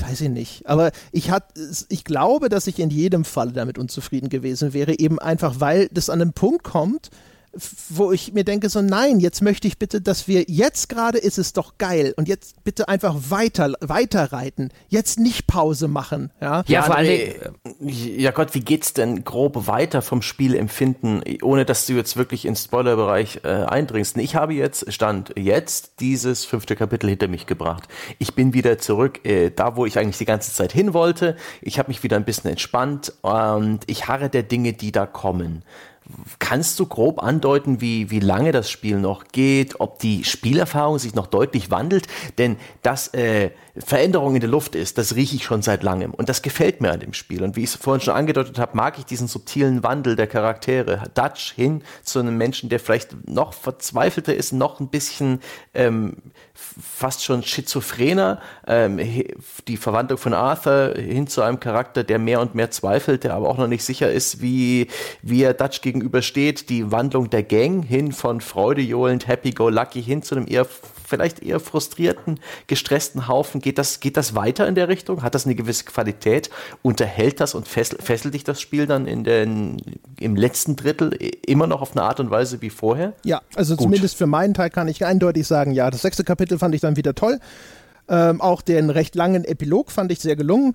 weiß 0.02 0.22
ich 0.22 0.30
nicht. 0.30 0.66
Aber 0.66 0.90
ich, 1.12 1.30
hat, 1.30 1.44
ich 1.88 2.04
glaube, 2.04 2.48
dass 2.48 2.66
ich 2.66 2.78
in 2.78 2.90
jedem 2.90 3.24
Fall 3.24 3.52
damit 3.52 3.78
unzufrieden 3.78 4.28
gewesen 4.28 4.72
wäre, 4.72 4.98
eben 4.98 5.18
einfach, 5.18 5.60
weil 5.60 5.88
das 5.92 6.10
an 6.10 6.20
einem 6.20 6.32
Punkt 6.32 6.64
kommt, 6.64 7.10
wo 7.88 8.12
ich 8.12 8.32
mir 8.32 8.44
denke, 8.44 8.68
so 8.68 8.82
nein, 8.82 9.20
jetzt 9.20 9.42
möchte 9.42 9.68
ich 9.68 9.78
bitte, 9.78 10.00
dass 10.00 10.28
wir, 10.28 10.44
jetzt 10.48 10.88
gerade 10.88 11.18
ist 11.18 11.38
es 11.38 11.52
doch 11.52 11.78
geil 11.78 12.14
und 12.16 12.28
jetzt 12.28 12.62
bitte 12.64 12.88
einfach 12.88 13.14
weiter, 13.28 13.72
weiter 13.80 14.32
reiten, 14.32 14.70
jetzt 14.88 15.18
nicht 15.18 15.46
Pause 15.46 15.88
machen. 15.88 16.30
Ja, 16.40 16.58
ja, 16.58 16.64
ja 16.66 16.82
vor 16.82 16.96
allem, 16.96 17.32
ja 17.80 18.30
Gott, 18.30 18.54
wie 18.54 18.60
geht's 18.60 18.92
denn 18.92 19.24
grob 19.24 19.66
weiter 19.66 20.02
vom 20.02 20.22
Spielempfinden, 20.22 21.22
ohne 21.42 21.64
dass 21.64 21.86
du 21.86 21.94
jetzt 21.94 22.16
wirklich 22.16 22.44
ins 22.44 22.64
Spoilerbereich 22.64 23.40
äh, 23.44 23.48
eindringst? 23.48 24.16
Ich 24.16 24.34
habe 24.34 24.54
jetzt, 24.54 24.92
Stand 24.92 25.32
jetzt, 25.36 26.00
dieses 26.00 26.44
fünfte 26.44 26.76
Kapitel 26.76 27.08
hinter 27.08 27.28
mich 27.28 27.46
gebracht. 27.46 27.88
Ich 28.18 28.34
bin 28.34 28.54
wieder 28.54 28.78
zurück, 28.78 29.24
äh, 29.24 29.50
da 29.50 29.76
wo 29.76 29.86
ich 29.86 29.98
eigentlich 29.98 30.18
die 30.18 30.24
ganze 30.24 30.52
Zeit 30.52 30.72
hin 30.72 30.94
wollte. 30.94 31.36
Ich 31.62 31.78
habe 31.78 31.88
mich 31.88 32.02
wieder 32.02 32.16
ein 32.16 32.24
bisschen 32.24 32.50
entspannt 32.50 33.12
und 33.22 33.80
ich 33.86 34.08
harre 34.08 34.28
der 34.28 34.42
Dinge, 34.42 34.72
die 34.72 34.92
da 34.92 35.06
kommen. 35.06 35.62
Kannst 36.38 36.78
du 36.78 36.86
grob 36.86 37.22
andeuten, 37.22 37.80
wie, 37.80 38.10
wie 38.10 38.20
lange 38.20 38.52
das 38.52 38.70
Spiel 38.70 38.98
noch 38.98 39.24
geht, 39.32 39.80
ob 39.80 39.98
die 39.98 40.24
Spielerfahrung 40.24 40.98
sich 40.98 41.14
noch 41.14 41.26
deutlich 41.26 41.70
wandelt? 41.70 42.06
Denn 42.38 42.56
dass 42.82 43.12
äh, 43.14 43.50
Veränderung 43.76 44.34
in 44.34 44.40
der 44.40 44.48
Luft 44.48 44.74
ist, 44.74 44.98
das 44.98 45.16
rieche 45.16 45.36
ich 45.36 45.44
schon 45.44 45.62
seit 45.62 45.82
langem. 45.82 46.14
Und 46.14 46.28
das 46.28 46.42
gefällt 46.42 46.80
mir 46.80 46.92
an 46.92 47.00
dem 47.00 47.12
Spiel. 47.12 47.42
Und 47.42 47.56
wie 47.56 47.64
ich 47.64 47.70
es 47.70 47.76
vorhin 47.76 48.00
schon 48.00 48.14
angedeutet 48.14 48.58
habe, 48.58 48.76
mag 48.76 48.98
ich 48.98 49.04
diesen 49.04 49.28
subtilen 49.28 49.82
Wandel 49.82 50.16
der 50.16 50.26
Charaktere. 50.26 51.02
Dutch 51.14 51.52
hin 51.52 51.82
zu 52.02 52.20
einem 52.20 52.38
Menschen, 52.38 52.68
der 52.68 52.80
vielleicht 52.80 53.28
noch 53.28 53.52
verzweifelter 53.52 54.34
ist, 54.34 54.52
noch 54.52 54.80
ein 54.80 54.88
bisschen 54.88 55.40
ähm, 55.74 56.16
fast 56.80 57.24
schon 57.24 57.42
schizophrener. 57.42 58.40
Ähm, 58.66 58.98
die 59.66 59.76
Verwandlung 59.76 60.18
von 60.18 60.34
Arthur 60.34 60.94
hin 60.96 61.26
zu 61.26 61.42
einem 61.42 61.60
Charakter, 61.60 62.04
der 62.04 62.18
mehr 62.18 62.40
und 62.40 62.54
mehr 62.54 62.70
zweifelt, 62.70 63.24
der 63.24 63.34
aber 63.34 63.48
auch 63.48 63.58
noch 63.58 63.68
nicht 63.68 63.84
sicher 63.84 64.10
ist, 64.10 64.42
wie, 64.42 64.88
wie 65.22 65.42
er 65.42 65.54
Dutch 65.54 65.80
gegenübersteht. 65.80 66.68
Die 66.68 66.92
Wandlung 66.92 67.30
der 67.30 67.42
Gang 67.42 67.84
hin 67.84 68.12
von 68.12 68.40
freudejohlend, 68.40 69.26
happy-go-lucky 69.26 70.02
hin 70.02 70.22
zu 70.22 70.34
einem 70.34 70.46
eher 70.48 70.66
vielleicht 71.06 71.42
eher 71.42 71.60
frustrierten, 71.60 72.40
gestressten 72.66 73.28
Haufen. 73.28 73.60
Geht 73.60 73.78
das, 73.78 74.00
geht 74.00 74.16
das 74.16 74.34
weiter 74.34 74.66
in 74.66 74.74
der 74.74 74.88
Richtung? 74.88 75.22
Hat 75.22 75.34
das 75.34 75.46
eine 75.46 75.54
gewisse 75.54 75.84
Qualität? 75.84 76.50
Unterhält 76.82 77.40
das 77.40 77.54
und 77.54 77.68
fesselt, 77.68 78.02
fesselt 78.02 78.34
dich 78.34 78.44
das 78.44 78.60
Spiel 78.60 78.86
dann 78.86 79.06
in 79.06 79.24
den, 79.24 79.76
im 80.18 80.36
letzten 80.36 80.76
Drittel 80.76 81.14
immer 81.46 81.66
noch 81.66 81.82
auf 81.82 81.92
eine 81.92 82.02
Art 82.02 82.20
und 82.20 82.30
Weise 82.30 82.60
wie 82.62 82.70
vorher? 82.70 83.12
Ja, 83.24 83.40
also 83.54 83.76
Gut. 83.76 83.84
zumindest 83.84 84.16
für 84.16 84.26
meinen 84.26 84.54
Teil 84.54 84.70
kann 84.70 84.88
ich 84.88 85.04
eindeutig 85.04 85.46
sagen, 85.46 85.72
ja, 85.72 85.90
das 85.90 86.02
sechste 86.02 86.24
Kapitel 86.24 86.58
fand 86.58 86.74
ich 86.74 86.80
dann 86.80 86.96
wieder 86.96 87.14
toll. 87.14 87.40
Ähm, 88.08 88.40
auch 88.40 88.62
den 88.62 88.90
recht 88.90 89.14
langen 89.14 89.44
Epilog 89.44 89.90
fand 89.90 90.12
ich 90.12 90.20
sehr 90.20 90.36
gelungen. 90.36 90.74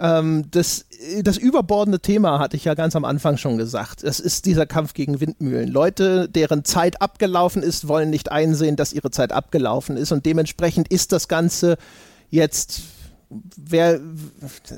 Ähm, 0.00 0.46
das, 0.50 0.86
das 1.22 1.36
überbordende 1.36 2.00
Thema 2.00 2.38
hatte 2.38 2.56
ich 2.56 2.64
ja 2.64 2.74
ganz 2.74 2.96
am 2.96 3.04
Anfang 3.04 3.36
schon 3.36 3.58
gesagt. 3.58 4.02
Es 4.02 4.18
ist 4.18 4.46
dieser 4.46 4.64
Kampf 4.64 4.94
gegen 4.94 5.20
Windmühlen. 5.20 5.68
Leute, 5.68 6.28
deren 6.28 6.64
Zeit 6.64 7.02
abgelaufen 7.02 7.62
ist, 7.62 7.86
wollen 7.86 8.08
nicht 8.08 8.32
einsehen, 8.32 8.76
dass 8.76 8.94
ihre 8.94 9.10
Zeit 9.10 9.32
abgelaufen 9.32 9.96
ist 9.96 10.10
und 10.10 10.24
dementsprechend 10.24 10.88
ist 10.88 11.12
das 11.12 11.28
Ganze 11.28 11.76
jetzt 12.30 12.80
wer, 13.30 14.00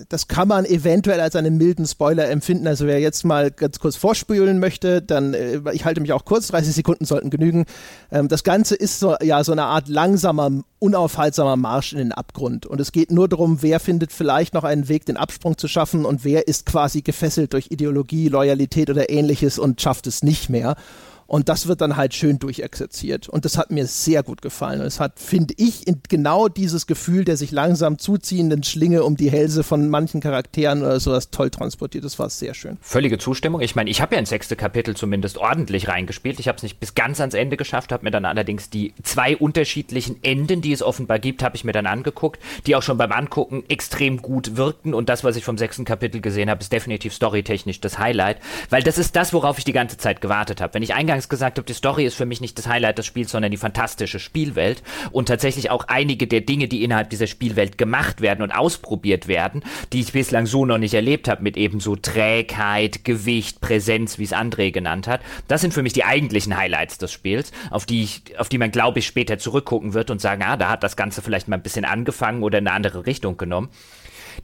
das 0.08 0.28
kann 0.28 0.46
man 0.46 0.66
eventuell 0.66 1.20
als 1.20 1.36
einen 1.36 1.56
milden 1.56 1.86
Spoiler 1.86 2.28
empfinden. 2.28 2.66
Also 2.66 2.86
wer 2.86 3.00
jetzt 3.00 3.24
mal 3.24 3.50
ganz 3.50 3.78
kurz 3.78 3.96
vorspülen 3.96 4.58
möchte, 4.58 5.00
dann, 5.00 5.32
äh, 5.32 5.60
ich 5.72 5.84
halte 5.84 6.00
mich 6.00 6.12
auch 6.12 6.24
kurz, 6.24 6.48
30 6.48 6.74
Sekunden 6.74 7.04
sollten 7.06 7.30
genügen. 7.30 7.64
Ähm, 8.10 8.28
das 8.28 8.44
Ganze 8.44 8.74
ist 8.74 9.00
so, 9.00 9.16
ja, 9.22 9.42
so 9.42 9.52
eine 9.52 9.64
Art 9.64 9.88
langsamer, 9.88 10.50
unaufhaltsamer 10.78 11.56
Marsch 11.56 11.92
in 11.92 11.98
den 11.98 12.12
Abgrund. 12.12 12.66
Und 12.66 12.80
es 12.80 12.92
geht 12.92 13.10
nur 13.10 13.28
darum, 13.28 13.62
wer 13.62 13.80
findet 13.80 14.12
vielleicht 14.12 14.52
noch 14.52 14.64
einen 14.64 14.88
Weg, 14.88 15.06
den 15.06 15.16
Absprung 15.16 15.56
zu 15.56 15.66
schaffen 15.66 16.04
und 16.04 16.24
wer 16.24 16.46
ist 16.46 16.66
quasi 16.66 17.00
gefesselt 17.00 17.54
durch 17.54 17.70
Ideologie, 17.70 18.28
Loyalität 18.28 18.90
oder 18.90 19.08
ähnliches 19.08 19.58
und 19.58 19.80
schafft 19.80 20.06
es 20.06 20.22
nicht 20.22 20.50
mehr. 20.50 20.76
Und 21.26 21.48
das 21.48 21.66
wird 21.66 21.80
dann 21.80 21.96
halt 21.96 22.14
schön 22.14 22.38
durchexerziert. 22.38 23.28
Und 23.28 23.44
das 23.44 23.58
hat 23.58 23.70
mir 23.70 23.86
sehr 23.86 24.22
gut 24.22 24.42
gefallen. 24.42 24.80
Und 24.80 24.86
es 24.86 25.00
hat, 25.00 25.18
finde 25.18 25.54
ich, 25.56 25.84
genau 26.08 26.48
dieses 26.48 26.86
Gefühl 26.86 27.24
der 27.24 27.36
sich 27.36 27.50
langsam 27.50 27.98
zuziehenden 27.98 28.62
Schlinge 28.62 29.04
um 29.04 29.16
die 29.16 29.30
Hälse 29.30 29.62
von 29.62 29.88
manchen 29.88 30.20
Charakteren 30.20 30.82
oder 30.82 31.00
sowas 31.00 31.30
toll 31.30 31.50
transportiert. 31.50 32.04
Das 32.04 32.18
war 32.18 32.30
sehr 32.30 32.54
schön. 32.54 32.78
Völlige 32.80 33.18
Zustimmung. 33.18 33.60
Ich 33.60 33.74
meine, 33.74 33.90
ich 33.90 34.00
habe 34.00 34.14
ja 34.14 34.18
ins 34.18 34.30
sechste 34.30 34.56
Kapitel 34.56 34.96
zumindest 34.96 35.38
ordentlich 35.38 35.88
reingespielt. 35.88 36.40
Ich 36.40 36.48
habe 36.48 36.56
es 36.56 36.62
nicht 36.62 36.80
bis 36.80 36.94
ganz 36.94 37.20
ans 37.20 37.34
Ende 37.34 37.56
geschafft, 37.56 37.92
habe 37.92 38.04
mir 38.04 38.10
dann 38.10 38.24
allerdings 38.24 38.70
die 38.70 38.94
zwei 39.02 39.36
unterschiedlichen 39.36 40.22
Enden, 40.22 40.62
die 40.62 40.72
es 40.72 40.82
offenbar 40.82 41.18
gibt, 41.18 41.42
habe 41.42 41.56
ich 41.56 41.64
mir 41.64 41.72
dann 41.72 41.86
angeguckt, 41.86 42.40
die 42.66 42.76
auch 42.76 42.82
schon 42.82 42.98
beim 42.98 43.12
Angucken 43.12 43.64
extrem 43.68 44.22
gut 44.22 44.56
wirkten. 44.56 44.94
Und 44.94 45.08
das, 45.08 45.24
was 45.24 45.36
ich 45.36 45.44
vom 45.44 45.58
sechsten 45.58 45.84
Kapitel 45.84 46.20
gesehen 46.20 46.50
habe, 46.50 46.60
ist 46.60 46.72
definitiv 46.72 47.14
storytechnisch 47.14 47.80
das 47.80 47.98
Highlight. 47.98 48.38
Weil 48.70 48.82
das 48.82 48.98
ist 48.98 49.16
das, 49.16 49.32
worauf 49.32 49.58
ich 49.58 49.64
die 49.64 49.72
ganze 49.72 49.96
Zeit 49.96 50.20
gewartet 50.20 50.60
habe. 50.60 50.74
Wenn 50.74 50.82
ich 50.82 50.94
eingangs 50.94 51.11
eingangs 51.12 51.28
gesagt 51.28 51.58
habe, 51.58 51.66
die 51.66 51.74
Story 51.74 52.06
ist 52.06 52.16
für 52.16 52.24
mich 52.24 52.40
nicht 52.40 52.56
das 52.58 52.66
Highlight 52.66 52.96
des 52.96 53.06
Spiels, 53.06 53.30
sondern 53.30 53.50
die 53.50 53.58
fantastische 53.58 54.18
Spielwelt 54.18 54.82
und 55.10 55.26
tatsächlich 55.26 55.70
auch 55.70 55.84
einige 55.88 56.26
der 56.26 56.40
Dinge, 56.40 56.68
die 56.68 56.82
innerhalb 56.82 57.10
dieser 57.10 57.26
Spielwelt 57.26 57.76
gemacht 57.76 58.22
werden 58.22 58.42
und 58.42 58.50
ausprobiert 58.50 59.28
werden, 59.28 59.62
die 59.92 60.00
ich 60.00 60.12
bislang 60.12 60.46
so 60.46 60.64
noch 60.64 60.78
nicht 60.78 60.94
erlebt 60.94 61.28
habe, 61.28 61.42
mit 61.42 61.56
eben 61.56 61.80
so 61.80 61.96
Trägheit, 61.96 63.04
Gewicht, 63.04 63.60
Präsenz, 63.60 64.18
wie 64.18 64.24
es 64.24 64.32
André 64.32 64.72
genannt 64.72 65.06
hat. 65.06 65.20
Das 65.48 65.60
sind 65.60 65.74
für 65.74 65.82
mich 65.82 65.92
die 65.92 66.04
eigentlichen 66.04 66.56
Highlights 66.56 66.96
des 66.96 67.12
Spiels, 67.12 67.52
auf 67.70 67.84
die 67.84 68.02
ich, 68.02 68.38
auf 68.38 68.48
die 68.48 68.58
man, 68.58 68.70
glaube 68.70 69.00
ich, 69.00 69.06
später 69.06 69.38
zurückgucken 69.38 69.92
wird 69.92 70.10
und 70.10 70.20
sagen, 70.20 70.42
ah, 70.42 70.56
da 70.56 70.70
hat 70.70 70.82
das 70.82 70.96
Ganze 70.96 71.20
vielleicht 71.20 71.48
mal 71.48 71.56
ein 71.56 71.62
bisschen 71.62 71.84
angefangen 71.84 72.42
oder 72.42 72.58
in 72.58 72.66
eine 72.66 72.74
andere 72.74 73.04
Richtung 73.04 73.36
genommen. 73.36 73.68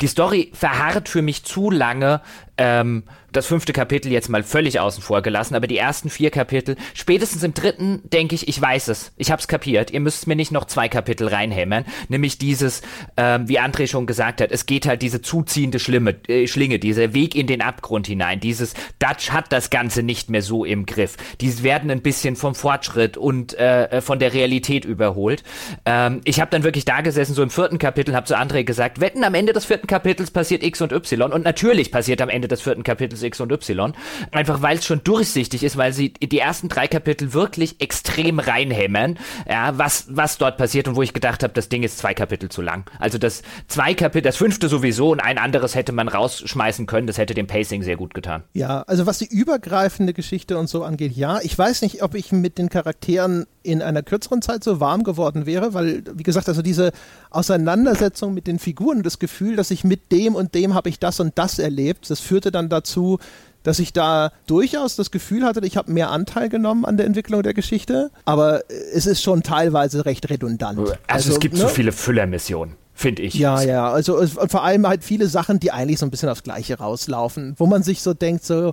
Die 0.00 0.06
Story 0.06 0.50
verharrt 0.52 1.08
für 1.08 1.22
mich 1.22 1.44
zu 1.44 1.70
lange 1.70 2.20
ähm, 2.58 3.04
das 3.32 3.46
fünfte 3.46 3.72
Kapitel 3.72 4.10
jetzt 4.10 4.28
mal 4.28 4.42
völlig 4.42 4.80
außen 4.80 5.02
vor 5.02 5.22
gelassen, 5.22 5.54
aber 5.54 5.66
die 5.66 5.76
ersten 5.76 6.10
vier 6.10 6.30
Kapitel, 6.30 6.76
spätestens 6.94 7.42
im 7.42 7.54
dritten 7.54 8.00
denke 8.04 8.34
ich, 8.34 8.48
ich 8.48 8.60
weiß 8.60 8.88
es, 8.88 9.12
ich 9.16 9.30
hab's 9.30 9.48
kapiert, 9.48 9.90
ihr 9.90 10.00
müsst 10.00 10.26
mir 10.26 10.36
nicht 10.36 10.50
noch 10.50 10.64
zwei 10.64 10.88
Kapitel 10.88 11.28
reinhämmern, 11.28 11.84
nämlich 12.08 12.38
dieses, 12.38 12.82
ähm, 13.16 13.48
wie 13.48 13.60
André 13.60 13.86
schon 13.86 14.06
gesagt 14.06 14.40
hat, 14.40 14.50
es 14.50 14.66
geht 14.66 14.86
halt 14.86 15.02
diese 15.02 15.20
zuziehende 15.20 15.78
Schlimme, 15.78 16.16
äh, 16.26 16.46
Schlinge, 16.46 16.78
dieser 16.78 17.14
Weg 17.14 17.34
in 17.34 17.46
den 17.46 17.60
Abgrund 17.60 18.06
hinein, 18.06 18.40
dieses 18.40 18.74
Dutch 18.98 19.30
hat 19.30 19.52
das 19.52 19.70
Ganze 19.70 20.02
nicht 20.02 20.30
mehr 20.30 20.42
so 20.42 20.64
im 20.64 20.86
Griff, 20.86 21.16
die 21.40 21.62
werden 21.62 21.90
ein 21.90 22.02
bisschen 22.02 22.34
vom 22.34 22.54
Fortschritt 22.54 23.16
und 23.16 23.54
äh, 23.58 24.00
von 24.00 24.18
der 24.18 24.32
Realität 24.32 24.84
überholt. 24.84 25.44
Ähm, 25.84 26.22
ich 26.24 26.40
habe 26.40 26.50
dann 26.50 26.64
wirklich 26.64 26.84
da 26.84 27.02
gesessen, 27.02 27.34
so 27.34 27.42
im 27.42 27.50
vierten 27.50 27.78
Kapitel, 27.78 28.14
habe 28.14 28.26
zu 28.26 28.36
André 28.36 28.64
gesagt, 28.64 29.00
wetten, 29.00 29.22
am 29.24 29.34
Ende 29.34 29.52
des 29.52 29.66
vierten 29.66 29.86
Kapitels 29.86 30.30
passiert 30.30 30.62
X 30.62 30.80
und 30.80 30.92
Y. 30.92 31.32
Und 31.32 31.44
natürlich 31.44 31.92
passiert 31.92 32.20
am 32.20 32.28
Ende 32.28 32.47
des 32.48 32.62
vierten 32.62 32.82
Kapitels 32.82 33.22
X 33.22 33.40
und 33.40 33.52
Y. 33.52 33.92
Einfach 34.32 34.62
weil 34.62 34.78
es 34.78 34.86
schon 34.86 35.02
durchsichtig 35.04 35.62
ist, 35.62 35.76
weil 35.76 35.92
sie 35.92 36.12
die 36.12 36.38
ersten 36.38 36.68
drei 36.68 36.88
Kapitel 36.88 37.32
wirklich 37.32 37.80
extrem 37.80 38.38
reinhämmern, 38.38 39.18
ja, 39.48 39.76
was, 39.76 40.06
was 40.08 40.38
dort 40.38 40.56
passiert 40.56 40.88
und 40.88 40.96
wo 40.96 41.02
ich 41.02 41.12
gedacht 41.12 41.42
habe, 41.42 41.52
das 41.52 41.68
Ding 41.68 41.82
ist 41.82 41.98
zwei 41.98 42.14
Kapitel 42.14 42.48
zu 42.48 42.62
lang. 42.62 42.90
Also 42.98 43.18
das 43.18 43.42
zwei 43.68 43.94
Kapitel, 43.94 44.24
das 44.24 44.36
fünfte 44.36 44.68
sowieso 44.68 45.10
und 45.10 45.20
ein 45.20 45.38
anderes 45.38 45.74
hätte 45.74 45.92
man 45.92 46.08
rausschmeißen 46.08 46.86
können, 46.86 47.06
das 47.06 47.18
hätte 47.18 47.34
dem 47.34 47.46
Pacing 47.46 47.82
sehr 47.82 47.96
gut 47.96 48.14
getan. 48.14 48.44
Ja, 48.52 48.82
also 48.82 49.06
was 49.06 49.18
die 49.18 49.28
übergreifende 49.28 50.12
Geschichte 50.12 50.58
und 50.58 50.68
so 50.68 50.84
angeht, 50.84 51.12
ja, 51.12 51.40
ich 51.42 51.56
weiß 51.56 51.82
nicht, 51.82 52.02
ob 52.02 52.14
ich 52.14 52.32
mit 52.32 52.58
den 52.58 52.68
Charakteren 52.68 53.46
in 53.68 53.82
einer 53.82 54.02
kürzeren 54.02 54.42
Zeit 54.42 54.64
so 54.64 54.80
warm 54.80 55.04
geworden 55.04 55.46
wäre, 55.46 55.74
weil, 55.74 56.02
wie 56.14 56.22
gesagt, 56.22 56.48
also 56.48 56.62
diese 56.62 56.92
Auseinandersetzung 57.30 58.34
mit 58.34 58.46
den 58.46 58.58
Figuren, 58.58 59.02
das 59.02 59.18
Gefühl, 59.18 59.56
dass 59.56 59.70
ich 59.70 59.84
mit 59.84 60.10
dem 60.10 60.34
und 60.34 60.54
dem 60.54 60.74
habe 60.74 60.88
ich 60.88 60.98
das 60.98 61.20
und 61.20 61.36
das 61.36 61.58
erlebt, 61.58 62.10
das 62.10 62.20
führte 62.20 62.50
dann 62.50 62.68
dazu, 62.68 63.18
dass 63.62 63.78
ich 63.78 63.92
da 63.92 64.32
durchaus 64.46 64.96
das 64.96 65.10
Gefühl 65.10 65.44
hatte, 65.44 65.64
ich 65.66 65.76
habe 65.76 65.92
mehr 65.92 66.10
Anteil 66.10 66.48
genommen 66.48 66.84
an 66.84 66.96
der 66.96 67.06
Entwicklung 67.06 67.42
der 67.42 67.54
Geschichte, 67.54 68.10
aber 68.24 68.62
es 68.94 69.06
ist 69.06 69.22
schon 69.22 69.42
teilweise 69.42 70.06
recht 70.06 70.30
redundant. 70.30 70.78
Also, 70.78 70.94
also 71.06 71.32
es 71.32 71.40
gibt 71.40 71.54
ne? 71.54 71.60
zu 71.60 71.68
viele 71.68 71.92
Füllermissionen 71.92 72.76
finde 72.98 73.22
ich. 73.22 73.34
Ja, 73.34 73.62
ja, 73.62 73.88
also 73.88 74.18
und 74.18 74.50
vor 74.50 74.64
allem 74.64 74.86
halt 74.86 75.04
viele 75.04 75.28
Sachen, 75.28 75.60
die 75.60 75.70
eigentlich 75.70 76.00
so 76.00 76.06
ein 76.06 76.10
bisschen 76.10 76.28
aufs 76.28 76.42
Gleiche 76.42 76.78
rauslaufen, 76.78 77.54
wo 77.56 77.66
man 77.66 77.84
sich 77.84 78.02
so 78.02 78.12
denkt, 78.12 78.44
so, 78.44 78.72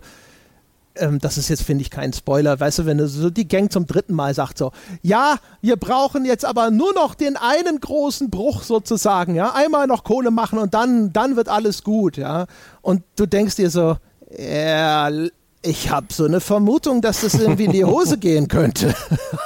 ähm, 0.98 1.20
das 1.20 1.38
ist 1.38 1.50
jetzt, 1.50 1.64
finde 1.64 1.82
ich, 1.82 1.90
kein 1.90 2.14
Spoiler, 2.14 2.60
weißt 2.60 2.80
du, 2.80 2.86
wenn 2.86 2.98
du 2.98 3.08
so 3.08 3.30
die 3.30 3.48
Gang 3.48 3.72
zum 3.72 3.86
dritten 3.86 4.14
Mal 4.14 4.34
sagt 4.34 4.58
so, 4.58 4.72
ja, 5.02 5.38
wir 5.62 5.76
brauchen 5.76 6.26
jetzt 6.26 6.46
aber 6.46 6.72
nur 6.72 6.94
noch 6.94 7.16
den 7.16 7.38
einen 7.38 7.80
großen 7.80 8.30
Bruch 8.30 8.64
sozusagen, 8.64 9.36
ja, 9.36 9.54
einmal 9.54 9.88
noch 9.88 10.04
Kohle 10.04 10.32
machen 10.32 10.60
und 10.60 10.74
dann, 10.74 11.14
dann 11.14 11.36
wird 11.36 11.50
alles 11.50 11.84
gut, 11.84 12.18
ja. 12.18 12.46
Und 12.82 13.04
du 13.16 13.26
denkst 13.26 13.56
dir 13.56 13.70
so, 13.70 13.98
ja, 14.38 15.10
ich 15.66 15.90
habe 15.90 16.08
so 16.12 16.26
eine 16.26 16.40
Vermutung, 16.40 17.02
dass 17.02 17.22
das 17.22 17.34
irgendwie 17.34 17.66
in 17.66 17.72
die 17.72 17.86
Hose 17.86 18.18
gehen 18.18 18.48
könnte. 18.48 18.96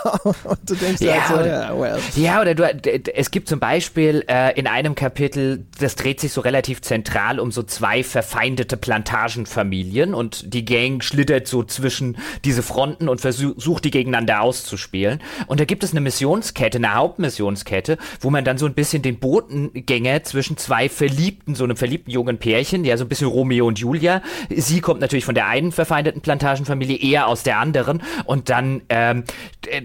und 0.23 0.59
du 0.65 0.75
denkst 0.75 1.01
ja, 1.01 1.29
halt 1.29 1.43
so, 1.43 1.49
ja, 1.49 1.79
well. 1.79 1.99
Ja, 2.15 2.41
oder 2.41 2.55
du, 2.55 2.63
es 3.15 3.31
gibt 3.31 3.47
zum 3.47 3.59
Beispiel 3.59 4.23
äh, 4.27 4.57
in 4.59 4.67
einem 4.67 4.95
Kapitel, 4.95 5.65
das 5.79 5.95
dreht 5.95 6.19
sich 6.19 6.33
so 6.33 6.41
relativ 6.41 6.81
zentral 6.81 7.39
um 7.39 7.51
so 7.51 7.63
zwei 7.63 8.03
verfeindete 8.03 8.77
Plantagenfamilien 8.77 10.13
und 10.13 10.53
die 10.53 10.65
Gang 10.65 11.03
schlittert 11.03 11.47
so 11.47 11.63
zwischen 11.63 12.17
diese 12.43 12.63
Fronten 12.63 13.09
und 13.09 13.21
versucht 13.21 13.85
die 13.85 13.91
gegeneinander 13.91 14.41
auszuspielen. 14.41 15.21
Und 15.47 15.59
da 15.59 15.65
gibt 15.65 15.83
es 15.83 15.91
eine 15.91 16.01
Missionskette, 16.01 16.77
eine 16.77 16.95
Hauptmissionskette, 16.95 17.97
wo 18.21 18.29
man 18.29 18.43
dann 18.43 18.57
so 18.57 18.65
ein 18.65 18.73
bisschen 18.73 19.01
den 19.01 19.19
Botengänger 19.19 20.23
zwischen 20.23 20.57
zwei 20.57 20.89
Verliebten, 20.89 21.55
so 21.55 21.63
einem 21.63 21.77
verliebten 21.77 22.11
jungen 22.11 22.37
Pärchen, 22.37 22.83
ja, 22.83 22.97
so 22.97 23.05
ein 23.05 23.09
bisschen 23.09 23.27
Romeo 23.27 23.67
und 23.67 23.79
Julia. 23.79 24.21
Sie 24.49 24.81
kommt 24.81 25.01
natürlich 25.01 25.25
von 25.25 25.35
der 25.35 25.47
einen 25.47 25.71
verfeindeten 25.71 26.08
Plantagenfamilie, 26.13 26.97
eher 26.97 27.27
aus 27.27 27.43
der 27.43 27.59
anderen. 27.59 28.01
Und 28.25 28.49
dann 28.49 28.81
ähm, 28.89 29.23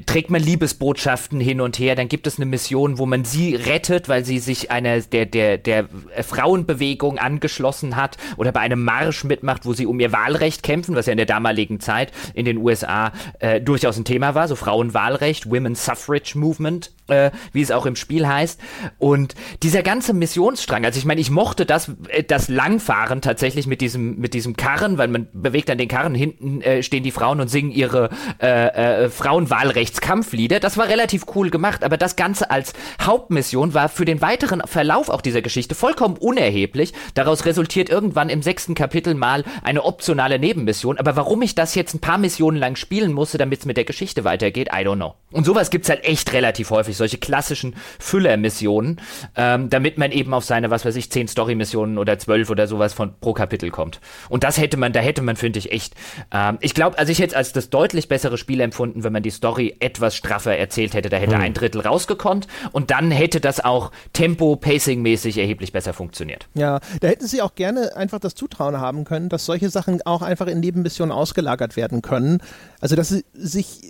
trägt 0.06 0.30
man 0.30 0.42
Liebesbotschaften 0.42 1.40
hin 1.40 1.60
und 1.60 1.78
her. 1.78 1.94
Dann 1.94 2.08
gibt 2.08 2.26
es 2.26 2.36
eine 2.36 2.46
Mission, 2.46 2.98
wo 2.98 3.06
man 3.06 3.24
sie 3.24 3.54
rettet, 3.54 4.08
weil 4.08 4.24
sie 4.24 4.38
sich 4.38 4.70
einer 4.70 5.00
der, 5.00 5.26
der, 5.26 5.58
der 5.58 5.88
Frauenbewegung 6.22 7.18
angeschlossen 7.18 7.96
hat 7.96 8.16
oder 8.36 8.52
bei 8.52 8.60
einem 8.60 8.82
Marsch 8.84 9.24
mitmacht, 9.24 9.66
wo 9.66 9.72
sie 9.72 9.86
um 9.86 10.00
ihr 10.00 10.12
Wahlrecht 10.12 10.62
kämpfen, 10.62 10.94
was 10.94 11.06
ja 11.06 11.12
in 11.12 11.18
der 11.18 11.26
damaligen 11.26 11.80
Zeit 11.80 12.12
in 12.34 12.44
den 12.44 12.58
USA 12.58 13.12
äh, 13.38 13.60
durchaus 13.60 13.96
ein 13.96 14.04
Thema 14.04 14.34
war, 14.34 14.48
so 14.48 14.56
Frauenwahlrecht, 14.56 15.50
Women's 15.50 15.84
Suffrage 15.84 16.38
Movement 16.38 16.90
äh, 17.08 17.30
wie 17.52 17.62
es 17.62 17.70
auch 17.70 17.86
im 17.86 17.96
Spiel 17.96 18.26
heißt. 18.26 18.60
Und 18.98 19.34
dieser 19.62 19.82
ganze 19.82 20.14
Missionsstrang, 20.14 20.84
also 20.84 20.98
ich 20.98 21.04
meine, 21.04 21.20
ich 21.20 21.30
mochte 21.30 21.66
das, 21.66 21.90
äh, 22.08 22.22
das 22.22 22.48
Langfahren 22.48 23.20
tatsächlich 23.20 23.66
mit 23.66 23.80
diesem, 23.80 24.18
mit 24.18 24.34
diesem 24.34 24.56
Karren, 24.56 24.98
weil 24.98 25.08
man 25.08 25.28
bewegt 25.32 25.68
dann 25.68 25.78
den 25.78 25.88
Karren, 25.88 26.13
hinten 26.14 26.60
äh, 26.62 26.82
stehen 26.82 27.02
die 27.02 27.10
Frauen 27.10 27.40
und 27.40 27.48
singen 27.48 27.70
ihre 27.70 28.10
äh, 28.40 29.04
äh, 29.04 29.10
Frauenwahlrechtskampflieder. 29.10 30.60
Das 30.60 30.78
war 30.78 30.88
relativ 30.88 31.24
cool 31.34 31.50
gemacht, 31.50 31.84
aber 31.84 31.96
das 31.96 32.16
Ganze 32.16 32.50
als 32.50 32.72
Hauptmission 33.02 33.74
war 33.74 33.88
für 33.88 34.04
den 34.04 34.20
weiteren 34.20 34.62
Verlauf 34.64 35.08
auch 35.08 35.20
dieser 35.20 35.42
Geschichte 35.42 35.74
vollkommen 35.74 36.16
unerheblich. 36.16 36.92
Daraus 37.14 37.44
resultiert 37.44 37.90
irgendwann 37.90 38.28
im 38.28 38.42
sechsten 38.42 38.74
Kapitel 38.74 39.14
mal 39.14 39.44
eine 39.62 39.84
optionale 39.84 40.38
Nebenmission. 40.38 40.98
Aber 40.98 41.16
warum 41.16 41.42
ich 41.42 41.54
das 41.54 41.74
jetzt 41.74 41.94
ein 41.94 42.00
paar 42.00 42.18
Missionen 42.18 42.58
lang 42.58 42.76
spielen 42.76 43.12
musste, 43.12 43.38
damit 43.38 43.60
es 43.60 43.66
mit 43.66 43.76
der 43.76 43.84
Geschichte 43.84 44.24
weitergeht, 44.24 44.68
I 44.68 44.86
don't 44.86 44.96
know. 44.96 45.14
Und 45.32 45.44
sowas 45.44 45.70
gibt's 45.70 45.88
halt 45.88 46.04
echt 46.04 46.32
relativ 46.32 46.70
häufig 46.70 46.84
häufig 46.84 46.96
solche 46.96 47.18
klassischen 47.18 47.74
Füller-Missionen, 47.98 49.00
ähm, 49.36 49.70
damit 49.70 49.98
man 49.98 50.12
eben 50.12 50.34
auf 50.34 50.44
seine, 50.44 50.70
was 50.70 50.84
weiß 50.84 50.96
ich, 50.96 51.10
zehn 51.10 51.28
Story-Missionen 51.28 51.98
oder 51.98 52.18
zwölf 52.18 52.50
oder 52.50 52.66
sowas 52.66 52.92
von 52.92 53.14
pro 53.20 53.32
Kapitel 53.32 53.70
kommt. 53.70 54.00
Und 54.28 54.44
das 54.44 54.58
hätte 54.58 54.76
man, 54.76 54.92
da 54.92 55.00
hätte 55.00 55.22
man, 55.22 55.36
finde 55.36 55.58
ich, 55.58 55.72
echt. 55.72 55.93
Ähm, 56.32 56.58
ich 56.60 56.74
glaube, 56.74 56.98
also 56.98 57.10
ich 57.12 57.18
hätte 57.18 57.32
es 57.32 57.34
als 57.34 57.52
das 57.52 57.70
deutlich 57.70 58.08
bessere 58.08 58.38
Spiel 58.38 58.60
empfunden, 58.60 59.04
wenn 59.04 59.12
man 59.12 59.22
die 59.22 59.30
Story 59.30 59.76
etwas 59.80 60.16
straffer 60.16 60.56
erzählt 60.56 60.94
hätte. 60.94 61.08
Da 61.08 61.16
hätte 61.16 61.36
hm. 61.36 61.42
ein 61.42 61.54
Drittel 61.54 61.80
rausgekonnt 61.80 62.46
und 62.72 62.90
dann 62.90 63.10
hätte 63.10 63.40
das 63.40 63.64
auch 63.64 63.90
Tempo, 64.12 64.56
Pacing-mäßig 64.56 65.38
erheblich 65.38 65.72
besser 65.72 65.92
funktioniert. 65.92 66.48
Ja, 66.54 66.80
da 67.00 67.08
hätten 67.08 67.26
sie 67.26 67.42
auch 67.42 67.54
gerne 67.54 67.96
einfach 67.96 68.18
das 68.18 68.34
Zutrauen 68.34 68.78
haben 68.78 69.04
können, 69.04 69.28
dass 69.28 69.46
solche 69.46 69.70
Sachen 69.70 70.02
auch 70.02 70.22
einfach 70.22 70.46
in 70.46 70.60
Nebenmissionen 70.60 71.12
ausgelagert 71.12 71.76
werden 71.76 72.02
können. 72.02 72.38
Also, 72.80 72.96
dass 72.96 73.08
sie 73.08 73.24
sich 73.34 73.80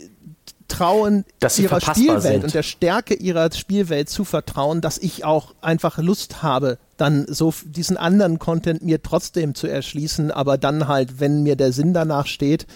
trauen, 0.76 1.24
dass 1.40 1.58
ihrer 1.58 1.80
Spielwelt 1.80 2.22
sind. 2.22 2.44
und 2.44 2.54
der 2.54 2.62
Stärke 2.62 3.14
ihrer 3.14 3.50
Spielwelt 3.52 4.08
zu 4.08 4.24
vertrauen, 4.24 4.80
dass 4.80 4.98
ich 4.98 5.24
auch 5.24 5.54
einfach 5.60 5.98
Lust 5.98 6.42
habe, 6.42 6.78
dann 6.96 7.26
so 7.28 7.52
diesen 7.64 7.96
anderen 7.96 8.38
Content 8.38 8.82
mir 8.82 9.02
trotzdem 9.02 9.54
zu 9.54 9.66
erschließen, 9.66 10.30
aber 10.30 10.58
dann 10.58 10.88
halt, 10.88 11.20
wenn 11.20 11.42
mir 11.42 11.56
der 11.56 11.72
Sinn 11.72 11.94
danach 11.94 12.26
steht 12.26 12.66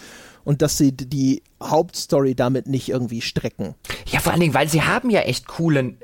und 0.44 0.62
dass 0.62 0.78
sie 0.78 0.92
die 0.92 1.42
Hauptstory 1.62 2.34
damit 2.34 2.66
nicht 2.68 2.88
irgendwie 2.88 3.20
strecken. 3.20 3.74
Ja, 4.06 4.20
vor 4.20 4.32
allen 4.32 4.40
Dingen, 4.40 4.54
weil 4.54 4.68
sie 4.68 4.82
haben 4.82 5.10
ja 5.10 5.20
echt 5.20 5.46
coolen, 5.46 5.98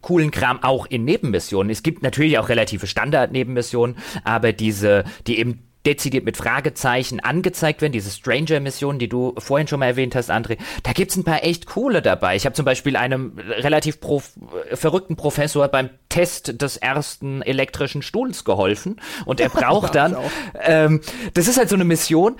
coolen 0.00 0.30
Kram 0.30 0.62
auch 0.62 0.86
in 0.86 1.04
Nebenmissionen. 1.04 1.70
Es 1.70 1.82
gibt 1.82 2.02
natürlich 2.02 2.38
auch 2.38 2.48
relative 2.48 2.86
Standard-Nebenmissionen, 2.86 3.96
aber 4.24 4.52
diese, 4.52 5.04
die 5.26 5.38
eben 5.38 5.69
dezidiert 5.86 6.24
mit 6.24 6.36
Fragezeichen 6.36 7.20
angezeigt 7.20 7.80
werden, 7.80 7.92
diese 7.92 8.10
Stranger-Mission, 8.10 8.98
die 8.98 9.08
du 9.08 9.34
vorhin 9.38 9.66
schon 9.66 9.80
mal 9.80 9.86
erwähnt 9.86 10.14
hast, 10.14 10.30
André, 10.30 10.58
da 10.82 10.92
gibt's 10.92 11.16
ein 11.16 11.24
paar 11.24 11.42
echt 11.42 11.66
coole 11.66 12.02
dabei. 12.02 12.36
Ich 12.36 12.44
habe 12.44 12.54
zum 12.54 12.66
Beispiel 12.66 12.96
einem 12.96 13.38
relativ 13.38 14.00
prof 14.00 14.32
verrückten 14.74 15.16
Professor 15.16 15.68
beim 15.68 15.88
Test 16.10 16.60
des 16.60 16.76
ersten 16.76 17.40
elektrischen 17.40 18.02
Stuhls 18.02 18.44
geholfen 18.44 19.00
und 19.24 19.40
er 19.40 19.48
braucht 19.50 19.94
dann, 19.94 20.16
ähm, 20.60 21.00
das 21.32 21.48
ist 21.48 21.56
halt 21.56 21.70
so 21.70 21.76
eine 21.76 21.84
Mission. 21.84 22.36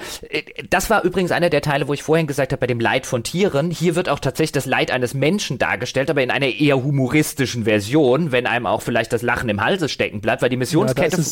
Das 0.68 0.90
war 0.90 1.02
übrigens 1.04 1.32
einer 1.32 1.48
der 1.48 1.62
Teile, 1.62 1.88
wo 1.88 1.94
ich 1.94 2.02
vorhin 2.02 2.26
gesagt 2.26 2.52
habe, 2.52 2.60
bei 2.60 2.66
dem 2.66 2.80
Leid 2.80 3.06
von 3.06 3.22
Tieren, 3.22 3.70
hier 3.70 3.94
wird 3.94 4.10
auch 4.10 4.18
tatsächlich 4.18 4.52
das 4.52 4.66
Leid 4.66 4.90
eines 4.90 5.14
Menschen 5.14 5.56
dargestellt, 5.56 6.10
aber 6.10 6.22
in 6.22 6.30
einer 6.30 6.48
eher 6.48 6.82
humoristischen 6.82 7.64
Version, 7.64 8.32
wenn 8.32 8.46
einem 8.46 8.66
auch 8.66 8.82
vielleicht 8.82 9.12
das 9.14 9.22
Lachen 9.22 9.48
im 9.48 9.62
Halse 9.62 9.88
stecken 9.88 10.20
bleibt, 10.20 10.42
weil 10.42 10.50
die 10.50 10.58
Missionskette... 10.58 11.16
Ja, 11.16 11.22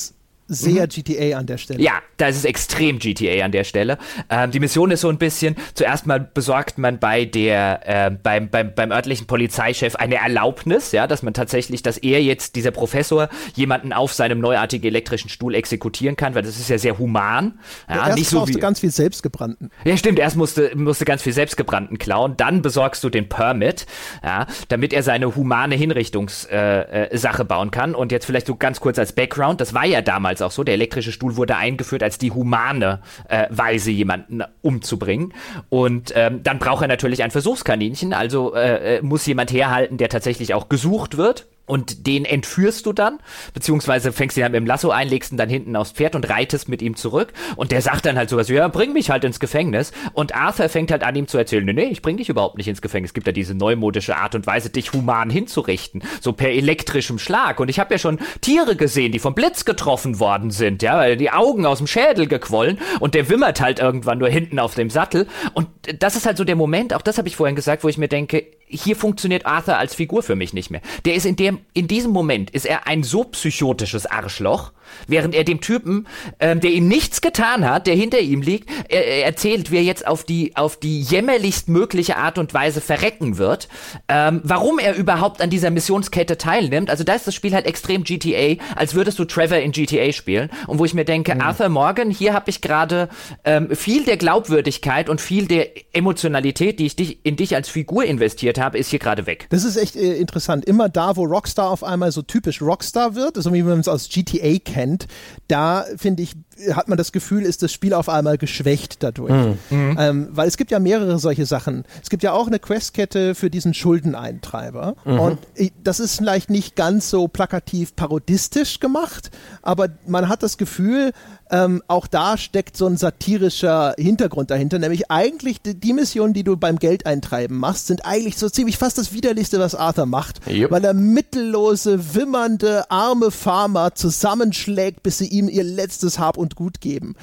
sehr 0.49 0.85
mhm. 0.85 0.89
GTA 0.89 1.39
an 1.39 1.47
der 1.47 1.59
Stelle. 1.59 1.81
Ja, 1.81 2.01
da 2.17 2.29
ist 2.29 2.37
es 2.37 2.45
extrem 2.45 2.99
GTA 2.99 3.45
an 3.45 3.53
der 3.53 3.65
Stelle. 3.65 3.99
Ähm, 4.31 4.51
die 4.51 4.61
Mission 4.61 4.91
ist 4.91 5.03
so 5.03 5.11
ein 5.11 5.19
bisschen, 5.19 5.57
zuerst 5.75 6.07
mal 6.07 6.19
besorgt 6.19 6.79
man 6.79 6.99
bei 6.99 7.27
der, 7.27 7.81
äh, 7.85 8.11
beim, 8.11 8.49
beim, 8.49 8.75
beim 8.75 8.91
örtlichen 8.91 9.27
Polizeichef 9.27 9.95
eine 9.97 10.17
Erlaubnis, 10.17 10.93
ja, 10.93 11.07
dass 11.07 11.23
man 11.23 11.35
tatsächlich, 11.35 11.83
dass 11.83 11.99
er 11.99 12.23
jetzt, 12.23 12.57
dieser 12.57 12.71
Professor, 12.71 13.29
jemanden 13.55 13.93
auf 13.93 14.15
seinem 14.15 14.41
neuartigen 14.41 14.87
elektrischen 14.87 15.29
Stuhl 15.29 15.55
exekutieren 15.55 16.17
kann, 16.17 16.35
weil 16.35 16.43
das 16.43 16.59
ist 16.59 16.71
ja 16.71 16.79
sehr 16.79 16.99
human. 16.99 17.59
Ja, 17.89 17.97
ja 17.97 18.07
erst 18.07 18.19
nicht 18.19 18.31
so 18.31 18.49
wie, 18.49 18.55
ganz 18.55 18.81
viel 18.81 18.91
selbstgebrannten. 18.91 19.71
Ja, 19.85 19.97
stimmt, 19.97 20.19
erst 20.19 20.37
musste, 20.37 20.73
musste 20.75 21.05
ganz 21.05 21.23
viel 21.23 21.35
selbstgebrannten 21.35 21.99
klauen, 21.99 22.37
dann 22.37 22.63
besorgst 22.63 23.05
du 23.05 23.11
den 23.11 23.29
Permit, 23.29 23.87
ja, 24.25 24.47
damit 24.69 24.93
er 24.93 25.03
seine 25.03 25.37
humane 25.37 25.75
Hinrichtungssache 25.75 26.49
äh, 26.51 27.15
äh, 27.15 27.45
bauen 27.45 27.71
kann. 27.71 27.95
Und 27.95 28.13
jetzt 28.13 28.25
vielleicht 28.25 28.47
so 28.47 28.57
ganz 28.57 28.81
kurz 28.81 28.99
als 28.99 29.13
Background, 29.13 29.61
das 29.61 29.75
war 29.75 29.85
ja 29.85 30.01
damals 30.01 30.38
damals 30.39 30.43
auch 30.43 30.55
so. 30.55 30.65
Der 30.65 30.75
elektrische 30.75 31.13
Stuhl 31.13 31.37
wurde 31.37 31.57
eingeführt 31.57 32.03
als 32.03 32.19
die 32.19 32.31
humane 32.31 33.01
äh, 33.29 33.47
Weise, 33.51 33.91
jemanden 33.91 34.43
umzubringen. 34.63 35.35
Und 35.69 36.13
ähm, 36.15 36.43
dann 36.43 36.59
braucht 36.59 36.83
er 36.83 36.89
natürlich 36.89 37.23
ein 37.23 37.31
Versuchskaninchen, 37.31 38.13
also 38.13 38.55
äh, 38.55 38.97
äh 38.97 39.03
muss 39.03 39.27
jemand 39.27 39.53
herhalten, 39.53 39.97
der 39.97 40.09
tatsächlich 40.09 40.55
auch 40.55 40.69
gesucht 40.69 41.17
wird 41.17 41.47
und 41.69 42.07
den 42.07 42.25
entführst 42.25 42.87
du 42.87 42.93
dann, 42.93 43.19
beziehungsweise 43.55 44.13
fängst 44.13 44.37
ihn 44.37 44.43
dann 44.43 44.53
mit 44.53 44.61
dem 44.61 44.67
Lasso 44.67 44.91
ein, 44.91 45.09
legst 45.09 45.33
ihn 45.33 45.37
dann 45.37 45.49
hinten 45.49 45.77
aufs 45.77 45.93
Pferd 45.93 46.17
und 46.17 46.29
reitest 46.29 46.69
mit 46.69 46.83
ihm 46.83 46.97
zurück. 46.97 47.33
Und 47.57 47.71
der 47.71 47.83
sagt 47.83 48.07
dann 48.07 48.17
halt 48.17 48.31
sowas, 48.31 48.49
ja, 48.49 48.67
bring 48.69 48.93
mich 48.93 49.11
halt 49.11 49.25
ins 49.25 49.39
Gefängnis. 49.39 49.93
Und 50.13 50.35
Arthur 50.35 50.69
fängt 50.69 50.91
halt 50.91 51.05
an, 51.05 51.15
ihm 51.15 51.29
zu 51.29 51.39
erzählen, 51.39 51.65
nee, 51.65 51.73
nee, 51.73 51.85
ich 51.85 52.03
bring 52.03 52.17
dich 52.17 52.29
überhaupt 52.29 52.57
nicht 52.57 52.69
ins 52.69 52.83
Gefängnis. 52.83 53.11
Es 53.11 53.15
gibt 53.15 53.27
ja 53.27 53.33
diese 53.33 53.55
neumodische 53.55 54.17
Art 54.17 54.35
und 54.35 54.47
Weise, 54.47 54.71
dich 54.71 54.93
human 54.93 55.31
hinzurichten, 55.31 56.03
so 56.21 56.33
per 56.33 56.51
elektrischem 56.51 57.19
Schlag. 57.19 57.61
Und 57.61 57.69
ich 57.69 57.79
habe 57.79 57.95
ja 57.95 57.99
schon 57.99 58.19
Tiere 58.41 58.75
gesehen, 58.75 59.13
die 59.13 59.19
vom 59.19 59.35
Blitz 59.35 59.65
getroffen 59.65 60.19
worden 60.19 60.51
sind, 60.51 60.83
ja, 60.83 60.97
weil 60.97 61.17
die 61.17 61.31
Augen 61.31 61.67
aus 61.67 61.79
dem 61.79 61.87
Schädel 61.87 62.27
gequollen 62.27 62.79
und 63.01 63.15
der 63.15 63.29
wimmert 63.29 63.61
halt 63.61 63.79
irgendwann 63.79 64.19
nur 64.19 64.29
hinten 64.29 64.59
auf 64.59 64.75
dem 64.75 64.91
Sattel. 64.91 65.27
Und 65.53 65.69
das 65.99 66.17
ist 66.17 66.27
halt 66.27 66.39
so 66.39 66.45
der 66.45 66.57
Moment, 66.57 66.95
auch 66.95 67.03
das 67.03 67.19
habe 67.19 67.29
ich 67.29 67.37
vorhin 67.37 67.57
gesagt, 67.57 67.85
wo 67.85 67.89
ich 67.89 67.99
mir 67.99 68.09
denke, 68.09 68.47
hier 68.69 68.97
funktioniert 68.97 69.47
Arthur 69.47 69.79
als 69.79 69.95
Figur 69.95 70.23
für 70.23 70.37
mich 70.37 70.53
nicht 70.53 70.71
mehr. 70.71 70.81
Der 71.05 71.15
ist 71.15 71.27
in 71.27 71.37
dem, 71.37 71.61
in 71.75 71.89
diesem 71.89 72.11
Moment 72.11 72.51
ist 72.51 72.67
er 72.67 72.87
ein 72.87 73.03
so 73.03 73.25
psychotisches 73.25 74.07
Arschloch, 74.07 74.73
während 75.07 75.35
er 75.35 75.45
dem 75.45 75.61
Typen, 75.61 76.07
ähm, 76.41 76.61
der 76.61 76.71
ihm 76.73 76.89
nichts 76.89 77.21
getan 77.21 77.69
hat, 77.69 77.87
der 77.87 77.95
hinter 77.95 78.21
ihm 78.21 78.43
liegt, 78.43 78.71
er, 78.89 79.07
er 79.07 79.25
erzählt, 79.25 79.71
wie 79.71 79.77
er 79.77 79.83
jetzt 79.83 80.07
auf 80.07 80.25
die, 80.25 80.57
auf 80.57 80.77
die 80.77 81.01
jämmerlichst 81.01 81.69
mögliche 81.69 82.17
Art 82.17 82.39
und 82.39 82.55
Weise 82.55 82.81
verrecken 82.81 83.39
wird, 83.39 83.69
ähm, 84.09 84.41
warum 84.45 84.79
er 84.79 84.95
überhaupt 84.95 85.41
an 85.41 85.51
dieser 85.51 85.71
Missionskette 85.71 86.39
teilnimmt. 86.39 86.91
Also 86.91 87.05
da 87.05 87.15
ist 87.15 87.27
das 87.27 87.35
Spiel 87.35 87.55
halt 87.55 87.67
extrem 87.67 88.05
GTA, 88.05 88.63
als 88.77 88.95
würdest 88.95 89.19
du 89.19 89.25
Trevor 89.25 89.59
in 89.59 89.73
GTA 89.73 90.13
spielen. 90.13 90.51
Und 90.67 90.79
wo 90.79 90.85
ich 90.85 90.95
mir 90.95 91.05
denke, 91.05 91.35
mhm. 91.35 91.41
Arthur 91.41 91.69
Morgan, 91.69 92.11
hier 92.11 92.35
habe 92.35 92.51
ich 92.51 92.61
gerade 92.61 93.09
ähm, 93.45 93.75
viel 93.75 94.05
der 94.05 94.17
Glaubwürdigkeit 94.17 95.09
und 95.09 95.21
viel 95.21 95.47
der 95.47 95.69
Emotionalität, 95.95 96.79
die 96.79 96.87
ich 96.87 96.97
dich, 96.97 97.19
in 97.25 97.37
dich 97.37 97.55
als 97.55 97.69
Figur 97.69 98.05
investiert 98.05 98.58
habe, 98.61 98.79
ist 98.79 98.91
hier 98.91 98.99
gerade 98.99 99.27
weg. 99.27 99.47
Das 99.51 99.65
ist 99.65 99.77
echt 99.77 99.97
äh, 99.97 100.15
interessant. 100.17 100.65
Immer 100.65 100.89
da, 100.89 101.17
wo 101.17 101.25
Rockstar 101.25 101.71
auf 101.71 101.83
einmal 101.85 102.13
so 102.13 102.23
typisch 102.23 102.63
Rockstar 102.63 103.15
wird, 103.15 103.37
so 103.37 103.53
wie 103.53 103.63
man 103.63 103.81
es 103.81 103.89
aus 103.89 104.09
GTA 104.09 104.59
kennt, 104.65 105.07
da 105.49 105.85
finde 105.97 106.23
ich, 106.23 106.35
hat 106.73 106.89
man 106.89 106.99
das 106.99 107.13
Gefühl, 107.13 107.43
ist 107.43 107.63
das 107.63 107.73
Spiel 107.73 107.95
auf 107.95 108.09
einmal 108.09 108.39
geschwächt 108.39 109.03
dadurch. 109.03 109.33
Mhm. 109.33 109.59
mhm. 109.71 109.97
Ähm, 109.99 110.29
weil 110.33 110.49
es 110.49 110.57
gibt 110.57 110.71
ja 110.71 110.79
mehrere 110.79 111.19
solche 111.19 111.47
Sachen. 111.47 111.85
Es 112.03 112.11
gibt 112.11 112.23
ja 112.23 112.33
auch 112.33 112.47
eine 112.47 112.59
Questkette 112.59 113.35
für 113.35 113.51
diesen 113.51 113.75
Schuldeneintreiber. 113.75 114.97
Mhm. 115.05 115.21
Und 115.21 115.39
das 115.83 116.01
ist 116.01 116.17
vielleicht 116.17 116.51
nicht 116.51 116.77
ganz 116.77 117.11
so 117.11 117.29
plakativ 117.29 117.97
parodistisch 117.97 118.81
gemacht, 118.81 119.31
aber 119.63 119.89
man 120.07 120.29
hat 120.29 120.43
das 120.43 120.59
Gefühl, 120.59 121.13
ähm, 121.51 121.83
auch 121.89 122.07
da 122.07 122.37
steckt 122.37 122.77
so 122.77 122.87
ein 122.87 122.97
satirischer 122.97 123.95
Hintergrund 123.99 124.51
dahinter, 124.51 124.79
nämlich 124.79 125.11
eigentlich 125.11 125.63
die, 125.63 125.75
die, 125.75 125.93
Missionen, 125.93 126.35
die 126.35 126.45
du 126.45 126.57
beim 126.57 126.79
Geldeintreiben 126.79 127.57
machst, 127.57 127.87
sind 127.87 128.05
eigentlich 128.05 128.37
so 128.37 128.49
ziemlich 128.49 128.77
fast 128.77 128.99
das 128.99 129.13
Widerlichste, 129.13 129.59
was 129.59 129.75
Arthur 129.75 130.07
macht, 130.07 130.47
yep. 130.47 130.71
weil 130.71 130.85
er 130.85 130.95
mittellose, 130.95 132.15
wimmernde, 132.15 132.91
arme 132.91 133.31
Farmer 133.31 133.95
zusammenschlägt, 133.95 135.03
bis 135.03 135.19
sie 135.19 135.29
ihm 135.29 135.49
ihr 135.49 135.65
letztes 135.65 136.19
Hab 136.19 136.37
und 136.37 136.48
Gut 136.57 136.81
geben. 136.81 137.15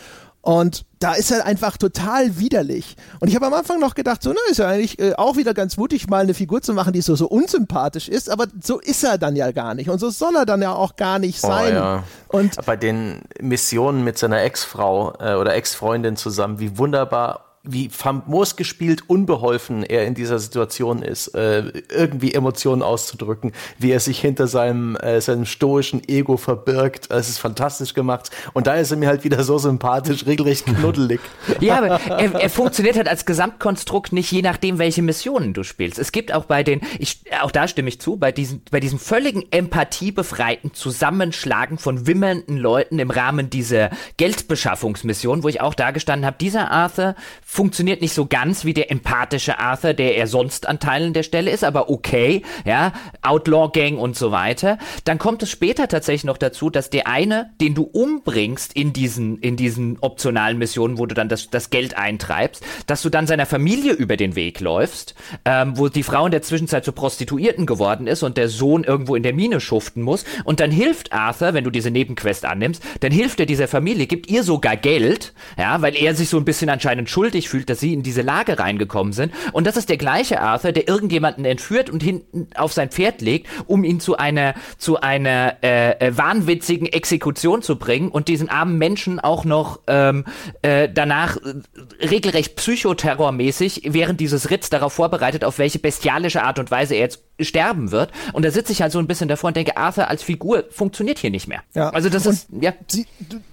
Und 0.45 0.85
da 0.99 1.13
ist 1.13 1.31
er 1.31 1.43
einfach 1.43 1.75
total 1.75 2.37
widerlich. 2.37 2.97
Und 3.19 3.29
ich 3.29 3.35
habe 3.35 3.47
am 3.47 3.53
Anfang 3.55 3.79
noch 3.79 3.95
gedacht, 3.95 4.21
so, 4.21 4.31
na, 4.31 4.39
ist 4.51 4.59
ja 4.59 4.67
eigentlich 4.67 4.99
äh, 4.99 5.15
auch 5.15 5.37
wieder 5.37 5.55
ganz 5.55 5.75
mutig, 5.75 6.07
mal 6.07 6.21
eine 6.21 6.35
Figur 6.35 6.61
zu 6.61 6.75
machen, 6.75 6.93
die 6.93 7.01
so, 7.01 7.15
so 7.15 7.27
unsympathisch 7.27 8.07
ist, 8.07 8.29
aber 8.29 8.45
so 8.61 8.79
ist 8.79 9.03
er 9.03 9.17
dann 9.17 9.35
ja 9.35 9.51
gar 9.51 9.73
nicht. 9.73 9.89
Und 9.89 9.97
so 9.97 10.11
soll 10.11 10.35
er 10.35 10.45
dann 10.45 10.61
ja 10.61 10.71
auch 10.71 10.97
gar 10.97 11.17
nicht 11.17 11.43
oh, 11.43 11.47
sein. 11.47 11.73
Oh, 11.73 11.77
ja. 11.77 12.03
Und 12.27 12.63
bei 12.63 12.75
den 12.75 13.21
Missionen 13.41 14.03
mit 14.03 14.19
seiner 14.19 14.43
Ex-Frau 14.43 15.15
äh, 15.19 15.33
oder 15.33 15.55
Ex-Freundin 15.55 16.15
zusammen, 16.15 16.59
wie 16.59 16.77
wunderbar 16.77 17.54
wie 17.67 17.89
famos 17.89 18.55
gespielt 18.55 19.03
unbeholfen 19.07 19.83
er 19.83 20.05
in 20.05 20.13
dieser 20.13 20.39
Situation 20.39 21.01
ist, 21.01 21.29
äh, 21.29 21.63
irgendwie 21.89 22.33
Emotionen 22.33 22.81
auszudrücken, 22.81 23.51
wie 23.79 23.91
er 23.91 23.99
sich 23.99 24.19
hinter 24.19 24.47
seinem, 24.47 24.95
äh, 24.97 25.19
seinem 25.21 25.45
stoischen 25.45 26.07
Ego 26.07 26.37
verbirgt. 26.37 27.09
Es 27.11 27.29
ist 27.29 27.39
fantastisch 27.39 27.93
gemacht. 27.93 28.29
Und 28.53 28.67
da 28.67 28.75
ist 28.75 28.91
er 28.91 28.97
mir 28.97 29.07
halt 29.07 29.23
wieder 29.23 29.43
so 29.43 29.57
sympathisch, 29.57 30.25
regelrecht 30.25 30.65
knuddelig. 30.79 31.19
ja, 31.59 31.77
aber 31.77 31.99
er, 32.01 32.35
er 32.35 32.49
funktioniert 32.49 32.97
halt 32.97 33.07
als 33.07 33.25
Gesamtkonstrukt 33.25 34.13
nicht 34.13 34.31
je 34.31 34.41
nachdem, 34.41 34.77
welche 34.77 35.01
Missionen 35.01 35.53
du 35.53 35.63
spielst. 35.63 35.99
Es 35.99 36.11
gibt 36.11 36.33
auch 36.33 36.45
bei 36.45 36.63
den, 36.63 36.81
ich, 36.99 37.21
auch 37.41 37.51
da 37.51 37.67
stimme 37.67 37.89
ich 37.89 37.99
zu, 37.99 38.17
bei 38.17 38.31
diesen, 38.31 38.61
bei 38.69 38.79
diesem 38.79 38.99
völligen 38.99 39.43
empathiebefreiten 39.51 40.73
Zusammenschlagen 40.73 41.77
von 41.77 42.07
wimmelnden 42.07 42.57
Leuten 42.57 42.99
im 42.99 43.09
Rahmen 43.09 43.49
dieser 43.49 43.89
Geldbeschaffungsmission, 44.17 45.43
wo 45.43 45.47
ich 45.47 45.61
auch 45.61 45.73
da 45.73 45.91
gestanden 45.91 46.25
habe, 46.25 46.37
dieser 46.39 46.71
Arthur 46.71 47.15
funktioniert 47.55 48.01
nicht 48.01 48.13
so 48.13 48.25
ganz 48.25 48.65
wie 48.65 48.73
der 48.73 48.91
empathische 48.91 49.59
Arthur, 49.59 49.93
der 49.93 50.17
er 50.17 50.27
sonst 50.27 50.67
an 50.67 50.81
Teilen 50.81 51.13
der 51.13 51.23
Stelle 51.23 51.51
ist, 51.51 51.63
aber 51.63 51.89
okay, 51.89 52.41
ja, 52.65 52.91
Outlaw 53.21 53.69
Gang 53.71 53.97
und 53.97 54.17
so 54.17 54.31
weiter. 54.31 54.77
Dann 55.05 55.19
kommt 55.19 55.41
es 55.41 55.51
später 55.51 55.87
tatsächlich 55.87 56.25
noch 56.25 56.37
dazu, 56.37 56.69
dass 56.69 56.89
der 56.89 57.07
eine, 57.07 57.51
den 57.61 57.73
du 57.73 57.83
umbringst 57.83 58.73
in 58.73 58.91
diesen, 58.91 59.37
in 59.39 59.55
diesen 59.55 59.97
optionalen 60.01 60.57
Missionen, 60.57 60.97
wo 60.97 61.05
du 61.05 61.15
dann 61.15 61.29
das, 61.29 61.49
das 61.49 61.69
Geld 61.69 61.97
eintreibst, 61.97 62.61
dass 62.87 63.01
du 63.01 63.09
dann 63.09 63.25
seiner 63.25 63.45
Familie 63.45 63.93
über 63.93 64.17
den 64.17 64.35
Weg 64.35 64.59
läufst, 64.59 65.15
ähm, 65.45 65.77
wo 65.77 65.87
die 65.87 66.03
Frau 66.03 66.25
in 66.25 66.31
der 66.31 66.41
Zwischenzeit 66.41 66.83
zur 66.83 66.93
Prostituierten 66.93 67.65
geworden 67.65 68.05
ist 68.05 68.21
und 68.21 68.35
der 68.35 68.49
Sohn 68.49 68.83
irgendwo 68.83 69.15
in 69.15 69.23
der 69.23 69.33
Mine 69.33 69.61
schuften 69.61 70.01
muss. 70.01 70.25
Und 70.43 70.59
dann 70.59 70.71
hilft 70.71 71.13
Arthur, 71.13 71.53
wenn 71.53 71.63
du 71.63 71.69
diese 71.69 71.89
Nebenquest 71.89 72.43
annimmst, 72.43 72.83
dann 72.99 73.13
hilft 73.13 73.39
er 73.39 73.45
dieser 73.45 73.69
Familie, 73.69 74.07
gibt 74.07 74.29
ihr 74.29 74.43
sogar 74.43 74.75
Geld, 74.75 75.33
ja, 75.57 75.81
weil 75.81 75.95
er 75.95 76.15
sich 76.15 76.27
so 76.27 76.37
ein 76.37 76.43
bisschen 76.43 76.69
anscheinend 76.69 77.09
schuldig 77.09 77.44
schuldig 77.45 77.55
fühlt, 77.55 77.69
dass 77.69 77.79
sie 77.79 77.93
in 77.93 78.03
diese 78.03 78.21
Lage 78.21 78.59
reingekommen 78.59 79.13
sind. 79.13 79.33
Und 79.53 79.65
das 79.65 79.77
ist 79.77 79.89
der 79.89 79.97
gleiche 79.97 80.41
Arthur, 80.41 80.71
der 80.71 80.87
irgendjemanden 80.87 81.45
entführt 81.45 81.89
und 81.89 82.03
hinten 82.03 82.47
auf 82.55 82.73
sein 82.73 82.89
Pferd 82.89 83.21
legt, 83.21 83.47
um 83.67 83.83
ihn 83.83 83.99
zu 83.99 84.17
einer 84.17 84.55
zu 84.77 84.99
einer 84.99 85.57
äh, 85.63 85.91
äh, 85.91 86.17
wahnwitzigen 86.17 86.87
Exekution 86.87 87.61
zu 87.61 87.77
bringen 87.77 88.09
und 88.09 88.27
diesen 88.27 88.49
armen 88.49 88.77
Menschen 88.77 89.19
auch 89.19 89.45
noch 89.45 89.79
ähm, 89.87 90.25
äh, 90.61 90.89
danach 90.93 91.37
äh, 91.37 92.05
regelrecht 92.05 92.55
psychoterrormäßig 92.55 93.83
während 93.85 94.19
dieses 94.19 94.49
Ritts 94.49 94.69
darauf 94.69 94.93
vorbereitet, 94.93 95.43
auf 95.43 95.57
welche 95.57 95.79
bestialische 95.79 96.43
Art 96.43 96.59
und 96.59 96.71
Weise 96.71 96.95
er 96.95 97.01
jetzt 97.01 97.23
sterben 97.39 97.91
wird. 97.91 98.11
Und 98.33 98.45
da 98.45 98.51
sitze 98.51 98.71
ich 98.71 98.81
halt 98.81 98.91
so 98.91 98.99
ein 98.99 99.07
bisschen 99.07 99.27
davor 99.27 99.49
und 99.49 99.57
denke, 99.57 99.77
Arthur 99.77 100.07
als 100.07 100.23
Figur 100.23 100.65
funktioniert 100.69 101.19
hier 101.19 101.31
nicht 101.31 101.47
mehr. 101.47 101.61
Ja. 101.73 101.89
Also 101.89 102.09
das 102.09 102.25
und 102.25 102.33
ist, 102.33 102.47
ja. 102.61 102.73
Sie, 102.87 103.05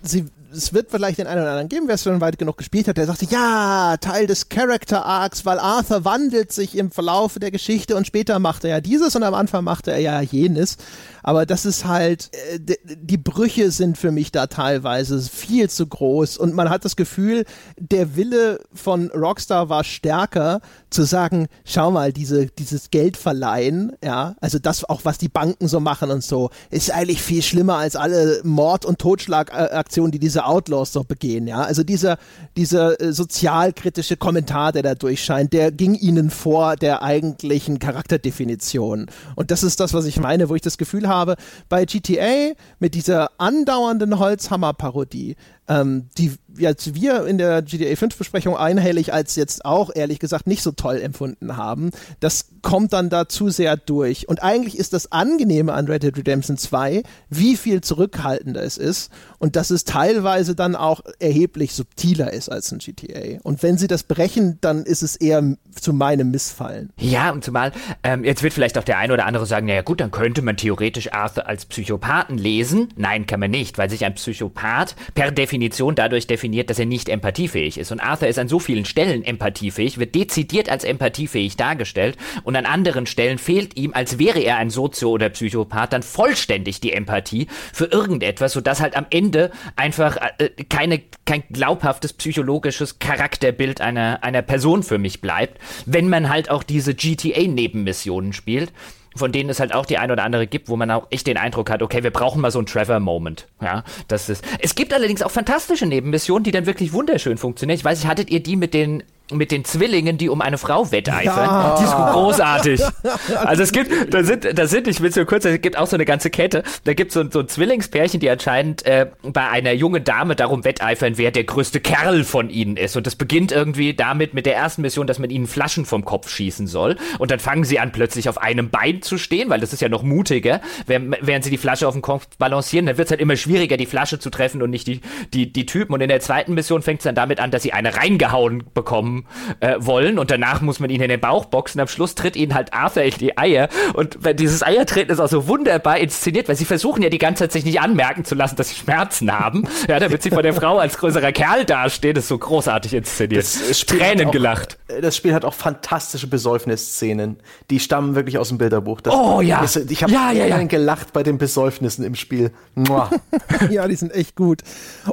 sie 0.03 0.27
es 0.55 0.73
wird 0.73 0.91
vielleicht 0.91 1.19
den 1.19 1.27
einen 1.27 1.41
oder 1.41 1.51
anderen 1.51 1.69
geben, 1.69 1.89
wer 1.89 1.95
es 1.95 2.03
schon 2.03 2.21
weit 2.21 2.39
genug 2.39 2.59
gespielt 2.59 2.89
hat, 2.89 2.97
der 2.97 3.07
sagte, 3.07 3.27
ja, 3.27 3.97
Teil 4.01 4.27
des 4.27 4.49
Character 4.49 5.05
Arcs, 5.05 5.45
weil 5.45 5.59
Arthur 5.59 6.05
wandelt 6.05 6.53
sich 6.53 6.77
im 6.77 6.91
Verlauf 6.91 7.39
der 7.39 7.51
Geschichte 7.51 7.97
und 7.97 8.07
später 8.07 8.39
macht 8.39 8.65
er 8.65 8.71
ja 8.71 8.81
dieses 8.81 9.17
und 9.17 9.23
am 9.23 9.35
Anfang 9.35 9.65
macht 9.65 9.89
er 9.89 9.99
ja 9.99 10.21
jenes. 10.21 10.77
Aber 11.23 11.47
das 11.47 11.65
ist 11.65 11.85
halt, 11.85 12.31
äh, 12.53 12.59
die 12.97 13.17
Brüche 13.17 13.71
sind 13.71 13.99
für 13.99 14.11
mich 14.11 14.33
da 14.33 14.47
teilweise 14.47 15.21
viel 15.23 15.71
zu 15.71 15.87
groß 15.87 16.37
und 16.39 16.55
man 16.55 16.71
hat 16.71 16.85
das 16.85 16.97
Gefühl, 16.97 17.45
der 17.79 18.17
Wille 18.17 18.61
von 18.73 19.11
Rockstar 19.11 19.69
war 19.69 19.85
stärker 19.85 20.61
zu 20.91 21.05
sagen, 21.05 21.47
schau 21.65 21.91
mal, 21.91 22.13
diese, 22.13 22.47
dieses 22.47 22.91
Geld 22.91 23.17
verleihen, 23.17 23.93
ja, 24.03 24.35
also 24.41 24.59
das 24.59 24.85
auch, 24.85 25.05
was 25.05 25.19
die 25.19 25.29
Banken 25.29 25.69
so 25.69 25.81
machen 25.81 26.11
und 26.11 26.23
so, 26.23 26.51
ist 26.71 26.91
eigentlich 26.91 27.23
viel 27.23 27.43
schlimmer 27.43 27.77
als 27.77 27.97
alle 27.97 28.41
Mord- 28.45 28.85
und 28.85 28.99
Totschlagaktionen, 28.99 30.13
die 30.13 30.19
diese 30.19 30.45
Outlaws 30.45 30.93
so 30.93 31.05
begehen, 31.05 31.47
ja. 31.47 31.63
Also 31.63 31.83
dieser, 31.83 32.19
dieser 32.57 33.01
äh, 33.01 33.13
sozialkritische 33.13 34.17
Kommentar, 34.17 34.73
der 34.73 34.83
da 34.83 34.95
durchscheint, 34.95 35.53
der 35.53 35.71
ging 35.71 35.95
ihnen 35.95 36.31
vor 36.31 36.77
der 36.77 37.03
eigentlichen 37.03 37.79
Charakterdefinition. 37.79 39.07
Und 39.37 39.51
das 39.51 39.63
ist 39.63 39.81
das, 39.81 39.95
was 39.95 40.05
ich 40.05 40.19
meine, 40.19 40.49
wo 40.49 40.55
ich 40.55 40.63
das 40.63 40.79
Gefühl 40.79 41.09
habe, 41.09 41.12
habe. 41.13 41.37
Bei 41.69 41.85
GTA 41.85 42.53
mit 42.79 42.95
dieser 42.95 43.31
andauernden 43.39 44.19
Holzhammer-Parodie, 44.19 45.37
ähm, 45.69 46.09
die 46.19 46.33
jetzt 46.59 46.95
wir 46.95 47.27
in 47.27 47.39
der 47.39 47.63
GTA 47.63 47.97
5 47.97 48.17
Besprechung 48.17 48.57
einhellig 48.57 49.13
als 49.13 49.37
jetzt 49.37 49.65
auch 49.65 49.91
ehrlich 49.95 50.19
gesagt 50.19 50.47
nicht 50.47 50.63
so 50.63 50.73
toll 50.73 51.01
empfunden 51.01 51.57
haben, 51.57 51.91
das 52.21 52.47
kommt 52.63 52.93
dann 52.93 53.11
da 53.11 53.29
zu 53.29 53.51
sehr 53.51 53.77
durch. 53.77 54.29
Und 54.29 54.43
eigentlich 54.43 54.79
ist 54.79 54.93
das 54.93 55.13
Angenehme 55.13 55.73
an 55.73 55.87
Red 55.87 56.05
Dead 56.05 56.17
Redemption 56.17 56.57
2, 56.57 57.03
wie 57.29 57.57
viel 57.57 57.81
zurückhaltender 57.81 58.63
es 58.63 58.79
ist 58.79 59.11
und 59.39 59.57
dass 59.57 59.71
es 59.71 59.85
teilweise 59.85 60.55
dann 60.55 60.77
auch 60.77 61.01
erheblich 61.19 61.75
subtiler 61.75 62.33
ist 62.33 62.49
als 62.49 62.73
ein 62.73 62.79
GTA. 62.79 63.41
Und 63.43 63.63
wenn 63.63 63.79
sie 63.79 63.89
das 63.89 64.05
brechen, 64.05 64.59
dann 64.61 64.85
ist 64.85 65.03
es 65.03 65.17
eher 65.17 65.43
zu 65.75 65.93
meinem 65.93 66.31
Missfallen. 66.31 66.91
Ja, 66.99 67.31
und 67.31 67.45
zumal, 67.45 67.73
ähm, 68.05 68.25
jetzt 68.25 68.43
wird 68.43 68.53
vielleicht 68.53 68.79
auch 68.79 68.85
der 68.85 68.99
eine 68.99 69.13
oder 69.13 69.27
andere 69.27 69.47
sagen, 69.47 69.67
naja 69.67 69.83
gut, 69.83 70.01
dann 70.01 70.11
könnte 70.11 70.43
man 70.43 70.57
theoretisch 70.57 71.13
Arthur 71.13 71.47
als 71.47 71.67
Psychopathen 71.67 72.39
lesen. 72.39 72.89
Nein, 72.97 73.27
kann 73.27 73.41
man 73.41 73.51
nicht, 73.51 73.79
weil 73.79 73.91
sich 73.91 74.05
ein 74.05 74.15
Psychopath 74.15 74.95
per 75.15 75.33
Definition 75.33 75.95
dadurch 75.95 76.27
definiert, 76.27 76.42
definiert, 76.43 76.71
dass 76.71 76.79
er 76.79 76.87
nicht 76.87 77.09
empathiefähig 77.09 77.79
ist. 77.79 77.93
Und 77.93 78.01
Arthur 78.01 78.27
ist 78.27 78.39
an 78.39 78.49
so 78.49 78.59
vielen 78.59 78.85
Stellen 78.85 79.25
empathiefähig, 79.25 79.99
wird 79.99 80.15
dezidiert 80.17 80.69
als 80.69 80.83
empathiefähig 80.83 81.57
dargestellt 81.57 82.17
und 82.43 82.57
an 82.57 82.67
anderen 82.67 83.07
Stellen 83.07 83.39
fehlt 83.39 83.77
ihm, 83.77 83.93
als 83.95 84.19
wäre 84.19 84.41
er 84.41 84.57
ein 84.57 84.71
Sozio- 84.71 85.11
oder 85.11 85.29
Psychopath, 85.29 85.93
dann 85.93 86.03
vollständig 86.03 86.81
die 86.81 86.93
Empathie 86.93 87.47
für 87.73 87.85
irgendetwas, 87.85 88.53
sodass 88.53 88.81
halt 88.81 88.97
am 88.97 89.07
Ende 89.11 89.53
einfach 89.77 90.17
äh, 90.39 90.49
keine, 90.69 91.01
kein 91.25 91.45
glaubhaftes 91.49 92.13
psychologisches 92.13 92.99
Charakterbild 92.99 93.81
einer, 93.81 94.25
einer 94.25 94.43
Person 94.43 94.83
für 94.83 94.99
mich 94.99 95.21
bleibt, 95.21 95.61
wenn 95.87 96.09
man 96.09 96.29
halt 96.29 96.51
auch 96.51 96.65
diese 96.65 96.95
GTA-Nebenmissionen 96.95 98.33
spielt 98.33 98.73
von 99.17 99.33
denen 99.33 99.51
es 99.51 99.61
halt 99.61 99.75
auch 99.75 99.87
die 99.87 99.99
ein 99.99 100.11
oder 100.11 100.25
andere 100.25 100.47
gibt, 100.47 100.69
wo 100.69 100.77
man 100.77 100.91
auch 100.91 101.07
echt 101.11 101.27
den 101.27 101.37
Eindruck 101.37 101.71
hat, 101.71 101.83
okay, 101.83 102.03
wir 102.03 102.11
brauchen 102.11 102.41
mal 102.41 102.51
so 102.51 102.59
einen 102.59 102.67
Trevor-Moment. 102.67 103.47
Ja, 103.61 103.85
das 104.09 104.29
ist. 104.29 104.45
Es 104.61 104.75
gibt 104.75 104.93
allerdings 104.93 105.23
auch 105.23 105.31
fantastische 105.31 105.87
Nebenmissionen, 105.87 106.45
die 106.45 106.51
dann 106.51 106.67
wirklich 106.67 106.93
wunderschön 106.93 107.39
funktionieren. 107.39 107.79
Ich 107.79 107.85
weiß 107.85 108.01
nicht, 108.01 108.09
hattet 108.09 108.31
ihr 108.31 108.43
die 108.43 108.57
mit 108.57 108.75
den 108.75 109.03
mit 109.37 109.51
den 109.51 109.65
Zwillingen, 109.65 110.19
die 110.19 110.29
um 110.29 110.41
eine 110.41 110.59
Frau 110.59 110.91
wetteifern. 110.91 111.45
Ja. 111.45 111.77
Die 111.79 111.85
ist 111.85 111.93
großartig. 111.93 112.81
Also 113.35 113.63
es 113.63 113.73
gibt, 113.73 114.15
da 114.15 114.23
sind, 114.25 114.59
da 114.59 114.67
sind, 114.67 114.89
ich 114.89 115.01
will 115.01 115.11
es 115.11 115.17
nur 115.17 115.25
kurz, 115.25 115.45
es 115.45 115.61
gibt 115.61 115.77
auch 115.77 115.87
so 115.87 115.97
eine 115.97 116.05
ganze 116.05 116.31
Kette. 116.31 116.63
Da 116.85 116.95
gibt 116.95 117.11
es 117.11 117.15
so, 117.15 117.29
so 117.31 117.41
ein 117.41 117.49
Zwillingspärchen, 117.49 118.21
die 118.21 118.31
anscheinend 118.31 118.85
äh, 118.87 119.07
bei 119.23 119.49
einer 119.49 119.73
jungen 119.73 120.05
Dame 120.05 120.37
darum 120.37 120.65
wetteifern, 120.65 121.19
wer 121.19 121.31
der 121.31 121.45
größte 121.45 121.81
Kerl 121.81 122.25
von 122.25 122.51
ihnen 122.51 122.77
ist. 122.77 122.97
Und 122.97 123.07
das 123.07 123.17
beginnt 123.17 123.53
irgendwie 123.53 123.95
damit 123.95 124.35
mit 124.35 124.47
der 124.47 124.57
ersten 124.57 124.83
Mission, 124.83 125.07
dass 125.07 125.19
man 125.19 125.31
ihnen 125.31 125.47
Flaschen 125.47 125.85
vom 125.85 126.05
Kopf 126.05 126.29
schießen 126.29 126.67
soll. 126.67 126.97
Und 127.19 127.31
dann 127.31 127.39
fangen 127.39 127.65
sie 127.65 127.79
an, 127.79 127.93
plötzlich 127.93 128.29
auf 128.29 128.39
einem 128.39 128.71
Bein 128.71 129.03
zu 129.03 129.19
stehen, 129.19 129.51
weil 129.51 129.61
das 129.61 129.73
ist 129.73 129.81
ja 129.81 129.89
noch 129.89 130.03
mutiger. 130.03 130.61
Während 130.87 131.45
sie 131.45 131.51
die 131.51 131.59
Flasche 131.59 131.87
auf 131.87 131.95
dem 131.95 132.03
Kopf 132.03 132.27
balancieren, 132.39 132.87
dann 132.87 132.99
wird 132.99 133.07
es 133.07 133.11
halt 133.11 133.21
immer 133.21 133.37
schwieriger, 133.37 133.77
die 133.77 133.87
Flasche 133.87 134.19
zu 134.19 134.31
treffen 134.31 134.63
und 134.63 134.71
nicht 134.71 134.87
die, 134.87 135.01
die, 135.33 135.53
die 135.53 135.67
Typen. 135.67 135.93
Und 135.95 136.01
in 136.01 136.09
der 136.09 136.21
zweiten 136.21 136.55
Mission 136.55 136.83
fängt 136.83 137.01
es 137.01 137.05
dann 137.05 137.15
damit 137.15 137.41
an, 137.41 137.51
dass 137.51 137.63
sie 137.63 137.73
eine 137.73 137.97
reingehauen 137.97 138.65
bekommen 138.75 139.22
äh, 139.61 139.77
wollen 139.79 140.19
und 140.19 140.31
danach 140.31 140.61
muss 140.61 140.81
man 140.81 140.91
ihn 140.91 141.01
in 141.01 141.09
den 141.09 141.21
Bauch 141.21 141.47
boxen. 141.47 141.81
Am 141.81 141.89
Schluss 141.89 142.15
tritt 142.15 142.37
ihnen 142.37 142.55
halt 142.55 142.73
Arthur 142.73 143.03
in 143.03 143.13
die 143.19 143.39
Eier 143.39 143.69
und 143.95 144.19
dieses 144.39 144.63
Eiertreten 144.63 145.13
ist 145.13 145.21
auch 145.21 145.29
so 145.29 145.49
wunderbar 145.49 145.99
inszeniert, 145.99 146.49
weil 146.49 146.57
sie 146.57 146.65
versuchen 146.65 147.03
ja 147.03 147.09
die 147.09 147.19
ganze 147.19 147.45
Zeit 147.45 147.53
sich 147.53 147.65
nicht 147.65 147.81
anmerken 147.81 148.25
zu 148.25 148.35
lassen, 148.35 148.57
dass 148.57 148.71
sie 148.71 148.77
Schmerzen 148.77 149.33
haben, 149.33 149.67
ja, 149.89 149.99
damit 149.99 150.23
sie 150.23 150.31
vor 150.31 150.43
der 150.43 150.55
Frau 150.55 150.79
als 150.79 150.99
größerer 150.99 151.33
Kerl 151.33 151.65
dastehen. 151.65 152.15
Das 152.15 152.25
ist 152.25 152.29
so 152.29 152.39
großartig 152.39 152.95
inszeniert. 152.95 153.43
Das 153.43 153.81
Tränen 153.87 154.29
auch, 154.29 154.33
gelacht. 154.33 154.79
Das 155.01 155.17
Spiel 155.17 155.35
hat 155.35 155.45
auch 155.45 155.55
fantastische 155.55 156.27
Besäufnisszenen. 156.27 157.39
Die 157.71 157.81
stammen 157.81 158.15
wirklich 158.15 158.39
aus 158.39 158.49
dem 158.49 158.59
Bilderbuch. 158.59 159.01
Das, 159.01 159.15
oh 159.15 159.41
ja. 159.41 159.61
Das, 159.61 159.77
ich 159.77 160.03
habe 160.03 160.13
ja, 160.13 160.33
ja, 160.33 160.47
ja. 160.47 160.63
gelacht 160.65 161.13
bei 161.13 161.23
den 161.23 161.39
Besäufnissen 161.39 162.05
im 162.05 162.15
Spiel. 162.15 162.53
ja, 163.71 163.89
die 163.89 163.97
sind 163.97 164.13
echt 164.13 164.37
gut. 164.37 164.63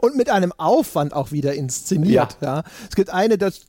Und 0.02 0.16
mit 0.16 0.30
einem 0.30 0.54
Aufwand 0.58 1.14
auch 1.14 1.32
wieder 1.32 1.54
inszeniert. 1.54 2.38
Ja. 2.42 2.58
ja. 2.58 2.64
Es 2.90 2.96
gibt 2.96 3.10
eine, 3.10 3.38
das, 3.38 3.62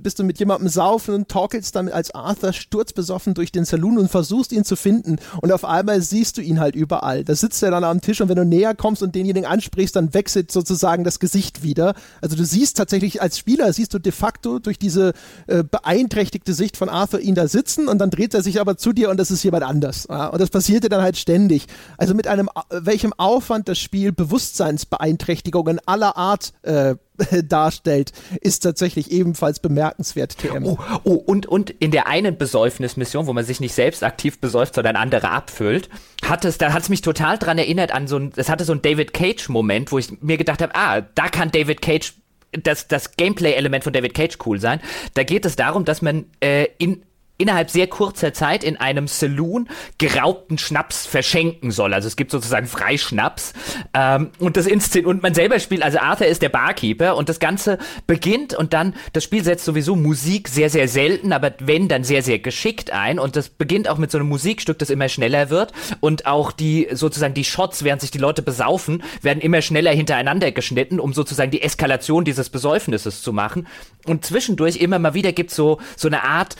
bist 0.00 0.18
du 0.18 0.24
mit 0.24 0.38
jemandem 0.38 0.68
saufen 0.68 1.14
und 1.14 1.28
torkelst 1.28 1.74
damit 1.74 1.94
als 1.94 2.14
Arthur 2.14 2.52
sturzbesoffen 2.52 3.34
durch 3.34 3.52
den 3.52 3.64
Saloon 3.64 3.98
und 3.98 4.10
versuchst 4.10 4.52
ihn 4.52 4.64
zu 4.64 4.76
finden 4.76 5.16
und 5.40 5.52
auf 5.52 5.64
einmal 5.64 6.00
siehst 6.00 6.36
du 6.36 6.42
ihn 6.42 6.60
halt 6.60 6.76
überall. 6.76 7.24
Da 7.24 7.34
sitzt 7.34 7.62
er 7.62 7.70
dann 7.70 7.84
am 7.84 8.00
Tisch 8.00 8.20
und 8.20 8.28
wenn 8.28 8.36
du 8.36 8.44
näher 8.44 8.74
kommst 8.74 9.02
und 9.02 9.14
denjenigen 9.14 9.46
ansprichst, 9.46 9.96
dann 9.96 10.14
wechselt 10.14 10.52
sozusagen 10.52 11.04
das 11.04 11.18
Gesicht 11.18 11.62
wieder. 11.62 11.94
Also 12.20 12.36
du 12.36 12.44
siehst 12.44 12.76
tatsächlich 12.76 13.22
als 13.22 13.38
Spieler, 13.38 13.72
siehst 13.72 13.94
du 13.94 13.98
de 13.98 14.12
facto 14.12 14.58
durch 14.58 14.78
diese 14.78 15.12
äh, 15.46 15.62
beeinträchtigte 15.62 16.54
Sicht 16.54 16.76
von 16.76 16.88
Arthur 16.88 17.20
ihn 17.20 17.34
da 17.34 17.48
sitzen 17.48 17.88
und 17.88 17.98
dann 17.98 18.10
dreht 18.10 18.34
er 18.34 18.42
sich 18.42 18.60
aber 18.60 18.76
zu 18.76 18.92
dir 18.92 19.10
und 19.10 19.18
das 19.18 19.30
ist 19.30 19.42
jemand 19.42 19.64
anders. 19.64 20.06
Ja? 20.08 20.28
Und 20.28 20.40
das 20.40 20.50
passierte 20.50 20.88
dann 20.88 21.02
halt 21.02 21.16
ständig. 21.16 21.66
Also 21.98 22.14
mit 22.14 22.26
einem, 22.26 22.48
welchem 22.70 23.12
Aufwand 23.14 23.68
das 23.68 23.78
Spiel 23.78 24.12
Bewusstseinsbeeinträchtigungen 24.12 25.80
aller 25.86 26.16
Art 26.16 26.52
äh, 26.62 26.96
darstellt, 27.44 28.12
ist 28.40 28.60
tatsächlich 28.60 29.10
ebenfalls 29.10 29.60
bemerkenswert, 29.60 30.38
TM. 30.38 30.64
Oh, 30.64 30.78
oh, 31.04 31.14
und, 31.14 31.46
und 31.46 31.70
in 31.70 31.90
der 31.90 32.06
einen 32.06 32.36
Besäufnismission, 32.36 33.26
wo 33.26 33.32
man 33.32 33.44
sich 33.44 33.60
nicht 33.60 33.74
selbst 33.74 34.02
aktiv 34.02 34.40
besäuft, 34.40 34.74
sondern 34.74 34.96
andere 34.96 35.30
abfüllt, 35.30 35.88
hat 36.24 36.44
es, 36.44 36.58
da 36.58 36.72
hat 36.72 36.82
es 36.82 36.88
mich 36.88 37.02
total 37.02 37.38
dran 37.38 37.58
erinnert 37.58 37.92
an 37.92 38.06
so 38.06 38.18
ein, 38.18 38.32
es 38.36 38.48
hatte 38.48 38.64
so 38.64 38.72
ein 38.72 38.82
David 38.82 39.12
Cage-Moment, 39.12 39.92
wo 39.92 39.98
ich 39.98 40.20
mir 40.20 40.36
gedacht 40.36 40.62
habe, 40.62 40.74
ah, 40.74 41.00
da 41.00 41.28
kann 41.28 41.50
David 41.50 41.82
Cage 41.82 42.14
das, 42.52 42.88
das 42.88 43.16
Gameplay-Element 43.16 43.84
von 43.84 43.92
David 43.92 44.14
Cage 44.14 44.38
cool 44.46 44.60
sein. 44.60 44.80
Da 45.14 45.24
geht 45.24 45.44
es 45.44 45.56
darum, 45.56 45.84
dass 45.84 46.02
man 46.02 46.26
äh, 46.40 46.68
in 46.78 47.02
innerhalb 47.38 47.70
sehr 47.70 47.86
kurzer 47.86 48.32
Zeit 48.32 48.64
in 48.64 48.76
einem 48.76 49.08
Saloon 49.08 49.68
geraubten 49.98 50.58
Schnaps 50.58 51.06
verschenken 51.06 51.70
soll. 51.70 51.94
Also 51.94 52.08
es 52.08 52.16
gibt 52.16 52.30
sozusagen 52.30 52.66
Freischnaps. 52.66 53.52
Ähm, 53.94 54.30
und 54.38 54.56
das 54.56 54.66
Inszen 54.66 55.06
und 55.06 55.22
man 55.22 55.34
selber 55.34 55.60
spielt, 55.60 55.82
also 55.82 55.98
Arthur 55.98 56.26
ist 56.26 56.42
der 56.42 56.48
Barkeeper 56.48 57.16
und 57.16 57.28
das 57.28 57.38
Ganze 57.38 57.78
beginnt 58.06 58.54
und 58.54 58.72
dann, 58.72 58.94
das 59.12 59.24
Spiel 59.24 59.44
setzt 59.44 59.64
sowieso 59.64 59.96
Musik 59.96 60.48
sehr, 60.48 60.70
sehr 60.70 60.88
selten, 60.88 61.32
aber 61.32 61.52
wenn, 61.60 61.88
dann 61.88 62.04
sehr, 62.04 62.22
sehr 62.22 62.38
geschickt 62.38 62.90
ein. 62.90 63.18
Und 63.18 63.36
das 63.36 63.48
beginnt 63.48 63.88
auch 63.88 63.98
mit 63.98 64.10
so 64.10 64.18
einem 64.18 64.28
Musikstück, 64.28 64.78
das 64.78 64.90
immer 64.90 65.08
schneller 65.08 65.50
wird. 65.50 65.72
Und 66.00 66.26
auch 66.26 66.52
die, 66.52 66.88
sozusagen 66.92 67.34
die 67.34 67.44
Shots, 67.44 67.84
während 67.84 68.00
sich 68.00 68.10
die 68.10 68.18
Leute 68.18 68.42
besaufen, 68.42 69.02
werden 69.22 69.40
immer 69.40 69.62
schneller 69.62 69.92
hintereinander 69.92 70.52
geschnitten, 70.52 71.00
um 71.00 71.12
sozusagen 71.12 71.50
die 71.50 71.62
Eskalation 71.62 72.24
dieses 72.24 72.50
Besäufnisses 72.50 73.22
zu 73.22 73.32
machen. 73.32 73.66
Und 74.06 74.24
zwischendurch 74.24 74.76
immer 74.76 74.98
mal 74.98 75.14
wieder 75.14 75.32
gibt's 75.32 75.56
so, 75.56 75.80
so 75.96 76.08
eine 76.08 76.24
Art, 76.24 76.56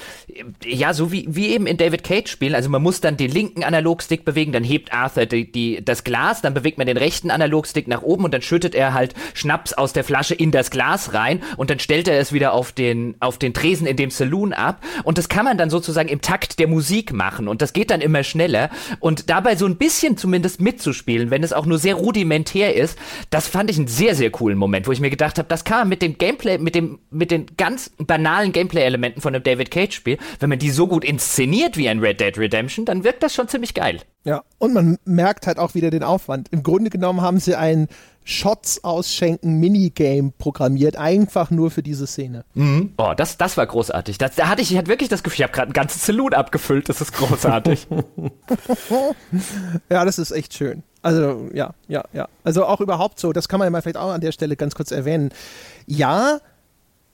ja, 0.69 0.95
so 0.95 1.13
wie, 1.13 1.27
wie 1.29 1.49
eben 1.49 1.67
in 1.67 1.77
David 1.77 2.05
Cage 2.05 2.31
spielen. 2.31 2.55
Also 2.55 2.69
man 2.69 2.83
muss 2.83 3.01
dann 3.01 3.17
den 3.17 3.31
linken 3.31 3.65
Analogstick 3.65 4.25
bewegen, 4.25 4.53
dann 4.53 4.65
hebt 4.65 4.93
Arthur 4.93 5.27
die, 5.27 5.51
die, 5.51 5.85
das 5.85 6.05
Glas, 6.05 6.43
dann 6.43 6.55
bewegt 6.55 6.79
man 6.79 6.87
den 6.87 6.97
rechten 6.97 7.31
Analogstick 7.31 7.89
nach 7.89 8.03
oben 8.03 8.25
und 8.25 8.35
dann 8.35 8.43
schüttet 8.43 8.75
er 8.75 8.95
halt 8.95 9.15
Schnaps 9.35 9.73
aus 9.73 9.93
der 9.93 10.05
Flasche 10.05 10.35
in 10.35 10.51
das 10.51 10.71
Glas 10.71 11.15
rein 11.15 11.43
und 11.57 11.71
dann 11.71 11.79
stellt 11.79 12.09
er 12.09 12.19
es 12.19 12.33
wieder 12.33 12.53
auf 12.53 12.73
den, 12.73 13.15
auf 13.21 13.39
den 13.39 13.55
Tresen 13.55 13.87
in 13.87 13.97
dem 13.97 14.11
Saloon 14.11 14.53
ab. 14.53 14.83
Und 15.05 15.19
das 15.19 15.29
kann 15.29 15.45
man 15.45 15.59
dann 15.59 15.71
sozusagen 15.71 16.09
im 16.09 16.21
Takt 16.21 16.59
der 16.59 16.69
Musik 16.69 17.13
machen 17.13 17.49
und 17.49 17.63
das 17.63 17.73
geht 17.73 17.91
dann 17.91 18.01
immer 18.01 18.23
schneller. 18.23 18.71
Und 19.01 19.31
dabei 19.31 19.57
so 19.57 19.67
ein 19.67 19.77
bisschen 19.77 20.17
zumindest 20.17 20.61
mitzuspielen, 20.61 21.31
wenn 21.31 21.43
es 21.43 21.53
auch 21.53 21.67
nur 21.67 21.79
sehr 21.79 21.95
rudimentär 21.95 22.75
ist, 22.75 22.99
das 23.31 23.47
fand 23.47 23.71
ich 23.71 23.79
einen 23.79 23.89
sehr, 23.89 24.15
sehr 24.15 24.31
coolen 24.31 24.59
Moment, 24.59 24.87
wo 24.87 24.93
ich 24.93 25.01
mir 25.01 25.11
gedacht 25.11 25.39
habe, 25.39 25.49
das 25.49 25.65
kann 25.65 25.81
man 25.81 25.89
mit 25.89 26.03
dem 26.03 26.19
Gameplay, 26.19 26.59
mit 26.59 26.75
dem, 26.75 26.99
mit 27.11 27.31
den 27.31 27.47
ganz 27.57 27.91
banalen 27.99 28.53
Gameplay-Elementen 28.53 29.21
von 29.21 29.35
einem 29.35 29.45
David 29.45 29.71
Cage-Spiel, 29.71 30.19
wenn 30.41 30.49
man 30.49 30.56
die 30.59 30.71
so 30.71 30.87
gut 30.87 31.05
inszeniert 31.05 31.77
wie 31.77 31.89
ein 31.89 32.01
Red 32.01 32.21
Dead 32.21 32.37
Redemption, 32.37 32.85
dann 32.85 33.05
wirkt 33.05 33.23
das 33.23 33.35
schon 33.35 33.49
ziemlich 33.49 33.75
geil. 33.75 34.01
Ja, 34.25 34.43
und 34.59 34.75
man 34.75 34.99
merkt 35.05 35.47
halt 35.47 35.59
auch 35.59 35.75
wieder 35.75 35.91
den 35.91 36.03
Aufwand. 36.03 36.49
Im 36.51 36.63
Grunde 36.63 36.91
genommen 36.91 37.21
haben 37.21 37.39
sie 37.39 37.55
ein 37.55 37.87
Shots 38.25 38.83
ausschenken 38.83 39.61
Minigame 39.61 40.33
programmiert, 40.37 40.97
einfach 40.97 41.53
nur 41.53 41.71
für 41.71 41.85
diese 41.85 42.09
Szene. 42.09 42.45
Mhm. 42.55 42.95
Oh, 42.99 43.13
das, 43.17 43.39
das 43.39 43.57
war 43.57 43.67
großartig. 43.67 44.19
Das, 44.19 44.35
da 44.35 44.49
hatte 44.49 44.63
ich, 44.63 44.73
ich 44.73 44.79
hatte 44.79 44.89
wirklich 44.89 45.09
das 45.09 45.23
Gefühl, 45.23 45.37
ich 45.37 45.43
habe 45.45 45.53
gerade 45.53 45.71
ein 45.71 45.73
ganzes 45.73 46.07
Saloon 46.07 46.35
abgefüllt. 46.35 46.89
Das 46.89 47.01
ist 47.01 47.13
großartig. 47.13 47.87
ja, 49.91 50.05
das 50.05 50.19
ist 50.19 50.33
echt 50.33 50.55
schön. 50.55 50.83
Also, 51.03 51.49
ja, 51.55 51.73
ja, 51.87 52.03
ja. 52.13 52.27
Also 52.43 52.67
auch 52.67 52.81
überhaupt 52.81 53.21
so, 53.21 53.33
das 53.33 53.49
kann 53.49 53.61
man 53.61 53.67
ja 53.67 53.71
mal 53.71 53.81
vielleicht 53.81 53.97
auch 53.97 54.11
an 54.11 54.21
der 54.21 54.33
Stelle 54.33 54.57
ganz 54.57 54.75
kurz 54.75 54.91
erwähnen. 54.91 55.31
Ja, 55.87 56.41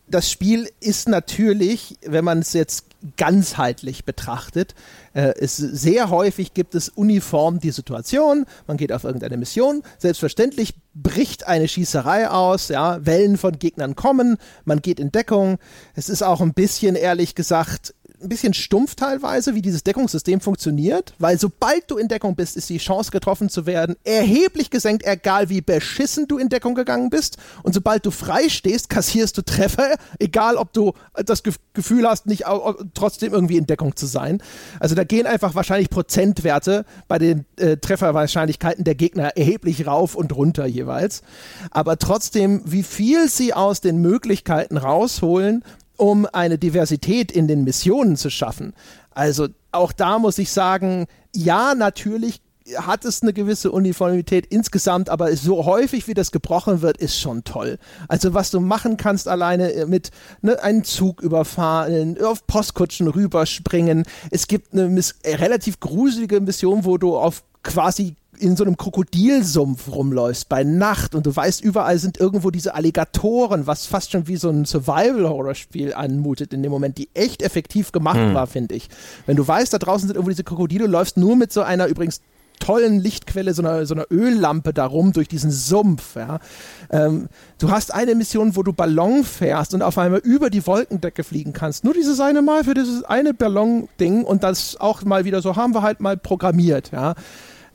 das 0.09 0.31
Spiel 0.31 0.71
ist 0.81 1.11
natürlich, 1.11 1.99
wenn 2.07 2.25
man 2.25 2.39
es 2.39 2.55
jetzt 2.55 2.87
ganzheitlich 3.17 4.05
betrachtet, 4.05 4.75
äh, 5.15 5.33
es 5.39 5.57
sehr 5.57 6.11
häufig 6.11 6.55
gibt 6.55 6.75
es 6.75 6.89
uniform 6.89 7.61
die 7.61 7.71
Situation, 7.71 8.47
man 8.67 8.77
geht 8.77 8.93
auf 8.93 9.05
irgendeine 9.05 9.37
Mission, 9.37 9.83
selbstverständlich 9.99 10.75
bricht 10.95 11.47
eine 11.47 11.69
Schießerei 11.69 12.29
aus, 12.29 12.69
ja, 12.69 13.05
Wellen 13.05 13.37
von 13.39 13.59
Gegnern 13.59 13.97
kommen, 13.97 14.37
man 14.65 14.81
geht 14.81 15.01
in 15.01 15.11
Deckung. 15.11 15.59
Es 15.95 16.09
ist 16.09 16.23
auch 16.23 16.41
ein 16.41 16.55
bisschen, 16.55 16.97
ehrlich 16.97 17.35
gesagt, 17.35 17.95
ein 18.23 18.29
bisschen 18.29 18.55
stumpf 18.55 18.95
teilweise, 18.95 19.55
wie 19.55 19.63
dieses 19.63 19.85
Deckungssystem 19.85 20.41
funktioniert, 20.41 21.15
weil 21.19 21.39
sobald 21.39 21.91
du 21.91 21.99
in 21.99 22.09
Deckung 22.09 22.37
bist, 22.37 22.57
ist 22.57 22.69
die 22.69 22.79
Chance 22.79 23.11
getroffen 23.11 23.49
zu 23.49 23.67
werden 23.67 23.97
erheblich 24.05 24.71
gesenkt, 24.71 25.05
egal 25.07 25.49
wie 25.49 25.61
beschissen 25.61 26.29
du 26.29 26.39
in 26.39 26.49
Deckung 26.49 26.75
gegangen 26.75 27.11
bist. 27.11 27.37
Und 27.63 27.75
sobald 27.75 28.07
du 28.07 28.11
frei 28.11 28.49
stehst, 28.49 28.89
kassierst 28.89 29.37
du 29.37 29.43
Treffer, 29.43 29.97
egal 30.19 30.57
ob 30.57 30.73
du 30.73 30.93
das 31.25 31.43
Gefühl 31.43 32.09
hast, 32.09 32.27
nicht 32.27 32.45
trotzdem 32.95 33.33
irgendwie 33.33 33.57
in 33.57 33.67
Deckung 33.67 33.97
zu 33.97 34.07
sein. 34.07 34.43
Also 34.81 34.95
da 34.95 35.05
gehen 35.05 35.27
einfach 35.27 35.55
wahrscheinlich 35.55 35.91
Prozentwerte 35.91 36.85
bei 37.09 37.19
den 37.19 37.45
äh, 37.57 37.77
Trefferwahrscheinlichkeiten 37.77 38.85
der 38.85 38.95
Gegner 38.95 39.37
erheblich 39.37 39.87
rauf 39.87 40.15
und 40.15 40.35
runter 40.35 40.67
jeweils. 40.67 41.23
Aber 41.71 41.99
trotzdem, 41.99 42.63
wie 42.65 42.83
viel 42.83 43.29
sie 43.29 43.55
aus 43.55 43.81
den 43.81 43.99
Möglichkeiten 43.99 44.77
rausholen, 44.77 45.65
um 45.97 46.27
eine 46.33 46.59
Diversität 46.59 47.33
in 47.33 47.49
den 47.49 47.65
Missionen 47.65 48.17
zu 48.17 48.31
schaffen. 48.31 48.75
Also 49.11 49.49
auch 49.73 49.93
da 49.93 50.19
muss 50.19 50.39
ich 50.39 50.51
sagen, 50.51 51.07
ja, 51.35 51.75
natürlich 51.75 52.41
hat 52.77 53.05
es 53.05 53.23
eine 53.23 53.33
gewisse 53.33 53.73
Uniformität 53.73 54.47
insgesamt, 54.47 55.11
aber 55.11 55.35
so 55.37 55.65
häufig 55.65 56.07
wie 56.07 56.15
das 56.15 56.31
gebrochen 56.31 56.81
wird, 56.83 56.97
ist 56.97 57.19
schon 57.19 57.45
toll. 57.45 57.79
Also 58.09 58.35
was 58.35 58.51
du 58.51 58.61
machen 58.61 58.97
kannst 58.97 59.29
alleine 59.29 59.87
mit 59.87 60.11
ne, 60.43 60.63
einen 60.63 60.85
Zug 60.85 61.23
überfahren, 61.23 62.23
auf 62.23 62.47
Postkutschen 62.47 63.09
rüberspringen. 63.09 64.05
Es 64.31 64.47
gibt 64.47 64.73
eine 64.73 65.03
relativ 65.25 65.81
gruselige 65.81 66.41
Mission, 66.41 66.85
wo 66.85 66.99
du 66.99 67.17
auf 67.17 67.43
quasi 67.63 68.17
in 68.43 68.57
so 68.57 68.65
einem 68.65 68.77
Krokodilsumpf 68.77 69.89
rumläufst 69.89 70.49
bei 70.49 70.65
Nacht 70.65 71.15
und 71.15 71.27
du 71.27 71.35
weißt, 71.35 71.63
überall 71.63 71.99
sind 71.99 72.19
irgendwo 72.19 72.51
diese 72.51 72.75
Alligatoren, 72.75 73.67
was 73.67 73.87
fast 73.87 74.11
schon 74.11 74.27
wie 74.27 74.37
so 74.37 74.51
ein 74.51 74.65
Survival-Horror-Spiel 74.65 75.95
anmutet 75.95 76.53
in 76.53 76.63
dem 76.63 76.73
Moment, 76.73 76.99
die 76.99 77.09
echt 77.15 77.43
effektiv 77.43 77.93
gemacht 77.93 78.17
hm. 78.17 78.35
war, 78.35 78.47
finde 78.47 78.75
ich. 78.75 78.89
Wenn 79.27 79.37
du 79.37 79.47
weißt, 79.47 79.73
da 79.73 79.79
draußen 79.79 80.09
sind 80.09 80.17
irgendwo 80.17 80.31
diese 80.31 80.45
Krokodile, 80.45 80.87
läufst 80.87 81.17
nur 81.17 81.37
mit 81.37 81.53
so 81.53 81.63
einer 81.63 81.87
übrigens 81.87 82.21
tollen 82.59 83.01
Lichtquelle, 83.01 83.55
so 83.55 83.63
einer, 83.63 83.87
so 83.87 83.95
einer 83.95 84.07
Öllampe 84.11 84.73
darum 84.73 85.13
durch 85.13 85.29
diesen 85.29 85.51
Sumpf. 85.51 86.17
Ja. 86.17 86.39
Ähm, 86.91 87.29
du 87.59 87.71
hast 87.71 87.93
eine 87.93 88.15
Mission, 88.15 88.57
wo 88.57 88.63
du 88.63 88.73
Ballon 88.73 89.25
fährst 89.25 89.75
und 89.75 89.83
auf 89.83 89.99
einmal 89.99 90.21
über 90.21 90.51
die 90.51 90.67
Wolkendecke 90.67 91.25
fliegen 91.25 91.53
kannst. 91.53 91.85
Nur 91.85 91.95
dieses 91.95 92.21
eine 92.21 92.43
Mal 92.43 92.65
für 92.65 92.75
dieses 92.75 93.05
eine 93.05 93.35
Ballon-Ding 93.35 94.25
und 94.25 94.43
das 94.43 94.77
auch 94.81 95.03
mal 95.03 95.25
wieder 95.25 95.43
so 95.43 95.57
haben 95.57 95.75
wir 95.75 95.83
halt 95.83 96.01
mal 96.01 96.17
programmiert. 96.17 96.91
Ja. 96.93 97.15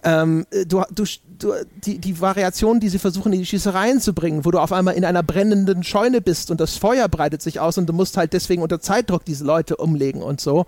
Ähm, 0.04 0.46
du, 0.68 0.84
du, 0.92 1.04
du, 1.40 1.54
die, 1.84 1.98
die 2.00 2.22
Variationen, 2.22 2.80
die 2.80 2.90
sie 2.90 3.00
versuchen, 3.00 3.34
in 3.34 3.40
die 3.40 3.46
Schießereien 3.46 4.00
zu 4.00 4.14
bringen, 4.14 4.46
wo 4.46 4.52
du 4.52 4.60
auf 4.60 4.72
einmal 4.72 4.96
in 4.96 5.06
einer 5.06 5.24
brennenden 5.24 5.84
Scheune 5.84 6.22
bist 6.22 6.52
und 6.52 6.60
das 6.60 6.78
Feuer 6.78 7.08
breitet 7.08 7.42
sich 7.42 7.60
aus 7.60 7.78
und 7.78 7.88
du 7.88 7.94
musst 7.94 8.18
halt 8.18 8.34
deswegen 8.34 8.62
unter 8.62 8.80
Zeitdruck 8.80 9.26
diese 9.26 9.44
Leute 9.44 9.78
umlegen 9.78 10.22
und 10.22 10.40
so. 10.40 10.66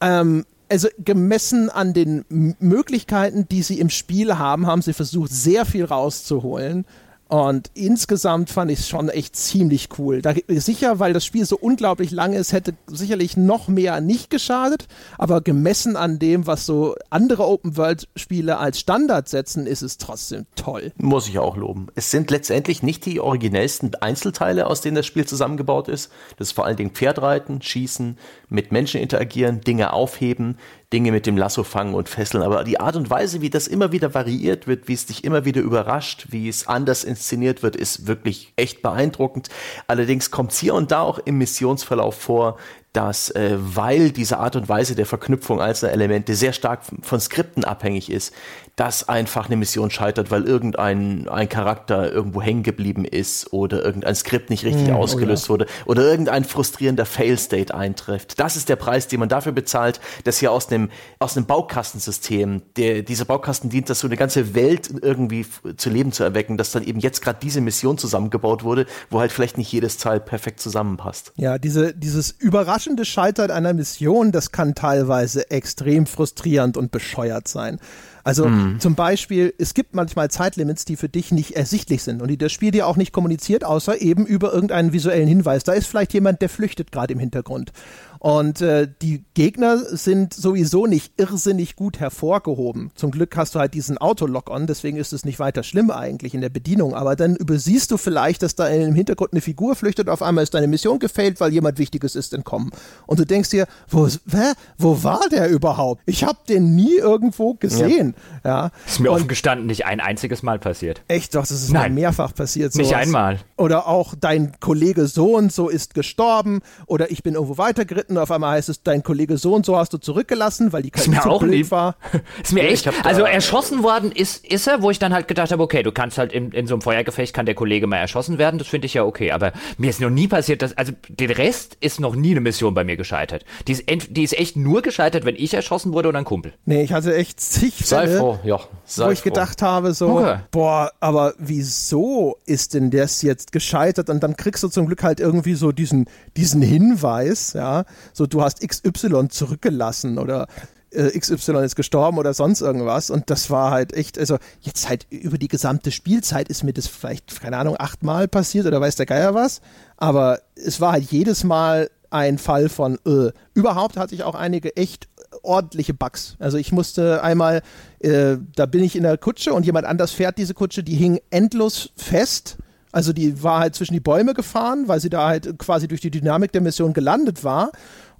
Ähm, 0.00 0.44
also 0.68 0.88
gemessen 0.98 1.68
an 1.68 1.92
den 1.92 2.24
Möglichkeiten, 2.28 3.46
die 3.50 3.62
sie 3.62 3.80
im 3.80 3.90
Spiel 3.90 4.38
haben, 4.38 4.66
haben 4.66 4.82
sie 4.82 4.92
versucht, 4.92 5.32
sehr 5.32 5.66
viel 5.66 5.84
rauszuholen. 5.84 6.86
Und 7.30 7.70
insgesamt 7.74 8.50
fand 8.50 8.72
ich 8.72 8.80
es 8.80 8.88
schon 8.88 9.08
echt 9.08 9.36
ziemlich 9.36 9.88
cool. 9.98 10.20
Da, 10.20 10.34
sicher, 10.48 10.98
weil 10.98 11.12
das 11.12 11.24
Spiel 11.24 11.44
so 11.44 11.56
unglaublich 11.56 12.10
lang 12.10 12.32
ist, 12.32 12.52
hätte 12.52 12.74
sicherlich 12.88 13.36
noch 13.36 13.68
mehr 13.68 14.00
nicht 14.00 14.30
geschadet. 14.30 14.88
Aber 15.16 15.40
gemessen 15.40 15.94
an 15.94 16.18
dem, 16.18 16.48
was 16.48 16.66
so 16.66 16.96
andere 17.08 17.46
Open-World-Spiele 17.46 18.58
als 18.58 18.80
Standard 18.80 19.28
setzen, 19.28 19.68
ist 19.68 19.82
es 19.82 19.96
trotzdem 19.96 20.46
toll. 20.56 20.90
Muss 20.96 21.28
ich 21.28 21.38
auch 21.38 21.56
loben. 21.56 21.86
Es 21.94 22.10
sind 22.10 22.32
letztendlich 22.32 22.82
nicht 22.82 23.06
die 23.06 23.20
originellsten 23.20 23.94
Einzelteile, 23.94 24.66
aus 24.66 24.80
denen 24.80 24.96
das 24.96 25.06
Spiel 25.06 25.24
zusammengebaut 25.24 25.86
ist. 25.86 26.10
Das 26.36 26.48
ist 26.48 26.52
vor 26.52 26.64
allen 26.66 26.76
Dingen 26.76 26.90
Pferdreiten, 26.90 27.62
Schießen, 27.62 28.18
mit 28.48 28.72
Menschen 28.72 29.00
interagieren, 29.00 29.60
Dinge 29.60 29.92
aufheben, 29.92 30.58
Dinge 30.92 31.12
mit 31.12 31.26
dem 31.26 31.36
Lasso 31.36 31.62
fangen 31.62 31.94
und 31.94 32.08
fesseln. 32.08 32.42
Aber 32.42 32.64
die 32.64 32.80
Art 32.80 32.96
und 32.96 33.10
Weise, 33.10 33.40
wie 33.40 33.50
das 33.50 33.68
immer 33.68 33.92
wieder 33.92 34.12
variiert 34.12 34.66
wird, 34.66 34.88
wie 34.88 34.94
es 34.94 35.06
dich 35.06 35.22
immer 35.22 35.44
wieder 35.44 35.60
überrascht, 35.60 36.26
wie 36.30 36.48
es 36.48 36.66
anders 36.66 37.04
inszeniert 37.04 37.62
wird, 37.62 37.76
ist 37.76 38.06
wirklich 38.08 38.52
echt 38.56 38.82
beeindruckend. 38.82 39.48
Allerdings 39.86 40.30
kommt 40.30 40.52
es 40.52 40.58
hier 40.58 40.74
und 40.74 40.90
da 40.90 41.02
auch 41.02 41.18
im 41.18 41.38
Missionsverlauf 41.38 42.16
vor, 42.16 42.58
dass 42.92 43.30
äh, 43.30 43.56
weil 43.56 44.10
diese 44.10 44.38
Art 44.38 44.56
und 44.56 44.68
Weise 44.68 44.96
der 44.96 45.06
Verknüpfung 45.06 45.60
einzelner 45.60 45.92
Elemente 45.92 46.34
sehr 46.34 46.52
stark 46.52 46.80
von 47.02 47.20
Skripten 47.20 47.62
abhängig 47.62 48.10
ist, 48.10 48.34
dass 48.80 49.10
einfach 49.10 49.44
eine 49.44 49.58
Mission 49.58 49.90
scheitert, 49.90 50.30
weil 50.30 50.44
irgendein 50.44 51.28
ein 51.28 51.50
Charakter 51.50 52.10
irgendwo 52.10 52.40
hängen 52.40 52.62
geblieben 52.62 53.04
ist 53.04 53.52
oder 53.52 53.84
irgendein 53.84 54.14
Skript 54.14 54.48
nicht 54.48 54.64
richtig 54.64 54.88
mm, 54.88 54.94
ausgelöst 54.94 55.44
ja. 55.44 55.48
wurde 55.50 55.66
oder 55.84 56.02
irgendein 56.04 56.44
frustrierender 56.44 57.04
Fail-State 57.04 57.74
eintrifft. 57.74 58.40
Das 58.40 58.56
ist 58.56 58.70
der 58.70 58.76
Preis, 58.76 59.06
den 59.06 59.20
man 59.20 59.28
dafür 59.28 59.52
bezahlt, 59.52 60.00
dass 60.24 60.38
hier 60.38 60.50
aus 60.50 60.72
einem, 60.72 60.88
aus 61.18 61.36
einem 61.36 61.44
Baukastensystem, 61.44 62.62
der, 62.78 63.02
dieser 63.02 63.26
Baukasten 63.26 63.68
dient, 63.68 63.90
dass 63.90 64.00
so 64.00 64.06
eine 64.06 64.16
ganze 64.16 64.54
Welt 64.54 64.88
irgendwie 65.02 65.44
zu 65.76 65.90
Leben 65.90 66.10
zu 66.10 66.24
erwecken, 66.24 66.56
dass 66.56 66.72
dann 66.72 66.82
eben 66.82 67.00
jetzt 67.00 67.20
gerade 67.20 67.38
diese 67.42 67.60
Mission 67.60 67.98
zusammengebaut 67.98 68.64
wurde, 68.64 68.86
wo 69.10 69.20
halt 69.20 69.30
vielleicht 69.30 69.58
nicht 69.58 69.70
jedes 69.70 69.98
Teil 69.98 70.20
perfekt 70.20 70.58
zusammenpasst. 70.58 71.32
Ja, 71.36 71.58
diese, 71.58 71.92
dieses 71.92 72.30
überraschende 72.30 73.04
Scheitern 73.04 73.50
einer 73.50 73.74
Mission, 73.74 74.32
das 74.32 74.52
kann 74.52 74.74
teilweise 74.74 75.50
extrem 75.50 76.06
frustrierend 76.06 76.78
und 76.78 76.90
bescheuert 76.90 77.46
sein. 77.46 77.78
Also 78.24 78.46
mhm. 78.48 78.80
zum 78.80 78.94
Beispiel, 78.94 79.54
es 79.58 79.74
gibt 79.74 79.94
manchmal 79.94 80.30
Zeitlimits, 80.30 80.84
die 80.84 80.96
für 80.96 81.08
dich 81.08 81.32
nicht 81.32 81.56
ersichtlich 81.56 82.02
sind 82.02 82.22
und 82.22 82.28
die 82.28 82.38
das 82.38 82.52
Spiel 82.52 82.70
dir 82.70 82.86
auch 82.86 82.96
nicht 82.96 83.12
kommuniziert, 83.12 83.64
außer 83.64 84.00
eben 84.00 84.26
über 84.26 84.52
irgendeinen 84.52 84.92
visuellen 84.92 85.28
Hinweis. 85.28 85.64
Da 85.64 85.72
ist 85.72 85.86
vielleicht 85.86 86.12
jemand, 86.12 86.42
der 86.42 86.48
flüchtet 86.48 86.92
gerade 86.92 87.12
im 87.12 87.18
Hintergrund. 87.18 87.72
Und 88.20 88.60
äh, 88.60 88.86
die 89.00 89.24
Gegner 89.32 89.78
sind 89.78 90.34
sowieso 90.34 90.86
nicht 90.86 91.14
irrsinnig 91.16 91.74
gut 91.74 92.00
hervorgehoben. 92.00 92.90
Zum 92.94 93.10
Glück 93.10 93.34
hast 93.34 93.54
du 93.54 93.58
halt 93.58 93.72
diesen 93.72 93.96
Auto-Lock-on, 93.96 94.66
deswegen 94.66 94.98
ist 94.98 95.14
es 95.14 95.24
nicht 95.24 95.38
weiter 95.38 95.62
schlimm 95.62 95.90
eigentlich 95.90 96.34
in 96.34 96.42
der 96.42 96.50
Bedienung. 96.50 96.94
Aber 96.94 97.16
dann 97.16 97.34
übersiehst 97.34 97.90
du 97.90 97.96
vielleicht, 97.96 98.42
dass 98.42 98.54
da 98.54 98.68
im 98.68 98.94
Hintergrund 98.94 99.32
eine 99.32 99.40
Figur 99.40 99.74
flüchtet, 99.74 100.10
auf 100.10 100.20
einmal 100.20 100.44
ist 100.44 100.52
deine 100.52 100.66
Mission 100.66 100.98
gefailt, 100.98 101.40
weil 101.40 101.52
jemand 101.52 101.78
Wichtiges 101.78 102.14
ist 102.14 102.34
entkommen. 102.34 102.70
Und 103.06 103.18
du 103.18 103.24
denkst 103.24 103.48
dir, 103.48 103.66
wo, 103.88 104.06
hä? 104.06 104.52
wo 104.76 105.02
war 105.02 105.22
der 105.30 105.48
überhaupt? 105.48 106.02
Ich 106.04 106.22
habe 106.22 106.38
den 106.46 106.76
nie 106.76 106.96
irgendwo 106.96 107.54
gesehen. 107.54 108.14
Ja. 108.44 108.64
ja. 108.64 108.70
Ist 108.86 109.00
mir 109.00 109.10
offen 109.10 109.28
gestanden 109.28 109.66
nicht 109.66 109.86
ein 109.86 110.00
einziges 110.00 110.42
Mal 110.42 110.58
passiert. 110.58 111.02
Echt 111.08 111.34
doch, 111.34 111.42
das 111.46 111.52
ist 111.52 111.72
Nein. 111.72 111.94
mir 111.94 112.02
mehrfach 112.02 112.34
passiert. 112.34 112.74
Sowas. 112.74 112.86
Nicht 112.86 112.96
einmal. 112.96 113.38
Oder 113.56 113.86
auch 113.86 114.14
dein 114.14 114.52
Kollege 114.60 115.06
so 115.06 115.36
und 115.36 115.52
so 115.52 115.70
ist 115.70 115.94
gestorben 115.94 116.60
oder 116.86 117.10
ich 117.10 117.22
bin 117.22 117.34
irgendwo 117.34 117.56
weitergeritten 117.56 118.09
und 118.10 118.18
auf 118.18 118.30
einmal 118.30 118.56
heißt 118.56 118.68
es, 118.68 118.82
dein 118.82 119.02
Kollege 119.02 119.36
so 119.36 119.54
und 119.54 119.64
so 119.64 119.76
hast 119.76 119.92
du 119.92 119.98
zurückgelassen, 119.98 120.72
weil 120.72 120.82
die 120.82 120.90
KI 120.90 121.10
zu 121.20 121.38
blöd 121.38 121.70
war. 121.70 121.96
ist 122.42 122.52
mir 122.52 122.62
echt, 122.68 122.88
also 123.04 123.22
erschossen 123.22 123.82
worden 123.82 124.12
ist, 124.12 124.44
ist 124.44 124.66
er, 124.66 124.82
wo 124.82 124.90
ich 124.90 124.98
dann 124.98 125.12
halt 125.12 125.28
gedacht 125.28 125.52
habe, 125.52 125.62
okay, 125.62 125.82
du 125.82 125.92
kannst 125.92 126.18
halt 126.18 126.32
in, 126.32 126.52
in 126.52 126.66
so 126.66 126.74
einem 126.74 126.82
Feuergefecht 126.82 127.34
kann 127.34 127.46
der 127.46 127.54
Kollege 127.54 127.86
mal 127.86 127.96
erschossen 127.96 128.38
werden, 128.38 128.58
das 128.58 128.68
finde 128.68 128.86
ich 128.86 128.94
ja 128.94 129.04
okay, 129.04 129.32
aber 129.32 129.52
mir 129.78 129.90
ist 129.90 130.00
noch 130.00 130.10
nie 130.10 130.28
passiert, 130.28 130.62
dass, 130.62 130.76
also 130.76 130.92
den 131.08 131.30
Rest 131.30 131.76
ist 131.80 132.00
noch 132.00 132.14
nie 132.14 132.32
eine 132.32 132.40
Mission 132.40 132.74
bei 132.74 132.84
mir 132.84 132.96
gescheitert. 132.96 133.44
Die 133.66 133.72
ist, 133.72 133.88
ent, 133.88 134.16
die 134.16 134.22
ist 134.22 134.38
echt 134.38 134.56
nur 134.56 134.82
gescheitert, 134.82 135.24
wenn 135.24 135.36
ich 135.36 135.54
erschossen 135.54 135.92
wurde 135.92 136.08
oder 136.08 136.18
ein 136.18 136.24
Kumpel. 136.24 136.52
Nee, 136.64 136.82
ich 136.82 136.92
hatte 136.92 137.14
echt 137.14 137.40
zig 137.40 137.74
Fälle, 137.74 138.08
sei 138.08 138.18
froh, 138.18 138.38
ja, 138.44 138.60
sei 138.84 139.06
wo 139.06 139.10
ich 139.10 139.20
froh. 139.20 139.30
gedacht 139.30 139.62
habe, 139.62 139.94
so, 139.94 140.18
okay. 140.18 140.38
boah, 140.50 140.90
aber 141.00 141.34
wieso 141.38 142.36
ist 142.46 142.74
denn 142.74 142.90
das 142.90 143.22
jetzt 143.22 143.52
gescheitert? 143.52 144.10
Und 144.10 144.22
dann 144.22 144.36
kriegst 144.36 144.62
du 144.62 144.68
zum 144.68 144.86
Glück 144.86 145.02
halt 145.02 145.20
irgendwie 145.20 145.54
so 145.54 145.72
diesen, 145.72 146.06
diesen 146.36 146.62
Hinweis, 146.62 147.52
ja, 147.52 147.84
so 148.12 148.26
du 148.26 148.42
hast 148.42 148.66
XY 148.66 149.28
zurückgelassen 149.28 150.18
oder 150.18 150.46
äh, 150.90 151.18
XY 151.18 151.64
ist 151.64 151.76
gestorben 151.76 152.18
oder 152.18 152.34
sonst 152.34 152.60
irgendwas. 152.60 153.10
Und 153.10 153.30
das 153.30 153.50
war 153.50 153.70
halt 153.70 153.92
echt, 153.92 154.18
also 154.18 154.38
jetzt 154.60 154.88
halt 154.88 155.06
über 155.10 155.38
die 155.38 155.48
gesamte 155.48 155.90
Spielzeit 155.90 156.48
ist 156.48 156.64
mir 156.64 156.72
das 156.72 156.86
vielleicht, 156.86 157.40
keine 157.40 157.56
Ahnung, 157.56 157.76
achtmal 157.78 158.28
passiert 158.28 158.66
oder 158.66 158.80
weiß 158.80 158.96
der 158.96 159.06
Geier 159.06 159.34
was. 159.34 159.60
Aber 159.96 160.40
es 160.54 160.80
war 160.80 160.92
halt 160.92 161.10
jedes 161.10 161.44
Mal 161.44 161.90
ein 162.10 162.38
Fall 162.38 162.68
von, 162.68 162.98
äh. 163.06 163.30
überhaupt 163.54 163.96
hatte 163.96 164.14
ich 164.14 164.24
auch 164.24 164.34
einige 164.34 164.76
echt 164.76 165.08
ordentliche 165.42 165.94
Bugs. 165.94 166.36
Also 166.40 166.58
ich 166.58 166.72
musste 166.72 167.22
einmal, 167.22 167.62
äh, 168.00 168.36
da 168.56 168.66
bin 168.66 168.82
ich 168.82 168.96
in 168.96 169.04
der 169.04 169.16
Kutsche 169.16 169.54
und 169.54 169.64
jemand 169.64 169.86
anders 169.86 170.10
fährt 170.10 170.38
diese 170.38 170.54
Kutsche, 170.54 170.82
die 170.82 170.96
hing 170.96 171.20
endlos 171.30 171.90
fest 171.96 172.58
also 172.92 173.12
die 173.12 173.42
war 173.42 173.60
halt 173.60 173.74
zwischen 173.74 173.94
die 173.94 174.00
Bäume 174.00 174.34
gefahren, 174.34 174.88
weil 174.88 175.00
sie 175.00 175.10
da 175.10 175.28
halt 175.28 175.58
quasi 175.58 175.88
durch 175.88 176.00
die 176.00 176.10
Dynamik 176.10 176.52
der 176.52 176.60
Mission 176.60 176.92
gelandet 176.92 177.44
war. 177.44 177.70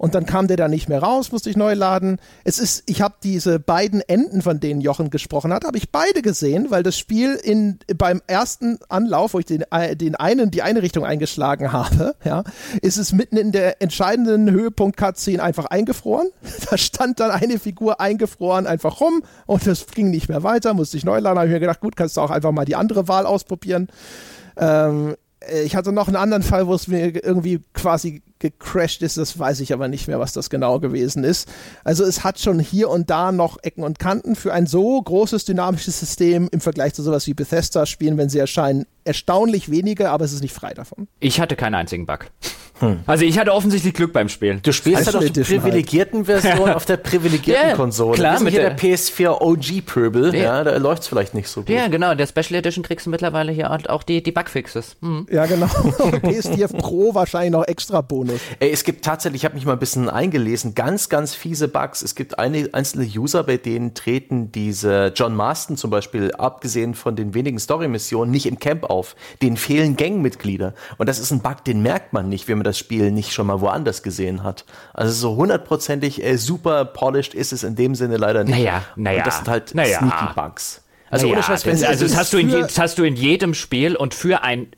Und 0.01 0.15
dann 0.15 0.25
kam 0.25 0.49
der 0.49 0.57
da 0.57 0.67
nicht 0.67 0.89
mehr 0.89 1.03
raus, 1.03 1.31
musste 1.31 1.51
ich 1.51 1.59
neu 1.59 1.75
laden. 1.75 2.21
Es 2.43 2.59
ist, 2.59 2.85
ich 2.87 3.03
habe 3.03 3.17
diese 3.23 3.61
beiden 3.61 4.01
Enden, 4.01 4.41
von 4.41 4.59
denen 4.59 4.81
Jochen 4.81 5.11
gesprochen 5.11 5.53
hat, 5.53 5.65
habe 5.65 5.77
ich 5.77 5.91
beide 5.91 6.23
gesehen, 6.23 6.71
weil 6.71 6.83
das 6.83 6.97
Spiel 6.97 7.35
in 7.35 7.81
beim 7.99 8.23
ersten 8.27 8.79
Anlauf, 8.89 9.35
wo 9.35 9.41
ich 9.41 9.45
den, 9.45 9.63
äh, 9.71 9.97
den 9.97 10.15
einen 10.15 10.51
die 10.51 10.63
eine 10.63 10.81
Richtung 10.81 11.05
eingeschlagen 11.05 11.73
habe, 11.73 12.15
ja, 12.25 12.45
ist 12.81 12.97
es 12.97 13.13
mitten 13.13 13.37
in 13.37 13.53
der 13.53 13.83
entscheidenden 13.83 14.51
Höhepunkt 14.51 14.97
Cutscene 14.97 15.43
einfach 15.43 15.67
eingefroren. 15.67 16.31
Da 16.71 16.79
stand 16.79 17.21
dann 17.21 17.31
eine 17.31 17.59
Figur 17.59 18.01
eingefroren 18.01 18.67
einfach 18.67 19.01
rum 19.01 19.23
und 19.47 19.67
das 19.67 19.87
ging 19.87 20.11
nicht 20.11 20.29
mehr 20.29 20.45
weiter, 20.45 20.73
musste 20.73 20.97
ich 20.97 21.05
neu 21.05 21.19
laden. 21.19 21.39
Habe 21.39 21.49
ich 21.49 21.53
mir 21.53 21.61
gedacht, 21.61 21.81
gut, 21.81 21.97
kannst 21.97 22.17
du 22.17 22.23
auch 22.23 22.31
einfach 22.31 22.53
mal 22.53 22.65
die 22.65 22.77
andere 22.77 23.09
Wahl 23.09 23.27
ausprobieren. 23.27 23.89
Ähm, 24.61 25.17
äh, 25.41 25.63
ich 25.63 25.75
hatte 25.77 25.93
noch 25.93 26.07
einen 26.07 26.17
anderen 26.17 26.43
Fall, 26.43 26.67
wo 26.67 26.75
es 26.75 26.87
mir 26.87 27.25
irgendwie 27.25 27.61
quasi 27.73 28.23
gecrashed 28.39 29.03
ist, 29.03 29.19
das 29.19 29.39
weiß 29.39 29.61
ich 29.61 29.73
aber 29.73 29.87
nicht 29.89 30.09
mehr, 30.09 30.19
was 30.19 30.33
das 30.33 30.49
genau 30.49 30.81
gewesen 30.81 31.25
ist. 31.25 31.49
Also 31.85 32.05
es 32.05 32.25
hat 32.25 32.39
schon 32.41 32.59
hier 32.59 32.89
und 32.89 33.11
da 33.11 33.33
noch 33.33 33.59
Ecken 33.63 33.85
und 33.85 33.99
Kanten 33.99 34.35
für 34.35 34.53
ein 34.53 34.67
so 34.67 35.01
großes 35.01 35.45
dynamisches 35.45 36.01
System 36.01 36.49
im 36.51 36.61
Vergleich 36.61 36.95
zu 36.95 37.03
sowas 37.03 37.27
wie 37.27 37.35
Bethesda 37.35 37.85
spielen, 37.85 38.17
wenn 38.17 38.31
sie 38.31 38.39
erscheinen, 38.39 38.87
erstaunlich 39.05 39.71
wenige, 39.71 40.11
aber 40.11 40.25
es 40.25 40.33
ist 40.33 40.43
nicht 40.43 40.55
frei 40.55 40.73
davon. 40.73 41.07
Ich 41.21 41.39
hatte 41.39 41.55
keinen 41.55 41.75
einzigen 41.75 42.07
Bug. 42.07 42.31
Hm. 42.81 43.01
Also 43.07 43.25
ich 43.25 43.39
hatte 43.39 43.53
offensichtlich 43.53 43.95
Glück 43.95 44.13
beim 44.13 44.29
Spielen. 44.29 44.61
Du 44.63 44.73
spielst 44.73 45.07
ja 45.07 45.13
doch 45.13 45.23
die 45.23 45.41
privilegierten 45.41 46.27
halt. 46.27 46.43
Version 46.43 46.71
auf 46.75 46.87
der 46.87 46.97
privilegierten 46.97 47.71
ja, 47.71 47.77
Konsole. 47.77 48.17
Klar, 48.17 48.41
mit 48.41 48.53
hier 48.53 48.63
der, 48.63 48.71
der 48.71 48.79
PS4 48.79 49.41
OG 49.41 49.85
Pöbel, 49.85 50.35
ja. 50.35 50.43
ja, 50.43 50.65
da 50.65 50.77
läuft 50.79 51.03
es 51.03 51.09
vielleicht 51.09 51.35
nicht 51.35 51.49
so 51.49 51.61
gut. 51.61 51.71
Ja, 51.71 51.89
genau, 51.89 52.11
in 52.11 52.19
der 52.19 52.27
Special 52.27 52.55
Edition 52.59 52.83
kriegst 52.83 53.07
du 53.07 53.11
mittlerweile 53.11 53.53
hier 53.53 53.71
auch 53.71 54.03
die, 54.03 54.23
die 54.23 54.33
Bugfixes. 54.33 54.97
Hm. 55.03 55.27
Ja, 55.31 55.47
genau. 55.47 55.67
PS4 55.67 56.79
Pro 56.79 57.15
wahrscheinlich 57.15 57.53
noch 57.53 57.67
extra 57.67 58.01
Bonus. 58.01 58.41
Ey, 58.59 58.71
es 58.71 58.85
gibt 58.85 59.05
tatsächlich, 59.05 59.43
ich 59.43 59.45
habe 59.45 59.55
mich 59.55 59.67
mal 59.67 59.75
ein 59.75 59.79
bisschen 59.79 60.09
eingelesen, 60.09 60.75
ganz, 60.75 61.09
ganz 61.09 61.35
fiese 61.35 61.69
Bugs. 61.69 62.03
Es 62.03 62.15
gibt 62.15 62.39
eine, 62.39 62.71
einzelne 62.73 63.05
User, 63.05 63.45
bei 63.45 63.59
denen 63.59 63.95
treten 63.95 64.53
diese 64.53 65.13
John 65.15 65.35
Marston 65.37 65.77
zum 65.77 65.91
Beispiel, 65.91 66.33
abgesehen 66.33 66.95
von 66.95 67.15
den 67.15 67.35
wenigen 67.35 67.59
Story-Missionen, 67.59 68.31
nicht 68.31 68.47
im 68.47 68.59
Camp 68.59 68.85
auf. 68.85 69.17
Denen 69.43 69.57
fehlen 69.57 69.97
Gangmitglieder. 69.97 70.75
Und 70.97 71.09
das 71.09 71.19
ist 71.19 71.31
ein 71.31 71.41
Bug, 71.41 71.65
den 71.65 71.83
merkt 71.83 72.13
man 72.13 72.29
nicht, 72.29 72.49
wenn 72.49 72.59
man 72.59 72.65
das 72.65 72.70
Spiel 72.79 73.11
nicht 73.11 73.33
schon 73.33 73.47
mal 73.47 73.61
woanders 73.61 74.03
gesehen 74.03 74.43
hat. 74.43 74.65
Also 74.93 75.13
so 75.13 75.37
hundertprozentig 75.37 76.23
äh, 76.23 76.37
super 76.37 76.85
polished 76.85 77.35
ist 77.35 77.53
es 77.53 77.63
in 77.63 77.77
dem 77.77 77.95
Sinne 77.95 78.17
leider 78.17 78.45
nicht. 78.45 78.57
Naja, 78.57 78.83
naja. 78.97 79.19
Und 79.19 79.27
das 79.27 79.37
sind 79.37 79.49
halt 79.49 79.75
naja. 79.75 79.99
sneaky 79.99 80.35
Bugs. 80.35 80.83
Also 81.11 81.27
naja, 81.27 81.39
ohne 81.39 81.43
Scheiß, 81.43 81.65
das, 81.65 81.83
also 81.83 82.05
das 82.05 82.17
hast, 82.17 82.33
du 82.33 82.39
in 82.39 82.49
je, 82.49 82.61
das 82.61 82.79
hast 82.79 82.99
du 82.99 83.03
in 83.03 83.17
jedem 83.17 83.53
Spiel 83.53 83.97
und 83.97 84.15
für 84.15 84.45
ein 84.45 84.69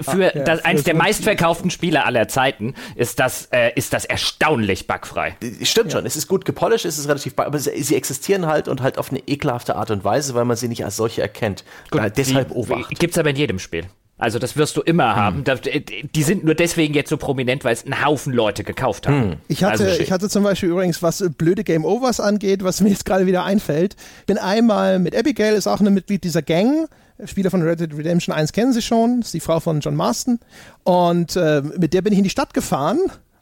für 0.00 0.32
ah, 0.32 0.36
ja, 0.36 0.44
das, 0.44 0.64
eines 0.64 0.84
der 0.84 0.94
meistverkauften 0.94 1.70
Spiele 1.70 2.04
aller 2.04 2.28
Zeiten 2.28 2.74
ist 2.94 3.18
das 3.18 3.46
äh, 3.46 3.72
ist 3.74 3.92
das 3.92 4.04
erstaunlich 4.04 4.86
bugfrei. 4.86 5.36
Stimmt 5.62 5.92
ja. 5.92 5.98
schon, 5.98 6.06
es 6.06 6.14
ist 6.14 6.28
gut 6.28 6.44
gepolished, 6.44 6.84
es 6.84 6.96
ist 6.96 7.08
relativ 7.08 7.36
aber 7.36 7.58
sie, 7.58 7.82
sie, 7.82 7.96
existieren 7.96 8.46
halt 8.46 8.68
und 8.68 8.82
halt 8.82 8.98
auf 8.98 9.10
eine 9.10 9.18
ekelhafte 9.26 9.74
Art 9.74 9.90
und 9.90 10.04
Weise, 10.04 10.34
weil 10.34 10.44
man 10.44 10.56
sie 10.56 10.68
nicht 10.68 10.84
als 10.84 10.94
solche 10.94 11.22
erkennt. 11.22 11.64
Gut, 11.90 12.02
deshalb 12.16 12.52
Obacht. 12.52 12.96
Gibt's 13.00 13.18
aber 13.18 13.30
in 13.30 13.36
jedem 13.36 13.58
Spiel. 13.58 13.86
Also 14.20 14.38
das 14.38 14.56
wirst 14.56 14.76
du 14.76 14.82
immer 14.82 15.16
haben. 15.16 15.44
Hm. 15.46 15.84
Die 16.14 16.22
sind 16.22 16.44
nur 16.44 16.54
deswegen 16.54 16.94
jetzt 16.94 17.10
so 17.10 17.16
prominent, 17.16 17.64
weil 17.64 17.72
es 17.72 17.84
einen 17.84 18.04
Haufen 18.04 18.32
Leute 18.32 18.64
gekauft 18.64 19.08
haben. 19.08 19.22
Hm. 19.22 19.36
Ich 19.48 19.64
hatte, 19.64 19.84
also 19.84 20.02
ich 20.02 20.12
hatte 20.12 20.28
zum 20.28 20.44
Beispiel 20.44 20.68
übrigens, 20.68 21.02
was 21.02 21.24
blöde 21.36 21.64
Game 21.64 21.84
Overs 21.84 22.20
angeht, 22.20 22.62
was 22.62 22.80
mir 22.82 22.90
jetzt 22.90 23.04
gerade 23.04 23.26
wieder 23.26 23.44
einfällt. 23.44 23.96
Bin 24.26 24.38
einmal 24.38 24.98
mit 24.98 25.16
Abigail, 25.16 25.54
ist 25.54 25.66
auch 25.66 25.80
eine 25.80 25.90
Mitglied 25.90 26.22
dieser 26.24 26.42
Gang. 26.42 26.88
Spieler 27.24 27.50
von 27.50 27.62
Red 27.62 27.80
Dead 27.80 27.94
Redemption 27.94 28.34
1 28.34 28.52
kennen 28.52 28.72
sie 28.72 28.80
schon, 28.80 29.20
ist 29.20 29.34
die 29.34 29.40
Frau 29.40 29.60
von 29.60 29.80
John 29.80 29.94
Marston. 29.94 30.38
Und 30.84 31.36
äh, 31.36 31.62
mit 31.78 31.92
der 31.92 32.02
bin 32.02 32.12
ich 32.12 32.18
in 32.18 32.24
die 32.24 32.30
Stadt 32.30 32.54
gefahren 32.54 32.98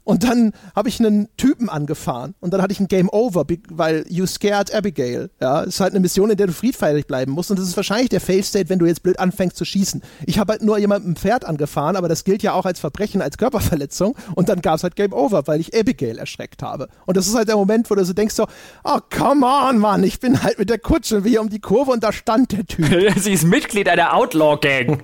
und 0.09 0.25
dann 0.25 0.55
habe 0.75 0.89
ich 0.89 1.01
einen 1.01 1.29
Typen 1.37 1.69
angefahren 1.69 2.35
und 2.41 2.55
dann 2.55 2.63
hatte 2.63 2.73
ich 2.73 2.81
ein 2.81 2.89
Game 2.89 3.11
Over, 3.11 3.45
weil 3.69 4.07
you 4.09 4.25
scared 4.25 4.75
Abigail. 4.75 5.29
Ja, 5.39 5.65
es 5.65 5.75
ist 5.75 5.81
halt 5.81 5.93
eine 5.93 6.01
Mission, 6.01 6.31
in 6.31 6.39
der 6.39 6.47
du 6.47 6.55
friedfertig 6.55 7.07
bleiben 7.07 7.33
musst 7.33 7.51
und 7.51 7.59
das 7.59 7.69
ist 7.69 7.77
wahrscheinlich 7.77 8.09
der 8.09 8.23
Fail 8.23 8.43
State, 8.43 8.71
wenn 8.71 8.79
du 8.79 8.87
jetzt 8.87 9.03
blöd 9.03 9.19
anfängst 9.19 9.59
zu 9.59 9.67
schießen. 9.67 10.01
Ich 10.25 10.39
habe 10.39 10.53
halt 10.53 10.63
nur 10.63 10.79
jemandem 10.79 11.13
ein 11.13 11.17
Pferd 11.17 11.45
angefahren, 11.45 11.95
aber 11.95 12.09
das 12.09 12.25
gilt 12.25 12.43
ja 12.43 12.55
auch 12.55 12.65
als 12.65 12.81
Verbrechen, 12.81 13.21
als 13.21 13.37
Körperverletzung 13.37 14.17
und 14.35 14.49
dann 14.49 14.63
gab 14.63 14.77
es 14.77 14.83
halt 14.83 14.97
Game 14.97 15.13
Over, 15.13 15.47
weil 15.47 15.61
ich 15.61 15.79
Abigail 15.79 16.17
erschreckt 16.17 16.63
habe. 16.63 16.89
Und 17.05 17.19
das 17.19 17.29
ist 17.29 17.35
halt 17.35 17.49
der 17.49 17.57
Moment, 17.57 17.91
wo 17.91 17.95
du 17.95 18.03
so 18.03 18.15
denkst 18.15 18.35
so, 18.35 18.47
oh 18.85 19.01
come 19.15 19.45
on, 19.45 19.77
Mann, 19.77 20.05
ich 20.05 20.21
bin 20.21 20.43
halt 20.43 20.59
mit 20.59 20.71
der 20.71 20.79
Kutsche 20.79 21.25
wie 21.25 21.37
um 21.37 21.51
die 21.51 21.61
Kurve 21.61 21.91
und 21.91 22.03
da 22.03 22.13
stand 22.13 22.53
der 22.53 22.65
Typ. 22.65 22.87
Sie 23.19 23.35
ist 23.35 23.45
Mitglied 23.45 23.91
einer 23.91 24.15
Outlaw 24.15 24.57
Gang. 24.57 25.03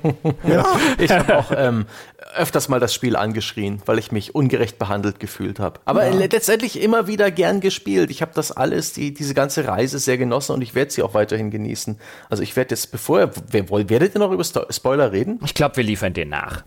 ja. 0.48 0.64
Ich 0.96 1.10
habe 1.10 1.36
auch 1.36 1.52
ähm, 1.54 1.84
öfters 2.34 2.68
mal 2.68 2.80
das 2.80 2.94
Spiel 2.94 3.16
angeschrien, 3.16 3.82
weil 3.86 3.98
ich 3.98 4.12
mich 4.12 4.34
ungerecht 4.34 4.78
behandelt 4.78 5.20
gefühlt 5.20 5.60
habe. 5.60 5.80
Aber 5.84 6.06
ja. 6.06 6.14
letztendlich 6.14 6.80
immer 6.80 7.06
wieder 7.06 7.30
gern 7.30 7.60
gespielt. 7.60 8.10
Ich 8.10 8.22
habe 8.22 8.32
das 8.34 8.52
alles, 8.52 8.92
die, 8.92 9.14
diese 9.14 9.34
ganze 9.34 9.66
Reise 9.66 9.98
sehr 9.98 10.18
genossen 10.18 10.52
und 10.52 10.62
ich 10.62 10.74
werde 10.74 10.90
sie 10.90 11.02
auch 11.02 11.14
weiterhin 11.14 11.50
genießen. 11.50 11.98
Also 12.30 12.42
ich 12.42 12.56
werde 12.56 12.70
jetzt, 12.70 12.90
bevor, 12.90 13.30
wer, 13.50 13.68
werdet 13.70 14.14
ihr 14.14 14.18
noch 14.18 14.32
über 14.32 14.44
Spoiler 14.44 15.12
reden? 15.12 15.38
Ich 15.44 15.54
glaube, 15.54 15.76
wir 15.76 15.84
liefern 15.84 16.12
den 16.12 16.30
nach. 16.30 16.64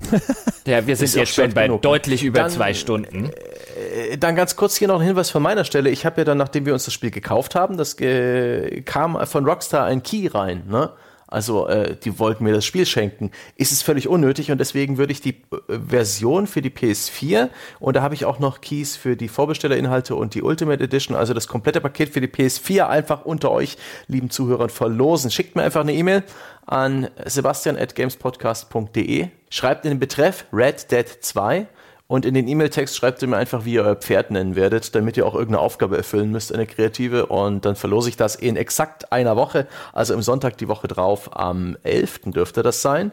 ja, 0.66 0.86
wir 0.86 0.96
sind 0.96 1.14
jetzt 1.16 1.34
schon 1.34 1.54
bei 1.54 1.68
genug. 1.68 1.82
deutlich 1.82 2.24
über 2.24 2.42
dann, 2.42 2.50
zwei 2.50 2.74
Stunden. 2.74 3.30
Äh, 3.30 4.18
dann 4.18 4.36
ganz 4.36 4.56
kurz 4.56 4.78
hier 4.78 4.88
noch 4.88 5.00
ein 5.00 5.06
Hinweis 5.06 5.30
von 5.30 5.42
meiner 5.42 5.64
Stelle. 5.64 5.90
Ich 5.90 6.06
habe 6.06 6.22
ja 6.22 6.26
dann, 6.26 6.38
nachdem 6.38 6.66
wir 6.66 6.74
uns 6.74 6.86
das 6.86 6.94
Spiel 6.94 7.12
gekauft 7.12 7.56
haben, 7.56 7.78
das 7.78 8.00
äh, 8.00 8.82
kam 8.82 9.26
von 9.26 9.46
Rockstar 9.46 9.86
ein 9.86 10.04
Key 10.04 10.28
rein, 10.28 10.64
ne? 10.68 10.92
Also 11.28 11.68
äh, 11.68 11.96
die 11.98 12.20
wollten 12.20 12.46
mir 12.46 12.54
das 12.54 12.66
Spiel 12.66 12.86
schenken. 12.86 13.32
Ist 13.56 13.72
es 13.74 13.82
völlig 13.82 14.08
unnötig 14.08 14.50
und 14.50 14.60
deswegen 14.60 14.98
würde 14.98 15.12
ich 15.12 15.20
die 15.20 15.42
äh, 15.68 15.80
Version 15.88 16.48
für 16.48 16.62
die 16.62 16.70
PS4 16.70 17.50
und 17.80 17.96
da 17.96 18.02
habe 18.02 18.16
ich 18.16 18.24
auch 18.26 18.40
noch 18.40 18.62
Keys 18.62 18.96
für 18.96 19.18
die 19.18 19.28
Vorbestellerinhalte 19.28 20.16
und 20.16 20.36
die 20.36 20.42
Ultimate 20.42 20.82
Edition, 20.82 21.18
also 21.18 21.34
das 21.34 21.48
komplette 21.48 21.82
Paket 21.82 22.10
für 22.10 22.22
die 22.22 22.28
PS4 22.28 22.88
einfach 22.88 23.26
unter 23.26 23.52
euch, 23.52 23.78
lieben 24.08 24.30
Zuhörern, 24.30 24.70
verlosen. 24.70 25.30
Schickt 25.30 25.56
mir 25.56 25.64
einfach 25.64 25.82
eine 25.82 25.94
E-Mail 25.94 26.24
an 26.66 27.10
sebastian 27.26 27.78
at 27.78 27.96
gamespodcast.de, 27.96 29.28
schreibt 29.50 29.86
in 29.86 29.92
den 29.92 30.00
Betreff 30.00 30.46
Red 30.54 30.92
Dead 30.92 31.08
2 31.08 31.68
und 32.08 32.26
in 32.26 32.34
den 32.34 32.48
E-Mail-Text 32.48 32.96
schreibt 32.96 33.22
ihr 33.22 33.28
mir 33.28 33.36
einfach, 33.36 33.66
wie 33.66 33.74
ihr 33.74 33.84
euer 33.84 33.98
Pferd 33.98 34.32
nennen 34.32 34.56
werdet, 34.56 34.96
damit 34.96 35.18
ihr 35.18 35.26
auch 35.26 35.36
irgendeine 35.36 35.60
Aufgabe 35.60 35.98
erfüllen 35.98 36.32
müsst, 36.32 36.54
eine 36.54 36.66
kreative. 36.66 37.26
Und 37.26 37.66
dann 37.66 37.76
verlose 37.76 38.08
ich 38.08 38.16
das 38.16 38.36
in 38.36 38.56
exakt 38.56 39.12
einer 39.12 39.36
Woche, 39.36 39.68
also 39.92 40.14
im 40.14 40.22
Sonntag 40.22 40.58
die 40.58 40.70
Woche 40.70 40.88
drauf, 40.88 41.36
am 41.36 41.76
11. 41.84 42.22
dürfte 42.28 42.64
das 42.64 42.82
sein. 42.82 43.12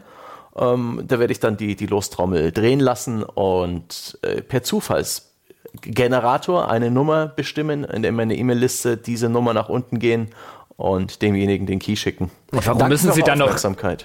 Ähm, 0.55 1.03
da 1.05 1.19
werde 1.19 1.33
ich 1.33 1.41
dann 1.41 1.57
die, 1.57 1.75
die 1.75 1.87
Lostrommel 1.87 2.53
drehen 2.53 2.79
lassen 2.79 3.23
und 3.23 4.17
äh, 4.21 4.41
per 4.41 4.63
Zufallsgenerator 4.63 6.71
eine 6.71 6.89
Nummer 6.89 7.27
bestimmen, 7.27 7.83
in 7.83 8.01
der 8.01 8.13
meine 8.13 8.37
E-Mail-Liste 8.37 8.95
diese 8.95 9.27
Nummer 9.27 9.53
nach 9.53 9.67
unten 9.67 9.99
gehen 9.99 10.29
und 10.77 11.21
demjenigen 11.21 11.65
den 11.65 11.79
Key 11.79 11.95
schicken. 11.95 12.31
Und 12.51 12.67
warum 12.67 12.89
müssen 12.89 13.11
Sie 13.11 13.21
dann 13.21 13.39
noch, 13.39 13.55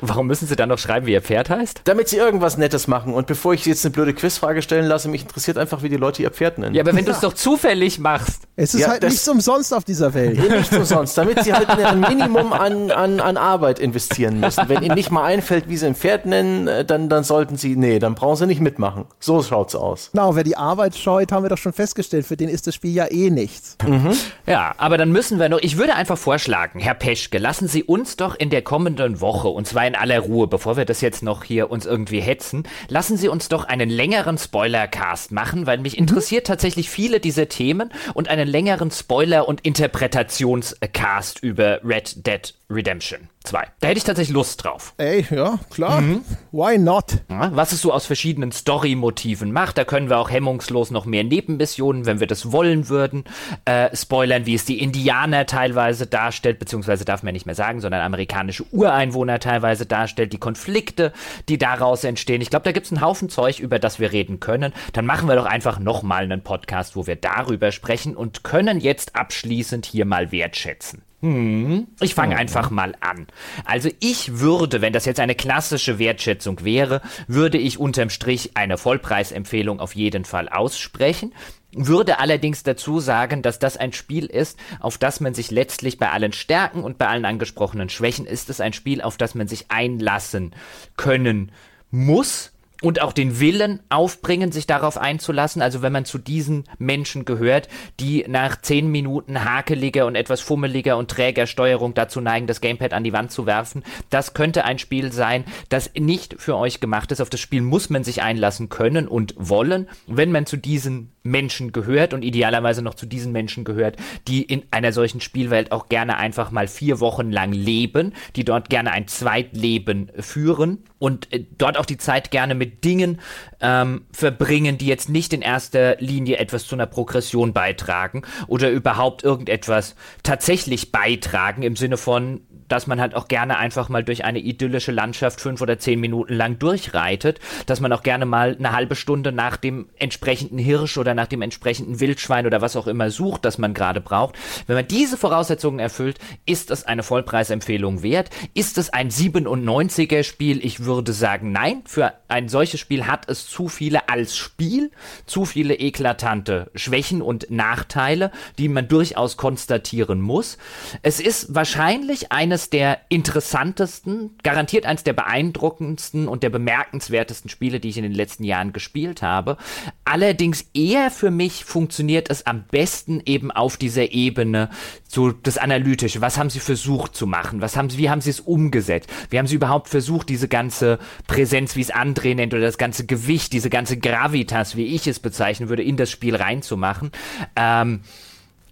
warum 0.00 0.26
müssen 0.26 0.46
Sie 0.46 0.56
dann 0.56 0.68
noch 0.68 0.78
schreiben, 0.78 1.06
wie 1.06 1.12
Ihr 1.12 1.22
Pferd 1.22 1.50
heißt? 1.50 1.82
Damit 1.84 2.08
Sie 2.08 2.16
irgendwas 2.16 2.56
Nettes 2.56 2.86
machen. 2.86 3.12
Und 3.12 3.26
bevor 3.26 3.54
ich 3.54 3.66
jetzt 3.66 3.84
eine 3.84 3.92
blöde 3.92 4.14
Quizfrage 4.14 4.62
stellen 4.62 4.86
lasse, 4.86 5.08
mich 5.08 5.22
interessiert 5.22 5.58
einfach, 5.58 5.82
wie 5.82 5.88
die 5.88 5.96
Leute 5.96 6.22
ihr 6.22 6.30
Pferd 6.30 6.58
nennen. 6.58 6.74
Ja, 6.74 6.82
aber 6.82 6.94
wenn 6.94 7.04
du 7.04 7.10
es 7.10 7.20
doch 7.20 7.32
zufällig 7.32 7.98
machst. 7.98 8.42
Es 8.56 8.74
ist 8.74 8.82
ja, 8.82 8.88
halt 8.88 9.02
nichts 9.02 9.28
umsonst 9.28 9.74
auf 9.74 9.84
dieser 9.84 10.14
Welt. 10.14 10.38
Nichts 10.38 10.76
umsonst, 10.76 11.16
damit 11.18 11.42
Sie 11.44 11.52
halt 11.52 11.68
ein 11.68 12.00
Minimum 12.00 12.52
an, 12.52 12.90
an, 12.90 13.20
an 13.20 13.36
Arbeit 13.36 13.78
investieren 13.78 14.40
müssen. 14.40 14.68
Wenn 14.68 14.82
Ihnen 14.82 14.94
nicht 14.94 15.10
mal 15.10 15.24
einfällt, 15.24 15.68
wie 15.68 15.76
Sie 15.76 15.86
ein 15.86 15.94
Pferd 15.94 16.26
nennen, 16.26 16.68
äh, 16.68 16.84
dann, 16.84 17.08
dann 17.08 17.24
sollten 17.24 17.56
Sie, 17.56 17.76
nee, 17.76 17.98
dann 17.98 18.14
brauchen 18.14 18.36
Sie 18.36 18.46
nicht 18.46 18.60
mitmachen. 18.60 19.06
So 19.18 19.42
schaut's 19.42 19.74
aus. 19.74 20.10
Genau, 20.12 20.36
wer 20.36 20.44
die 20.44 20.56
Arbeit 20.56 20.96
scheut, 20.96 21.32
haben 21.32 21.44
wir 21.44 21.50
doch 21.50 21.58
schon 21.58 21.72
festgestellt, 21.72 22.26
für 22.26 22.36
den 22.36 22.48
ist 22.48 22.66
das 22.66 22.74
Spiel 22.74 22.94
ja 22.94 23.10
eh 23.10 23.30
nichts. 23.30 23.76
Mhm. 23.86 24.12
Ja, 24.46 24.74
aber 24.78 24.98
dann 24.98 25.12
müssen 25.12 25.38
wir 25.38 25.48
noch, 25.48 25.60
ich 25.60 25.76
würde 25.76 25.94
einfach 25.94 26.18
vorschlagen, 26.18 26.59
Herr 26.74 26.94
Peschke, 26.94 27.38
lassen 27.38 27.68
Sie 27.68 27.82
uns 27.82 28.16
doch 28.16 28.34
in 28.34 28.50
der 28.50 28.62
kommenden 28.62 29.20
Woche, 29.20 29.48
und 29.48 29.66
zwar 29.66 29.86
in 29.86 29.94
aller 29.94 30.20
Ruhe, 30.20 30.46
bevor 30.46 30.76
wir 30.76 30.84
das 30.84 31.00
jetzt 31.00 31.22
noch 31.22 31.44
hier 31.44 31.70
uns 31.70 31.86
irgendwie 31.86 32.20
hetzen, 32.20 32.64
lassen 32.88 33.16
Sie 33.16 33.28
uns 33.28 33.48
doch 33.48 33.64
einen 33.64 33.88
längeren 33.88 34.38
Spoilercast 34.38 35.32
machen, 35.32 35.66
weil 35.66 35.78
mich 35.78 35.94
mhm. 35.94 36.00
interessiert 36.00 36.46
tatsächlich 36.46 36.90
viele 36.90 37.20
dieser 37.20 37.48
Themen 37.48 37.90
und 38.14 38.28
einen 38.28 38.48
längeren 38.48 38.90
Spoiler- 38.90 39.48
und 39.48 39.62
Interpretationscast 39.62 41.42
über 41.42 41.80
Red 41.84 42.26
Dead 42.26 42.54
Redemption 42.70 43.28
2. 43.44 43.66
Da 43.80 43.88
hätte 43.88 43.98
ich 43.98 44.04
tatsächlich 44.04 44.34
Lust 44.34 44.62
drauf. 44.62 44.92
Ey, 44.98 45.26
ja, 45.30 45.58
klar. 45.70 46.02
Mhm. 46.02 46.24
Why 46.52 46.76
not? 46.76 47.22
Ja, 47.30 47.54
was 47.56 47.72
es 47.72 47.80
so 47.80 47.90
aus 47.92 48.04
verschiedenen 48.04 48.52
Story-Motiven 48.52 49.50
macht, 49.50 49.78
da 49.78 49.84
können 49.84 50.10
wir 50.10 50.18
auch 50.18 50.30
hemmungslos 50.30 50.90
noch 50.90 51.06
mehr 51.06 51.24
Nebenmissionen, 51.24 52.04
wenn 52.04 52.20
wir 52.20 52.26
das 52.26 52.52
wollen 52.52 52.90
würden, 52.90 53.24
äh, 53.64 53.94
spoilern, 53.96 54.44
wie 54.44 54.54
es 54.54 54.66
die 54.66 54.80
Indianer 54.80 55.46
teilweise 55.46 56.06
darstellt, 56.06 56.58
beziehungsweise 56.58 57.06
darf 57.06 57.22
man 57.22 57.32
nicht 57.32 57.46
mehr 57.46 57.54
sagen, 57.54 57.80
sondern 57.80 58.02
amerikanische 58.02 58.64
Ureinwohner 58.72 59.38
teilweise 59.38 59.86
darstellt, 59.86 60.34
die 60.34 60.38
Konflikte, 60.38 61.12
die 61.48 61.56
daraus 61.56 62.04
entstehen. 62.04 62.42
Ich 62.42 62.50
glaube, 62.50 62.64
da 62.64 62.72
gibt 62.72 62.86
es 62.86 62.92
einen 62.92 63.00
Haufen 63.00 63.30
Zeug, 63.30 63.58
über 63.58 63.78
das 63.78 63.98
wir 63.98 64.12
reden 64.12 64.40
können. 64.40 64.74
Dann 64.92 65.06
machen 65.06 65.28
wir 65.28 65.36
doch 65.36 65.46
einfach 65.46 65.78
nochmal 65.78 66.24
einen 66.24 66.42
Podcast, 66.42 66.94
wo 66.94 67.06
wir 67.06 67.16
darüber 67.16 67.72
sprechen 67.72 68.16
und 68.16 68.44
können 68.44 68.80
jetzt 68.80 69.16
abschließend 69.16 69.86
hier 69.86 70.04
mal 70.04 70.30
wertschätzen. 70.30 71.02
Hm, 71.22 71.88
ich 72.00 72.14
fange 72.14 72.36
einfach 72.36 72.70
mal 72.70 72.94
an. 73.00 73.26
Also 73.66 73.90
ich 74.00 74.38
würde, 74.38 74.80
wenn 74.80 74.94
das 74.94 75.04
jetzt 75.04 75.20
eine 75.20 75.34
klassische 75.34 75.98
Wertschätzung 75.98 76.64
wäre, 76.64 77.02
würde 77.28 77.58
ich 77.58 77.78
unterm 77.78 78.08
Strich 78.08 78.52
eine 78.54 78.78
Vollpreisempfehlung 78.78 79.80
auf 79.80 79.94
jeden 79.94 80.24
Fall 80.24 80.48
aussprechen. 80.48 81.34
Würde 81.72 82.18
allerdings 82.18 82.62
dazu 82.62 83.00
sagen, 83.00 83.42
dass 83.42 83.58
das 83.58 83.76
ein 83.76 83.92
Spiel 83.92 84.26
ist, 84.26 84.58
auf 84.80 84.96
das 84.96 85.20
man 85.20 85.34
sich 85.34 85.50
letztlich 85.50 85.98
bei 85.98 86.10
allen 86.10 86.32
Stärken 86.32 86.82
und 86.82 86.96
bei 86.96 87.06
allen 87.06 87.26
angesprochenen 87.26 87.90
Schwächen 87.90 88.26
ist 88.26 88.48
es 88.48 88.60
ein 88.60 88.72
Spiel, 88.72 89.02
auf 89.02 89.18
das 89.18 89.34
man 89.34 89.46
sich 89.46 89.70
einlassen 89.70 90.54
können 90.96 91.52
muss 91.90 92.52
und 92.82 93.00
auch 93.02 93.12
den 93.12 93.40
Willen 93.40 93.80
aufbringen, 93.88 94.52
sich 94.52 94.66
darauf 94.66 94.98
einzulassen. 94.98 95.62
Also 95.62 95.82
wenn 95.82 95.92
man 95.92 96.04
zu 96.04 96.18
diesen 96.18 96.64
Menschen 96.78 97.24
gehört, 97.24 97.68
die 97.98 98.24
nach 98.28 98.60
zehn 98.60 98.90
Minuten 98.90 99.44
hakeliger 99.44 100.06
und 100.06 100.16
etwas 100.16 100.40
fummeliger 100.40 100.96
und 100.96 101.10
träger 101.10 101.46
Steuerung 101.46 101.94
dazu 101.94 102.20
neigen, 102.20 102.46
das 102.46 102.60
Gamepad 102.60 102.92
an 102.92 103.04
die 103.04 103.12
Wand 103.12 103.30
zu 103.30 103.46
werfen, 103.46 103.82
das 104.08 104.34
könnte 104.34 104.64
ein 104.64 104.78
Spiel 104.78 105.12
sein, 105.12 105.44
das 105.68 105.90
nicht 105.98 106.36
für 106.38 106.56
euch 106.56 106.80
gemacht 106.80 107.12
ist. 107.12 107.20
Auf 107.20 107.30
das 107.30 107.40
Spiel 107.40 107.62
muss 107.62 107.90
man 107.90 108.04
sich 108.04 108.22
einlassen 108.22 108.68
können 108.68 109.08
und 109.08 109.34
wollen. 109.36 109.88
Wenn 110.06 110.32
man 110.32 110.46
zu 110.46 110.56
diesen 110.56 111.12
Menschen 111.22 111.72
gehört 111.72 112.14
und 112.14 112.24
idealerweise 112.24 112.82
noch 112.82 112.94
zu 112.94 113.06
diesen 113.06 113.32
Menschen 113.32 113.64
gehört, 113.64 113.96
die 114.26 114.42
in 114.42 114.62
einer 114.70 114.92
solchen 114.92 115.20
Spielwelt 115.20 115.72
auch 115.72 115.88
gerne 115.88 116.16
einfach 116.16 116.50
mal 116.50 116.68
vier 116.68 117.00
Wochen 117.00 117.30
lang 117.30 117.52
leben, 117.52 118.14
die 118.36 118.44
dort 118.44 118.70
gerne 118.70 118.92
ein 118.92 119.08
Zweitleben 119.08 120.10
führen 120.18 120.84
und 120.98 121.32
äh, 121.32 121.44
dort 121.58 121.78
auch 121.78 121.86
die 121.86 121.98
Zeit 121.98 122.30
gerne 122.30 122.54
mit 122.54 122.84
Dingen 122.84 123.20
ähm, 123.60 124.06
verbringen, 124.12 124.78
die 124.78 124.86
jetzt 124.86 125.08
nicht 125.08 125.32
in 125.32 125.42
erster 125.42 125.96
Linie 125.98 126.38
etwas 126.38 126.66
zu 126.66 126.74
einer 126.74 126.86
Progression 126.86 127.52
beitragen 127.52 128.22
oder 128.46 128.70
überhaupt 128.70 129.22
irgendetwas 129.22 129.94
tatsächlich 130.22 130.92
beitragen 130.92 131.62
im 131.62 131.76
Sinne 131.76 131.96
von 131.96 132.40
dass 132.70 132.86
man 132.86 133.00
halt 133.00 133.14
auch 133.14 133.28
gerne 133.28 133.58
einfach 133.58 133.88
mal 133.88 134.04
durch 134.04 134.24
eine 134.24 134.38
idyllische 134.38 134.92
Landschaft 134.92 135.40
fünf 135.40 135.60
oder 135.60 135.78
zehn 135.78 136.00
Minuten 136.00 136.34
lang 136.34 136.58
durchreitet, 136.58 137.40
dass 137.66 137.80
man 137.80 137.92
auch 137.92 138.02
gerne 138.02 138.26
mal 138.26 138.56
eine 138.58 138.72
halbe 138.72 138.94
Stunde 138.94 139.32
nach 139.32 139.56
dem 139.56 139.88
entsprechenden 139.98 140.58
Hirsch 140.58 140.96
oder 140.96 141.14
nach 141.14 141.26
dem 141.26 141.42
entsprechenden 141.42 142.00
Wildschwein 142.00 142.46
oder 142.46 142.60
was 142.60 142.76
auch 142.76 142.86
immer 142.86 143.10
sucht, 143.10 143.44
das 143.44 143.58
man 143.58 143.74
gerade 143.74 144.00
braucht. 144.00 144.36
Wenn 144.66 144.76
man 144.76 144.86
diese 144.86 145.16
Voraussetzungen 145.16 145.80
erfüllt, 145.80 146.18
ist 146.46 146.70
es 146.70 146.84
eine 146.84 147.02
Vollpreisempfehlung 147.02 148.02
wert. 148.02 148.30
Ist 148.54 148.78
es 148.78 148.90
ein 148.90 149.10
97er 149.10 150.22
Spiel? 150.22 150.64
Ich 150.64 150.84
würde 150.84 151.12
sagen, 151.12 151.52
nein. 151.52 151.82
Für 151.86 152.12
ein 152.28 152.48
solches 152.48 152.78
Spiel 152.78 153.06
hat 153.06 153.28
es 153.28 153.49
zu 153.50 153.68
viele 153.68 154.08
als 154.08 154.36
Spiel, 154.36 154.90
zu 155.26 155.44
viele 155.44 155.74
eklatante 155.74 156.70
Schwächen 156.74 157.20
und 157.20 157.50
Nachteile, 157.50 158.30
die 158.58 158.68
man 158.68 158.88
durchaus 158.88 159.36
konstatieren 159.36 160.20
muss. 160.20 160.56
Es 161.02 161.20
ist 161.20 161.54
wahrscheinlich 161.54 162.32
eines 162.32 162.70
der 162.70 163.00
interessantesten, 163.08 164.38
garantiert 164.42 164.86
eines 164.86 165.04
der 165.04 165.12
beeindruckendsten 165.12 166.28
und 166.28 166.42
der 166.42 166.50
bemerkenswertesten 166.50 167.50
Spiele, 167.50 167.80
die 167.80 167.88
ich 167.88 167.96
in 167.96 168.04
den 168.04 168.14
letzten 168.14 168.44
Jahren 168.44 168.72
gespielt 168.72 169.22
habe. 169.22 169.56
Allerdings 170.04 170.66
eher 170.72 171.10
für 171.10 171.30
mich 171.30 171.64
funktioniert 171.64 172.30
es 172.30 172.46
am 172.46 172.64
besten 172.70 173.20
eben 173.26 173.50
auf 173.50 173.76
dieser 173.76 174.12
Ebene, 174.12 174.70
so 175.08 175.32
das 175.32 175.58
Analytische. 175.58 176.20
Was 176.20 176.38
haben 176.38 176.50
sie 176.50 176.60
versucht 176.60 177.16
zu 177.16 177.26
machen? 177.26 177.60
Was 177.60 177.76
haben 177.76 177.90
sie, 177.90 177.98
wie 177.98 178.10
haben 178.10 178.20
sie 178.20 178.30
es 178.30 178.40
umgesetzt? 178.40 179.10
Wie 179.28 179.38
haben 179.38 179.46
sie 179.46 179.56
überhaupt 179.56 179.88
versucht, 179.88 180.28
diese 180.28 180.46
ganze 180.46 180.98
Präsenz, 181.26 181.74
wie 181.74 181.80
es 181.80 181.92
André 181.92 182.34
nennt, 182.34 182.54
oder 182.54 182.62
das 182.62 182.78
ganze 182.78 183.06
Gewicht, 183.06 183.39
diese 183.48 183.70
ganze 183.70 183.96
Gravitas, 183.96 184.76
wie 184.76 184.86
ich 184.94 185.06
es 185.06 185.18
bezeichnen 185.18 185.68
würde, 185.68 185.82
in 185.82 185.96
das 185.96 186.10
Spiel 186.10 186.36
reinzumachen? 186.36 187.10
Ähm, 187.56 188.00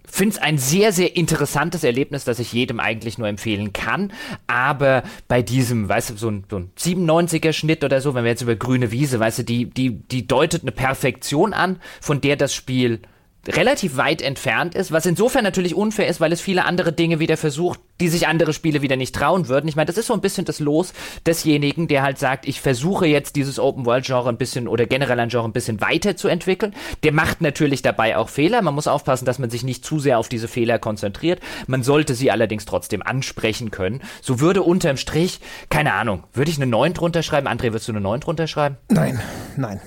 finde 0.09 0.35
es 0.35 0.41
ein 0.41 0.57
sehr, 0.57 0.91
sehr 0.91 1.15
interessantes 1.15 1.83
Erlebnis, 1.83 2.23
das 2.23 2.39
ich 2.39 2.51
jedem 2.51 2.79
eigentlich 2.79 3.17
nur 3.17 3.27
empfehlen 3.27 3.73
kann. 3.73 4.11
Aber 4.47 5.03
bei 5.27 5.41
diesem, 5.41 5.87
weißt 5.87 6.11
du, 6.11 6.17
so 6.17 6.29
ein, 6.29 6.43
so 6.49 6.57
ein 6.57 6.71
97er-Schnitt 6.77 7.83
oder 7.83 8.01
so, 8.01 8.13
wenn 8.13 8.23
wir 8.23 8.31
jetzt 8.31 8.41
über 8.41 8.55
grüne 8.55 8.91
Wiese, 8.91 9.19
weißt 9.19 9.39
du, 9.39 9.43
die, 9.43 9.65
die, 9.65 9.91
die 9.91 10.27
deutet 10.27 10.63
eine 10.63 10.71
Perfektion 10.71 11.53
an, 11.53 11.79
von 12.01 12.21
der 12.21 12.35
das 12.35 12.53
Spiel 12.53 13.01
relativ 13.47 13.97
weit 13.97 14.21
entfernt 14.21 14.75
ist, 14.75 14.91
was 14.91 15.05
insofern 15.05 15.43
natürlich 15.43 15.75
unfair 15.75 16.07
ist, 16.07 16.19
weil 16.19 16.31
es 16.33 16.41
viele 16.41 16.65
andere 16.65 16.91
Dinge 16.91 17.19
wieder 17.19 17.37
versucht, 17.37 17.79
die 17.99 18.09
sich 18.09 18.27
andere 18.27 18.53
Spiele 18.53 18.81
wieder 18.81 18.95
nicht 18.95 19.15
trauen 19.15 19.47
würden. 19.47 19.67
Ich 19.67 19.75
meine, 19.75 19.87
das 19.87 19.97
ist 19.97 20.07
so 20.07 20.13
ein 20.13 20.21
bisschen 20.21 20.45
das 20.45 20.59
Los 20.59 20.93
desjenigen, 21.25 21.87
der 21.87 22.03
halt 22.03 22.17
sagt, 22.17 22.47
ich 22.47 22.61
versuche 22.61 23.05
jetzt 23.07 23.35
dieses 23.35 23.59
Open-World-Genre 23.59 24.29
ein 24.29 24.37
bisschen 24.37 24.67
oder 24.67 24.85
generell 24.85 25.19
ein 25.19 25.29
Genre 25.29 25.47
ein 25.47 25.53
bisschen 25.53 25.81
weiterzuentwickeln. 25.81 26.73
Der 27.03 27.13
macht 27.13 27.41
natürlich 27.41 27.81
dabei 27.81 28.17
auch 28.17 28.29
Fehler. 28.29 28.61
Man 28.61 28.75
muss 28.75 28.87
aufpassen, 28.87 29.25
dass 29.25 29.39
man 29.39 29.49
sich 29.49 29.63
nicht 29.63 29.85
zu 29.85 29.99
sehr 29.99 30.19
auf 30.19 30.29
diese 30.29 30.47
Fehler 30.47 30.79
konzentriert. 30.79 31.39
Man 31.67 31.83
sollte 31.83 32.15
sie 32.15 32.31
allerdings 32.31 32.65
trotzdem 32.65 33.01
ansprechen 33.01 33.71
können. 33.71 34.01
So 34.21 34.39
würde 34.39 34.63
unterm 34.63 34.97
Strich, 34.97 35.39
keine 35.69 35.93
Ahnung, 35.93 36.23
würde 36.33 36.51
ich 36.51 36.57
eine 36.57 36.67
9 36.67 36.93
drunter 36.93 37.23
schreiben? 37.23 37.47
André, 37.47 37.71
würdest 37.71 37.87
du 37.87 37.93
eine 37.93 38.01
9 38.01 38.19
drunter 38.19 38.47
schreiben? 38.47 38.77
Nein, 38.89 39.19
nein. 39.57 39.79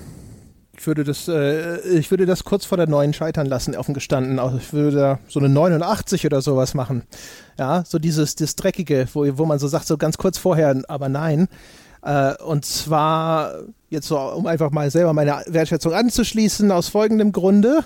Ich 0.83 0.87
würde 0.87 1.05
das, 1.05 1.29
äh, 1.29 1.79
ich 1.97 2.11
würde 2.11 2.25
das 2.25 2.43
kurz 2.43 2.65
vor 2.65 2.77
der 2.77 2.89
neuen 2.89 3.13
scheitern 3.13 3.47
lassen, 3.47 3.73
offen 3.73 3.93
gestanden. 3.93 4.37
Also 4.37 4.57
ich 4.57 4.73
würde 4.73 4.97
da 4.97 5.19
so 5.29 5.39
eine 5.39 5.47
89 5.47 6.25
oder 6.25 6.41
sowas 6.41 6.73
machen. 6.73 7.03
Ja, 7.57 7.85
so 7.87 7.99
dieses, 7.99 8.35
das 8.35 8.57
Dreckige, 8.57 9.07
wo, 9.13 9.25
wo 9.37 9.45
man 9.45 9.59
so 9.59 9.69
sagt, 9.69 9.87
so 9.87 9.95
ganz 9.95 10.17
kurz 10.17 10.37
vorher, 10.37 10.83
aber 10.89 11.07
nein. 11.07 11.47
Äh, 12.01 12.33
und 12.43 12.65
zwar, 12.65 13.53
jetzt 13.91 14.09
so, 14.09 14.19
um 14.19 14.45
einfach 14.45 14.71
mal 14.71 14.91
selber 14.91 15.13
meine 15.13 15.41
Wertschätzung 15.47 15.93
anzuschließen, 15.93 16.69
aus 16.69 16.89
folgendem 16.89 17.31
Grunde. 17.31 17.85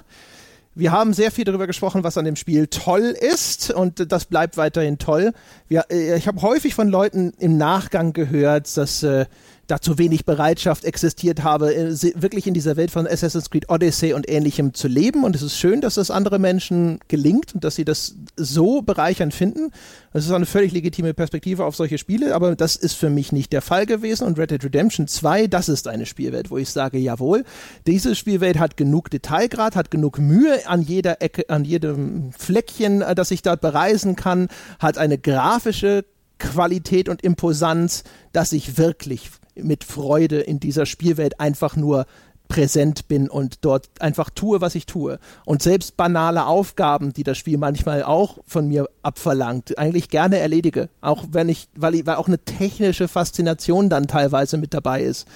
Wir 0.74 0.92
haben 0.92 1.14
sehr 1.14 1.30
viel 1.30 1.44
darüber 1.44 1.68
gesprochen, 1.68 2.04
was 2.04 2.18
an 2.18 2.26
dem 2.26 2.36
Spiel 2.36 2.66
toll 2.66 3.16
ist 3.20 3.70
und 3.70 4.12
das 4.12 4.26
bleibt 4.26 4.58
weiterhin 4.58 4.98
toll. 4.98 5.34
Wir, 5.68 5.86
äh, 5.92 6.18
ich 6.18 6.28
habe 6.28 6.42
häufig 6.42 6.74
von 6.74 6.88
Leuten 6.88 7.34
im 7.38 7.58
Nachgang 7.58 8.14
gehört, 8.14 8.76
dass 8.76 9.04
äh, 9.04 9.28
da 9.68 9.82
zu 9.82 9.98
wenig 9.98 10.26
Bereitschaft 10.26 10.86
existiert 10.86 11.44
habe, 11.44 11.76
äh, 11.76 11.92
wirklich 12.16 12.48
in 12.48 12.54
dieser 12.54 12.78
Welt 12.78 12.90
von 12.90 13.06
Assassin's 13.06 13.50
Creed 13.50 13.70
Odyssey 13.70 14.14
und 14.14 14.30
ähnlichem 14.30 14.74
zu 14.74 14.88
leben. 14.88 15.24
Und 15.24 15.36
es 15.36 15.42
ist 15.42 15.58
schön, 15.58 15.82
dass 15.82 15.96
das 15.96 16.10
andere 16.10 16.40
Menschen 16.40 17.00
gelingt 17.10 17.54
und 17.54 17.64
dass 17.64 17.76
sie 17.76 17.86
das 17.86 18.16
so 18.38 18.82
bereichernd 18.82 19.34
finden. 19.34 19.72
Das 20.14 20.26
ist 20.26 20.32
eine 20.32 20.46
völlig 20.46 20.72
legitime 20.72 21.14
Perspektive 21.14 21.66
auf 21.66 21.76
solche 21.76 21.98
Spiele, 21.98 22.34
aber 22.34 22.56
das 22.56 22.76
ist 22.76 22.94
für 22.94 23.10
mich 23.10 23.32
nicht 23.32 23.52
der 23.52 23.62
Fall 23.62 23.86
gewesen. 23.86 24.26
Und 24.26 24.40
Red 24.40 24.52
Dead 24.52 24.64
Redemption 24.64 25.08
2, 25.08 25.48
das 25.48 25.70
ist 25.70 25.88
eine 25.88 26.06
Spielwelt, 26.06 26.50
wo 26.50 26.58
ich 26.58 26.70
sage, 26.70 26.98
jawohl, 26.98 27.44
diese 27.86 28.16
Spielwelt 28.16 28.58
hat 28.60 28.78
genug 28.78 29.10
Detailgrad, 29.10 29.76
hat 29.76 29.92
genug 29.92 30.18
Mühe 30.18 30.66
an 30.68 30.82
jeder 30.82 31.22
Ecke, 31.22 31.50
an 31.50 31.66
jedem 31.66 32.32
Fleckchen, 32.38 33.02
äh, 33.02 33.16
das 33.16 33.32
ich 33.32 33.42
dort 33.42 33.60
bereisen 33.60 34.16
kann, 34.16 34.48
hat 34.80 34.98
eine 34.98 35.18
grafische 35.18 36.06
Qualität 36.40 37.10
und 37.10 37.22
Imposanz, 37.22 38.04
dass 38.32 38.54
ich 38.54 38.78
wirklich 38.78 39.32
mit 39.62 39.84
Freude 39.84 40.40
in 40.40 40.60
dieser 40.60 40.86
Spielwelt 40.86 41.40
einfach 41.40 41.76
nur 41.76 42.06
präsent 42.48 43.08
bin 43.08 43.30
und 43.30 43.66
dort 43.66 43.90
einfach 44.00 44.30
tue, 44.30 44.62
was 44.62 44.76
ich 44.76 44.86
tue. 44.86 45.20
Und 45.46 45.62
selbst 45.62 45.98
banale 45.98 46.46
Aufgaben, 46.46 47.14
die 47.14 47.24
das 47.24 47.38
Spiel 47.38 47.58
manchmal 47.58 48.04
auch 48.04 48.40
von 48.46 48.68
mir 48.68 48.90
abverlangt, 49.02 49.78
eigentlich 49.78 50.10
gerne 50.10 50.38
erledige. 50.38 50.90
Auch 51.02 51.26
wenn 51.32 51.50
ich, 51.50 51.68
weil, 51.76 51.96
ich, 51.96 52.06
weil 52.06 52.16
auch 52.16 52.28
eine 52.28 52.40
technische 52.40 53.08
Faszination 53.08 53.90
dann 53.90 54.08
teilweise 54.08 54.58
mit 54.58 54.74
dabei 54.74 55.04
ist. 55.04 55.28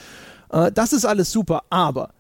Äh, 0.52 0.72
das 0.72 0.94
ist 0.94 1.06
alles 1.06 1.32
super, 1.32 1.64
aber 1.70 2.12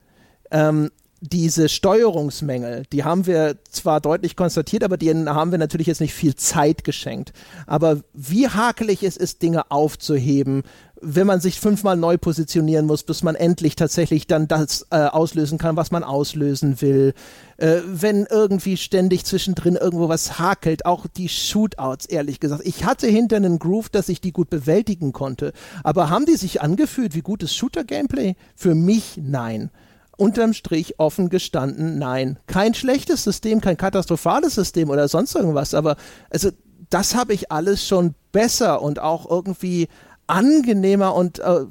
ähm, 0.52 0.92
diese 1.22 1.70
Steuerungsmängel, 1.70 2.84
die 2.92 3.04
haben 3.04 3.28
wir 3.28 3.58
zwar 3.70 4.02
deutlich 4.02 4.36
konstatiert, 4.36 4.84
aber 4.84 4.98
denen 4.98 5.30
haben 5.30 5.52
wir 5.52 5.60
natürlich 5.60 5.86
jetzt 5.86 6.02
nicht 6.02 6.16
viel 6.16 6.36
Zeit 6.36 6.84
geschenkt. 6.84 7.32
Aber 7.68 8.00
wie 8.14 8.50
hakelig 8.50 9.04
es 9.04 9.18
ist, 9.18 9.44
Dinge 9.44 9.70
aufzuheben, 9.70 10.64
wenn 11.02 11.28
man 11.28 11.42
sich 11.42 11.60
fünfmal 11.60 11.98
neu 11.98 12.18
positionieren 12.18 12.86
muss, 12.86 13.04
bis 13.04 13.24
man 13.24 13.36
endlich 13.36 13.76
tatsächlich 13.76 14.28
dann 14.28 14.48
das 14.48 14.86
äh, 14.92 14.98
auslösen 14.98 15.58
kann, 15.58 15.76
was 15.76 15.92
man 15.92 16.04
auslösen 16.04 16.80
will. 16.82 17.14
Äh, 17.58 17.78
wenn 17.86 18.28
irgendwie 18.30 18.78
ständig 18.78 19.26
zwischendrin 19.26 19.76
irgendwo 19.76 20.10
was 20.10 20.40
hakelt, 20.40 20.86
auch 20.86 21.08
die 21.08 21.28
Shootouts, 21.30 22.06
ehrlich 22.06 22.40
gesagt. 22.40 22.62
Ich 22.66 22.86
hatte 22.86 23.08
hinter 23.08 23.38
einen 23.38 23.60
Groove, 23.60 23.90
dass 23.90 24.10
ich 24.10 24.22
die 24.22 24.32
gut 24.32 24.50
bewältigen 24.50 25.12
konnte. 25.12 25.54
Aber 25.84 26.10
haben 26.10 26.26
die 26.26 26.38
sich 26.38 26.62
angefühlt 26.62 27.16
wie 27.16 27.22
gutes 27.22 27.56
Shooter-Gameplay? 27.56 28.36
Für 28.56 28.76
mich 28.76 29.20
nein 29.22 29.72
unterm 30.18 30.54
Strich 30.54 31.00
offen 31.00 31.30
gestanden, 31.30 31.98
nein. 31.98 32.38
Kein 32.46 32.76
schlechtes 32.76 33.24
System, 33.24 33.60
kein 33.60 33.76
katastrophales 33.76 34.54
System 34.54 34.92
oder 34.92 35.08
sonst 35.08 35.36
irgendwas, 35.36 35.74
aber 35.74 35.96
also 36.30 36.52
das 36.92 37.16
habe 37.16 37.34
ich 37.34 37.52
alles 37.52 37.88
schon 37.88 38.14
besser 38.32 38.82
und 38.82 39.00
auch 39.00 39.30
irgendwie 39.30 39.88
angenehmer 40.32 41.14
und 41.16 41.40
äh, 41.40 41.66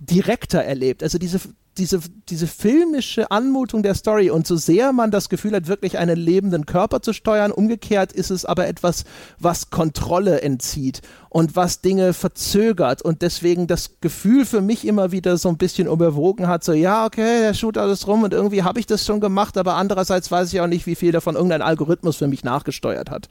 direkter 0.00 0.62
erlebt. 0.62 1.02
Also 1.02 1.18
diese 1.18 1.40
diese, 1.78 2.00
diese 2.28 2.46
filmische 2.46 3.30
Anmutung 3.30 3.82
der 3.82 3.94
Story 3.94 4.30
und 4.30 4.46
so 4.46 4.56
sehr 4.56 4.92
man 4.92 5.10
das 5.10 5.28
Gefühl 5.28 5.54
hat, 5.54 5.68
wirklich 5.68 5.96
einen 5.96 6.16
lebenden 6.16 6.66
Körper 6.66 7.00
zu 7.00 7.12
steuern, 7.12 7.52
umgekehrt 7.52 8.12
ist 8.12 8.30
es 8.30 8.44
aber 8.44 8.66
etwas, 8.66 9.04
was 9.38 9.70
Kontrolle 9.70 10.42
entzieht 10.42 11.00
und 11.30 11.56
was 11.56 11.80
Dinge 11.80 12.12
verzögert 12.12 13.00
und 13.02 13.22
deswegen 13.22 13.66
das 13.66 14.00
Gefühl 14.00 14.44
für 14.44 14.60
mich 14.60 14.86
immer 14.86 15.12
wieder 15.12 15.36
so 15.38 15.48
ein 15.48 15.56
bisschen 15.56 15.86
überwogen 15.86 16.48
hat, 16.48 16.64
so 16.64 16.72
ja, 16.72 17.06
okay, 17.06 17.40
der 17.40 17.54
shoot 17.54 17.78
alles 17.78 18.06
rum 18.06 18.24
und 18.24 18.34
irgendwie 18.34 18.64
habe 18.64 18.80
ich 18.80 18.86
das 18.86 19.06
schon 19.06 19.20
gemacht, 19.20 19.56
aber 19.56 19.74
andererseits 19.74 20.30
weiß 20.30 20.52
ich 20.52 20.60
auch 20.60 20.66
nicht, 20.66 20.86
wie 20.86 20.96
viel 20.96 21.12
davon 21.12 21.36
irgendein 21.36 21.62
Algorithmus 21.62 22.16
für 22.16 22.26
mich 22.26 22.44
nachgesteuert 22.44 23.10
hat. 23.10 23.28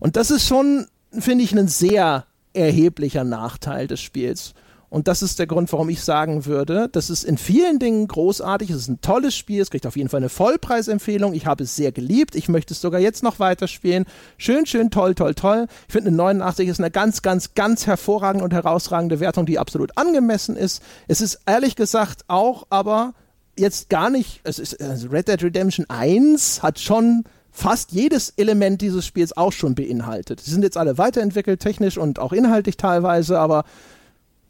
Und 0.00 0.16
das 0.16 0.30
ist 0.30 0.46
schon, 0.46 0.86
finde 1.12 1.44
ich, 1.44 1.52
ein 1.52 1.68
sehr 1.68 2.26
erheblicher 2.56 3.24
Nachteil 3.24 3.86
des 3.86 4.00
Spiels. 4.00 4.54
Und 4.88 5.08
das 5.08 5.20
ist 5.20 5.38
der 5.38 5.48
Grund, 5.48 5.72
warum 5.72 5.88
ich 5.88 6.02
sagen 6.02 6.46
würde, 6.46 6.88
das 6.90 7.10
ist 7.10 7.24
in 7.24 7.38
vielen 7.38 7.78
Dingen 7.78 8.06
großartig, 8.06 8.70
es 8.70 8.76
ist 8.76 8.88
ein 8.88 9.00
tolles 9.00 9.34
Spiel, 9.34 9.60
es 9.60 9.70
kriegt 9.70 9.86
auf 9.86 9.96
jeden 9.96 10.08
Fall 10.08 10.20
eine 10.20 10.28
Vollpreisempfehlung. 10.28 11.34
Ich 11.34 11.46
habe 11.46 11.64
es 11.64 11.74
sehr 11.74 11.90
geliebt, 11.90 12.36
ich 12.36 12.48
möchte 12.48 12.72
es 12.72 12.80
sogar 12.80 13.00
jetzt 13.00 13.22
noch 13.22 13.40
weiterspielen. 13.40 14.04
Schön, 14.38 14.64
schön, 14.64 14.90
toll, 14.90 15.14
toll, 15.14 15.34
toll. 15.34 15.66
Ich 15.88 15.92
finde, 15.92 16.08
eine 16.08 16.16
89 16.16 16.68
ist 16.68 16.80
eine 16.80 16.92
ganz, 16.92 17.22
ganz, 17.22 17.54
ganz 17.54 17.86
hervorragende 17.86 18.44
und 18.44 18.54
herausragende 18.54 19.18
Wertung, 19.18 19.44
die 19.44 19.58
absolut 19.58 19.90
angemessen 19.98 20.56
ist. 20.56 20.82
Es 21.08 21.20
ist 21.20 21.40
ehrlich 21.46 21.74
gesagt 21.74 22.24
auch, 22.28 22.66
aber 22.70 23.14
jetzt 23.58 23.88
gar 23.88 24.08
nicht, 24.08 24.40
es 24.44 24.58
ist 24.58 24.80
also 24.80 25.08
Red 25.08 25.28
Dead 25.28 25.42
Redemption 25.42 25.86
1 25.88 26.62
hat 26.62 26.78
schon 26.78 27.24
fast 27.56 27.92
jedes 27.92 28.30
Element 28.36 28.82
dieses 28.82 29.06
Spiels 29.06 29.34
auch 29.36 29.52
schon 29.52 29.74
beinhaltet. 29.74 30.40
Sie 30.40 30.50
sind 30.50 30.62
jetzt 30.62 30.76
alle 30.76 30.98
weiterentwickelt, 30.98 31.60
technisch 31.60 31.96
und 31.96 32.18
auch 32.18 32.32
inhaltlich 32.32 32.76
teilweise, 32.76 33.38
aber 33.38 33.64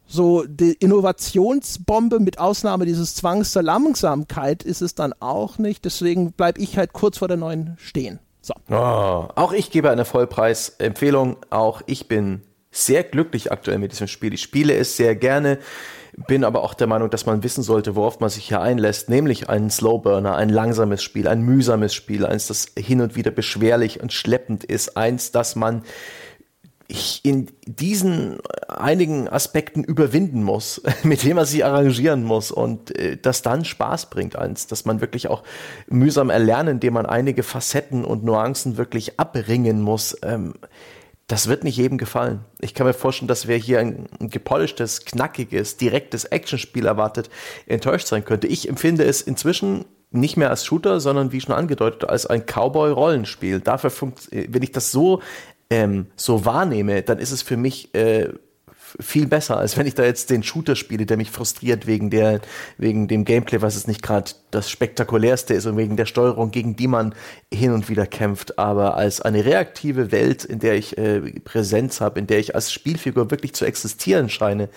so 0.09 0.45
die 0.45 0.73
Innovationsbombe 0.73 2.19
mit 2.19 2.39
Ausnahme 2.39 2.85
dieses 2.85 3.15
Zwangs 3.15 3.53
zur 3.53 3.63
Langsamkeit 3.63 4.65
ist 4.65 4.83
es 4.83 4.95
dann 4.95 5.13
auch 5.21 5.59
nicht. 5.59 5.85
Deswegen 5.85 6.33
bleibe 6.33 6.61
ich 6.61 6.79
halt 6.79 6.93
kurz 6.93 7.19
vor 7.19 7.29
der 7.29 7.37
neuen 7.37 7.77
stehen. 7.79 8.19
So. 8.43 8.55
Oh, 8.71 9.29
auch 9.35 9.53
ich 9.53 9.71
gebe 9.71 9.91
eine 9.91 10.05
Vollpreisempfehlung. 10.05 11.37
Auch 11.51 11.83
ich 11.87 12.09
bin 12.09 12.43
sehr 12.71 13.05
glücklich 13.05 13.53
aktuell 13.53 13.79
mit 13.79 13.93
diesem 13.93 14.09
Spiel. 14.09 14.35
Ich 14.35 14.43
spiele 14.43 14.75
es 14.75 14.97
sehr 14.97 15.15
gerne, 15.15 15.59
bin 16.27 16.45
aber 16.45 16.63
auch 16.63 16.75
der 16.75 16.87
Meinung, 16.87 17.11
dass 17.11 17.27
man 17.27 17.43
wissen 17.43 17.63
sollte, 17.63 17.95
worauf 17.95 18.21
man 18.21 18.31
sich 18.31 18.49
hier 18.49 18.61
einlässt, 18.61 19.11
nämlich 19.11 19.49
einen 19.51 19.71
Slowburner, 19.71 20.35
ein 20.35 20.49
langsames 20.49 21.03
Spiel, 21.03 21.29
ein 21.29 21.43
mühsames 21.43 21.95
Spiel, 21.95 22.25
eins, 22.25 22.47
das 22.47 22.67
hin 22.77 23.01
und 23.01 23.17
wieder 23.17 23.31
beschwerlich 23.31 24.01
und 24.01 24.13
schleppend 24.13 24.65
ist, 24.65 24.97
eins, 24.97 25.31
das 25.31 25.57
man 25.57 25.83
in 27.23 27.51
diesen 27.67 28.39
einigen 28.69 29.29
Aspekten 29.29 29.83
überwinden 29.83 30.43
muss, 30.43 30.81
mit 31.03 31.25
dem 31.25 31.37
man 31.37 31.45
sich 31.45 31.65
arrangieren 31.65 32.23
muss 32.25 32.51
und 32.51 32.97
äh, 32.97 33.17
das 33.17 33.43
dann 33.43 33.65
Spaß 33.65 34.09
bringt 34.09 34.37
eins, 34.37 34.69
dass 34.69 34.85
man 34.85 35.01
wirklich 35.01 35.29
auch 35.29 35.43
mühsam 35.89 36.31
erlernen, 36.31 36.77
indem 36.77 36.95
man 36.95 37.07
einige 37.07 37.43
Facetten 37.43 38.05
und 38.05 38.25
Nuancen 38.25 38.77
wirklich 38.77 39.19
abringen 39.19 39.83
muss. 39.83 40.17
Ähm, 40.23 40.55
das 41.27 41.49
wird 41.49 41.65
nicht 41.65 41.77
jedem 41.77 41.99
gefallen. 41.99 42.45
Ich 42.61 42.73
kann 42.73 42.87
mir 42.87 42.95
vorstellen, 42.95 43.29
dass 43.29 43.49
wer 43.49 43.57
hier 43.57 43.81
ein, 43.81 44.07
ein 44.21 44.31
gepolischtes, 44.31 45.05
knackiges, 45.05 45.77
direktes 45.77 46.25
Actionspiel 46.25 46.87
erwartet, 46.87 47.31
enttäuscht 47.67 48.07
sein 48.07 48.25
könnte. 48.25 48.47
Ich 48.47 48.69
empfinde 48.69 49.05
es 49.05 49.23
inzwischen 49.23 49.85
nicht 50.13 50.37
mehr 50.37 50.51
als 50.51 50.65
Shooter, 50.65 51.01
sondern 51.01 51.33
wie 51.33 51.41
schon 51.41 51.55
angedeutet, 51.55 52.09
als 52.09 52.27
ein 52.27 52.47
Cowboy-Rollenspiel. 52.47 53.61
Dafür, 53.61 53.91
äh, 54.31 54.47
wenn 54.49 54.63
ich 54.63 54.73
das 54.73 54.93
so 54.93 55.21
ähm, 55.69 56.07
so 56.15 56.45
wahrnehme, 56.45 57.03
dann 57.03 57.19
ist 57.19 57.33
es 57.33 57.43
für 57.43 57.57
mich 57.57 57.95
äh, 57.95 58.29
viel 59.01 59.27
besser, 59.27 59.59
als 59.59 59.77
wenn 59.77 59.87
ich 59.87 59.95
da 59.95 60.05
jetzt 60.05 60.31
den 60.31 60.43
Shooter 60.43 60.77
spiele, 60.77 61.07
der 61.07 61.17
mich 61.17 61.31
frustriert 61.31 61.87
wegen 61.87 62.11
der, 62.11 62.41
wegen 62.79 63.09
dem 63.09 63.25
Gameplay, 63.25 63.63
was 63.63 63.77
es 63.77 63.87
nicht 63.87 64.03
gerade 64.03 64.33
das 64.51 64.71
spektakulärste 64.71 65.55
ist 65.55 65.67
und 65.67 65.77
wegen 65.77 65.97
der 65.97 66.07
Steuerung, 66.07 66.51
gegen 66.51 66.77
die 66.77 66.89
man 66.89 67.15
hin 67.53 67.73
und 67.73 67.89
wieder 67.89 68.07
kämpft. 68.07 68.59
Aber 68.59 68.97
als 68.97 69.21
eine 69.21 69.45
reaktive 69.45 70.13
Welt, 70.13 70.45
in 70.45 70.59
der 70.59 70.75
ich 70.75 70.97
äh, 70.99 71.21
Präsenz 71.41 72.01
habe, 72.01 72.19
in 72.19 72.27
der 72.27 72.39
ich 72.39 72.55
als 72.55 72.73
Spielfigur 72.73 73.31
wirklich 73.31 73.55
zu 73.55 73.65
existieren 73.65 74.29
scheine, 74.29 74.69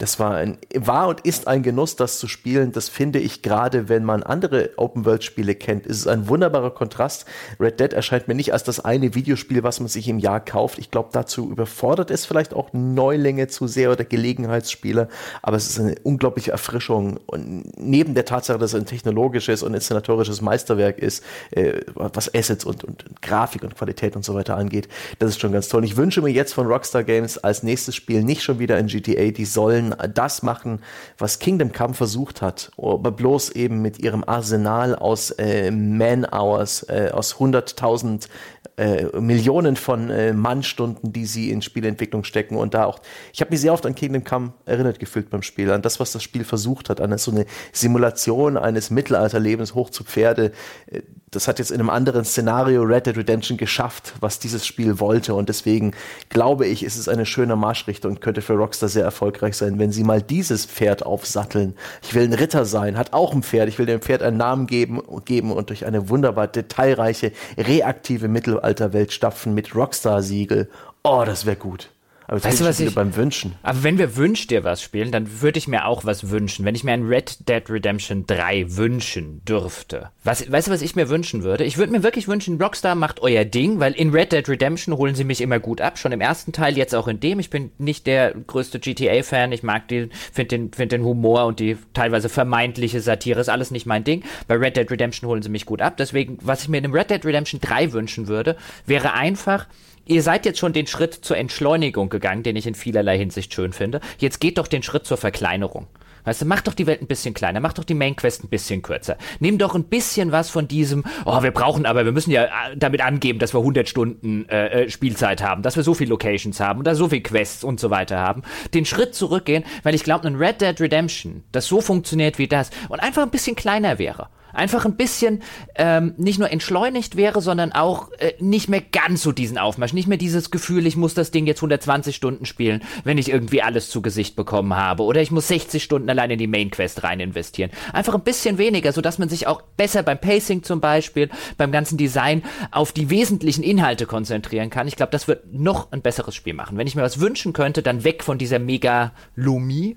das 0.00 0.18
war 0.18 0.34
ein, 0.34 0.56
war 0.74 1.08
und 1.08 1.20
ist 1.20 1.46
ein 1.46 1.62
Genuss, 1.62 1.94
das 1.94 2.18
zu 2.18 2.26
spielen. 2.26 2.72
Das 2.72 2.88
finde 2.88 3.18
ich 3.18 3.42
gerade, 3.42 3.90
wenn 3.90 4.02
man 4.02 4.22
andere 4.22 4.70
Open-World-Spiele 4.78 5.54
kennt, 5.54 5.86
ist 5.86 5.98
es 5.98 6.06
ein 6.06 6.26
wunderbarer 6.26 6.70
Kontrast. 6.70 7.26
Red 7.60 7.80
Dead 7.80 7.92
erscheint 7.92 8.26
mir 8.26 8.34
nicht 8.34 8.54
als 8.54 8.64
das 8.64 8.80
eine 8.80 9.14
Videospiel, 9.14 9.62
was 9.62 9.78
man 9.78 9.88
sich 9.88 10.08
im 10.08 10.18
Jahr 10.18 10.40
kauft. 10.40 10.78
Ich 10.78 10.90
glaube, 10.90 11.10
dazu 11.12 11.50
überfordert 11.50 12.10
es 12.10 12.24
vielleicht 12.24 12.54
auch 12.54 12.70
Neulinge 12.72 13.48
zu 13.48 13.66
sehr 13.66 13.92
oder 13.92 14.04
Gelegenheitsspieler. 14.04 15.08
Aber 15.42 15.58
es 15.58 15.68
ist 15.68 15.78
eine 15.78 15.96
unglaubliche 16.02 16.52
Erfrischung. 16.52 17.20
Und 17.26 17.78
neben 17.78 18.14
der 18.14 18.24
Tatsache, 18.24 18.58
dass 18.58 18.72
es 18.72 18.80
ein 18.80 18.86
technologisches 18.86 19.62
und 19.62 19.74
inszenatorisches 19.74 20.40
Meisterwerk 20.40 20.98
ist, 20.98 21.22
äh, 21.50 21.82
was 21.94 22.34
Assets 22.34 22.64
und, 22.64 22.84
und, 22.84 23.06
und 23.06 23.20
Grafik 23.20 23.64
und 23.64 23.76
Qualität 23.76 24.16
und 24.16 24.24
so 24.24 24.34
weiter 24.34 24.56
angeht, 24.56 24.88
das 25.18 25.28
ist 25.28 25.42
schon 25.42 25.52
ganz 25.52 25.68
toll. 25.68 25.84
Ich 25.84 25.98
wünsche 25.98 26.22
mir 26.22 26.30
jetzt 26.30 26.54
von 26.54 26.66
Rockstar 26.66 27.04
Games 27.04 27.36
als 27.36 27.62
nächstes 27.62 27.94
Spiel 27.94 28.24
nicht 28.24 28.42
schon 28.42 28.58
wieder 28.58 28.76
ein 28.76 28.86
GTA. 28.86 29.30
Die 29.32 29.44
sollen 29.44 29.89
das 29.90 30.42
machen, 30.42 30.80
was 31.18 31.38
Kingdom 31.38 31.72
Come 31.72 31.94
versucht 31.94 32.42
hat, 32.42 32.70
aber 32.76 33.10
bloß 33.10 33.50
eben 33.50 33.82
mit 33.82 33.98
ihrem 33.98 34.24
Arsenal 34.24 34.94
aus 34.94 35.30
äh, 35.32 35.70
Man-Hours, 35.70 36.84
äh, 36.88 37.10
aus 37.12 37.36
100.000 37.36 38.28
äh, 38.76 39.20
Millionen 39.20 39.76
von 39.76 40.10
äh, 40.10 40.32
Mannstunden, 40.32 41.12
die 41.12 41.26
sie 41.26 41.50
in 41.50 41.62
Spielentwicklung 41.62 42.24
stecken 42.24 42.56
und 42.56 42.74
da 42.74 42.86
auch, 42.86 43.00
ich 43.32 43.40
habe 43.40 43.50
mich 43.50 43.60
sehr 43.60 43.72
oft 43.72 43.84
an 43.84 43.94
Kingdom 43.94 44.24
Come 44.24 44.52
erinnert 44.64 44.98
gefühlt 44.98 45.30
beim 45.30 45.42
Spiel, 45.42 45.70
an 45.70 45.82
das, 45.82 46.00
was 46.00 46.12
das 46.12 46.22
Spiel 46.22 46.44
versucht 46.44 46.88
hat, 46.88 47.00
an 47.00 47.16
so 47.18 47.30
eine 47.30 47.46
Simulation 47.72 48.56
eines 48.56 48.90
Mittelalterlebens 48.90 49.74
hoch 49.74 49.90
zu 49.90 50.04
Pferde, 50.04 50.52
äh, 50.86 51.02
das 51.30 51.46
hat 51.46 51.58
jetzt 51.60 51.70
in 51.70 51.78
einem 51.78 51.90
anderen 51.90 52.24
Szenario 52.24 52.82
Red 52.82 53.06
Dead 53.06 53.16
Redemption 53.16 53.56
geschafft, 53.56 54.14
was 54.20 54.40
dieses 54.40 54.66
Spiel 54.66 54.98
wollte. 54.98 55.34
Und 55.34 55.48
deswegen 55.48 55.92
glaube 56.28 56.66
ich, 56.66 56.82
ist 56.82 56.96
es 56.96 57.08
eine 57.08 57.24
schöne 57.24 57.54
Marschrichtung 57.56 58.12
und 58.12 58.20
könnte 58.20 58.42
für 58.42 58.54
Rockstar 58.54 58.88
sehr 58.88 59.04
erfolgreich 59.04 59.56
sein, 59.56 59.78
wenn 59.78 59.92
sie 59.92 60.02
mal 60.02 60.22
dieses 60.22 60.66
Pferd 60.66 61.06
aufsatteln. 61.06 61.74
Ich 62.02 62.14
will 62.14 62.24
ein 62.24 62.32
Ritter 62.32 62.64
sein, 62.64 62.98
hat 62.98 63.12
auch 63.12 63.32
ein 63.32 63.42
Pferd. 63.44 63.68
Ich 63.68 63.78
will 63.78 63.86
dem 63.86 64.00
Pferd 64.00 64.22
einen 64.22 64.38
Namen 64.38 64.66
geben, 64.66 65.00
geben 65.24 65.52
und 65.52 65.68
durch 65.70 65.86
eine 65.86 66.08
wunderbar 66.08 66.48
detailreiche, 66.48 67.32
reaktive 67.56 68.26
Mittelalterwelt 68.26 69.12
stapfen 69.12 69.54
mit 69.54 69.74
Rockstar-Siegel. 69.74 70.68
Oh, 71.04 71.22
das 71.24 71.46
wäre 71.46 71.56
gut. 71.56 71.90
Aber 72.30 72.44
Weißt 72.44 72.60
du, 72.60 72.64
was 72.64 72.78
ich- 72.78 72.94
beim 72.94 73.16
Wünschen. 73.16 73.56
Aber 73.64 73.82
wenn 73.82 73.98
wir 73.98 74.14
Wünsch 74.16 74.46
dir 74.46 74.62
was 74.62 74.80
spielen, 74.80 75.10
dann 75.10 75.42
würde 75.42 75.58
ich 75.58 75.66
mir 75.66 75.84
auch 75.86 76.04
was 76.04 76.30
wünschen. 76.30 76.64
Wenn 76.64 76.76
ich 76.76 76.84
mir 76.84 76.92
ein 76.92 77.02
Red 77.08 77.48
Dead 77.48 77.68
Redemption 77.68 78.24
3 78.24 78.76
wünschen 78.76 79.44
dürfte. 79.44 80.10
Was, 80.22 80.48
weißt 80.48 80.68
du, 80.68 80.70
was 80.70 80.80
ich 80.80 80.94
mir 80.94 81.08
wünschen 81.08 81.42
würde? 81.42 81.64
Ich 81.64 81.76
würde 81.76 81.90
mir 81.90 82.04
wirklich 82.04 82.28
wünschen, 82.28 82.62
Rockstar 82.62 82.94
macht 82.94 83.18
euer 83.20 83.44
Ding, 83.44 83.80
weil 83.80 83.94
in 83.94 84.10
Red 84.10 84.30
Dead 84.30 84.48
Redemption 84.48 84.96
holen 84.96 85.16
sie 85.16 85.24
mich 85.24 85.40
immer 85.40 85.58
gut 85.58 85.80
ab. 85.80 85.98
Schon 85.98 86.12
im 86.12 86.20
ersten 86.20 86.52
Teil, 86.52 86.76
jetzt 86.76 86.94
auch 86.94 87.08
in 87.08 87.18
dem. 87.18 87.40
Ich 87.40 87.50
bin 87.50 87.72
nicht 87.78 88.06
der 88.06 88.32
größte 88.32 88.78
GTA-Fan. 88.78 89.50
Ich 89.50 89.64
mag 89.64 89.88
die, 89.88 90.08
finde 90.32 90.56
den, 90.56 90.72
find 90.72 90.92
den 90.92 91.02
Humor 91.02 91.46
und 91.46 91.58
die 91.58 91.76
teilweise 91.94 92.28
vermeintliche 92.28 93.00
Satire. 93.00 93.40
Ist 93.40 93.48
alles 93.48 93.72
nicht 93.72 93.86
mein 93.86 94.04
Ding. 94.04 94.22
Bei 94.46 94.54
Red 94.54 94.76
Dead 94.76 94.88
Redemption 94.88 95.28
holen 95.28 95.42
sie 95.42 95.48
mich 95.48 95.66
gut 95.66 95.82
ab. 95.82 95.96
Deswegen, 95.96 96.38
was 96.42 96.62
ich 96.62 96.68
mir 96.68 96.76
in 96.76 96.84
dem 96.84 96.94
Red 96.94 97.10
Dead 97.10 97.24
Redemption 97.24 97.60
3 97.60 97.90
wünschen 97.92 98.28
würde, 98.28 98.56
wäre 98.86 99.14
einfach, 99.14 99.66
Ihr 100.10 100.24
seid 100.24 100.44
jetzt 100.44 100.58
schon 100.58 100.72
den 100.72 100.88
Schritt 100.88 101.14
zur 101.14 101.36
Entschleunigung 101.36 102.08
gegangen, 102.08 102.42
den 102.42 102.56
ich 102.56 102.66
in 102.66 102.74
vielerlei 102.74 103.16
Hinsicht 103.16 103.54
schön 103.54 103.72
finde. 103.72 104.00
Jetzt 104.18 104.40
geht 104.40 104.58
doch 104.58 104.66
den 104.66 104.82
Schritt 104.82 105.06
zur 105.06 105.16
Verkleinerung. 105.16 105.86
Weißt 106.24 106.42
du, 106.42 106.46
mach 106.46 106.62
doch 106.62 106.74
die 106.74 106.88
Welt 106.88 107.00
ein 107.00 107.06
bisschen 107.06 107.32
kleiner, 107.32 107.60
mach 107.60 107.74
doch 107.74 107.84
die 107.84 107.94
Main 107.94 108.16
Quest 108.16 108.42
ein 108.42 108.48
bisschen 108.48 108.82
kürzer. 108.82 109.16
Nimm 109.38 109.56
doch 109.56 109.76
ein 109.76 109.84
bisschen 109.84 110.32
was 110.32 110.50
von 110.50 110.66
diesem, 110.66 111.04
oh, 111.26 111.40
wir 111.44 111.52
brauchen 111.52 111.86
aber, 111.86 112.04
wir 112.04 112.10
müssen 112.10 112.32
ja 112.32 112.46
äh, 112.46 112.76
damit 112.76 113.02
angeben, 113.02 113.38
dass 113.38 113.54
wir 113.54 113.60
100 113.60 113.88
Stunden 113.88 114.48
äh, 114.48 114.82
äh, 114.82 114.90
Spielzeit 114.90 115.44
haben, 115.44 115.62
dass 115.62 115.76
wir 115.76 115.84
so 115.84 115.94
viele 115.94 116.10
Locations 116.10 116.58
haben 116.58 116.82
da 116.82 116.96
so 116.96 117.08
viele 117.08 117.22
Quests 117.22 117.62
und 117.62 117.78
so 117.78 117.90
weiter 117.90 118.18
haben. 118.18 118.42
Den 118.74 118.86
Schritt 118.86 119.14
zurückgehen, 119.14 119.62
weil 119.84 119.94
ich 119.94 120.02
glaube, 120.02 120.26
ein 120.26 120.34
Red 120.34 120.60
Dead 120.60 120.80
Redemption, 120.80 121.44
das 121.52 121.68
so 121.68 121.80
funktioniert 121.80 122.36
wie 122.38 122.48
das 122.48 122.70
und 122.88 122.98
einfach 122.98 123.22
ein 123.22 123.30
bisschen 123.30 123.54
kleiner 123.54 124.00
wäre. 124.00 124.28
Einfach 124.52 124.84
ein 124.84 124.96
bisschen 124.96 125.42
ähm, 125.74 126.14
nicht 126.16 126.38
nur 126.38 126.50
entschleunigt 126.50 127.16
wäre, 127.16 127.40
sondern 127.40 127.72
auch 127.72 128.10
äh, 128.18 128.34
nicht 128.40 128.68
mehr 128.68 128.80
ganz 128.80 129.22
so 129.22 129.32
diesen 129.32 129.58
Aufmarsch. 129.58 129.92
Nicht 129.92 130.08
mehr 130.08 130.18
dieses 130.18 130.50
Gefühl, 130.50 130.86
ich 130.86 130.96
muss 130.96 131.14
das 131.14 131.30
Ding 131.30 131.46
jetzt 131.46 131.58
120 131.58 132.14
Stunden 132.14 132.46
spielen, 132.46 132.82
wenn 133.04 133.18
ich 133.18 133.30
irgendwie 133.30 133.62
alles 133.62 133.90
zu 133.90 134.02
Gesicht 134.02 134.36
bekommen 134.36 134.74
habe. 134.74 135.02
Oder 135.02 135.20
ich 135.20 135.30
muss 135.30 135.48
60 135.48 135.82
Stunden 135.82 136.10
allein 136.10 136.30
in 136.30 136.38
die 136.38 136.46
Main 136.46 136.70
Quest 136.70 137.02
rein 137.02 137.20
investieren. 137.20 137.70
Einfach 137.92 138.14
ein 138.14 138.22
bisschen 138.22 138.58
weniger, 138.58 138.92
sodass 138.92 139.18
man 139.18 139.28
sich 139.28 139.46
auch 139.46 139.62
besser 139.62 140.02
beim 140.02 140.20
Pacing 140.20 140.62
zum 140.62 140.80
Beispiel, 140.80 141.30
beim 141.56 141.72
ganzen 141.72 141.96
Design 141.96 142.42
auf 142.70 142.92
die 142.92 143.10
wesentlichen 143.10 143.62
Inhalte 143.62 144.06
konzentrieren 144.06 144.70
kann. 144.70 144.88
Ich 144.88 144.96
glaube, 144.96 145.12
das 145.12 145.28
wird 145.28 145.52
noch 145.52 145.92
ein 145.92 146.02
besseres 146.02 146.34
Spiel 146.34 146.54
machen. 146.54 146.78
Wenn 146.78 146.86
ich 146.86 146.94
mir 146.94 147.02
was 147.02 147.20
wünschen 147.20 147.52
könnte, 147.52 147.82
dann 147.82 148.04
weg 148.04 148.22
von 148.22 148.38
dieser 148.38 148.58
Megalomie. 148.58 149.96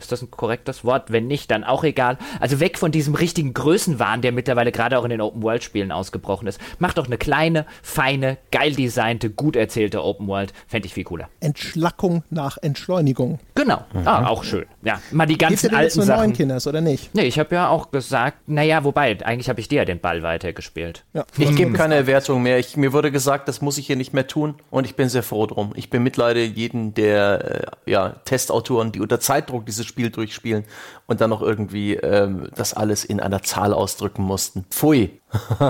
Ist 0.00 0.12
das 0.12 0.22
ein 0.22 0.30
korrektes 0.30 0.84
Wort? 0.84 1.12
Wenn 1.12 1.26
nicht, 1.26 1.50
dann 1.50 1.64
auch 1.64 1.84
egal. 1.84 2.18
Also 2.40 2.60
weg 2.60 2.78
von 2.78 2.92
diesem 2.92 3.14
richtigen 3.14 3.54
Größenwahn, 3.54 4.22
der 4.22 4.32
mittlerweile 4.32 4.72
gerade 4.72 4.98
auch 4.98 5.04
in 5.04 5.10
den 5.10 5.20
Open-World-Spielen 5.20 5.92
ausgebrochen 5.92 6.48
ist. 6.48 6.60
Macht 6.78 6.98
doch 6.98 7.06
eine 7.06 7.18
kleine, 7.18 7.66
feine, 7.82 8.38
geil 8.50 8.74
designte, 8.74 9.30
gut 9.30 9.56
erzählte 9.56 10.02
Open-World. 10.02 10.52
Fände 10.66 10.86
ich 10.86 10.94
viel 10.94 11.04
cooler. 11.04 11.28
Entschlackung 11.40 12.24
nach 12.30 12.58
Entschleunigung. 12.58 13.38
Genau. 13.54 13.84
Ah, 14.04 14.26
auch 14.26 14.44
schön. 14.44 14.66
Ja, 14.82 15.00
mal 15.10 15.26
die 15.26 15.34
Gebt 15.34 15.42
ihr 15.42 15.48
ganzen 15.48 15.70
denn 15.70 15.80
jetzt 15.80 15.98
alten 15.98 16.08
nur 16.08 16.16
neun 16.16 16.24
Sachen. 16.28 16.32
Kinders 16.32 16.66
oder 16.66 16.80
nicht? 16.80 17.14
Nee, 17.14 17.24
ich 17.24 17.38
habe 17.38 17.54
ja 17.54 17.68
auch 17.68 17.90
gesagt, 17.90 18.48
naja, 18.48 18.84
wobei, 18.84 19.18
eigentlich 19.24 19.48
habe 19.48 19.60
ich 19.60 19.68
dir 19.68 19.76
ja 19.76 19.84
den 19.84 20.00
Ball 20.00 20.22
weitergespielt. 20.22 21.04
Ja. 21.12 21.24
Ich 21.36 21.54
gebe 21.56 21.72
keine 21.72 22.06
Wertung 22.06 22.42
mehr. 22.42 22.58
Ich, 22.58 22.76
mir 22.76 22.92
wurde 22.92 23.12
gesagt, 23.12 23.48
das 23.48 23.60
muss 23.60 23.78
ich 23.78 23.86
hier 23.86 23.96
nicht 23.96 24.12
mehr 24.14 24.26
tun 24.26 24.54
und 24.70 24.84
ich 24.84 24.96
bin 24.96 25.08
sehr 25.08 25.22
froh 25.22 25.46
drum. 25.46 25.72
Ich 25.76 25.90
bemitleide 25.90 26.42
jeden 26.42 26.94
der 26.94 27.74
äh, 27.86 27.90
ja, 27.90 28.10
Testautoren, 28.24 28.92
die 28.92 29.00
unter 29.00 29.20
Zeitdruck 29.20 29.66
dieses 29.66 29.86
Spiel 29.90 30.10
durchspielen 30.10 30.64
und 31.06 31.20
dann 31.20 31.28
noch 31.28 31.42
irgendwie 31.42 31.94
ähm, 31.96 32.48
das 32.56 32.72
alles 32.72 33.04
in 33.04 33.20
einer 33.20 33.42
Zahl 33.42 33.74
ausdrücken 33.74 34.22
mussten. 34.22 34.64
Pfui. 34.70 35.20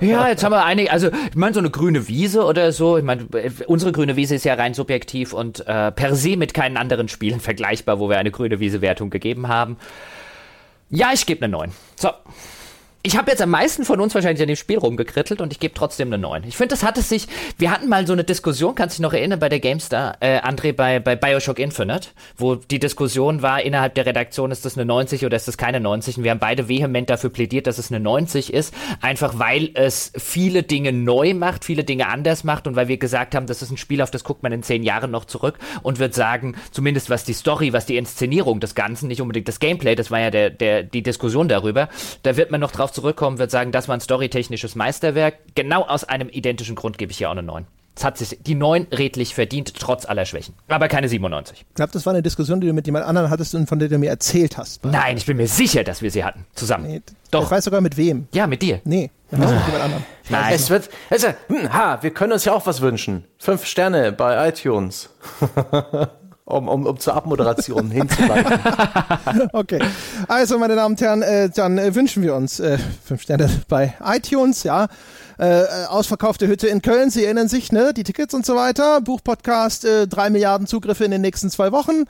Ja, 0.00 0.28
jetzt 0.28 0.42
haben 0.42 0.52
wir 0.52 0.64
einige, 0.64 0.90
also 0.90 1.08
ich 1.08 1.34
meine 1.34 1.52
so 1.52 1.60
eine 1.60 1.70
grüne 1.70 2.08
Wiese 2.08 2.44
oder 2.44 2.72
so. 2.72 2.96
Ich 2.96 3.04
meine, 3.04 3.22
äh, 3.34 3.50
unsere 3.66 3.92
grüne 3.92 4.16
Wiese 4.16 4.34
ist 4.34 4.44
ja 4.44 4.54
rein 4.54 4.74
subjektiv 4.74 5.32
und 5.32 5.66
äh, 5.66 5.92
per 5.92 6.14
se 6.14 6.36
mit 6.36 6.54
keinen 6.54 6.76
anderen 6.76 7.08
Spielen 7.08 7.40
vergleichbar, 7.40 7.98
wo 7.98 8.08
wir 8.08 8.18
eine 8.18 8.30
grüne 8.30 8.60
Wiese-Wertung 8.60 9.10
gegeben 9.10 9.48
haben. 9.48 9.76
Ja, 10.88 11.10
ich 11.12 11.26
gebe 11.26 11.44
eine 11.44 11.52
9. 11.52 11.72
So. 11.96 12.10
Ich 13.04 13.16
habe 13.16 13.32
jetzt 13.32 13.42
am 13.42 13.50
meisten 13.50 13.84
von 13.84 14.00
uns 14.00 14.14
wahrscheinlich 14.14 14.42
an 14.42 14.46
dem 14.46 14.54
Spiel 14.54 14.78
rumgekrittelt 14.78 15.40
und 15.40 15.52
ich 15.52 15.58
gebe 15.58 15.74
trotzdem 15.74 16.06
eine 16.06 16.18
9. 16.18 16.44
Ich 16.46 16.56
finde, 16.56 16.68
das 16.68 16.84
hat 16.84 16.96
es 16.98 17.08
sich. 17.08 17.26
Wir 17.58 17.72
hatten 17.72 17.88
mal 17.88 18.06
so 18.06 18.12
eine 18.12 18.22
Diskussion, 18.22 18.76
kannst 18.76 18.94
du 18.96 19.02
dich 19.02 19.02
noch 19.02 19.12
erinnern, 19.12 19.40
bei 19.40 19.48
der 19.48 19.58
GameStar, 19.58 20.18
äh, 20.20 20.38
André, 20.38 20.72
bei, 20.72 21.00
bei 21.00 21.16
Bioshock 21.16 21.58
Infinite, 21.58 22.10
wo 22.36 22.54
die 22.54 22.78
Diskussion 22.78 23.42
war, 23.42 23.60
innerhalb 23.60 23.96
der 23.96 24.06
Redaktion, 24.06 24.52
ist 24.52 24.64
das 24.64 24.76
eine 24.76 24.84
90 24.84 25.26
oder 25.26 25.36
ist 25.36 25.48
das 25.48 25.56
keine 25.56 25.80
90? 25.80 26.18
Und 26.18 26.22
wir 26.22 26.30
haben 26.30 26.38
beide 26.38 26.68
vehement 26.68 27.10
dafür 27.10 27.30
plädiert, 27.30 27.66
dass 27.66 27.78
es 27.78 27.90
eine 27.90 27.98
90 27.98 28.52
ist, 28.52 28.72
einfach 29.00 29.36
weil 29.36 29.70
es 29.74 30.12
viele 30.16 30.62
Dinge 30.62 30.92
neu 30.92 31.34
macht, 31.34 31.64
viele 31.64 31.82
Dinge 31.82 32.06
anders 32.06 32.44
macht 32.44 32.68
und 32.68 32.76
weil 32.76 32.86
wir 32.86 32.98
gesagt 32.98 33.34
haben, 33.34 33.46
das 33.46 33.62
ist 33.62 33.72
ein 33.72 33.78
Spiel, 33.78 34.00
auf 34.00 34.12
das 34.12 34.22
guckt 34.22 34.44
man 34.44 34.52
in 34.52 34.62
zehn 34.62 34.84
Jahren 34.84 35.10
noch 35.10 35.24
zurück 35.24 35.58
und 35.82 35.98
wird 35.98 36.14
sagen, 36.14 36.54
zumindest 36.70 37.10
was 37.10 37.24
die 37.24 37.32
Story, 37.32 37.72
was 37.72 37.84
die 37.84 37.96
Inszenierung 37.96 38.60
des 38.60 38.76
Ganzen, 38.76 39.08
nicht 39.08 39.20
unbedingt 39.20 39.48
das 39.48 39.58
Gameplay, 39.58 39.96
das 39.96 40.12
war 40.12 40.20
ja 40.20 40.30
der, 40.30 40.50
der, 40.50 40.84
die 40.84 41.02
Diskussion 41.02 41.48
darüber, 41.48 41.88
da 42.22 42.36
wird 42.36 42.52
man 42.52 42.60
noch 42.60 42.70
drauf 42.70 42.91
zurückkommen, 42.92 43.38
wird 43.38 43.50
sagen, 43.50 43.72
das 43.72 43.88
war 43.88 43.96
ein 43.96 44.00
storytechnisches 44.00 44.74
Meisterwerk. 44.74 45.34
Genau 45.54 45.82
aus 45.82 46.04
einem 46.04 46.28
identischen 46.28 46.76
Grund 46.76 46.98
gebe 46.98 47.12
ich 47.12 47.18
hier 47.18 47.28
auch 47.28 47.32
eine 47.32 47.42
9. 47.42 47.66
Es 47.94 48.04
hat 48.04 48.16
sich 48.16 48.38
die 48.40 48.54
9 48.54 48.86
redlich 48.90 49.34
verdient, 49.34 49.74
trotz 49.78 50.06
aller 50.06 50.24
Schwächen. 50.24 50.54
Aber 50.68 50.88
keine 50.88 51.08
97. 51.08 51.66
Ich 51.68 51.74
glaube, 51.74 51.92
das 51.92 52.06
war 52.06 52.14
eine 52.14 52.22
Diskussion, 52.22 52.60
die 52.60 52.66
du 52.66 52.72
mit 52.72 52.86
jemand 52.86 53.04
anderem 53.04 53.28
hattest 53.28 53.54
und 53.54 53.68
von 53.68 53.78
der 53.78 53.88
du 53.88 53.98
mir 53.98 54.08
erzählt 54.08 54.56
hast. 54.56 54.84
Nein, 54.84 55.18
ich 55.18 55.26
bin 55.26 55.36
mir 55.36 55.46
sicher, 55.46 55.84
dass 55.84 56.00
wir 56.00 56.10
sie 56.10 56.24
hatten. 56.24 56.46
Zusammen. 56.54 56.86
Nee, 56.86 57.02
Doch. 57.30 57.44
Ich 57.44 57.50
weiß 57.50 57.64
sogar 57.64 57.82
mit 57.82 57.98
wem. 57.98 58.28
Ja, 58.32 58.46
mit 58.46 58.62
dir. 58.62 58.80
Nee, 58.84 59.10
mit 59.30 59.40
jemand 59.40 59.74
anderem. 59.74 60.04
Nein. 60.30 60.54
Es 60.54 60.70
wird, 60.70 60.88
also, 61.10 61.28
hm, 61.48 61.72
ha, 61.72 61.98
wir 62.02 62.10
können 62.12 62.32
uns 62.32 62.46
ja 62.46 62.54
auch 62.54 62.64
was 62.64 62.80
wünschen. 62.80 63.24
Fünf 63.38 63.66
Sterne 63.66 64.12
bei 64.12 64.48
iTunes. 64.48 65.10
um, 66.44 66.68
um, 66.68 66.86
um 66.86 66.98
zur 66.98 67.14
Abmoderation 67.14 67.90
hinzuleiten. 67.90 68.60
Okay. 69.52 69.80
Also, 70.28 70.58
meine 70.58 70.76
Damen 70.76 70.94
und 70.94 71.00
Herren, 71.00 71.22
äh, 71.22 71.50
dann 71.50 71.78
äh, 71.78 71.94
wünschen 71.94 72.22
wir 72.22 72.34
uns 72.34 72.60
äh, 72.60 72.78
fünf 73.04 73.22
Sterne 73.22 73.48
bei 73.68 73.94
iTunes, 74.04 74.62
ja. 74.62 74.88
Äh, 75.38 75.64
ausverkaufte 75.88 76.46
Hütte 76.46 76.68
in 76.68 76.82
Köln, 76.82 77.10
Sie 77.10 77.24
erinnern 77.24 77.48
sich, 77.48 77.72
ne? 77.72 77.92
Die 77.94 78.04
Tickets 78.04 78.34
und 78.34 78.44
so 78.46 78.54
weiter. 78.54 79.00
Buchpodcast, 79.00 79.84
äh, 79.84 80.06
drei 80.06 80.30
Milliarden 80.30 80.66
Zugriffe 80.66 81.04
in 81.04 81.10
den 81.10 81.20
nächsten 81.20 81.50
zwei 81.50 81.72
Wochen. 81.72 82.04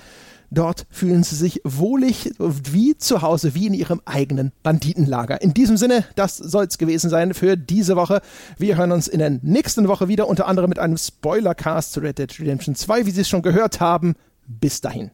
Dort 0.51 0.87
fühlen 0.91 1.23
Sie 1.23 1.35
sich 1.35 1.63
wohlig 1.65 2.31
wie 2.39 2.99
zu 2.99 3.23
Hause, 3.23 3.55
wie 3.55 3.67
in 3.67 3.75
Ihrem 3.75 4.03
eigenen 4.05 4.53
Banditenlager. 4.63 5.41
In 5.41 5.55
diesem 5.55 5.79
Sinne, 5.79 6.05
das 6.15 6.37
soll 6.37 6.67
es 6.67 6.77
gewesen 6.77 7.09
sein 7.09 7.33
für 7.33 7.57
diese 7.57 7.97
Woche. 7.97 8.21
Wir 8.59 8.77
hören 8.77 8.93
uns 8.93 9.09
in 9.09 9.19
der 9.19 9.31
nächsten 9.31 9.89
Woche 9.89 10.09
wieder, 10.09 10.29
unter 10.29 10.47
anderem 10.47 10.69
mit 10.69 10.79
einem 10.79 10.99
Spoilercast 10.99 11.95
zu 11.95 12.01
Red 12.01 12.19
Dead 12.19 12.39
Redemption 12.39 12.75
2, 12.75 13.07
wie 13.07 13.13
Sie 13.13 13.23
es 13.23 13.31
schon 13.31 13.41
gehört 13.41 13.81
haben. 13.81 14.15
Bis 14.47 14.83
dahin. 14.83 15.11